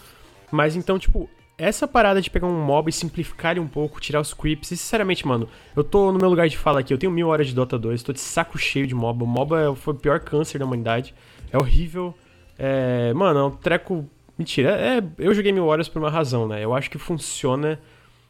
Mas 0.50 0.74
então, 0.74 0.98
tipo, 0.98 1.30
essa 1.60 1.86
parada 1.86 2.20
de 2.22 2.30
pegar 2.30 2.46
um 2.46 2.64
mob 2.64 2.88
e 2.88 2.92
simplificar 2.92 3.52
ele 3.52 3.60
um 3.60 3.68
pouco, 3.68 4.00
tirar 4.00 4.20
os 4.20 4.32
creeps, 4.32 4.70
e 4.70 4.76
sinceramente, 4.76 5.26
mano, 5.26 5.48
eu 5.76 5.84
tô 5.84 6.10
no 6.10 6.18
meu 6.18 6.28
lugar 6.30 6.48
de 6.48 6.56
fala 6.56 6.80
aqui, 6.80 6.92
eu 6.92 6.98
tenho 6.98 7.12
mil 7.12 7.28
horas 7.28 7.48
de 7.48 7.54
Dota 7.54 7.78
2, 7.78 8.02
tô 8.02 8.12
de 8.12 8.20
saco 8.20 8.56
cheio 8.58 8.86
de 8.86 8.94
mob. 8.94 9.22
O 9.22 9.26
mob 9.26 9.54
é- 9.54 9.74
foi 9.76 9.92
o 9.94 9.96
pior 9.96 10.20
câncer 10.20 10.58
da 10.58 10.64
humanidade, 10.64 11.14
é 11.52 11.58
horrível. 11.58 12.14
É, 12.58 13.12
mano, 13.14 13.38
é 13.38 13.44
um 13.44 13.50
treco. 13.50 14.08
Mentira, 14.38 14.70
é, 14.70 15.02
eu 15.18 15.34
joguei 15.34 15.52
mil 15.52 15.66
horas 15.66 15.86
por 15.88 15.98
uma 15.98 16.10
razão, 16.10 16.48
né? 16.48 16.64
Eu 16.64 16.74
acho 16.74 16.90
que 16.90 16.96
funciona, 16.96 17.78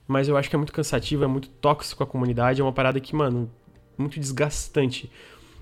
mas 0.09 0.29
eu 0.29 0.37
acho 0.37 0.51
que 0.51 0.57
é 0.57 0.59
muito 0.59 0.73
cansativo, 0.73 1.23
é 1.23 1.27
muito 1.29 1.49
tóxico 1.49 2.03
a 2.03 2.07
comunidade, 2.07 2.61
é 2.61 2.65
uma 2.65 2.73
parada 2.73 2.99
que, 2.99 3.15
mano, 3.15 3.49
muito 3.97 4.19
desgastante. 4.19 5.09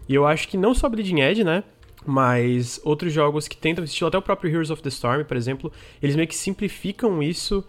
E 0.09 0.15
eu 0.15 0.27
acho 0.27 0.49
que 0.49 0.57
não 0.57 0.74
só 0.74 0.89
Bleeding 0.89 1.20
Edge, 1.20 1.45
né? 1.45 1.62
Mas 2.11 2.81
outros 2.85 3.13
jogos 3.13 3.47
que 3.47 3.55
tentam 3.55 3.85
esse 3.85 3.93
estilo, 3.93 4.09
até 4.09 4.17
o 4.17 4.23
próprio 4.23 4.51
Heroes 4.51 4.71
of 4.71 4.81
the 4.81 4.89
Storm, 4.89 5.25
por 5.25 5.37
exemplo, 5.37 5.71
eles 6.03 6.17
meio 6.17 6.27
que 6.27 6.35
simplificam 6.35 7.23
isso 7.23 7.63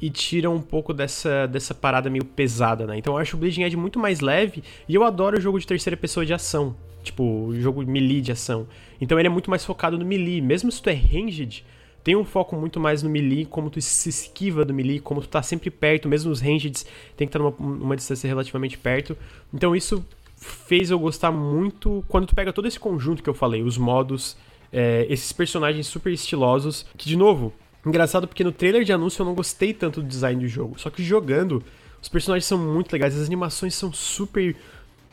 e 0.00 0.08
tira 0.08 0.48
um 0.48 0.62
pouco 0.62 0.94
dessa, 0.94 1.46
dessa 1.46 1.74
parada 1.74 2.08
meio 2.08 2.24
pesada, 2.24 2.86
né? 2.86 2.96
Então 2.96 3.12
eu 3.12 3.18
acho 3.18 3.36
o 3.36 3.38
Bleeding 3.38 3.64
Edge 3.64 3.76
muito 3.76 3.98
mais 3.98 4.20
leve 4.20 4.64
e 4.88 4.94
eu 4.94 5.04
adoro 5.04 5.36
o 5.36 5.40
jogo 5.42 5.60
de 5.60 5.66
terceira 5.66 5.94
pessoa 5.94 6.24
de 6.24 6.32
ação. 6.32 6.74
Tipo, 7.02 7.52
jogo 7.56 7.84
melee 7.84 8.22
de 8.22 8.32
ação. 8.32 8.66
Então 8.98 9.18
ele 9.18 9.28
é 9.28 9.30
muito 9.30 9.50
mais 9.50 9.62
focado 9.62 9.98
no 9.98 10.06
melee. 10.06 10.40
Mesmo 10.40 10.72
se 10.72 10.80
tu 10.80 10.88
é 10.88 10.94
ranged, 10.94 11.62
tem 12.02 12.16
um 12.16 12.24
foco 12.24 12.56
muito 12.56 12.80
mais 12.80 13.02
no 13.02 13.10
melee, 13.10 13.44
como 13.44 13.68
tu 13.68 13.78
se 13.82 14.08
esquiva 14.08 14.64
do 14.64 14.72
melee, 14.72 15.00
como 15.00 15.20
tu 15.20 15.28
tá 15.28 15.42
sempre 15.42 15.70
perto, 15.70 16.08
mesmo 16.08 16.32
os 16.32 16.40
ranged 16.40 16.82
tem 17.14 17.28
que 17.28 17.36
estar 17.36 17.38
numa, 17.38 17.54
numa 17.58 17.94
distância 17.94 18.26
relativamente 18.26 18.78
perto. 18.78 19.14
Então 19.52 19.76
isso 19.76 20.02
fez 20.46 20.90
eu 20.90 20.98
gostar 20.98 21.30
muito 21.30 22.04
quando 22.08 22.26
tu 22.26 22.34
pega 22.34 22.52
todo 22.52 22.66
esse 22.68 22.78
conjunto 22.78 23.22
que 23.22 23.28
eu 23.28 23.34
falei, 23.34 23.62
os 23.62 23.76
modos, 23.76 24.36
é, 24.72 25.06
esses 25.08 25.32
personagens 25.32 25.86
super 25.86 26.12
estilosos, 26.12 26.86
que 26.96 27.08
de 27.08 27.16
novo, 27.16 27.52
engraçado 27.84 28.26
porque 28.26 28.44
no 28.44 28.52
trailer 28.52 28.84
de 28.84 28.92
anúncio 28.92 29.22
eu 29.22 29.26
não 29.26 29.34
gostei 29.34 29.74
tanto 29.74 30.00
do 30.00 30.08
design 30.08 30.40
do 30.40 30.48
jogo, 30.48 30.78
só 30.78 30.90
que 30.90 31.02
jogando, 31.02 31.62
os 32.00 32.08
personagens 32.08 32.46
são 32.46 32.58
muito 32.58 32.92
legais, 32.92 33.16
as 33.18 33.26
animações 33.26 33.74
são 33.74 33.92
super 33.92 34.56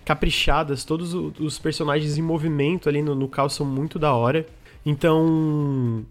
caprichadas, 0.06 0.84
todos 0.84 1.14
os 1.14 1.58
personagens 1.58 2.18
em 2.18 2.22
movimento 2.22 2.90
ali 2.90 3.02
no, 3.02 3.16
no 3.16 3.28
caos 3.28 3.54
são 3.54 3.66
muito 3.66 3.98
da 3.98 4.14
hora. 4.14 4.46
Então, 4.86 6.06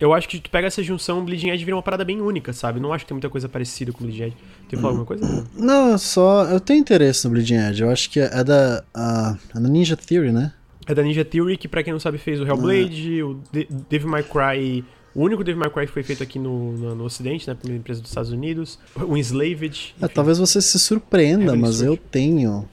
eu 0.00 0.14
acho 0.14 0.26
que 0.26 0.40
tu 0.40 0.50
pega 0.50 0.66
essa 0.66 0.82
junção, 0.82 1.18
o 1.18 1.22
Bleeding 1.22 1.50
Edge 1.50 1.62
vira 1.62 1.76
uma 1.76 1.82
parada 1.82 2.04
bem 2.04 2.22
única, 2.22 2.54
sabe? 2.54 2.80
Não 2.80 2.90
acho 2.90 3.04
que 3.04 3.10
tem 3.10 3.14
muita 3.14 3.28
coisa 3.28 3.48
parecida 3.48 3.92
com 3.92 4.02
o 4.02 4.06
Bleeding 4.06 4.24
Edge. 4.24 4.36
Tem 4.68 4.78
falar 4.78 4.92
alguma 4.92 5.04
coisa? 5.04 5.46
Não, 5.54 5.98
só. 5.98 6.44
Eu 6.44 6.58
tenho 6.58 6.80
interesse 6.80 7.26
no 7.26 7.32
Bleeding 7.32 7.56
Edge. 7.56 7.82
Eu 7.82 7.90
acho 7.90 8.08
que 8.08 8.18
é 8.18 8.42
da. 8.42 8.82
Uh, 8.96 9.38
é 9.56 9.60
da 9.60 9.68
Ninja 9.68 9.96
Theory, 9.96 10.32
né? 10.32 10.54
É 10.86 10.94
da 10.94 11.02
Ninja 11.02 11.24
Theory, 11.24 11.58
que 11.58 11.68
pra 11.68 11.82
quem 11.82 11.92
não 11.92 12.00
sabe 12.00 12.16
fez 12.16 12.40
o 12.40 12.46
Hellblade, 12.46 13.22
o 13.22 13.40
De 13.52 13.68
Devil 13.90 14.08
May 14.08 14.22
Cry. 14.22 14.84
O 15.14 15.22
único 15.22 15.44
Devil 15.44 15.60
May 15.60 15.70
Cry 15.70 15.86
que 15.86 15.92
foi 15.92 16.02
feito 16.02 16.22
aqui 16.22 16.38
no, 16.38 16.72
no, 16.72 16.94
no 16.94 17.04
Ocidente, 17.04 17.46
né? 17.46 17.54
Primeira 17.54 17.80
empresa 17.80 18.00
dos 18.00 18.10
Estados 18.10 18.32
Unidos. 18.32 18.78
O 18.96 19.16
Enslaved. 19.18 19.94
É, 20.00 20.08
talvez 20.08 20.38
você 20.38 20.62
se 20.62 20.78
surpreenda, 20.78 21.54
mas 21.54 21.82
eu 21.82 21.96
tenho 21.96 22.66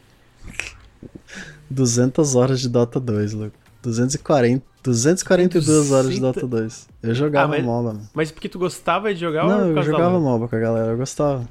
200 1.70 2.36
horas 2.36 2.62
de 2.62 2.70
Dota 2.70 3.00
2, 3.00 3.34
Luke. 3.34 3.67
240, 3.88 4.66
242 4.84 5.92
horas 5.92 6.14
de 6.14 6.20
Dota 6.20 6.46
2. 6.46 6.88
Eu 7.02 7.16
jogava 7.16 7.56
ah, 7.56 7.58
mas, 7.58 7.66
MOBA. 7.66 7.94
Mano. 7.94 8.10
Mas 8.14 8.32
porque 8.32 8.50
tu 8.50 8.60
gostava 8.60 9.14
de 9.14 9.20
jogar 9.20 9.48
Não, 9.48 9.70
eu 9.70 9.84
jogava 9.84 10.20
MOBA 10.20 10.48
com 10.48 10.56
a 10.56 10.60
galera, 10.60 10.92
eu 10.92 10.98
gostava. 10.98 11.48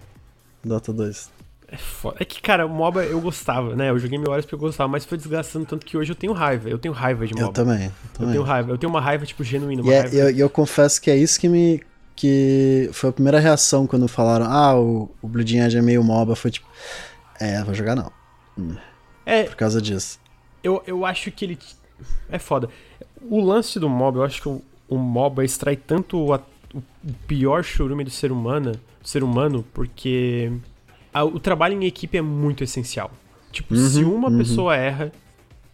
Dota 0.62 0.92
2. 0.92 1.30
É, 1.68 1.76
foda. 1.76 2.16
é 2.20 2.24
que, 2.24 2.40
cara, 2.40 2.66
o 2.66 2.68
MOBA 2.68 3.04
eu 3.04 3.20
gostava, 3.20 3.74
né? 3.74 3.90
Eu 3.90 3.98
joguei 3.98 4.18
mil 4.18 4.30
horas 4.30 4.44
porque 4.44 4.54
eu 4.54 4.58
gostava, 4.58 4.88
mas 4.88 5.04
foi 5.04 5.16
desgastando 5.16 5.64
tanto 5.64 5.86
que 5.86 5.96
hoje 5.96 6.12
eu 6.12 6.16
tenho 6.16 6.32
raiva. 6.32 6.68
Eu 6.68 6.78
tenho 6.78 6.92
raiva 6.92 7.26
de 7.26 7.34
MOBA. 7.34 7.46
Eu 7.46 7.52
também. 7.52 7.86
Eu, 7.86 7.92
também. 8.12 8.28
eu 8.28 8.32
tenho 8.32 8.42
raiva. 8.42 8.70
Eu 8.72 8.78
tenho 8.78 8.90
uma 8.90 9.00
raiva, 9.00 9.24
tipo, 9.24 9.42
genuína. 9.42 9.82
E 9.82 9.90
é, 9.90 10.06
eu, 10.12 10.30
eu, 10.30 10.50
confesso 10.50 11.00
que 11.00 11.10
é 11.10 11.16
isso 11.16 11.40
que 11.40 11.48
me. 11.48 11.82
que 12.14 12.90
foi 12.92 13.10
a 13.10 13.12
primeira 13.12 13.40
reação 13.40 13.86
quando 13.86 14.06
falaram, 14.06 14.46
ah, 14.46 14.78
o, 14.78 15.10
o 15.22 15.26
Bleeding 15.26 15.60
Edge 15.60 15.78
é 15.78 15.82
meio 15.82 16.04
MOBA. 16.04 16.36
Foi 16.36 16.50
tipo, 16.50 16.68
é, 17.40 17.64
vou 17.64 17.74
jogar 17.74 17.96
não. 17.96 18.12
Hum. 18.58 18.76
É. 19.24 19.44
Por 19.44 19.56
causa 19.56 19.80
disso. 19.80 20.20
Eu, 20.62 20.82
eu 20.86 21.04
acho 21.04 21.30
que 21.30 21.44
ele. 21.44 21.58
É 22.28 22.38
foda. 22.38 22.68
O 23.22 23.40
lance 23.40 23.78
do 23.78 23.88
MOBA, 23.88 24.18
eu 24.18 24.24
acho 24.24 24.42
que 24.42 24.48
o, 24.48 24.62
o 24.88 24.96
MOBA 24.96 25.44
extrai 25.44 25.76
tanto 25.76 26.32
a, 26.32 26.40
o 26.74 26.82
pior 27.26 27.64
churume 27.64 28.04
do 28.04 28.10
ser 28.10 28.30
humano, 28.32 28.72
do 28.72 29.08
ser 29.08 29.22
humano 29.22 29.64
porque 29.72 30.52
a, 31.12 31.24
o 31.24 31.40
trabalho 31.40 31.80
em 31.80 31.86
equipe 31.86 32.18
é 32.18 32.22
muito 32.22 32.62
essencial. 32.62 33.10
Tipo, 33.50 33.74
uhum, 33.74 33.88
se 33.88 34.04
uma 34.04 34.28
uhum. 34.28 34.38
pessoa 34.38 34.76
erra, 34.76 35.12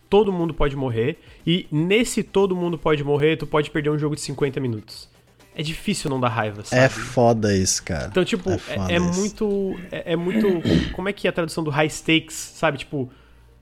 todo 0.08 0.32
mundo 0.32 0.54
pode 0.54 0.76
morrer. 0.76 1.18
E 1.46 1.66
nesse 1.72 2.22
todo 2.22 2.54
mundo 2.54 2.78
pode 2.78 3.02
morrer, 3.02 3.36
tu 3.36 3.46
pode 3.46 3.70
perder 3.70 3.90
um 3.90 3.98
jogo 3.98 4.14
de 4.14 4.20
50 4.20 4.60
minutos. 4.60 5.08
É 5.54 5.62
difícil 5.62 6.08
não 6.08 6.20
dar 6.20 6.28
raiva, 6.28 6.64
sabe? 6.64 6.82
É 6.82 6.88
foda 6.88 7.54
isso, 7.56 7.82
cara. 7.82 8.06
Então, 8.06 8.24
tipo, 8.24 8.50
é, 8.50 8.92
é, 8.92 8.94
é 8.94 8.98
muito. 8.98 9.76
É, 9.90 10.12
é, 10.12 10.16
muito. 10.16 10.46
Como 10.92 11.08
é 11.08 11.12
que 11.12 11.26
é 11.26 11.30
a 11.30 11.32
tradução 11.32 11.62
do 11.62 11.70
high 11.70 11.88
stakes, 11.88 12.34
sabe? 12.34 12.78
Tipo, 12.78 13.10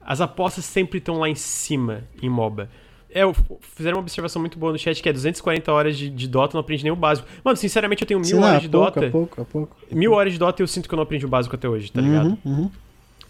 as 0.01 0.21
apostas 0.21 0.65
sempre 0.65 0.99
estão 0.99 1.19
lá 1.19 1.29
em 1.29 1.35
cima 1.35 2.05
em 2.23 2.29
MOBA. 2.29 2.69
É, 3.13 3.23
fizeram 3.61 3.97
uma 3.97 4.03
observação 4.03 4.41
muito 4.41 4.57
boa 4.57 4.71
no 4.73 4.79
chat 4.79 5.03
que 5.03 5.09
é 5.09 5.13
240 5.13 5.73
horas 5.73 5.99
de, 5.99 6.09
de 6.09 6.29
Dota, 6.29 6.55
não 6.55 6.61
aprendi 6.61 6.85
nem 6.85 6.93
o 6.93 6.97
básico. 6.97 7.27
Mano, 7.45 7.57
sinceramente, 7.57 8.03
eu 8.03 8.07
tenho 8.07 8.21
mil 8.21 8.29
Sim, 8.29 8.39
horas 8.39 8.53
não, 8.53 8.61
de 8.61 8.69
pouco, 8.69 8.87
Dota. 8.87 9.07
A 9.07 9.11
pouco, 9.11 9.41
a 9.41 9.45
pouco. 9.45 9.77
Mil 9.91 10.13
horas 10.13 10.33
de 10.33 10.39
Dota 10.39 10.63
e 10.63 10.65
eu 10.65 10.69
sinto 10.69 10.89
que 10.89 10.95
eu 10.95 10.97
não 10.97 11.03
aprendi 11.03 11.27
o 11.27 11.29
básico 11.29 11.55
até 11.55 11.69
hoje, 11.69 11.91
tá 11.91 12.01
ligado? 12.01 12.39
Uhum, 12.45 12.53
uhum. 12.53 12.71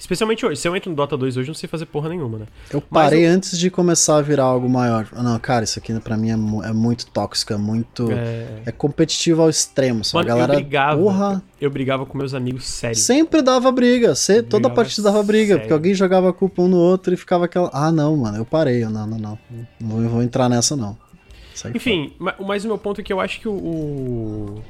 Especialmente 0.00 0.46
hoje. 0.46 0.58
Se 0.58 0.66
eu 0.66 0.74
entro 0.74 0.88
no 0.88 0.96
Dota 0.96 1.14
2 1.14 1.36
hoje, 1.36 1.48
eu 1.48 1.52
não 1.52 1.54
sei 1.54 1.68
fazer 1.68 1.84
porra 1.84 2.08
nenhuma, 2.08 2.38
né? 2.38 2.46
Eu 2.72 2.80
parei 2.80 3.26
eu... 3.26 3.30
antes 3.30 3.58
de 3.58 3.70
começar 3.70 4.16
a 4.16 4.22
virar 4.22 4.44
algo 4.44 4.66
maior. 4.66 5.06
Não, 5.12 5.38
cara, 5.38 5.62
isso 5.62 5.78
aqui 5.78 5.92
pra 6.00 6.16
mim 6.16 6.30
é, 6.30 6.68
é 6.70 6.72
muito 6.72 7.06
tóxico, 7.08 7.52
é 7.52 7.58
muito. 7.58 8.10
É... 8.10 8.62
é 8.64 8.72
competitivo 8.72 9.42
ao 9.42 9.50
extremo. 9.50 10.00
Mano, 10.14 10.26
a 10.26 10.28
galera. 10.28 10.54
Eu 10.54 10.56
brigava, 10.56 11.02
porra... 11.02 11.42
eu 11.60 11.70
brigava 11.70 12.06
com 12.06 12.16
meus 12.16 12.32
amigos, 12.32 12.64
sério. 12.64 12.96
Sempre 12.96 13.42
dava 13.42 13.70
briga. 13.70 14.14
Você, 14.14 14.42
toda 14.42 14.70
partida 14.70 15.10
dava 15.10 15.22
briga. 15.22 15.48
Sério. 15.48 15.60
Porque 15.60 15.72
alguém 15.74 15.92
jogava 15.92 16.32
culpa 16.32 16.62
um 16.62 16.68
no 16.68 16.78
outro 16.78 17.12
e 17.12 17.16
ficava 17.18 17.44
aquela. 17.44 17.68
Ah, 17.70 17.92
não, 17.92 18.16
mano, 18.16 18.38
eu 18.38 18.46
parei. 18.46 18.82
Eu, 18.82 18.88
não, 18.88 19.06
não, 19.06 19.18
não. 19.18 19.38
Não 19.78 20.08
vou 20.08 20.22
entrar 20.22 20.48
nessa, 20.48 20.74
não. 20.74 20.96
Enfim, 21.74 22.14
mas 22.18 22.64
o 22.64 22.68
meu 22.68 22.78
ponto 22.78 23.02
é 23.02 23.04
que 23.04 23.12
eu 23.12 23.20
acho 23.20 23.38
que 23.38 23.46
o, 23.46 23.52
o 23.52 24.62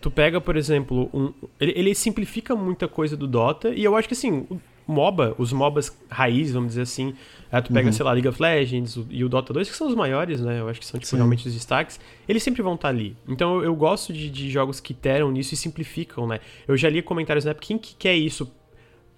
tu 0.00 0.12
pega, 0.12 0.40
por 0.40 0.56
exemplo, 0.56 1.10
um, 1.12 1.32
ele, 1.58 1.72
ele, 1.74 1.94
simplifica 1.94 2.54
muita 2.54 2.86
coisa 2.86 3.16
do 3.16 3.26
Dota, 3.26 3.70
e 3.70 3.82
eu 3.82 3.96
acho 3.96 4.06
que 4.06 4.14
assim, 4.14 4.46
MOBA, 4.86 5.34
os 5.38 5.52
MOBAs 5.52 5.96
raiz, 6.10 6.52
vamos 6.52 6.68
dizer 6.68 6.82
assim. 6.82 7.14
Aí 7.50 7.62
tu 7.62 7.72
pega, 7.72 7.86
uhum. 7.86 7.92
sei 7.92 8.04
lá, 8.04 8.12
League 8.12 8.28
of 8.28 8.40
Legends 8.40 8.98
e 9.10 9.24
o 9.24 9.28
Dota 9.28 9.52
2, 9.52 9.70
que 9.70 9.76
são 9.76 9.88
os 9.88 9.94
maiores, 9.94 10.40
né? 10.40 10.60
Eu 10.60 10.68
acho 10.68 10.80
que 10.80 10.86
são 10.86 10.98
tipo, 10.98 11.14
realmente 11.16 11.46
os 11.46 11.54
destaques. 11.54 11.98
Eles 12.28 12.42
sempre 12.42 12.62
vão 12.62 12.74
estar 12.74 12.88
tá 12.88 12.94
ali. 12.94 13.16
Então 13.28 13.56
eu, 13.56 13.64
eu 13.64 13.74
gosto 13.74 14.12
de, 14.12 14.28
de, 14.30 14.50
jogos 14.50 14.80
que 14.80 14.94
teram 14.94 15.30
nisso 15.30 15.54
e 15.54 15.56
simplificam, 15.56 16.26
né? 16.26 16.40
Eu 16.66 16.76
já 16.76 16.88
li 16.88 17.02
comentários 17.02 17.44
na 17.44 17.52
época, 17.52 17.66
quem 17.66 17.78
que 17.78 17.94
quer 17.96 18.14
isso? 18.14 18.50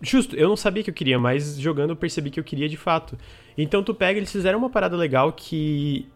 Justo, 0.00 0.36
eu 0.36 0.48
não 0.48 0.56
sabia 0.56 0.82
que 0.82 0.90
eu 0.90 0.94
queria, 0.94 1.18
mas 1.18 1.58
jogando 1.58 1.90
eu 1.90 1.96
percebi 1.96 2.30
que 2.30 2.38
eu 2.38 2.44
queria 2.44 2.68
de 2.68 2.76
fato. 2.76 3.18
Então 3.56 3.82
tu 3.82 3.94
pega, 3.94 4.18
eles 4.18 4.30
fizeram 4.30 4.58
uma 4.58 4.70
parada 4.70 4.96
legal 4.96 5.32
que 5.32 6.06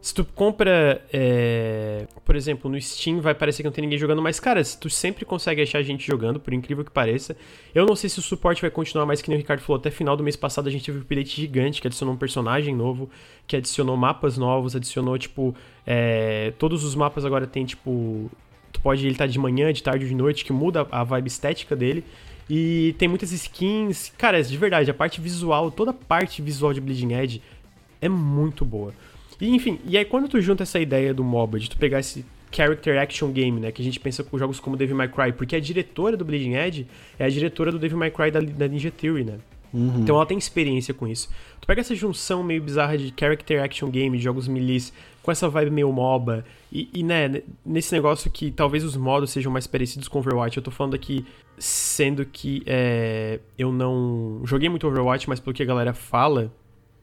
se 0.00 0.14
tu 0.14 0.24
compra, 0.24 1.04
é, 1.12 2.06
por 2.24 2.36
exemplo, 2.36 2.70
no 2.70 2.80
Steam, 2.80 3.20
vai 3.20 3.34
parecer 3.34 3.62
que 3.62 3.66
não 3.66 3.72
tem 3.72 3.82
ninguém 3.82 3.98
jogando, 3.98 4.22
mas, 4.22 4.38
cara, 4.38 4.62
se 4.62 4.78
tu 4.78 4.88
sempre 4.88 5.24
consegue 5.24 5.60
achar 5.60 5.82
gente 5.82 6.06
jogando, 6.06 6.38
por 6.38 6.52
incrível 6.52 6.84
que 6.84 6.90
pareça. 6.90 7.36
Eu 7.74 7.84
não 7.84 7.96
sei 7.96 8.08
se 8.08 8.18
o 8.18 8.22
suporte 8.22 8.62
vai 8.62 8.70
continuar, 8.70 9.06
mas 9.06 9.20
que 9.20 9.28
nem 9.28 9.36
o 9.36 9.40
Ricardo 9.40 9.60
falou, 9.60 9.80
até 9.80 9.90
final 9.90 10.16
do 10.16 10.22
mês 10.22 10.36
passado 10.36 10.68
a 10.68 10.70
gente 10.70 10.84
teve 10.84 10.98
um 10.98 11.00
update 11.00 11.40
gigante 11.40 11.80
que 11.80 11.88
adicionou 11.88 12.14
um 12.14 12.18
personagem 12.18 12.76
novo, 12.76 13.10
que 13.46 13.56
adicionou 13.56 13.96
mapas 13.96 14.38
novos, 14.38 14.76
adicionou, 14.76 15.18
tipo, 15.18 15.54
é, 15.84 16.52
todos 16.58 16.84
os 16.84 16.94
mapas 16.94 17.24
agora 17.24 17.46
tem, 17.46 17.64
tipo, 17.64 18.30
tu 18.72 18.80
pode 18.80 19.04
ele 19.04 19.16
tá 19.16 19.26
de 19.26 19.38
manhã, 19.38 19.72
de 19.72 19.82
tarde 19.82 20.04
ou 20.04 20.08
de 20.08 20.14
noite, 20.14 20.44
que 20.44 20.52
muda 20.52 20.86
a 20.92 21.02
vibe 21.02 21.26
estética 21.26 21.74
dele. 21.74 22.04
E 22.48 22.94
tem 22.98 23.08
muitas 23.08 23.32
skins. 23.32 24.12
Cara, 24.16 24.42
de 24.42 24.56
verdade, 24.56 24.90
a 24.90 24.94
parte 24.94 25.20
visual, 25.20 25.70
toda 25.70 25.90
a 25.90 25.94
parte 25.94 26.40
visual 26.40 26.72
de 26.72 26.80
Bleeding 26.80 27.12
Edge 27.12 27.42
é 28.00 28.08
muito 28.08 28.64
boa. 28.64 28.94
E, 29.40 29.54
enfim, 29.54 29.78
e 29.84 29.96
aí 29.96 30.04
quando 30.04 30.28
tu 30.28 30.40
junta 30.40 30.62
essa 30.62 30.78
ideia 30.78 31.14
do 31.14 31.22
MOBA, 31.22 31.58
de 31.58 31.70
tu 31.70 31.76
pegar 31.76 32.00
esse 32.00 32.24
character 32.50 32.98
action 32.98 33.30
game, 33.30 33.60
né, 33.60 33.70
que 33.70 33.82
a 33.82 33.84
gente 33.84 34.00
pensa 34.00 34.24
com 34.24 34.38
jogos 34.38 34.58
como 34.58 34.76
Devil 34.76 34.96
May 34.96 35.08
Cry, 35.08 35.32
porque 35.32 35.54
a 35.54 35.60
diretora 35.60 36.16
do 36.16 36.24
Bleeding 36.24 36.54
Edge 36.54 36.86
é 37.18 37.24
a 37.24 37.28
diretora 37.28 37.70
do 37.70 37.78
Devil 37.78 37.98
May 37.98 38.10
Cry 38.10 38.30
da, 38.30 38.40
da 38.40 38.66
Ninja 38.66 38.90
Theory, 38.90 39.24
né? 39.24 39.38
Uhum. 39.72 40.00
Então 40.00 40.16
ela 40.16 40.24
tem 40.24 40.38
experiência 40.38 40.94
com 40.94 41.06
isso. 41.06 41.28
Tu 41.60 41.66
pega 41.66 41.80
essa 41.80 41.94
junção 41.94 42.42
meio 42.42 42.62
bizarra 42.62 42.96
de 42.96 43.12
character 43.18 43.62
action 43.62 43.90
game, 43.90 44.16
de 44.16 44.24
jogos 44.24 44.48
milis, 44.48 44.92
com 45.22 45.30
essa 45.30 45.48
vibe 45.48 45.70
meio 45.70 45.92
MOBA, 45.92 46.44
e, 46.72 46.88
e, 46.92 47.02
né, 47.02 47.42
nesse 47.64 47.92
negócio 47.92 48.30
que 48.30 48.50
talvez 48.50 48.82
os 48.82 48.96
modos 48.96 49.30
sejam 49.30 49.52
mais 49.52 49.66
parecidos 49.66 50.08
com 50.08 50.20
Overwatch. 50.20 50.56
Eu 50.56 50.62
tô 50.62 50.70
falando 50.70 50.94
aqui 50.94 51.24
sendo 51.58 52.24
que 52.24 52.62
é, 52.64 53.40
eu 53.58 53.70
não 53.70 54.40
joguei 54.44 54.68
muito 54.68 54.86
Overwatch, 54.86 55.28
mas 55.28 55.38
pelo 55.38 55.52
que 55.52 55.62
a 55.62 55.66
galera 55.66 55.92
fala, 55.92 56.50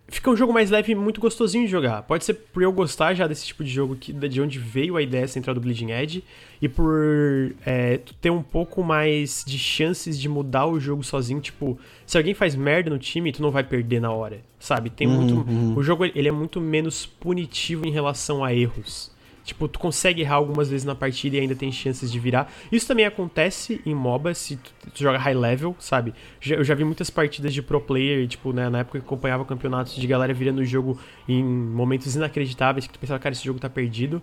fica 0.07 0.29
um 0.29 0.35
jogo 0.35 0.53
mais 0.53 0.69
leve 0.69 0.91
e 0.91 0.95
muito 0.95 1.19
gostosinho 1.19 1.65
de 1.65 1.71
jogar. 1.71 2.03
Pode 2.03 2.25
ser 2.25 2.33
por 2.33 2.61
eu 2.61 2.71
gostar 2.71 3.13
já 3.13 3.27
desse 3.27 3.45
tipo 3.45 3.63
de 3.63 3.69
jogo, 3.69 3.95
que, 3.95 4.13
de 4.13 4.41
onde 4.41 4.59
veio 4.59 4.95
a 4.97 5.01
ideia 5.01 5.27
central 5.27 5.53
do 5.55 5.61
Bleeding 5.61 5.91
Edge, 5.91 6.23
e 6.61 6.69
por 6.69 7.53
é, 7.65 7.99
ter 8.21 8.29
um 8.29 8.43
pouco 8.43 8.83
mais 8.83 9.43
de 9.45 9.57
chances 9.57 10.19
de 10.19 10.29
mudar 10.29 10.67
o 10.67 10.79
jogo 10.79 11.03
sozinho. 11.03 11.39
Tipo, 11.39 11.77
se 12.05 12.17
alguém 12.17 12.33
faz 12.33 12.55
merda 12.55 12.89
no 12.89 12.99
time, 12.99 13.31
tu 13.31 13.41
não 13.41 13.51
vai 13.51 13.63
perder 13.63 13.99
na 13.99 14.11
hora, 14.11 14.41
sabe? 14.59 14.89
Tem 14.89 15.07
uhum, 15.07 15.15
muito. 15.15 15.49
Uhum. 15.49 15.75
O 15.75 15.83
jogo 15.83 16.05
ele 16.05 16.27
é 16.27 16.31
muito 16.31 16.61
menos 16.61 17.05
punitivo 17.05 17.87
em 17.87 17.91
relação 17.91 18.43
a 18.43 18.53
erros. 18.53 19.14
Tipo, 19.45 19.67
tu 19.67 19.77
consegue 19.77 20.21
errar 20.21 20.35
algumas 20.35 20.69
vezes 20.69 20.83
na 20.83 20.95
partida 20.95 21.37
e 21.37 21.39
ainda 21.39 21.55
tem 21.55 21.71
chances 21.71 22.11
de 22.11 22.19
virar. 22.19 22.51
Isso 22.71 22.87
também 22.87 23.05
acontece 23.05 23.79
em 23.85 23.93
MOBA, 23.93 24.33
se 24.33 24.55
tu, 24.55 24.73
tu 24.91 25.03
joga 25.03 25.19
high 25.19 25.35
level, 25.35 25.75
sabe? 25.77 26.15
Eu 26.43 26.63
já 26.63 26.73
vi 26.73 26.83
muitas 26.83 27.11
partidas 27.11 27.53
de 27.53 27.61
pro 27.61 27.79
player, 27.79 28.27
tipo, 28.27 28.51
né, 28.51 28.69
na 28.69 28.79
época 28.79 28.99
que 28.99 29.05
acompanhava 29.05 29.45
campeonatos 29.45 29.95
de 29.95 30.07
galera 30.07 30.33
virando 30.33 30.61
o 30.61 30.65
jogo 30.65 30.99
em 31.29 31.43
momentos 31.43 32.15
inacreditáveis, 32.15 32.87
que 32.87 32.93
tu 32.93 32.99
pensava, 32.99 33.19
cara, 33.19 33.33
esse 33.33 33.45
jogo 33.45 33.59
tá 33.59 33.69
perdido. 33.69 34.19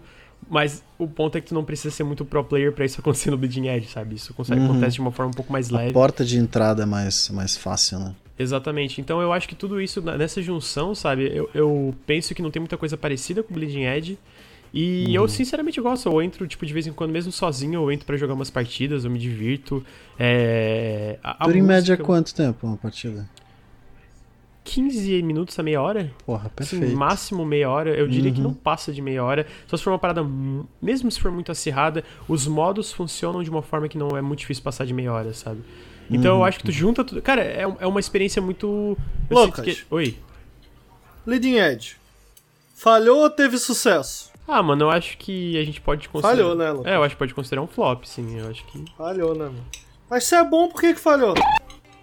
Mas 0.50 0.82
o 0.98 1.06
ponto 1.06 1.38
é 1.38 1.40
que 1.40 1.46
tu 1.46 1.54
não 1.54 1.64
precisa 1.64 1.94
ser 1.94 2.02
muito 2.02 2.24
pro 2.24 2.42
player 2.42 2.72
pra 2.72 2.84
isso 2.84 2.98
acontecer 3.00 3.30
no 3.30 3.38
Bleeding 3.38 3.68
Edge, 3.68 3.86
sabe? 3.86 4.16
Isso 4.16 4.34
consegue, 4.34 4.60
uhum. 4.60 4.72
acontece 4.72 4.94
de 4.94 5.00
uma 5.00 5.12
forma 5.12 5.30
um 5.30 5.34
pouco 5.34 5.52
mais 5.52 5.70
leve. 5.70 5.90
A 5.90 5.92
porta 5.92 6.24
de 6.24 6.36
entrada 6.36 6.82
é 6.82 6.86
mais, 6.86 7.28
mais 7.30 7.56
fácil, 7.56 8.00
né? 8.00 8.14
Exatamente. 8.36 9.00
Então 9.00 9.22
eu 9.22 9.32
acho 9.32 9.48
que 9.48 9.54
tudo 9.54 9.80
isso, 9.80 10.02
nessa 10.02 10.42
junção, 10.42 10.96
sabe? 10.96 11.30
Eu, 11.32 11.48
eu 11.54 11.94
penso 12.04 12.34
que 12.34 12.42
não 12.42 12.50
tem 12.50 12.58
muita 12.58 12.76
coisa 12.76 12.96
parecida 12.96 13.40
com 13.40 13.52
o 13.52 13.54
Bleeding 13.54 13.84
Edge. 13.84 14.18
E 14.74 15.04
Uhum. 15.08 15.12
eu 15.14 15.28
sinceramente 15.28 15.78
gosto, 15.80 16.08
eu 16.08 16.22
entro, 16.22 16.46
tipo, 16.46 16.64
de 16.64 16.72
vez 16.72 16.86
em 16.86 16.92
quando, 16.92 17.10
mesmo 17.10 17.30
sozinho, 17.30 17.74
eu 17.82 17.92
entro 17.92 18.06
pra 18.06 18.16
jogar 18.16 18.32
umas 18.34 18.48
partidas, 18.50 19.04
eu 19.04 19.10
me 19.10 19.18
divirto. 19.18 19.84
É. 20.18 21.18
A, 21.22 21.44
a 21.44 21.46
Dura 21.46 21.58
em 21.58 21.62
média 21.62 21.96
quanto 21.98 22.34
tempo 22.34 22.66
uma 22.66 22.76
partida? 22.78 23.28
15 24.64 25.22
minutos 25.22 25.58
a 25.58 25.62
meia 25.62 25.82
hora? 25.82 26.10
Porra, 26.24 26.50
Assim, 26.56 26.76
perfeito. 26.78 26.96
máximo 26.96 27.44
meia 27.44 27.68
hora. 27.68 27.90
Eu 27.90 28.06
diria 28.06 28.30
que 28.30 28.38
Uhum. 28.38 28.44
não 28.44 28.54
passa 28.54 28.92
de 28.92 29.02
meia 29.02 29.22
hora. 29.24 29.46
Só 29.66 29.76
se 29.76 29.82
for 29.82 29.90
uma 29.90 29.98
parada, 29.98 30.24
mesmo 30.80 31.10
se 31.10 31.20
for 31.20 31.32
muito 31.32 31.50
acirrada, 31.50 32.04
os 32.28 32.46
modos 32.46 32.92
funcionam 32.92 33.42
de 33.42 33.50
uma 33.50 33.60
forma 33.60 33.88
que 33.88 33.98
não 33.98 34.16
é 34.16 34.22
muito 34.22 34.38
difícil 34.38 34.62
passar 34.62 34.86
de 34.86 34.94
meia 34.94 35.12
hora, 35.12 35.34
sabe? 35.34 35.60
Então 36.08 36.34
Uhum. 36.34 36.40
eu 36.40 36.44
acho 36.44 36.58
que 36.58 36.64
tu 36.64 36.72
junta 36.72 37.02
tudo. 37.02 37.20
Cara, 37.20 37.42
é, 37.42 37.62
é 37.80 37.86
uma 37.86 37.98
experiência 38.00 38.40
muito. 38.40 38.96
eu 39.28 39.36
Lucas. 39.36 39.64
sinto 39.66 39.76
que- 39.76 39.84
Oi. 39.94 40.16
Leading 41.26 41.56
Edge. 41.56 41.96
Falhou 42.74 43.18
ou 43.22 43.30
teve 43.30 43.58
sucesso? 43.58 44.31
Ah, 44.46 44.62
mano, 44.62 44.84
eu 44.84 44.90
acho 44.90 45.16
que 45.18 45.58
a 45.58 45.64
gente 45.64 45.80
pode 45.80 46.08
considerar. 46.08 46.36
Falhou, 46.36 46.54
né, 46.54 46.70
Lucas? 46.70 46.92
É, 46.92 46.96
eu 46.96 47.02
acho 47.02 47.14
que 47.14 47.18
pode 47.18 47.34
considerar 47.34 47.62
um 47.62 47.66
flop, 47.66 48.04
sim. 48.04 48.38
Eu 48.38 48.48
acho 48.48 48.64
que. 48.66 48.84
Falhou, 48.96 49.34
né, 49.34 49.44
mano? 49.44 49.64
Mas 50.10 50.24
se 50.24 50.34
é 50.34 50.44
bom, 50.44 50.68
por 50.68 50.80
que 50.80 50.94
que 50.94 51.00
falhou? 51.00 51.34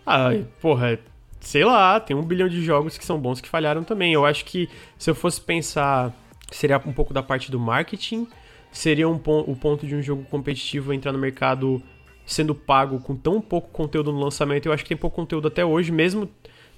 Ah, 0.06 0.30
porra, 0.60 0.98
sei 1.40 1.64
lá, 1.64 2.00
tem 2.00 2.16
um 2.16 2.24
bilhão 2.24 2.50
de 2.50 2.62
jogos 2.64 2.98
que 2.98 3.06
são 3.06 3.20
bons 3.20 3.40
que 3.40 3.48
falharam 3.48 3.84
também. 3.84 4.14
Eu 4.14 4.26
acho 4.26 4.46
que 4.46 4.70
se 4.98 5.10
eu 5.10 5.16
fosse 5.16 5.40
pensar, 5.40 6.12
seria 6.52 6.82
um 6.86 6.94
pouco 6.94 7.14
da 7.14 7.22
parte 7.22 7.52
do 7.52 7.60
marketing, 7.60 8.28
seria 8.72 9.08
um 9.08 9.18
pon 9.18 9.44
o 9.46 9.56
ponto 9.56 9.86
de 9.86 9.96
um 9.96 10.02
jogo 10.02 10.24
competitivo 10.24 10.94
entrar 10.94 11.12
no 11.12 11.20
mercado 11.20 11.82
sendo 12.26 12.54
pago 12.54 13.00
com 13.00 13.16
tão 13.16 13.42
pouco 13.42 13.70
conteúdo 13.70 14.12
no 14.12 14.20
lançamento. 14.20 14.66
Eu 14.66 14.74
acho 14.74 14.84
que 14.84 14.90
tem 14.90 14.98
pouco 14.98 15.16
conteúdo 15.16 15.48
até 15.48 15.66
hoje, 15.66 15.92
mesmo. 15.92 16.30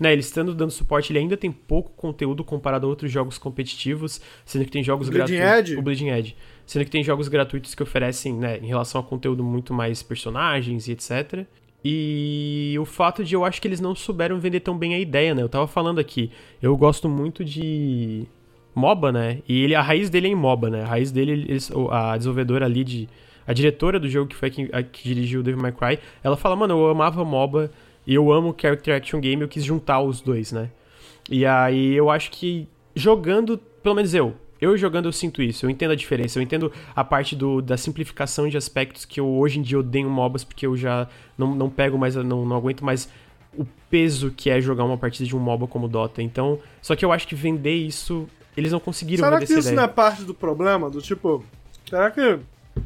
Né, 0.02 0.14
ele 0.14 0.22
estando 0.22 0.56
dando 0.56 0.72
suporte, 0.72 1.12
ele 1.12 1.20
ainda 1.20 1.38
tem 1.38 1.52
pouco 1.52 1.92
conteúdo 1.92 2.44
comparado 2.44 2.88
a 2.88 2.90
outros 2.90 3.12
jogos 3.12 3.38
competitivos, 3.38 4.20
sendo 4.44 4.66
que 4.66 4.72
tem 4.72 4.84
jogos 4.84 5.10
gratuitos. 5.10 5.42
O 5.78 5.82
Bleeding 5.84 6.10
Edge. 6.10 6.36
Sendo 6.66 6.86
que 6.86 6.90
tem 6.90 7.04
jogos 7.04 7.28
gratuitos 7.28 7.76
que 7.76 7.84
oferecem, 7.84 8.34
né, 8.34 8.58
em 8.58 8.66
relação 8.66 9.00
a 9.00 9.04
conteúdo 9.04 9.44
muito 9.44 9.76
mais 9.76 10.02
personagens 10.02 10.88
e 10.88 10.94
etc. 10.94 11.46
E 11.86 12.76
o 12.80 12.86
fato 12.86 13.24
de 13.24 13.36
eu 13.36 13.46
acho 13.46 13.62
que 13.62 13.68
eles 13.68 13.80
não 13.80 13.94
souberam 13.94 14.40
vender 14.40 14.62
tão 14.62 14.76
bem 14.76 14.96
a 14.96 15.00
ideia, 15.00 15.36
né? 15.36 15.44
Eu 15.44 15.50
tava 15.50 15.68
falando 15.68 16.00
aqui, 16.00 16.32
eu 16.60 16.76
gosto 16.76 17.08
muito 17.08 17.46
de 17.46 18.26
MOBA, 18.74 19.12
né? 19.12 19.38
E 19.48 19.64
ele, 19.64 19.76
a 19.76 19.84
raiz 19.84 20.10
dele 20.10 20.30
é 20.30 20.32
em 20.32 20.36
MOBA, 20.36 20.72
né? 20.72 20.82
A 20.82 20.88
raiz 20.88 21.12
dele, 21.12 21.46
eles, 21.48 21.72
a 21.92 22.18
desenvolvedora 22.18 22.66
ali 22.66 22.84
de. 22.84 23.08
A 23.46 23.54
diretora 23.54 24.00
do 24.00 24.10
jogo, 24.10 24.30
que 24.30 24.36
foi 24.36 24.50
quem 24.50 24.68
a, 24.72 24.82
que 24.82 25.04
dirigiu 25.04 25.42
o 25.42 25.44
Devil 25.44 25.62
May 25.62 25.72
Cry, 25.72 26.00
ela 26.24 26.38
fala, 26.38 26.56
mano, 26.56 26.74
eu 26.74 26.90
amava 26.90 27.24
MOBA 27.24 27.72
e 28.06 28.14
eu 28.14 28.32
amo 28.32 28.56
Character 28.58 28.96
Action 28.96 29.20
Game, 29.20 29.42
eu 29.42 29.48
quis 29.48 29.64
juntar 29.64 30.02
os 30.02 30.22
dois, 30.22 30.52
né? 30.52 30.70
E 31.30 31.46
aí 31.46 31.94
eu 31.94 32.10
acho 32.10 32.32
que 32.32 32.68
jogando, 32.96 33.58
pelo 33.82 33.96
menos 33.96 34.14
eu, 34.14 34.36
eu 34.60 34.78
jogando 34.78 35.06
eu 35.06 35.12
sinto 35.12 35.42
isso, 35.42 35.66
eu 35.66 35.70
entendo 35.70 35.92
a 35.92 35.96
diferença, 35.96 36.38
eu 36.38 36.44
entendo 36.44 36.72
a 36.96 37.04
parte 37.04 37.36
do, 37.36 37.62
da 37.62 37.78
simplificação 37.78 38.48
de 38.48 38.58
aspectos 38.58 39.06
que 39.06 39.20
eu 39.20 39.28
hoje 39.28 39.60
em 39.60 39.62
dia 39.62 39.80
odeio 39.80 40.10
MOBAs, 40.10 40.44
porque 40.44 40.66
eu 40.66 40.78
já 40.78 41.08
não, 41.38 41.56
não 41.56 41.70
pego 41.70 41.98
mais, 41.98 42.16
não, 42.16 42.46
não 42.46 42.56
aguento 42.56 42.84
mais 42.86 43.10
o 43.58 43.66
peso 43.90 44.32
que 44.32 44.50
é 44.50 44.62
jogar 44.62 44.84
uma 44.84 44.98
partida 44.98 45.28
de 45.28 45.36
um 45.36 45.40
MOBA 45.40 45.68
como 45.68 45.88
Dota. 45.88 46.22
Então, 46.22 46.60
só 46.82 46.96
que 46.96 47.04
eu 47.04 47.12
acho 47.12 47.28
que 47.28 47.36
vender 47.36 47.76
isso, 47.76 48.28
eles 48.56 48.72
não 48.72 48.80
conseguiram 48.80 49.24
Será 49.24 49.38
vender 49.38 49.48
que 49.48 49.54
isso 49.54 49.70
ideia. 49.70 49.76
não 49.76 49.84
é 49.84 49.88
parte 49.88 50.24
do 50.24 50.34
problema? 50.34 50.90
Do 50.90 51.02
tipo, 51.02 51.44
será 51.90 52.12
que 52.12 52.40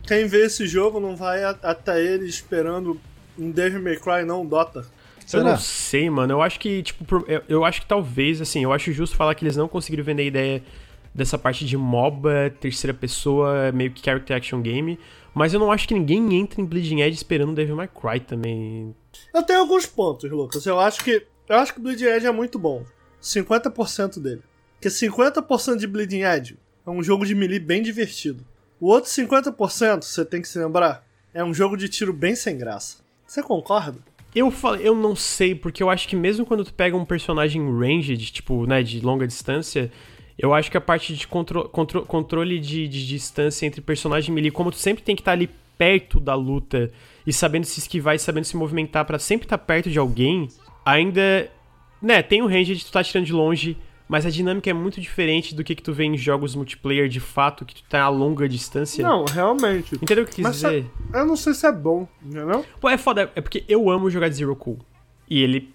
quem 0.08 0.28
vê 0.28 0.46
esse 0.46 0.66
jogo 0.66 1.00
não 1.00 1.16
vai 1.16 1.44
até 1.44 2.02
ele 2.02 2.26
esperando 2.26 3.00
um 3.38 3.52
Devil 3.52 3.82
May 3.82 3.98
Cry 3.98 4.26
não 4.26 4.42
um 4.42 4.46
Dota? 4.46 4.86
Eu 5.26 5.39
Será? 5.39 5.43
não 5.43 5.57
sei, 5.57 6.10
mano. 6.10 6.34
Eu 6.34 6.41
acho 6.41 6.60
que, 6.60 6.84
tipo, 6.84 7.26
eu, 7.27 7.41
eu 7.49 7.65
acho 7.65 7.81
que 7.81 7.88
talvez, 7.88 8.41
assim, 8.41 8.64
eu 8.64 8.72
acho 8.72 8.91
justo 8.91 9.15
falar 9.15 9.34
que 9.35 9.43
eles 9.43 9.57
não 9.57 9.68
conseguiram 9.68 10.03
vender 10.03 10.23
a 10.23 10.26
ideia 10.26 10.64
dessa 11.14 11.38
parte 11.38 11.65
de 11.65 11.76
MOBA, 11.76 12.53
terceira 12.60 12.93
pessoa, 12.93 13.72
meio 13.72 13.91
que 13.91 14.03
character 14.03 14.35
action 14.35 14.61
game. 14.61 14.99
Mas 15.34 15.53
eu 15.53 15.60
não 15.60 15.72
acho 15.72 15.88
que 15.88 15.93
ninguém 15.93 16.35
entra 16.35 16.61
em 16.61 16.65
Bleeding 16.65 17.02
Edge 17.02 17.15
esperando 17.15 17.53
Devil 17.53 17.76
May 17.76 17.88
Cry 17.89 18.19
também. 18.19 18.95
Eu 19.34 19.43
tenho 19.43 19.60
alguns 19.60 19.85
pontos, 19.85 20.30
Lucas. 20.30 20.65
Eu 20.65 20.80
acho 20.80 21.03
que 21.03 21.26
eu 21.47 21.57
acho 21.57 21.73
que 21.73 21.80
Bleeding 21.80 22.06
Edge 22.06 22.26
é 22.26 22.31
muito 22.31 22.57
bom. 22.57 22.84
50% 23.22 24.19
dele. 24.19 24.41
Porque 24.73 24.89
50% 24.89 25.77
de 25.77 25.88
Bleeding 25.88 26.22
Edge 26.22 26.57
é 26.85 26.89
um 26.89 27.02
jogo 27.02 27.26
de 27.26 27.34
melee 27.34 27.60
bem 27.60 27.81
divertido. 27.81 28.45
O 28.80 28.88
outro 28.88 29.10
50%, 29.10 30.03
você 30.03 30.26
tem 30.26 30.41
que 30.41 30.47
se 30.47 30.60
lembrar, 30.60 31.06
é 31.34 31.43
um 31.43 31.53
jogo 31.53 31.77
de 31.77 31.89
tiro 31.89 32.14
bem 32.14 32.35
sem 32.35 32.57
graça. 32.57 32.97
Você 33.26 33.41
concorda? 33.41 33.99
Eu 34.36 34.52
falei, 34.52 34.86
eu 34.86 34.94
não 34.94 35.16
sei, 35.16 35.56
porque 35.56 35.82
eu 35.82 35.90
acho 35.90 36.10
que 36.10 36.16
mesmo 36.16 36.45
quando 36.45 36.66
tu 36.66 36.74
pega 36.74 36.98
um 36.98 37.06
personagem 37.06 37.62
ranged, 37.80 38.32
tipo, 38.34 38.66
né, 38.68 38.84
de 38.84 38.99
longa 38.99 39.26
distância, 39.26 39.90
eu 40.38 40.53
acho 40.53 40.70
que 40.70 40.76
a 40.76 40.82
parte 40.82 41.16
de 41.16 41.26
contro 41.26 41.70
contro 41.70 42.06
controle 42.06 42.60
de, 42.60 42.86
de 42.86 43.07
distância 43.07 43.66
entre 43.66 43.80
personagem 43.80 44.32
e 44.32 44.36
melee, 44.36 44.52
como 44.52 44.72
tu 44.72 44.78
sempre 44.78 45.02
tem 45.03 45.16
que 45.16 45.22
estar 45.22 45.32
ali 45.32 45.49
perto 45.78 46.20
da 46.20 46.36
luta 46.36 46.91
e 47.26 47.32
sabendo 47.32 47.66
se 47.66 47.80
esquivar 47.80 48.16
e 48.16 48.20
sabendo 48.20 48.44
se 48.44 48.57
movimentar 48.57 49.06
pra 49.06 49.18
sempre 49.18 49.45
estar 49.45 49.57
perto 49.57 49.90
de 49.90 49.98
alguém, 49.98 50.49
ainda, 50.86 51.49
né, 52.02 52.22
tem 52.22 52.41
o 52.41 52.48
range 52.48 52.76
de 52.76 52.86
tu 52.86 52.91
tá 52.91 53.02
tirando 53.02 53.26
de 53.26 53.34
longe, 53.34 53.78
mas 54.07 54.26
a 54.26 54.30
dinâmica 54.30 54.69
é 54.69 54.73
muito 54.73 55.02
diferente 55.02 55.56
do 55.56 55.64
que, 55.64 55.73
que 55.76 55.82
tu 55.82 55.94
vê 55.94 56.03
em 56.06 56.18
jogos 56.18 56.53
multiplayer 56.56 57.07
de 57.10 57.19
fato, 57.19 57.65
que 57.65 57.76
tu 57.76 57.84
tá 57.90 58.03
a 58.03 58.10
longa 58.10 58.48
distância. 58.48 59.03
Não, 59.03 59.26
realmente. 59.26 59.95
Entendeu 59.95 60.23
o 60.23 60.27
que 60.27 60.32
eu 60.34 60.36
quis 60.36 60.44
Mas 60.44 60.56
dizer? 60.56 60.86
eu 61.14 61.26
não 61.26 61.36
sei 61.36 61.53
se 61.53 61.65
é 61.65 61.72
bom, 61.72 62.07
entendeu? 62.23 62.65
Pô, 62.80 62.90
é 62.90 62.98
foda, 62.98 63.32
é 63.36 63.41
porque 63.41 63.64
eu 63.68 63.90
amo 63.90 64.10
jogar 64.10 64.30
de 64.30 64.36
Zero 64.36 64.56
Cool. 64.56 64.77
E 65.30 65.41
ele, 65.41 65.73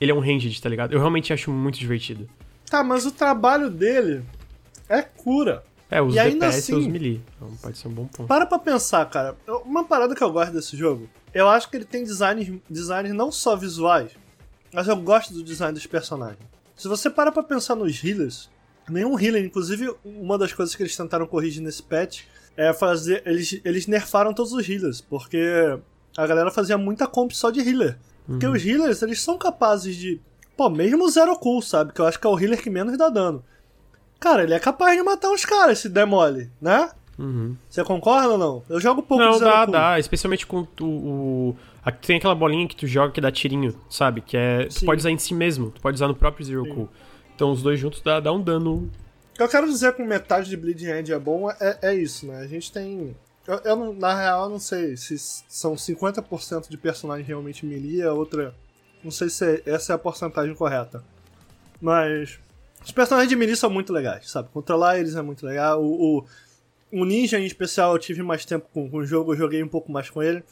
ele 0.00 0.10
é 0.10 0.14
um 0.14 0.18
ranged, 0.20 0.60
tá 0.60 0.68
ligado? 0.68 0.92
Eu 0.92 0.98
realmente 0.98 1.32
acho 1.32 1.50
muito 1.52 1.78
divertido. 1.78 2.28
Tá, 2.68 2.82
mas 2.82 3.06
o 3.06 3.12
trabalho 3.12 3.70
dele 3.70 4.22
é 4.88 5.00
cura. 5.02 5.64
É, 5.90 6.02
os 6.02 6.14
E 6.14 6.18
ainda 6.18 6.46
DPS 6.46 6.58
assim- 6.58 6.72
e 6.74 6.76
os 6.80 6.86
melee. 6.86 7.20
Então 7.36 7.48
pode 7.62 7.78
ser 7.78 7.88
um 7.88 7.92
bom 7.92 8.04
ponto. 8.06 8.26
Para 8.26 8.44
pra 8.44 8.58
pensar, 8.58 9.06
cara. 9.08 9.34
Uma 9.64 9.84
parada 9.84 10.14
que 10.14 10.22
eu 10.22 10.30
gosto 10.30 10.52
desse 10.52 10.76
jogo, 10.76 11.08
eu 11.32 11.48
acho 11.48 11.70
que 11.70 11.76
ele 11.78 11.84
tem 11.86 12.04
designs, 12.04 12.52
designs 12.68 13.14
não 13.14 13.32
só 13.32 13.56
visuais, 13.56 14.10
mas 14.74 14.86
eu 14.86 14.96
gosto 14.96 15.32
do 15.32 15.42
design 15.42 15.72
dos 15.72 15.86
personagens. 15.86 16.38
Se 16.78 16.88
você 16.88 17.10
para 17.10 17.30
pra 17.30 17.42
pensar 17.42 17.74
nos 17.74 18.02
healers, 18.02 18.48
nenhum 18.88 19.18
healer, 19.20 19.44
inclusive 19.44 19.92
uma 20.04 20.38
das 20.38 20.52
coisas 20.52 20.74
que 20.74 20.82
eles 20.82 20.96
tentaram 20.96 21.26
corrigir 21.26 21.62
nesse 21.62 21.82
patch 21.82 22.22
é 22.56 22.72
fazer. 22.72 23.22
Eles, 23.26 23.60
eles 23.64 23.86
nerfaram 23.86 24.32
todos 24.32 24.52
os 24.52 24.66
healers, 24.66 25.00
porque 25.00 25.78
a 26.16 26.26
galera 26.26 26.50
fazia 26.50 26.78
muita 26.78 27.06
comp 27.06 27.32
só 27.32 27.50
de 27.50 27.60
healer. 27.60 27.98
Porque 28.26 28.46
os 28.46 28.64
healers, 28.64 29.02
eles 29.02 29.20
são 29.20 29.36
capazes 29.36 29.96
de. 29.96 30.20
Pô, 30.56 30.68
mesmo 30.70 31.04
o 31.04 31.08
Zero 31.10 31.36
Cool, 31.38 31.62
sabe? 31.62 31.92
Que 31.92 32.00
eu 32.00 32.06
acho 32.06 32.18
que 32.20 32.26
é 32.26 32.30
o 32.30 32.38
healer 32.38 32.62
que 32.62 32.70
menos 32.70 32.96
dá 32.96 33.08
dano. 33.08 33.42
Cara, 34.20 34.42
ele 34.42 34.54
é 34.54 34.58
capaz 34.58 34.96
de 34.96 35.02
matar 35.02 35.30
uns 35.30 35.44
caras 35.44 35.78
se 35.78 35.88
der 35.88 36.06
mole, 36.06 36.50
né? 36.60 36.90
Uhum. 37.18 37.56
Você 37.68 37.82
concorda 37.84 38.28
ou 38.30 38.38
não? 38.38 38.62
Eu 38.68 38.80
jogo 38.80 39.02
pouco 39.02 39.22
Não, 39.24 39.32
de 39.32 39.38
Zero 39.38 39.50
dá, 39.50 39.64
Cool. 39.64 39.72
dá. 39.72 39.98
Especialmente 39.98 40.46
com 40.46 40.66
o. 40.80 40.84
o 40.84 41.56
a- 41.88 41.92
tem 41.92 42.16
aquela 42.18 42.34
bolinha 42.34 42.66
que 42.68 42.76
tu 42.76 42.86
joga 42.86 43.12
que 43.12 43.20
dá 43.20 43.30
tirinho, 43.30 43.78
sabe? 43.88 44.20
Que 44.20 44.36
é. 44.36 44.64
Tu 44.66 44.74
Sim. 44.80 44.86
pode 44.86 45.00
usar 45.00 45.10
em 45.10 45.18
si 45.18 45.34
mesmo. 45.34 45.70
Tu 45.70 45.80
pode 45.80 45.94
usar 45.96 46.08
no 46.08 46.14
próprio 46.14 46.44
Zero 46.44 46.66
Cool. 46.74 46.88
Então 47.34 47.50
os 47.52 47.62
dois 47.62 47.78
juntos 47.78 48.00
dá, 48.00 48.18
dá 48.20 48.32
um 48.32 48.40
dano. 48.42 48.90
O 49.32 49.36
que 49.36 49.42
eu 49.42 49.48
quero 49.48 49.66
dizer 49.68 49.92
com 49.94 50.04
metade 50.04 50.48
de 50.50 50.56
Bleeding 50.56 50.86
Edge 50.88 51.12
é 51.12 51.18
bom 51.18 51.48
é, 51.50 51.78
é 51.82 51.94
isso, 51.94 52.26
né? 52.26 52.38
A 52.40 52.46
gente 52.46 52.72
tem. 52.72 53.14
Eu, 53.46 53.60
eu 53.64 53.94
na 53.94 54.14
real, 54.14 54.44
eu 54.44 54.50
não 54.50 54.58
sei 54.58 54.96
se 54.96 55.16
são 55.48 55.74
50% 55.74 56.68
de 56.68 56.76
personagem 56.76 57.24
realmente 57.24 57.64
melee, 57.64 58.02
a 58.02 58.12
outra. 58.12 58.54
Não 59.02 59.10
sei 59.12 59.28
se 59.30 59.44
é- 59.44 59.62
essa 59.66 59.92
é 59.92 59.94
a 59.94 59.98
porcentagem 59.98 60.54
correta. 60.54 61.02
Mas. 61.80 62.38
Os 62.84 62.92
personagens 62.92 63.28
de 63.28 63.36
melee 63.36 63.56
são 63.56 63.68
muito 63.70 63.92
legais, 63.92 64.30
sabe? 64.30 64.48
Controlar 64.52 64.98
eles 64.98 65.14
é 65.16 65.22
muito 65.22 65.44
legal. 65.44 65.82
O, 65.82 66.18
o, 66.20 66.24
o 66.92 67.04
Ninja, 67.04 67.38
em 67.38 67.44
especial, 67.44 67.92
eu 67.92 67.98
tive 67.98 68.22
mais 68.22 68.44
tempo 68.44 68.66
com, 68.72 68.88
com 68.88 68.98
o 68.98 69.04
jogo, 69.06 69.32
eu 69.32 69.36
joguei 69.36 69.62
um 69.62 69.68
pouco 69.68 69.90
mais 69.90 70.08
com 70.08 70.22
ele. 70.22 70.42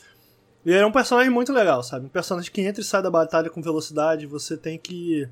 E 0.67 0.71
ele 0.71 0.81
é 0.81 0.87
um 0.87 0.91
personagem 0.91 1.31
muito 1.31 1.53
legal, 1.53 1.81
sabe? 1.81 2.07
Um 2.07 2.09
personagem 2.09 2.51
que 2.51 2.61
entra 2.61 2.83
e 2.83 2.85
sai 2.85 3.01
da 3.01 3.09
batalha 3.09 3.49
com 3.49 3.63
velocidade, 3.63 4.27
você 4.27 4.57
tem 4.57 4.77
que. 4.77 5.29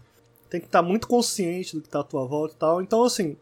Tem 0.48 0.60
que 0.60 0.66
estar 0.66 0.80
muito 0.80 1.08
consciente 1.08 1.74
do 1.74 1.82
que 1.82 1.88
tá 1.88 2.00
à 2.00 2.04
tua 2.04 2.24
volta 2.24 2.54
e 2.54 2.56
tal. 2.56 2.80
Então, 2.80 3.02
assim, 3.02 3.36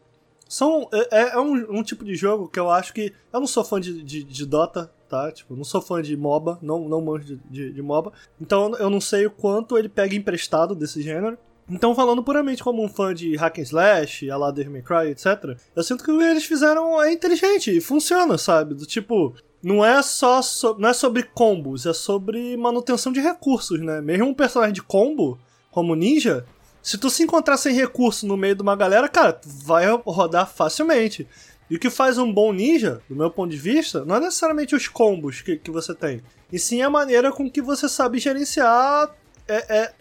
são, 0.49 0.89
é, 0.91 1.35
é 1.35 1.39
um, 1.39 1.79
um 1.79 1.83
tipo 1.83 2.03
de 2.03 2.15
jogo 2.15 2.47
que 2.47 2.59
eu 2.59 2.71
acho 2.71 2.91
que. 2.95 3.13
Eu 3.31 3.39
não 3.39 3.45
sou 3.45 3.63
fã 3.63 3.79
de, 3.79 4.01
de, 4.01 4.23
de 4.23 4.45
Dota, 4.45 4.91
tá? 5.07 5.31
Tipo, 5.31 5.55
não 5.55 5.63
sou 5.63 5.83
fã 5.83 6.01
de 6.01 6.17
MOBA, 6.17 6.57
não, 6.63 6.89
não 6.89 6.99
manjo 6.99 7.25
de, 7.25 7.35
de, 7.47 7.71
de 7.73 7.81
MOBA. 7.83 8.11
Então 8.41 8.75
eu 8.77 8.89
não 8.89 8.99
sei 8.99 9.27
o 9.27 9.31
quanto 9.31 9.77
ele 9.77 9.87
pega 9.87 10.15
emprestado 10.15 10.73
desse 10.73 10.99
gênero. 10.99 11.37
Então, 11.69 11.93
falando 11.93 12.23
puramente 12.23 12.63
como 12.63 12.83
um 12.83 12.89
fã 12.89 13.13
de 13.13 13.35
hack 13.35 13.59
and 13.59 13.61
slash, 13.61 14.29
a 14.29 14.37
May 14.37 14.81
Cry, 14.81 15.11
etc., 15.11 15.57
eu 15.75 15.83
sinto 15.83 16.03
que 16.03 16.11
eles 16.11 16.43
fizeram 16.43 17.01
é 17.01 17.13
inteligente 17.13 17.75
e 17.75 17.79
funciona, 17.79 18.37
sabe? 18.37 18.73
Do 18.73 18.85
tipo, 18.85 19.33
não 19.63 19.83
é 19.83 20.01
só 20.01 20.41
so- 20.41 20.75
não 20.77 20.89
é 20.89 20.93
sobre 20.93 21.23
combos, 21.23 21.85
é 21.85 21.93
sobre 21.93 22.57
manutenção 22.57 23.11
de 23.13 23.21
recursos, 23.21 23.79
né? 23.79 24.01
Mesmo 24.01 24.25
um 24.27 24.33
personagem 24.33 24.73
de 24.73 24.83
combo, 24.83 25.39
como 25.71 25.95
ninja, 25.95 26.45
se 26.81 26.97
tu 26.97 27.09
se 27.09 27.23
encontrar 27.23 27.55
sem 27.55 27.73
recurso 27.73 28.27
no 28.27 28.35
meio 28.35 28.55
de 28.55 28.61
uma 28.61 28.75
galera, 28.75 29.07
cara, 29.07 29.39
vai 29.45 29.85
rodar 30.05 30.47
facilmente. 30.53 31.25
E 31.69 31.77
o 31.77 31.79
que 31.79 31.89
faz 31.89 32.17
um 32.17 32.31
bom 32.31 32.51
ninja, 32.51 33.01
do 33.09 33.15
meu 33.15 33.31
ponto 33.31 33.49
de 33.49 33.57
vista, 33.57 34.03
não 34.03 34.17
é 34.17 34.19
necessariamente 34.19 34.75
os 34.75 34.87
combos 34.89 35.41
que, 35.41 35.55
que 35.55 35.71
você 35.71 35.95
tem, 35.95 36.21
e 36.51 36.59
sim 36.59 36.81
a 36.81 36.89
maneira 36.89 37.31
com 37.31 37.49
que 37.49 37.61
você 37.61 37.87
sabe 37.87 38.19
gerenciar 38.19 39.09
é, 39.47 39.77
é, 39.77 39.93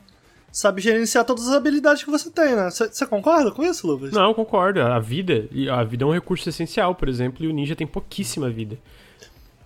sabe 0.51 0.83
gerenciar 0.83 1.25
todas 1.25 1.49
as 1.49 1.55
habilidades 1.55 2.03
que 2.05 2.11
você 2.11 2.29
tem, 2.31 2.55
né? 2.57 2.69
Você 2.71 3.07
concorda 3.07 3.51
com 3.53 3.63
isso, 3.63 3.87
Lucas? 3.87 4.11
Não, 4.13 4.35
concordo. 4.35 4.81
A 4.83 4.99
vida, 4.99 5.49
a 5.73 5.83
vida 5.85 6.05
é 6.05 6.07
um 6.07 6.13
recurso 6.13 6.49
essencial, 6.49 6.95
por 6.95 7.09
exemplo, 7.09 7.45
e 7.45 7.49
o 7.49 7.53
ninja 7.53 7.75
tem 7.77 7.87
pouquíssima 7.87 8.51
vida. 8.51 8.77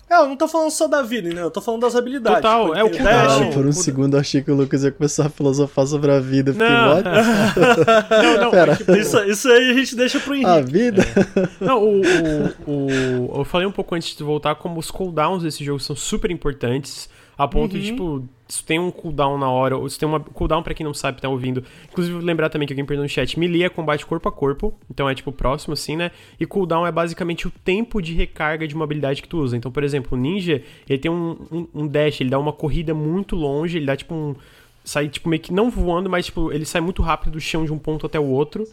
É, 0.08 0.14
eu 0.16 0.26
não 0.28 0.36
tô 0.36 0.46
falando 0.46 0.70
só 0.70 0.86
da 0.86 1.02
vida, 1.02 1.28
né? 1.34 1.42
Eu 1.42 1.50
tô 1.50 1.60
falando 1.60 1.80
das 1.80 1.96
habilidades. 1.96 2.40
Total, 2.40 2.74
é 2.76 2.84
o 2.84 2.88
cooldown. 2.90 3.04
dash, 3.04 3.40
Ah, 3.42 3.50
por 3.52 3.66
um 3.66 3.72
segundo 3.72 4.14
eu 4.14 4.20
achei 4.20 4.40
que 4.40 4.50
o 4.50 4.54
Lucas 4.54 4.84
ia 4.84 4.92
começar 4.92 5.26
a 5.26 5.28
filosofar 5.28 5.84
sobre 5.86 6.12
a 6.12 6.20
vida. 6.20 6.52
Fiquei 6.52 6.68
Não. 6.68 7.02
Não, 8.36 8.40
não, 8.44 8.50
Pera. 8.50 8.72
é 8.72 8.76
tipo, 8.76 8.92
Isso, 8.96 9.18
isso 9.24 9.48
aí 9.50 9.70
a 9.70 9.74
gente 9.74 9.96
deixa 9.96 10.20
pro 10.20 10.32
A 10.34 10.36
Henrique. 10.36 10.70
vida? 10.72 11.02
Não, 11.60 11.82
o, 11.82 12.00
o, 12.66 12.70
o- 12.70 13.38
eu 13.40 13.44
falei 13.44 13.66
um 13.66 13.72
pouco 13.72 13.94
antes 13.94 14.16
de 14.16 14.22
voltar 14.22 14.54
como 14.54 14.78
os 14.78 14.90
cooldowns 14.90 15.42
desse 15.42 15.64
jogo 15.64 15.80
são 15.80 15.96
super 15.96 16.30
importantes, 16.30 17.08
a 17.36 17.46
ponto 17.48 17.76
de, 17.78 17.86
tipo, 17.86 18.24
se 18.48 18.64
tem 18.64 18.78
um 18.78 18.90
cooldown 18.90 19.38
na 19.38 19.50
hora, 19.50 19.76
ou 19.76 19.88
se 19.88 19.98
tem 19.98 20.08
uma 20.08 20.20
cooldown 20.20 20.62
pra 20.62 20.72
quem 20.72 20.84
não 20.84 20.94
sabe, 20.94 21.20
tá 21.20 21.28
ouvindo. 21.28 21.64
Inclusive, 21.90 22.18
lembrar 22.18 22.48
também 22.48 22.66
que 22.66 22.72
alguém 22.72 22.84
perguntou 22.84 23.04
no 23.04 23.08
chat, 23.08 23.38
melee 23.38 23.64
é 23.64 23.68
combate 23.68 24.06
corpo 24.06 24.28
a 24.28 24.32
corpo, 24.32 24.74
então 24.90 25.08
é, 25.08 25.14
tipo, 25.14 25.32
próximo, 25.32 25.74
assim, 25.74 25.96
né? 25.96 26.10
E 26.38 26.46
cooldown 26.46 26.86
é 26.86 26.92
basicamente 26.92 27.46
o 27.46 27.50
tempo 27.50 28.00
de 28.00 28.14
recarga 28.14 28.66
de 28.66 28.74
uma 28.74 28.84
habilidade 28.84 29.20
que 29.20 29.28
tu 29.28 29.38
usa. 29.38 29.56
Então, 29.56 29.70
por 29.72 29.82
exemplo, 29.82 30.16
o 30.16 30.20
ninja, 30.20 30.62
ele 30.88 30.98
tem 30.98 31.10
um, 31.10 31.36
um, 31.50 31.68
um 31.74 31.86
dash, 31.86 32.20
ele 32.20 32.30
dá 32.30 32.38
uma 32.38 32.52
corrida 32.52 32.94
muito 32.94 33.34
longe, 33.34 33.78
ele 33.78 33.86
dá, 33.86 33.96
tipo, 33.96 34.14
um... 34.14 34.36
Sai, 34.84 35.08
tipo, 35.08 35.28
meio 35.28 35.42
que 35.42 35.52
não 35.52 35.68
voando, 35.68 36.08
mas, 36.08 36.26
tipo, 36.26 36.52
ele 36.52 36.64
sai 36.64 36.80
muito 36.80 37.02
rápido 37.02 37.32
do 37.32 37.40
chão 37.40 37.64
de 37.64 37.72
um 37.72 37.78
ponto 37.78 38.06
até 38.06 38.20
o 38.20 38.24
outro. 38.24 38.64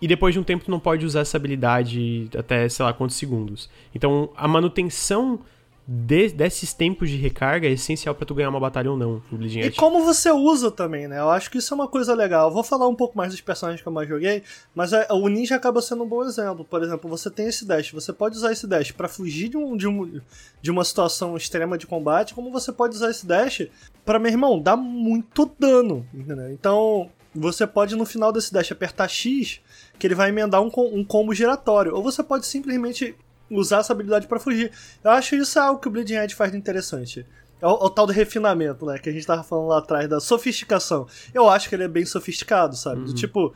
E 0.00 0.06
depois 0.06 0.32
de 0.32 0.38
um 0.38 0.44
tempo 0.44 0.64
tu 0.64 0.70
não 0.70 0.78
pode 0.78 1.04
usar 1.04 1.20
essa 1.20 1.36
habilidade 1.36 2.28
até 2.36 2.68
sei 2.68 2.84
lá 2.84 2.92
quantos 2.92 3.16
segundos. 3.16 3.68
Então 3.94 4.30
a 4.36 4.46
manutenção 4.46 5.40
de- 5.90 6.28
desses 6.28 6.74
tempos 6.74 7.08
de 7.08 7.16
recarga 7.16 7.66
é 7.66 7.70
essencial 7.70 8.14
pra 8.14 8.26
tu 8.26 8.34
ganhar 8.34 8.50
uma 8.50 8.60
batalha 8.60 8.90
ou 8.90 8.96
não 8.98 9.22
no 9.32 9.38
Bleeding 9.38 9.60
E 9.60 9.62
Edge. 9.68 9.76
como 9.78 10.04
você 10.04 10.30
usa 10.30 10.70
também, 10.70 11.08
né? 11.08 11.18
Eu 11.18 11.30
acho 11.30 11.50
que 11.50 11.56
isso 11.56 11.72
é 11.72 11.74
uma 11.74 11.88
coisa 11.88 12.14
legal. 12.14 12.48
Eu 12.48 12.52
vou 12.54 12.62
falar 12.62 12.86
um 12.86 12.94
pouco 12.94 13.16
mais 13.16 13.30
dos 13.32 13.40
personagens 13.40 13.80
que 13.80 13.88
eu 13.88 13.92
mais 13.92 14.06
joguei, 14.06 14.42
mas 14.74 14.92
é- 14.92 15.06
o 15.10 15.26
Ninja 15.28 15.56
acaba 15.56 15.80
sendo 15.80 16.04
um 16.04 16.06
bom 16.06 16.22
exemplo. 16.24 16.62
Por 16.62 16.82
exemplo, 16.82 17.08
você 17.08 17.30
tem 17.30 17.46
esse 17.46 17.64
dash, 17.64 17.90
você 17.92 18.12
pode 18.12 18.36
usar 18.36 18.52
esse 18.52 18.66
dash 18.66 18.90
pra 18.92 19.08
fugir 19.08 19.48
de, 19.48 19.56
um, 19.56 19.74
de, 19.78 19.88
um, 19.88 20.20
de 20.60 20.70
uma 20.70 20.84
situação 20.84 21.34
extrema 21.38 21.78
de 21.78 21.86
combate, 21.86 22.34
como 22.34 22.52
você 22.52 22.70
pode 22.70 22.94
usar 22.94 23.10
esse 23.10 23.26
dash 23.26 23.66
pra, 24.04 24.18
meu 24.18 24.30
irmão, 24.30 24.60
dar 24.60 24.76
muito 24.76 25.50
dano, 25.58 26.06
entendeu? 26.12 26.52
Então, 26.52 27.08
você 27.34 27.66
pode 27.66 27.96
no 27.96 28.04
final 28.04 28.30
desse 28.30 28.52
dash 28.52 28.70
apertar 28.72 29.08
X, 29.08 29.60
que 29.98 30.06
ele 30.06 30.14
vai 30.14 30.28
emendar 30.28 30.60
um, 30.60 30.70
um 30.92 31.02
combo 31.02 31.32
giratório, 31.32 31.94
ou 31.94 32.02
você 32.02 32.22
pode 32.22 32.44
simplesmente 32.46 33.14
usar 33.50 33.78
essa 33.78 33.92
habilidade 33.92 34.26
pra 34.26 34.38
fugir. 34.38 34.70
Eu 35.02 35.10
acho 35.10 35.34
isso 35.34 35.58
algo 35.58 35.80
que 35.80 35.88
o 35.88 35.90
Bleeding 35.90 36.16
Edge 36.16 36.34
faz 36.34 36.52
de 36.52 36.58
interessante. 36.58 37.26
É 37.60 37.66
o, 37.66 37.70
o 37.70 37.90
tal 37.90 38.06
do 38.06 38.12
refinamento, 38.12 38.86
né? 38.86 38.98
Que 38.98 39.08
a 39.08 39.12
gente 39.12 39.26
tava 39.26 39.42
falando 39.42 39.68
lá 39.68 39.78
atrás, 39.78 40.08
da 40.08 40.20
sofisticação. 40.20 41.06
Eu 41.34 41.48
acho 41.48 41.68
que 41.68 41.74
ele 41.74 41.84
é 41.84 41.88
bem 41.88 42.04
sofisticado, 42.04 42.76
sabe? 42.76 43.04
Do 43.04 43.14
tipo, 43.14 43.54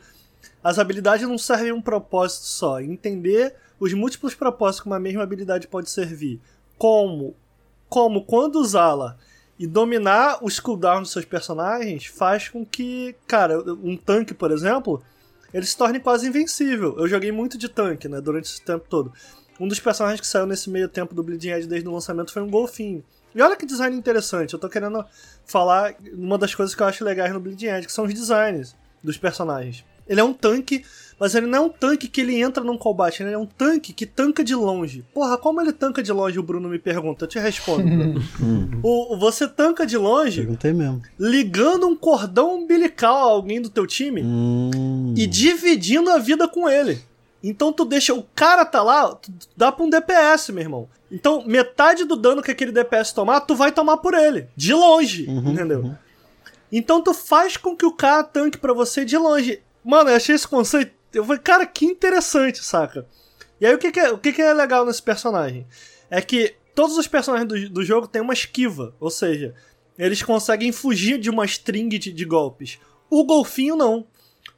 as 0.63 0.79
habilidades 0.79 1.27
não 1.27 1.37
servem 1.37 1.71
um 1.71 1.81
propósito 1.81 2.45
só. 2.45 2.79
Entender 2.79 3.55
os 3.79 3.93
múltiplos 3.93 4.33
propósitos 4.33 4.81
que 4.81 4.87
uma 4.87 4.99
mesma 4.99 5.23
habilidade 5.23 5.67
pode 5.67 5.89
servir. 5.89 6.39
Como, 6.77 7.35
como 7.89 8.23
quando 8.25 8.55
usá-la 8.57 9.17
e 9.57 9.67
dominar 9.67 10.39
os 10.41 10.59
cooldowns 10.59 11.01
dos 11.03 11.11
seus 11.11 11.25
personagens 11.25 12.07
faz 12.07 12.49
com 12.49 12.65
que, 12.65 13.15
cara, 13.27 13.61
um 13.61 13.95
tanque, 13.95 14.33
por 14.33 14.51
exemplo, 14.51 15.01
ele 15.53 15.65
se 15.65 15.77
torne 15.77 15.99
quase 15.99 16.27
invencível. 16.27 16.95
Eu 16.97 17.07
joguei 17.07 17.31
muito 17.31 17.57
de 17.57 17.69
tanque, 17.69 18.07
né, 18.07 18.19
durante 18.19 18.45
esse 18.45 18.61
tempo 18.61 18.85
todo. 18.89 19.13
Um 19.63 19.67
dos 19.67 19.79
personagens 19.79 20.19
que 20.19 20.27
saiu 20.27 20.45
nesse 20.45 20.69
meio 20.69 20.89
tempo 20.89 21.15
do 21.15 21.23
Bleeding 21.23 21.49
Edge 21.51 21.67
desde 21.67 21.87
o 21.87 21.91
lançamento 21.93 22.33
foi 22.33 22.41
um 22.41 22.49
golfinho. 22.49 23.03
E 23.33 23.41
olha 23.41 23.55
que 23.55 23.65
design 23.65 23.95
interessante, 23.95 24.53
eu 24.53 24.59
tô 24.59 24.67
querendo 24.69 25.03
falar 25.45 25.95
uma 26.13 26.37
das 26.37 26.53
coisas 26.53 26.75
que 26.75 26.83
eu 26.83 26.87
acho 26.87 27.03
legais 27.03 27.31
no 27.33 27.39
Bleeding 27.39 27.67
Edge, 27.67 27.87
que 27.87 27.93
são 27.93 28.05
os 28.05 28.13
designs 28.13 28.75
dos 29.03 29.17
personagens. 29.17 29.85
Ele 30.05 30.19
é 30.19 30.23
um 30.23 30.33
tanque, 30.33 30.83
mas 31.17 31.33
ele 31.33 31.45
não 31.47 31.57
é 31.57 31.61
um 31.61 31.69
tanque 31.69 32.09
que 32.09 32.19
ele 32.19 32.35
entra 32.41 32.61
num 32.61 32.77
combate, 32.77 33.23
ele 33.23 33.31
é 33.31 33.37
um 33.37 33.45
tanque 33.45 33.93
que 33.93 34.05
tanca 34.05 34.43
de 34.43 34.53
longe. 34.53 35.05
Porra, 35.13 35.37
como 35.37 35.61
ele 35.61 35.71
tanca 35.71 36.03
de 36.03 36.11
longe, 36.11 36.37
o 36.37 36.43
Bruno 36.43 36.67
me 36.67 36.77
pergunta, 36.77 37.23
eu 37.23 37.29
te 37.29 37.39
respondo. 37.39 37.83
O- 38.83 39.15
você 39.17 39.47
tanca 39.47 39.85
de 39.85 39.95
longe 39.97 40.41
Perguntei 40.41 40.73
mesmo. 40.73 41.01
ligando 41.17 41.87
um 41.87 41.95
cordão 41.95 42.55
umbilical 42.57 43.29
a 43.29 43.31
alguém 43.31 43.61
do 43.61 43.69
teu 43.69 43.87
time 43.87 44.21
Hum. 44.21 45.13
e 45.15 45.25
dividindo 45.25 46.09
a 46.09 46.17
vida 46.17 46.49
com 46.49 46.69
ele. 46.69 46.99
Então 47.43 47.73
tu 47.73 47.83
deixa. 47.83 48.13
O 48.13 48.23
cara 48.33 48.63
tá 48.63 48.81
lá, 48.81 49.13
tu 49.15 49.31
dá 49.55 49.71
pra 49.71 49.83
um 49.85 49.89
DPS, 49.89 50.49
meu 50.51 50.63
irmão. 50.63 50.89
Então, 51.11 51.43
metade 51.45 52.05
do 52.05 52.15
dano 52.15 52.41
que 52.41 52.49
aquele 52.49 52.71
DPS 52.71 53.13
tomar, 53.13 53.41
tu 53.41 53.53
vai 53.53 53.71
tomar 53.71 53.97
por 53.97 54.13
ele. 54.13 54.47
De 54.55 54.73
longe, 54.73 55.29
entendeu? 55.29 55.93
Então 56.71 57.03
tu 57.03 57.13
faz 57.13 57.55
com 57.55 57.75
que 57.75 57.85
o 57.85 57.91
cara 57.91 58.23
tanque 58.23 58.57
pra 58.57 58.73
você 58.73 59.05
de 59.05 59.15
longe. 59.17 59.61
Mano, 59.83 60.09
eu 60.09 60.15
achei 60.15 60.33
esse 60.33 60.47
conceito. 60.47 60.91
Eu 61.13 61.23
falei, 61.23 61.39
cara, 61.39 61.65
que 61.67 61.85
interessante, 61.85 62.63
saca? 62.63 63.05
E 63.61 63.65
aí 63.67 63.75
o 63.75 63.77
que, 63.77 63.91
que 63.91 63.99
é, 63.99 64.11
o 64.11 64.17
que, 64.17 64.33
que 64.33 64.41
é 64.41 64.51
legal 64.53 64.83
nesse 64.85 65.01
personagem? 65.01 65.67
É 66.09 66.19
que 66.19 66.55
todos 66.73 66.97
os 66.97 67.07
personagens 67.07 67.47
do, 67.47 67.69
do 67.69 67.83
jogo 67.83 68.07
têm 68.07 68.21
uma 68.21 68.33
esquiva. 68.33 68.95
Ou 68.99 69.11
seja, 69.11 69.53
eles 69.99 70.23
conseguem 70.23 70.71
fugir 70.71 71.19
de 71.19 71.29
uma 71.29 71.45
string 71.45 71.99
de, 71.99 72.11
de 72.11 72.25
golpes. 72.25 72.79
O 73.07 73.23
golfinho 73.23 73.75
não. 73.75 74.07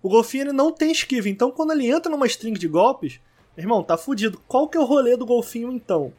O 0.05 0.09
golfinho 0.09 0.43
ele 0.43 0.53
não 0.53 0.71
tem 0.71 0.91
esquiva. 0.91 1.27
Então 1.27 1.49
quando 1.49 1.71
ele 1.71 1.89
entra 1.89 2.11
numa 2.11 2.27
string 2.27 2.59
de 2.59 2.67
golpes, 2.67 3.19
irmão, 3.57 3.81
tá 3.81 3.97
fudido. 3.97 4.39
Qual 4.47 4.67
que 4.67 4.77
é 4.77 4.79
o 4.79 4.85
rolê 4.85 5.17
do 5.17 5.25
golfinho 5.25 5.71
então? 5.71 6.13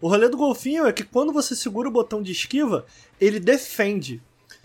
O 0.00 0.08
rolê 0.08 0.30
do 0.30 0.36
golfinho 0.38 0.86
é 0.86 0.94
que 0.94 1.04
quando 1.04 1.30
você 1.30 1.54
segura 1.54 1.90
o 1.90 1.92
botão 1.92 2.22
de 2.22 2.32
esquiva, 2.32 2.86
ele 3.20 3.38
defende. 3.38 4.22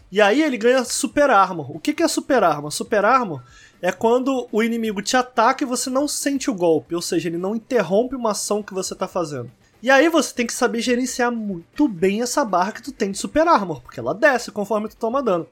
E 0.09 0.21
aí 0.21 0.41
ele 0.41 0.57
ganha 0.57 0.85
super 0.85 1.29
armor. 1.29 1.75
O 1.75 1.79
que, 1.79 1.93
que 1.93 2.03
é 2.03 2.07
super 2.07 2.41
armor? 2.41 2.71
Super 2.71 3.03
armor 3.03 3.43
é 3.81 3.91
quando 3.91 4.47
o 4.49 4.63
inimigo 4.63 5.01
te 5.01 5.17
ataca 5.17 5.65
e 5.65 5.67
você 5.67 5.89
não 5.89 6.07
sente 6.07 6.49
o 6.49 6.55
golpe, 6.55 6.95
ou 6.95 7.01
seja, 7.01 7.27
ele 7.27 7.37
não 7.37 7.57
interrompe 7.57 8.15
uma 8.15 8.31
ação 8.31 8.63
que 8.63 8.73
você 8.73 8.95
tá 8.95 9.09
fazendo. 9.09 9.51
E 9.81 9.91
aí 9.91 10.07
você 10.07 10.33
tem 10.33 10.47
que 10.47 10.53
saber 10.53 10.79
gerenciar 10.79 11.33
muito 11.33 11.85
bem 11.85 12.21
essa 12.21 12.45
barra 12.45 12.71
que 12.71 12.81
tu 12.81 12.93
tem 12.93 13.11
de 13.11 13.17
super 13.17 13.45
armor, 13.45 13.81
porque 13.81 13.99
ela 13.99 14.13
desce 14.13 14.51
conforme 14.51 14.87
tu 14.87 14.95
toma 14.95 15.21
dano. 15.21 15.45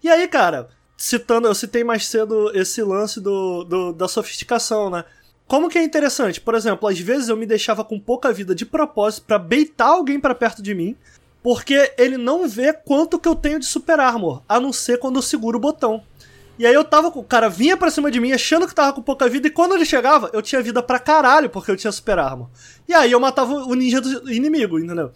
E 0.00 0.08
aí, 0.08 0.28
cara, 0.28 0.68
citando, 0.96 1.46
eu 1.48 1.54
citei 1.54 1.82
mais 1.84 2.06
cedo 2.06 2.50
esse 2.56 2.82
lance 2.82 3.20
do, 3.20 3.64
do- 3.64 3.92
da 3.92 4.08
sofisticação, 4.08 4.90
né? 4.90 5.04
Como 5.46 5.68
que 5.68 5.76
é 5.78 5.82
interessante? 5.82 6.40
Por 6.40 6.54
exemplo, 6.54 6.88
às 6.88 6.98
vezes 6.98 7.28
eu 7.28 7.36
me 7.36 7.44
deixava 7.46 7.84
com 7.84 8.00
pouca 8.00 8.32
vida 8.32 8.54
de 8.54 8.64
propósito 8.64 9.24
pra 9.26 9.38
beitar 9.38 9.88
alguém 9.88 10.18
pra 10.18 10.34
perto 10.34 10.62
de 10.62 10.74
mim, 10.74 10.96
porque 11.42 11.92
ele 11.98 12.16
não 12.16 12.48
vê 12.48 12.72
quanto 12.72 13.18
que 13.18 13.28
eu 13.28 13.34
tenho 13.34 13.60
de 13.60 13.66
super 13.66 14.00
armor, 14.00 14.42
a 14.48 14.58
não 14.58 14.72
ser 14.72 14.98
quando 14.98 15.16
eu 15.16 15.22
seguro 15.22 15.58
o 15.58 15.60
botão. 15.60 16.02
E 16.58 16.64
aí 16.66 16.72
eu 16.72 16.84
tava 16.84 17.10
com. 17.10 17.18
O 17.20 17.24
cara 17.24 17.48
vinha 17.50 17.76
pra 17.76 17.90
cima 17.90 18.10
de 18.10 18.20
mim 18.20 18.32
achando 18.32 18.66
que 18.66 18.74
tava 18.74 18.92
com 18.92 19.02
pouca 19.02 19.28
vida, 19.28 19.48
e 19.48 19.50
quando 19.50 19.74
ele 19.74 19.84
chegava, 19.84 20.30
eu 20.32 20.40
tinha 20.40 20.62
vida 20.62 20.82
pra 20.82 20.98
caralho, 21.00 21.50
porque 21.50 21.70
eu 21.70 21.76
tinha 21.76 21.92
super 21.92 22.18
armor. 22.18 22.48
E 22.88 22.94
aí 22.94 23.10
eu 23.12 23.18
matava 23.20 23.52
o 23.52 23.74
ninja 23.74 24.00
do 24.00 24.32
inimigo, 24.32 24.78
entendeu? 24.78 25.10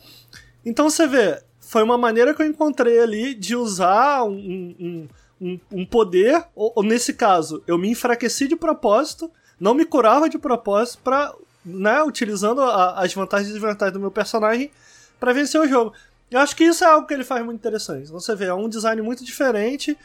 Então 0.67 0.91
você 0.91 1.07
vê, 1.07 1.41
foi 1.61 1.83
uma 1.83 1.97
maneira 1.97 2.35
que 2.35 2.43
eu 2.43 2.47
encontrei 2.47 2.99
ali 3.01 3.35
de 3.35 3.55
usar 3.57 4.25
um, 4.25 4.75
um, 4.79 5.09
um, 5.41 5.59
um 5.71 5.87
poder, 5.87 6.45
ou, 6.55 6.73
ou 6.77 6.83
nesse 6.83 7.15
caso, 7.15 7.63
eu 7.67 7.79
me 7.79 7.89
enfraqueci 7.91 8.49
de 8.49 8.57
propósito, 8.57 9.31
não 9.61 9.75
me 9.75 9.85
curava 9.85 10.29
de 10.29 10.39
propósito 10.39 11.01
pra, 11.03 11.35
né, 11.65 12.03
utilizando 12.03 12.61
a- 12.63 13.01
as 13.01 13.13
vantagens 13.15 13.51
e 13.51 13.53
desvantagens 13.53 13.93
do 13.93 14.01
meu 14.01 14.11
personagem 14.11 14.71
pra 15.19 15.33
vencer 15.33 15.61
o 15.61 15.67
jogo. 15.69 15.93
Eu 16.31 16.41
acho 16.41 16.55
que 16.55 16.65
isso 16.65 16.85
é 16.85 16.87
algo 16.87 17.07
que 17.07 17.15
ele 17.15 17.25
faz 17.25 17.45
muito 17.45 17.59
interessante. 17.59 18.09
Você 18.11 18.35
vê, 18.35 18.47
é 18.47 18.55
um 18.55 18.69
design 18.69 19.01
muito 19.03 19.25
diferente, 19.25 19.97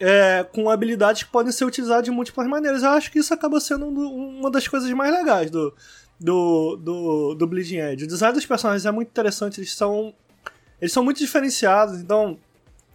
é, 0.00 0.44
com 0.52 0.70
habilidades 0.70 1.22
que 1.24 1.30
podem 1.30 1.52
ser 1.52 1.64
utilizadas 1.64 2.04
de 2.04 2.10
múltiplas 2.10 2.46
maneiras. 2.48 2.82
Eu 2.82 2.90
acho 2.90 3.10
que 3.10 3.18
isso 3.18 3.32
acaba 3.34 3.60
sendo 3.60 3.86
um 3.86 4.38
uma 4.40 4.50
das 4.50 4.66
coisas 4.68 4.90
mais 4.92 5.12
legais 5.12 5.50
do, 5.50 5.72
do, 6.18 6.76
do, 6.76 7.34
do 7.34 7.46
Bleeding 7.46 7.78
Edge. 7.78 8.04
O 8.04 8.08
design 8.08 8.34
dos 8.34 8.46
personagens 8.46 8.86
é 8.86 8.90
muito 8.90 9.08
interessante, 9.08 9.58
eles 9.60 9.74
são, 9.74 10.14
eles 10.80 10.92
são 10.92 11.02
muito 11.04 11.18
diferenciados. 11.18 12.00
Então, 12.00 12.38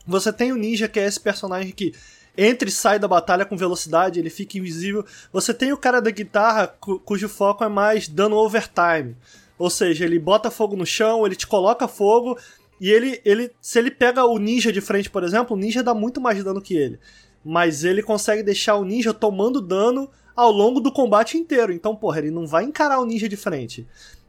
você 0.10 0.31
tem 0.34 0.52
o 0.52 0.56
Ninja, 0.57 0.88
que 0.88 0.99
é 0.99 1.06
esse 1.06 1.19
personagem 1.19 1.72
que 1.72 1.94
entra 2.38 2.68
e 2.68 2.72
sai 2.72 2.98
da 2.99 3.07
batalha 3.07 3.45
com 3.45 3.57
velocidade, 3.57 4.19
ele 4.19 4.30
fica 4.30 4.57
invisível. 4.57 5.06
Você 5.31 5.53
tem 5.53 5.73
o 5.73 5.77
cara 5.77 6.02
da 6.02 6.10
guitarra, 6.11 6.68
cu- 6.68 6.99
cujo 6.99 7.27
foco 7.27 7.64
é 7.64 7.69
mais 7.69 8.08
dano 8.08 8.35
overtime. 8.38 9.16
Ou 9.58 9.69
seja, 9.69 10.06
ele 10.06 10.17
bota 10.17 10.50
fogo 10.50 10.75
no 10.75 10.85
chão, 10.85 11.25
ele 11.25 11.35
te 11.35 11.45
coloca 11.45 11.88
fogo, 11.88 12.38
e 12.80 12.90
ele, 12.90 13.22
ele 13.25 13.51
se 13.59 13.77
ele 13.77 13.92
pega 13.92 14.24
o 14.25 14.38
ninja 14.40 14.72
de 14.72 14.80
frente, 14.80 15.09
por 15.09 15.24
exemplo, 15.24 15.56
o 15.56 15.59
ninja 15.59 15.83
dá 15.83 15.93
muito 15.93 16.22
mais 16.22 16.42
dano 16.43 16.61
que 16.61 16.75
ele. 16.75 16.98
Mas 17.43 17.83
ele 17.83 18.01
consegue 18.01 18.42
deixar 18.42 18.75
o 18.75 18.85
ninja 18.85 19.14
tomando 19.14 19.59
dano 19.59 20.09
ao 20.33 20.50
longo 20.51 20.80
do 20.80 20.92
combate 20.92 21.38
inteiro. 21.38 21.74
Então, 21.74 21.93
porra, 21.93 22.19
ele 22.19 22.32
não 22.32 22.48
vai 22.48 22.64
encarar 22.64 23.00
o 23.01 23.06
ninja 23.06 23.27
de 23.27 23.35
frente. 23.35 23.85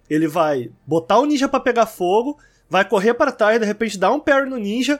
Ele 0.08 0.26
vai 0.26 0.70
botar 0.84 1.20
o 1.20 1.26
ninja 1.26 1.48
pra 1.48 1.60
pegar 1.60 1.86
fogo, 1.86 2.36
vai 2.68 2.84
correr 2.84 3.14
para 3.14 3.30
trás, 3.30 3.60
de 3.60 3.66
repente 3.66 3.96
dar 3.96 4.10
um 4.10 4.18
parry 4.18 4.50
no 4.50 4.56
ninja, 4.56 4.98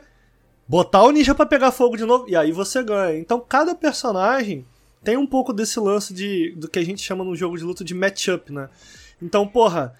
botar 0.70 1.02
o 1.02 1.10
ninja 1.10 1.34
pra 1.34 1.44
pegar 1.44 1.72
fogo 1.72 1.96
de 1.96 2.04
novo, 2.04 2.26
e 2.28 2.36
aí 2.36 2.52
você 2.52 2.80
ganha. 2.80 3.18
Então, 3.18 3.40
cada 3.40 3.74
personagem 3.74 4.64
tem 5.02 5.16
um 5.16 5.26
pouco 5.26 5.52
desse 5.52 5.80
lance 5.80 6.14
de 6.14 6.52
do 6.52 6.68
que 6.68 6.78
a 6.78 6.84
gente 6.84 7.02
chama 7.02 7.24
no 7.24 7.34
jogo 7.34 7.58
de 7.58 7.64
luta 7.64 7.82
de 7.82 7.92
matchup, 7.92 8.52
né? 8.52 8.68
Então, 9.20 9.48
porra, 9.48 9.92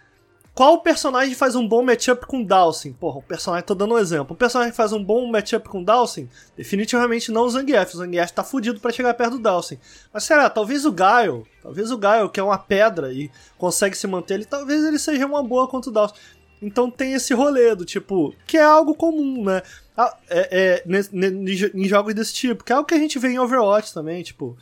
qual 0.55 0.81
personagem 0.81 1.35
faz 1.35 1.57
um 1.57 1.67
bom 1.67 1.83
matchup 1.83 2.25
com 2.25 2.45
Dawson? 2.45 2.93
Porra, 2.93 3.19
o 3.19 3.23
personagem, 3.23 3.67
tô 3.67 3.75
dando 3.75 3.95
um 3.95 3.99
exemplo. 3.99 4.33
O 4.33 4.37
personagem 4.37 4.73
faz 4.73 4.93
um 4.93 5.03
bom 5.03 5.27
matchup 5.27 5.69
com 5.69 5.83
Dawson, 5.83 6.29
definitivamente 6.57 7.33
não 7.33 7.47
o 7.47 7.51
Zangief. 7.51 7.93
O 7.93 7.99
Zangief 7.99 8.31
tá 8.31 8.45
fudido 8.45 8.79
para 8.79 8.93
chegar 8.93 9.13
perto 9.15 9.33
do 9.33 9.43
Dawson. 9.43 9.75
Mas 10.15 10.23
será, 10.23 10.49
talvez 10.49 10.87
o 10.87 10.93
Gaio, 10.93 11.45
talvez 11.61 11.91
o 11.91 11.99
Gaio, 11.99 12.31
que 12.31 12.39
é 12.39 12.45
uma 12.45 12.59
pedra 12.59 13.13
e 13.13 13.29
consegue 13.59 13.97
se 13.97 14.07
manter, 14.07 14.35
ele 14.35 14.45
talvez 14.45 14.85
ele 14.85 15.01
seja 15.01 15.27
uma 15.27 15.43
boa 15.43 15.67
contra 15.67 15.91
o 15.91 15.93
Dawson. 15.93 16.15
Então 16.63 16.91
tem 16.91 17.15
esse 17.15 17.33
rolê 17.33 17.75
do 17.75 17.85
tipo, 17.85 18.35
que 18.47 18.57
é 18.57 18.63
algo 18.63 18.95
comum, 18.95 19.45
né? 19.45 19.63
Ah, 20.01 20.17
é, 20.31 20.83
é, 20.87 21.71
em 21.75 21.85
jogos 21.85 22.15
desse 22.15 22.33
tipo, 22.33 22.65
que 22.65 22.73
é 22.73 22.77
algo 22.77 22.89
que 22.89 22.95
a 22.95 22.99
gente 22.99 23.19
vê 23.19 23.29
em 23.29 23.39
Overwatch 23.39 23.93
também, 23.93 24.23
tipo. 24.23 24.57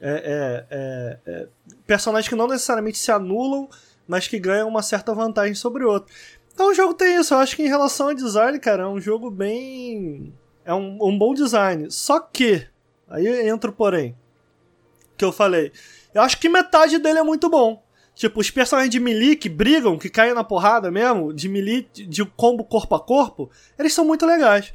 É, 0.00 0.66
é, 0.68 1.30
é, 1.30 1.48
personagens 1.86 2.28
que 2.28 2.34
não 2.34 2.48
necessariamente 2.48 2.98
se 2.98 3.12
anulam, 3.12 3.68
mas 4.08 4.26
que 4.26 4.38
ganham 4.38 4.66
uma 4.66 4.82
certa 4.82 5.14
vantagem 5.14 5.54
sobre 5.54 5.84
o 5.84 5.90
outro. 5.90 6.12
Então 6.52 6.70
o 6.70 6.74
jogo 6.74 6.94
tem 6.94 7.20
isso. 7.20 7.34
Eu 7.34 7.38
acho 7.38 7.54
que 7.54 7.62
em 7.62 7.68
relação 7.68 8.08
ao 8.08 8.14
design, 8.14 8.58
cara, 8.58 8.82
é 8.82 8.86
um 8.86 9.00
jogo 9.00 9.30
bem. 9.30 10.34
É 10.64 10.74
um, 10.74 10.98
um 11.00 11.16
bom 11.16 11.34
design. 11.34 11.88
Só 11.90 12.18
que. 12.18 12.66
Aí 13.08 13.48
entra 13.48 13.70
o 13.70 13.72
porém. 13.72 14.16
Que 15.16 15.24
eu 15.24 15.30
falei. 15.30 15.70
Eu 16.12 16.22
acho 16.22 16.40
que 16.40 16.48
metade 16.48 16.98
dele 16.98 17.20
é 17.20 17.22
muito 17.22 17.48
bom. 17.48 17.80
Tipo, 18.20 18.38
os 18.38 18.50
personagens 18.50 18.90
de 18.90 19.00
melee 19.00 19.34
que 19.34 19.48
brigam, 19.48 19.96
que 19.96 20.10
caem 20.10 20.34
na 20.34 20.44
porrada 20.44 20.90
mesmo, 20.90 21.32
de 21.32 21.48
melee, 21.48 21.88
de 21.90 22.22
combo 22.22 22.62
corpo 22.62 22.94
a 22.94 23.00
corpo, 23.00 23.50
eles 23.78 23.94
são 23.94 24.04
muito 24.04 24.26
legais. 24.26 24.74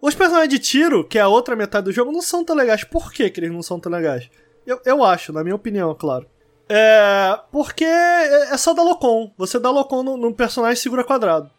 Os 0.00 0.14
personagens 0.14 0.50
de 0.50 0.60
tiro, 0.60 1.02
que 1.02 1.18
é 1.18 1.20
a 1.20 1.26
outra 1.26 1.56
metade 1.56 1.86
do 1.86 1.92
jogo, 1.92 2.12
não 2.12 2.22
são 2.22 2.44
tão 2.44 2.54
legais. 2.54 2.84
Por 2.84 3.12
que, 3.12 3.28
que 3.28 3.40
eles 3.40 3.50
não 3.50 3.60
são 3.60 3.80
tão 3.80 3.90
legais? 3.90 4.30
Eu, 4.64 4.80
eu 4.84 5.02
acho, 5.02 5.32
na 5.32 5.42
minha 5.42 5.56
opinião, 5.56 5.92
claro. 5.96 6.28
É. 6.68 7.40
Porque 7.50 7.84
é, 7.84 8.52
é 8.52 8.56
só 8.56 8.72
dar 8.72 8.84
Locom. 8.84 9.32
Você 9.36 9.58
dá 9.58 9.68
Locom 9.68 10.04
num, 10.04 10.32
personagem 10.32 10.80
segura 10.80 11.02
quadrado. 11.02 11.50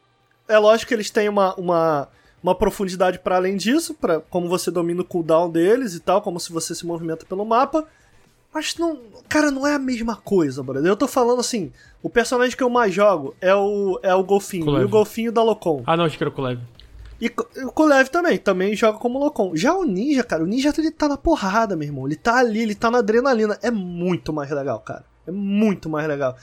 É 0.47 0.57
lógico 0.57 0.87
que 0.87 0.93
eles 0.93 1.09
têm 1.09 1.27
uma, 1.27 1.53
uma, 1.55 2.07
uma 2.41 2.55
profundidade 2.55 3.19
para 3.19 3.35
além 3.35 3.57
disso, 3.57 3.93
para 3.95 4.21
como 4.21 4.47
você 4.47 4.71
domina 4.71 5.01
o 5.01 5.05
cooldown 5.05 5.49
deles 5.49 5.93
e 5.93 5.99
tal, 5.99 6.21
como 6.21 6.39
se 6.39 6.53
você 6.53 6.73
se 6.73 6.85
movimenta 6.85 7.25
pelo 7.25 7.43
mapa. 7.43 7.85
Mas 8.53 8.75
não. 8.77 8.99
Cara, 9.29 9.49
não 9.49 9.65
é 9.65 9.75
a 9.75 9.79
mesma 9.79 10.15
coisa, 10.15 10.61
brother. 10.61 10.85
Eu 10.85 10.97
tô 10.97 11.07
falando 11.07 11.39
assim: 11.39 11.71
o 12.03 12.09
personagem 12.09 12.55
que 12.55 12.63
eu 12.63 12.69
mais 12.69 12.93
jogo 12.93 13.33
é 13.39 13.55
o, 13.55 13.99
é 14.03 14.13
o 14.13 14.23
Golfinho. 14.23 14.65
Kulev. 14.65 14.81
E 14.81 14.85
o 14.85 14.89
Golfinho 14.89 15.31
da 15.31 15.43
Locom. 15.43 15.83
Ah, 15.85 15.95
não, 15.95 16.05
acho 16.05 16.17
que 16.17 16.23
era 16.23 16.29
o 16.29 16.33
Kulev. 16.33 16.59
E 17.21 17.27
o 17.63 17.71
Kulev 17.71 18.09
também, 18.09 18.37
também 18.37 18.75
joga 18.75 18.97
como 18.97 19.19
Locom. 19.19 19.55
Já 19.55 19.73
o 19.75 19.83
Ninja, 19.83 20.23
cara, 20.23 20.43
o 20.43 20.47
Ninja 20.47 20.73
ele 20.77 20.89
tá 20.89 21.07
na 21.07 21.17
porrada, 21.17 21.75
meu 21.75 21.87
irmão. 21.87 22.07
Ele 22.07 22.15
tá 22.15 22.37
ali, 22.37 22.61
ele 22.61 22.73
tá 22.73 22.89
na 22.89 22.97
adrenalina. 22.97 23.57
É 23.61 23.69
muito 23.69 24.33
mais 24.33 24.49
legal, 24.49 24.79
cara. 24.79 25.05
É 25.27 25.31
muito 25.31 25.87
mais 25.87 26.07
legal. 26.07 26.35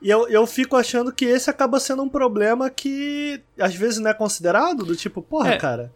E 0.00 0.08
eu, 0.08 0.28
eu 0.28 0.46
fico 0.46 0.76
achando 0.76 1.12
que 1.12 1.24
esse 1.24 1.50
acaba 1.50 1.80
sendo 1.80 2.02
um 2.02 2.08
problema 2.08 2.70
que 2.70 3.42
às 3.58 3.74
vezes 3.74 3.98
não 3.98 4.10
é 4.10 4.14
considerado, 4.14 4.84
do 4.84 4.94
tipo, 4.94 5.20
porra, 5.20 5.54
é. 5.54 5.56
cara. 5.56 5.92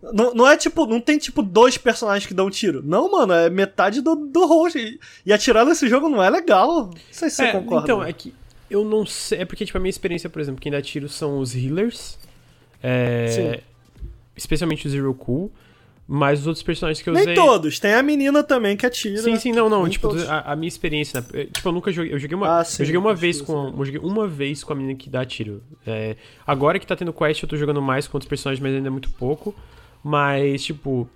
Não, 0.00 0.32
não 0.32 0.46
é 0.46 0.56
tipo, 0.56 0.86
não 0.86 1.00
tem 1.00 1.18
tipo 1.18 1.42
dois 1.42 1.76
personagens 1.76 2.26
que 2.26 2.34
dão 2.34 2.48
tiro. 2.48 2.82
Não, 2.84 3.10
mano, 3.10 3.32
é 3.32 3.50
metade 3.50 4.00
do, 4.00 4.14
do 4.14 4.46
host. 4.46 4.78
E, 4.78 5.00
e 5.26 5.32
atirar 5.32 5.66
nesse 5.66 5.88
jogo 5.88 6.08
não 6.08 6.22
é 6.22 6.30
legal. 6.30 6.86
Não 6.86 6.92
sei 7.10 7.28
se 7.30 7.36
você 7.36 7.44
é, 7.44 7.52
concorda. 7.52 7.84
Então, 7.84 8.02
é 8.02 8.12
que 8.12 8.32
eu 8.70 8.84
não 8.84 9.04
sei. 9.04 9.40
É 9.40 9.44
porque, 9.44 9.64
tipo, 9.64 9.76
a 9.76 9.80
minha 9.80 9.90
experiência, 9.90 10.30
por 10.30 10.40
exemplo, 10.40 10.60
quem 10.60 10.70
dá 10.70 10.80
tiro 10.80 11.08
são 11.08 11.38
os 11.40 11.54
healers. 11.54 12.18
É, 12.82 13.60
especialmente 14.36 14.86
o 14.86 14.90
Zero 14.90 15.12
Cool. 15.14 15.50
Mas 16.10 16.40
os 16.40 16.46
outros 16.46 16.62
personagens 16.62 17.02
que 17.02 17.08
eu 17.10 17.12
Nem 17.12 17.22
usei. 17.22 17.34
Nem 17.34 17.44
todos, 17.44 17.78
tem 17.78 17.92
a 17.92 18.02
menina 18.02 18.42
também 18.42 18.78
que 18.78 18.86
atira. 18.86 19.20
Sim, 19.20 19.36
sim, 19.36 19.52
não, 19.52 19.68
não. 19.68 19.82
Nem 19.82 19.90
tipo, 19.90 20.08
a, 20.26 20.52
a, 20.52 20.56
minha 20.56 20.68
experiência. 20.68 21.20
Né? 21.20 21.44
Tipo, 21.52 21.68
eu 21.68 21.72
nunca 21.72 21.92
joguei. 21.92 22.14
Eu 22.14 22.18
joguei 22.18 22.34
uma, 22.34 22.60
ah, 22.60 22.64
sim, 22.64 22.82
eu 22.82 22.86
joguei 22.86 22.98
uma 22.98 23.14
vez 23.14 23.42
com. 23.42 23.74
Eu 23.78 23.84
joguei 23.84 24.00
uma 24.00 24.26
vez 24.26 24.64
com 24.64 24.72
a 24.72 24.76
menina 24.76 24.98
que 24.98 25.10
dá 25.10 25.26
tiro. 25.26 25.62
É, 25.86 26.16
agora 26.46 26.78
que 26.78 26.86
tá 26.86 26.96
tendo 26.96 27.12
quest, 27.12 27.42
eu 27.42 27.48
tô 27.48 27.58
jogando 27.58 27.82
mais 27.82 28.08
com 28.08 28.16
outros 28.16 28.28
personagens, 28.28 28.62
mas 28.62 28.74
ainda 28.74 28.88
é 28.88 28.90
muito 28.90 29.10
pouco. 29.10 29.54
Mas, 30.02 30.64
tipo. 30.64 31.08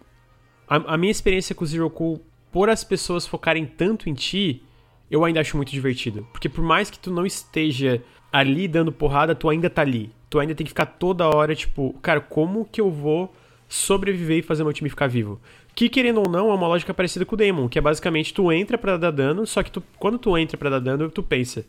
A, 0.69 0.95
a 0.95 0.97
minha 0.97 1.11
experiência 1.11 1.55
com 1.55 1.65
o 1.65 1.67
Zero 1.67 1.91
Cool, 1.91 2.21
por 2.51 2.71
as 2.71 2.83
pessoas 2.83 3.27
focarem 3.27 3.67
tanto 3.67 4.09
em 4.09 4.15
ti, 4.15 4.63
eu 5.11 5.25
ainda 5.25 5.41
acho 5.41 5.57
muito 5.57 5.73
divertido. 5.73 6.27
Porque 6.33 6.49
por 6.49 6.65
mais 6.65 6.91
que 6.91 6.99
tu 6.99 7.11
não 7.11 7.27
esteja 7.27 8.03
ali 8.33 8.67
dando 8.67 8.93
porrada, 8.93 9.35
tu 9.35 9.49
ainda 9.49 9.69
tá 9.69 9.83
ali 9.83 10.11
tu 10.33 10.39
ainda 10.39 10.55
tem 10.55 10.65
que 10.65 10.71
ficar 10.71 10.87
toda 10.87 11.29
hora, 11.29 11.55
tipo, 11.55 11.95
cara, 12.01 12.19
como 12.19 12.65
que 12.65 12.81
eu 12.81 12.91
vou 12.91 13.31
sobreviver 13.69 14.39
e 14.39 14.43
fazer 14.43 14.65
meu 14.65 14.73
time 14.73 14.89
ficar 14.89 15.07
vivo? 15.07 15.39
Que, 15.75 15.91
querendo 15.91 16.21
ou 16.21 16.29
não, 16.29 16.51
é 16.51 16.55
uma 16.55 16.67
lógica 16.67 16.95
parecida 16.95 17.27
com 17.27 17.35
o 17.35 17.39
Demon, 17.39 17.69
que 17.69 17.79
é 17.79 17.83
basicamente 17.83 18.33
tu 18.33 18.51
entra 18.51 18.79
para 18.79 18.97
dar 18.97 19.11
dano, 19.11 19.47
só 19.47 19.63
que 19.63 19.71
tu, 19.71 19.83
quando 19.99 20.19
tu 20.19 20.37
entra 20.39 20.57
para 20.57 20.71
dar 20.71 20.79
dano, 20.79 21.11
tu 21.11 21.23
pensa, 21.23 21.67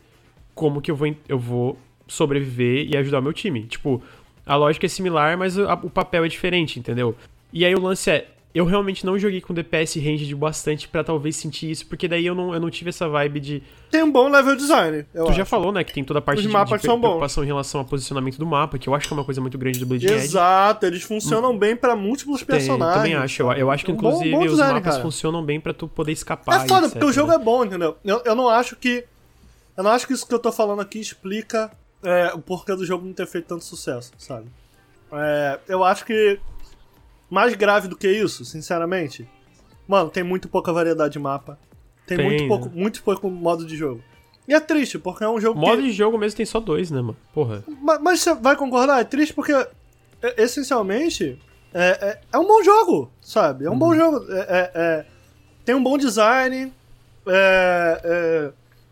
como 0.56 0.82
que 0.82 0.90
eu 0.90 0.96
vou, 0.96 1.14
eu 1.28 1.38
vou 1.38 1.78
sobreviver 2.08 2.88
e 2.90 2.96
ajudar 2.96 3.20
o 3.20 3.22
meu 3.22 3.34
time? 3.34 3.64
Tipo, 3.64 4.02
a 4.46 4.56
lógica 4.56 4.86
é 4.86 4.90
similar, 4.90 5.38
mas 5.38 5.58
o, 5.58 5.68
a, 5.68 5.74
o 5.74 5.90
papel 5.90 6.26
é 6.26 6.28
diferente, 6.28 6.80
entendeu? 6.80 7.16
E 7.52 7.66
aí 7.66 7.74
o 7.76 7.80
lance 7.80 8.10
é, 8.10 8.28
eu 8.54 8.66
realmente 8.66 9.04
não 9.04 9.18
joguei 9.18 9.42
com 9.42 9.52
DPS 9.52 9.96
range 9.96 10.36
bastante 10.36 10.88
para 10.88 11.04
talvez 11.04 11.36
sentir 11.36 11.72
isso, 11.72 11.88
porque 11.88 12.08
daí 12.08 12.26
eu 12.26 12.36
não, 12.36 12.54
eu 12.54 12.60
não 12.60 12.70
tive 12.70 12.90
essa 12.90 13.10
vibe 13.10 13.40
de. 13.40 13.64
Tem 13.90 14.04
um 14.04 14.12
bom 14.12 14.30
level 14.30 14.56
design. 14.56 15.04
tu 15.12 15.24
acho. 15.24 15.34
já 15.34 15.46
falou, 15.46 15.72
né, 15.72 15.84
que 15.84 15.92
tem 15.92 16.04
toda 16.04 16.20
a 16.20 16.22
parte 16.22 16.38
Os 16.40 16.44
de, 16.46 16.52
mapas 16.52 16.80
de 16.80 16.86
são 16.86 17.00
preocupação 17.00 17.42
bons. 17.42 17.46
em 17.46 17.48
relação 17.48 17.82
ao 17.82 17.86
posicionamento 17.86 18.38
do 18.38 18.46
mapa, 18.46 18.78
que 18.78 18.88
eu 18.88 18.94
acho 18.94 19.08
que 19.08 19.14
é 19.14 19.18
uma 19.18 19.26
coisa 19.26 19.42
muito 19.42 19.58
grande 19.58 19.80
do 19.80 19.88
Blade 19.88 20.06
Exato, 20.06 20.86
eles 20.86 21.02
funcionam 21.02 21.52
hum. 21.52 21.58
bem 21.58 21.76
para 21.76 21.96
múltiplos 21.96 22.42
tem, 22.42 22.48
personagens. 22.48 22.98
Também 22.98 23.16
acho. 23.16 23.42
Eu, 23.42 23.52
eu 23.54 23.72
acho 23.72 23.86
que, 23.86 23.92
inclusive, 23.92 24.30
bom, 24.30 24.40
bom 24.40 24.46
design, 24.46 24.72
os 24.72 24.76
mapas 24.76 24.94
cara. 24.94 25.02
funcionam 25.02 25.44
bem 25.44 25.60
para 25.60 25.74
tu 25.74 25.88
poder 25.88 26.12
escapar. 26.12 26.64
É 26.64 26.68
foda, 26.68 26.90
porque 26.90 27.06
o 27.06 27.12
jogo 27.12 27.32
é 27.32 27.40
bom, 27.40 27.66
entendeu? 27.66 27.98
Eu, 28.06 28.22
eu 28.24 28.36
não 28.36 28.50
acho 28.50 28.76
que. 28.76 29.04
Eu 29.76 29.84
não 29.84 29.90
acho 29.90 30.06
que 30.06 30.14
isso 30.14 30.28
que 30.28 30.34
eu 30.34 30.38
tô 30.38 30.52
falando 30.52 30.82
aqui 30.82 31.00
explica 31.00 31.72
é, 32.04 32.34
o 32.34 32.40
porquê 32.40 32.76
do 32.76 32.86
jogo 32.86 33.06
não 33.06 33.14
ter 33.14 33.28
feito 33.28 33.48
tanto 33.48 33.64
sucesso, 33.64 34.12
sabe? 34.18 34.48
É, 35.12 35.60
eu 35.68 35.84
acho 35.84 36.06
que 36.06 36.40
mais 37.30 37.54
grave 37.56 37.88
do 37.88 37.96
que 37.96 38.10
isso, 38.10 38.46
sinceramente, 38.46 39.28
mano, 39.88 40.10
tem 40.10 40.24
muito 40.24 40.48
pouca 40.48 40.72
variedade 40.72 41.14
de 41.14 41.20
mapa. 41.20 41.58
Tem, 42.06 42.18
tem 42.18 42.26
muito 42.26 42.48
pouco, 42.48 42.70
muito 42.70 43.04
pouco 43.04 43.30
modo 43.30 43.66
de 43.66 43.76
jogo. 43.76 44.04
E 44.48 44.54
é 44.54 44.60
triste, 44.60 45.00
porque 45.00 45.24
é 45.24 45.30
um 45.30 45.40
jogo 45.40 45.60
Modo 45.60 45.82
que... 45.82 45.88
de 45.88 45.94
jogo 45.94 46.18
mesmo 46.18 46.36
tem 46.36 46.46
só 46.46 46.60
dois, 46.60 46.92
né, 46.92 47.02
mano? 47.02 47.18
Porra. 47.34 47.64
Mas, 47.82 48.02
mas 48.02 48.20
você 48.20 48.34
vai 48.34 48.56
concordar? 48.56 49.00
É 49.00 49.04
triste 49.04 49.34
porque, 49.34 49.54
é, 49.54 49.70
essencialmente, 50.38 51.40
é, 51.74 51.86
é, 51.86 52.22
é, 52.34 52.38
um 52.38 52.46
bom 52.46 52.62
jogo, 52.62 53.10
sabe? 53.22 53.66
É 53.66 53.70
um 53.70 53.74
uhum. 53.74 53.80
bom 53.80 53.96
jogo. 53.96 54.26
É, 54.32 54.40
é, 54.40 54.72
é, 54.76 55.06
tem 55.64 55.74
um 55.74 55.84
bom 55.84 55.98
design. 55.98 56.74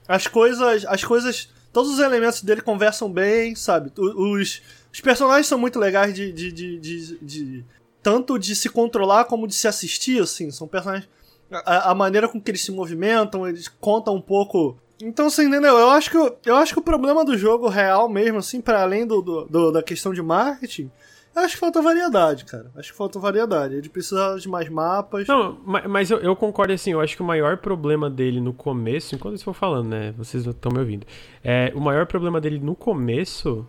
as 0.08 0.28
coisas... 0.28 0.86
As 0.86 1.04
coisas... 1.04 1.50
Todos 1.72 1.92
os 1.92 2.00
elementos 2.00 2.42
dele 2.42 2.62
conversam 2.62 3.12
bem, 3.12 3.56
sabe? 3.56 3.92
Os, 3.98 4.62
os 4.92 5.00
personagens 5.00 5.48
são 5.48 5.58
muito 5.58 5.80
legais 5.80 6.14
de, 6.14 6.32
de, 6.32 6.52
de, 6.52 6.78
de, 6.78 7.18
de 7.20 7.66
tanto 8.04 8.38
de 8.38 8.56
se 8.56 8.70
controlar 8.70 9.26
como 9.26 9.48
de 9.48 9.54
se 9.54 9.68
assistir, 9.68 10.22
assim. 10.22 10.52
São 10.52 10.68
personagens. 10.68 11.08
A, 11.52 11.92
a, 11.92 11.96
maneira 11.96 12.28
com 12.28 12.40
que 12.40 12.52
eles 12.52 12.64
se 12.64 12.72
movimentam, 12.72 13.48
eles 13.48 13.68
contam 13.68 14.16
um 14.16 14.22
pouco. 14.22 14.78
Então, 15.02 15.28
assim, 15.28 15.46
entendeu? 15.46 15.78
Eu 15.78 15.90
acho 15.90 16.10
que, 16.10 16.18
eu 16.46 16.56
acho 16.56 16.74
que 16.74 16.80
o 16.80 16.84
problema 16.84 17.26
do 17.26 17.38
jogo 17.38 17.68
real 17.68 18.08
mesmo, 18.08 18.40
assim, 18.40 18.62
para 18.62 18.82
além 18.82 19.06
do, 19.06 19.22
do, 19.22 19.46
do, 19.46 19.72
da 19.72 19.84
questão 19.84 20.14
de 20.14 20.22
marketing, 20.22 20.90
acho 21.36 21.54
que 21.54 21.60
falta 21.60 21.82
variedade, 21.82 22.46
cara. 22.46 22.72
Acho 22.76 22.92
que 22.92 22.98
falta 22.98 23.20
variedade. 23.20 23.76
Ele 23.76 23.90
precisa 23.90 24.36
de 24.38 24.50
mais 24.50 24.70
mapas. 24.70 25.28
Não, 25.28 25.58
mas 25.66 26.12
eu, 26.12 26.20
eu 26.20 26.36
concordo 26.36 26.74
assim. 26.74 26.92
Eu 26.92 27.02
acho 27.02 27.16
que 27.16 27.22
o 27.22 27.26
maior 27.26 27.58
problema 27.58 28.10
dele 28.10 28.40
no 28.40 28.54
começo, 28.54 29.16
enquanto 29.16 29.34
eu 29.34 29.38
estou 29.38 29.54
falando, 29.54 29.90
né? 29.90 30.14
Vocês 30.18 30.46
estão 30.46 30.72
me 30.72 30.80
ouvindo. 30.80 31.06
É, 31.44 31.72
o 31.76 31.80
maior 31.80 32.06
problema 32.06 32.42
dele 32.42 32.60
no 32.60 32.76
começo 32.76 33.68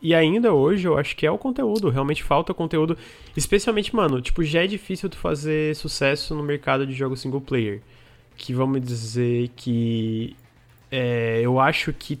e 0.00 0.14
ainda 0.14 0.52
hoje 0.52 0.86
eu 0.86 0.96
acho 0.96 1.16
que 1.16 1.26
é 1.26 1.30
o 1.30 1.36
conteúdo, 1.36 1.90
realmente 1.90 2.22
falta 2.22 2.54
conteúdo. 2.54 2.96
Especialmente, 3.36 3.94
mano, 3.94 4.20
tipo, 4.20 4.42
já 4.44 4.62
é 4.62 4.66
difícil 4.66 5.08
tu 5.08 5.16
fazer 5.16 5.74
sucesso 5.74 6.34
no 6.34 6.42
mercado 6.42 6.86
de 6.86 6.94
jogos 6.94 7.20
single 7.20 7.40
player. 7.40 7.82
Que 8.36 8.54
vamos 8.54 8.80
dizer 8.80 9.50
que. 9.56 10.36
É, 10.90 11.40
eu 11.42 11.60
acho 11.60 11.92
que 11.92 12.18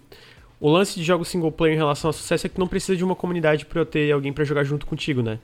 o 0.60 0.70
lance 0.70 0.94
de 0.98 1.04
jogos 1.04 1.28
single 1.28 1.52
player 1.52 1.74
em 1.74 1.78
relação 1.78 2.10
a 2.10 2.12
sucesso 2.12 2.46
é 2.46 2.50
que 2.50 2.58
não 2.58 2.66
precisa 2.66 2.96
de 2.96 3.04
uma 3.04 3.14
comunidade 3.14 3.64
pra 3.64 3.80
eu 3.80 3.86
ter 3.86 4.10
alguém 4.10 4.32
para 4.32 4.44
jogar 4.44 4.64
junto 4.64 4.86
contigo, 4.86 5.22
né? 5.22 5.38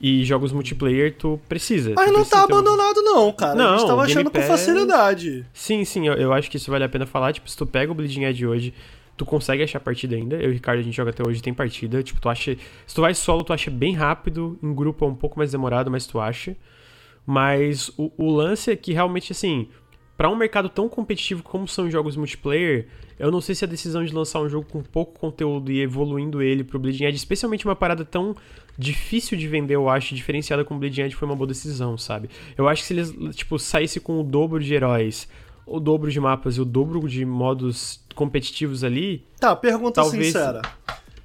E 0.00 0.24
jogos 0.24 0.52
multiplayer 0.52 1.14
tu 1.16 1.40
precisa. 1.48 1.92
Mas 1.94 2.06
tu 2.06 2.12
não 2.12 2.20
precisa 2.20 2.36
tá 2.36 2.44
abandonado, 2.44 2.98
um... 2.98 3.04
não, 3.04 3.32
cara. 3.32 3.54
Não, 3.54 3.74
a 3.74 3.78
gente 3.78 3.86
tava 3.86 4.02
achando 4.02 4.30
Pass... 4.30 4.42
com 4.42 4.50
facilidade. 4.50 5.46
Sim, 5.52 5.84
sim, 5.84 6.08
eu, 6.08 6.14
eu, 6.14 6.32
acho 6.32 6.50
que 6.50 6.56
isso 6.56 6.70
vale 6.70 6.84
a 6.84 6.88
pena 6.88 7.06
falar. 7.06 7.32
Tipo, 7.32 7.48
se 7.48 7.56
tu 7.56 7.64
pega 7.64 7.92
o 7.92 7.94
Bleeding 7.94 8.24
Edge 8.24 8.44
hoje, 8.44 8.74
tu 9.16 9.24
consegue 9.24 9.62
achar 9.62 9.78
partida 9.78 10.16
ainda. 10.16 10.36
Eu 10.36 10.48
e 10.48 10.50
o 10.50 10.52
Ricardo, 10.52 10.80
a 10.80 10.82
gente 10.82 10.96
joga 10.96 11.10
até 11.10 11.26
hoje, 11.26 11.40
tem 11.40 11.54
partida. 11.54 12.02
Tipo, 12.02 12.20
tu 12.20 12.28
acha. 12.28 12.56
Se 12.84 12.94
tu 12.94 13.00
vai 13.00 13.14
solo, 13.14 13.44
tu 13.44 13.52
acha 13.52 13.70
bem 13.70 13.94
rápido. 13.94 14.58
Em 14.60 14.74
grupo 14.74 15.04
é 15.04 15.08
um 15.08 15.14
pouco 15.14 15.38
mais 15.38 15.52
demorado, 15.52 15.88
mas 15.88 16.04
tu 16.04 16.18
acha. 16.18 16.56
Mas 17.24 17.88
o, 17.96 18.10
o 18.18 18.28
lance 18.28 18.72
é 18.72 18.76
que 18.76 18.92
realmente, 18.92 19.30
assim, 19.30 19.68
para 20.16 20.28
um 20.30 20.36
mercado 20.36 20.68
tão 20.68 20.88
competitivo 20.88 21.42
como 21.42 21.66
são 21.66 21.90
jogos 21.90 22.16
multiplayer, 22.16 22.86
eu 23.18 23.30
não 23.30 23.40
sei 23.40 23.54
se 23.54 23.64
a 23.64 23.68
decisão 23.68 24.04
de 24.04 24.12
lançar 24.14 24.40
um 24.40 24.48
jogo 24.48 24.66
com 24.70 24.82
pouco 24.82 25.18
conteúdo 25.18 25.70
e 25.72 25.80
evoluindo 25.80 26.42
ele 26.42 26.62
pro 26.64 26.78
Bleeding 26.78 27.04
Edge, 27.04 27.16
especialmente 27.16 27.64
uma 27.64 27.74
parada 27.76 28.04
tão 28.04 28.36
difícil 28.78 29.36
de 29.36 29.46
vender, 29.48 29.74
eu 29.74 29.88
acho, 29.88 30.14
diferenciada 30.14 30.64
com 30.64 30.74
o 30.74 30.78
Bleeding 30.78 31.02
Edge, 31.02 31.16
foi 31.16 31.26
uma 31.26 31.36
boa 31.36 31.46
decisão, 31.46 31.96
sabe? 31.98 32.28
Eu 32.56 32.68
acho 32.68 32.82
que 32.82 32.88
se 32.88 32.94
eles, 32.94 33.36
tipo, 33.36 33.58
saísse 33.58 34.00
com 34.00 34.20
o 34.20 34.22
dobro 34.22 34.60
de 34.62 34.74
heróis, 34.74 35.28
o 35.66 35.78
dobro 35.78 36.10
de 36.10 36.20
mapas 36.20 36.56
e 36.56 36.60
o 36.60 36.64
dobro 36.64 37.06
de 37.08 37.24
modos 37.24 38.00
competitivos 38.14 38.82
ali. 38.84 39.24
Tá, 39.38 39.54
pergunta 39.56 40.00
Talvez- 40.02 40.26
sincera. 40.26 40.62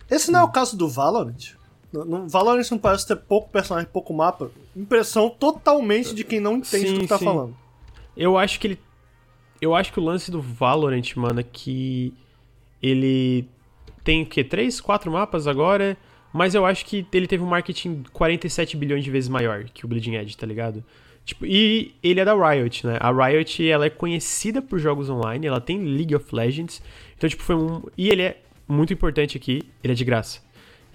Esse 0.10 0.32
não 0.32 0.42
é 0.42 0.44
o 0.44 0.50
caso 0.50 0.78
do 0.78 0.88
Valorant? 0.88 1.56
No, 1.92 2.28
Valorant 2.28 2.70
não 2.72 2.78
parece 2.78 3.08
ter 3.08 3.16
pouco 3.16 3.50
personagem, 3.50 3.90
pouco 3.92 4.14
mapa. 4.14 4.52
Impressão 4.76 5.30
totalmente 5.30 6.14
de 6.14 6.24
quem 6.24 6.40
não 6.40 6.58
entende 6.58 6.88
Sim, 6.88 6.94
do 6.96 7.00
que 7.02 7.08
tá 7.08 7.18
sim. 7.18 7.26
falando. 7.26 7.56
Eu 8.18 8.38
acho 8.38 8.60
que 8.60 8.68
ele. 8.68 8.80
Eu 9.62 9.76
acho 9.76 9.94
que 9.94 10.00
o 10.00 10.04
lance 10.04 10.30
do 10.30 10.42
Valorant, 10.42 11.16
mano, 11.16 11.40
é 11.40 11.44
que 11.44 12.14
ele 12.82 13.48
tem 14.04 14.24
o 14.24 14.26
quê? 14.26 14.44
Três, 14.44 14.82
quatro 14.82 15.12
mapas 15.12 15.48
agora. 15.48 15.98
Mas 16.34 16.54
eu 16.54 16.66
acho 16.66 16.86
que 16.86 17.06
ele 17.14 17.26
teve 17.26 17.44
um 17.44 17.48
marketing 17.48 18.04
47 18.12 18.76
bilhões 18.78 19.04
de 19.04 19.10
vezes 19.10 19.30
maior 19.30 19.64
que 19.66 19.86
o 19.86 19.88
Bleeding 19.88 20.16
Edge, 20.16 20.36
tá 20.36 20.46
ligado? 20.46 20.84
Tipo, 21.26 21.46
e 21.46 21.94
ele 22.02 22.20
é 22.20 22.26
da 22.26 22.34
Riot, 22.34 22.86
né? 22.88 22.98
A 23.02 23.12
Riot, 23.12 23.68
ela 23.68 23.86
é 23.86 23.90
conhecida 23.90 24.62
por 24.62 24.80
jogos 24.80 25.10
online, 25.10 25.46
ela 25.46 25.60
tem 25.60 25.84
League 25.84 26.16
of 26.16 26.34
Legends. 26.34 26.82
Então, 27.18 27.30
tipo, 27.30 27.44
foi 27.44 27.56
um... 27.56 27.82
E 27.98 28.10
ele 28.10 28.22
é 28.22 28.38
muito 28.68 28.94
importante 28.94 29.36
aqui, 29.36 29.62
ele 29.84 29.94
é 29.94 29.96
de 29.96 30.06
graça. 30.06 30.42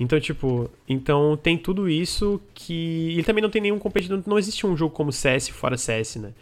Então, 0.00 0.18
tipo, 0.18 0.70
então 0.88 1.36
tem 1.36 1.58
tudo 1.58 1.88
isso 1.88 2.40
que... 2.54 3.12
Ele 3.12 3.24
também 3.24 3.42
não 3.42 3.50
tem 3.50 3.60
nenhum 3.60 3.78
competidor, 3.78 4.22
não 4.26 4.38
existe 4.38 4.66
um 4.66 4.74
jogo 4.74 4.94
como 4.94 5.12
CS 5.12 5.48
fora 5.48 5.76
CS, 5.76 6.16
né? 6.16 6.32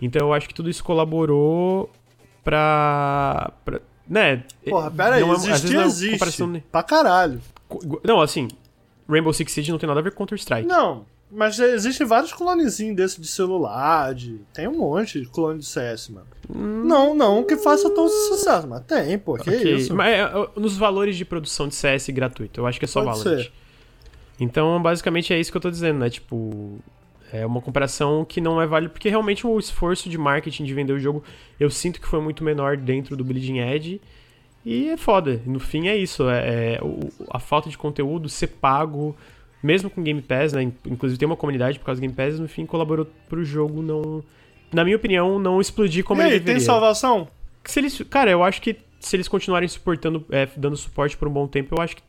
Então 0.00 0.28
eu 0.28 0.32
acho 0.32 0.48
que 0.48 0.54
tudo 0.54 0.70
isso 0.70 0.82
colaborou 0.84 1.90
pra... 2.44 3.52
pra 3.64 3.80
né? 4.08 4.42
Porra, 4.68 4.90
pera 4.90 5.14
aí, 5.16 5.20
Não 5.22 5.32
é- 5.32 5.36
existir 5.36 5.74
não 5.74 5.82
é 5.82 5.86
existe. 5.86 6.12
comparação- 6.12 6.62
Pra 6.72 6.82
caralho. 6.82 7.40
Não, 8.02 8.20
assim, 8.20 8.48
Rainbow 9.08 9.32
Six 9.32 9.52
Siege 9.52 9.70
não 9.70 9.78
tem 9.78 9.86
nada 9.86 10.00
a 10.00 10.02
ver 10.02 10.10
com 10.10 10.18
Counter-Strike. 10.18 10.66
Não, 10.66 11.04
mas 11.30 11.58
existem 11.60 12.04
vários 12.04 12.32
clonezinhos 12.32 12.96
desse 12.96 13.20
de 13.20 13.28
celular, 13.28 14.12
de... 14.12 14.40
tem 14.52 14.66
um 14.66 14.76
monte 14.78 15.20
de 15.20 15.26
clone 15.28 15.60
de 15.60 15.66
CS, 15.66 16.08
mano. 16.08 16.26
Não, 16.52 17.14
não 17.14 17.44
que 17.44 17.56
faça 17.56 17.88
todo 17.90 18.08
sucesso, 18.08 18.66
mas 18.66 18.82
tem, 18.84 19.16
pô, 19.16 19.34
que 19.36 19.48
Hum. 19.48 19.54
Ok, 19.54 19.74
isso. 19.76 19.94
Mas 19.94 20.08
é, 20.12 20.22
é, 20.22 20.48
nos 20.60 20.76
valores 20.76 21.16
de 21.16 21.24
produção 21.24 21.68
de 21.68 21.76
CS 21.76 22.08
gratuito, 22.10 22.60
eu 22.60 22.66
acho 22.66 22.78
que 22.80 22.86
é 22.86 22.88
só 22.88 23.04
Pode 23.04 23.18
Valorant. 23.22 23.42
ser. 23.44 23.52
Então, 24.40 24.82
basicamente 24.82 25.32
é 25.32 25.38
isso 25.38 25.52
que 25.52 25.56
eu 25.56 25.60
tô 25.60 25.70
dizendo, 25.70 26.00
né? 26.00 26.10
Tipo, 26.10 26.78
é 27.32 27.46
uma 27.46 27.60
comparação 27.60 28.24
que 28.24 28.40
não 28.40 28.60
é 28.60 28.66
válida, 28.66 28.92
porque 28.92 29.08
realmente 29.08 29.46
o 29.46 29.58
esforço 29.58 30.08
de 30.08 30.18
marketing 30.18 30.64
de 30.64 30.74
vender 30.74 30.92
o 30.92 30.98
jogo, 31.00 31.22
eu 31.58 31.70
sinto 31.70 32.00
que 32.00 32.06
foi 32.08 32.20
muito 32.20 32.42
menor 32.44 32.76
dentro 32.76 33.16
do 33.16 33.24
Bleeding 33.24 33.58
Edge. 33.58 34.00
E 34.64 34.88
é 34.90 34.96
foda. 34.96 35.40
No 35.46 35.58
fim 35.58 35.88
é 35.88 35.96
isso. 35.96 36.28
É, 36.28 36.74
é 36.74 36.78
o- 36.82 37.08
a 37.30 37.38
falta 37.38 37.70
de 37.70 37.78
conteúdo 37.78 38.28
ser 38.28 38.48
pago, 38.48 39.16
mesmo 39.62 39.88
com 39.88 40.02
Game 40.02 40.20
Pass, 40.20 40.52
né? 40.52 40.70
Inclusive 40.86 41.18
tem 41.18 41.26
uma 41.26 41.36
comunidade 41.36 41.78
por 41.78 41.86
causa 41.86 41.98
do 41.98 42.02
Game 42.02 42.14
Pass, 42.14 42.38
no 42.38 42.48
fim 42.48 42.66
colaborou 42.66 43.06
pro 43.28 43.42
jogo 43.44 43.80
não. 43.82 44.22
Na 44.72 44.84
minha 44.84 44.96
opinião, 44.96 45.38
não 45.38 45.60
explodir 45.60 46.04
como 46.04 46.20
e 46.20 46.24
ele 46.24 46.30
deveria. 46.32 46.54
tem 46.56 46.60
salvação? 46.64 47.26
Se 47.64 47.80
eles, 47.80 48.00
cara, 48.10 48.30
eu 48.30 48.42
acho 48.44 48.60
que 48.62 48.76
se 49.00 49.16
eles 49.16 49.28
continuarem 49.28 49.68
suportando, 49.68 50.24
é, 50.30 50.46
dando 50.56 50.76
suporte 50.76 51.16
por 51.16 51.26
um 51.26 51.30
bom 51.32 51.46
tempo, 51.46 51.74
eu 51.76 51.82
acho 51.82 51.96
que 51.96 52.02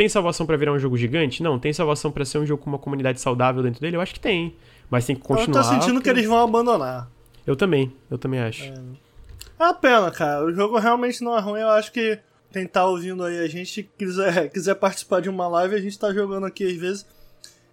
tem 0.00 0.08
salvação 0.08 0.46
pra 0.46 0.56
virar 0.56 0.72
um 0.72 0.78
jogo 0.78 0.96
gigante? 0.96 1.42
Não, 1.42 1.58
tem 1.58 1.74
salvação 1.74 2.10
pra 2.10 2.24
ser 2.24 2.38
um 2.38 2.46
jogo 2.46 2.62
com 2.62 2.70
uma 2.70 2.78
comunidade 2.78 3.20
saudável 3.20 3.62
dentro 3.62 3.82
dele? 3.82 3.96
Eu 3.96 4.00
acho 4.00 4.14
que 4.14 4.20
tem. 4.20 4.56
Mas 4.88 5.04
tem 5.04 5.14
que 5.14 5.20
continuar. 5.20 5.60
eu 5.60 5.62
tô 5.64 5.68
sentindo 5.74 5.86
que 6.00 6.08
porque- 6.08 6.10
eles 6.10 6.26
vão 6.26 6.38
abandonar. 6.42 7.06
Eu 7.46 7.54
também, 7.54 7.92
eu 8.10 8.16
também 8.16 8.40
acho. 8.40 8.64
É 8.64 9.62
uma 9.62 9.74
pena, 9.74 10.10
cara. 10.10 10.42
O 10.46 10.52
jogo 10.54 10.78
realmente 10.78 11.22
não 11.22 11.36
é 11.36 11.40
ruim. 11.40 11.60
Eu 11.60 11.68
acho 11.68 11.92
que 11.92 12.18
quem 12.50 12.66
tá 12.66 12.86
ouvindo 12.86 13.22
aí 13.24 13.40
a 13.40 13.46
gente 13.46 13.82
quiser, 13.98 14.48
quiser 14.50 14.74
participar 14.76 15.20
de 15.20 15.28
uma 15.28 15.46
live, 15.48 15.74
a 15.74 15.80
gente 15.80 15.98
tá 15.98 16.12
jogando 16.14 16.46
aqui 16.46 16.64
às 16.64 16.76
vezes. 16.78 17.06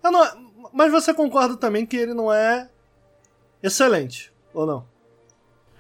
Eu 0.04 0.12
não- 0.12 0.28
mas 0.74 0.92
você 0.92 1.14
concorda 1.14 1.56
também 1.56 1.86
que 1.86 1.96
ele 1.96 2.14
não 2.14 2.32
é 2.32 2.68
excelente, 3.64 4.32
ou 4.54 4.66
não? 4.66 4.86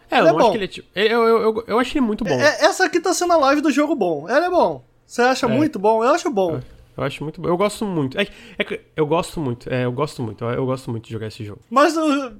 É, 0.09 0.15
eu 0.15 0.19
Ele 0.19 0.29
é 0.29 0.31
não 0.31 0.37
acho 0.39 0.45
bom. 0.47 0.51
que 0.51 0.57
ele 0.57 0.63
é 0.63 0.67
tipo. 0.69 0.87
Eu, 0.95 1.23
eu, 1.23 1.41
eu, 1.41 1.63
eu 1.67 1.79
acho 1.79 1.91
ele 1.91 2.05
muito 2.05 2.23
bom. 2.23 2.39
É- 2.39 2.63
essa 2.65 2.85
aqui 2.85 3.01
tá 3.01 3.13
sendo 3.13 3.33
a 3.33 3.37
live 3.37 3.59
do 3.61 3.69
jogo 3.69 3.93
bom. 3.95 4.29
Ela 4.29 4.45
é 4.45 4.49
bom. 4.49 4.86
Você 5.07 5.21
acha 5.21 5.45
É. 5.47 5.49
muito 5.49 5.79
bom? 5.79 6.03
Eu 6.03 6.11
acho 6.11 6.29
bom. 6.29 6.59
Eu 6.97 7.03
acho 7.03 7.23
muito 7.23 7.39
bom. 7.41 7.47
Eu 7.47 7.55
gosto 7.57 7.85
muito. 7.85 8.19
É, 8.19 8.27
é 8.59 8.79
eu 8.95 9.07
gosto 9.07 9.39
muito. 9.39 9.71
É, 9.71 9.85
eu 9.85 9.91
gosto 9.91 10.21
muito. 10.21 10.43
Eu, 10.43 10.49
eu 10.51 10.65
gosto 10.65 10.91
muito 10.91 11.05
de 11.05 11.11
jogar 11.11 11.27
esse 11.27 11.43
jogo. 11.45 11.61
Mas 11.69 11.95
eu- 11.95 12.33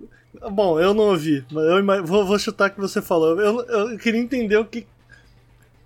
Bom, 0.52 0.80
eu 0.80 0.94
não 0.94 1.06
ouvi. 1.06 1.44
mas 1.52 1.98
Eu 2.00 2.06
vou, 2.06 2.26
vou 2.26 2.38
chutar 2.38 2.70
que 2.70 2.80
você 2.80 3.02
falou. 3.02 3.40
Eu, 3.42 3.62
eu 3.62 3.98
queria 3.98 4.20
entender 4.20 4.58
o 4.58 4.66
que. 4.66 4.86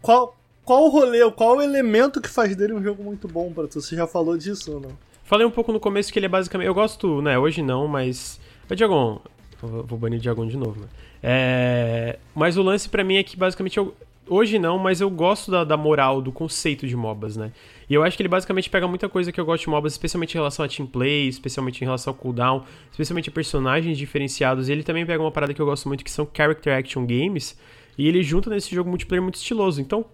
Qual, 0.02 0.36
qual 0.66 0.86
o 0.86 0.90
rolê, 0.90 1.30
qual 1.32 1.58
o 1.58 1.62
elemento 1.62 2.20
que 2.20 2.28
faz 2.28 2.56
dele 2.56 2.74
um 2.74 2.84
jogo 2.84 3.04
muito 3.04 3.28
bom 3.28 3.52
pra 3.54 3.68
tu? 3.68 3.80
Você 3.80 3.96
já 3.96 4.08
falou 4.08 4.38
disso 4.38 4.74
ou 4.74 4.80
não? 4.82 4.92
Falei 5.24 5.46
um 5.46 5.52
pouco 5.52 5.72
no 5.72 5.80
começo 5.80 6.12
que 6.12 6.20
ele 6.20 6.26
é 6.26 6.30
basicamente. 6.30 6.68
Eu 6.68 6.74
gosto, 6.74 7.22
né? 7.22 7.38
Hoje 7.38 7.62
não, 7.62 7.88
mas. 7.88 8.40
Ô, 8.70 8.76
Diagon. 8.76 9.22
Vou 9.62 9.98
banir 9.98 10.18
o 10.18 10.22
Diagon 10.22 10.48
de 10.48 10.58
novo, 10.58 10.82
né? 10.82 10.88
É... 11.22 12.20
Mas 12.34 12.58
o 12.58 12.64
lance 12.64 12.90
pra 12.90 13.04
mim 13.04 13.18
é 13.18 13.24
que 13.24 13.38
basicamente 13.38 13.78
eu. 13.78 13.94
Hoje 14.34 14.58
não, 14.58 14.78
mas 14.78 15.02
eu 15.02 15.10
gosto 15.10 15.52
da, 15.52 15.66
da 15.66 15.76
moral, 15.76 16.22
do 16.22 16.32
conceito 16.32 16.88
de 16.88 16.96
MOBAs, 16.96 17.36
né? 17.36 17.52
E 17.90 17.94
eu 17.94 18.02
acho 18.02 18.16
que 18.16 18.24
ele 18.24 18.30
basicamente 18.30 18.70
pega 18.70 18.88
muita 18.88 19.10
coisa 19.10 19.30
que 19.30 19.38
eu 19.38 19.44
gosto 19.44 19.64
de 19.66 19.70
MOBAs, 19.70 19.92
especialmente 19.92 20.36
em 20.36 20.38
relação 20.38 20.64
a 20.64 20.70
team 20.70 20.88
play, 20.88 21.28
especialmente 21.28 21.82
em 21.82 21.84
relação 21.84 22.14
ao 22.14 22.18
cooldown, 22.18 22.64
especialmente 22.90 23.28
a 23.28 23.32
personagens 23.34 23.98
diferenciados. 23.98 24.70
E 24.70 24.72
ele 24.72 24.84
também 24.84 25.06
pega 25.06 25.22
uma 25.22 25.34
parada 25.34 25.54
que 25.54 25.62
eu 25.62 25.66
gosto 25.66 25.90
muito, 25.90 26.02
que 26.02 26.10
são 26.10 26.26
character 26.34 26.74
action 26.74 27.06
games. 27.06 27.60
E 27.98 28.08
ele 28.08 28.24
junta 28.24 28.50
nesse 28.50 28.74
jogo 28.74 28.90
multiplayer 28.90 29.22
muito 29.22 29.36
estiloso. 29.36 29.82
Então, 29.82 30.06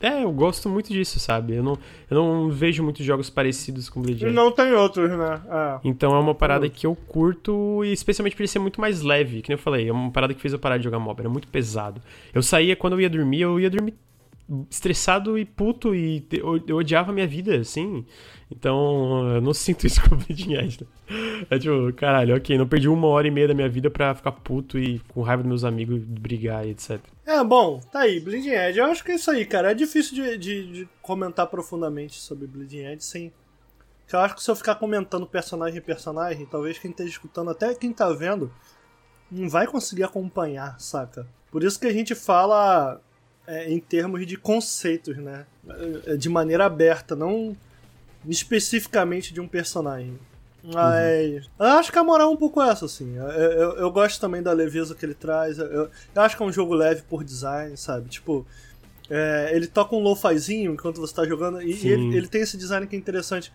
é, 0.00 0.24
eu 0.24 0.30
gosto 0.32 0.68
muito 0.68 0.92
disso, 0.92 1.18
sabe? 1.18 1.54
Eu 1.56 1.62
não, 1.62 1.78
eu 2.10 2.16
não 2.16 2.50
vejo 2.50 2.82
muitos 2.82 3.04
jogos 3.04 3.30
parecidos 3.30 3.88
com 3.88 4.02
Bleed 4.02 4.20
E 4.22 4.24
Edge. 4.26 4.34
não 4.34 4.52
tem 4.52 4.72
outros, 4.74 5.10
né? 5.10 5.40
É. 5.48 5.78
Então 5.84 6.14
é 6.14 6.18
uma 6.18 6.34
parada 6.34 6.68
que 6.68 6.86
eu 6.86 6.94
curto, 6.94 7.84
e 7.84 7.92
especialmente 7.92 8.36
por 8.36 8.42
ele 8.42 8.48
ser 8.48 8.58
muito 8.58 8.80
mais 8.80 9.02
leve, 9.02 9.42
que 9.42 9.48
nem 9.48 9.56
eu 9.56 9.62
falei, 9.62 9.88
é 9.88 9.92
uma 9.92 10.10
parada 10.10 10.34
que 10.34 10.40
fez 10.40 10.52
eu 10.52 10.58
parar 10.58 10.76
de 10.78 10.84
jogar 10.84 10.98
MOBA, 10.98 11.22
era 11.22 11.28
muito 11.30 11.48
pesado. 11.48 12.00
Eu 12.34 12.42
saía, 12.42 12.76
quando 12.76 12.94
eu 12.94 13.00
ia 13.00 13.10
dormir, 13.10 13.40
eu 13.40 13.58
ia 13.58 13.70
dormir 13.70 13.94
estressado 14.70 15.36
e 15.38 15.44
puto, 15.44 15.94
e 15.94 16.24
eu, 16.32 16.76
odiava 16.76 17.10
a 17.10 17.14
minha 17.14 17.26
vida, 17.26 17.56
assim. 17.56 18.04
Então, 18.50 19.28
eu 19.34 19.40
não 19.40 19.52
sinto 19.54 19.86
isso 19.86 20.00
com 20.08 20.14
o 20.14 20.18
Edge. 20.28 20.48
né? 20.50 21.46
É 21.50 21.58
tipo, 21.58 21.92
caralho, 21.94 22.36
ok, 22.36 22.56
não 22.56 22.66
perdi 22.68 22.88
uma 22.88 23.08
hora 23.08 23.26
e 23.26 23.30
meia 23.30 23.48
da 23.48 23.54
minha 23.54 23.68
vida 23.68 23.90
pra 23.90 24.14
ficar 24.14 24.32
puto 24.32 24.78
e 24.78 25.00
com 25.08 25.22
raiva 25.22 25.42
dos 25.42 25.48
meus 25.48 25.64
amigos, 25.64 26.00
brigar 26.02 26.66
e 26.66 26.70
etc. 26.70 27.00
É, 27.24 27.42
bom, 27.42 27.80
tá 27.90 28.00
aí, 28.00 28.20
Bleeding 28.20 28.50
Edge. 28.50 28.78
Eu 28.78 28.84
acho 28.86 29.02
que 29.02 29.12
é 29.12 29.14
isso 29.16 29.30
aí, 29.30 29.44
cara. 29.44 29.72
É 29.72 29.74
difícil 29.74 30.14
de, 30.14 30.38
de- 30.38 30.72
de 30.72 30.88
comentar 31.02 31.46
profundamente 31.48 32.14
sobre 32.20 32.46
Bleeding 32.46 32.84
Edge 32.86 33.02
sem. 33.04 33.32
Eu 34.12 34.20
acho 34.20 34.36
que 34.36 34.42
se 34.44 34.48
eu 34.48 34.54
ficar 34.54 34.76
comentando 34.76 35.26
personagem 35.26 35.78
em 35.78 35.82
personagem, 35.82 36.46
talvez 36.46 36.78
quem 36.78 36.92
esteja 36.92 37.10
escutando, 37.10 37.50
até 37.50 37.74
quem 37.74 37.92
tá 37.92 38.08
vendo, 38.12 38.52
não 39.28 39.48
vai 39.48 39.66
conseguir 39.66 40.04
acompanhar, 40.04 40.78
saca? 40.78 41.26
Por 41.50 41.64
isso 41.64 41.80
que 41.80 41.86
a 41.88 41.92
gente 41.92 42.14
fala 42.14 43.00
é, 43.46 43.70
em 43.70 43.78
termos 43.78 44.26
de 44.26 44.36
conceitos, 44.36 45.16
né? 45.16 45.46
É, 46.06 46.16
De 46.16 46.28
maneira 46.28 46.64
aberta, 46.66 47.14
não 47.16 47.56
especificamente 48.28 49.32
de 49.32 49.40
um 49.40 49.48
personagem. 49.48 50.18
Mas 50.64 51.48
eu 51.60 51.66
acho 51.66 51.92
que 51.92 51.98
a 51.98 52.02
moral 52.02 52.28
é 52.30 52.32
um 52.32 52.36
pouco 52.36 52.60
essa, 52.60 52.86
assim. 52.86 53.16
Eu, 53.16 53.24
eu, 53.28 53.76
eu 53.78 53.90
gosto 53.92 54.20
também 54.20 54.42
da 54.42 54.52
leveza 54.52 54.94
que 54.96 55.06
ele 55.06 55.14
traz. 55.14 55.58
Eu, 55.58 55.66
eu 56.14 56.22
acho 56.22 56.36
que 56.36 56.42
é 56.42 56.46
um 56.46 56.52
jogo 56.52 56.74
leve 56.74 57.02
por 57.02 57.22
design, 57.22 57.76
sabe? 57.76 58.08
Tipo, 58.08 58.44
é, 59.08 59.50
ele 59.52 59.68
toca 59.68 59.94
um 59.94 60.00
lo-fizinho 60.00 60.72
enquanto 60.72 61.00
você 61.00 61.14
tá 61.14 61.24
jogando. 61.24 61.62
E, 61.62 61.72
e 61.72 61.88
ele, 61.88 62.16
ele 62.16 62.26
tem 62.26 62.40
esse 62.42 62.56
design 62.56 62.84
que 62.86 62.96
é 62.96 62.98
interessante. 62.98 63.52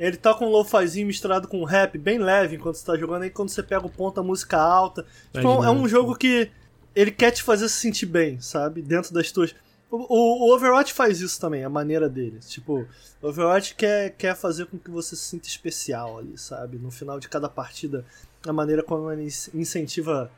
Ele 0.00 0.16
toca 0.16 0.42
um 0.42 0.48
lo-fizinho 0.48 1.06
misturado 1.06 1.46
com 1.46 1.62
rap 1.64 1.98
bem 1.98 2.16
leve 2.18 2.56
enquanto 2.56 2.76
você 2.76 2.86
tá 2.86 2.96
jogando. 2.96 3.24
Aí 3.24 3.30
quando 3.30 3.50
você 3.50 3.62
pega 3.62 3.84
o 3.86 3.90
ponto, 3.90 4.18
a 4.18 4.22
música 4.22 4.56
alta. 4.56 5.04
Tipo, 5.34 5.38
é 5.38 5.40
um- 5.42 5.44
é 5.44 5.56
um 5.56 5.58
dinâmico. 5.58 5.88
jogo 5.88 6.14
que 6.16 6.50
ele 6.94 7.10
quer 7.10 7.30
te 7.30 7.42
fazer 7.42 7.68
se 7.68 7.76
sentir 7.76 8.06
bem, 8.06 8.40
sabe? 8.40 8.82
Dentro 8.82 9.12
das 9.12 9.30
tuas. 9.32 9.54
O, 9.90 10.46
o- 10.48 10.54
Overwatch 10.54 10.92
faz 10.92 11.20
isso 11.20 11.38
também, 11.40 11.64
a 11.64 11.68
maneira 11.68 12.08
dele. 12.08 12.38
Tipo, 12.40 12.86
o 13.20 13.28
Overwatch 13.28 13.74
quer, 13.74 14.10
quer 14.16 14.34
fazer 14.34 14.66
com 14.66 14.78
que 14.78 14.90
você 14.90 15.14
se 15.14 15.22
sinta 15.22 15.46
especial 15.48 16.18
ali, 16.18 16.38
sabe? 16.38 16.78
No 16.78 16.90
final 16.90 17.20
de 17.20 17.28
cada 17.28 17.48
partida, 17.48 18.04
a 18.46 18.52
maneira 18.52 18.82
como 18.82 19.10
ele 19.12 19.24
in- 19.24 19.60
incentiva 19.60 20.30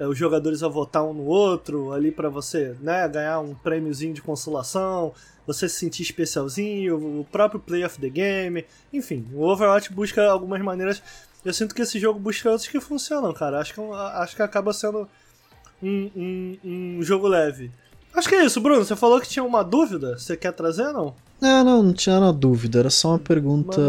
é, 0.00 0.06
os 0.06 0.18
jogadores 0.18 0.62
a 0.64 0.68
votar 0.68 1.04
um 1.04 1.12
no 1.12 1.24
outro, 1.26 1.92
ali 1.92 2.10
pra 2.10 2.28
você, 2.28 2.74
né, 2.80 3.06
ganhar 3.08 3.38
um 3.40 3.54
prêmiozinho 3.54 4.14
de 4.14 4.22
consolação, 4.22 5.12
você 5.46 5.68
se 5.68 5.76
sentir 5.76 6.02
especialzinho, 6.02 7.20
o 7.20 7.24
próprio 7.24 7.58
play 7.60 7.84
of 7.84 7.98
the 8.00 8.08
game, 8.08 8.64
enfim, 8.92 9.26
o 9.32 9.42
Overwatch 9.44 9.92
busca 9.92 10.24
algumas 10.28 10.60
maneiras. 10.60 11.02
Eu 11.44 11.52
sinto 11.54 11.74
que 11.74 11.82
esse 11.82 11.98
jogo 12.00 12.18
busca 12.18 12.50
outras 12.50 12.68
que 12.68 12.80
funcionam, 12.80 13.32
cara. 13.32 13.60
Acho 13.60 13.74
que, 13.74 13.80
é 13.80 13.84
acho 13.94 14.34
que 14.36 14.42
acaba 14.42 14.72
sendo 14.72 15.08
um, 15.82 16.10
um, 16.16 16.58
um 16.98 17.02
jogo 17.02 17.26
leve. 17.28 17.70
Acho 18.14 18.28
que 18.28 18.34
é 18.34 18.44
isso, 18.44 18.60
Bruno. 18.60 18.84
Você 18.84 18.96
falou 18.96 19.20
que 19.20 19.28
tinha 19.28 19.44
uma 19.44 19.62
dúvida. 19.62 20.18
Você 20.18 20.36
quer 20.36 20.52
trazer, 20.52 20.92
não? 20.92 21.14
É, 21.40 21.62
não, 21.62 21.82
não 21.82 21.92
tinha 21.92 22.18
nada 22.18 22.32
dúvida, 22.32 22.80
era 22.80 22.90
só 22.90 23.10
uma 23.10 23.18
pergunta. 23.18 23.80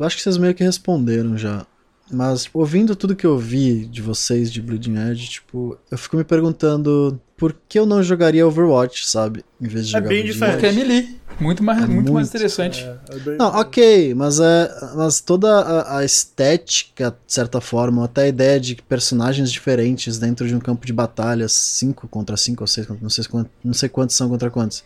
Acho 0.00 0.16
que 0.16 0.22
vocês 0.22 0.36
meio 0.36 0.54
que 0.54 0.64
responderam 0.64 1.38
já. 1.38 1.66
Mas, 2.10 2.48
ouvindo 2.52 2.96
tudo 2.96 3.16
que 3.16 3.26
eu 3.26 3.38
vi 3.38 3.86
de 3.86 4.00
vocês 4.00 4.50
de 4.50 4.62
Bleeding 4.62 4.96
Edge, 4.96 5.28
tipo, 5.28 5.76
eu 5.90 5.98
fico 5.98 6.16
me 6.16 6.24
perguntando 6.24 7.20
por 7.38 7.54
que 7.68 7.78
eu 7.78 7.86
não 7.86 8.02
jogaria 8.02 8.46
Overwatch, 8.46 9.06
sabe? 9.08 9.42
Em 9.60 9.66
vez 9.68 9.86
de 9.86 9.94
É 9.94 9.98
jogar 9.98 10.08
bem 10.10 10.18
Bleeding 10.22 10.32
diferente. 10.32 10.54
Porque 10.60 10.66
é 10.66 10.72
melee. 10.72 11.18
Muito 11.40 11.62
mais, 11.62 11.78
É 11.78 11.86
muito, 11.86 12.12
mais 12.12 12.26
muito, 12.26 12.28
interessante. 12.36 12.82
É 12.84 13.14
bem- 13.20 13.36
Não, 13.38 13.46
ok, 13.60 14.12
mas, 14.14 14.40
é, 14.40 14.68
mas 14.96 15.20
toda 15.20 15.48
a, 15.48 15.98
a 15.98 16.04
estética, 16.04 17.12
de 17.12 17.32
certa 17.32 17.60
forma, 17.60 18.04
até 18.04 18.22
a 18.22 18.28
ideia 18.28 18.58
de 18.58 18.74
personagens 18.74 19.52
diferentes 19.52 20.18
dentro 20.18 20.48
de 20.48 20.54
um 20.56 20.58
campo 20.58 20.84
de 20.84 20.92
batalha, 20.92 21.46
5 21.48 22.08
contra 22.08 22.36
5 22.36 22.64
ou 22.64 22.66
6, 22.66 22.88
não 23.00 23.08
sei, 23.08 23.24
quantos, 23.24 23.52
não 23.62 23.72
sei 23.72 23.88
quantos 23.88 24.16
são 24.16 24.28
contra 24.28 24.50
quantos. 24.50 24.82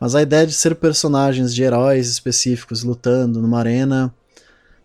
Mas 0.00 0.16
a 0.16 0.22
ideia 0.22 0.44
de 0.48 0.52
ser 0.52 0.74
personagens 0.74 1.54
de 1.54 1.62
heróis 1.62 2.08
específicos 2.10 2.82
lutando 2.82 3.40
numa 3.40 3.60
arena, 3.60 4.12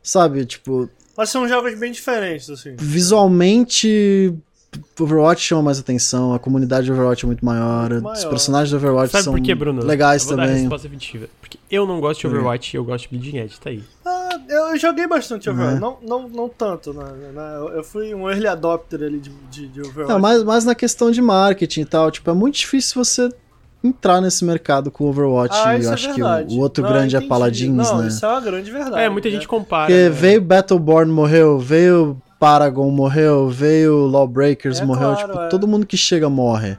sabe, 0.04 0.46
tipo, 0.46 0.88
Mas 1.18 1.30
são 1.32 1.48
jogos 1.48 1.74
bem 1.80 1.92
diferentes, 1.92 2.52
assim. 2.52 2.76
visualmente 2.78 4.32
Overwatch 5.00 5.42
chama 5.42 5.62
mais 5.64 5.80
atenção, 5.80 6.34
a 6.34 6.40
comunidade 6.40 6.86
de 6.86 6.92
Overwatch 6.92 7.26
é 7.26 7.28
muito 7.28 7.44
maior, 7.46 7.90
Muito 7.90 8.08
os 8.08 8.20
maior. 8.20 8.30
personagens 8.30 8.70
de 8.70 8.76
Overwatch 8.76 9.12
Sabe 9.12 9.24
são 9.24 9.34
por 9.34 9.42
quê, 9.42 9.56
Bruno? 9.56 9.84
legais 9.84 10.24
eu 10.24 10.28
vou 10.30 10.38
dar 10.38 10.44
a 10.44 10.46
também. 10.48 10.62
resposta 10.62 10.88
definitiva. 10.88 11.28
Porque 11.42 11.58
eu 11.72 11.86
não 11.88 12.00
gosto 12.00 12.22
de? 12.22 12.28
Overwatch 12.28 12.76
e 12.76 12.78
eu 12.78 12.84
gosto 12.86 13.10
de 13.10 13.18
Bleeding 13.18 13.38
Edge, 13.38 13.60
tá 13.60 13.70
aí. 13.70 13.84
Ah, 14.06 14.30
eu, 14.50 14.78
joguei 14.78 15.08
bastante 15.08 15.50
Overwatch, 15.50 15.82
Uhum. 15.84 15.98
não, 16.02 16.22
não, 16.22 16.30
não 16.30 16.50
tanto, 16.50 16.94
né, 16.94 17.06
né? 17.34 17.56
Eu, 17.76 17.84
fui 17.84 18.14
um 18.14 18.30
early 18.30 18.48
adopter 18.48 19.02
ali 19.04 19.20
de, 19.20 19.30
de, 19.50 19.68
de 19.68 19.82
Overwatch. 19.82 20.10
Não, 20.12 20.20
mais, 20.20 20.44
mais 20.44 20.66
na 20.66 20.76
questão 20.76 21.10
de 21.12 21.22
marketing 21.22 21.82
e 21.82 21.86
tal. 21.86 22.10
Tipo, 22.12 22.30
é 22.30 22.34
muito 22.34 22.56
difícil 22.58 23.04
você 23.04 23.30
entrar 23.84 24.22
nesse 24.22 24.46
mercado 24.46 24.90
com 24.90 25.10
Overwatch. 25.10 25.54
Ah, 25.58 25.78
isso 25.78 25.88
eu 25.88 25.92
é 25.92 25.94
acho 25.94 26.08
verdade. 26.14 26.48
que 26.48 26.54
o, 26.54 26.58
o 26.58 26.62
outro 26.62 26.82
Não, 26.84 26.90
grande 26.90 27.16
é. 27.18 27.22
Paladins, 27.22 27.76
não, 27.76 27.98
né? 27.98 28.08
isso 28.08 28.26
é 28.26 28.30
uma 28.30 28.40
grande 28.40 28.72
verdade. 28.72 28.98
É, 29.04 29.10
muita 29.10 29.28
né? 29.28 29.36
gente 29.36 29.46
compara. 29.48 29.88
Porque 29.88 30.04
né? 30.04 30.10
veio 30.10 30.42
Battleborn 30.42 31.12
morreu, 31.12 31.60
veio 31.60 32.18
Paragon 32.44 32.92
morreu, 32.92 33.48
veio 33.50 34.06
Lawbreakers 34.08 34.82
É 34.82 34.86
morreu. 34.86 35.14
claro, 35.14 35.28
tipo, 35.32 35.40
é. 35.44 35.48
todo 35.48 35.66
mundo 35.66 35.86
que 35.86 35.96
chega 35.96 36.30
morre. 36.30 36.76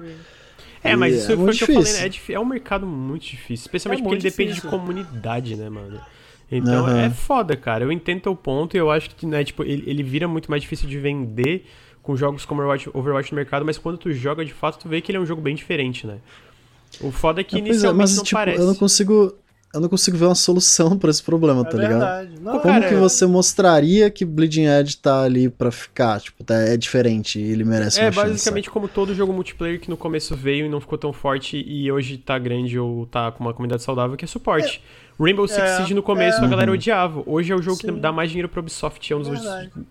É, 0.82 0.94
mas 0.94 1.14
E 1.14 1.18
isso 1.18 1.32
é 1.32 1.36
foi 1.36 1.44
o 1.44 1.56
que 1.56 1.62
eu 1.62 1.66
falei, 1.66 1.82
difícil. 1.82 2.02
né? 2.02 2.10
É, 2.28 2.32
é 2.34 2.40
um 2.40 2.44
mercado 2.44 2.86
muito 2.86 3.22
difícil. 3.24 3.64
Especialmente 3.64 4.00
É 4.00 4.02
porque 4.02 4.14
ele 4.16 4.22
muito 4.22 4.30
depende 4.32 4.52
difícil. 4.54 4.70
de 4.70 4.76
comunidade, 4.76 5.56
né, 5.56 5.70
mano? 5.70 5.98
Então 6.52 6.84
Aham. 6.86 7.00
é 7.00 7.08
foda, 7.10 7.56
cara. 7.56 7.82
Eu 7.84 7.90
entendo 7.90 8.20
teu 8.20 8.36
ponto 8.36 8.76
e 8.76 8.78
eu 8.78 8.90
acho 8.90 9.10
que, 9.16 9.24
né, 9.24 9.42
tipo, 9.42 9.62
ele, 9.62 9.82
ele 9.86 10.02
vira 10.02 10.28
muito 10.28 10.50
mais 10.50 10.62
difícil 10.62 10.86
de 10.86 10.98
vender 10.98 11.64
com 12.02 12.14
jogos 12.14 12.44
como 12.44 12.60
Overwatch, 12.60 12.90
Overwatch 12.92 13.32
no 13.32 13.36
mercado, 13.36 13.64
mas 13.64 13.78
quando 13.78 13.96
tu 13.96 14.12
joga 14.12 14.44
de 14.44 14.52
fato, 14.52 14.78
tu 14.78 14.88
vê 14.88 15.00
que 15.00 15.10
ele 15.10 15.16
é 15.16 15.20
um 15.22 15.24
jogo 15.26 15.40
bem 15.40 15.54
diferente, 15.54 16.06
né? 16.06 16.18
O 17.00 17.10
foda 17.10 17.40
é 17.40 17.44
que 17.44 17.56
É, 17.56 17.58
pois 17.60 17.68
é, 17.68 17.70
inicialmente 17.70 18.02
mas 18.02 18.16
não 18.16 18.22
tipo, 18.24 18.36
parece. 18.38 18.60
eu 18.60 18.66
não 18.66 18.74
consigo. 18.74 19.34
Eu 19.74 19.80
não 19.80 19.88
consigo 19.88 20.16
ver 20.16 20.26
uma 20.26 20.34
solução 20.36 20.96
pra 20.96 21.10
esse 21.10 21.20
problema, 21.22 21.62
É 21.62 21.64
tá 21.64 21.76
ligado? 21.76 21.90
verdade. 21.98 22.30
Não, 22.40 22.52
Pô, 22.52 22.60
Como 22.60 22.74
cara, 22.74 22.86
que 22.88 22.94
é- 22.94 22.96
você 22.96 23.26
mostraria 23.26 24.08
que 24.08 24.24
Bleeding 24.24 24.66
Edge 24.66 24.96
tá 24.96 25.22
ali 25.22 25.48
pra 25.48 25.72
ficar? 25.72 26.20
Tipo, 26.20 26.44
tá, 26.44 26.54
é 26.54 26.76
diferente 26.76 27.40
e 27.40 27.42
ele 27.42 27.64
merece 27.64 27.98
É 28.00 28.04
uma 28.04 28.12
chance. 28.12 28.28
basicamente 28.30 28.70
como 28.70 28.86
todo 28.86 29.12
jogo 29.14 29.32
multiplayer 29.32 29.80
que 29.80 29.90
no 29.90 29.96
começo 29.96 30.36
veio 30.36 30.66
e 30.66 30.68
não 30.68 30.80
ficou 30.80 30.96
tão 30.96 31.12
forte 31.12 31.56
e 31.66 31.90
hoje 31.90 32.16
tá 32.18 32.38
grande 32.38 32.78
ou 32.78 33.04
tá 33.06 33.32
com 33.32 33.42
uma 33.42 33.52
comunidade 33.52 33.82
saudável, 33.82 34.16
que 34.16 34.24
é 34.24 34.28
suporte. 34.28 34.80
Rainbow 35.18 35.46
Six 35.46 35.60
É, 35.60 35.76
Siege 35.76 35.94
no 35.94 36.02
começo 36.02 36.40
é. 36.40 36.44
a 36.44 36.48
galera 36.48 36.72
odiava. 36.72 37.22
Hoje 37.26 37.52
é 37.52 37.56
o 37.56 37.62
jogo 37.62 37.78
que 37.78 37.86
Sim. 37.86 37.98
dá 38.00 38.10
mais 38.12 38.30
dinheiro 38.30 38.48
pra 38.48 38.60
Ubisoft, 38.60 39.12
é 39.12 39.16
um 39.16 39.22
dos. 39.22 39.40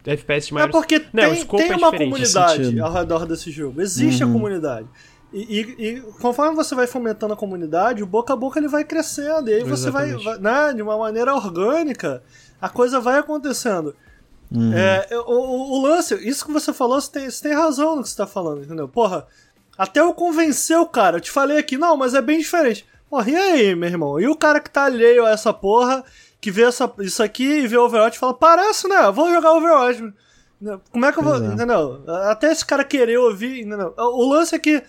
FPS 0.06 0.48
de 0.48 0.52
É 0.52 0.56
maiores... 0.56 0.72
porque 0.76 1.00
Não, 1.00 1.06
tem, 1.30 1.46
tem 1.46 1.72
é 1.72 1.76
uma 1.78 1.92
diferente. 1.92 2.10
comunidade 2.12 2.80
ao 2.80 2.94
redor 2.94 3.26
desse 3.26 3.50
jogo. 3.52 3.82
Existe 3.82 4.24
Uhum. 4.24 4.30
a 4.30 4.34
comunidade. 4.34 4.88
E, 5.34 5.60
e- 5.60 5.86
e 5.98 6.02
conforme 6.22 6.56
você 6.56 6.76
vai 6.76 6.86
fomentando 6.86 7.34
a 7.34 7.38
comunidade, 7.38 8.04
o 8.04 8.06
boca 8.06 8.34
a 8.34 8.36
boca 8.36 8.60
ele 8.60 8.68
vai 8.68 8.84
crescendo. 8.84 9.50
E 9.50 9.54
aí 9.56 9.64
você 9.64 9.90
vai, 9.90 10.14
vai 10.14 10.38
né, 10.40 10.74
de 10.74 10.82
uma 10.82 10.98
maneira 10.98 11.34
orgânica, 11.34 12.22
a 12.62 12.70
coisa 12.70 13.00
vai 13.00 13.18
acontecendo. 13.20 13.96
Uhum. 14.52 14.72
É, 14.74 15.08
o, 15.12 15.32
o- 15.32 15.72
o 15.80 15.82
lance, 15.82 16.14
isso 16.28 16.46
que 16.46 16.52
você 16.52 16.72
falou, 16.72 17.02
você 17.02 17.12
tem, 17.12 17.30
você 17.30 17.42
tem 17.42 17.54
razão 17.54 17.96
no 17.96 18.04
que 18.04 18.10
você 18.10 18.16
tá 18.18 18.28
falando, 18.28 18.64
entendeu? 18.64 18.88
Porra, 18.88 19.26
até 19.76 20.00
eu 20.02 20.14
convencer 20.14 20.78
o 20.78 20.86
cara, 20.86 21.18
eu 21.18 21.22
te 21.22 21.32
falei 21.32 21.58
aqui, 21.58 21.76
não, 21.78 21.98
mas 21.98 22.14
é 22.14 22.22
bem 22.22 22.38
diferente. 22.38 22.86
Porra, 23.10 23.30
e 23.32 23.36
aí, 23.36 23.76
meu 23.76 23.90
irmão? 23.90 24.20
E 24.20 24.28
o 24.28 24.36
cara 24.36 24.60
que 24.60 24.70
tá 24.70 24.84
alheio 24.84 25.26
a 25.26 25.32
essa 25.32 25.52
porra, 25.52 26.04
que 26.40 26.52
vê 26.52 26.62
essa, 26.64 26.92
isso 27.00 27.24
aqui 27.24 27.44
e 27.62 27.68
vê 27.68 27.78
Overwatch 27.78 28.18
e 28.18 28.20
fala, 28.20 28.34
parece, 28.36 28.88
né? 28.88 29.10
Vou 29.12 29.34
jogar 29.34 29.54
Overwatch. 29.54 30.14
Como 30.92 31.06
é 31.06 31.12
que 31.12 31.20
eu 31.20 31.24
vou. 31.24 31.36
É. 31.44 31.48
Entendeu? 31.48 32.04
Até 32.30 32.52
esse 32.52 32.66
cara 32.66 32.84
querer 32.84 33.18
ouvir, 33.18 33.62
entendeu? 33.66 33.94
O 33.98 34.30
lance 34.30 34.54
é 34.56 34.60
que 34.60 34.82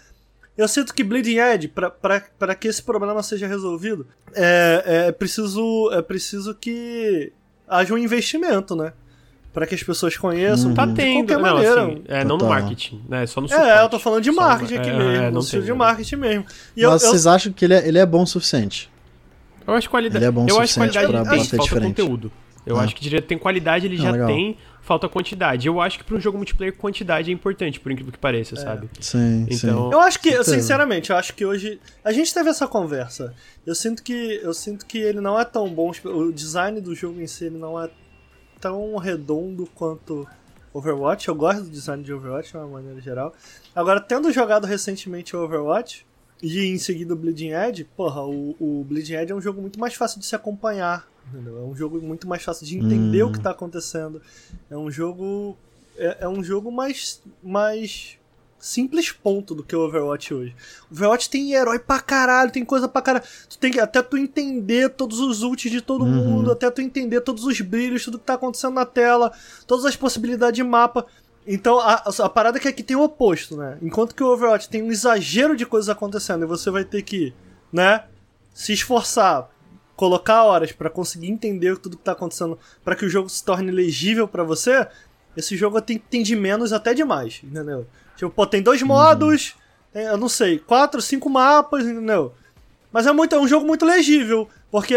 eu 0.57 0.68
sinto 0.68 0.94
que 0.94 1.02
Bleeding 1.05 1.39
Edge, 1.39 1.68
pra 1.68 2.55
que 2.55 2.68
esse 2.68 2.83
problema 2.83 3.23
seja 3.23 3.47
resolvido, 3.47 4.07
é, 4.34 5.07
é 5.08 5.12
preciso 5.12 5.91
é 5.92 6.00
preciso 6.02 6.55
que 6.55 7.33
haja 7.68 7.92
um 7.94 7.99
investimento, 7.99 8.76
né? 8.76 8.92
Pra 9.52 9.66
que 9.68 9.74
as 9.74 9.83
pessoas 9.83 10.16
conheçam. 10.16 10.74
Tá 10.74 10.84
de 10.84 10.94
tendo, 10.94 11.28
qualquer 11.28 11.39
não, 11.39 11.55
maneira. 11.55 11.83
assim, 11.84 12.02
é, 12.08 12.24
não 12.24 12.36
no 12.36 12.47
marketing, 12.47 13.02
né? 13.08 13.24
Só 13.26 13.41
no 13.41 13.49
suporte. 13.49 13.70
É, 13.70 13.83
eu 13.84 13.89
tô 13.89 13.99
falando 14.00 14.23
de 14.23 14.33
marketing 14.33 14.74
é, 14.74 14.78
aqui 14.78 14.91
é, 14.91 14.92
mesmo, 14.99 15.12
não 15.12 15.24
no 15.26 15.31
tem, 15.33 15.41
estilo 15.41 15.62
de 15.62 15.70
né? 15.70 15.76
marketing 15.78 16.16
mesmo. 16.16 16.47
E 16.76 16.83
eu, 16.83 16.91
Mas 16.91 17.02
eu- 17.05 17.10
vocês 17.10 17.26
acham 17.26 17.52
que 17.52 17.65
ele 17.65 17.74
é, 17.74 17.86
ele 17.86 17.99
é 17.99 18.05
bom 18.07 18.23
o 18.23 18.26
suficiente? 18.26 18.91
Eu 19.66 19.74
acho 19.74 19.89
qualidade. 19.89 20.18
Ele 20.18 20.28
é 20.28 20.31
bom 20.33 20.44
o 20.44 20.49
eu 20.49 20.58
acho 20.60 20.73
suficiente 20.74 20.92
qualidade 20.92 21.12
pra 21.12 21.24
bater 21.36 21.50
falta 21.50 21.62
diferente. 21.65 21.89
conteúdo. 22.02 22.33
Eu 22.66 22.76
Ah. 22.78 22.83
acho 22.83 22.97
que 22.97 23.02
direto 23.02 23.26
tem 23.26 23.39
qualidade, 23.39 23.86
ele 23.86 23.97
Ah, 23.99 24.02
já 24.02 24.10
legal. 24.10 24.26
tem, 24.26 24.57
falta 24.84 25.08
quantidade. 25.08 25.66
Eu 25.66 25.80
acho 25.80 25.98
que 25.98 26.04
pra 26.04 26.14
um 26.16 26.20
jogo 26.20 26.36
multiplayer, 26.36 26.76
quantidade 26.76 27.30
é 27.30 27.34
importante, 27.34 27.80
por 27.80 27.90
incrível 27.90 28.12
que 28.12 28.18
pareça, 28.18 28.54
sabe? 28.54 28.88
Sim, 29.00 29.46
Então- 29.50 29.90
Eu 29.90 30.00
acho 30.00 30.20
que, 30.20 30.28
Certeza. 30.30 30.54
sinceramente, 30.54 31.10
eu 31.10 31.16
acho 31.16 31.34
que 31.34 31.44
hoje. 31.44 31.80
A 32.04 32.12
gente 32.12 32.32
teve 32.32 32.50
essa 32.50 32.66
conversa. 32.68 33.34
Eu 33.66 33.74
sinto 33.74 34.02
que. 34.02 34.40
Eu 34.42 34.52
sinto 34.54 34.84
que 34.86 34.98
ele 34.98 35.20
não 35.20 35.40
é 35.40 35.44
tão 35.44 35.68
bom. 35.72 35.90
O 36.04 36.30
design 36.32 36.80
do 36.80 36.94
jogo 36.94 37.20
em 37.20 37.26
si 37.26 37.46
ele 37.46 37.58
não 37.58 37.82
é 37.82 37.88
tão 38.60 38.96
redondo 38.96 39.66
quanto 39.74 40.26
Overwatch. 40.72 41.28
Eu 41.28 41.34
gosto 41.34 41.62
do 41.62 41.70
design 41.70 42.02
de 42.02 42.12
Overwatch 42.12 42.50
de 42.50 42.56
uma 42.58 42.66
maneira 42.66 43.00
geral. 43.00 43.34
Agora, 43.74 44.00
tendo 44.00 44.30
jogado 44.32 44.66
recentemente 44.66 45.34
o 45.34 45.42
Overwatch 45.42 46.06
e 46.42 46.66
em 46.66 46.78
seguida 46.78 47.14
o 47.14 47.16
Bleeding 47.16 47.52
Edge, 47.52 47.84
porra, 47.96 48.22
o, 48.22 48.54
o 48.60 48.84
Bleeding 48.84 49.14
Edge 49.14 49.32
é 49.32 49.34
um 49.34 49.40
jogo 49.40 49.60
muito 49.62 49.78
mais 49.80 49.94
fácil 49.94 50.18
de 50.20 50.26
se 50.26 50.34
acompanhar. 50.36 51.06
Entendeu? 51.32 51.58
É 51.58 51.62
um 51.62 51.74
jogo 51.74 52.00
muito 52.00 52.26
mais 52.28 52.42
fácil 52.42 52.66
de 52.66 52.76
entender 52.78 53.22
Hum. 53.24 53.28
o 53.28 53.32
que 53.32 53.40
tá 53.40 53.50
acontecendo. 53.50 54.20
É 54.70 54.76
um 54.76 54.90
jogo. 54.90 55.56
É, 55.96 56.18
é 56.22 56.28
um 56.28 56.42
jogo 56.42 56.70
mais. 56.70 57.20
mais 57.42 58.18
simples 58.58 59.12
ponto 59.12 59.54
do 59.54 59.62
que 59.62 59.76
o 59.76 59.80
Overwatch 59.80 60.32
hoje. 60.32 60.56
O 60.90 60.94
Overwatch 60.94 61.28
tem 61.28 61.52
herói 61.52 61.78
pra 61.78 62.00
caralho, 62.00 62.50
tem 62.50 62.64
coisa 62.64 62.88
pra 62.88 63.02
caralho. 63.02 63.24
Tu 63.46 63.58
tem 63.58 63.70
que, 63.70 63.78
até 63.78 64.00
tu 64.00 64.16
entender 64.16 64.88
todos 64.88 65.20
os 65.20 65.42
ults 65.42 65.70
de 65.70 65.82
todo 65.82 66.02
Uhum. 66.04 66.10
mundo, 66.24 66.50
até 66.50 66.70
tu 66.70 66.80
entender 66.80 67.20
todos 67.20 67.44
os 67.44 67.60
brilhos, 67.60 68.04
tudo 68.04 68.18
que 68.18 68.24
tá 68.24 68.34
acontecendo 68.34 68.72
na 68.72 68.86
tela, 68.86 69.30
todas 69.66 69.84
as 69.84 69.96
possibilidades 69.96 70.56
de 70.56 70.62
mapa. 70.64 71.04
Então, 71.46 71.78
a, 71.78 72.04
a 72.22 72.28
parada 72.30 72.56
é 72.56 72.60
que 72.60 72.66
aqui 72.68 72.82
tem 72.82 72.96
o 72.96 73.02
oposto, 73.02 73.54
né? 73.54 73.76
Enquanto 73.82 74.14
que 74.14 74.22
o 74.22 74.28
Overwatch 74.32 74.66
tem 74.70 74.82
um 74.82 74.90
exagero 74.90 75.54
de 75.54 75.66
coisas 75.66 75.90
acontecendo 75.90 76.44
e 76.44 76.46
você 76.46 76.70
vai 76.70 76.84
ter 76.86 77.02
que, 77.02 77.34
né, 77.70 78.04
se 78.54 78.72
esforçar, 78.72 79.50
colocar 79.97 80.44
horas 80.44 80.73
pra 80.73 80.90
conseguir 80.90 81.28
entender 81.28 81.76
tudo 81.78 81.97
que 81.97 82.02
tá 82.02 82.12
acontecendo, 82.12 82.58
pra 82.84 82.97
que 82.97 83.05
o 83.05 83.08
jogo 83.08 83.28
se 83.28 83.44
torne 83.44 83.70
legível 83.70 84.26
pra 84.26 84.42
você, 84.42 84.86
esse 85.36 85.56
jogo 85.56 85.81
tem, 85.81 85.98
tem 85.98 86.23
de 86.23 86.36
menos 86.36 86.73
até 86.73 86.94
demais, 86.94 87.40
entendeu? 87.42 87.86
Tipo, 88.16 88.31
pô, 88.31 88.47
tem 88.47 88.62
dois 88.62 88.82
modos, 88.82 89.55
tem, 89.92 90.05
eu 90.05 90.16
não 90.16 90.28
sei, 90.28 90.58
quatro, 90.58 91.00
cinco 91.00 91.28
mapas, 91.28 91.84
entendeu? 91.84 92.32
Mas 92.92 93.06
é, 93.06 93.12
muito, 93.12 93.34
é 93.34 93.40
um 93.40 93.48
jogo 93.48 93.66
muito 93.66 93.84
legível, 93.84 94.48
porque, 94.70 94.97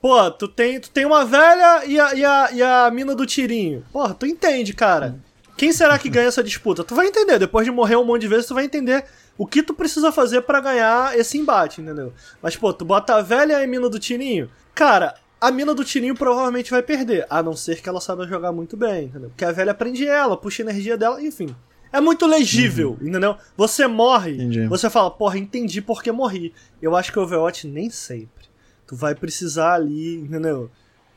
pô, 0.00 0.30
tu 0.30 0.48
tem, 0.48 0.80
tu 0.80 0.90
tem 0.90 1.04
uma 1.04 1.24
velha 1.24 1.84
e 1.84 2.00
a, 2.00 2.14
e, 2.14 2.24
a, 2.24 2.50
e 2.52 2.62
a 2.62 2.90
mina 2.90 3.14
do 3.14 3.26
tirinho. 3.26 3.84
Porra, 3.92 4.14
tu 4.14 4.26
entende, 4.26 4.72
cara. 4.72 5.18
Quem 5.56 5.72
será 5.72 5.98
que 5.98 6.10
ganha 6.10 6.28
essa 6.28 6.42
disputa? 6.42 6.84
Tu 6.84 6.94
vai 6.94 7.06
entender, 7.06 7.38
depois 7.38 7.64
de 7.64 7.70
morrer 7.70 7.96
um 7.96 8.04
monte 8.04 8.22
de 8.22 8.28
vezes, 8.28 8.46
tu 8.46 8.54
vai 8.54 8.64
entender 8.64 9.04
o 9.38 9.46
que 9.46 9.62
tu 9.62 9.74
precisa 9.74 10.10
fazer 10.12 10.42
pra 10.42 10.60
ganhar 10.60 11.16
esse 11.18 11.36
embate, 11.38 11.80
entendeu? 11.80 12.12
Mas, 12.42 12.56
pô, 12.56 12.72
tu 12.72 12.84
bota 12.84 13.14
a 13.16 13.22
velha 13.22 13.60
e 13.60 13.64
a 13.64 13.66
mina 13.66 13.88
do 13.88 13.98
tirinho, 13.98 14.50
cara, 14.74 15.14
a 15.40 15.50
mina 15.50 15.74
do 15.74 15.84
tirinho 15.84 16.14
provavelmente 16.14 16.70
vai 16.70 16.82
perder, 16.82 17.26
a 17.28 17.42
não 17.42 17.54
ser 17.54 17.80
que 17.80 17.88
ela 17.88 18.00
saiba 18.00 18.26
jogar 18.26 18.52
muito 18.52 18.76
bem, 18.76 19.04
entendeu? 19.06 19.28
Porque 19.30 19.44
a 19.44 19.52
velha 19.52 19.74
prende 19.74 20.06
ela, 20.06 20.36
puxa 20.36 20.62
a 20.62 20.64
energia 20.64 20.96
dela, 20.96 21.22
enfim. 21.22 21.54
É 21.92 22.00
muito 22.00 22.26
legível, 22.26 22.98
entendeu? 23.00 23.36
Você 23.56 23.86
morre, 23.86 24.32
Entendi. 24.34 24.66
você 24.66 24.90
fala, 24.90 25.10
porra, 25.10 25.38
entendi 25.38 25.80
porque 25.80 26.10
morri. 26.10 26.52
Eu 26.82 26.96
acho 26.96 27.12
que 27.12 27.18
o 27.18 27.22
Overwatch 27.22 27.66
nem 27.68 27.88
sempre. 27.90 28.46
Tu 28.86 28.94
vai 28.96 29.14
precisar 29.14 29.74
ali, 29.74 30.16
entendeu? 30.16 30.70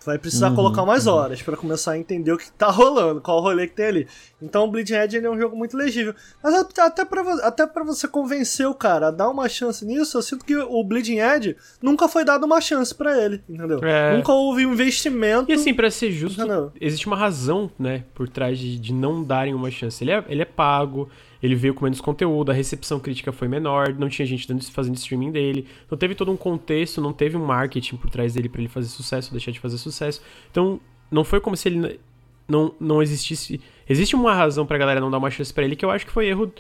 Vai 0.10 0.18
precisar 0.18 0.50
Uhum, 0.50 0.56
colocar 0.56 0.86
mais 0.86 1.06
horas 1.06 1.42
pra 1.42 1.56
começar 1.56 1.92
a 1.92 1.98
entender 1.98 2.32
o 2.32 2.38
que 2.38 2.52
tá 2.52 2.68
rolando, 2.72 3.22
qual 3.22 3.38
o 3.38 3.42
rolê 3.42 3.68
que 3.68 3.76
tem 3.76 3.86
ali. 3.86 4.08
Então 4.42 4.64
o 4.66 4.68
Bleeding 4.72 4.96
Edge 4.96 5.18
é 5.18 5.30
um 5.30 5.38
jogo 5.40 5.56
muito 5.56 5.78
legível. 5.78 6.16
Mas 6.44 6.56
até- 6.56 7.06
pra, 7.06 7.22
até 7.46 7.68
pra 7.68 7.84
você 7.84 8.08
convencer 8.08 8.66
o 8.68 8.74
cara 8.74 9.10
a 9.10 9.12
dar 9.12 9.30
uma 9.30 9.48
chance 9.48 9.86
nisso, 9.86 10.18
eu 10.18 10.22
sinto 10.22 10.44
que 10.44 10.56
o 10.58 10.84
Bleeding 10.84 11.20
Edge 11.20 11.56
nunca 11.82 12.08
foi 12.08 12.26
dado 12.26 12.46
uma 12.46 12.60
chance 12.60 12.94
pra 12.96 13.16
ele, 13.24 13.44
entendeu? 13.48 13.80
É. 13.84 14.16
Nunca 14.18 14.32
houve 14.32 14.66
um 14.66 14.74
investimento. 14.74 15.52
E 15.52 15.54
assim, 15.54 15.74
pra 15.74 15.92
ser 15.92 16.12
justo, 16.12 16.46
Não. 16.46 16.72
existe 16.82 17.06
uma 17.06 17.16
razão, 17.18 17.70
né, 17.78 18.04
por 18.16 18.28
trás 18.28 18.58
de, 18.58 18.80
de 18.80 18.94
não 18.94 19.24
darem 19.24 19.54
uma 19.54 19.70
chance. 19.70 20.04
Ele 20.04 20.12
é, 20.12 20.24
ele 20.28 20.42
é 20.42 20.46
pago, 20.46 21.10
ele 21.42 21.56
veio 21.56 21.74
com 21.74 21.86
menos 21.86 22.02
conteúdo, 22.02 22.52
a 22.52 22.54
recepção 22.54 23.00
crítica 23.00 23.32
foi 23.32 23.48
menor, 23.48 23.94
não 23.94 24.10
tinha 24.10 24.26
gente 24.26 24.48
dando, 24.48 24.64
fazendo 24.66 24.96
streaming 24.96 25.32
dele, 25.32 25.66
não 25.90 25.98
teve 25.98 26.16
todo 26.16 26.32
um 26.32 26.38
contexto, 26.38 27.02
não 27.02 27.14
teve 27.14 27.38
um 27.38 27.46
marketing 27.46 27.98
por 27.98 28.10
trás 28.10 28.34
dele 28.34 28.50
pra 28.50 28.62
ele 28.62 28.70
fazer 28.70 28.88
sucesso, 28.88 29.32
deixar 29.32 29.52
de 29.52 29.60
fazer 29.60 29.78
sucesso. 29.78 30.22
Então, 30.52 30.80
não 31.10 31.24
foi 31.24 31.40
como 31.40 31.56
se 31.56 31.70
ele 31.70 32.00
não, 32.48 32.74
não 32.80 33.02
existisse. 33.02 33.62
Existe 33.88 34.16
uma 34.16 34.34
razão 34.34 34.66
pra 34.66 34.78
galera 34.78 35.00
não 35.00 35.12
dar 35.12 35.18
uma 35.18 35.30
chance 35.30 35.54
pra 35.54 35.64
ele 35.64 35.76
que 35.76 35.86
eu 35.86 35.92
acho 35.92 36.06
que 36.06 36.12
foi 36.12 36.28
erro 36.28 36.52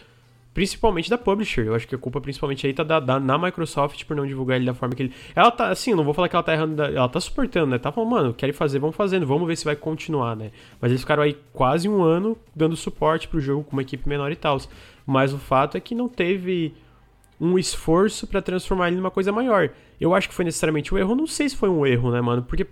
Principalmente 0.53 1.09
da 1.09 1.17
publisher. 1.17 1.67
Eu 1.67 1.75
acho 1.75 1.87
que 1.87 1.93
a 1.95 1.97
culpa 1.97 2.19
principalmente 2.19 2.65
aí 2.65 2.73
tá 2.73 2.83
da, 2.83 2.99
da- 2.99 3.19
na 3.19 3.37
Microsoft 3.37 4.03
por 4.05 4.15
não 4.15 4.25
divulgar 4.25 4.57
ele 4.57 4.65
da 4.65 4.73
forma 4.73 4.95
que 4.95 5.03
ele. 5.03 5.13
Ela 5.35 5.51
tá, 5.51 5.69
assim, 5.69 5.93
não 5.93 6.03
vou 6.03 6.13
falar 6.13 6.27
que 6.27 6.35
ela 6.35 6.43
tá 6.43 6.53
errando. 6.53 6.81
Ela 6.81 7.07
tá 7.07 7.19
suportando, 7.19 7.67
né? 7.67 7.77
Tá 7.77 7.91
falando, 7.91 8.09
mano, 8.11 8.33
querem 8.33 8.51
fazer, 8.53 8.79
vamos 8.79 8.95
fazendo, 8.95 9.25
vamos 9.25 9.47
ver 9.47 9.55
se 9.55 9.63
vai 9.63 9.75
continuar, 9.75 10.35
né? 10.35 10.51
Mas 10.81 10.91
eles 10.91 11.01
ficaram 11.01 11.23
aí 11.23 11.37
quase 11.53 11.87
um 11.87 12.01
ano 12.01 12.35
dando 12.55 12.75
suporte 12.75 13.27
pro 13.27 13.39
jogo 13.39 13.63
com 13.63 13.73
uma 13.73 13.83
equipe 13.83 14.09
menor 14.09 14.31
e 14.31 14.35
tal. 14.35 14.57
Mas 15.05 15.33
o 15.33 15.37
fato 15.37 15.77
é 15.77 15.79
que 15.79 15.93
não 15.95 16.09
teve 16.09 16.73
um 17.39 17.57
esforço 17.57 18.27
pra 18.27 18.41
transformar 18.41 18.87
ele 18.89 18.97
numa 18.97 19.11
coisa 19.11 19.31
maior. 19.31 19.69
Eu 20.01 20.13
acho 20.13 20.27
que 20.27 20.33
foi 20.35 20.43
necessariamente 20.45 20.93
um 20.93 20.97
erro, 20.97 21.15
não 21.15 21.27
sei 21.27 21.47
se 21.47 21.55
foi 21.55 21.69
um 21.69 21.85
erro, 21.85 22.11
né, 22.11 22.19
mano? 22.21 22.41
Porque, 22.43 22.65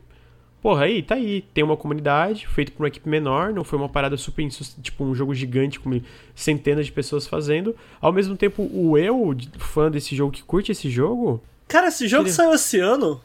porra, 0.68 0.84
aí, 0.84 1.02
tá 1.02 1.16
aí, 1.16 1.46
tem 1.54 1.64
uma 1.64 1.78
comunidade, 1.78 2.46
feito 2.46 2.74
por 2.74 2.84
uma 2.84 2.90
equipe 2.90 3.08
menor, 3.08 3.54
não 3.54 3.64
foi 3.64 3.80
uma 3.80 3.88
parada 3.88 4.18
super, 4.18 4.46
tipo, 4.82 5.06
um 5.06 5.16
jogo 5.16 5.34
gigante 5.34 5.80
com 5.80 6.02
centenas 6.36 6.86
de 6.86 6.92
pessoas 6.92 7.26
fazendo. 7.26 7.74
Ao 8.02 8.12
mesmo 8.12 8.36
tempo, 8.36 8.70
o 8.74 8.98
eu, 8.98 9.34
fã 9.60 9.90
desse 9.90 10.14
jogo, 10.14 10.34
que 10.34 10.44
curte 10.44 10.74
esse 10.74 10.90
jogo, 10.90 11.42
Cara, 11.70 11.88
esse 11.88 12.06
jogo 12.06 12.28
saiu 12.28 12.54
esse 12.54 12.82
ano? 12.82 13.22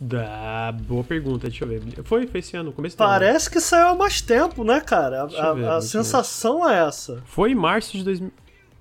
dá, 0.00 0.74
boa 0.88 1.04
pergunta, 1.04 1.48
deixa 1.50 1.66
eu 1.66 1.68
ver. 1.68 1.82
Foi, 2.02 2.26
foi 2.26 2.40
esse 2.40 2.56
ano, 2.56 2.72
começo 2.72 2.96
do 2.96 3.02
ano. 3.04 3.12
Parece 3.12 3.50
que 3.50 3.60
saiu 3.60 3.88
há 3.88 3.94
mais 3.94 4.22
tempo, 4.22 4.64
né, 4.64 4.80
cara? 4.80 5.24
A, 5.24 5.52
ver, 5.52 5.68
a 5.68 5.82
sensação 5.82 6.66
é 6.66 6.88
essa. 6.88 7.22
Foi 7.26 7.52
em 7.52 7.54
março 7.54 7.94
de 7.94 8.04
2000... 8.04 8.32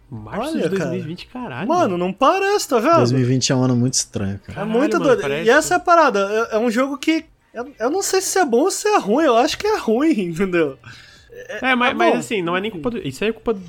Março 0.10 0.54
Olha, 0.54 0.70
de 0.70 0.78
cara. 0.78 0.90
2020, 0.92 1.28
caralho. 1.28 1.68
Mano, 1.68 1.98
não 1.98 2.14
parece, 2.14 2.70
tá 2.70 2.80
vendo? 2.80 2.96
2020 2.96 3.52
é 3.52 3.56
um 3.56 3.64
ano 3.64 3.76
muito 3.76 3.96
estranho, 3.96 4.40
cara. 4.40 4.52
É 4.52 4.56
Caralho, 4.56 4.72
muito 4.72 4.94
mano, 4.94 5.06
doido. 5.06 5.22
parece- 5.22 5.48
E 5.48 5.50
essa 5.52 5.74
é 5.74 5.78
a 5.78 5.80
parada. 5.82 6.48
É, 6.52 6.56
é 6.56 6.60
um 6.60 6.72
jogo 6.72 6.98
que. 6.98 7.26
Eu, 7.54 7.74
eu 7.80 7.90
não 7.90 8.02
sei 8.02 8.22
se 8.22 8.38
é 8.40 8.46
bom 8.46 8.62
ou 8.62 8.72
se 8.72 8.88
é 8.88 8.98
ruim. 9.00 9.26
Eu 9.26 9.36
acho 9.38 9.58
que 9.58 9.66
é 9.68 9.78
ruim, 9.78 10.12
entendeu? 10.30 10.78
É, 11.62 11.76
mas, 11.76 11.92
é 11.92 11.94
mas 11.94 12.14
bom. 12.14 12.20
assim, 12.20 12.42
não 12.42 12.56
é 12.56 12.62
nem 12.62 12.72
culpa 12.72 12.92
do. 12.92 12.98
Isso 13.08 13.24
aí 13.24 13.30
é 13.30 13.34
culpa 13.34 13.54
do, 13.54 13.62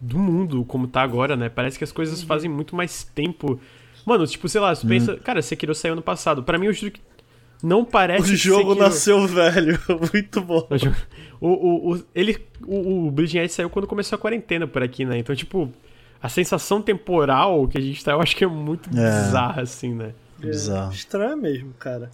do 0.00 0.18
mundo 0.18 0.64
como 0.64 0.86
tá 0.88 1.02
agora, 1.02 1.36
né? 1.36 1.48
Parece 1.48 1.76
que 1.78 1.84
as 1.84 1.90
Uhum. 1.90 1.96
coisas 1.96 2.22
fazem 2.22 2.50
muito 2.50 2.74
mais 2.74 3.04
tempo. 3.04 3.60
Mano, 4.04 4.26
tipo, 4.26 4.48
sei 4.48 4.60
lá, 4.60 4.74
você 4.74 4.86
pensa. 4.86 5.16
Cara, 5.16 5.42
Sekiro 5.42 5.74
saiu 5.74 5.92
ano 5.92 6.02
passado. 6.02 6.42
Pra 6.42 6.58
mim, 6.58 6.66
eu 6.66 6.72
juro 6.72 6.92
que 6.92 7.00
não 7.62 7.84
parece 7.84 8.32
O 8.32 8.36
jogo 8.36 8.70
Sekiro- 8.70 8.80
nasceu 8.80 9.26
velho. 9.26 9.78
Muito 10.12 10.40
bom. 10.40 10.66
O, 11.40 11.48
o, 11.48 11.92
o, 11.94 12.02
ele, 12.14 12.38
o, 12.66 13.06
o 13.06 13.10
Bleeding 13.10 13.38
Edge 13.40 13.52
saiu 13.52 13.68
quando 13.70 13.86
começou 13.86 14.16
a 14.16 14.18
quarentena 14.18 14.66
por 14.66 14.82
aqui, 14.82 15.04
né? 15.04 15.18
Então, 15.18 15.36
tipo, 15.36 15.70
a 16.22 16.28
sensação 16.30 16.80
temporal 16.80 17.68
que 17.68 17.76
a 17.76 17.80
gente 17.80 18.02
tá, 18.02 18.12
eu 18.12 18.20
acho 18.22 18.34
que 18.34 18.42
é 18.44 18.46
muito 18.46 18.88
É. 18.90 18.92
bizarra, 18.92 19.62
assim, 19.62 19.94
né? 19.94 20.12
Bizarro. 20.38 20.92
Estranho 20.92 21.36
mesmo, 21.36 21.74
cara. 21.78 22.10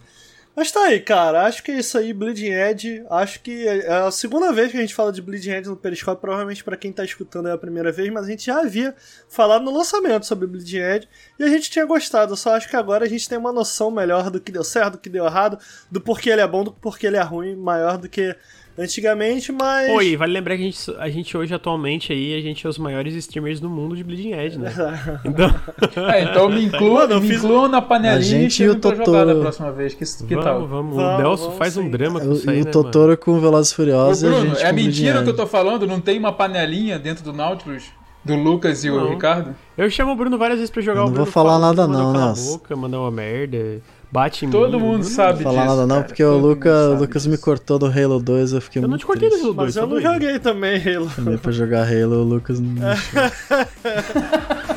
Mas 0.57 0.71
tá 0.71 0.85
aí, 0.85 0.99
cara. 0.99 1.45
Acho 1.45 1.61
que 1.61 1.69
é 1.69 1.77
isso 1.77 1.95
aí, 1.99 2.11
Bleeding 2.11 2.49
Edge. 2.49 3.05
Acho 3.11 3.39
que 3.41 3.67
é 3.67 3.91
a 3.91 4.09
segunda 4.09 4.51
vez 4.51 4.71
que 4.71 4.77
a 4.77 4.81
gente 4.81 4.95
fala 4.95 5.11
de 5.11 5.21
Bleeding 5.21 5.51
Edge 5.51 5.69
no 5.69 5.77
Periscope. 5.77 6.19
Provavelmente 6.19 6.63
pra 6.63 6.75
quem 6.75 6.91
tá 6.91 7.05
escutando 7.05 7.47
é 7.47 7.51
a 7.51 7.57
primeira 7.59 7.91
vez, 7.91 8.11
mas 8.11 8.25
a 8.25 8.29
gente 8.31 8.47
já 8.47 8.61
havia 8.61 8.95
falado 9.29 9.63
no 9.63 9.71
lançamento 9.71 10.25
sobre 10.25 10.47
Bleeding 10.47 10.79
Edge 10.79 11.07
e 11.37 11.43
a 11.43 11.47
gente 11.47 11.69
tinha 11.69 11.85
gostado. 11.85 12.35
Só 12.35 12.55
acho 12.55 12.67
que 12.67 12.75
agora 12.75 13.05
a 13.05 13.07
gente 13.07 13.29
tem 13.29 13.37
uma 13.37 13.51
noção 13.53 13.91
melhor 13.91 14.31
do 14.31 14.41
que 14.41 14.51
deu 14.51 14.63
certo, 14.63 14.93
do 14.93 14.97
que 14.97 15.09
deu 15.09 15.27
errado, 15.27 15.59
do 15.91 16.01
porquê 16.01 16.31
ele 16.31 16.41
é 16.41 16.47
bom, 16.47 16.63
do 16.63 16.73
porquê 16.73 17.05
ele 17.05 17.17
é 17.17 17.21
ruim, 17.21 17.55
maior 17.55 17.99
do 17.99 18.09
que 18.09 18.35
antigamente, 18.77 19.51
mas. 19.51 19.89
Oi, 19.91 20.15
vale 20.15 20.33
lembrar 20.33 20.55
que 20.55 20.61
a 20.61 20.65
gente, 20.65 20.91
a 20.99 21.09
gente 21.09 21.37
hoje, 21.37 21.53
atualmente, 21.53 22.11
aí, 22.13 22.35
a 22.37 22.41
gente 22.41 22.65
é 22.65 22.69
os 22.69 22.77
maiores 22.77 23.13
streamers 23.15 23.59
do 23.59 23.69
mundo 23.69 23.95
de 23.95 24.03
Bleeding 24.03 24.31
Edge, 24.33 24.57
né? 24.59 24.71
Então, 25.25 26.09
É, 26.09 26.23
então 26.23 26.49
me 26.49 26.63
incluam, 26.65 26.93
Mano, 27.07 27.21
me 27.21 27.27
fiz- 27.27 27.43
incluam 27.43 27.67
na 27.67 27.81
panelinha 27.81 28.17
A 28.17 28.21
gente 28.21 28.63
e 28.63 28.69
o 28.69 28.75
Totoro. 28.75 29.33
da 29.33 29.41
próxima 29.41 29.71
vez. 29.71 29.93
Que, 29.93 30.05
que 30.25 30.35
vamos, 30.35 30.43
tal? 30.45 30.67
vamos. 30.67 30.95
Vamos, 30.95 31.13
O 31.13 31.17
Nelson 31.23 31.43
vamos 31.45 31.57
faz 31.57 31.77
um 31.77 31.83
sim. 31.83 31.89
drama 31.91 32.19
com 32.19 32.27
O- 32.27 32.33
isso 32.33 32.49
aí, 32.49 32.59
e 32.59 32.61
o 32.61 32.65
né, 32.65 32.71
Totoro 32.71 33.17
com 33.17 33.39
Velozes 33.39 33.71
e 33.71 33.73
Ô, 33.73 33.75
Furiosos 33.77 34.23
a 34.23 34.27
Bruno, 34.27 34.49
gente 34.55 34.63
é 34.63 34.69
com 34.69 34.75
mentira 34.75 35.19
o 35.19 35.23
que 35.23 35.29
eu 35.29 35.35
tô 35.35 35.47
falando? 35.47 35.87
Não 35.87 35.99
tem 35.99 36.17
uma 36.19 36.31
panelinha 36.33 36.99
dentro 36.99 37.23
do 37.23 37.33
Nautilus? 37.33 37.85
Do 38.23 38.35
Lucas 38.35 38.83
e 38.83 38.89
o 38.89 38.95
Não. 38.97 39.09
Ricardo? 39.11 39.45
mano? 39.45 39.55
Eu 39.77 39.89
chamo 39.89 40.11
o 40.11 40.15
Bruno 40.15 40.37
várias 40.37 40.57
vezes 40.59 40.69
pra 40.71 40.81
jogar 40.81 40.99
Eu 40.99 41.03
o 41.03 41.05
não 41.07 41.13
Bruno. 41.13 41.25
vou 41.25 41.31
falar 41.31 41.53
fala, 41.53 41.67
nada 41.67 41.87
não, 41.87 42.11
Nelson. 42.11 42.51
boca, 42.57 42.75
mandar 42.75 42.99
uma 42.99 43.11
merda, 43.11 43.81
bate 44.11 44.45
em 44.45 44.49
Todo 44.49 44.79
mim. 44.79 44.85
mundo 44.85 45.03
sabe 45.03 45.43
Não 45.43 45.51
vou 45.51 45.53
falar 45.53 45.65
disso, 45.65 45.75
nada 45.75 45.87
não, 45.87 45.95
cara. 45.97 46.07
porque 46.07 46.23
o 46.23 46.37
Luca, 46.37 46.69
o 46.89 46.93
Lucas 46.99 47.23
disso. 47.23 47.29
me 47.31 47.37
cortou 47.37 47.77
do 47.79 47.85
Halo 47.87 48.19
2, 48.19 48.53
eu 48.53 48.61
fiquei 48.61 48.79
Eu 48.79 48.83
não 48.83 48.89
muito 48.89 49.01
te 49.01 49.05
cortei 49.05 49.27
do 49.29 49.31
triste. 49.31 49.45
Halo 49.45 49.53
2, 49.55 49.65
Mas 49.67 49.75
eu 49.75 49.87
não 49.87 50.01
joguei 50.01 50.39
também, 50.39 50.81
Halo. 50.95 51.09
Chamei 51.09 51.37
pra 51.37 51.51
jogar 51.51 51.83
Halo, 51.87 52.21
o 52.21 52.23
Lucas 52.23 52.59
não 52.59 52.69
me 52.69 52.79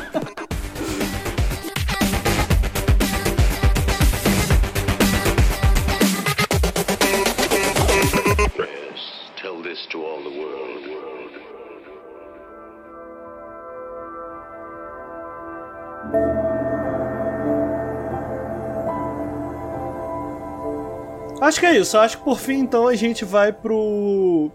Acho 21.41 21.59
que 21.59 21.65
é 21.65 21.77
isso. 21.77 21.97
Acho 21.97 22.19
que 22.19 22.23
por 22.23 22.39
fim, 22.39 22.59
então, 22.59 22.87
a 22.87 22.95
gente 22.95 23.25
vai 23.25 23.51
pro 23.51 24.49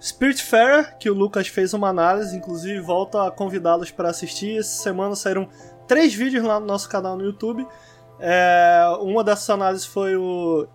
Spiritfarer, 0.00 0.96
que 0.98 1.10
o 1.10 1.14
Lucas 1.14 1.48
fez 1.48 1.74
uma 1.74 1.88
análise. 1.88 2.36
Inclusive, 2.36 2.80
volta 2.80 3.26
a 3.26 3.30
convidá-los 3.30 3.90
para 3.90 4.08
assistir. 4.08 4.58
Essa 4.58 4.82
semana 4.82 5.14
saíram 5.16 5.48
três 5.86 6.14
vídeos 6.14 6.44
lá 6.44 6.58
no 6.60 6.66
nosso 6.66 6.88
canal 6.88 7.16
no 7.16 7.24
YouTube. 7.24 7.66
É, 8.20 8.82
uma 9.00 9.24
dessas 9.24 9.50
análises 9.50 9.84
foi 9.86 10.16
o 10.16 10.66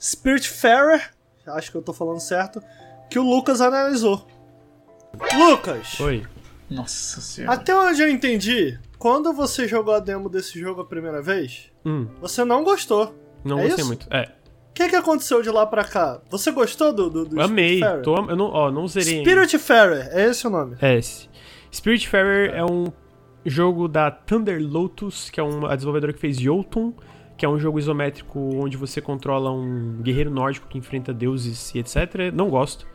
Spiritfarer, 0.00 1.10
acho 1.48 1.70
que 1.70 1.76
eu 1.76 1.82
tô 1.82 1.92
falando 1.92 2.20
certo, 2.20 2.62
que 3.10 3.18
o 3.18 3.22
Lucas 3.22 3.60
analisou. 3.60 4.24
Lucas, 5.36 5.98
Oi. 6.00 6.24
Nossa 6.70 7.20
senhora. 7.20 7.54
até 7.54 7.74
onde 7.74 8.00
eu 8.00 8.08
entendi, 8.08 8.78
quando 8.98 9.32
você 9.32 9.66
jogou 9.66 9.92
a 9.94 9.98
demo 9.98 10.28
desse 10.28 10.58
jogo 10.60 10.80
a 10.82 10.84
primeira 10.86 11.20
vez, 11.20 11.70
Hum, 11.84 12.06
você 12.20 12.44
não 12.44 12.62
gostou. 12.62 13.14
não 13.44 13.58
É 13.58 13.62
gostei 13.62 13.78
isso? 13.80 13.86
muito. 13.88 14.06
É, 14.14 14.28
que, 14.80 14.90
que 14.90 14.96
aconteceu 14.96 15.42
de 15.42 15.50
lá 15.50 15.66
pra 15.66 15.84
cá? 15.84 16.20
Você 16.30 16.50
gostou 16.50 16.92
do, 16.92 17.10
do, 17.10 17.24
do 17.26 17.40
amei. 17.40 17.80
Tô, 18.02 18.16
eu 18.16 18.36
não, 18.36 18.46
ó, 18.46 18.70
não 18.70 18.88
zerei 18.88 19.18
ainda. 19.18 19.30
Spiritfarer, 19.30 20.08
é 20.12 20.30
esse 20.30 20.46
o 20.46 20.50
nome. 20.50 20.76
É 20.80 20.96
esse. 20.96 21.28
Spiritfarer 21.72 22.54
é 22.54 22.64
um 22.64 22.86
jogo 23.44 23.88
da 23.88 24.10
Thunder 24.10 24.60
Lotus, 24.60 25.28
que 25.30 25.38
é 25.38 25.42
uma 25.42 25.72
a 25.72 25.76
desenvolvedora 25.76 26.12
que 26.12 26.18
fez 26.18 26.38
Jotun, 26.38 26.94
que 27.36 27.44
é 27.44 27.48
um 27.48 27.58
jogo 27.58 27.78
isométrico 27.78 28.38
onde 28.56 28.76
você 28.76 29.00
controla 29.00 29.50
um 29.50 30.00
guerreiro 30.02 30.30
nórdico 30.30 30.68
que 30.68 30.78
enfrenta 30.78 31.12
deuses 31.12 31.74
e 31.74 31.78
etc. 31.78 32.32
Não 32.32 32.48
gosto. 32.48 32.86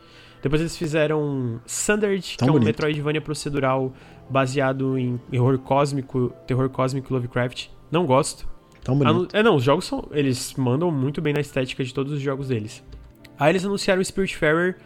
Depois 0.42 0.60
eles 0.60 0.76
fizeram 0.76 1.60
Sundered, 1.66 2.36
que 2.36 2.44
é 2.44 2.46
um 2.46 2.52
bonito. 2.52 2.66
Metroidvania 2.66 3.20
procedural 3.20 3.92
baseado 4.28 4.98
em 4.98 5.20
horror 5.32 5.58
cósmico, 5.58 6.32
terror 6.46 6.68
cósmico 6.68 7.12
e 7.12 7.14
Lovecraft. 7.14 7.68
Não 7.90 8.06
gosto. 8.06 8.46
Tão 8.86 8.96
bonito. 8.96 9.36
É, 9.36 9.42
não, 9.42 9.56
os 9.56 9.64
jogos 9.64 9.84
são. 9.84 10.06
Eles 10.12 10.54
mandam 10.56 10.90
muito 10.92 11.20
bem 11.20 11.32
na 11.34 11.40
estética 11.40 11.82
de 11.82 11.92
todos 11.92 12.12
os 12.12 12.20
jogos 12.20 12.48
deles. 12.48 12.84
Aí 13.38 13.50
eles 13.50 13.64
anunciaram 13.64 14.00
o 14.00 14.04
Spiritfarer. 14.04 14.76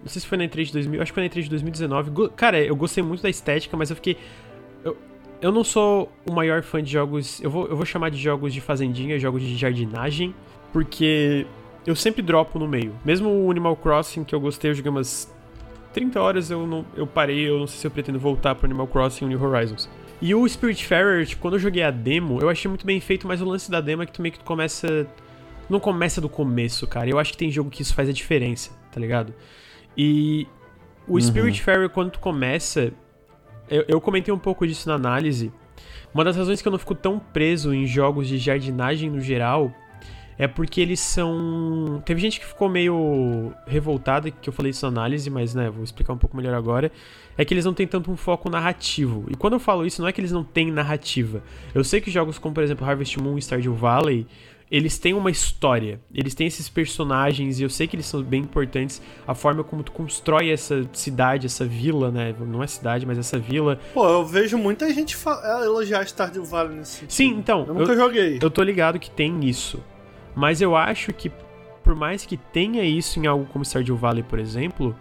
Não 0.00 0.06
sei 0.06 0.20
se 0.22 0.28
foi 0.28 0.38
na 0.38 0.44
E3 0.44 0.66
de 0.66 0.72
2000. 0.74 1.02
Acho 1.02 1.10
que 1.12 1.14
foi 1.14 1.24
na 1.24 1.28
E3 1.28 1.42
de 1.42 1.50
2019. 1.50 2.10
Go- 2.10 2.28
Cara, 2.30 2.62
eu 2.62 2.76
gostei 2.76 3.02
muito 3.02 3.20
da 3.22 3.28
estética, 3.28 3.76
mas 3.76 3.90
eu 3.90 3.96
fiquei. 3.96 4.16
Eu, 4.84 4.96
eu 5.42 5.50
não 5.50 5.64
sou 5.64 6.10
o 6.24 6.32
maior 6.32 6.62
fã 6.62 6.80
de 6.80 6.92
jogos. 6.92 7.42
Eu 7.42 7.50
vou, 7.50 7.66
eu 7.66 7.76
vou 7.76 7.84
chamar 7.84 8.10
de 8.10 8.16
jogos 8.18 8.54
de 8.54 8.60
fazendinha, 8.60 9.18
jogos 9.18 9.42
de 9.42 9.56
jardinagem, 9.56 10.32
porque 10.72 11.44
eu 11.84 11.96
sempre 11.96 12.22
dropo 12.22 12.60
no 12.60 12.68
meio. 12.68 12.94
Mesmo 13.04 13.28
o 13.28 13.50
Animal 13.50 13.74
Crossing, 13.74 14.22
que 14.22 14.34
eu 14.34 14.40
gostei, 14.40 14.70
eu 14.70 14.74
joguei 14.76 14.90
umas 14.90 15.34
30 15.92 16.20
horas, 16.20 16.48
eu, 16.50 16.64
não, 16.64 16.86
eu 16.96 17.06
parei. 17.08 17.48
Eu 17.48 17.58
não 17.58 17.66
sei 17.66 17.80
se 17.80 17.86
eu 17.88 17.90
pretendo 17.90 18.20
voltar 18.20 18.54
pro 18.54 18.66
Animal 18.66 18.86
Crossing 18.86 19.26
New 19.26 19.42
Horizons. 19.42 19.88
E 20.20 20.34
o 20.34 20.46
Spiritfarer, 20.48 21.24
tipo, 21.26 21.40
quando 21.40 21.54
eu 21.54 21.60
joguei 21.60 21.82
a 21.82 21.90
demo, 21.90 22.40
eu 22.40 22.48
achei 22.48 22.68
muito 22.68 22.84
bem 22.84 23.00
feito, 23.00 23.26
mas 23.26 23.40
o 23.40 23.44
lance 23.44 23.70
da 23.70 23.80
demo 23.80 24.02
é 24.02 24.06
que 24.06 24.12
tu 24.12 24.20
meio 24.20 24.32
que 24.32 24.38
tu 24.40 24.44
começa. 24.44 25.06
Não 25.70 25.78
começa 25.78 26.20
do 26.20 26.28
começo, 26.28 26.86
cara. 26.86 27.08
Eu 27.08 27.18
acho 27.18 27.32
que 27.32 27.38
tem 27.38 27.50
jogo 27.50 27.70
que 27.70 27.82
isso 27.82 27.94
faz 27.94 28.08
a 28.08 28.12
diferença, 28.12 28.70
tá 28.90 28.98
ligado? 29.00 29.32
E 29.96 30.46
o 31.06 31.14
Uhum. 31.14 31.20
Spiritfarer, 31.20 31.88
quando 31.90 32.10
tu 32.12 32.18
começa. 32.18 32.92
Eu, 33.70 33.84
eu 33.86 34.00
comentei 34.00 34.32
um 34.32 34.38
pouco 34.38 34.66
disso 34.66 34.88
na 34.88 34.94
análise. 34.94 35.52
Uma 36.12 36.24
das 36.24 36.36
razões 36.36 36.60
que 36.62 36.66
eu 36.66 36.72
não 36.72 36.78
fico 36.78 36.94
tão 36.94 37.18
preso 37.18 37.72
em 37.74 37.86
jogos 37.86 38.26
de 38.26 38.38
jardinagem 38.38 39.10
no 39.10 39.20
geral 39.20 39.70
é 40.38 40.46
porque 40.46 40.80
eles 40.80 41.00
são. 41.00 42.00
Teve 42.04 42.20
gente 42.20 42.38
que 42.38 42.46
ficou 42.46 42.68
meio 42.68 43.52
revoltada 43.66 44.30
que 44.30 44.48
eu 44.48 44.52
falei 44.52 44.70
isso 44.70 44.86
na 44.86 45.00
análise, 45.00 45.28
mas 45.28 45.54
né, 45.54 45.68
vou 45.68 45.82
explicar 45.82 46.12
um 46.12 46.18
pouco 46.18 46.36
melhor 46.36 46.54
agora. 46.54 46.92
É 47.36 47.44
que 47.44 47.52
eles 47.52 47.64
não 47.64 47.74
têm 47.74 47.86
tanto 47.86 48.10
um 48.10 48.16
foco 48.16 48.48
narrativo. 48.48 49.26
E 49.28 49.36
quando 49.36 49.54
eu 49.54 49.60
falo 49.60 49.84
isso, 49.84 50.00
não 50.00 50.08
é 50.08 50.12
que 50.12 50.20
eles 50.20 50.32
não 50.32 50.44
têm 50.44 50.70
narrativa. 50.70 51.42
Eu 51.74 51.82
sei 51.82 52.00
que 52.00 52.10
jogos 52.10 52.38
como, 52.38 52.54
por 52.54 52.62
exemplo, 52.62 52.86
Harvest 52.86 53.18
Moon 53.18 53.38
e 53.38 53.42
Stardew 53.42 53.74
Valley, 53.74 54.26
eles 54.70 54.98
têm 54.98 55.14
uma 55.14 55.30
história. 55.30 56.00
Eles 56.12 56.34
têm 56.34 56.46
esses 56.46 56.68
personagens 56.68 57.58
e 57.58 57.62
eu 57.62 57.70
sei 57.70 57.86
que 57.86 57.96
eles 57.96 58.06
são 58.06 58.22
bem 58.22 58.42
importantes. 58.42 59.00
A 59.26 59.34
forma 59.34 59.64
como 59.64 59.82
tu 59.82 59.92
constrói 59.92 60.50
essa 60.50 60.88
cidade, 60.92 61.46
essa 61.46 61.64
vila, 61.64 62.10
né? 62.10 62.34
Não 62.38 62.62
é 62.62 62.66
cidade, 62.66 63.06
mas 63.06 63.18
essa 63.18 63.38
vila. 63.38 63.78
Pô, 63.94 64.08
eu 64.08 64.24
vejo 64.26 64.58
muita 64.58 64.92
gente 64.92 65.16
elogiar 65.62 66.04
Stardew 66.06 66.44
Valley 66.44 66.76
nesse. 66.76 67.04
Sim, 67.08 67.34
então. 67.38 67.64
Eu 67.66 67.74
nunca 67.74 67.96
joguei. 67.96 68.38
Eu 68.40 68.50
tô 68.50 68.62
ligado 68.62 68.98
que 68.98 69.10
tem 69.10 69.44
isso. 69.44 69.82
Mas 70.38 70.60
eu 70.60 70.76
acho 70.76 71.12
que, 71.12 71.32
por 71.82 71.96
mais 71.96 72.24
que 72.24 72.36
tenha 72.36 72.84
isso 72.84 73.18
em 73.18 73.26
algo 73.26 73.44
como 73.46 73.64
Stardew 73.64 73.96
Valley, 73.96 74.22
por 74.22 74.38
exemplo, 74.38 74.94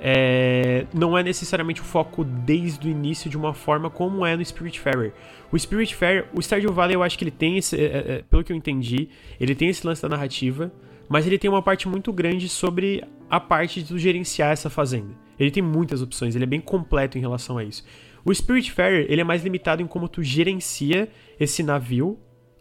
é, 0.00 0.86
não 0.94 1.16
é 1.18 1.22
necessariamente 1.22 1.82
o 1.82 1.84
foco 1.84 2.24
desde 2.24 2.88
o 2.88 2.90
início 2.90 3.28
de 3.28 3.36
uma 3.36 3.52
forma 3.52 3.90
como 3.90 4.24
é 4.24 4.34
no 4.34 4.42
Spiritfarer. 4.42 5.12
O 5.52 5.58
Spiritfarer, 5.58 6.26
o 6.32 6.40
Stardew 6.40 6.72
Valley 6.72 6.94
eu 6.94 7.02
acho 7.02 7.18
que 7.18 7.24
ele 7.24 7.30
tem 7.30 7.58
esse, 7.58 7.76
é, 7.76 7.84
é, 7.84 8.24
pelo 8.30 8.42
que 8.42 8.50
eu 8.50 8.56
entendi, 8.56 9.10
ele 9.38 9.54
tem 9.54 9.68
esse 9.68 9.86
lance 9.86 10.00
da 10.00 10.08
narrativa, 10.08 10.72
mas 11.06 11.26
ele 11.26 11.36
tem 11.36 11.50
uma 11.50 11.60
parte 11.60 11.86
muito 11.86 12.10
grande 12.10 12.48
sobre 12.48 13.04
a 13.28 13.38
parte 13.38 13.82
de 13.82 13.98
gerenciar 13.98 14.52
essa 14.52 14.70
fazenda. 14.70 15.10
Ele 15.38 15.50
tem 15.50 15.62
muitas 15.62 16.00
opções, 16.00 16.34
ele 16.34 16.44
é 16.44 16.46
bem 16.46 16.62
completo 16.62 17.18
em 17.18 17.20
relação 17.20 17.58
a 17.58 17.62
isso. 17.62 17.84
O 18.24 18.34
Spiritfarer, 18.34 19.04
ele 19.10 19.20
é 19.20 19.24
mais 19.24 19.44
limitado 19.44 19.82
em 19.82 19.86
como 19.86 20.08
tu 20.08 20.22
gerencia 20.22 21.10
esse 21.38 21.62
navio, 21.62 22.18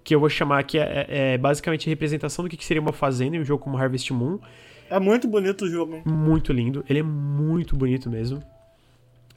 que 0.07 0.15
eu 0.15 0.21
vou 0.21 0.29
chamar 0.29 0.59
aqui 0.59 0.79
é, 0.79 1.05
é 1.09 1.37
basicamente 1.37 1.89
a 1.89 1.89
representação 1.89 2.45
do 2.45 2.49
que 2.49 2.63
seria 2.63 2.79
uma 2.81 2.93
fazenda 2.93 3.35
em 3.35 3.41
um 3.41 3.43
jogo 3.43 3.61
como 3.61 3.77
Harvest 3.77 4.13
Moon. 4.13 4.39
É 4.89 4.97
muito 5.01 5.27
bonito 5.27 5.65
o 5.65 5.69
jogo, 5.69 5.95
hein? 5.95 6.03
Muito 6.05 6.53
lindo, 6.53 6.85
ele 6.87 6.99
é 6.99 7.03
muito 7.03 7.75
bonito 7.75 8.09
mesmo. 8.09 8.41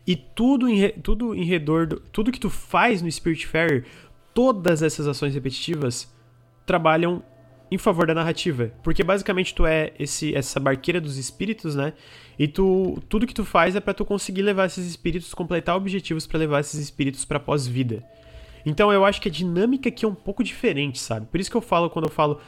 E 0.07 0.15
tudo 0.15 0.69
em, 0.69 0.89
tudo 1.03 1.35
em 1.35 1.43
redor, 1.43 1.89
do, 1.89 1.99
tudo 1.99 2.31
que 2.31 2.39
tu 2.39 2.49
faz 2.49 3.03
no 3.03 3.11
Spiritfarer, 3.11 3.85
todas 4.33 4.81
essas 4.81 5.09
ações 5.09 5.35
repetitivas 5.35 6.09
trabalham 6.65 7.21
em 7.69 7.77
favor 7.77 8.07
da 8.07 8.15
narrativa, 8.15 8.73
porque 8.81 9.03
basicamente 9.03 9.53
tu 9.53 9.67
é 9.67 9.93
esse 9.99 10.33
essa 10.37 10.61
barqueira 10.61 11.01
dos 11.01 11.17
espíritos, 11.17 11.75
né? 11.75 11.95
E 12.39 12.47
tu 12.47 12.97
tudo 13.09 13.27
que 13.27 13.35
tu 13.35 13.45
faz 13.45 13.75
é 13.75 13.81
para 13.81 13.93
tu 13.93 14.05
conseguir 14.05 14.43
levar 14.43 14.67
esses 14.67 14.87
espíritos, 14.87 15.35
completar 15.35 15.75
objetivos 15.75 16.29
para 16.29 16.39
levar 16.39 16.61
esses 16.61 16.81
espíritos 16.81 17.25
para 17.25 17.41
pós-vida. 17.41 18.05
Então 18.65 18.93
eu 18.93 19.05
acho 19.05 19.21
que 19.21 19.29
a 19.29 19.33
dinâmica 19.33 19.89
aqui 19.89 20.05
é 20.05 20.09
um 20.09 20.15
pouco 20.15 20.45
diferente, 20.45 20.99
sabe? 20.99 21.27
Por 21.27 21.41
isso 21.41 21.51
que 21.51 21.57
eu 21.57 21.61
falo 21.61 21.91
quando 21.91 22.07
eu 22.07 22.11
falo 22.11 22.41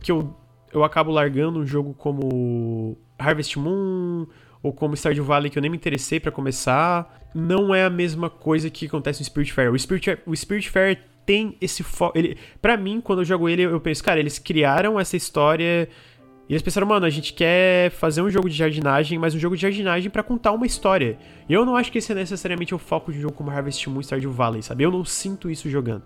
que 0.00 0.10
eu 0.10 0.34
eu 0.72 0.84
acabo 0.84 1.10
largando 1.10 1.58
um 1.58 1.66
jogo 1.66 1.94
como 1.94 2.98
Harvest 3.18 3.58
Moon 3.58 4.26
ou 4.62 4.72
como 4.72 4.96
Stardew 4.96 5.24
Valley 5.24 5.50
que 5.50 5.58
eu 5.58 5.62
nem 5.62 5.70
me 5.70 5.76
interessei 5.76 6.20
para 6.20 6.30
começar, 6.30 7.28
não 7.34 7.74
é 7.74 7.84
a 7.84 7.90
mesma 7.90 8.28
coisa 8.28 8.68
que 8.68 8.86
acontece 8.86 9.22
no. 9.22 9.72
O 9.72 9.78
Spirit 9.78 10.18
o 10.26 10.34
Spiritfarer 10.34 11.02
tem 11.26 11.56
esse 11.60 11.82
foco. 11.82 12.16
Ele, 12.16 12.38
pra 12.62 12.76
mim, 12.76 13.00
quando 13.00 13.20
eu 13.20 13.24
jogo 13.24 13.48
ele, 13.48 13.62
eu 13.62 13.80
penso, 13.80 14.02
cara, 14.02 14.20
eles 14.20 14.38
criaram 14.38 14.98
essa 14.98 15.16
história. 15.16 15.88
E 16.48 16.52
eles 16.52 16.62
pensaram, 16.62 16.86
mano, 16.86 17.04
a 17.04 17.10
gente 17.10 17.32
quer 17.32 17.90
fazer 17.90 18.22
um 18.22 18.30
jogo 18.30 18.48
de 18.48 18.56
jardinagem, 18.56 19.18
mas 19.18 19.34
um 19.34 19.38
jogo 19.38 19.56
de 19.56 19.62
jardinagem 19.62 20.08
para 20.08 20.22
contar 20.22 20.52
uma 20.52 20.64
história. 20.64 21.18
E 21.48 21.52
eu 21.52 21.66
não 21.66 21.76
acho 21.76 21.90
que 21.90 21.98
esse 21.98 22.12
é 22.12 22.14
necessariamente 22.14 22.74
o 22.74 22.78
foco 22.78 23.10
de 23.10 23.18
um 23.18 23.22
jogo 23.22 23.34
como 23.34 23.50
Harvest 23.50 23.88
Moon 23.88 24.00
e 24.00 24.04
Stardew 24.04 24.30
Valley, 24.30 24.62
sabe? 24.62 24.84
Eu 24.84 24.92
não 24.92 25.04
sinto 25.04 25.50
isso 25.50 25.68
jogando. 25.68 26.04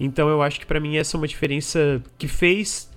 Então 0.00 0.28
eu 0.28 0.42
acho 0.42 0.58
que 0.58 0.66
para 0.66 0.80
mim 0.80 0.96
essa 0.96 1.16
é 1.16 1.18
uma 1.18 1.28
diferença 1.28 2.02
que 2.16 2.26
fez 2.26 2.90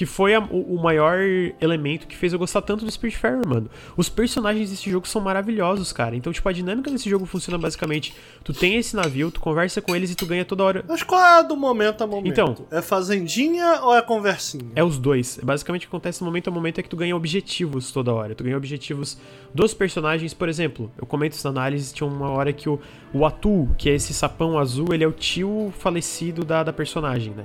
que 0.00 0.06
foi 0.06 0.34
a, 0.34 0.40
o, 0.40 0.76
o, 0.76 0.82
maior 0.82 1.18
elemento 1.60 2.06
que 2.06 2.16
fez 2.16 2.32
eu 2.32 2.38
gostar 2.38 2.62
tanto 2.62 2.86
do 2.86 2.90
Spiritfarer, 2.90 3.46
mano. 3.46 3.68
Os 3.98 4.08
personagens 4.08 4.70
desse 4.70 4.90
jogo 4.90 5.06
são 5.06 5.20
maravilhosos, 5.20 5.92
cara. 5.92 6.16
Então, 6.16 6.32
tipo, 6.32 6.48
a 6.48 6.52
dinâmica 6.52 6.90
desse 6.90 7.10
jogo 7.10 7.26
funciona 7.26 7.58
basicamente: 7.58 8.16
tu 8.42 8.54
tem 8.54 8.76
esse 8.76 8.96
navio, 8.96 9.30
tu 9.30 9.40
conversa 9.40 9.82
com 9.82 9.94
eles 9.94 10.10
e 10.10 10.14
tu 10.14 10.24
ganha 10.24 10.42
toda 10.42 10.64
hora. 10.64 10.84
Mas 10.88 11.02
qual 11.02 11.22
é 11.22 11.44
do 11.44 11.54
momento 11.54 12.02
a 12.02 12.06
momento? 12.06 12.32
Então, 12.32 12.56
é 12.70 12.80
fazendinha 12.80 13.80
ou 13.82 13.94
é 13.94 14.00
conversinha? 14.00 14.72
É 14.74 14.82
os 14.82 14.96
dois. 14.96 15.38
Basicamente, 15.42 15.82
o 15.82 15.90
que 15.90 15.94
acontece 15.94 16.22
no 16.22 16.26
momento 16.28 16.48
a 16.48 16.50
momento 16.50 16.78
é 16.78 16.82
que 16.82 16.88
tu 16.88 16.96
ganha 16.96 17.14
objetivos 17.14 17.92
toda 17.92 18.10
hora. 18.10 18.34
Tu 18.34 18.42
ganha 18.42 18.56
objetivos 18.56 19.18
dos 19.54 19.74
personagens, 19.74 20.32
por 20.32 20.48
exemplo. 20.48 20.90
Eu 20.96 21.04
comento 21.04 21.34
isso 21.34 21.46
na 21.46 21.60
análise: 21.60 21.92
tinha 21.92 22.08
uma 22.08 22.30
hora 22.30 22.54
que 22.54 22.70
o, 22.70 22.80
o 23.12 23.26
Atu, 23.26 23.68
que 23.76 23.90
é 23.90 23.96
esse 23.96 24.14
sapão 24.14 24.58
azul, 24.58 24.94
ele 24.94 25.04
é 25.04 25.06
o 25.06 25.12
tio 25.12 25.70
falecido 25.78 26.42
da, 26.42 26.62
da 26.62 26.72
personagem, 26.72 27.34
né? 27.34 27.44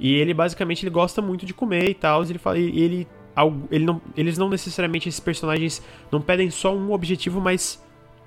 E 0.00 0.14
ele 0.14 0.32
basicamente 0.32 0.82
ele 0.82 0.90
gosta 0.90 1.20
muito 1.20 1.44
de 1.44 1.52
comer 1.52 1.90
e 1.90 1.94
tal. 1.94 2.24
Ele 2.24 2.38
fala, 2.38 2.58
ele, 2.58 3.06
ele 3.70 3.84
não, 3.84 4.00
eles 4.16 4.38
não 4.38 4.48
necessariamente 4.48 5.08
esses 5.08 5.20
personagens 5.20 5.82
não 6.10 6.20
pedem 6.20 6.50
só 6.50 6.74
um 6.74 6.90
objetivo, 6.92 7.40
mas 7.40 7.80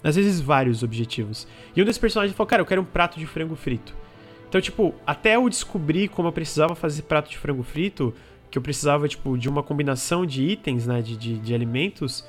às 0.03 0.16
vezes 0.16 0.40
vários 0.40 0.84
objetivos. 0.84 1.48
E 1.76 1.82
um 1.82 1.85
desses 1.85 2.00
personagens 2.00 2.38
falou, 2.38 2.48
cara, 2.48 2.61
eu 2.61 2.66
quero 2.66 2.82
um 2.82 2.85
prato 2.85 3.18
de 3.18 3.26
frango 3.26 3.56
frito. 3.56 3.95
Então, 4.48 4.61
tipo, 4.61 4.93
até 5.06 5.35
eu 5.35 5.50
descobrir 5.50 6.10
como 6.10 6.27
eu 6.27 6.32
precisava 6.32 6.76
fazer 6.76 7.02
prato 7.03 7.27
de 7.27 7.38
frango 7.40 7.64
frito, 7.64 8.14
que 8.52 8.58
eu 8.58 8.61
precisava, 8.61 9.08
tipo, 9.08 9.35
de 9.35 9.50
uma 9.50 9.64
combinação 9.64 10.27
de 10.27 10.43
itens, 10.43 10.85
né, 10.85 11.02
de, 11.02 11.18
de, 11.18 11.40
de 11.40 11.56
alimentos, 11.56 12.24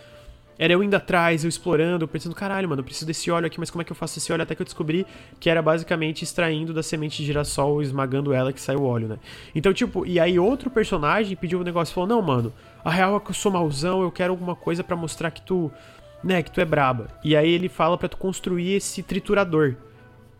era 0.58 0.72
eu 0.72 0.82
indo 0.82 0.94
atrás, 0.94 1.44
eu 1.44 1.48
explorando, 1.48 2.06
pensando, 2.06 2.34
caralho, 2.34 2.68
mano, 2.68 2.80
eu 2.80 2.84
preciso 2.84 3.06
desse 3.06 3.30
óleo 3.30 3.46
aqui, 3.46 3.58
mas 3.58 3.70
como 3.70 3.82
é 3.82 3.84
que 3.84 3.92
eu 3.92 3.96
faço 3.96 4.18
esse 4.18 4.32
óleo? 4.32 4.42
Até 4.42 4.54
que 4.54 4.62
eu 4.62 4.64
descobri 4.64 5.06
que 5.40 5.50
era 5.50 5.60
basicamente 5.60 6.22
extraindo 6.22 6.72
da 6.72 6.82
semente 6.82 7.16
de 7.18 7.24
girassol, 7.24 7.82
esmagando 7.82 8.32
ela 8.32 8.52
que 8.52 8.60
sai 8.60 8.76
o 8.76 8.84
óleo, 8.84 9.08
né? 9.08 9.18
Então, 9.54 9.72
tipo, 9.72 10.06
e 10.06 10.20
aí 10.20 10.38
outro 10.38 10.70
personagem 10.70 11.36
pediu 11.36 11.60
um 11.60 11.64
negócio, 11.64 11.94
falou, 11.94 12.08
não, 12.08 12.22
mano, 12.22 12.52
a 12.84 12.90
real 12.90 13.16
é 13.16 13.20
que 13.20 13.30
eu 13.30 13.34
sou 13.34 13.50
mauzão, 13.50 14.02
eu 14.02 14.12
quero 14.12 14.32
alguma 14.32 14.54
coisa 14.54 14.84
para 14.84 14.96
mostrar 14.96 15.30
que 15.30 15.42
tu, 15.42 15.72
né, 16.22 16.42
que 16.42 16.50
tu 16.50 16.60
é 16.60 16.64
braba. 16.64 17.08
E 17.24 17.34
aí 17.34 17.50
ele 17.50 17.68
fala 17.68 17.98
para 17.98 18.08
tu 18.08 18.16
construir 18.16 18.74
esse 18.74 19.02
triturador. 19.02 19.74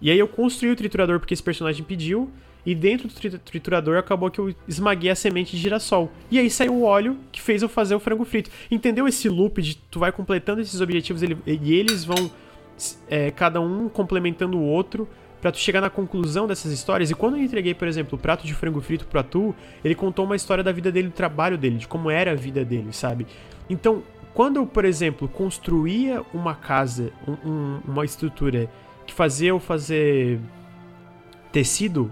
E 0.00 0.10
aí 0.10 0.18
eu 0.18 0.28
construí 0.28 0.70
o 0.70 0.76
triturador 0.76 1.18
porque 1.18 1.34
esse 1.34 1.42
personagem 1.42 1.84
pediu, 1.84 2.30
e 2.64 2.74
dentro 2.74 3.08
do 3.08 3.38
triturador 3.38 3.98
acabou 3.98 4.30
que 4.30 4.38
eu 4.38 4.54
esmaguei 4.66 5.10
a 5.10 5.14
semente 5.14 5.54
de 5.54 5.62
girassol. 5.62 6.10
E 6.30 6.38
aí 6.38 6.48
saiu 6.50 6.74
o 6.74 6.82
óleo 6.82 7.16
que 7.30 7.40
fez 7.40 7.62
eu 7.62 7.68
fazer 7.68 7.94
o 7.94 8.00
frango 8.00 8.24
frito. 8.24 8.50
Entendeu 8.70 9.06
esse 9.06 9.28
loop 9.28 9.60
de 9.60 9.76
tu 9.76 9.98
vai 9.98 10.10
completando 10.10 10.60
esses 10.60 10.80
objetivos 10.80 11.22
ele, 11.22 11.36
e 11.46 11.74
eles 11.74 12.04
vão 12.04 12.30
é, 13.08 13.30
cada 13.30 13.60
um 13.60 13.88
complementando 13.88 14.58
o 14.58 14.62
outro 14.62 15.08
para 15.40 15.52
tu 15.52 15.58
chegar 15.58 15.82
na 15.82 15.90
conclusão 15.90 16.46
dessas 16.46 16.72
histórias. 16.72 17.10
E 17.10 17.14
quando 17.14 17.36
eu 17.36 17.42
entreguei, 17.42 17.74
por 17.74 17.86
exemplo, 17.86 18.16
o 18.16 18.20
prato 18.20 18.46
de 18.46 18.54
frango 18.54 18.80
frito 18.80 19.06
pro 19.06 19.20
Atu, 19.20 19.54
ele 19.84 19.94
contou 19.94 20.24
uma 20.24 20.36
história 20.36 20.64
da 20.64 20.72
vida 20.72 20.90
dele, 20.90 21.08
do 21.08 21.14
trabalho 21.14 21.58
dele, 21.58 21.76
de 21.76 21.86
como 21.86 22.10
era 22.10 22.32
a 22.32 22.34
vida 22.34 22.64
dele, 22.64 22.94
sabe? 22.94 23.26
Então, 23.68 24.02
quando 24.32 24.56
eu, 24.56 24.66
por 24.66 24.86
exemplo, 24.86 25.28
construía 25.28 26.22
uma 26.32 26.54
casa, 26.54 27.12
um, 27.28 27.48
um, 27.48 27.80
uma 27.86 28.04
estrutura 28.06 28.70
que 29.06 29.12
fazia 29.12 29.50
eu 29.50 29.60
fazer 29.60 30.40
tecido, 31.52 32.10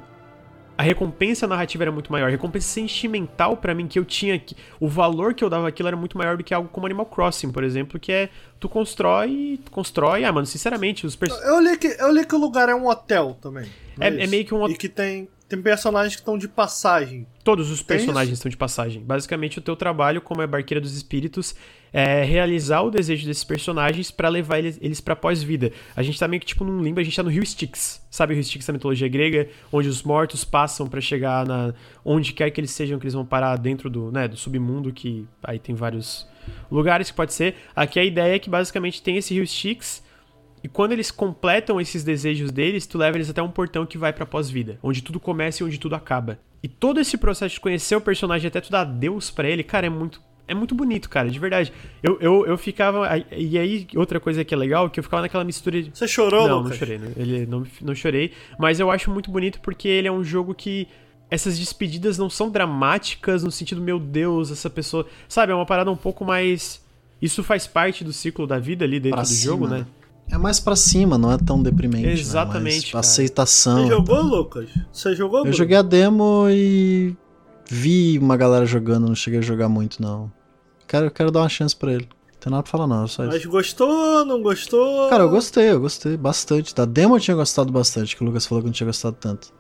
a 0.76 0.82
recompensa 0.82 1.46
narrativa 1.46 1.84
era 1.84 1.92
muito 1.92 2.10
maior. 2.10 2.28
A 2.28 2.30
recompensa 2.30 2.68
sentimental 2.68 3.56
para 3.56 3.74
mim 3.74 3.86
que 3.86 3.98
eu 3.98 4.04
tinha 4.04 4.34
aqui, 4.34 4.56
o 4.80 4.88
valor 4.88 5.34
que 5.34 5.44
eu 5.44 5.50
dava 5.50 5.68
aquilo 5.68 5.88
era 5.88 5.96
muito 5.96 6.16
maior 6.16 6.36
do 6.36 6.44
que 6.44 6.54
algo 6.54 6.68
como 6.68 6.86
Animal 6.86 7.06
Crossing, 7.06 7.50
por 7.50 7.62
exemplo, 7.62 8.00
que 8.00 8.12
é 8.12 8.30
tu 8.58 8.68
constrói, 8.68 9.60
tu 9.64 9.70
constrói, 9.70 10.24
ah, 10.24 10.32
mano, 10.32 10.46
sinceramente, 10.46 11.06
os 11.06 11.16
personagens 11.16 11.52
Eu 11.52 11.60
li 11.60 11.76
que 11.76 11.86
eu 11.86 12.12
li 12.12 12.26
que 12.26 12.34
o 12.34 12.38
lugar 12.38 12.68
é 12.68 12.74
um 12.74 12.86
hotel 12.86 13.36
também. 13.40 13.70
É, 14.00 14.08
é, 14.08 14.24
é 14.24 14.26
meio 14.26 14.44
que 14.44 14.54
um 14.54 14.62
hotel. 14.62 14.74
E 14.74 14.78
que 14.78 14.88
tem 14.88 15.28
tem 15.48 15.60
personagens 15.60 16.14
que 16.14 16.22
estão 16.22 16.38
de 16.38 16.48
passagem. 16.48 17.26
Todos 17.44 17.70
os 17.70 17.82
personagens 17.82 18.38
estão 18.38 18.48
de 18.48 18.56
passagem. 18.56 19.02
Basicamente, 19.02 19.58
o 19.58 19.60
teu 19.60 19.76
trabalho, 19.76 20.22
como 20.22 20.40
é 20.40 20.46
barqueira 20.46 20.80
dos 20.80 20.96
espíritos, 20.96 21.54
é 21.92 22.24
realizar 22.24 22.82
o 22.82 22.90
desejo 22.90 23.26
desses 23.26 23.44
personagens 23.44 24.10
para 24.10 24.28
levar 24.28 24.58
eles, 24.58 24.78
eles 24.80 25.00
pra 25.00 25.14
pós-vida. 25.14 25.72
A 25.94 26.02
gente 26.02 26.18
tá 26.18 26.26
meio 26.26 26.40
que 26.40 26.46
tipo 26.46 26.64
num 26.64 26.82
limbo, 26.82 27.00
a 27.00 27.02
gente 27.02 27.16
tá 27.16 27.22
no 27.22 27.30
Rio 27.30 27.42
Styx. 27.42 28.04
Sabe 28.10 28.32
o 28.32 28.34
Rio 28.34 28.42
Styx 28.42 28.66
da 28.66 28.72
mitologia 28.72 29.08
grega? 29.08 29.48
Onde 29.72 29.88
os 29.88 30.02
mortos 30.02 30.44
passam 30.44 30.88
para 30.88 31.00
chegar 31.00 31.46
na. 31.46 31.74
onde 32.04 32.32
quer 32.32 32.50
que 32.50 32.60
eles 32.60 32.70
sejam, 32.70 32.98
que 32.98 33.04
eles 33.04 33.14
vão 33.14 33.26
parar 33.26 33.56
dentro 33.56 33.90
do, 33.90 34.10
né, 34.10 34.26
do 34.26 34.36
submundo, 34.36 34.92
que 34.92 35.26
aí 35.42 35.58
tem 35.58 35.74
vários 35.74 36.26
lugares 36.70 37.10
que 37.10 37.16
pode 37.16 37.34
ser. 37.34 37.56
Aqui 37.76 37.98
a 38.00 38.04
ideia 38.04 38.36
é 38.36 38.38
que 38.38 38.48
basicamente 38.48 39.02
tem 39.02 39.16
esse 39.16 39.34
Rio 39.34 39.44
Styx 39.44 40.02
e 40.64 40.68
quando 40.68 40.92
eles 40.92 41.10
completam 41.10 41.80
esses 41.80 42.04
desejos 42.04 42.52
deles, 42.52 42.86
tu 42.86 42.96
leva 42.96 43.16
eles 43.16 43.28
até 43.28 43.42
um 43.42 43.50
portão 43.50 43.84
que 43.84 43.98
vai 43.98 44.12
pra 44.12 44.24
pós-vida, 44.24 44.78
onde 44.82 45.02
tudo 45.02 45.18
começa 45.18 45.62
e 45.62 45.66
onde 45.66 45.78
tudo 45.78 45.96
acaba. 45.96 46.38
E 46.62 46.68
todo 46.68 47.00
esse 47.00 47.18
processo 47.18 47.56
de 47.56 47.60
conhecer 47.60 47.96
o 47.96 48.00
personagem 48.00 48.46
até 48.46 48.60
tu 48.60 48.70
dar 48.70 48.84
Deus 48.84 49.30
para 49.30 49.48
ele, 49.48 49.64
cara, 49.64 49.86
é 49.86 49.90
muito 49.90 50.22
é 50.46 50.54
muito 50.54 50.74
bonito, 50.74 51.08
cara, 51.08 51.30
de 51.30 51.38
verdade. 51.38 51.72
Eu, 52.02 52.18
eu, 52.20 52.46
eu 52.46 52.58
ficava. 52.58 53.06
E 53.36 53.56
aí, 53.58 53.86
outra 53.96 54.18
coisa 54.20 54.44
que 54.44 54.52
é 54.52 54.56
legal, 54.56 54.90
que 54.90 54.98
eu 55.00 55.04
ficava 55.04 55.22
naquela 55.22 55.44
mistura 55.44 55.82
de. 55.82 55.90
Você 55.94 56.06
chorou, 56.08 56.48
Não, 56.48 56.58
Lucas? 56.58 56.70
não 56.72 56.78
chorei. 56.78 56.98
Não, 56.98 57.12
ele, 57.16 57.46
não, 57.46 57.66
não 57.80 57.94
chorei. 57.94 58.32
Mas 58.58 58.80
eu 58.80 58.90
acho 58.90 59.10
muito 59.10 59.30
bonito 59.30 59.60
porque 59.60 59.88
ele 59.88 60.08
é 60.08 60.12
um 60.12 60.22
jogo 60.24 60.54
que. 60.54 60.88
Essas 61.30 61.58
despedidas 61.58 62.18
não 62.18 62.28
são 62.28 62.50
dramáticas 62.50 63.42
no 63.42 63.50
sentido, 63.50 63.80
meu 63.80 63.98
Deus, 63.98 64.50
essa 64.50 64.68
pessoa. 64.68 65.06
Sabe, 65.26 65.52
é 65.52 65.54
uma 65.54 65.64
parada 65.64 65.90
um 65.90 65.96
pouco 65.96 66.24
mais. 66.24 66.82
Isso 67.22 67.42
faz 67.42 67.66
parte 67.66 68.04
do 68.04 68.12
ciclo 68.12 68.46
da 68.46 68.58
vida 68.58 68.84
ali 68.84 69.00
dentro 69.00 69.16
pra 69.16 69.22
do 69.22 69.28
cima, 69.28 69.42
jogo, 69.52 69.66
né? 69.68 69.86
É 70.30 70.36
mais 70.36 70.60
pra 70.60 70.76
cima, 70.76 71.16
não 71.16 71.32
é 71.32 71.38
tão 71.38 71.62
deprimente. 71.62 72.06
Né? 72.06 72.12
Exatamente. 72.12 72.92
Né? 72.94 73.00
aceitação. 73.00 73.82
Você 73.82 73.88
jogou, 73.88 74.22
Lucas? 74.22 74.68
Você 74.92 75.14
jogou? 75.14 75.38
Eu 75.38 75.44
Bruno? 75.44 75.56
joguei 75.56 75.76
a 75.76 75.82
demo 75.82 76.46
e 76.50 77.16
vi 77.68 78.18
uma 78.18 78.36
galera 78.36 78.66
jogando, 78.66 79.08
não 79.08 79.14
cheguei 79.14 79.40
a 79.40 79.42
jogar 79.42 79.68
muito, 79.68 80.00
não. 80.00 80.30
Quero, 80.86 81.10
quero 81.10 81.30
dar 81.30 81.40
uma 81.40 81.48
chance 81.48 81.74
pra 81.74 81.92
ele. 81.92 82.08
Não 82.32 82.40
tem 82.40 82.50
nada 82.50 82.62
pra 82.62 82.70
falar, 82.70 82.86
não. 82.86 83.06
Só 83.06 83.24
Mas 83.24 83.36
isso. 83.36 83.48
gostou, 83.48 84.24
não 84.24 84.42
gostou? 84.42 85.08
Cara, 85.08 85.24
eu 85.24 85.30
gostei, 85.30 85.70
eu 85.70 85.80
gostei 85.80 86.16
bastante. 86.16 86.74
Da 86.74 86.84
demo 86.84 87.16
eu 87.16 87.20
tinha 87.20 87.36
gostado 87.36 87.72
bastante, 87.72 88.16
que 88.16 88.22
o 88.22 88.26
Lucas 88.26 88.46
falou 88.46 88.62
que 88.62 88.66
não 88.66 88.72
tinha 88.72 88.86
gostado 88.86 89.16
tanto. 89.18 89.52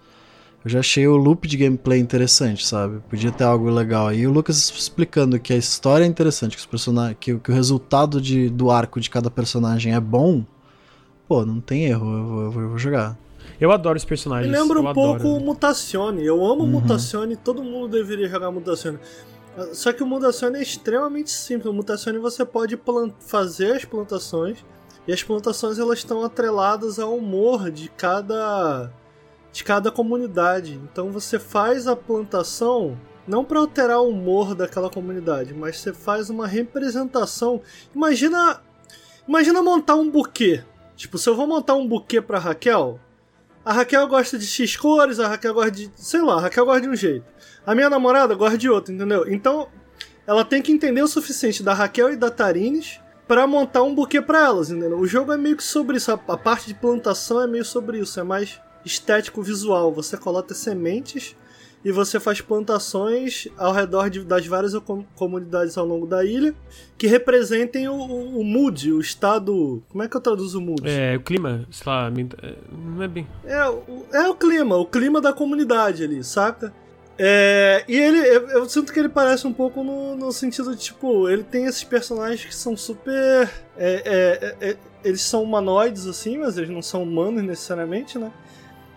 Eu 0.64 0.70
já 0.70 0.78
achei 0.78 1.08
o 1.08 1.16
loop 1.16 1.48
de 1.48 1.56
gameplay 1.56 1.98
interessante, 1.98 2.64
sabe? 2.64 3.00
Podia 3.10 3.32
ter 3.32 3.42
algo 3.42 3.68
legal 3.68 4.08
aí. 4.08 4.20
E 4.20 4.26
o 4.26 4.32
Lucas 4.32 4.70
explicando 4.70 5.38
que 5.40 5.52
a 5.52 5.56
história 5.56 6.04
é 6.04 6.06
interessante, 6.06 6.54
que, 6.56 6.60
os 6.60 6.66
personagens, 6.66 7.16
que, 7.18 7.36
que 7.36 7.50
o 7.50 7.54
resultado 7.54 8.20
de, 8.20 8.48
do 8.48 8.70
arco 8.70 9.00
de 9.00 9.10
cada 9.10 9.28
personagem 9.28 9.92
é 9.92 9.98
bom. 10.00 10.44
Pô, 11.26 11.44
não 11.44 11.60
tem 11.60 11.86
erro, 11.86 12.12
eu 12.12 12.18
eu 12.18 12.50
vou, 12.50 12.62
eu 12.62 12.68
vou 12.68 12.78
jogar. 12.78 13.18
Eu 13.60 13.70
adoro 13.70 13.96
os 13.96 14.04
personagens. 14.04 14.50
Me 14.50 14.58
lembra 14.58 14.80
um 14.80 14.88
adoro. 14.88 15.20
pouco 15.20 15.44
Mutazione. 15.44 16.24
Eu 16.24 16.44
amo 16.44 16.62
uhum. 16.62 16.70
Mutazione, 16.70 17.36
todo 17.36 17.62
mundo 17.62 17.88
deveria 17.88 18.28
jogar 18.28 18.50
Mutazione. 18.50 18.98
Só 19.72 19.92
que 19.92 20.02
o 20.02 20.06
Mutacione 20.06 20.58
é 20.58 20.62
extremamente 20.62 21.30
simples. 21.30 21.66
O 21.66 21.72
Mutacione 21.72 22.18
você 22.18 22.44
pode 22.44 22.78
fazer 23.20 23.72
as 23.72 23.84
plantações 23.84 24.64
e 25.06 25.12
as 25.12 25.22
plantações 25.22 25.78
elas 25.78 25.98
estão 25.98 26.24
atreladas 26.24 26.98
ao 26.98 27.16
humor 27.16 27.70
de 27.70 27.88
cada 27.88 28.90
de 29.52 29.62
cada 29.62 29.90
comunidade. 29.90 30.80
Então 30.90 31.10
você 31.10 31.38
faz 31.38 31.86
a 31.86 31.94
plantação 31.94 32.96
não 33.26 33.44
para 33.44 33.58
alterar 33.58 34.00
o 34.00 34.08
humor 34.08 34.54
daquela 34.54 34.90
comunidade, 34.90 35.54
mas 35.54 35.78
você 35.78 35.92
faz 35.92 36.30
uma 36.30 36.46
representação. 36.46 37.60
Imagina, 37.94 38.60
imagina 39.28 39.62
montar 39.62 39.94
um 39.94 40.10
buquê. 40.10 40.64
Tipo, 40.96 41.18
se 41.18 41.28
eu 41.28 41.34
vou 41.34 41.46
montar 41.46 41.74
um 41.74 41.86
buquê 41.86 42.20
para 42.20 42.38
Raquel, 42.38 42.98
a 43.64 43.72
Raquel 43.72 44.06
gosta 44.08 44.38
de 44.38 44.46
X 44.46 44.76
cores, 44.76 45.20
a 45.20 45.28
Raquel 45.28 45.54
gosta 45.54 45.70
de, 45.70 45.90
sei 45.96 46.20
lá, 46.20 46.34
a 46.34 46.40
Raquel 46.40 46.64
gosta 46.64 46.80
de 46.80 46.88
um 46.88 46.96
jeito. 46.96 47.24
A 47.64 47.74
minha 47.74 47.88
namorada 47.88 48.34
gosta 48.34 48.58
de 48.58 48.68
outro, 48.68 48.92
entendeu? 48.92 49.24
Então, 49.28 49.68
ela 50.26 50.44
tem 50.44 50.60
que 50.60 50.72
entender 50.72 51.02
o 51.02 51.08
suficiente 51.08 51.62
da 51.62 51.72
Raquel 51.72 52.12
e 52.12 52.16
da 52.16 52.30
Tarines 52.30 53.00
para 53.26 53.46
montar 53.46 53.82
um 53.82 53.94
buquê 53.94 54.20
para 54.20 54.44
elas, 54.44 54.70
entendeu? 54.70 54.98
O 54.98 55.06
jogo 55.06 55.32
é 55.32 55.36
meio 55.36 55.56
que 55.56 55.62
sobre 55.62 55.96
isso, 55.96 56.10
a, 56.10 56.36
parte 56.36 56.66
de 56.66 56.74
plantação 56.74 57.40
é 57.40 57.46
meio 57.46 57.64
sobre 57.64 57.98
isso, 57.98 58.18
é 58.18 58.22
mais 58.22 58.60
estético 58.84 59.42
visual. 59.42 59.92
Você 59.92 60.16
coloca 60.16 60.54
sementes 60.54 61.36
e 61.84 61.90
você 61.90 62.20
faz 62.20 62.40
plantações 62.40 63.48
ao 63.56 63.72
redor 63.72 64.08
de, 64.08 64.24
das 64.24 64.46
várias 64.46 64.72
comunidades 65.16 65.76
ao 65.76 65.84
longo 65.84 66.06
da 66.06 66.24
ilha 66.24 66.54
que 66.96 67.06
representem 67.06 67.88
o, 67.88 67.94
o, 67.94 68.40
o, 68.40 68.44
mood, 68.44 68.92
o 68.92 69.00
estado. 69.00 69.82
Como 69.88 70.02
é 70.02 70.08
que 70.08 70.16
eu 70.16 70.20
traduzo 70.20 70.58
o 70.58 70.62
mood? 70.62 70.82
É, 70.84 71.16
o 71.16 71.20
clima, 71.20 71.66
sei 71.70 71.92
lá, 71.92 72.12
não 72.70 73.02
é 73.02 73.08
bem. 73.08 73.26
É, 73.44 73.68
o, 73.68 74.06
é 74.12 74.28
o 74.28 74.34
clima, 74.34 74.76
o 74.76 74.86
clima 74.86 75.20
da 75.20 75.32
comunidade 75.32 76.04
ali, 76.04 76.22
saca? 76.22 76.72
É, 77.18 77.84
e 77.86 77.96
ele, 77.96 78.18
eu, 78.18 78.48
eu, 78.48 78.68
sinto 78.68 78.92
que 78.92 78.98
ele 78.98 79.08
parece 79.08 79.46
um 79.46 79.52
pouco 79.52 79.84
no, 79.84 80.16
no, 80.16 80.32
sentido 80.32 80.74
de, 80.74 80.82
tipo, 80.82 81.28
ele 81.28 81.42
tem 81.42 81.66
esses 81.66 81.84
personagens 81.84 82.44
que 82.44 82.54
são 82.54 82.76
super. 82.76 83.50
É, 83.76 84.56
é, 84.60 84.66
é, 84.66 84.70
é 84.70 84.76
eles 85.04 85.20
são 85.20 85.42
humanoides, 85.42 86.06
assim, 86.06 86.38
mas 86.38 86.56
eles 86.56 86.70
não 86.70 86.80
são 86.80 87.02
humanos 87.02 87.42
necessariamente, 87.42 88.18
né? 88.18 88.32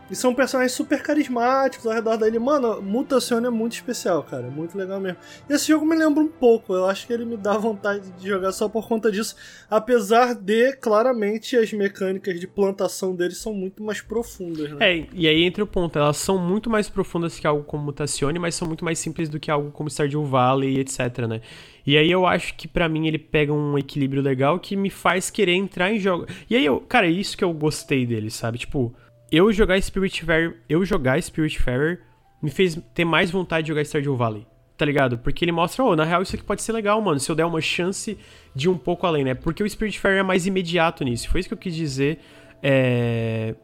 E 0.09 0.15
são 0.15 0.35
personagens 0.35 0.73
super 0.73 1.01
carismáticos 1.01 1.87
ao 1.87 1.93
redor 1.93 2.17
dele. 2.17 2.37
Mano, 2.37 2.79
Mutacione 2.81 3.47
é 3.47 3.49
muito 3.49 3.73
especial, 3.73 4.21
cara. 4.21 4.43
Muito 4.49 4.77
legal 4.77 4.99
mesmo. 4.99 5.17
E 5.49 5.53
esse 5.53 5.67
jogo 5.67 5.85
me 5.85 5.95
lembra 5.95 6.23
um 6.23 6.27
pouco. 6.27 6.73
Eu 6.73 6.85
acho 6.85 7.07
que 7.07 7.13
ele 7.13 7.25
me 7.25 7.35
dá 7.35 7.57
vontade 7.57 8.11
de 8.11 8.27
jogar 8.27 8.51
só 8.51 8.69
por 8.69 8.87
conta 8.87 9.11
disso. 9.11 9.35
Apesar 9.69 10.35
de, 10.35 10.73
claramente, 10.73 11.57
as 11.57 11.73
mecânicas 11.73 12.39
de 12.39 12.45
plantação 12.45 13.15
deles 13.15 13.37
são 13.37 13.53
muito 13.53 13.83
mais 13.83 13.99
profundas, 13.99 14.71
né? 14.71 14.77
É, 14.79 15.07
e 15.11 15.27
aí 15.27 15.43
entra 15.43 15.63
o 15.63 15.67
ponto. 15.67 15.97
Elas 15.97 16.17
são 16.17 16.37
muito 16.37 16.69
mais 16.69 16.87
profundas 16.87 17.39
que 17.39 17.47
algo 17.47 17.63
como 17.63 17.85
Mutacione, 17.85 18.37
mas 18.37 18.53
são 18.53 18.67
muito 18.67 18.85
mais 18.85 18.99
simples 18.99 19.27
do 19.27 19.39
que 19.39 19.49
algo 19.49 19.71
como 19.71 19.89
Stardew 19.89 20.23
Valley, 20.23 20.79
etc, 20.79 21.25
né? 21.27 21.41
E 21.85 21.97
aí 21.97 22.11
eu 22.11 22.25
acho 22.25 22.55
que 22.55 22.67
para 22.67 22.89
mim 22.89 23.07
ele 23.07 23.19
pega 23.19 23.53
um 23.53 23.77
equilíbrio 23.77 24.21
legal 24.21 24.59
que 24.59 24.75
me 24.75 24.89
faz 24.89 25.29
querer 25.29 25.53
entrar 25.53 25.91
em 25.91 25.99
jogo. 25.99 26.25
E 26.49 26.55
aí 26.55 26.65
eu, 26.65 26.79
cara, 26.79 27.05
é 27.05 27.11
isso 27.11 27.37
que 27.37 27.43
eu 27.43 27.53
gostei 27.53 28.05
dele, 28.07 28.31
sabe? 28.31 28.57
Tipo, 28.57 28.93
eu 29.31 29.51
jogar 29.51 29.81
Spiritfarer, 29.81 30.57
eu 30.69 30.85
jogar 30.85 31.21
Spiritfarer 31.21 32.01
me 32.41 32.49
fez 32.49 32.77
ter 32.93 33.05
mais 33.05 33.31
vontade 33.31 33.65
de 33.65 33.69
jogar 33.69 33.83
Stardew 33.83 34.15
Valley. 34.15 34.45
Tá 34.77 34.85
ligado? 34.85 35.17
Porque 35.17 35.45
ele 35.45 35.53
mostra, 35.53 35.85
oh, 35.85 35.95
na 35.95 36.03
real 36.03 36.21
isso 36.21 36.35
aqui 36.35 36.43
pode 36.43 36.61
ser 36.61 36.73
legal, 36.73 36.99
mano, 37.01 37.17
se 37.17 37.31
eu 37.31 37.35
der 37.35 37.45
uma 37.45 37.61
chance 37.61 38.17
de 38.53 38.67
ir 38.67 38.69
um 38.69 38.77
pouco 38.77 39.07
além, 39.07 39.23
né? 39.23 39.33
Porque 39.33 39.63
o 39.63 39.69
Spiritfarer 39.69 40.19
é 40.19 40.23
mais 40.23 40.45
imediato 40.45 41.03
nisso. 41.03 41.29
Foi 41.29 41.39
isso 41.39 41.47
que 41.47 41.53
eu 41.53 41.57
quis 41.57 41.73
dizer 41.73 42.19
é... 42.61 43.55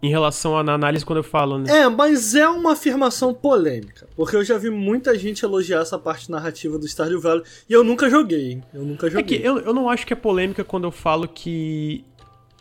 em 0.00 0.08
relação 0.08 0.56
à 0.56 0.60
análise 0.60 1.04
quando 1.04 1.16
eu 1.16 1.24
falo, 1.24 1.58
né? 1.58 1.80
É, 1.80 1.88
mas 1.88 2.36
é 2.36 2.48
uma 2.48 2.74
afirmação 2.74 3.34
polêmica. 3.34 4.06
Porque 4.14 4.36
eu 4.36 4.44
já 4.44 4.56
vi 4.56 4.70
muita 4.70 5.18
gente 5.18 5.44
elogiar 5.44 5.80
essa 5.80 5.98
parte 5.98 6.30
narrativa 6.30 6.78
do 6.78 6.86
Stardew 6.86 7.20
Valley 7.20 7.42
e 7.68 7.72
eu 7.72 7.82
nunca 7.82 8.08
joguei, 8.08 8.52
hein? 8.52 8.62
Eu 8.72 8.84
nunca 8.84 9.10
joguei. 9.10 9.38
É 9.38 9.40
que 9.40 9.44
eu, 9.44 9.58
eu 9.58 9.74
não 9.74 9.90
acho 9.90 10.06
que 10.06 10.12
é 10.12 10.16
polêmica 10.16 10.62
quando 10.62 10.84
eu 10.84 10.92
falo 10.92 11.26
que 11.26 12.04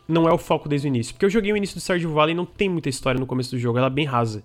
não 0.07 0.27
é 0.27 0.33
o 0.33 0.37
foco 0.37 0.69
desde 0.69 0.87
o 0.87 0.89
início. 0.89 1.13
Porque 1.13 1.25
eu 1.25 1.29
joguei 1.29 1.51
o 1.51 1.57
início 1.57 1.75
do 1.75 1.81
Stardew 1.81 2.11
Valley 2.11 2.33
e 2.33 2.35
não 2.35 2.45
tem 2.45 2.69
muita 2.69 2.89
história 2.89 3.19
no 3.19 3.25
começo 3.25 3.51
do 3.51 3.59
jogo, 3.59 3.77
ela 3.77 3.87
é 3.87 3.91
bem 3.91 4.05
rasa. 4.05 4.43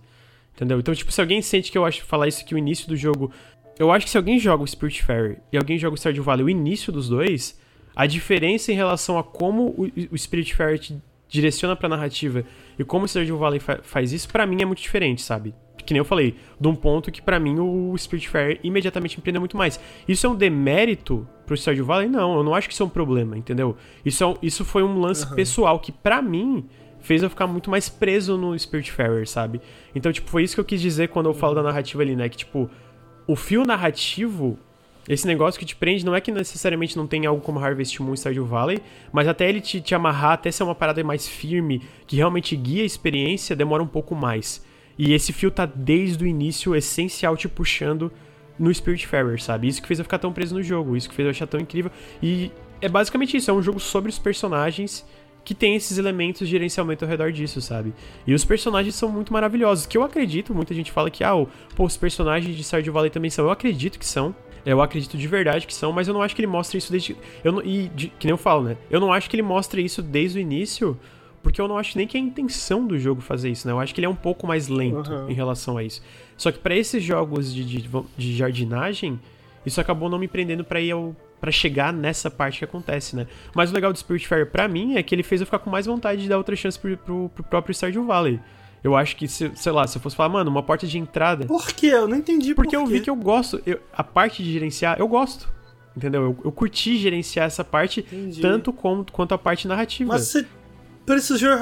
Entendeu? 0.54 0.78
Então, 0.78 0.94
tipo, 0.94 1.10
se 1.10 1.20
alguém 1.20 1.40
sente 1.42 1.70
que 1.70 1.78
eu 1.78 1.84
acho 1.84 2.04
falar 2.04 2.28
isso 2.28 2.44
que 2.44 2.54
o 2.54 2.58
início 2.58 2.88
do 2.88 2.96
jogo. 2.96 3.30
Eu 3.78 3.90
acho 3.90 4.04
que 4.04 4.10
se 4.10 4.16
alguém 4.18 4.38
joga 4.38 4.62
o 4.62 4.66
Spiritfarer 4.66 5.40
e 5.50 5.56
alguém 5.56 5.78
joga 5.78 5.94
o 5.94 5.96
Stardew 5.96 6.22
Valley, 6.22 6.44
o 6.44 6.50
início 6.50 6.92
dos 6.92 7.08
dois, 7.08 7.58
a 7.96 8.06
diferença 8.06 8.70
em 8.70 8.74
relação 8.74 9.18
a 9.18 9.24
como 9.24 9.68
o, 9.68 9.90
o 10.10 10.18
Spiritfarer 10.18 10.78
te 10.78 11.00
direciona 11.28 11.74
pra 11.74 11.88
narrativa 11.88 12.44
e 12.78 12.84
como 12.84 13.04
o 13.04 13.08
Stardew 13.08 13.38
Valley 13.38 13.58
fa 13.58 13.78
faz 13.82 14.12
isso, 14.12 14.28
para 14.28 14.44
mim 14.44 14.60
é 14.60 14.66
muito 14.66 14.82
diferente, 14.82 15.22
sabe? 15.22 15.54
que 15.90 15.94
nem 15.94 15.98
eu 15.98 16.04
falei, 16.04 16.36
de 16.60 16.68
um 16.68 16.74
ponto 16.74 17.10
que 17.10 17.20
para 17.20 17.40
mim 17.40 17.58
o 17.58 17.96
Spiritfarer 17.98 18.60
imediatamente 18.62 19.16
me 19.16 19.22
prendeu 19.22 19.40
muito 19.40 19.56
mais. 19.56 19.80
Isso 20.06 20.24
é 20.24 20.30
um 20.30 20.36
demérito 20.36 21.26
pro 21.50 21.56
Stardew 21.56 21.84
Valley? 21.84 22.08
Não, 22.08 22.36
eu 22.36 22.44
não 22.44 22.54
acho 22.54 22.68
que 22.68 22.74
isso 22.74 22.82
é 22.84 22.86
um 22.86 22.90
problema, 22.90 23.36
entendeu? 23.36 23.76
Isso, 24.04 24.22
é 24.22 24.34
isso 24.40 24.64
foi 24.64 24.84
um 24.84 25.00
lance 25.00 25.26
uhum. 25.26 25.34
pessoal 25.34 25.80
que 25.80 25.90
para 25.90 26.22
mim 26.22 26.64
fez 27.00 27.24
eu 27.24 27.30
ficar 27.30 27.48
muito 27.48 27.68
mais 27.68 27.88
preso 27.88 28.36
no 28.36 28.56
Spiritfarer, 28.56 29.28
sabe? 29.28 29.60
Então, 29.92 30.12
tipo, 30.12 30.30
foi 30.30 30.44
isso 30.44 30.54
que 30.54 30.60
eu 30.60 30.64
quis 30.64 30.80
dizer 30.80 31.08
quando 31.08 31.26
eu 31.26 31.34
falo 31.34 31.54
da 31.54 31.62
narrativa 31.62 32.02
ali, 32.02 32.14
né? 32.14 32.28
Que, 32.28 32.36
tipo, 32.36 32.70
o 33.26 33.34
fio 33.34 33.64
narrativo, 33.64 34.56
esse 35.08 35.26
negócio 35.26 35.58
que 35.58 35.66
te 35.66 35.74
prende, 35.74 36.06
não 36.06 36.14
é 36.14 36.20
que 36.20 36.30
necessariamente 36.30 36.96
não 36.96 37.06
tem 37.06 37.26
algo 37.26 37.42
como 37.42 37.58
Harvest 37.58 38.00
Moon 38.00 38.14
e 38.14 38.18
Stardew 38.18 38.46
Valley, 38.46 38.78
mas 39.12 39.26
até 39.26 39.48
ele 39.48 39.60
te, 39.60 39.80
te 39.80 39.92
amarrar, 39.92 40.32
até 40.34 40.52
ser 40.52 40.62
uma 40.62 40.74
parada 40.74 41.02
mais 41.02 41.26
firme, 41.26 41.82
que 42.06 42.14
realmente 42.14 42.54
guia 42.54 42.84
a 42.84 42.86
experiência, 42.86 43.56
demora 43.56 43.82
um 43.82 43.88
pouco 43.88 44.14
mais. 44.14 44.64
E 44.96 45.12
esse 45.14 45.32
fio 45.32 45.50
tá 45.50 45.66
desde 45.66 46.22
o 46.22 46.26
início 46.28 46.76
essencial 46.76 47.36
te 47.36 47.48
puxando 47.48 48.12
no 48.60 48.72
Spiritfarer, 48.72 49.42
sabe? 49.42 49.66
Isso 49.66 49.80
que 49.80 49.88
fez 49.88 49.98
eu 49.98 50.04
ficar 50.04 50.18
tão 50.18 50.32
preso 50.32 50.54
no 50.54 50.62
jogo, 50.62 50.94
isso 50.94 51.08
que 51.08 51.14
fez 51.14 51.24
eu 51.24 51.30
achar 51.30 51.46
tão 51.46 51.58
incrível. 51.58 51.90
E 52.22 52.52
é 52.80 52.88
basicamente 52.88 53.34
isso, 53.34 53.50
é 53.50 53.54
um 53.54 53.62
jogo 53.62 53.80
sobre 53.80 54.10
os 54.10 54.18
personagens 54.18 55.04
que 55.42 55.54
tem 55.54 55.74
esses 55.74 55.96
elementos 55.96 56.40
de 56.40 56.46
gerenciamento 56.46 57.02
ao 57.02 57.10
redor 57.10 57.32
disso, 57.32 57.62
sabe? 57.62 57.94
E 58.26 58.34
os 58.34 58.44
personagens 58.44 58.94
são 58.94 59.08
muito 59.08 59.32
maravilhosos, 59.32 59.86
que 59.86 59.96
eu 59.96 60.02
acredito, 60.02 60.54
muita 60.54 60.74
gente 60.74 60.92
fala 60.92 61.10
que, 61.10 61.24
ah, 61.24 61.32
pô, 61.74 61.84
os 61.84 61.96
personagens 61.96 62.54
de 62.54 62.62
Stardew 62.62 62.92
Valley 62.92 63.10
também 63.10 63.30
são. 63.30 63.46
Eu 63.46 63.50
acredito 63.50 63.98
que 63.98 64.04
são, 64.04 64.36
eu 64.66 64.82
acredito 64.82 65.16
de 65.16 65.26
verdade 65.26 65.66
que 65.66 65.72
são, 65.72 65.90
mas 65.90 66.06
eu 66.06 66.12
não 66.12 66.20
acho 66.20 66.36
que 66.36 66.42
ele 66.42 66.46
mostre 66.46 66.76
isso 66.76 66.92
desde... 66.92 67.16
Eu 67.42 67.52
não... 67.52 67.62
E, 67.62 67.88
de... 67.88 68.08
que 68.08 68.26
nem 68.26 68.32
eu 68.32 68.38
falo, 68.38 68.64
né? 68.64 68.76
Eu 68.90 69.00
não 69.00 69.10
acho 69.10 69.30
que 69.30 69.36
ele 69.36 69.42
mostre 69.42 69.82
isso 69.82 70.02
desde 70.02 70.38
o 70.38 70.40
início 70.40 70.98
porque 71.42 71.60
eu 71.60 71.66
não 71.66 71.78
acho 71.78 71.96
nem 71.96 72.06
que 72.06 72.16
é 72.16 72.20
a 72.20 72.22
intenção 72.22 72.86
do 72.86 72.98
jogo 72.98 73.20
fazer 73.20 73.50
isso, 73.50 73.66
né? 73.66 73.72
Eu 73.72 73.80
acho 73.80 73.94
que 73.94 74.00
ele 74.00 74.06
é 74.06 74.10
um 74.10 74.14
pouco 74.14 74.46
mais 74.46 74.68
lento 74.68 75.10
uhum. 75.10 75.30
em 75.30 75.34
relação 75.34 75.76
a 75.76 75.82
isso. 75.82 76.02
Só 76.36 76.52
que 76.52 76.58
para 76.58 76.74
esses 76.74 77.02
jogos 77.02 77.52
de, 77.52 77.64
de, 77.64 77.88
de, 78.16 78.36
jardinagem, 78.36 79.20
isso 79.64 79.80
acabou 79.80 80.08
não 80.08 80.18
me 80.18 80.28
prendendo 80.28 80.64
para 80.64 80.80
ir 80.80 80.90
ao 80.90 81.14
para 81.40 81.50
chegar 81.50 81.90
nessa 81.90 82.30
parte 82.30 82.58
que 82.58 82.64
acontece, 82.66 83.16
né? 83.16 83.26
Mas 83.54 83.70
o 83.70 83.74
legal 83.74 83.90
do 83.90 83.98
Spiritfarer 83.98 84.50
para 84.50 84.68
mim 84.68 84.96
é 84.96 85.02
que 85.02 85.14
ele 85.14 85.22
fez 85.22 85.40
eu 85.40 85.46
ficar 85.46 85.58
com 85.58 85.70
mais 85.70 85.86
vontade 85.86 86.20
de 86.20 86.28
dar 86.28 86.36
outra 86.36 86.54
chance 86.54 86.78
pro, 86.78 86.94
pro, 86.98 87.30
pro 87.30 87.44
próprio 87.44 87.74
Stardew 87.74 88.04
Valley. 88.04 88.38
Eu 88.84 88.94
acho 88.94 89.16
que, 89.16 89.26
se, 89.26 89.50
sei 89.54 89.72
lá, 89.72 89.86
se 89.86 89.96
eu 89.96 90.02
fosse 90.02 90.16
falar, 90.16 90.28
mano, 90.28 90.50
uma 90.50 90.62
porta 90.62 90.86
de 90.86 90.98
entrada. 90.98 91.46
Por 91.46 91.66
quê? 91.68 91.86
Eu 91.86 92.06
não 92.06 92.16
entendi 92.16 92.54
Porque 92.54 92.76
por 92.76 92.82
eu 92.82 92.86
vi 92.86 93.00
que 93.00 93.08
eu 93.08 93.16
gosto. 93.16 93.60
Eu, 93.64 93.80
a 93.92 94.04
parte 94.04 94.42
de 94.42 94.52
gerenciar, 94.52 94.98
eu 94.98 95.08
gosto. 95.08 95.48
Entendeu? 95.96 96.22
Eu, 96.22 96.38
eu 96.44 96.52
curti 96.52 96.96
gerenciar 96.96 97.46
essa 97.46 97.64
parte 97.64 98.00
entendi. 98.00 98.40
tanto 98.40 98.72
como, 98.72 99.04
quanto 99.10 99.34
a 99.34 99.38
parte 99.38 99.66
narrativa. 99.66 100.12
Mas 100.12 100.28
você 100.28 100.46
precisou 101.14 101.38
jogar 101.38 101.58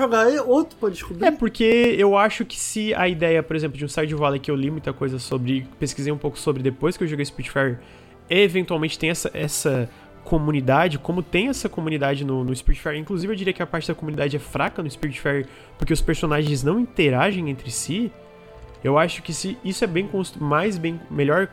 outro 0.47 0.77
pra 0.79 0.89
descobrir. 0.89 1.25
É 1.25 1.31
porque 1.31 1.95
eu 1.99 2.17
acho 2.17 2.45
que 2.45 2.59
se 2.59 2.95
a 2.95 3.09
ideia, 3.09 3.43
por 3.43 3.57
exemplo, 3.57 3.79
de 3.79 3.85
um 3.85 3.89
Stardew 3.89 4.19
Valley 4.19 4.41
que 4.41 4.51
eu 4.51 4.57
li 4.57 4.71
muita 4.71 4.93
coisa 4.93 5.19
sobre, 5.19 5.67
pesquisei 5.79 6.13
um 6.13 6.19
pouco 6.19 6.39
sobre 6.39 6.63
depois 6.63 6.97
que 6.97 7.05
eu 7.05 7.09
joguei 7.09 7.25
Spitfire, 7.25 7.79
eventualmente 8.29 8.99
tem 8.99 9.11
essa, 9.11 9.31
essa 9.33 9.89
comunidade, 10.25 10.99
como 10.99 11.23
tem 11.23 11.49
essa 11.49 11.69
comunidade 11.69 12.25
no, 12.25 12.45
no 12.45 12.55
Spiritfarer, 12.55 13.01
inclusive 13.01 13.33
eu 13.33 13.37
diria 13.37 13.53
que 13.53 13.63
a 13.63 13.67
parte 13.67 13.89
da 13.89 13.95
comunidade 13.95 14.37
é 14.37 14.39
fraca 14.39 14.83
no 14.83 14.91
Spiritfarer, 14.91 15.47
porque 15.79 15.93
os 15.93 16.03
personagens 16.03 16.63
não 16.63 16.79
interagem 16.79 17.49
entre 17.49 17.71
si, 17.71 18.13
eu 18.85 18.99
acho 18.99 19.23
que 19.23 19.33
se 19.33 19.57
isso 19.65 19.83
é 19.83 19.87
bem 19.87 20.09
mais 20.39 20.79
bem 20.79 21.01
melhor. 21.11 21.49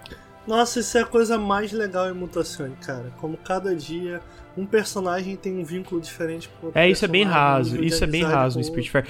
Nossa, 0.48 0.80
isso 0.80 0.98
é 0.98 1.02
a 1.02 1.06
coisa 1.06 1.38
mais 1.38 1.72
legal 1.72 2.10
em 2.10 2.14
Mutação, 2.14 2.72
cara. 2.86 3.12
Como 3.20 3.36
cada 3.38 3.76
dia 3.76 4.22
um 4.58 4.66
personagem 4.66 5.36
tem 5.36 5.58
um 5.58 5.64
vínculo 5.64 6.00
diferente 6.00 6.50
com 6.50 6.68
outro 6.68 6.80
É, 6.80 6.90
isso 6.90 7.04
é 7.04 7.08
bem 7.08 7.24
raso, 7.24 7.84
isso 7.84 8.04
é 8.04 8.08
bem 8.08 8.24
raso 8.24 8.58
no 8.58 8.64
Spiritfarer. 8.64 9.08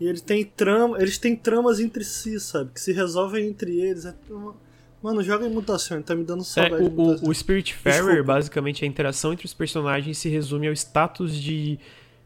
E 0.00 0.06
eles 0.06 0.20
têm 0.20 0.44
trama, 0.44 1.00
eles 1.00 1.16
têm 1.16 1.36
tramas 1.36 1.78
entre 1.78 2.04
si, 2.04 2.38
sabe? 2.40 2.70
Que 2.74 2.80
se 2.80 2.92
resolvem 2.92 3.46
entre 3.46 3.80
eles. 3.80 4.04
É 4.04 4.14
uma... 4.30 4.54
Mano, 5.00 5.22
joga 5.22 5.46
em 5.46 5.50
mutação, 5.50 6.00
tá 6.02 6.14
me 6.14 6.24
dando 6.24 6.44
saudade. 6.44 6.84
É, 6.84 6.86
o, 6.86 6.90
o, 6.90 7.28
o 7.28 7.34
Spiritfarer, 7.34 8.22
basicamente, 8.22 8.84
a 8.84 8.88
interação 8.88 9.32
entre 9.32 9.46
os 9.46 9.54
personagens 9.54 10.18
se 10.18 10.28
resume 10.28 10.68
ao 10.68 10.72
status 10.72 11.34
de, 11.34 11.78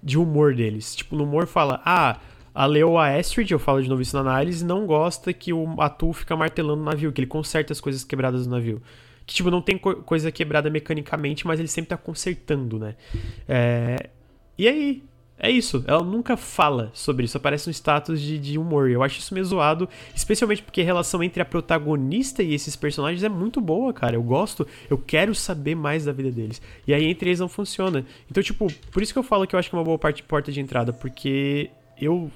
de 0.03 0.19
humor 0.19 0.55
deles. 0.55 0.95
Tipo, 0.95 1.17
no 1.17 1.25
humor 1.25 1.47
fala, 1.47 1.81
ah, 1.85 2.19
a 2.63 2.67
Leoa 2.67 3.17
Astrid, 3.17 3.51
eu 3.51 3.59
falo 3.59 3.83
de 3.83 3.89
novo 3.89 4.03
isso 4.03 4.17
na 4.17 4.31
análise, 4.31 4.65
não 4.65 4.87
gosta 4.87 5.33
que 5.33 5.53
o 5.53 5.81
Atul 5.81 6.13
fica 6.13 6.35
martelando 6.37 6.83
o 6.83 6.85
navio, 6.85 7.13
que 7.13 7.21
ele 7.21 7.27
conserta 7.27 7.73
as 7.73 7.81
coisas 7.81 8.03
quebradas 8.03 8.47
no 8.47 8.55
navio 8.55 8.81
que, 9.27 9.35
tipo, 9.35 9.51
não 9.51 9.61
tem 9.61 9.77
co 9.77 9.97
coisa 9.97 10.31
quebrada 10.31 10.71
mecanicamente, 10.71 11.47
mas 11.47 11.59
ele 11.59 11.69
sempre 11.69 11.89
tá 11.89 11.97
consertando, 11.97 12.79
né? 12.79 12.95
É... 13.49 14.11
E 14.57 14.69
aí, 14.69 15.03
É 15.39 15.51
isso, 15.51 15.85
ela 15.87 16.03
nunca 16.03 16.35
fala 16.35 16.91
sobre 16.95 17.27
isso, 17.27 17.37
aparece 17.37 17.67
no 17.67 17.73
status 17.73 18.23
de, 18.23 18.39
de 18.39 18.57
humor. 18.57 18.89
Eu 18.91 19.03
acho 19.03 19.19
isso 19.19 19.35
meio 19.35 19.45
zoado, 19.45 19.87
especialmente 20.15 20.63
porque 20.63 20.81
a 20.81 20.85
relação 20.85 21.23
entre 21.23 21.43
a 21.43 21.45
protagonista 21.45 22.43
e 22.43 22.55
esses 22.55 22.75
personagens 22.75 23.23
é 23.23 23.29
muito 23.29 23.61
boa, 23.61 23.93
cara. 23.93 24.17
Eu 24.17 24.23
gosto, 24.23 24.67
eu 24.89 24.97
quero 24.97 25.35
saber 25.35 25.75
mais 25.75 26.07
da 26.07 26.13
vida 26.13 26.31
deles. 26.31 26.63
E 26.87 26.95
aí 26.95 27.05
entre 27.05 27.29
eles 27.29 27.41
não 27.41 27.49
funciona. 27.49 28.07
Então, 28.31 28.43
tipo, 28.43 28.67
por 28.91 29.03
isso 29.03 29.13
que 29.13 29.19
eu 29.19 29.23
falo 29.23 29.47
que 29.47 29.55
eu 29.55 29.59
acho 29.59 29.69
que 29.69 29.77
é 29.77 29.79
uma 29.79 29.85
boa 29.85 29.99
parte, 29.99 30.23
porta 30.23 30.51
de 30.51 30.61
entrada, 30.61 30.91
porque 30.91 31.69
eu. 32.01 32.31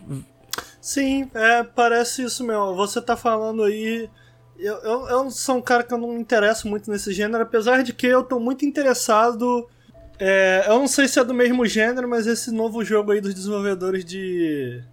Sim, 0.81 1.31
é, 1.35 1.63
parece 1.63 2.23
isso 2.23 2.45
mesmo. 2.45 2.75
Você 2.75 3.01
tá 3.01 3.17
falando 3.17 3.63
aí. 3.65 4.09
Eu, 4.59 4.77
eu, 4.79 5.09
eu 5.09 5.31
sou 5.31 5.57
um 5.57 5.63
cara 5.63 5.83
que 5.83 5.93
eu 5.93 5.99
não 5.99 6.09
me 6.09 6.21
interesso 6.21 6.69
muito 6.69 6.91
nesse 6.91 7.13
gênero, 7.13 7.43
apesar 7.43 7.83
de 7.83 7.95
que 7.95 8.07
eu 8.07 8.23
tô 8.23 8.39
muito 8.39 8.65
interessado 8.65 9.67
é, 10.21 10.67
eu 10.69 10.79
não 10.79 10.87
sei 10.87 11.09
se 11.09 11.19
é 11.19 11.25
do 11.25 11.33
mesmo 11.33 11.65
gênero, 11.65 12.07
mas 12.07 12.27
esse 12.27 12.53
novo 12.53 12.85
jogo 12.85 13.11
aí 13.11 13.23
dos 13.23 13.33
desenvolvedores 13.33 14.05
de. 14.05 14.85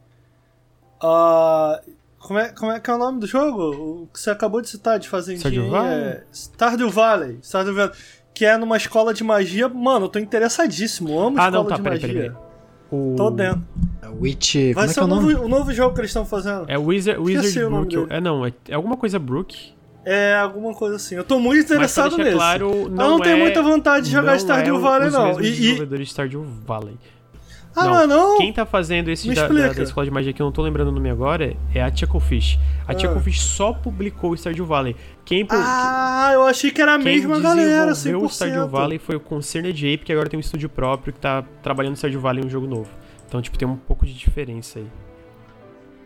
Uh, 1.03 1.91
como, 2.17 2.39
é, 2.39 2.47
como 2.47 2.71
é 2.71 2.79
que 2.79 2.89
é 2.89 2.93
o 2.93 2.97
nome 2.97 3.19
do 3.19 3.27
jogo? 3.27 4.03
O 4.03 4.07
que 4.07 4.21
você 4.21 4.29
acabou 4.29 4.61
de 4.61 4.69
citar 4.69 4.97
de 4.97 5.09
fazer 5.09 5.35
Stardew 5.35 5.69
Valley? 5.69 5.93
É 5.93 6.23
Stardew 6.31 6.89
Valley. 6.89 7.39
Stardew 7.43 7.75
Valley. 7.75 7.93
Que 8.33 8.45
é 8.45 8.55
numa 8.55 8.77
escola 8.77 9.13
de 9.13 9.21
magia. 9.21 9.67
Mano, 9.67 10.05
eu 10.05 10.09
tô 10.09 10.17
interessadíssimo. 10.17 11.19
Amo 11.19 11.37
ah, 11.37 11.47
escola 11.47 11.51
não, 11.51 11.65
tá, 11.65 11.75
de 11.75 11.81
peraí, 11.81 11.99
magia. 11.99 12.13
peraí, 12.13 12.29
peraí. 12.31 12.46
O... 12.91 13.15
Tô 13.17 13.29
dentro. 13.29 13.61
É 14.01 14.07
Witch. 14.07 14.55
Vai 14.55 14.73
Como 14.73 14.85
é 14.85 14.87
ser 14.89 14.99
é 14.99 15.03
o 15.03 15.05
o 15.05 15.07
novo, 15.09 15.21
nome? 15.31 15.35
o 15.35 15.47
novo 15.47 15.73
jogo 15.73 15.93
que 15.93 16.01
eles 16.01 16.09
estão 16.09 16.25
fazendo. 16.25 16.65
É 16.67 16.77
Wizard, 16.77 17.19
Wizard 17.21 17.59
Brook. 17.65 18.07
É, 18.09 18.21
não, 18.21 18.45
é, 18.45 18.53
é 18.69 18.75
alguma 18.75 18.95
coisa 18.97 19.19
Brook. 19.19 19.73
É 20.05 20.37
alguma 20.37 20.73
coisa 20.73 20.95
assim. 20.95 21.15
Eu 21.15 21.23
tô 21.25 21.37
muito 21.37 21.65
interessado 21.65 22.17
nesse. 22.17 22.31
claro, 22.31 22.71
eu 22.71 22.89
não 22.89 23.09
não 23.11 23.19
tenho 23.19 23.35
é- 23.37 23.39
muita 23.41 23.61
vontade 23.61 24.05
de 24.05 24.11
jogar 24.13 24.31
não 24.31 24.37
Stardew 24.39 24.77
é 24.77 24.79
Valley, 24.79 25.07
os 25.09 25.13
não. 25.13 25.25
mesmos 25.25 25.45
E, 25.45 25.49
e... 25.49 25.51
desenvolvedores 25.51 26.07
de 26.07 26.11
Stardew 26.13 26.45
Valley. 26.65 26.97
Ah, 27.77 27.85
não. 27.85 28.07
não, 28.07 28.07
não? 28.31 28.37
Quem 28.37 28.51
tá 28.51 28.65
fazendo 28.65 29.09
esse 29.09 29.33
da, 29.33 29.47
da, 29.47 29.73
da 29.73 29.83
escola 29.83 30.05
de 30.05 30.11
magia 30.11 30.33
que 30.33 30.41
eu 30.41 30.45
não 30.45 30.51
tô 30.51 30.61
lembrando 30.61 30.87
o 30.87 30.91
nome 30.91 31.09
agora 31.09 31.55
é 31.73 31.81
a 31.83 31.95
Chucklefish. 31.95 32.59
A 32.87 32.91
Ah. 32.93 32.99
Chucklefish 32.99 33.41
só 33.41 33.73
publicou 33.73 34.31
o 34.31 34.37
Stardew 34.37 34.65
Valley. 34.65 34.95
Quem, 35.25 35.45
Ah, 35.49 36.31
eu 36.33 36.43
achei 36.43 36.71
que 36.71 36.81
era 36.81 36.93
a 36.93 36.97
mesma 36.97 37.39
galera, 37.39 37.91
100%. 37.91 37.93
desenvolveu 37.93 38.27
o 38.27 38.31
Stardew 38.31 38.67
Valley 38.67 38.97
foi 38.99 39.15
o 39.15 39.19
Concerned 39.19 39.93
Ape, 39.93 40.05
que 40.05 40.11
agora 40.11 40.29
tem 40.29 40.37
um 40.37 40.41
estúdio 40.41 40.69
próprio 40.69 41.13
que 41.13 41.19
tá 41.19 41.43
trabalhando 41.61 41.91
no 41.91 41.97
Stardew 41.97 42.19
Valley 42.21 42.43
em 42.43 42.47
um 42.47 42.49
jogo 42.49 42.65
novo. 42.67 42.89
Então, 43.27 43.41
tipo, 43.41 43.57
tem 43.57 43.67
um 43.67 43.75
pouco 43.75 44.05
de 44.05 44.13
diferença 44.13 44.79
aí. 44.79 44.87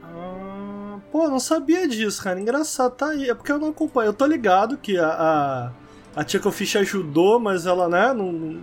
Ah, 0.03 0.97
pô, 1.11 1.23
eu 1.25 1.29
não 1.29 1.39
sabia 1.39 1.87
disso, 1.87 2.23
cara. 2.23 2.39
Engraçado, 2.39 2.91
tá 2.93 3.07
aí. 3.09 3.29
É 3.29 3.35
porque 3.35 3.51
eu 3.51 3.59
não 3.59 3.69
acompanho. 3.69 4.09
Eu 4.09 4.13
tô 4.13 4.25
ligado 4.25 4.77
que 4.77 4.97
a, 4.97 5.07
a, 6.15 6.21
a 6.21 6.27
Chucklefish 6.27 6.75
ajudou, 6.77 7.39
mas 7.39 7.65
ela, 7.65 7.87
né, 7.87 8.13
não, 8.13 8.59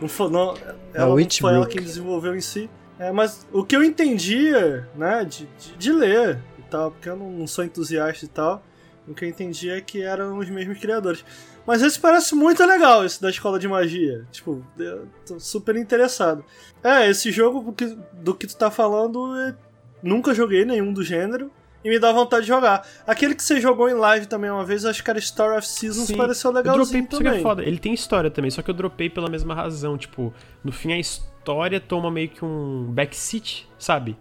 não 0.00 0.08
foi, 0.08 0.30
não, 0.30 0.54
ela 0.94 1.14
não 1.14 1.30
foi 1.30 1.54
ela 1.54 1.66
quem 1.66 1.82
desenvolveu 1.82 2.34
em 2.34 2.40
si. 2.40 2.70
É, 2.98 3.10
mas 3.10 3.46
o 3.52 3.64
que 3.64 3.74
eu 3.74 3.82
entendia, 3.82 4.86
né, 4.94 5.24
de, 5.24 5.48
de, 5.58 5.76
de 5.76 5.92
ler 5.92 6.38
e 6.58 6.62
tal, 6.62 6.90
porque 6.90 7.08
eu 7.08 7.16
não, 7.16 7.46
sou 7.46 7.64
entusiasta 7.64 8.24
e 8.24 8.28
tal, 8.28 8.62
o 9.08 9.14
que 9.14 9.24
eu 9.24 9.28
entendi 9.28 9.70
é 9.70 9.80
que 9.80 10.02
eram 10.02 10.36
os 10.38 10.48
mesmos 10.50 10.78
criadores. 10.78 11.24
Mas 11.66 11.82
esse 11.82 11.98
parece 11.98 12.34
muito 12.34 12.64
legal, 12.64 13.04
esse 13.04 13.20
da 13.20 13.30
escola 13.30 13.58
de 13.58 13.68
magia. 13.68 14.26
Tipo, 14.30 14.64
eu 14.78 15.06
tô 15.26 15.40
super 15.40 15.76
interessado. 15.76 16.44
É, 16.82 17.08
esse 17.08 17.30
jogo 17.30 17.60
do 17.60 17.72
que, 17.72 17.96
do 18.12 18.34
que 18.34 18.46
tu 18.46 18.56
tá 18.56 18.70
falando, 18.70 19.34
é- 19.36 19.54
nunca 20.02 20.34
joguei 20.34 20.64
nenhum 20.64 20.92
do 20.92 21.02
gênero. 21.02 21.50
E 21.82 21.88
me 21.88 21.98
dá 21.98 22.12
vontade 22.12 22.42
de 22.42 22.48
jogar. 22.48 22.86
Aquele 23.06 23.34
que 23.34 23.42
você 23.42 23.60
jogou 23.60 23.88
em 23.88 23.94
live 23.94 24.26
também 24.26 24.50
uma 24.50 24.64
vez, 24.64 24.84
acho 24.84 25.02
que 25.02 25.08
era 25.10 25.18
Story 25.18 25.56
of 25.56 25.66
Seasons, 25.66 26.08
Sim, 26.08 26.16
pareceu 26.16 26.50
Eu 26.50 26.54
dropei, 26.54 26.72
legalzinho 26.72 27.02
isso 27.04 27.08
que 27.18 27.26
é 27.26 27.30
também. 27.30 27.42
foda. 27.42 27.62
Ele 27.62 27.78
tem 27.78 27.94
história 27.94 28.30
também, 28.30 28.50
só 28.50 28.60
que 28.60 28.70
eu 28.70 28.74
dropei 28.74 29.08
pela 29.08 29.30
mesma 29.30 29.54
razão. 29.54 29.96
Tipo, 29.96 30.32
no 30.62 30.72
fim 30.72 30.92
a 30.92 30.98
história 30.98 31.80
toma 31.80 32.10
meio 32.10 32.28
que 32.28 32.44
um 32.44 32.84
backseat, 32.90 33.66
sabe? 33.78 34.16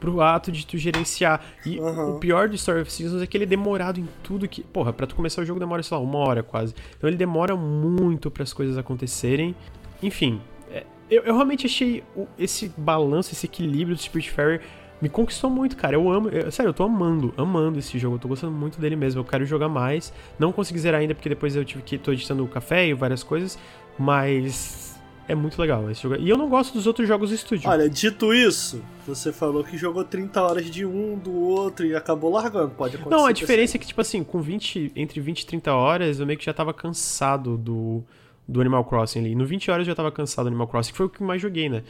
Pro 0.00 0.20
ato 0.20 0.50
de 0.50 0.66
tu 0.66 0.76
gerenciar. 0.76 1.40
E 1.64 1.78
Aham. 1.78 2.16
o 2.16 2.18
pior 2.18 2.48
do 2.48 2.56
Story 2.56 2.80
of 2.82 2.92
Seasons 2.92 3.22
é 3.22 3.26
que 3.26 3.36
ele 3.36 3.44
é 3.44 3.46
demorado 3.46 4.00
em 4.00 4.08
tudo 4.22 4.48
que. 4.48 4.62
Porra, 4.64 4.92
pra 4.92 5.06
tu 5.06 5.14
começar 5.14 5.40
o 5.40 5.44
jogo 5.44 5.60
demora, 5.60 5.82
sei 5.84 5.96
lá, 5.96 6.02
uma 6.02 6.18
hora 6.18 6.42
quase. 6.42 6.74
Então 6.98 7.08
ele 7.08 7.16
demora 7.16 7.54
muito 7.56 8.28
para 8.30 8.42
as 8.42 8.52
coisas 8.52 8.76
acontecerem. 8.76 9.54
Enfim, 10.02 10.42
é, 10.70 10.84
eu, 11.08 11.22
eu 11.22 11.34
realmente 11.34 11.64
achei 11.64 12.02
esse 12.36 12.72
balanço, 12.76 13.32
esse 13.32 13.46
equilíbrio 13.46 13.96
do 13.96 14.02
Spiritfarer 14.02 14.60
me 15.04 15.10
conquistou 15.10 15.50
muito, 15.50 15.76
cara. 15.76 15.94
Eu 15.96 16.10
amo, 16.10 16.30
eu- 16.30 16.50
sério, 16.50 16.70
eu 16.70 16.74
tô 16.74 16.82
amando, 16.82 17.34
amando 17.36 17.78
esse 17.78 17.98
jogo. 17.98 18.16
Eu 18.16 18.18
tô 18.18 18.26
gostando 18.28 18.52
muito 18.54 18.80
dele 18.80 18.96
mesmo. 18.96 19.20
Eu 19.20 19.24
quero 19.24 19.44
jogar 19.44 19.68
mais. 19.68 20.10
Não 20.38 20.50
consegui 20.50 20.78
zerar 20.78 21.00
ainda 21.02 21.14
porque 21.14 21.28
depois 21.28 21.54
eu 21.54 21.62
tive 21.62 21.82
que 21.82 21.98
tô 21.98 22.10
editando 22.10 22.42
o 22.42 22.48
café 22.48 22.86
e 22.88 22.94
várias 22.94 23.22
coisas, 23.22 23.58
mas 23.98 24.98
é 25.28 25.34
muito 25.34 25.60
legal 25.60 25.90
esse 25.90 26.02
jogo. 26.02 26.16
E 26.18 26.26
eu 26.28 26.38
não 26.38 26.48
gosto 26.48 26.72
dos 26.72 26.86
outros 26.86 27.06
jogos 27.06 27.28
do 27.28 27.34
estúdio. 27.34 27.68
Olha, 27.68 27.86
dito 27.88 28.32
isso, 28.32 28.82
você 29.06 29.30
falou 29.30 29.62
que 29.62 29.76
jogou 29.76 30.04
30 30.04 30.40
horas 30.42 30.70
de 30.70 30.86
um, 30.86 31.18
do 31.18 31.34
outro 31.34 31.84
e 31.84 31.94
acabou 31.94 32.30
largando. 32.32 32.70
Pode 32.70 32.96
acontecer. 32.96 33.14
Não, 33.14 33.26
a 33.26 33.32
diferença 33.32 33.76
é 33.76 33.78
que, 33.78 33.86
tipo 33.86 34.00
assim, 34.00 34.24
com 34.24 34.40
20, 34.40 34.90
entre 34.96 35.20
20 35.20 35.42
e 35.42 35.46
30 35.46 35.72
horas, 35.74 36.18
eu 36.18 36.26
meio 36.26 36.38
que 36.38 36.44
já 36.46 36.54
tava 36.54 36.72
cansado 36.72 37.58
do, 37.58 38.02
do 38.48 38.58
Animal 38.60 38.84
Crossing 38.86 39.18
ali. 39.18 39.34
No 39.34 39.44
20 39.44 39.70
horas 39.70 39.86
eu 39.86 39.92
já 39.92 39.94
tava 39.94 40.10
cansado 40.10 40.44
do 40.46 40.48
Animal 40.48 40.66
Crossing, 40.68 40.92
que 40.92 40.96
foi 40.96 41.06
o 41.06 41.10
que 41.10 41.22
mais 41.22 41.42
joguei, 41.42 41.68
né? 41.68 41.82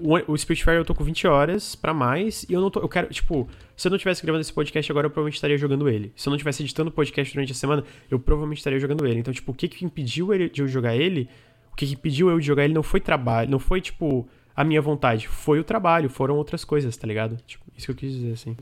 O, 0.00 0.32
o 0.32 0.36
Spiritfarer 0.38 0.80
eu 0.80 0.84
tô 0.84 0.94
com 0.94 1.02
20 1.02 1.26
horas 1.26 1.74
pra 1.74 1.92
mais, 1.92 2.44
e 2.48 2.52
eu 2.52 2.60
não 2.60 2.70
tô. 2.70 2.80
Eu 2.80 2.88
quero, 2.88 3.08
tipo, 3.08 3.48
se 3.76 3.88
eu 3.88 3.90
não 3.90 3.98
tivesse 3.98 4.22
gravando 4.22 4.42
esse 4.42 4.52
podcast 4.52 4.90
agora, 4.92 5.06
eu 5.06 5.10
provavelmente 5.10 5.36
estaria 5.36 5.58
jogando 5.58 5.88
ele. 5.88 6.12
Se 6.16 6.28
eu 6.28 6.30
não 6.30 6.38
tivesse 6.38 6.62
editando 6.62 6.90
o 6.90 6.92
podcast 6.92 7.34
durante 7.34 7.52
a 7.52 7.54
semana, 7.54 7.82
eu 8.10 8.18
provavelmente 8.18 8.58
estaria 8.58 8.78
jogando 8.78 9.06
ele. 9.06 9.18
Então, 9.20 9.32
tipo, 9.34 9.50
o 9.50 9.54
que 9.54 9.66
que 9.68 9.84
impediu 9.84 10.32
ele- 10.32 10.48
de 10.48 10.62
eu 10.62 10.68
jogar 10.68 10.94
ele? 10.96 11.28
O 11.72 11.76
que 11.76 11.86
que 11.86 11.94
impediu 11.94 12.30
eu 12.30 12.38
de 12.38 12.46
jogar 12.46 12.64
ele 12.64 12.74
não 12.74 12.82
foi 12.82 13.00
trabalho, 13.00 13.50
não 13.50 13.58
foi, 13.58 13.80
tipo, 13.80 14.28
a 14.54 14.62
minha 14.64 14.80
vontade. 14.80 15.26
Foi 15.28 15.58
o 15.58 15.64
trabalho, 15.64 16.08
foram 16.08 16.36
outras 16.36 16.64
coisas, 16.64 16.96
tá 16.96 17.06
ligado? 17.06 17.36
Tipo, 17.46 17.64
isso 17.76 17.86
que 17.86 17.92
eu 17.92 17.96
quis 17.96 18.12
dizer, 18.12 18.32
assim. 18.32 18.56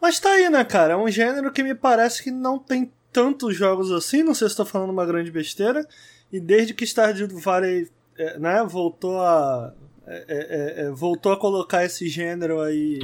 Mas 0.00 0.20
tá 0.20 0.30
aí, 0.30 0.48
né, 0.48 0.64
cara? 0.64 0.94
É 0.94 0.96
um 0.96 1.10
gênero 1.10 1.50
que 1.52 1.62
me 1.62 1.74
parece 1.74 2.22
que 2.22 2.30
não 2.30 2.58
tem 2.58 2.90
tantos 3.12 3.56
jogos 3.56 3.90
assim. 3.90 4.22
Não 4.22 4.34
sei 4.34 4.48
se 4.48 4.56
tô 4.56 4.64
falando 4.64 4.90
uma 4.90 5.04
grande 5.04 5.30
besteira. 5.30 5.86
E 6.32 6.38
desde 6.38 6.72
que 6.74 6.84
Stardew 6.86 7.26
Valley 7.40 7.88
é, 8.16 8.38
né, 8.38 8.64
voltou 8.64 9.20
a. 9.20 9.72
é, 10.10 10.24
é, 10.28 10.82
é, 10.84 10.90
voltou 10.90 11.32
a 11.32 11.36
colocar 11.36 11.84
esse 11.84 12.08
gênero 12.08 12.60
aí 12.60 12.98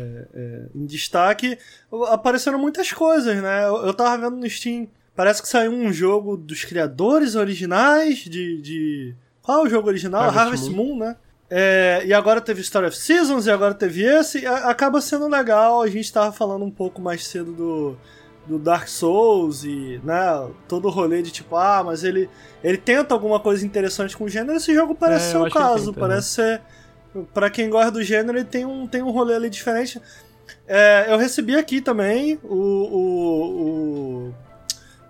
é, 0.00 0.28
é, 0.34 0.62
em 0.74 0.86
destaque, 0.86 1.58
apareceram 2.08 2.58
muitas 2.58 2.92
coisas, 2.92 3.42
né? 3.42 3.66
Eu, 3.66 3.86
eu 3.86 3.94
tava 3.94 4.28
vendo 4.28 4.40
no 4.40 4.48
Steam, 4.48 4.86
parece 5.16 5.42
que 5.42 5.48
saiu 5.48 5.72
um 5.72 5.92
jogo 5.92 6.36
dos 6.36 6.64
criadores 6.64 7.34
originais 7.34 8.18
de. 8.18 8.60
de... 8.62 9.14
Qual 9.42 9.64
é 9.64 9.66
o 9.66 9.70
jogo 9.70 9.88
original? 9.88 10.22
Harvest 10.22 10.38
Harvest 10.38 10.70
Moon, 10.70 10.96
né? 10.96 11.16
É, 11.50 12.02
e 12.04 12.12
agora 12.12 12.40
teve 12.40 12.60
Story 12.60 12.86
of 12.86 12.96
Seasons, 12.96 13.46
e 13.46 13.50
agora 13.50 13.74
teve 13.74 14.02
esse. 14.04 14.46
a- 14.46 14.68
acaba 14.68 15.00
sendo 15.00 15.26
legal. 15.26 15.80
A 15.82 15.88
gente 15.88 16.12
tava 16.12 16.30
falando 16.30 16.64
um 16.64 16.70
pouco 16.70 17.00
mais 17.00 17.26
cedo 17.26 17.52
do, 17.52 17.96
do 18.48 18.58
Dark 18.58 18.88
Souls 18.88 19.62
e 19.64 20.00
né, 20.02 20.48
todo 20.66 20.86
o 20.88 20.90
rolê 20.90 21.20
de 21.22 21.30
tipo, 21.30 21.54
ah, 21.56 21.82
mas 21.84 22.02
ele, 22.02 22.28
ele 22.64 22.78
tenta 22.78 23.14
alguma 23.14 23.38
coisa 23.38 23.64
interessante 23.64 24.16
com 24.16 24.24
o 24.24 24.28
gênero. 24.28 24.56
Esse 24.56 24.74
jogo 24.74 24.94
parece 24.94 25.28
É, 25.28 25.32
ser 25.32 25.36
o 25.38 25.50
caso. 25.50 25.92
tenta, 25.92 26.00
parece 26.00 26.28
ser. 26.28 26.60
Pra 27.34 27.50
quem 27.50 27.68
gosta 27.70 27.90
do 27.90 28.02
gênero, 28.02 28.38
ele 28.38 28.44
tem 28.46 28.64
um, 28.64 28.86
tem 28.86 29.02
um 29.02 29.10
rolê 29.10 29.34
ali 29.34 29.50
diferente. 29.50 30.00
É, 30.66 31.06
eu 31.12 31.18
recebi 31.18 31.56
aqui 31.56 31.80
também 31.80 32.38
o, 32.42 32.54
o, 32.54 34.32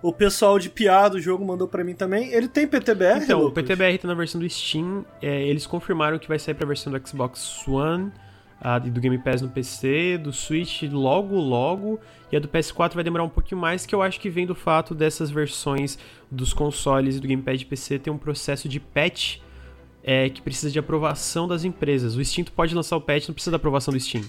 o, 0.01 0.09
o 0.09 0.13
pessoal 0.13 0.57
de 0.59 0.69
PR 0.69 1.09
do 1.11 1.19
jogo 1.21 1.45
mandou 1.45 1.67
pra 1.67 1.83
mim 1.83 1.93
também. 1.93 2.29
Ele 2.33 2.47
tem 2.47 2.67
PTBR? 2.67 3.23
Então, 3.23 3.39
o 3.39 3.43
Lucas? 3.43 3.63
PTBR 3.63 3.97
tá 3.99 4.07
na 4.07 4.13
versão 4.13 4.39
do 4.39 4.49
Steam. 4.49 5.05
é, 5.21 5.43
eles 5.47 5.65
confirmaram 5.65 6.17
que 6.19 6.27
vai 6.27 6.39
sair 6.39 6.53
pra 6.55 6.65
versão 6.67 6.91
do 6.91 7.07
Xbox 7.07 7.65
One, 7.67 8.11
a 8.61 8.77
do 8.77 8.99
Game 8.99 9.17
Pass 9.17 9.41
no 9.41 9.49
PC, 9.49 10.17
do 10.17 10.33
Switch 10.33 10.83
logo 10.83 11.35
logo, 11.35 11.99
e 12.31 12.35
a 12.35 12.39
do 12.39 12.47
PS4 12.47 12.93
vai 12.93 13.03
demorar 13.03 13.23
um 13.23 13.29
pouquinho 13.29 13.59
mais, 13.59 13.85
que 13.85 13.95
eu 13.95 14.01
acho 14.01 14.19
que 14.19 14.29
vem 14.29 14.45
do 14.45 14.53
fato 14.53 14.93
dessas 14.93 15.31
versões 15.31 15.97
dos 16.29 16.53
consoles 16.53 17.15
e 17.15 17.19
do 17.19 17.27
Gamepad 17.27 17.65
PC 17.65 17.99
ter 17.99 18.09
um 18.09 18.17
processo 18.17 18.67
de 18.67 18.79
patch 18.79 19.37
é, 20.03 20.29
que 20.29 20.41
precisa 20.41 20.71
de 20.71 20.79
aprovação 20.79 21.47
das 21.47 21.63
empresas. 21.63 22.15
O 22.15 22.23
Steam 22.23 22.45
pode 22.55 22.75
lançar 22.75 22.97
o 22.97 23.01
patch, 23.01 23.27
não 23.27 23.33
precisa 23.33 23.51
da 23.51 23.57
aprovação 23.57 23.93
do 23.93 23.99
Steam. 23.99 24.23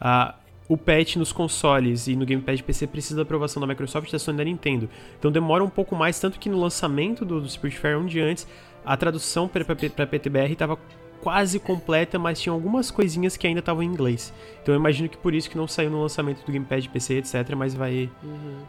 Ah, 0.00 0.34
o 0.68 0.76
patch 0.76 1.16
nos 1.16 1.32
consoles 1.32 2.06
e 2.06 2.14
no 2.14 2.24
Gamepad 2.24 2.62
PC 2.62 2.86
precisa 2.86 3.16
da 3.16 3.22
aprovação 3.22 3.60
da 3.60 3.66
Microsoft, 3.66 4.12
da 4.12 4.18
Sony 4.18 4.36
e 4.36 4.38
da 4.38 4.44
Nintendo. 4.44 4.88
Então 5.18 5.32
demora 5.32 5.64
um 5.64 5.68
pouco 5.68 5.96
mais, 5.96 6.20
tanto 6.20 6.38
que 6.38 6.48
no 6.48 6.60
lançamento 6.60 7.24
do, 7.24 7.40
do 7.40 7.48
Spiritfarer 7.48 7.98
um 7.98 8.06
dia 8.06 8.24
antes, 8.24 8.46
a 8.84 8.96
tradução 8.96 9.48
para 9.48 9.64
PTBR 9.64 10.52
estava 10.52 10.78
quase 11.22 11.58
completa, 11.58 12.18
mas 12.18 12.40
tinha 12.40 12.52
algumas 12.52 12.90
coisinhas 12.90 13.36
que 13.36 13.46
ainda 13.46 13.60
estavam 13.60 13.82
em 13.82 13.86
inglês. 13.86 14.32
Então 14.62 14.74
eu 14.74 14.78
imagino 14.78 15.08
que 15.08 15.16
por 15.16 15.34
isso 15.34 15.48
que 15.50 15.56
não 15.56 15.68
saiu 15.68 15.90
no 15.90 16.00
lançamento 16.02 16.44
do 16.44 16.52
Gamepad 16.52 16.88
PC, 16.88 17.14
etc, 17.18 17.54
mas 17.56 17.74
vai, 17.74 18.10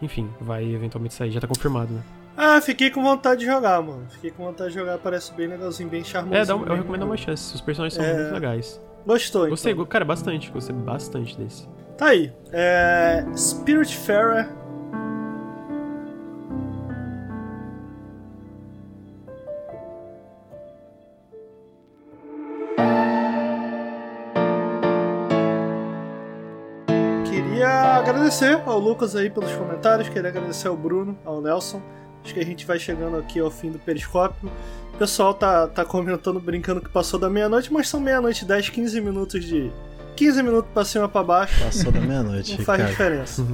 enfim, 0.01 0.29
vai 0.39 0.63
eventualmente 0.65 1.13
sair, 1.13 1.31
já 1.31 1.39
tá 1.39 1.47
confirmado, 1.47 1.93
né? 1.93 2.01
Ah, 2.37 2.61
fiquei 2.61 2.89
com 2.89 3.03
vontade 3.03 3.41
de 3.41 3.45
jogar, 3.45 3.81
mano. 3.81 4.05
Fiquei 4.09 4.31
com 4.31 4.45
vontade 4.45 4.71
de 4.71 4.79
jogar, 4.79 4.97
parece 4.97 5.33
bem 5.33 5.47
legalzinho, 5.47 5.89
bem 5.89 6.03
charmoso. 6.03 6.35
É, 6.35 6.45
dá 6.45 6.55
um- 6.55 6.65
eu 6.65 6.75
recomendo 6.75 7.01
dar 7.01 7.05
uma 7.05 7.17
chance, 7.17 7.53
os 7.53 7.61
personagens 7.61 7.93
são 7.95 8.03
É. 8.05 8.13
muito 8.21 8.33
legais. 8.33 8.81
Gostou, 9.05 9.49
Gostei, 9.49 9.73
então. 9.73 9.85
cara, 9.85 10.05
bastante, 10.05 10.49
gostei 10.51 10.75
bastante 10.75 11.37
desse. 11.37 11.67
Tá 11.97 12.07
aí. 12.07 12.31
É... 12.51 13.25
Spiritfarer. 13.35 14.49
Agradecer 28.11 28.61
ao 28.65 28.77
Lucas 28.77 29.15
aí 29.15 29.29
pelos 29.29 29.51
comentários, 29.53 30.09
queria 30.09 30.29
agradecer 30.29 30.67
ao 30.67 30.75
Bruno, 30.75 31.17
ao 31.25 31.41
Nelson. 31.41 31.81
Acho 32.23 32.33
que 32.33 32.39
a 32.39 32.45
gente 32.45 32.65
vai 32.65 32.77
chegando 32.77 33.17
aqui 33.17 33.39
ao 33.39 33.49
fim 33.49 33.71
do 33.71 33.79
periscópio. 33.79 34.51
O 34.93 34.97
pessoal 34.97 35.33
tá, 35.33 35.67
tá 35.67 35.83
comentando, 35.83 36.39
brincando 36.39 36.81
que 36.81 36.89
passou 36.89 37.19
da 37.19 37.29
meia-noite, 37.29 37.73
mas 37.73 37.89
são 37.89 37.99
meia-noite 37.99 38.45
10, 38.45 38.69
15 38.69 39.01
minutos 39.01 39.43
de. 39.43 39.71
15 40.15 40.43
minutos 40.43 40.69
pra 40.71 40.85
cima 40.85 41.09
pra 41.09 41.23
baixo. 41.23 41.63
Passou 41.63 41.91
da 41.91 41.99
meia-noite. 41.99 42.57
Não 42.59 42.65
faz 42.65 42.79
Ricardo. 42.79 42.91
diferença. 42.91 43.47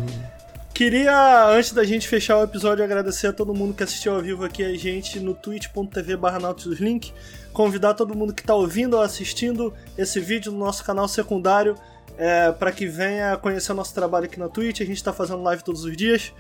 Queria, 0.74 1.48
antes 1.50 1.72
da 1.72 1.84
gente 1.84 2.08
fechar 2.08 2.38
o 2.38 2.44
episódio, 2.44 2.84
agradecer 2.84 3.27
a 3.27 3.34
todo 3.34 3.53
mundo 3.53 3.74
que 3.74 3.84
assistiu 3.84 4.14
ao 4.14 4.22
vivo 4.22 4.44
aqui 4.44 4.64
a 4.64 4.77
gente 4.77 5.19
no 5.19 5.34
twitch.tv 5.34 6.18
barra 6.18 6.38
Link. 6.80 7.14
Convidar 7.53 7.94
todo 7.94 8.16
mundo 8.16 8.34
que 8.34 8.42
está 8.42 8.53
ouvindo 8.53 8.95
ou 8.95 9.02
assistindo 9.02 9.74
esse 9.98 10.19
vídeo 10.19 10.52
no 10.52 10.60
nosso 10.60 10.84
canal 10.84 11.08
secundário 11.08 11.76
é, 12.18 12.52
para 12.52 12.72
que 12.72 12.88
venha 12.88 13.38
conhecer 13.38 13.72
o 13.72 13.76
nosso 13.76 13.94
trabalho 13.94 14.26
aqui 14.26 14.40
na 14.40 14.50
Twitch. 14.50 14.82
A 14.82 14.86
gente 14.86 14.98
está 14.98 15.14
fazendo 15.14 15.44
live 15.44 15.64
todos 15.64 15.84
os 15.84 15.96
dias. 15.96 16.34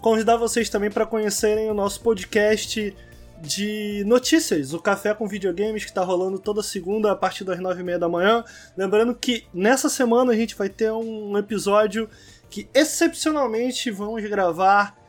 Convidar 0.00 0.36
vocês 0.36 0.68
também 0.68 0.90
para 0.90 1.06
conhecerem 1.06 1.70
o 1.70 1.74
nosso 1.74 2.00
podcast 2.00 2.94
de 3.40 4.04
notícias, 4.06 4.72
o 4.72 4.78
Café 4.78 5.12
com 5.14 5.26
Videogames, 5.26 5.82
que 5.82 5.90
está 5.90 6.04
rolando 6.04 6.38
toda 6.38 6.62
segunda 6.62 7.10
a 7.10 7.16
partir 7.16 7.42
das 7.42 7.58
nove 7.58 7.80
e 7.80 7.84
meia 7.84 7.98
da 7.98 8.08
manhã. 8.08 8.44
Lembrando 8.76 9.14
que 9.14 9.44
nessa 9.52 9.88
semana 9.88 10.32
a 10.32 10.36
gente 10.36 10.54
vai 10.54 10.68
ter 10.68 10.92
um 10.92 11.36
episódio 11.36 12.08
que 12.48 12.68
excepcionalmente 12.72 13.90
vamos 13.90 14.22
gravar. 14.28 15.01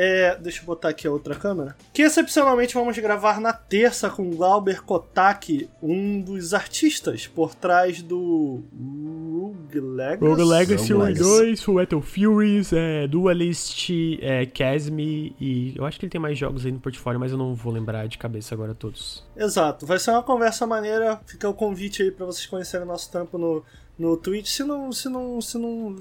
É, 0.00 0.36
deixa 0.36 0.60
eu 0.60 0.64
botar 0.64 0.90
aqui 0.90 1.08
a 1.08 1.10
outra 1.10 1.34
câmera. 1.34 1.76
Que 1.92 2.02
excepcionalmente 2.02 2.72
vamos 2.72 2.96
gravar 2.96 3.40
na 3.40 3.52
terça 3.52 4.08
com 4.08 4.30
Glauber 4.30 4.84
Kotak, 4.84 5.68
um 5.82 6.20
dos 6.20 6.54
artistas 6.54 7.26
por 7.26 7.52
trás 7.52 8.00
do 8.00 8.62
Rogue 8.72 9.80
Legacy. 9.80 10.24
Rogue 10.24 10.44
Legacy 10.44 10.92
Rogue 10.92 11.02
1 11.02 11.04
e 11.04 11.08
Legacy. 11.08 11.40
2, 11.40 11.62
Full 11.64 12.02
Furies, 12.02 12.72
é, 12.72 13.08
Dualist, 13.08 13.90
é, 14.20 14.46
Casme 14.46 15.34
e 15.40 15.74
eu 15.76 15.84
acho 15.84 15.98
que 15.98 16.06
ele 16.06 16.12
tem 16.12 16.20
mais 16.20 16.38
jogos 16.38 16.64
aí 16.64 16.70
no 16.70 16.78
portfólio, 16.78 17.18
mas 17.18 17.32
eu 17.32 17.38
não 17.38 17.56
vou 17.56 17.72
lembrar 17.72 18.06
de 18.06 18.18
cabeça 18.18 18.54
agora 18.54 18.76
todos. 18.76 19.26
Exato, 19.36 19.84
vai 19.84 19.98
ser 19.98 20.12
uma 20.12 20.22
conversa 20.22 20.64
maneira. 20.64 21.20
Fica 21.26 21.48
o 21.48 21.54
convite 21.54 22.04
aí 22.04 22.12
para 22.12 22.24
vocês 22.24 22.46
conhecerem 22.46 22.86
nosso 22.86 23.10
tempo 23.10 23.36
no, 23.36 23.64
no 23.98 24.16
Twitch. 24.16 24.46
Se 24.46 24.62
não, 24.62 24.92
se 24.92 25.08
não, 25.08 25.40
se 25.40 25.58
não, 25.58 25.96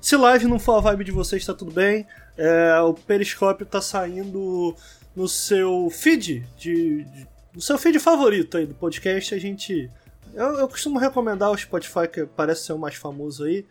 se 0.00 0.16
live 0.16 0.46
não 0.46 0.58
for 0.58 0.78
a 0.78 0.80
vibe 0.80 1.04
de 1.04 1.12
vocês, 1.12 1.44
tá 1.44 1.52
tudo 1.52 1.70
bem. 1.70 2.06
É, 2.36 2.78
o 2.80 2.92
Periscópio 2.94 3.64
tá 3.66 3.80
saindo 3.80 4.74
no 5.14 5.26
seu 5.28 5.88
feed 5.90 6.46
de, 6.58 7.04
de- 7.04 7.26
no 7.54 7.60
seu 7.60 7.78
feed 7.78 7.98
favorito 7.98 8.56
aí 8.58 8.66
do 8.66 8.74
podcast. 8.74 9.34
A 9.34 9.38
gente, 9.38 9.90
eu, 10.34 10.46
eu 10.58 10.68
costumo 10.68 10.98
recomendar 10.98 11.50
o 11.50 11.56
Spotify 11.56 12.06
que 12.12 12.26
parece 12.26 12.64
ser 12.64 12.72
o 12.74 12.78
mais 12.78 12.94
famoso 12.96 13.44
aí. 13.44 13.64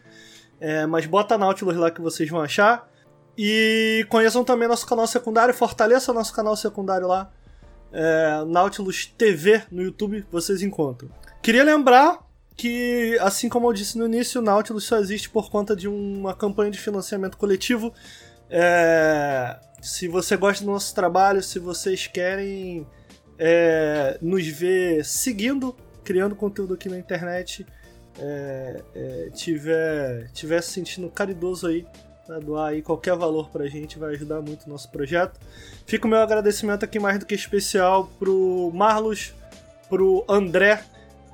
É, 0.59 0.85
mas 0.85 1.05
bota 1.05 1.37
Nautilus 1.37 1.75
lá 1.75 1.91
que 1.91 2.01
vocês 2.01 2.29
vão 2.29 2.41
achar. 2.41 2.89
E 3.37 4.05
conheçam 4.09 4.43
também 4.43 4.67
nosso 4.67 4.87
canal 4.87 5.05
secundário, 5.05 5.53
fortaleça 5.53 6.13
nosso 6.13 6.33
canal 6.33 6.55
secundário 6.55 7.05
lá 7.07 7.29
é, 7.91 8.43
Nautilus 8.47 9.05
TV 9.17 9.63
no 9.71 9.81
YouTube, 9.81 10.25
vocês 10.31 10.61
encontram. 10.61 11.09
Queria 11.41 11.63
lembrar 11.63 12.19
que, 12.55 13.17
assim 13.21 13.49
como 13.49 13.67
eu 13.67 13.73
disse 13.73 13.97
no 13.97 14.05
início, 14.05 14.39
o 14.41 14.43
Nautilus 14.43 14.85
só 14.85 14.97
existe 14.97 15.29
por 15.29 15.49
conta 15.51 15.75
de 15.75 15.87
uma 15.87 16.33
campanha 16.33 16.71
de 16.71 16.79
financiamento 16.79 17.37
coletivo. 17.37 17.93
É, 18.49 19.57
se 19.81 20.07
você 20.07 20.35
gosta 20.35 20.63
do 20.63 20.71
nosso 20.71 20.93
trabalho, 20.93 21.41
se 21.43 21.59
vocês 21.59 22.07
querem 22.07 22.87
é, 23.37 24.17
nos 24.21 24.47
ver 24.47 25.03
seguindo, 25.05 25.75
criando 26.03 26.35
conteúdo 26.35 26.73
aqui 26.73 26.89
na 26.89 26.97
internet, 26.97 27.65
é, 28.19 28.81
é, 28.95 29.29
tiver, 29.33 30.29
tiver 30.31 30.61
se 30.61 30.71
sentindo 30.71 31.09
caridoso 31.09 31.67
aí, 31.67 31.85
pra 32.25 32.39
doar 32.39 32.69
aí 32.69 32.81
qualquer 32.81 33.15
valor 33.15 33.49
pra 33.49 33.67
gente, 33.67 33.99
vai 33.99 34.13
ajudar 34.15 34.41
muito 34.41 34.65
o 34.65 34.69
nosso 34.69 34.89
projeto. 34.89 35.39
Fica 35.85 36.07
o 36.07 36.09
meu 36.09 36.19
agradecimento 36.19 36.83
aqui 36.83 36.99
mais 36.99 37.19
do 37.19 37.25
que 37.25 37.35
especial 37.35 38.09
pro 38.17 38.71
Marlos, 38.73 39.33
pro 39.89 40.25
André, 40.27 40.83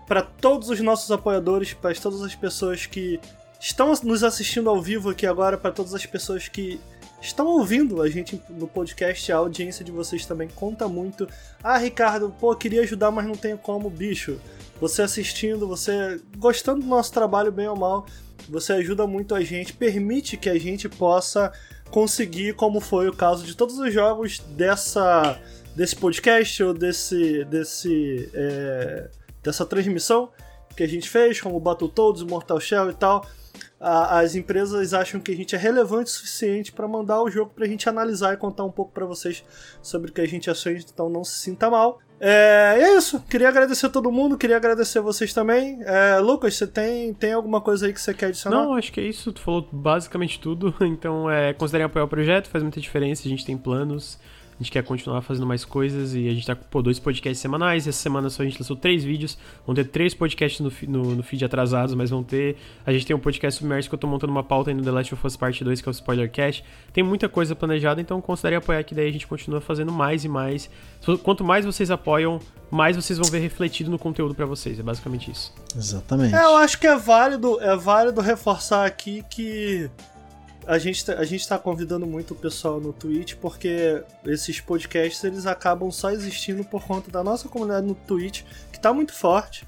para 0.08 0.22
todos 0.22 0.70
os 0.70 0.82
nossos 0.82 1.10
apoiadores, 1.12 1.74
para 1.74 1.96
todas 1.96 2.22
as 2.22 2.36
pessoas 2.36 2.86
que 2.86 3.20
estão 3.60 3.94
nos 4.04 4.24
assistindo 4.24 4.70
ao 4.70 4.82
vivo 4.82 5.10
aqui 5.10 5.26
agora, 5.26 5.58
para 5.58 5.72
todas 5.72 5.94
as 5.94 6.06
pessoas 6.06 6.50
que 6.50 6.82
estão 7.22 7.48
ouvindo 7.48 8.02
a 8.02 8.10
gente 8.10 8.42
no 8.50 8.68
podcast, 8.68 9.32
a 9.32 9.38
audiência 9.38 9.86
de 9.86 9.92
vocês 9.92 10.26
também 10.26 10.50
conta 10.50 10.88
muito. 10.88 11.28
Ah, 11.64 11.78
Ricardo, 11.78 12.34
pô, 12.40 12.56
queria 12.56 12.82
ajudar, 12.82 13.12
mas 13.12 13.26
não 13.26 13.36
tenho 13.36 13.58
como, 13.58 13.90
bicho. 13.90 14.40
Você 14.80 15.04
assistindo, 15.04 15.68
você 15.68 16.20
gostando 16.38 16.82
do 16.82 16.88
nosso 16.88 17.14
trabalho, 17.14 17.52
bem 17.52 17.68
ou 17.68 17.76
mal, 17.76 18.06
você 18.50 18.74
ajuda 18.74 19.06
muito 19.06 19.36
a 19.36 19.42
gente, 19.42 19.74
permite 19.74 20.36
que 20.38 20.50
a 20.50 20.58
gente 20.58 20.90
possa 20.90 21.54
conseguir, 21.92 22.56
como 22.56 22.80
foi 22.80 23.08
o 23.08 23.14
caso 23.14 23.46
de 23.46 23.56
todos 23.56 23.78
os 23.78 23.94
jogos 23.94 24.40
dessa 24.40 25.40
desse 25.76 25.96
podcast 25.96 26.64
ou 26.64 26.74
desse 26.74 27.46
desse 27.46 28.30
é, 28.34 29.10
dessa 29.44 29.66
transmissão 29.66 30.30
que 30.76 30.84
a 30.84 30.88
gente 30.88 31.10
fez, 31.10 31.40
como 31.40 31.60
Battletoads, 31.60 32.24
Mortal 32.24 32.60
Shell 32.60 32.90
e 32.90 32.94
tal. 32.94 33.26
A- 33.80 34.20
as 34.20 34.36
empresas 34.36 34.94
acham 34.94 35.20
que 35.20 35.32
a 35.32 35.36
gente 35.36 35.56
é 35.56 35.58
relevante 35.58 36.10
o 36.10 36.14
suficiente 36.14 36.72
para 36.72 36.88
mandar 36.88 37.22
o 37.22 37.30
jogo 37.30 37.52
pra 37.56 37.66
gente 37.66 37.88
analisar 37.90 38.34
e 38.34 38.38
contar 38.38 38.64
um 38.64 38.72
pouco 38.72 38.92
para 38.92 39.06
vocês 39.06 39.44
sobre 39.82 40.12
o 40.12 40.14
que 40.14 40.22
a 40.22 40.28
gente 40.28 40.50
achou, 40.50 40.72
então 40.72 41.10
não 41.10 41.24
se 41.24 41.40
sinta 41.40 41.70
mal. 41.70 42.00
É, 42.24 42.78
é 42.80 42.98
isso. 42.98 43.20
Queria 43.28 43.50
agradecer 43.50 43.88
a 43.88 43.90
todo 43.90 44.12
mundo, 44.12 44.38
queria 44.38 44.56
agradecer 44.58 45.00
vocês 45.00 45.34
também. 45.34 45.80
É, 45.84 46.20
Lucas, 46.20 46.56
você 46.56 46.68
tem, 46.68 47.12
tem 47.16 47.34
alguma 47.34 47.60
coisa 47.60 47.88
aí 47.88 47.94
que 47.94 48.00
você 48.00 48.14
quer 48.14 48.28
adicionar? 48.28 48.58
Não, 48.58 48.76
acho 48.76 48.92
que 48.94 49.00
é 49.02 49.04
isso, 49.04 49.34
tu 49.34 49.42
falou 49.42 49.68
basicamente 49.72 50.40
tudo, 50.40 50.72
então 50.86 51.28
é, 51.30 51.52
considerem 51.54 51.86
apoiar 51.86 52.06
o 52.06 52.08
projeto, 52.08 52.48
faz 52.48 52.62
muita 52.64 52.80
diferença, 52.80 53.24
a 53.26 53.30
gente 53.30 53.44
tem 53.44 53.58
planos, 53.58 54.20
a 54.62 54.64
gente 54.64 54.72
quer 54.72 54.84
continuar 54.84 55.24
fazendo 55.24 55.48
mais 55.48 55.66
coisas 55.66 56.14
e 56.14 56.30
a 56.30 56.34
gente 56.36 56.46
tá 56.46 56.56
com 56.56 56.64
pô, 56.66 56.84
dois 56.84 57.00
podcasts 57.00 57.40
semanais, 57.40 57.88
essa 57.88 57.98
semana 57.98 58.30
só 58.30 58.44
a 58.44 58.46
gente 58.46 58.60
lançou 58.60 58.76
três 58.76 59.04
vídeos, 59.04 59.36
vão 59.66 59.74
ter 59.74 59.86
três 59.86 60.14
podcasts 60.14 60.60
no, 60.60 60.72
no, 60.88 61.16
no 61.16 61.24
feed 61.24 61.44
atrasados, 61.44 61.96
mas 61.96 62.12
vão 62.12 62.22
ter, 62.22 62.56
a 62.86 62.94
gente 62.94 63.04
tem 63.08 63.16
um 63.16 63.20
podcast 63.20 63.58
submerso 63.58 63.90
que 63.90 63.96
eu 63.96 64.00
tô 64.00 64.06
montando 64.06 64.32
uma 64.32 64.44
pauta 64.44 64.70
aí 64.70 64.76
no 64.76 64.84
The 64.84 64.92
Last 64.92 65.16
of 65.16 65.26
Us 65.26 65.36
Part 65.36 65.64
2, 65.64 65.82
que 65.82 65.90
é 65.90 65.92
o 65.92 65.92
Spoilercast, 65.92 66.64
tem 66.94 67.04
muita 67.04 67.28
coisa 67.28 67.56
planejada, 67.56 68.00
então 68.00 68.22
considerem 68.22 68.60
apoiar 68.60 68.84
que 68.84 68.94
daí 68.94 69.10
a 69.10 69.12
gente 69.12 69.26
continua 69.26 69.60
fazendo 69.60 69.92
mais 69.92 70.24
e 70.24 70.30
mais, 70.30 70.70
quanto 71.24 71.44
mais 71.44 71.66
vocês 71.66 71.90
apoiam, 71.90 72.40
mais 72.70 72.96
vocês 72.96 73.18
vão 73.18 73.32
ver 73.32 73.40
refletido 73.40 73.90
no 73.90 73.98
conteúdo 73.98 74.36
pra 74.36 74.46
vocês, 74.46 74.80
é 74.80 74.84
basicamente 74.84 75.32
isso. 75.32 75.52
Exatamente. 75.76 76.36
É, 76.36 76.44
eu 76.44 76.56
acho 76.58 76.80
que 76.80 76.86
é 76.86 76.96
válido, 76.96 77.60
é 77.60 77.76
válido 77.76 78.22
reforçar 78.22 78.86
aqui 78.86 79.26
que 79.28 79.90
a 80.74 80.78
gente, 80.80 81.04
tá- 81.06 81.14
a 81.16 81.26
gente 81.26 81.46
tá 81.48 81.60
convidando 81.60 82.08
muito 82.08 82.32
o 82.34 82.36
pessoal 82.36 82.80
no 82.80 82.94
Twitch, 82.94 83.36
porque 83.36 84.02
esses 84.26 84.62
podcasts 84.62 85.22
eles 85.24 85.46
acabam 85.46 85.92
só 85.92 86.12
existindo 86.12 86.64
por 86.64 86.82
conta 86.86 87.12
da 87.12 87.22
nossa 87.24 87.50
comunidade 87.50 87.86
no 87.86 87.94
Twitch, 87.94 88.44
que 88.72 88.80
tá 88.80 88.94
muito 88.94 89.14
forte. 89.14 89.68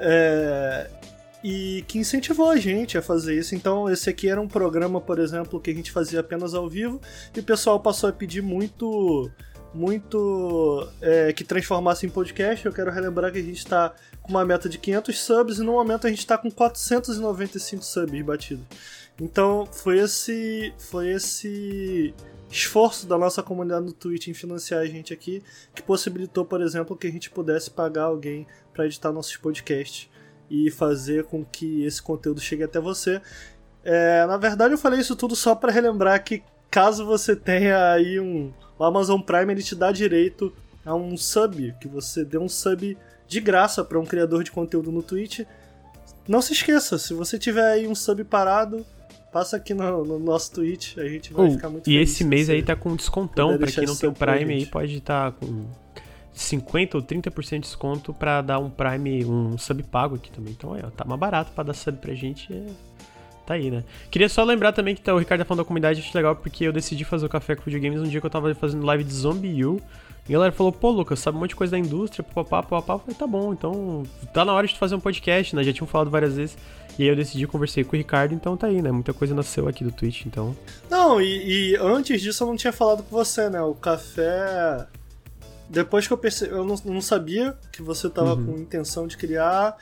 é, 0.00 0.88
e 1.42 1.84
que 1.88 1.98
incentivou 1.98 2.50
a 2.50 2.56
gente 2.56 2.96
a 2.96 3.02
fazer 3.02 3.36
isso. 3.36 3.54
Então, 3.54 3.88
esse 3.90 4.08
aqui 4.08 4.28
era 4.28 4.40
um 4.40 4.46
programa, 4.46 5.00
por 5.00 5.18
exemplo, 5.18 5.60
que 5.60 5.70
a 5.70 5.74
gente 5.74 5.90
fazia 5.90 6.20
apenas 6.20 6.54
ao 6.54 6.68
vivo, 6.68 7.00
e 7.36 7.40
o 7.40 7.42
pessoal 7.42 7.80
passou 7.80 8.08
a 8.08 8.12
pedir 8.12 8.40
muito 8.42 9.28
muito 9.74 10.88
é, 11.00 11.32
que 11.32 11.44
transformasse 11.44 12.06
em 12.06 12.08
podcast. 12.08 12.64
Eu 12.64 12.72
quero 12.72 12.90
relembrar 12.90 13.30
que 13.32 13.38
a 13.38 13.42
gente 13.42 13.58
está 13.58 13.92
com 14.22 14.30
uma 14.30 14.44
meta 14.44 14.68
de 14.68 14.78
500 14.78 15.18
subs 15.18 15.58
e 15.58 15.62
no 15.62 15.72
momento 15.72 16.06
a 16.06 16.10
gente 16.10 16.20
está 16.20 16.38
com 16.38 16.50
495 16.50 17.84
subs 17.84 18.22
batidos. 18.24 18.64
Então 19.20 19.66
foi 19.66 19.98
esse 19.98 20.72
foi 20.78 21.10
esse 21.10 22.14
esforço 22.50 23.06
da 23.06 23.18
nossa 23.18 23.42
comunidade 23.42 23.84
no 23.84 23.92
Twitch 23.92 24.28
em 24.28 24.34
financiar 24.34 24.80
a 24.80 24.86
gente 24.86 25.12
aqui 25.12 25.42
que 25.74 25.82
possibilitou, 25.82 26.44
por 26.44 26.62
exemplo, 26.62 26.96
que 26.96 27.06
a 27.06 27.10
gente 27.10 27.30
pudesse 27.30 27.70
pagar 27.70 28.04
alguém 28.04 28.46
para 28.72 28.86
editar 28.86 29.12
nossos 29.12 29.36
podcasts 29.36 30.08
e 30.50 30.70
fazer 30.70 31.24
com 31.24 31.44
que 31.44 31.84
esse 31.84 32.00
conteúdo 32.00 32.40
chegue 32.40 32.62
até 32.62 32.80
você. 32.80 33.20
É, 33.84 34.24
na 34.26 34.36
verdade, 34.36 34.72
eu 34.72 34.78
falei 34.78 35.00
isso 35.00 35.14
tudo 35.14 35.36
só 35.36 35.54
para 35.54 35.72
relembrar 35.72 36.22
que 36.24 36.42
caso 36.70 37.04
você 37.04 37.34
tenha 37.34 37.92
aí 37.92 38.18
um 38.18 38.52
o 38.78 38.84
Amazon 38.84 39.20
Prime 39.20 39.52
ele 39.52 39.62
te 39.62 39.74
dá 39.74 39.90
direito 39.90 40.52
a 40.84 40.94
um 40.94 41.16
sub, 41.16 41.74
que 41.80 41.88
você 41.88 42.24
dê 42.24 42.38
um 42.38 42.48
sub 42.48 42.96
de 43.26 43.40
graça 43.40 43.84
para 43.84 43.98
um 43.98 44.06
criador 44.06 44.44
de 44.44 44.52
conteúdo 44.52 44.92
no 44.92 45.02
Twitch. 45.02 45.40
Não 46.26 46.40
se 46.40 46.52
esqueça, 46.52 46.96
se 46.96 47.12
você 47.12 47.38
tiver 47.38 47.66
aí 47.66 47.88
um 47.88 47.94
sub 47.94 48.22
parado, 48.24 48.86
passa 49.32 49.56
aqui 49.56 49.74
no, 49.74 50.04
no 50.04 50.18
nosso 50.18 50.52
Twitch, 50.52 50.96
a 50.98 51.08
gente 51.08 51.32
vai 51.32 51.46
Oh, 51.46 51.50
ficar 51.50 51.68
muito 51.68 51.88
e 51.88 51.96
esse 51.96 52.14
se 52.16 52.24
mês 52.24 52.48
aí 52.48 52.62
tá 52.62 52.74
com 52.74 52.94
descontão, 52.96 53.56
pra 53.58 53.70
quem 53.70 53.86
não 53.86 53.96
tem 53.96 54.08
o 54.08 54.12
Prime 54.12 54.54
aí 54.54 54.66
pode 54.66 54.96
estar 54.96 55.32
com 55.32 55.66
50 56.32 56.96
ou 56.96 57.02
30% 57.02 57.50
de 57.50 57.58
desconto 57.60 58.14
pra 58.14 58.40
dar 58.40 58.58
um 58.58 58.70
Prime, 58.70 59.24
um 59.24 59.58
sub 59.58 59.82
pago 59.82 60.14
aqui 60.14 60.30
também. 60.30 60.54
Então, 60.56 60.72
aí, 60.72 60.82
ó, 60.84 60.90
tá 60.90 61.04
mais 61.04 61.18
barato 61.18 61.52
pra 61.52 61.64
dar 61.64 61.74
sub 61.74 61.98
pra 61.98 62.14
gente, 62.14 62.52
é... 62.52 62.66
tá 63.44 63.54
aí, 63.54 63.70
né? 63.70 63.82
Queria 64.10 64.28
só 64.28 64.44
lembrar 64.44 64.72
também 64.72 64.94
que 64.94 65.02
tá, 65.02 65.12
o 65.14 65.18
Ricardo 65.18 65.40
tá 65.40 65.44
falando 65.44 65.64
da 65.64 65.66
comunidade, 65.66 66.00
acho 66.00 66.16
legal 66.16 66.36
porque 66.36 66.64
eu 66.64 66.72
decidi 66.72 67.04
fazer 67.04 67.26
o 67.26 67.28
Café 67.28 67.56
com 67.56 67.62
Videogames 67.64 68.00
um 68.00 68.08
dia 68.08 68.20
que 68.20 68.26
eu 68.26 68.30
tava 68.30 68.54
fazendo 68.54 68.86
live 68.86 69.04
de 69.04 69.12
Zombie 69.12 69.64
U. 69.64 69.80
E 70.28 70.32
a 70.32 70.34
galera 70.34 70.52
falou, 70.52 70.70
pô, 70.70 70.90
Lucas, 70.90 71.18
sabe 71.20 71.38
um 71.38 71.40
monte 71.40 71.50
de 71.50 71.56
coisa 71.56 71.70
da 71.70 71.78
indústria, 71.78 72.22
papapá, 72.22 72.62
papapá. 72.62 72.94
Eu 72.94 72.98
falei, 72.98 73.14
tá 73.14 73.26
bom, 73.26 73.52
então 73.52 74.02
tá 74.32 74.44
na 74.44 74.52
hora 74.52 74.66
de 74.66 74.78
fazer 74.78 74.94
um 74.94 75.00
podcast, 75.00 75.56
né? 75.56 75.64
Já 75.64 75.72
tinham 75.72 75.86
falado 75.86 76.10
várias 76.10 76.36
vezes. 76.36 76.56
E 76.98 77.02
aí 77.04 77.08
eu 77.08 77.14
decidi, 77.16 77.46
conversei 77.46 77.84
com 77.84 77.94
o 77.94 77.98
Ricardo, 77.98 78.34
então 78.34 78.56
tá 78.56 78.66
aí, 78.66 78.82
né? 78.82 78.90
Muita 78.90 79.12
coisa 79.12 79.34
nasceu 79.34 79.68
aqui 79.68 79.84
do 79.84 79.92
Twitch, 79.92 80.26
então. 80.26 80.56
Não, 80.90 81.20
e, 81.20 81.70
e 81.72 81.76
antes 81.76 82.20
disso 82.20 82.42
eu 82.42 82.48
não 82.48 82.56
tinha 82.56 82.72
falado 82.72 83.02
com 83.04 83.16
você, 83.16 83.48
né? 83.48 83.62
O 83.62 83.74
café. 83.74 84.86
Depois 85.70 86.06
que 86.06 86.12
eu 86.12 86.18
percebi. 86.18 86.52
Eu 86.52 86.64
não, 86.64 86.74
não 86.84 87.00
sabia 87.00 87.56
que 87.72 87.82
você 87.82 88.08
tava 88.10 88.34
Uhum. 88.34 88.46
com 88.46 88.58
intenção 88.58 89.06
de 89.06 89.16
criar. 89.16 89.76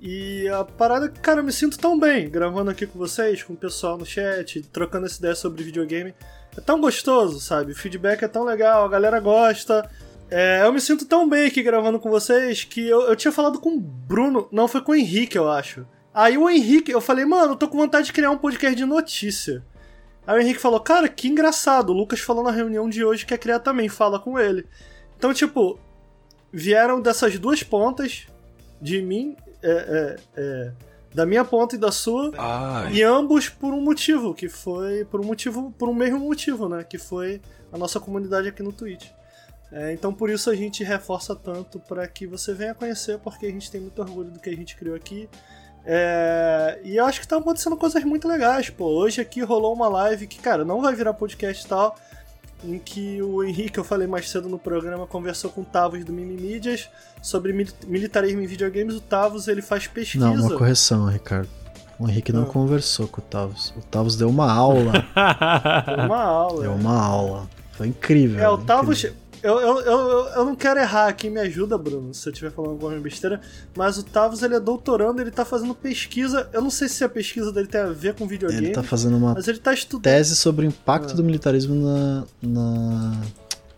E 0.00 0.48
a 0.48 0.64
parada, 0.64 1.08
cara, 1.08 1.40
eu 1.40 1.44
me 1.44 1.52
sinto 1.52 1.78
tão 1.78 1.98
bem 1.98 2.28
gravando 2.28 2.70
aqui 2.70 2.86
com 2.86 2.98
vocês, 2.98 3.42
com 3.42 3.52
o 3.52 3.56
pessoal 3.56 3.96
no 3.98 4.04
chat, 4.06 4.62
trocando 4.72 5.06
essa 5.06 5.18
ideia 5.18 5.34
sobre 5.34 5.62
videogame. 5.62 6.14
É 6.56 6.60
tão 6.60 6.80
gostoso, 6.80 7.38
sabe? 7.38 7.72
O 7.72 7.76
feedback 7.76 8.22
é 8.22 8.28
tão 8.28 8.44
legal, 8.44 8.84
a 8.84 8.88
galera 8.88 9.20
gosta. 9.20 9.88
É, 10.30 10.62
eu 10.64 10.72
me 10.72 10.80
sinto 10.80 11.04
tão 11.04 11.28
bem 11.28 11.46
aqui 11.46 11.62
gravando 11.62 12.00
com 12.00 12.10
vocês 12.10 12.64
que 12.64 12.88
eu, 12.88 13.02
eu 13.02 13.14
tinha 13.14 13.30
falado 13.30 13.60
com 13.60 13.74
o 13.76 13.80
Bruno. 13.80 14.48
Não, 14.50 14.66
foi 14.66 14.80
com 14.80 14.92
o 14.92 14.94
Henrique, 14.94 15.36
eu 15.38 15.48
acho. 15.50 15.86
Aí 16.14 16.36
o 16.36 16.48
Henrique, 16.48 16.90
eu 16.90 17.00
falei, 17.00 17.24
mano, 17.24 17.52
eu 17.52 17.56
tô 17.56 17.68
com 17.68 17.78
vontade 17.78 18.06
de 18.06 18.12
criar 18.12 18.30
um 18.30 18.38
podcast 18.38 18.76
de 18.76 18.84
notícia. 18.84 19.64
Aí 20.26 20.38
o 20.38 20.42
Henrique 20.42 20.60
falou, 20.60 20.78
cara, 20.80 21.08
que 21.08 21.28
engraçado. 21.28 21.90
O 21.90 21.92
Lucas 21.92 22.20
falou 22.20 22.44
na 22.44 22.50
reunião 22.50 22.88
de 22.88 23.04
hoje 23.04 23.24
que 23.24 23.28
quer 23.30 23.38
criar 23.38 23.60
também, 23.60 23.88
fala 23.88 24.18
com 24.18 24.38
ele. 24.38 24.66
Então, 25.16 25.32
tipo, 25.32 25.78
vieram 26.52 27.00
dessas 27.00 27.38
duas 27.38 27.62
pontas, 27.62 28.26
de 28.80 29.00
mim, 29.00 29.36
é, 29.62 29.70
é, 29.70 30.16
é, 30.36 30.72
da 31.14 31.24
minha 31.24 31.44
ponta 31.44 31.76
e 31.76 31.78
da 31.78 31.92
sua, 31.92 32.32
e 32.92 33.02
ambos 33.02 33.48
por 33.48 33.72
um 33.72 33.80
motivo, 33.80 34.34
que 34.34 34.48
foi. 34.48 35.04
Por 35.04 35.20
um 35.20 35.24
motivo, 35.24 35.72
por 35.78 35.88
um 35.88 35.94
mesmo 35.94 36.18
motivo, 36.18 36.68
né? 36.68 36.84
Que 36.84 36.98
foi 36.98 37.40
a 37.72 37.78
nossa 37.78 38.00
comunidade 38.00 38.48
aqui 38.48 38.62
no 38.62 38.72
Twitch. 38.72 39.06
É, 39.70 39.92
então 39.92 40.12
por 40.12 40.28
isso 40.28 40.50
a 40.50 40.54
gente 40.54 40.84
reforça 40.84 41.34
tanto 41.34 41.80
para 41.80 42.06
que 42.06 42.26
você 42.26 42.52
venha 42.52 42.74
conhecer, 42.74 43.18
porque 43.18 43.46
a 43.46 43.50
gente 43.50 43.70
tem 43.70 43.80
muito 43.80 44.02
orgulho 44.02 44.30
do 44.30 44.38
que 44.38 44.50
a 44.50 44.54
gente 44.54 44.76
criou 44.76 44.94
aqui. 44.94 45.28
É, 45.84 46.78
e 46.84 46.96
eu 46.96 47.04
acho 47.04 47.20
que 47.20 47.26
tá 47.28 47.36
acontecendo 47.36 47.76
coisas 47.76 48.02
muito 48.04 48.28
legais, 48.28 48.70
pô. 48.70 48.86
Hoje 48.86 49.20
aqui 49.20 49.42
rolou 49.42 49.74
uma 49.74 49.88
live 49.88 50.26
que, 50.26 50.38
cara, 50.38 50.64
não 50.64 50.80
vai 50.80 50.94
virar 50.94 51.12
podcast 51.14 51.64
e 51.64 51.68
tal, 51.68 51.96
em 52.64 52.78
que 52.78 53.20
o 53.20 53.42
Henrique, 53.42 53.78
eu 53.78 53.84
falei 53.84 54.06
mais 54.06 54.30
cedo 54.30 54.48
no 54.48 54.58
programa, 54.58 55.06
conversou 55.06 55.50
com 55.50 55.62
o 55.62 55.64
Tavos 55.64 56.04
do 56.04 56.12
Mimimídias 56.12 56.88
sobre 57.20 57.52
mil- 57.52 57.66
militarismo 57.86 58.40
em 58.40 58.46
videogames. 58.46 58.94
O 58.94 59.00
Tavos, 59.00 59.48
ele 59.48 59.60
faz 59.62 59.86
pesquisa. 59.88 60.24
Não, 60.24 60.34
uma 60.46 60.56
correção, 60.56 61.06
Ricardo. 61.06 61.48
O 61.98 62.08
Henrique 62.08 62.32
não 62.32 62.42
Ah. 62.44 62.46
conversou 62.46 63.06
com 63.08 63.20
o 63.20 63.24
Tavos. 63.24 63.72
O 63.76 63.80
Tavos 63.82 64.16
deu 64.16 64.28
uma 64.28 64.50
aula. 64.52 64.92
Foi 65.84 66.04
uma 66.04 66.22
aula. 66.22 66.62
deu 66.62 66.72
uma 66.74 66.96
aula. 67.04 67.48
Foi 67.72 67.86
incrível. 67.88 68.40
É, 68.40 68.48
o 68.48 68.58
Tavos. 68.58 68.98
incrível. 69.00 69.21
Eu, 69.42 69.58
eu, 69.60 69.80
eu, 69.80 69.98
eu 70.28 70.44
não 70.44 70.54
quero 70.54 70.78
errar 70.78 71.08
aqui, 71.08 71.28
me 71.28 71.40
ajuda, 71.40 71.76
Bruno, 71.76 72.14
se 72.14 72.28
eu 72.28 72.32
estiver 72.32 72.52
falando 72.52 72.72
alguma 72.72 72.92
besteira. 73.00 73.40
Mas 73.76 73.98
o 73.98 74.04
Tavos 74.04 74.40
ele 74.42 74.54
é 74.54 74.60
doutorando, 74.60 75.20
ele 75.20 75.32
tá 75.32 75.44
fazendo 75.44 75.74
pesquisa. 75.74 76.48
Eu 76.52 76.62
não 76.62 76.70
sei 76.70 76.88
se 76.88 77.02
a 77.02 77.08
pesquisa 77.08 77.50
dele 77.50 77.66
tem 77.66 77.80
a 77.80 77.86
ver 77.88 78.14
com 78.14 78.26
videogame. 78.26 78.66
Ele 78.66 78.72
tá 78.74 78.82
fazendo 78.84 79.16
uma 79.16 79.34
Mas 79.34 79.48
ele 79.48 79.58
tá 79.58 79.74
estudando. 79.74 80.04
tese 80.04 80.36
sobre 80.36 80.64
o 80.64 80.68
Ah. 80.68 80.72
impacto 80.72 81.14
do 81.16 81.24
militarismo 81.24 81.74
na, 81.74 82.24
na 82.40 83.20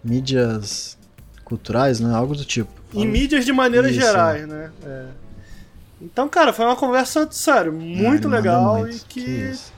mídias 0.02 0.98
culturais, 1.44 1.98
né? 2.00 2.14
Algo 2.14 2.34
do 2.34 2.44
tipo. 2.44 2.70
Em 2.92 3.06
mídias 3.06 3.44
de 3.44 3.52
maneiras 3.52 3.90
Isso, 3.90 4.00
gerais, 4.00 4.46
né? 4.46 4.70
É. 4.84 5.06
Então, 6.00 6.28
cara, 6.28 6.52
foi 6.52 6.64
uma 6.66 6.76
conversa, 6.76 7.26
sério, 7.30 7.72
muito 7.72 7.88
Ah, 8.04 8.14
ele 8.14 8.26
manda 8.26 8.28
legal 8.36 8.78
muito, 8.80 8.96
e 8.96 9.00
que, 9.08 9.20
isso. 9.20 9.72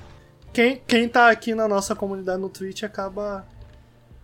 quem, 0.52 0.82
quem 0.86 1.08
tá 1.08 1.30
aqui 1.30 1.54
na 1.54 1.68
nossa 1.68 1.94
comunidade 1.94 2.40
no 2.40 2.48
Twitch 2.48 2.82
acaba 2.82 3.44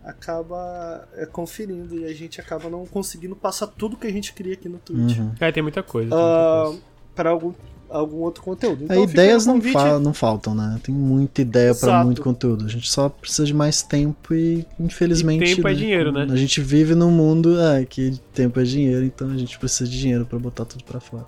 acaba 0.05 1.07
é, 1.15 1.27
conferindo 1.27 1.97
e 1.99 2.05
a 2.05 2.13
gente 2.15 2.41
acaba 2.41 2.69
não 2.69 2.85
conseguindo 2.87 3.37
passar 3.37 3.67
tudo 3.69 3.97
que 3.97 4.07
a 4.07 4.13
gente 4.13 4.33
queria 4.33 4.55
aqui 4.55 4.69
no 4.69 4.79
Twitch 4.79 5.19
Uhum. 5.19 5.33
É, 5.41 5.53
tem 5.53 5.63
muita 5.63 5.83
coisa. 5.83 6.11
Muita 6.11 6.25
ah, 6.25 6.63
coisa. 6.67 6.81
para 7.15 7.31
algum, 7.31 7.53
algum 7.89 8.17
outro 8.19 8.43
conteúdo. 8.43 8.85
Então, 8.85 8.97
É, 8.97 9.05
ideias 9.05 9.47
não, 9.47 9.61
fa- 9.61 9.99
não 10.01 10.13
faltam, 10.13 10.55
né? 10.55 10.81
Tem 10.83 10.95
muita 10.95 11.43
ideia 11.43 11.75
pra 11.75 11.89
Exato. 11.89 12.05
muito 12.07 12.23
conteúdo. 12.23 12.65
A 12.65 12.69
gente 12.69 12.91
só 12.91 13.09
precisa 13.09 13.45
de 13.47 13.55
mais 13.55 13.83
tempo 13.83 14.35
e, 14.35 14.67
infelizmente. 14.81 15.45
E 15.45 15.55
tempo 15.57 15.69
é 15.69 15.73
né, 15.73 15.79
dinheiro, 15.79 16.11
né? 16.13 16.27
A 16.29 16.37
gente 16.37 16.61
vive 16.61 16.95
num 16.95 17.11
mundo 17.11 17.61
é, 17.61 17.85
que 17.85 18.19
tempo 18.35 18.59
é 18.59 18.65
dinheiro, 18.65 19.05
então 19.05 19.31
a 19.31 19.37
gente 19.37 19.59
precisa 19.59 19.89
de 19.89 19.99
dinheiro 19.99 20.27
pra 20.27 20.39
botar 20.39 20.65
tudo 20.65 20.83
pra 20.85 20.99
fora. 21.01 21.27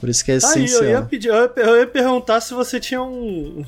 Por 0.00 0.08
isso 0.08 0.24
que 0.24 0.32
é 0.32 0.38
Tá 0.38 0.48
aí, 0.48 0.64
essencial. 0.64 0.82
eu 0.82 0.90
ia, 0.90 1.02
pedir, 1.02 1.28
eu, 1.28 1.34
ia, 1.36 1.52
eu 1.56 1.76
ia 1.78 1.86
perguntar 1.86 2.40
se 2.40 2.52
você 2.52 2.78
tinha 2.80 3.02
um. 3.02 3.64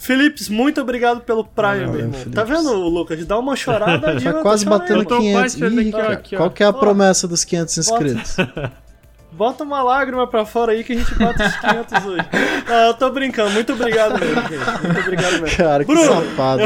Philips, 0.00 0.48
muito 0.48 0.80
obrigado 0.80 1.20
pelo 1.20 1.44
Prime, 1.44 1.86
meu 1.86 2.00
irmão. 2.00 2.20
Tá 2.34 2.42
vendo, 2.42 2.72
Lucas? 2.74 3.24
Dá 3.26 3.38
uma 3.38 3.54
chorada 3.54 4.14
de. 4.18 4.24
Tá 4.24 4.32
quase 4.40 4.64
batendo 4.64 5.00
Eu 5.02 5.04
tô 5.04 5.18
500. 5.18 5.40
quase 5.40 5.58
chegando 5.58 5.82
Ih, 5.82 5.92
cara, 5.92 6.12
aqui, 6.14 6.36
qual 6.36 6.50
que 6.50 6.62
é 6.62 6.66
a 6.66 6.70
Ó. 6.70 6.72
promessa 6.72 7.28
dos 7.28 7.44
500 7.44 7.78
inscritos? 7.78 8.36
Bota 9.30 9.62
uma 9.62 9.82
lágrima 9.82 10.26
pra 10.26 10.44
fora 10.44 10.72
aí 10.72 10.82
que 10.82 10.92
a 10.92 10.96
gente 10.96 11.14
bate 11.14 11.42
os 11.42 11.56
500 11.56 12.06
hoje. 12.06 12.26
Não, 12.68 12.74
eu 12.88 12.94
tô 12.94 13.10
brincando. 13.10 13.50
Muito 13.50 13.72
obrigado 13.74 14.18
mesmo, 14.18 14.42
gente. 14.42 14.82
Muito 14.86 15.00
obrigado 15.00 15.32
mesmo. 15.42 15.56
Cara, 15.56 15.84
que 15.84 15.92
Bruno. 15.94 16.12
safado. 16.12 16.62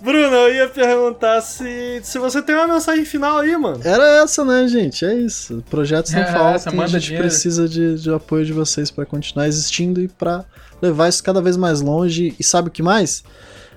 Bruno, 0.00 0.34
eu 0.34 0.54
ia 0.54 0.68
perguntar 0.68 1.40
se, 1.40 2.00
se 2.02 2.18
você 2.18 2.42
tem 2.42 2.54
uma 2.56 2.66
mensagem 2.66 3.04
final 3.04 3.38
aí, 3.38 3.56
mano. 3.56 3.80
Era 3.84 4.22
essa, 4.22 4.44
né, 4.44 4.66
gente? 4.66 5.04
É 5.04 5.14
isso. 5.14 5.62
Projetos 5.70 6.12
não 6.12 6.20
É, 6.22 6.26
faltam. 6.32 6.80
a 6.80 6.86
gente 6.88 7.02
dinheiro. 7.04 7.24
precisa 7.24 7.68
de, 7.68 7.96
de 8.00 8.12
apoio 8.12 8.44
de 8.44 8.52
vocês 8.52 8.90
pra 8.90 9.06
continuar 9.06 9.46
existindo 9.46 10.00
e 10.00 10.08
pra 10.08 10.44
levar 10.82 11.08
isso 11.08 11.22
cada 11.22 11.40
vez 11.40 11.56
mais 11.56 11.80
longe. 11.80 12.34
E 12.38 12.44
sabe 12.44 12.68
o 12.68 12.70
que 12.70 12.82
mais? 12.82 13.22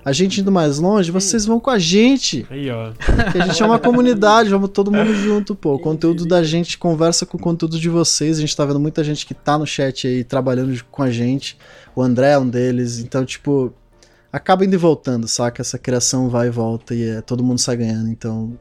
A 0.04 0.12
gente 0.12 0.40
indo 0.40 0.52
mais 0.52 0.78
longe, 0.78 1.10
vocês 1.10 1.46
vão 1.48 1.60
com 1.60 1.72
a 1.72 1.80
gente. 1.80 2.46
Aí, 2.52 2.70
ó. 2.70 2.92
Porque 2.94 3.40
a 3.40 3.48
gente 3.48 3.64
é 3.64 3.66
uma 3.66 3.80
comunidade, 3.80 4.50
vamos 4.52 4.70
todo 4.70 4.92
mundo 4.92 5.16
junto, 5.16 5.56
pô. 5.56 5.74
O 5.74 5.80
conteúdo 5.80 6.28
da 6.28 6.44
gente 6.44 6.78
conversa 6.78 7.26
com 7.26 7.38
o 7.38 7.40
conteúdo 7.40 7.80
de 7.80 7.90
vocês. 7.90 8.38
A 8.38 8.42
gente 8.42 8.56
tá 8.56 8.64
vendo 8.66 8.80
muita 8.80 9.04
gente 9.04 9.26
que 9.26 9.34
tá 9.34 9.58
no 9.58 9.66
chat 9.66 10.08
aí 10.08 10.24
trabalhando 10.24 10.80
com 10.92 11.02
a 11.02 11.10
gente. 11.10 11.58
O 11.96 12.04
André 12.04 12.34
é 12.34 12.38
um 12.38 12.48
deles. 12.48 13.00
Então, 13.00 13.26
tipo, 13.26 13.74
acaba 14.32 14.64
indo 14.64 14.76
e 14.76 14.78
voltando, 14.78 15.28
saca? 15.28 15.64
Essa 15.64 15.80
criação 15.80 16.30
vai 16.30 16.48
e 16.48 16.52
volta 16.52 16.94
e 16.94 17.10
é, 17.10 17.22
todo 17.22 17.44
mundo 17.44 17.60
sai 17.60 17.78
ganhando. 17.78 18.10
Então, 18.10 18.56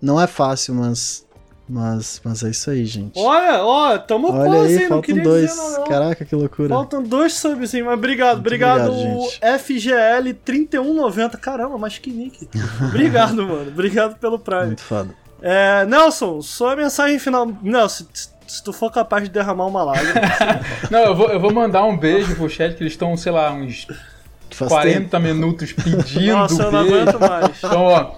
não 0.00 0.20
é 0.20 0.28
fácil, 0.28 0.74
mas. 0.76 1.26
Mas, 1.72 2.20
mas 2.24 2.42
é 2.42 2.50
isso 2.50 2.68
aí, 2.68 2.84
gente. 2.84 3.16
Olha, 3.16 3.62
ó, 3.62 3.96
tamo 3.96 4.32
Olha 4.32 4.50
quase, 4.50 4.66
aí, 4.66 4.72
hein? 4.74 4.80
Não 4.80 4.88
faltam 4.88 5.02
queria 5.02 5.22
dois. 5.22 5.50
dizer 5.50 5.62
não, 5.62 5.78
não. 5.78 5.84
Caraca, 5.84 6.24
que 6.24 6.34
loucura. 6.34 6.68
Faltam 6.68 7.00
dois 7.00 7.34
subs, 7.34 7.70
sim, 7.70 7.82
mas 7.82 7.94
obrigado. 7.94 8.38
Muito 8.38 8.46
obrigado, 8.48 8.90
obrigado, 8.90 9.20
gente. 9.20 9.60
FGL 9.60 10.34
3190. 10.34 11.38
Caramba, 11.38 11.78
mas 11.78 11.96
que 11.96 12.10
nick. 12.10 12.48
obrigado, 12.82 13.46
mano. 13.46 13.68
Obrigado 13.68 14.16
pelo 14.18 14.36
Prime. 14.36 14.66
Muito 14.66 14.82
foda. 14.82 15.14
É, 15.40 15.86
Nelson, 15.86 16.42
sua 16.42 16.74
mensagem 16.74 17.20
final. 17.20 17.46
Nelson, 17.62 18.04
se, 18.48 18.64
tu 18.64 18.72
for 18.72 18.90
capaz 18.90 19.22
de 19.22 19.30
derramar 19.30 19.66
uma 19.66 19.84
lágrima. 19.84 20.20
Não, 20.90 21.04
eu 21.04 21.14
vou, 21.14 21.28
eu 21.28 21.38
vou 21.38 21.54
mandar 21.54 21.84
um 21.84 21.96
beijo 21.96 22.34
pro 22.34 22.50
chat, 22.50 22.74
que 22.74 22.82
eles 22.82 22.94
estão, 22.94 23.16
sei 23.16 23.30
lá, 23.30 23.52
uns 23.52 23.86
Faz 24.50 24.68
40 24.72 25.20
minutos 25.20 25.70
pedindo 25.72 26.32
Nossa, 26.32 26.64
eu 26.64 26.72
não 26.72 26.82
beijo. 26.82 26.96
aguento 26.96 27.20
mais. 27.20 27.58
Então, 27.58 27.84
ó, 27.84 28.12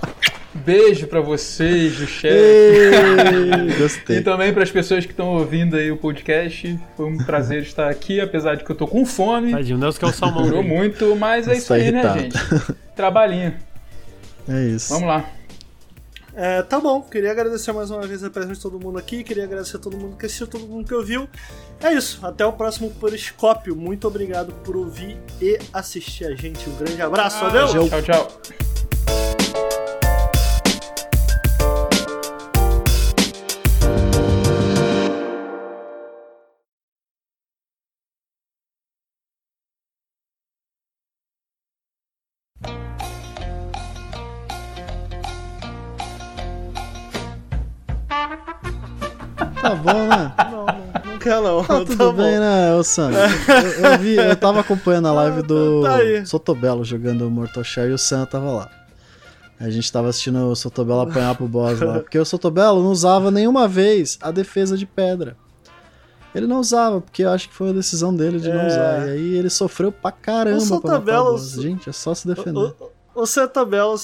beijo 0.54 1.06
pra 1.06 1.20
vocês 1.20 1.96
do 1.96 2.06
chat. 2.06 2.32
Ei, 2.32 3.78
Gostei. 3.78 4.18
E 4.18 4.20
também 4.22 4.52
para 4.52 4.62
as 4.62 4.70
pessoas 4.70 5.04
que 5.04 5.12
estão 5.12 5.28
ouvindo 5.28 5.76
aí 5.76 5.90
o 5.90 5.96
podcast. 5.96 6.78
Foi 6.96 7.06
um 7.06 7.18
prazer 7.18 7.62
estar 7.62 7.88
aqui, 7.88 8.20
apesar 8.20 8.56
de 8.56 8.64
que 8.64 8.70
eu 8.70 8.76
tô 8.76 8.86
com 8.86 9.04
fome. 9.04 9.52
Tadinho, 9.52 9.76
o 9.76 9.80
Nelson 9.80 9.98
que 9.98 10.04
é 10.04 10.08
o 10.08 10.12
salmão. 10.12 10.42
Durou 10.42 10.62
muito, 10.62 11.16
mas 11.16 11.48
é 11.48 11.56
isso 11.56 11.72
aí, 11.72 11.90
né, 11.90 12.00
irritado. 12.00 12.20
gente? 12.20 12.38
Trabalhinho. 12.94 13.54
É 14.48 14.64
isso. 14.64 14.92
Vamos 14.92 15.08
lá. 15.08 15.24
É, 16.34 16.62
tá 16.62 16.80
bom, 16.80 17.02
queria 17.02 17.30
agradecer 17.30 17.72
mais 17.72 17.90
uma 17.90 18.06
vez 18.06 18.24
a 18.24 18.30
presença 18.30 18.54
de 18.54 18.62
todo 18.62 18.80
mundo 18.80 18.98
aqui, 18.98 19.22
queria 19.22 19.44
agradecer 19.44 19.76
a 19.76 19.78
todo 19.78 19.98
mundo 19.98 20.16
que 20.16 20.24
assistiu, 20.24 20.46
todo 20.46 20.66
mundo 20.66 20.86
que 20.86 20.94
ouviu. 20.94 21.28
É 21.78 21.92
isso, 21.92 22.24
até 22.24 22.44
o 22.46 22.52
próximo 22.52 22.90
Periscópio. 22.90 23.76
Muito 23.76 24.08
obrigado 24.08 24.52
por 24.64 24.76
ouvir 24.76 25.18
e 25.40 25.58
assistir 25.72 26.24
a 26.24 26.34
gente. 26.34 26.68
Um 26.70 26.76
grande 26.76 27.02
abraço, 27.02 27.44
adeus! 27.44 27.72
Tchau, 27.72 28.02
tchau. 28.02 29.61
Não. 51.90 51.96
Tá 51.96 52.04
tá 52.04 52.04
tudo 52.04 52.16
bom. 52.16 52.22
bem, 52.22 52.38
né, 52.40 52.74
ô 52.74 52.82
Sam? 52.82 53.10
Eu, 53.12 53.90
eu 53.92 53.98
vi, 53.98 54.16
eu 54.16 54.36
tava 54.36 54.60
acompanhando 54.60 55.08
a 55.08 55.12
live 55.12 55.42
do 55.46 55.82
Tá. 55.82 55.98
Sotobelo 56.26 56.84
jogando 56.84 57.30
Mortal 57.30 57.64
Shell 57.64 57.90
e 57.90 57.92
o 57.92 57.98
Sam 57.98 58.24
tava 58.26 58.50
lá. 58.50 58.70
A 59.60 59.70
gente 59.70 59.90
tava 59.92 60.08
assistindo 60.08 60.38
o 60.48 60.56
Sotobelo 60.56 61.00
apanhar 61.02 61.36
pro 61.36 61.46
boss 61.46 61.78
lá. 61.80 62.00
Porque 62.00 62.18
o 62.18 62.24
Sotobelo 62.24 62.82
não 62.82 62.90
usava 62.90 63.30
nenhuma 63.30 63.68
vez 63.68 64.18
a 64.20 64.30
defesa 64.32 64.76
de 64.76 64.84
pedra. 64.86 65.36
Ele 66.34 66.46
não 66.46 66.58
usava, 66.60 67.00
porque 67.00 67.22
eu 67.22 67.30
acho 67.30 67.48
que 67.48 67.54
foi 67.54 67.70
a 67.70 67.72
decisão 67.72 68.12
dele 68.14 68.40
de 68.40 68.48
não 68.48 68.58
É. 68.60 68.66
usar. 68.66 69.06
E 69.06 69.10
aí 69.10 69.36
ele 69.36 69.50
sofreu 69.50 69.92
pra 69.92 70.10
caramba 70.10 70.56
O 70.58 70.62
o 70.62 70.66
Sotobelo- 70.66 71.30
boss. 71.32 71.52
Gente, 71.60 71.88
é 71.88 71.92
só 71.92 72.14
se 72.14 72.26
defender. 72.26 72.58
O, 72.58 72.74
o, 73.14 73.22
o 73.22 73.26
você 73.26 73.46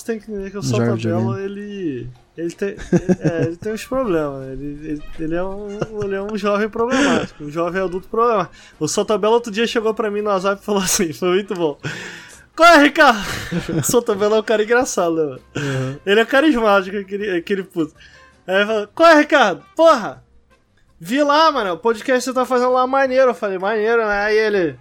tem 0.04 0.20
que 0.20 0.30
entender 0.30 0.50
que 0.50 0.58
o 0.58 0.62
Não 0.62 0.94
videogame. 0.94 1.40
ele. 1.42 2.08
Ele 2.38 2.52
tem, 2.52 2.68
é, 2.68 3.42
ele 3.46 3.56
tem 3.56 3.72
uns 3.72 3.84
problemas. 3.84 4.46
né? 4.46 4.52
Ele, 4.52 4.90
ele, 4.90 5.02
ele 5.18 5.34
é 5.34 5.42
um, 5.42 5.68
ele 6.04 6.14
é 6.14 6.22
um 6.22 6.38
jovem 6.38 6.68
problemático, 6.68 7.42
um 7.42 7.50
jovem 7.50 7.82
adulto 7.82 8.06
problemático. 8.08 8.54
O 8.78 8.86
Sotabella 8.86 9.34
outro 9.34 9.50
dia 9.50 9.66
chegou 9.66 9.92
pra 9.92 10.08
mim 10.08 10.22
no 10.22 10.30
WhatsApp 10.30 10.62
e 10.62 10.64
falou 10.64 10.80
assim: 10.80 11.12
foi 11.12 11.30
muito 11.30 11.52
bom. 11.56 11.76
Qual 12.54 12.68
é, 12.68 12.78
Ricardo? 12.84 13.18
O 13.76 13.82
Sotabella 13.82 14.36
é 14.36 14.40
um 14.40 14.44
cara 14.44 14.62
engraçado, 14.62 15.16
né, 15.16 15.24
mano? 15.24 16.00
Ele 16.06 16.20
é 16.20 16.24
carismático, 16.24 16.96
aquele, 16.96 17.38
aquele 17.38 17.64
puto. 17.64 17.92
Aí 18.46 18.54
ele 18.54 18.66
falou: 18.66 18.88
Qual 18.94 19.08
é, 19.10 19.18
Ricardo? 19.18 19.64
Porra! 19.74 20.24
Vi 21.00 21.20
lá, 21.22 21.50
mano, 21.50 21.72
o 21.72 21.78
podcast 21.78 22.20
que 22.20 22.24
você 22.24 22.32
tá 22.32 22.46
fazendo 22.46 22.72
lá 22.72 22.86
maneiro. 22.86 23.30
Eu 23.30 23.34
falei: 23.34 23.58
Maneiro, 23.58 24.06
né? 24.06 24.22
Aí 24.22 24.38
ele. 24.38 24.78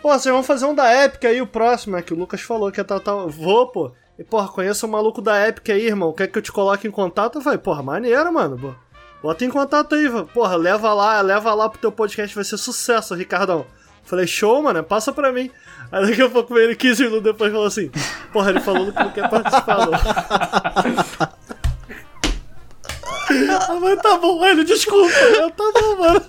Pô, 0.00 0.10
vocês 0.10 0.32
vão 0.32 0.44
fazer 0.44 0.66
um 0.66 0.74
da 0.74 1.04
Epic 1.04 1.24
aí, 1.24 1.42
o 1.42 1.46
próximo, 1.48 1.96
é 1.96 2.02
que 2.02 2.14
o 2.14 2.16
Lucas 2.16 2.40
falou 2.40 2.70
que 2.70 2.80
é 2.80 2.84
tal, 2.84 3.00
tal. 3.00 3.28
Vou, 3.28 3.66
pô. 3.66 3.92
E, 4.20 4.22
porra, 4.24 4.48
conheço 4.48 4.86
um 4.86 4.90
maluco 4.90 5.22
da 5.22 5.48
Epic 5.48 5.70
aí, 5.70 5.86
irmão. 5.86 6.12
Quer 6.12 6.26
que 6.26 6.36
eu 6.36 6.42
te 6.42 6.52
coloque 6.52 6.86
em 6.86 6.90
contato? 6.90 7.38
Eu 7.38 7.42
falei, 7.42 7.58
porra, 7.58 7.82
maneiro, 7.82 8.30
mano. 8.30 8.76
Bota 9.22 9.46
em 9.46 9.48
contato 9.48 9.94
aí, 9.94 10.06
porra, 10.34 10.56
leva 10.56 10.92
lá, 10.92 11.22
leva 11.22 11.54
lá 11.54 11.70
pro 11.70 11.80
teu 11.80 11.90
podcast, 11.90 12.34
vai 12.34 12.44
ser 12.44 12.58
sucesso, 12.58 13.14
Ricardão. 13.14 13.64
Falei, 14.04 14.26
show, 14.26 14.62
mano, 14.62 14.84
passa 14.84 15.10
pra 15.10 15.32
mim. 15.32 15.50
Aí 15.90 16.06
daqui 16.06 16.20
a 16.20 16.28
pouco 16.28 16.58
ele 16.58 16.76
15 16.76 17.02
minutos 17.04 17.24
depois 17.24 17.50
falou 17.50 17.66
assim: 17.66 17.90
Porra, 18.30 18.50
ele 18.50 18.60
falou 18.60 18.92
que 18.92 18.98
não 19.02 19.10
quer 19.10 19.30
participar, 19.30 19.86
não. 19.86 19.92
Ah, 23.58 23.78
mas 23.80 24.02
tá 24.02 24.18
bom, 24.18 24.44
ele, 24.44 24.64
desculpa. 24.64 25.14
Eu, 25.18 25.50
tá 25.50 25.64
bom, 25.72 25.96
mano. 25.96 26.22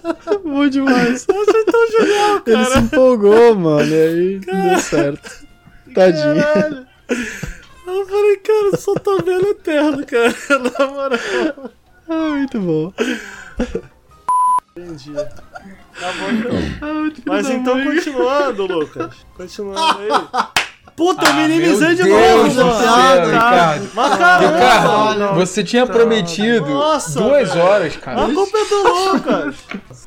Bom 0.45 0.69
demais. 0.69 1.25
Você 1.25 1.57
é 1.57 1.63
tão 1.65 1.87
genial, 1.87 2.41
Ele 2.45 2.63
se 2.65 2.69
cara. 2.71 2.79
empolgou, 2.85 3.55
mano, 3.55 3.89
e 3.89 3.93
aí 4.01 4.39
deu 4.39 4.79
certo. 4.79 5.45
Tadinho. 5.93 6.41
Caralho. 6.41 6.87
Eu 7.91 8.05
falei, 8.07 8.37
cara, 8.37 8.69
eu 8.71 8.77
sou 8.77 8.95
tão 8.95 9.17
velho 9.19 9.47
eterno, 9.49 10.05
cara. 10.05 10.33
Na 10.79 10.87
moral. 10.87 11.19
Ah, 12.09 12.29
muito 12.29 12.59
bom. 12.59 12.93
Entendi. 14.75 15.13
Tá 15.13 16.13
bom, 16.13 16.31
então. 16.31 17.23
Mas 17.25 17.49
então, 17.49 17.83
continuando, 17.83 18.65
Lucas. 18.65 19.15
Continuando 19.35 19.99
aí. 19.99 20.09
Puta, 20.95 21.25
eu 21.25 21.33
minimizei 21.33 21.95
de 21.95 22.03
Deus 22.03 22.55
novo, 22.55 22.67
mano. 22.67 22.79
céu, 22.79 23.25
Ricardo. 23.25 23.89
Mas 23.93 24.17
caramba, 24.17 24.55
Ricardo, 24.55 25.35
você 25.35 25.63
tinha 25.63 25.87
prometido 25.87 26.69
Nossa, 26.69 27.19
duas 27.19 27.49
velho. 27.49 27.65
horas, 27.65 27.97
cara. 27.97 28.25
A 28.25 28.33
culpa 28.33 28.57
é 28.57 28.65
do 28.65 29.13
Lucas. 29.13 29.55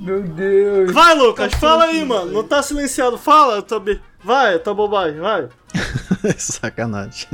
Meu 0.00 0.22
Deus. 0.22 0.92
Vai, 0.92 1.14
Lucas, 1.14 1.54
fala 1.54 1.84
aí, 1.84 2.04
mano. 2.04 2.32
Não 2.32 2.44
tá 2.44 2.62
silenciado. 2.62 3.16
Fala, 3.18 3.62
tua 3.62 3.80
be... 3.80 4.00
Vai, 4.22 4.58
tua 4.58 4.74
bobagem, 4.74 5.20
vai. 5.20 5.48
Sacanagem. 6.36 7.28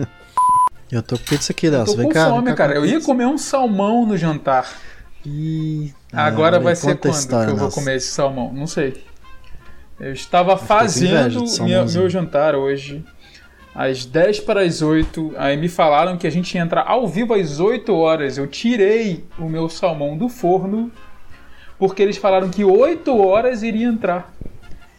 Eu 0.90 1.02
tô 1.02 1.16
com 1.16 1.24
pizza 1.24 1.52
aqui, 1.52 1.70
Tô 1.70 1.76
Delcio. 1.76 1.96
Vem 1.96 2.06
com 2.06 2.12
cá. 2.12 2.28
fome, 2.30 2.54
cara. 2.54 2.74
Eu 2.74 2.84
ia 2.84 3.00
comer 3.00 3.26
um 3.26 3.38
salmão 3.38 4.04
no 4.06 4.16
jantar. 4.16 4.68
Ih, 5.24 5.92
Agora 6.12 6.58
vai 6.58 6.74
ser 6.74 6.96
quando 6.96 7.14
história, 7.14 7.46
que 7.46 7.52
eu 7.52 7.56
vou 7.56 7.64
Nelson. 7.66 7.80
comer 7.80 7.96
esse 7.96 8.08
salmão? 8.08 8.52
Não 8.52 8.66
sei. 8.66 9.04
Eu 10.00 10.12
estava 10.12 10.52
inveja 10.54 10.66
fazendo 10.66 11.62
minha- 11.64 11.84
meu 11.84 12.08
jantar 12.08 12.54
hoje. 12.54 13.04
Às 13.74 14.04
10 14.04 14.40
para 14.40 14.62
as 14.62 14.82
8. 14.82 15.32
Aí 15.36 15.56
me 15.56 15.68
falaram 15.68 16.16
que 16.16 16.26
a 16.26 16.30
gente 16.30 16.54
ia 16.56 16.62
entrar 16.62 16.84
ao 16.88 17.06
vivo 17.06 17.34
às 17.34 17.60
8 17.60 17.94
horas. 17.94 18.36
Eu 18.38 18.46
tirei 18.46 19.24
o 19.38 19.44
meu 19.44 19.68
salmão 19.68 20.16
do 20.16 20.28
forno. 20.28 20.90
Porque 21.78 22.02
eles 22.02 22.16
falaram 22.16 22.48
que 22.50 22.64
8 22.64 23.16
horas 23.16 23.62
iria 23.62 23.86
entrar. 23.86 24.32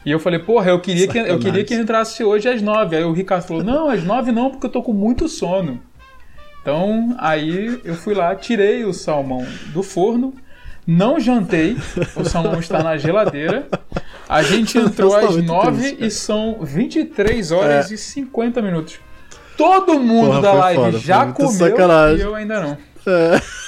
E 0.06 0.12
eu 0.12 0.20
falei, 0.20 0.40
porra, 0.40 0.72
eu 0.72 0.80
queria, 0.80 1.08
que, 1.08 1.18
eu 1.18 1.38
queria 1.38 1.64
que 1.64 1.76
entrasse 1.76 2.24
hoje 2.24 2.50
às 2.50 2.62
9. 2.62 2.96
Aí 2.96 3.04
o 3.04 3.14
Ricardo 3.14 3.44
falou, 3.44 3.64
não, 3.64 3.90
às 3.90 4.04
9 4.04 4.32
não, 4.32 4.50
porque 4.50 4.66
eu 4.66 4.72
tô 4.72 4.82
com 4.82 4.94
muito 4.94 5.28
sono. 5.28 5.80
Então, 6.62 7.16
aí 7.20 7.80
eu 7.84 7.96
fui 7.96 8.14
lá, 8.14 8.36
tirei 8.36 8.84
o 8.84 8.94
salmão 8.94 9.46
do 9.74 9.82
forno, 9.82 10.34
não 10.86 11.20
jantei, 11.20 11.76
o 12.16 12.24
salmão 12.24 12.60
está 12.60 12.84
na 12.84 12.98
geladeira. 12.98 13.68
A 14.30 14.44
gente 14.44 14.78
entrou 14.78 15.12
tá 15.12 15.20
às 15.20 15.36
muito 15.36 15.48
9 15.48 15.72
triste, 15.78 15.96
cara. 15.96 16.08
e 16.08 16.12
são 16.12 16.58
23 16.62 17.52
horas 17.52 17.92
e 17.92 17.98
50 17.98 18.62
minutos. 18.62 19.00
Todo 19.58 20.00
mundo 20.00 20.28
Porra, 20.28 20.42
da 20.42 20.54
live 20.54 20.84
foda, 20.84 20.98
já 21.00 21.32
comeu 21.32 21.52
sacanagem. 21.52 22.20
e 22.20 22.22
eu 22.22 22.36
ainda 22.36 22.62
não. 22.62 22.78
É. 23.08 23.42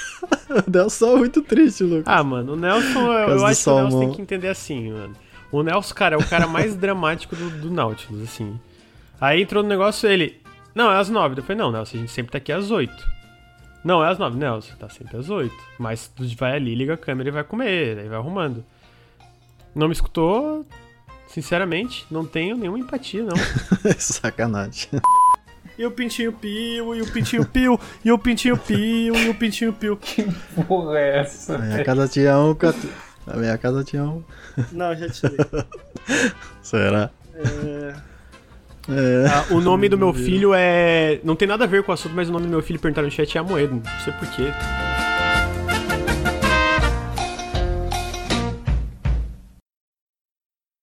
O 0.48 0.70
Delson 0.70 1.16
é 1.16 1.18
muito 1.18 1.42
triste, 1.42 1.84
Lucas. 1.84 2.04
Ah, 2.06 2.24
mano, 2.24 2.54
o 2.54 2.56
Nelson, 2.56 3.12
eu, 3.12 3.28
eu 3.28 3.46
acho 3.46 3.62
que 3.62 3.68
o 3.68 3.74
Nelson 3.74 4.00
tem 4.00 4.12
que 4.12 4.22
entender 4.22 4.48
assim, 4.48 4.90
mano. 4.90 5.14
O 5.54 5.62
Nelson, 5.62 5.94
cara, 5.94 6.16
é 6.16 6.18
o 6.18 6.26
cara 6.26 6.48
mais 6.48 6.74
dramático 6.76 7.36
do, 7.36 7.48
do 7.48 7.70
Nautilus, 7.70 8.22
assim. 8.22 8.58
Aí 9.20 9.42
entrou 9.42 9.62
no 9.62 9.68
negócio 9.68 10.08
ele. 10.08 10.42
Não, 10.74 10.90
é 10.90 10.98
às 10.98 11.08
nove. 11.08 11.38
Eu 11.38 11.44
falei, 11.44 11.56
não, 11.56 11.70
Nelson, 11.70 11.96
a 11.96 12.00
gente 12.00 12.10
sempre 12.10 12.32
tá 12.32 12.38
aqui 12.38 12.50
às 12.50 12.72
oito. 12.72 13.08
Não, 13.84 14.04
é 14.04 14.10
às 14.10 14.18
nove. 14.18 14.36
Nelson, 14.36 14.74
tá 14.74 14.88
sempre 14.88 15.16
às 15.16 15.30
oito. 15.30 15.56
Mas 15.78 16.08
tu 16.08 16.24
vai 16.36 16.56
ali, 16.56 16.74
liga 16.74 16.94
a 16.94 16.96
câmera 16.96 17.28
e 17.28 17.32
vai 17.32 17.44
comer, 17.44 18.00
aí 18.00 18.08
vai 18.08 18.18
arrumando. 18.18 18.64
Não 19.72 19.86
me 19.86 19.92
escutou, 19.92 20.66
sinceramente, 21.28 22.04
não 22.10 22.24
tenho 22.24 22.56
nenhuma 22.56 22.80
empatia, 22.80 23.22
não. 23.22 23.36
Sacanagem. 23.96 24.88
E 25.78 25.86
o 25.86 25.90
pintinho 25.92 26.32
pio, 26.32 26.96
e 26.96 27.00
o 27.00 27.12
pintinho 27.12 27.46
pio, 27.46 27.78
e 28.04 28.10
o 28.10 28.18
pintinho 28.18 28.58
pio, 28.58 29.14
e 29.16 29.28
o 29.28 29.34
pintinho 29.36 29.72
pio. 29.72 29.96
Porra, 30.66 30.98
é 30.98 31.20
essa? 31.20 31.58
Na 31.58 31.64
minha 31.64 31.84
casa 31.84 32.08
tinha 32.08 32.38
um. 32.40 32.56
Na 33.24 33.36
minha 33.36 33.56
casa 33.56 33.84
tinha 33.84 34.02
um. 34.02 34.24
Não, 34.72 34.94
já 34.94 35.08
tirei. 35.08 35.36
Será? 36.62 37.10
É... 37.34 37.94
É. 38.88 39.26
Ah, 39.28 39.54
o 39.54 39.60
nome 39.60 39.88
do 39.88 39.96
meu 39.96 40.12
filho 40.12 40.52
é. 40.54 41.18
Não 41.24 41.34
tem 41.34 41.48
nada 41.48 41.64
a 41.64 41.66
ver 41.66 41.82
com 41.82 41.90
o 41.90 41.94
assunto, 41.94 42.14
mas 42.14 42.28
o 42.28 42.32
nome 42.32 42.46
do 42.46 42.50
meu 42.50 42.62
filho 42.62 42.78
perguntaram 42.78 43.08
no 43.08 43.12
chat 43.12 43.36
é 43.36 43.40
Amoedo. 43.40 43.76
Não 43.76 44.00
sei 44.00 44.12
porquê. 44.12 44.52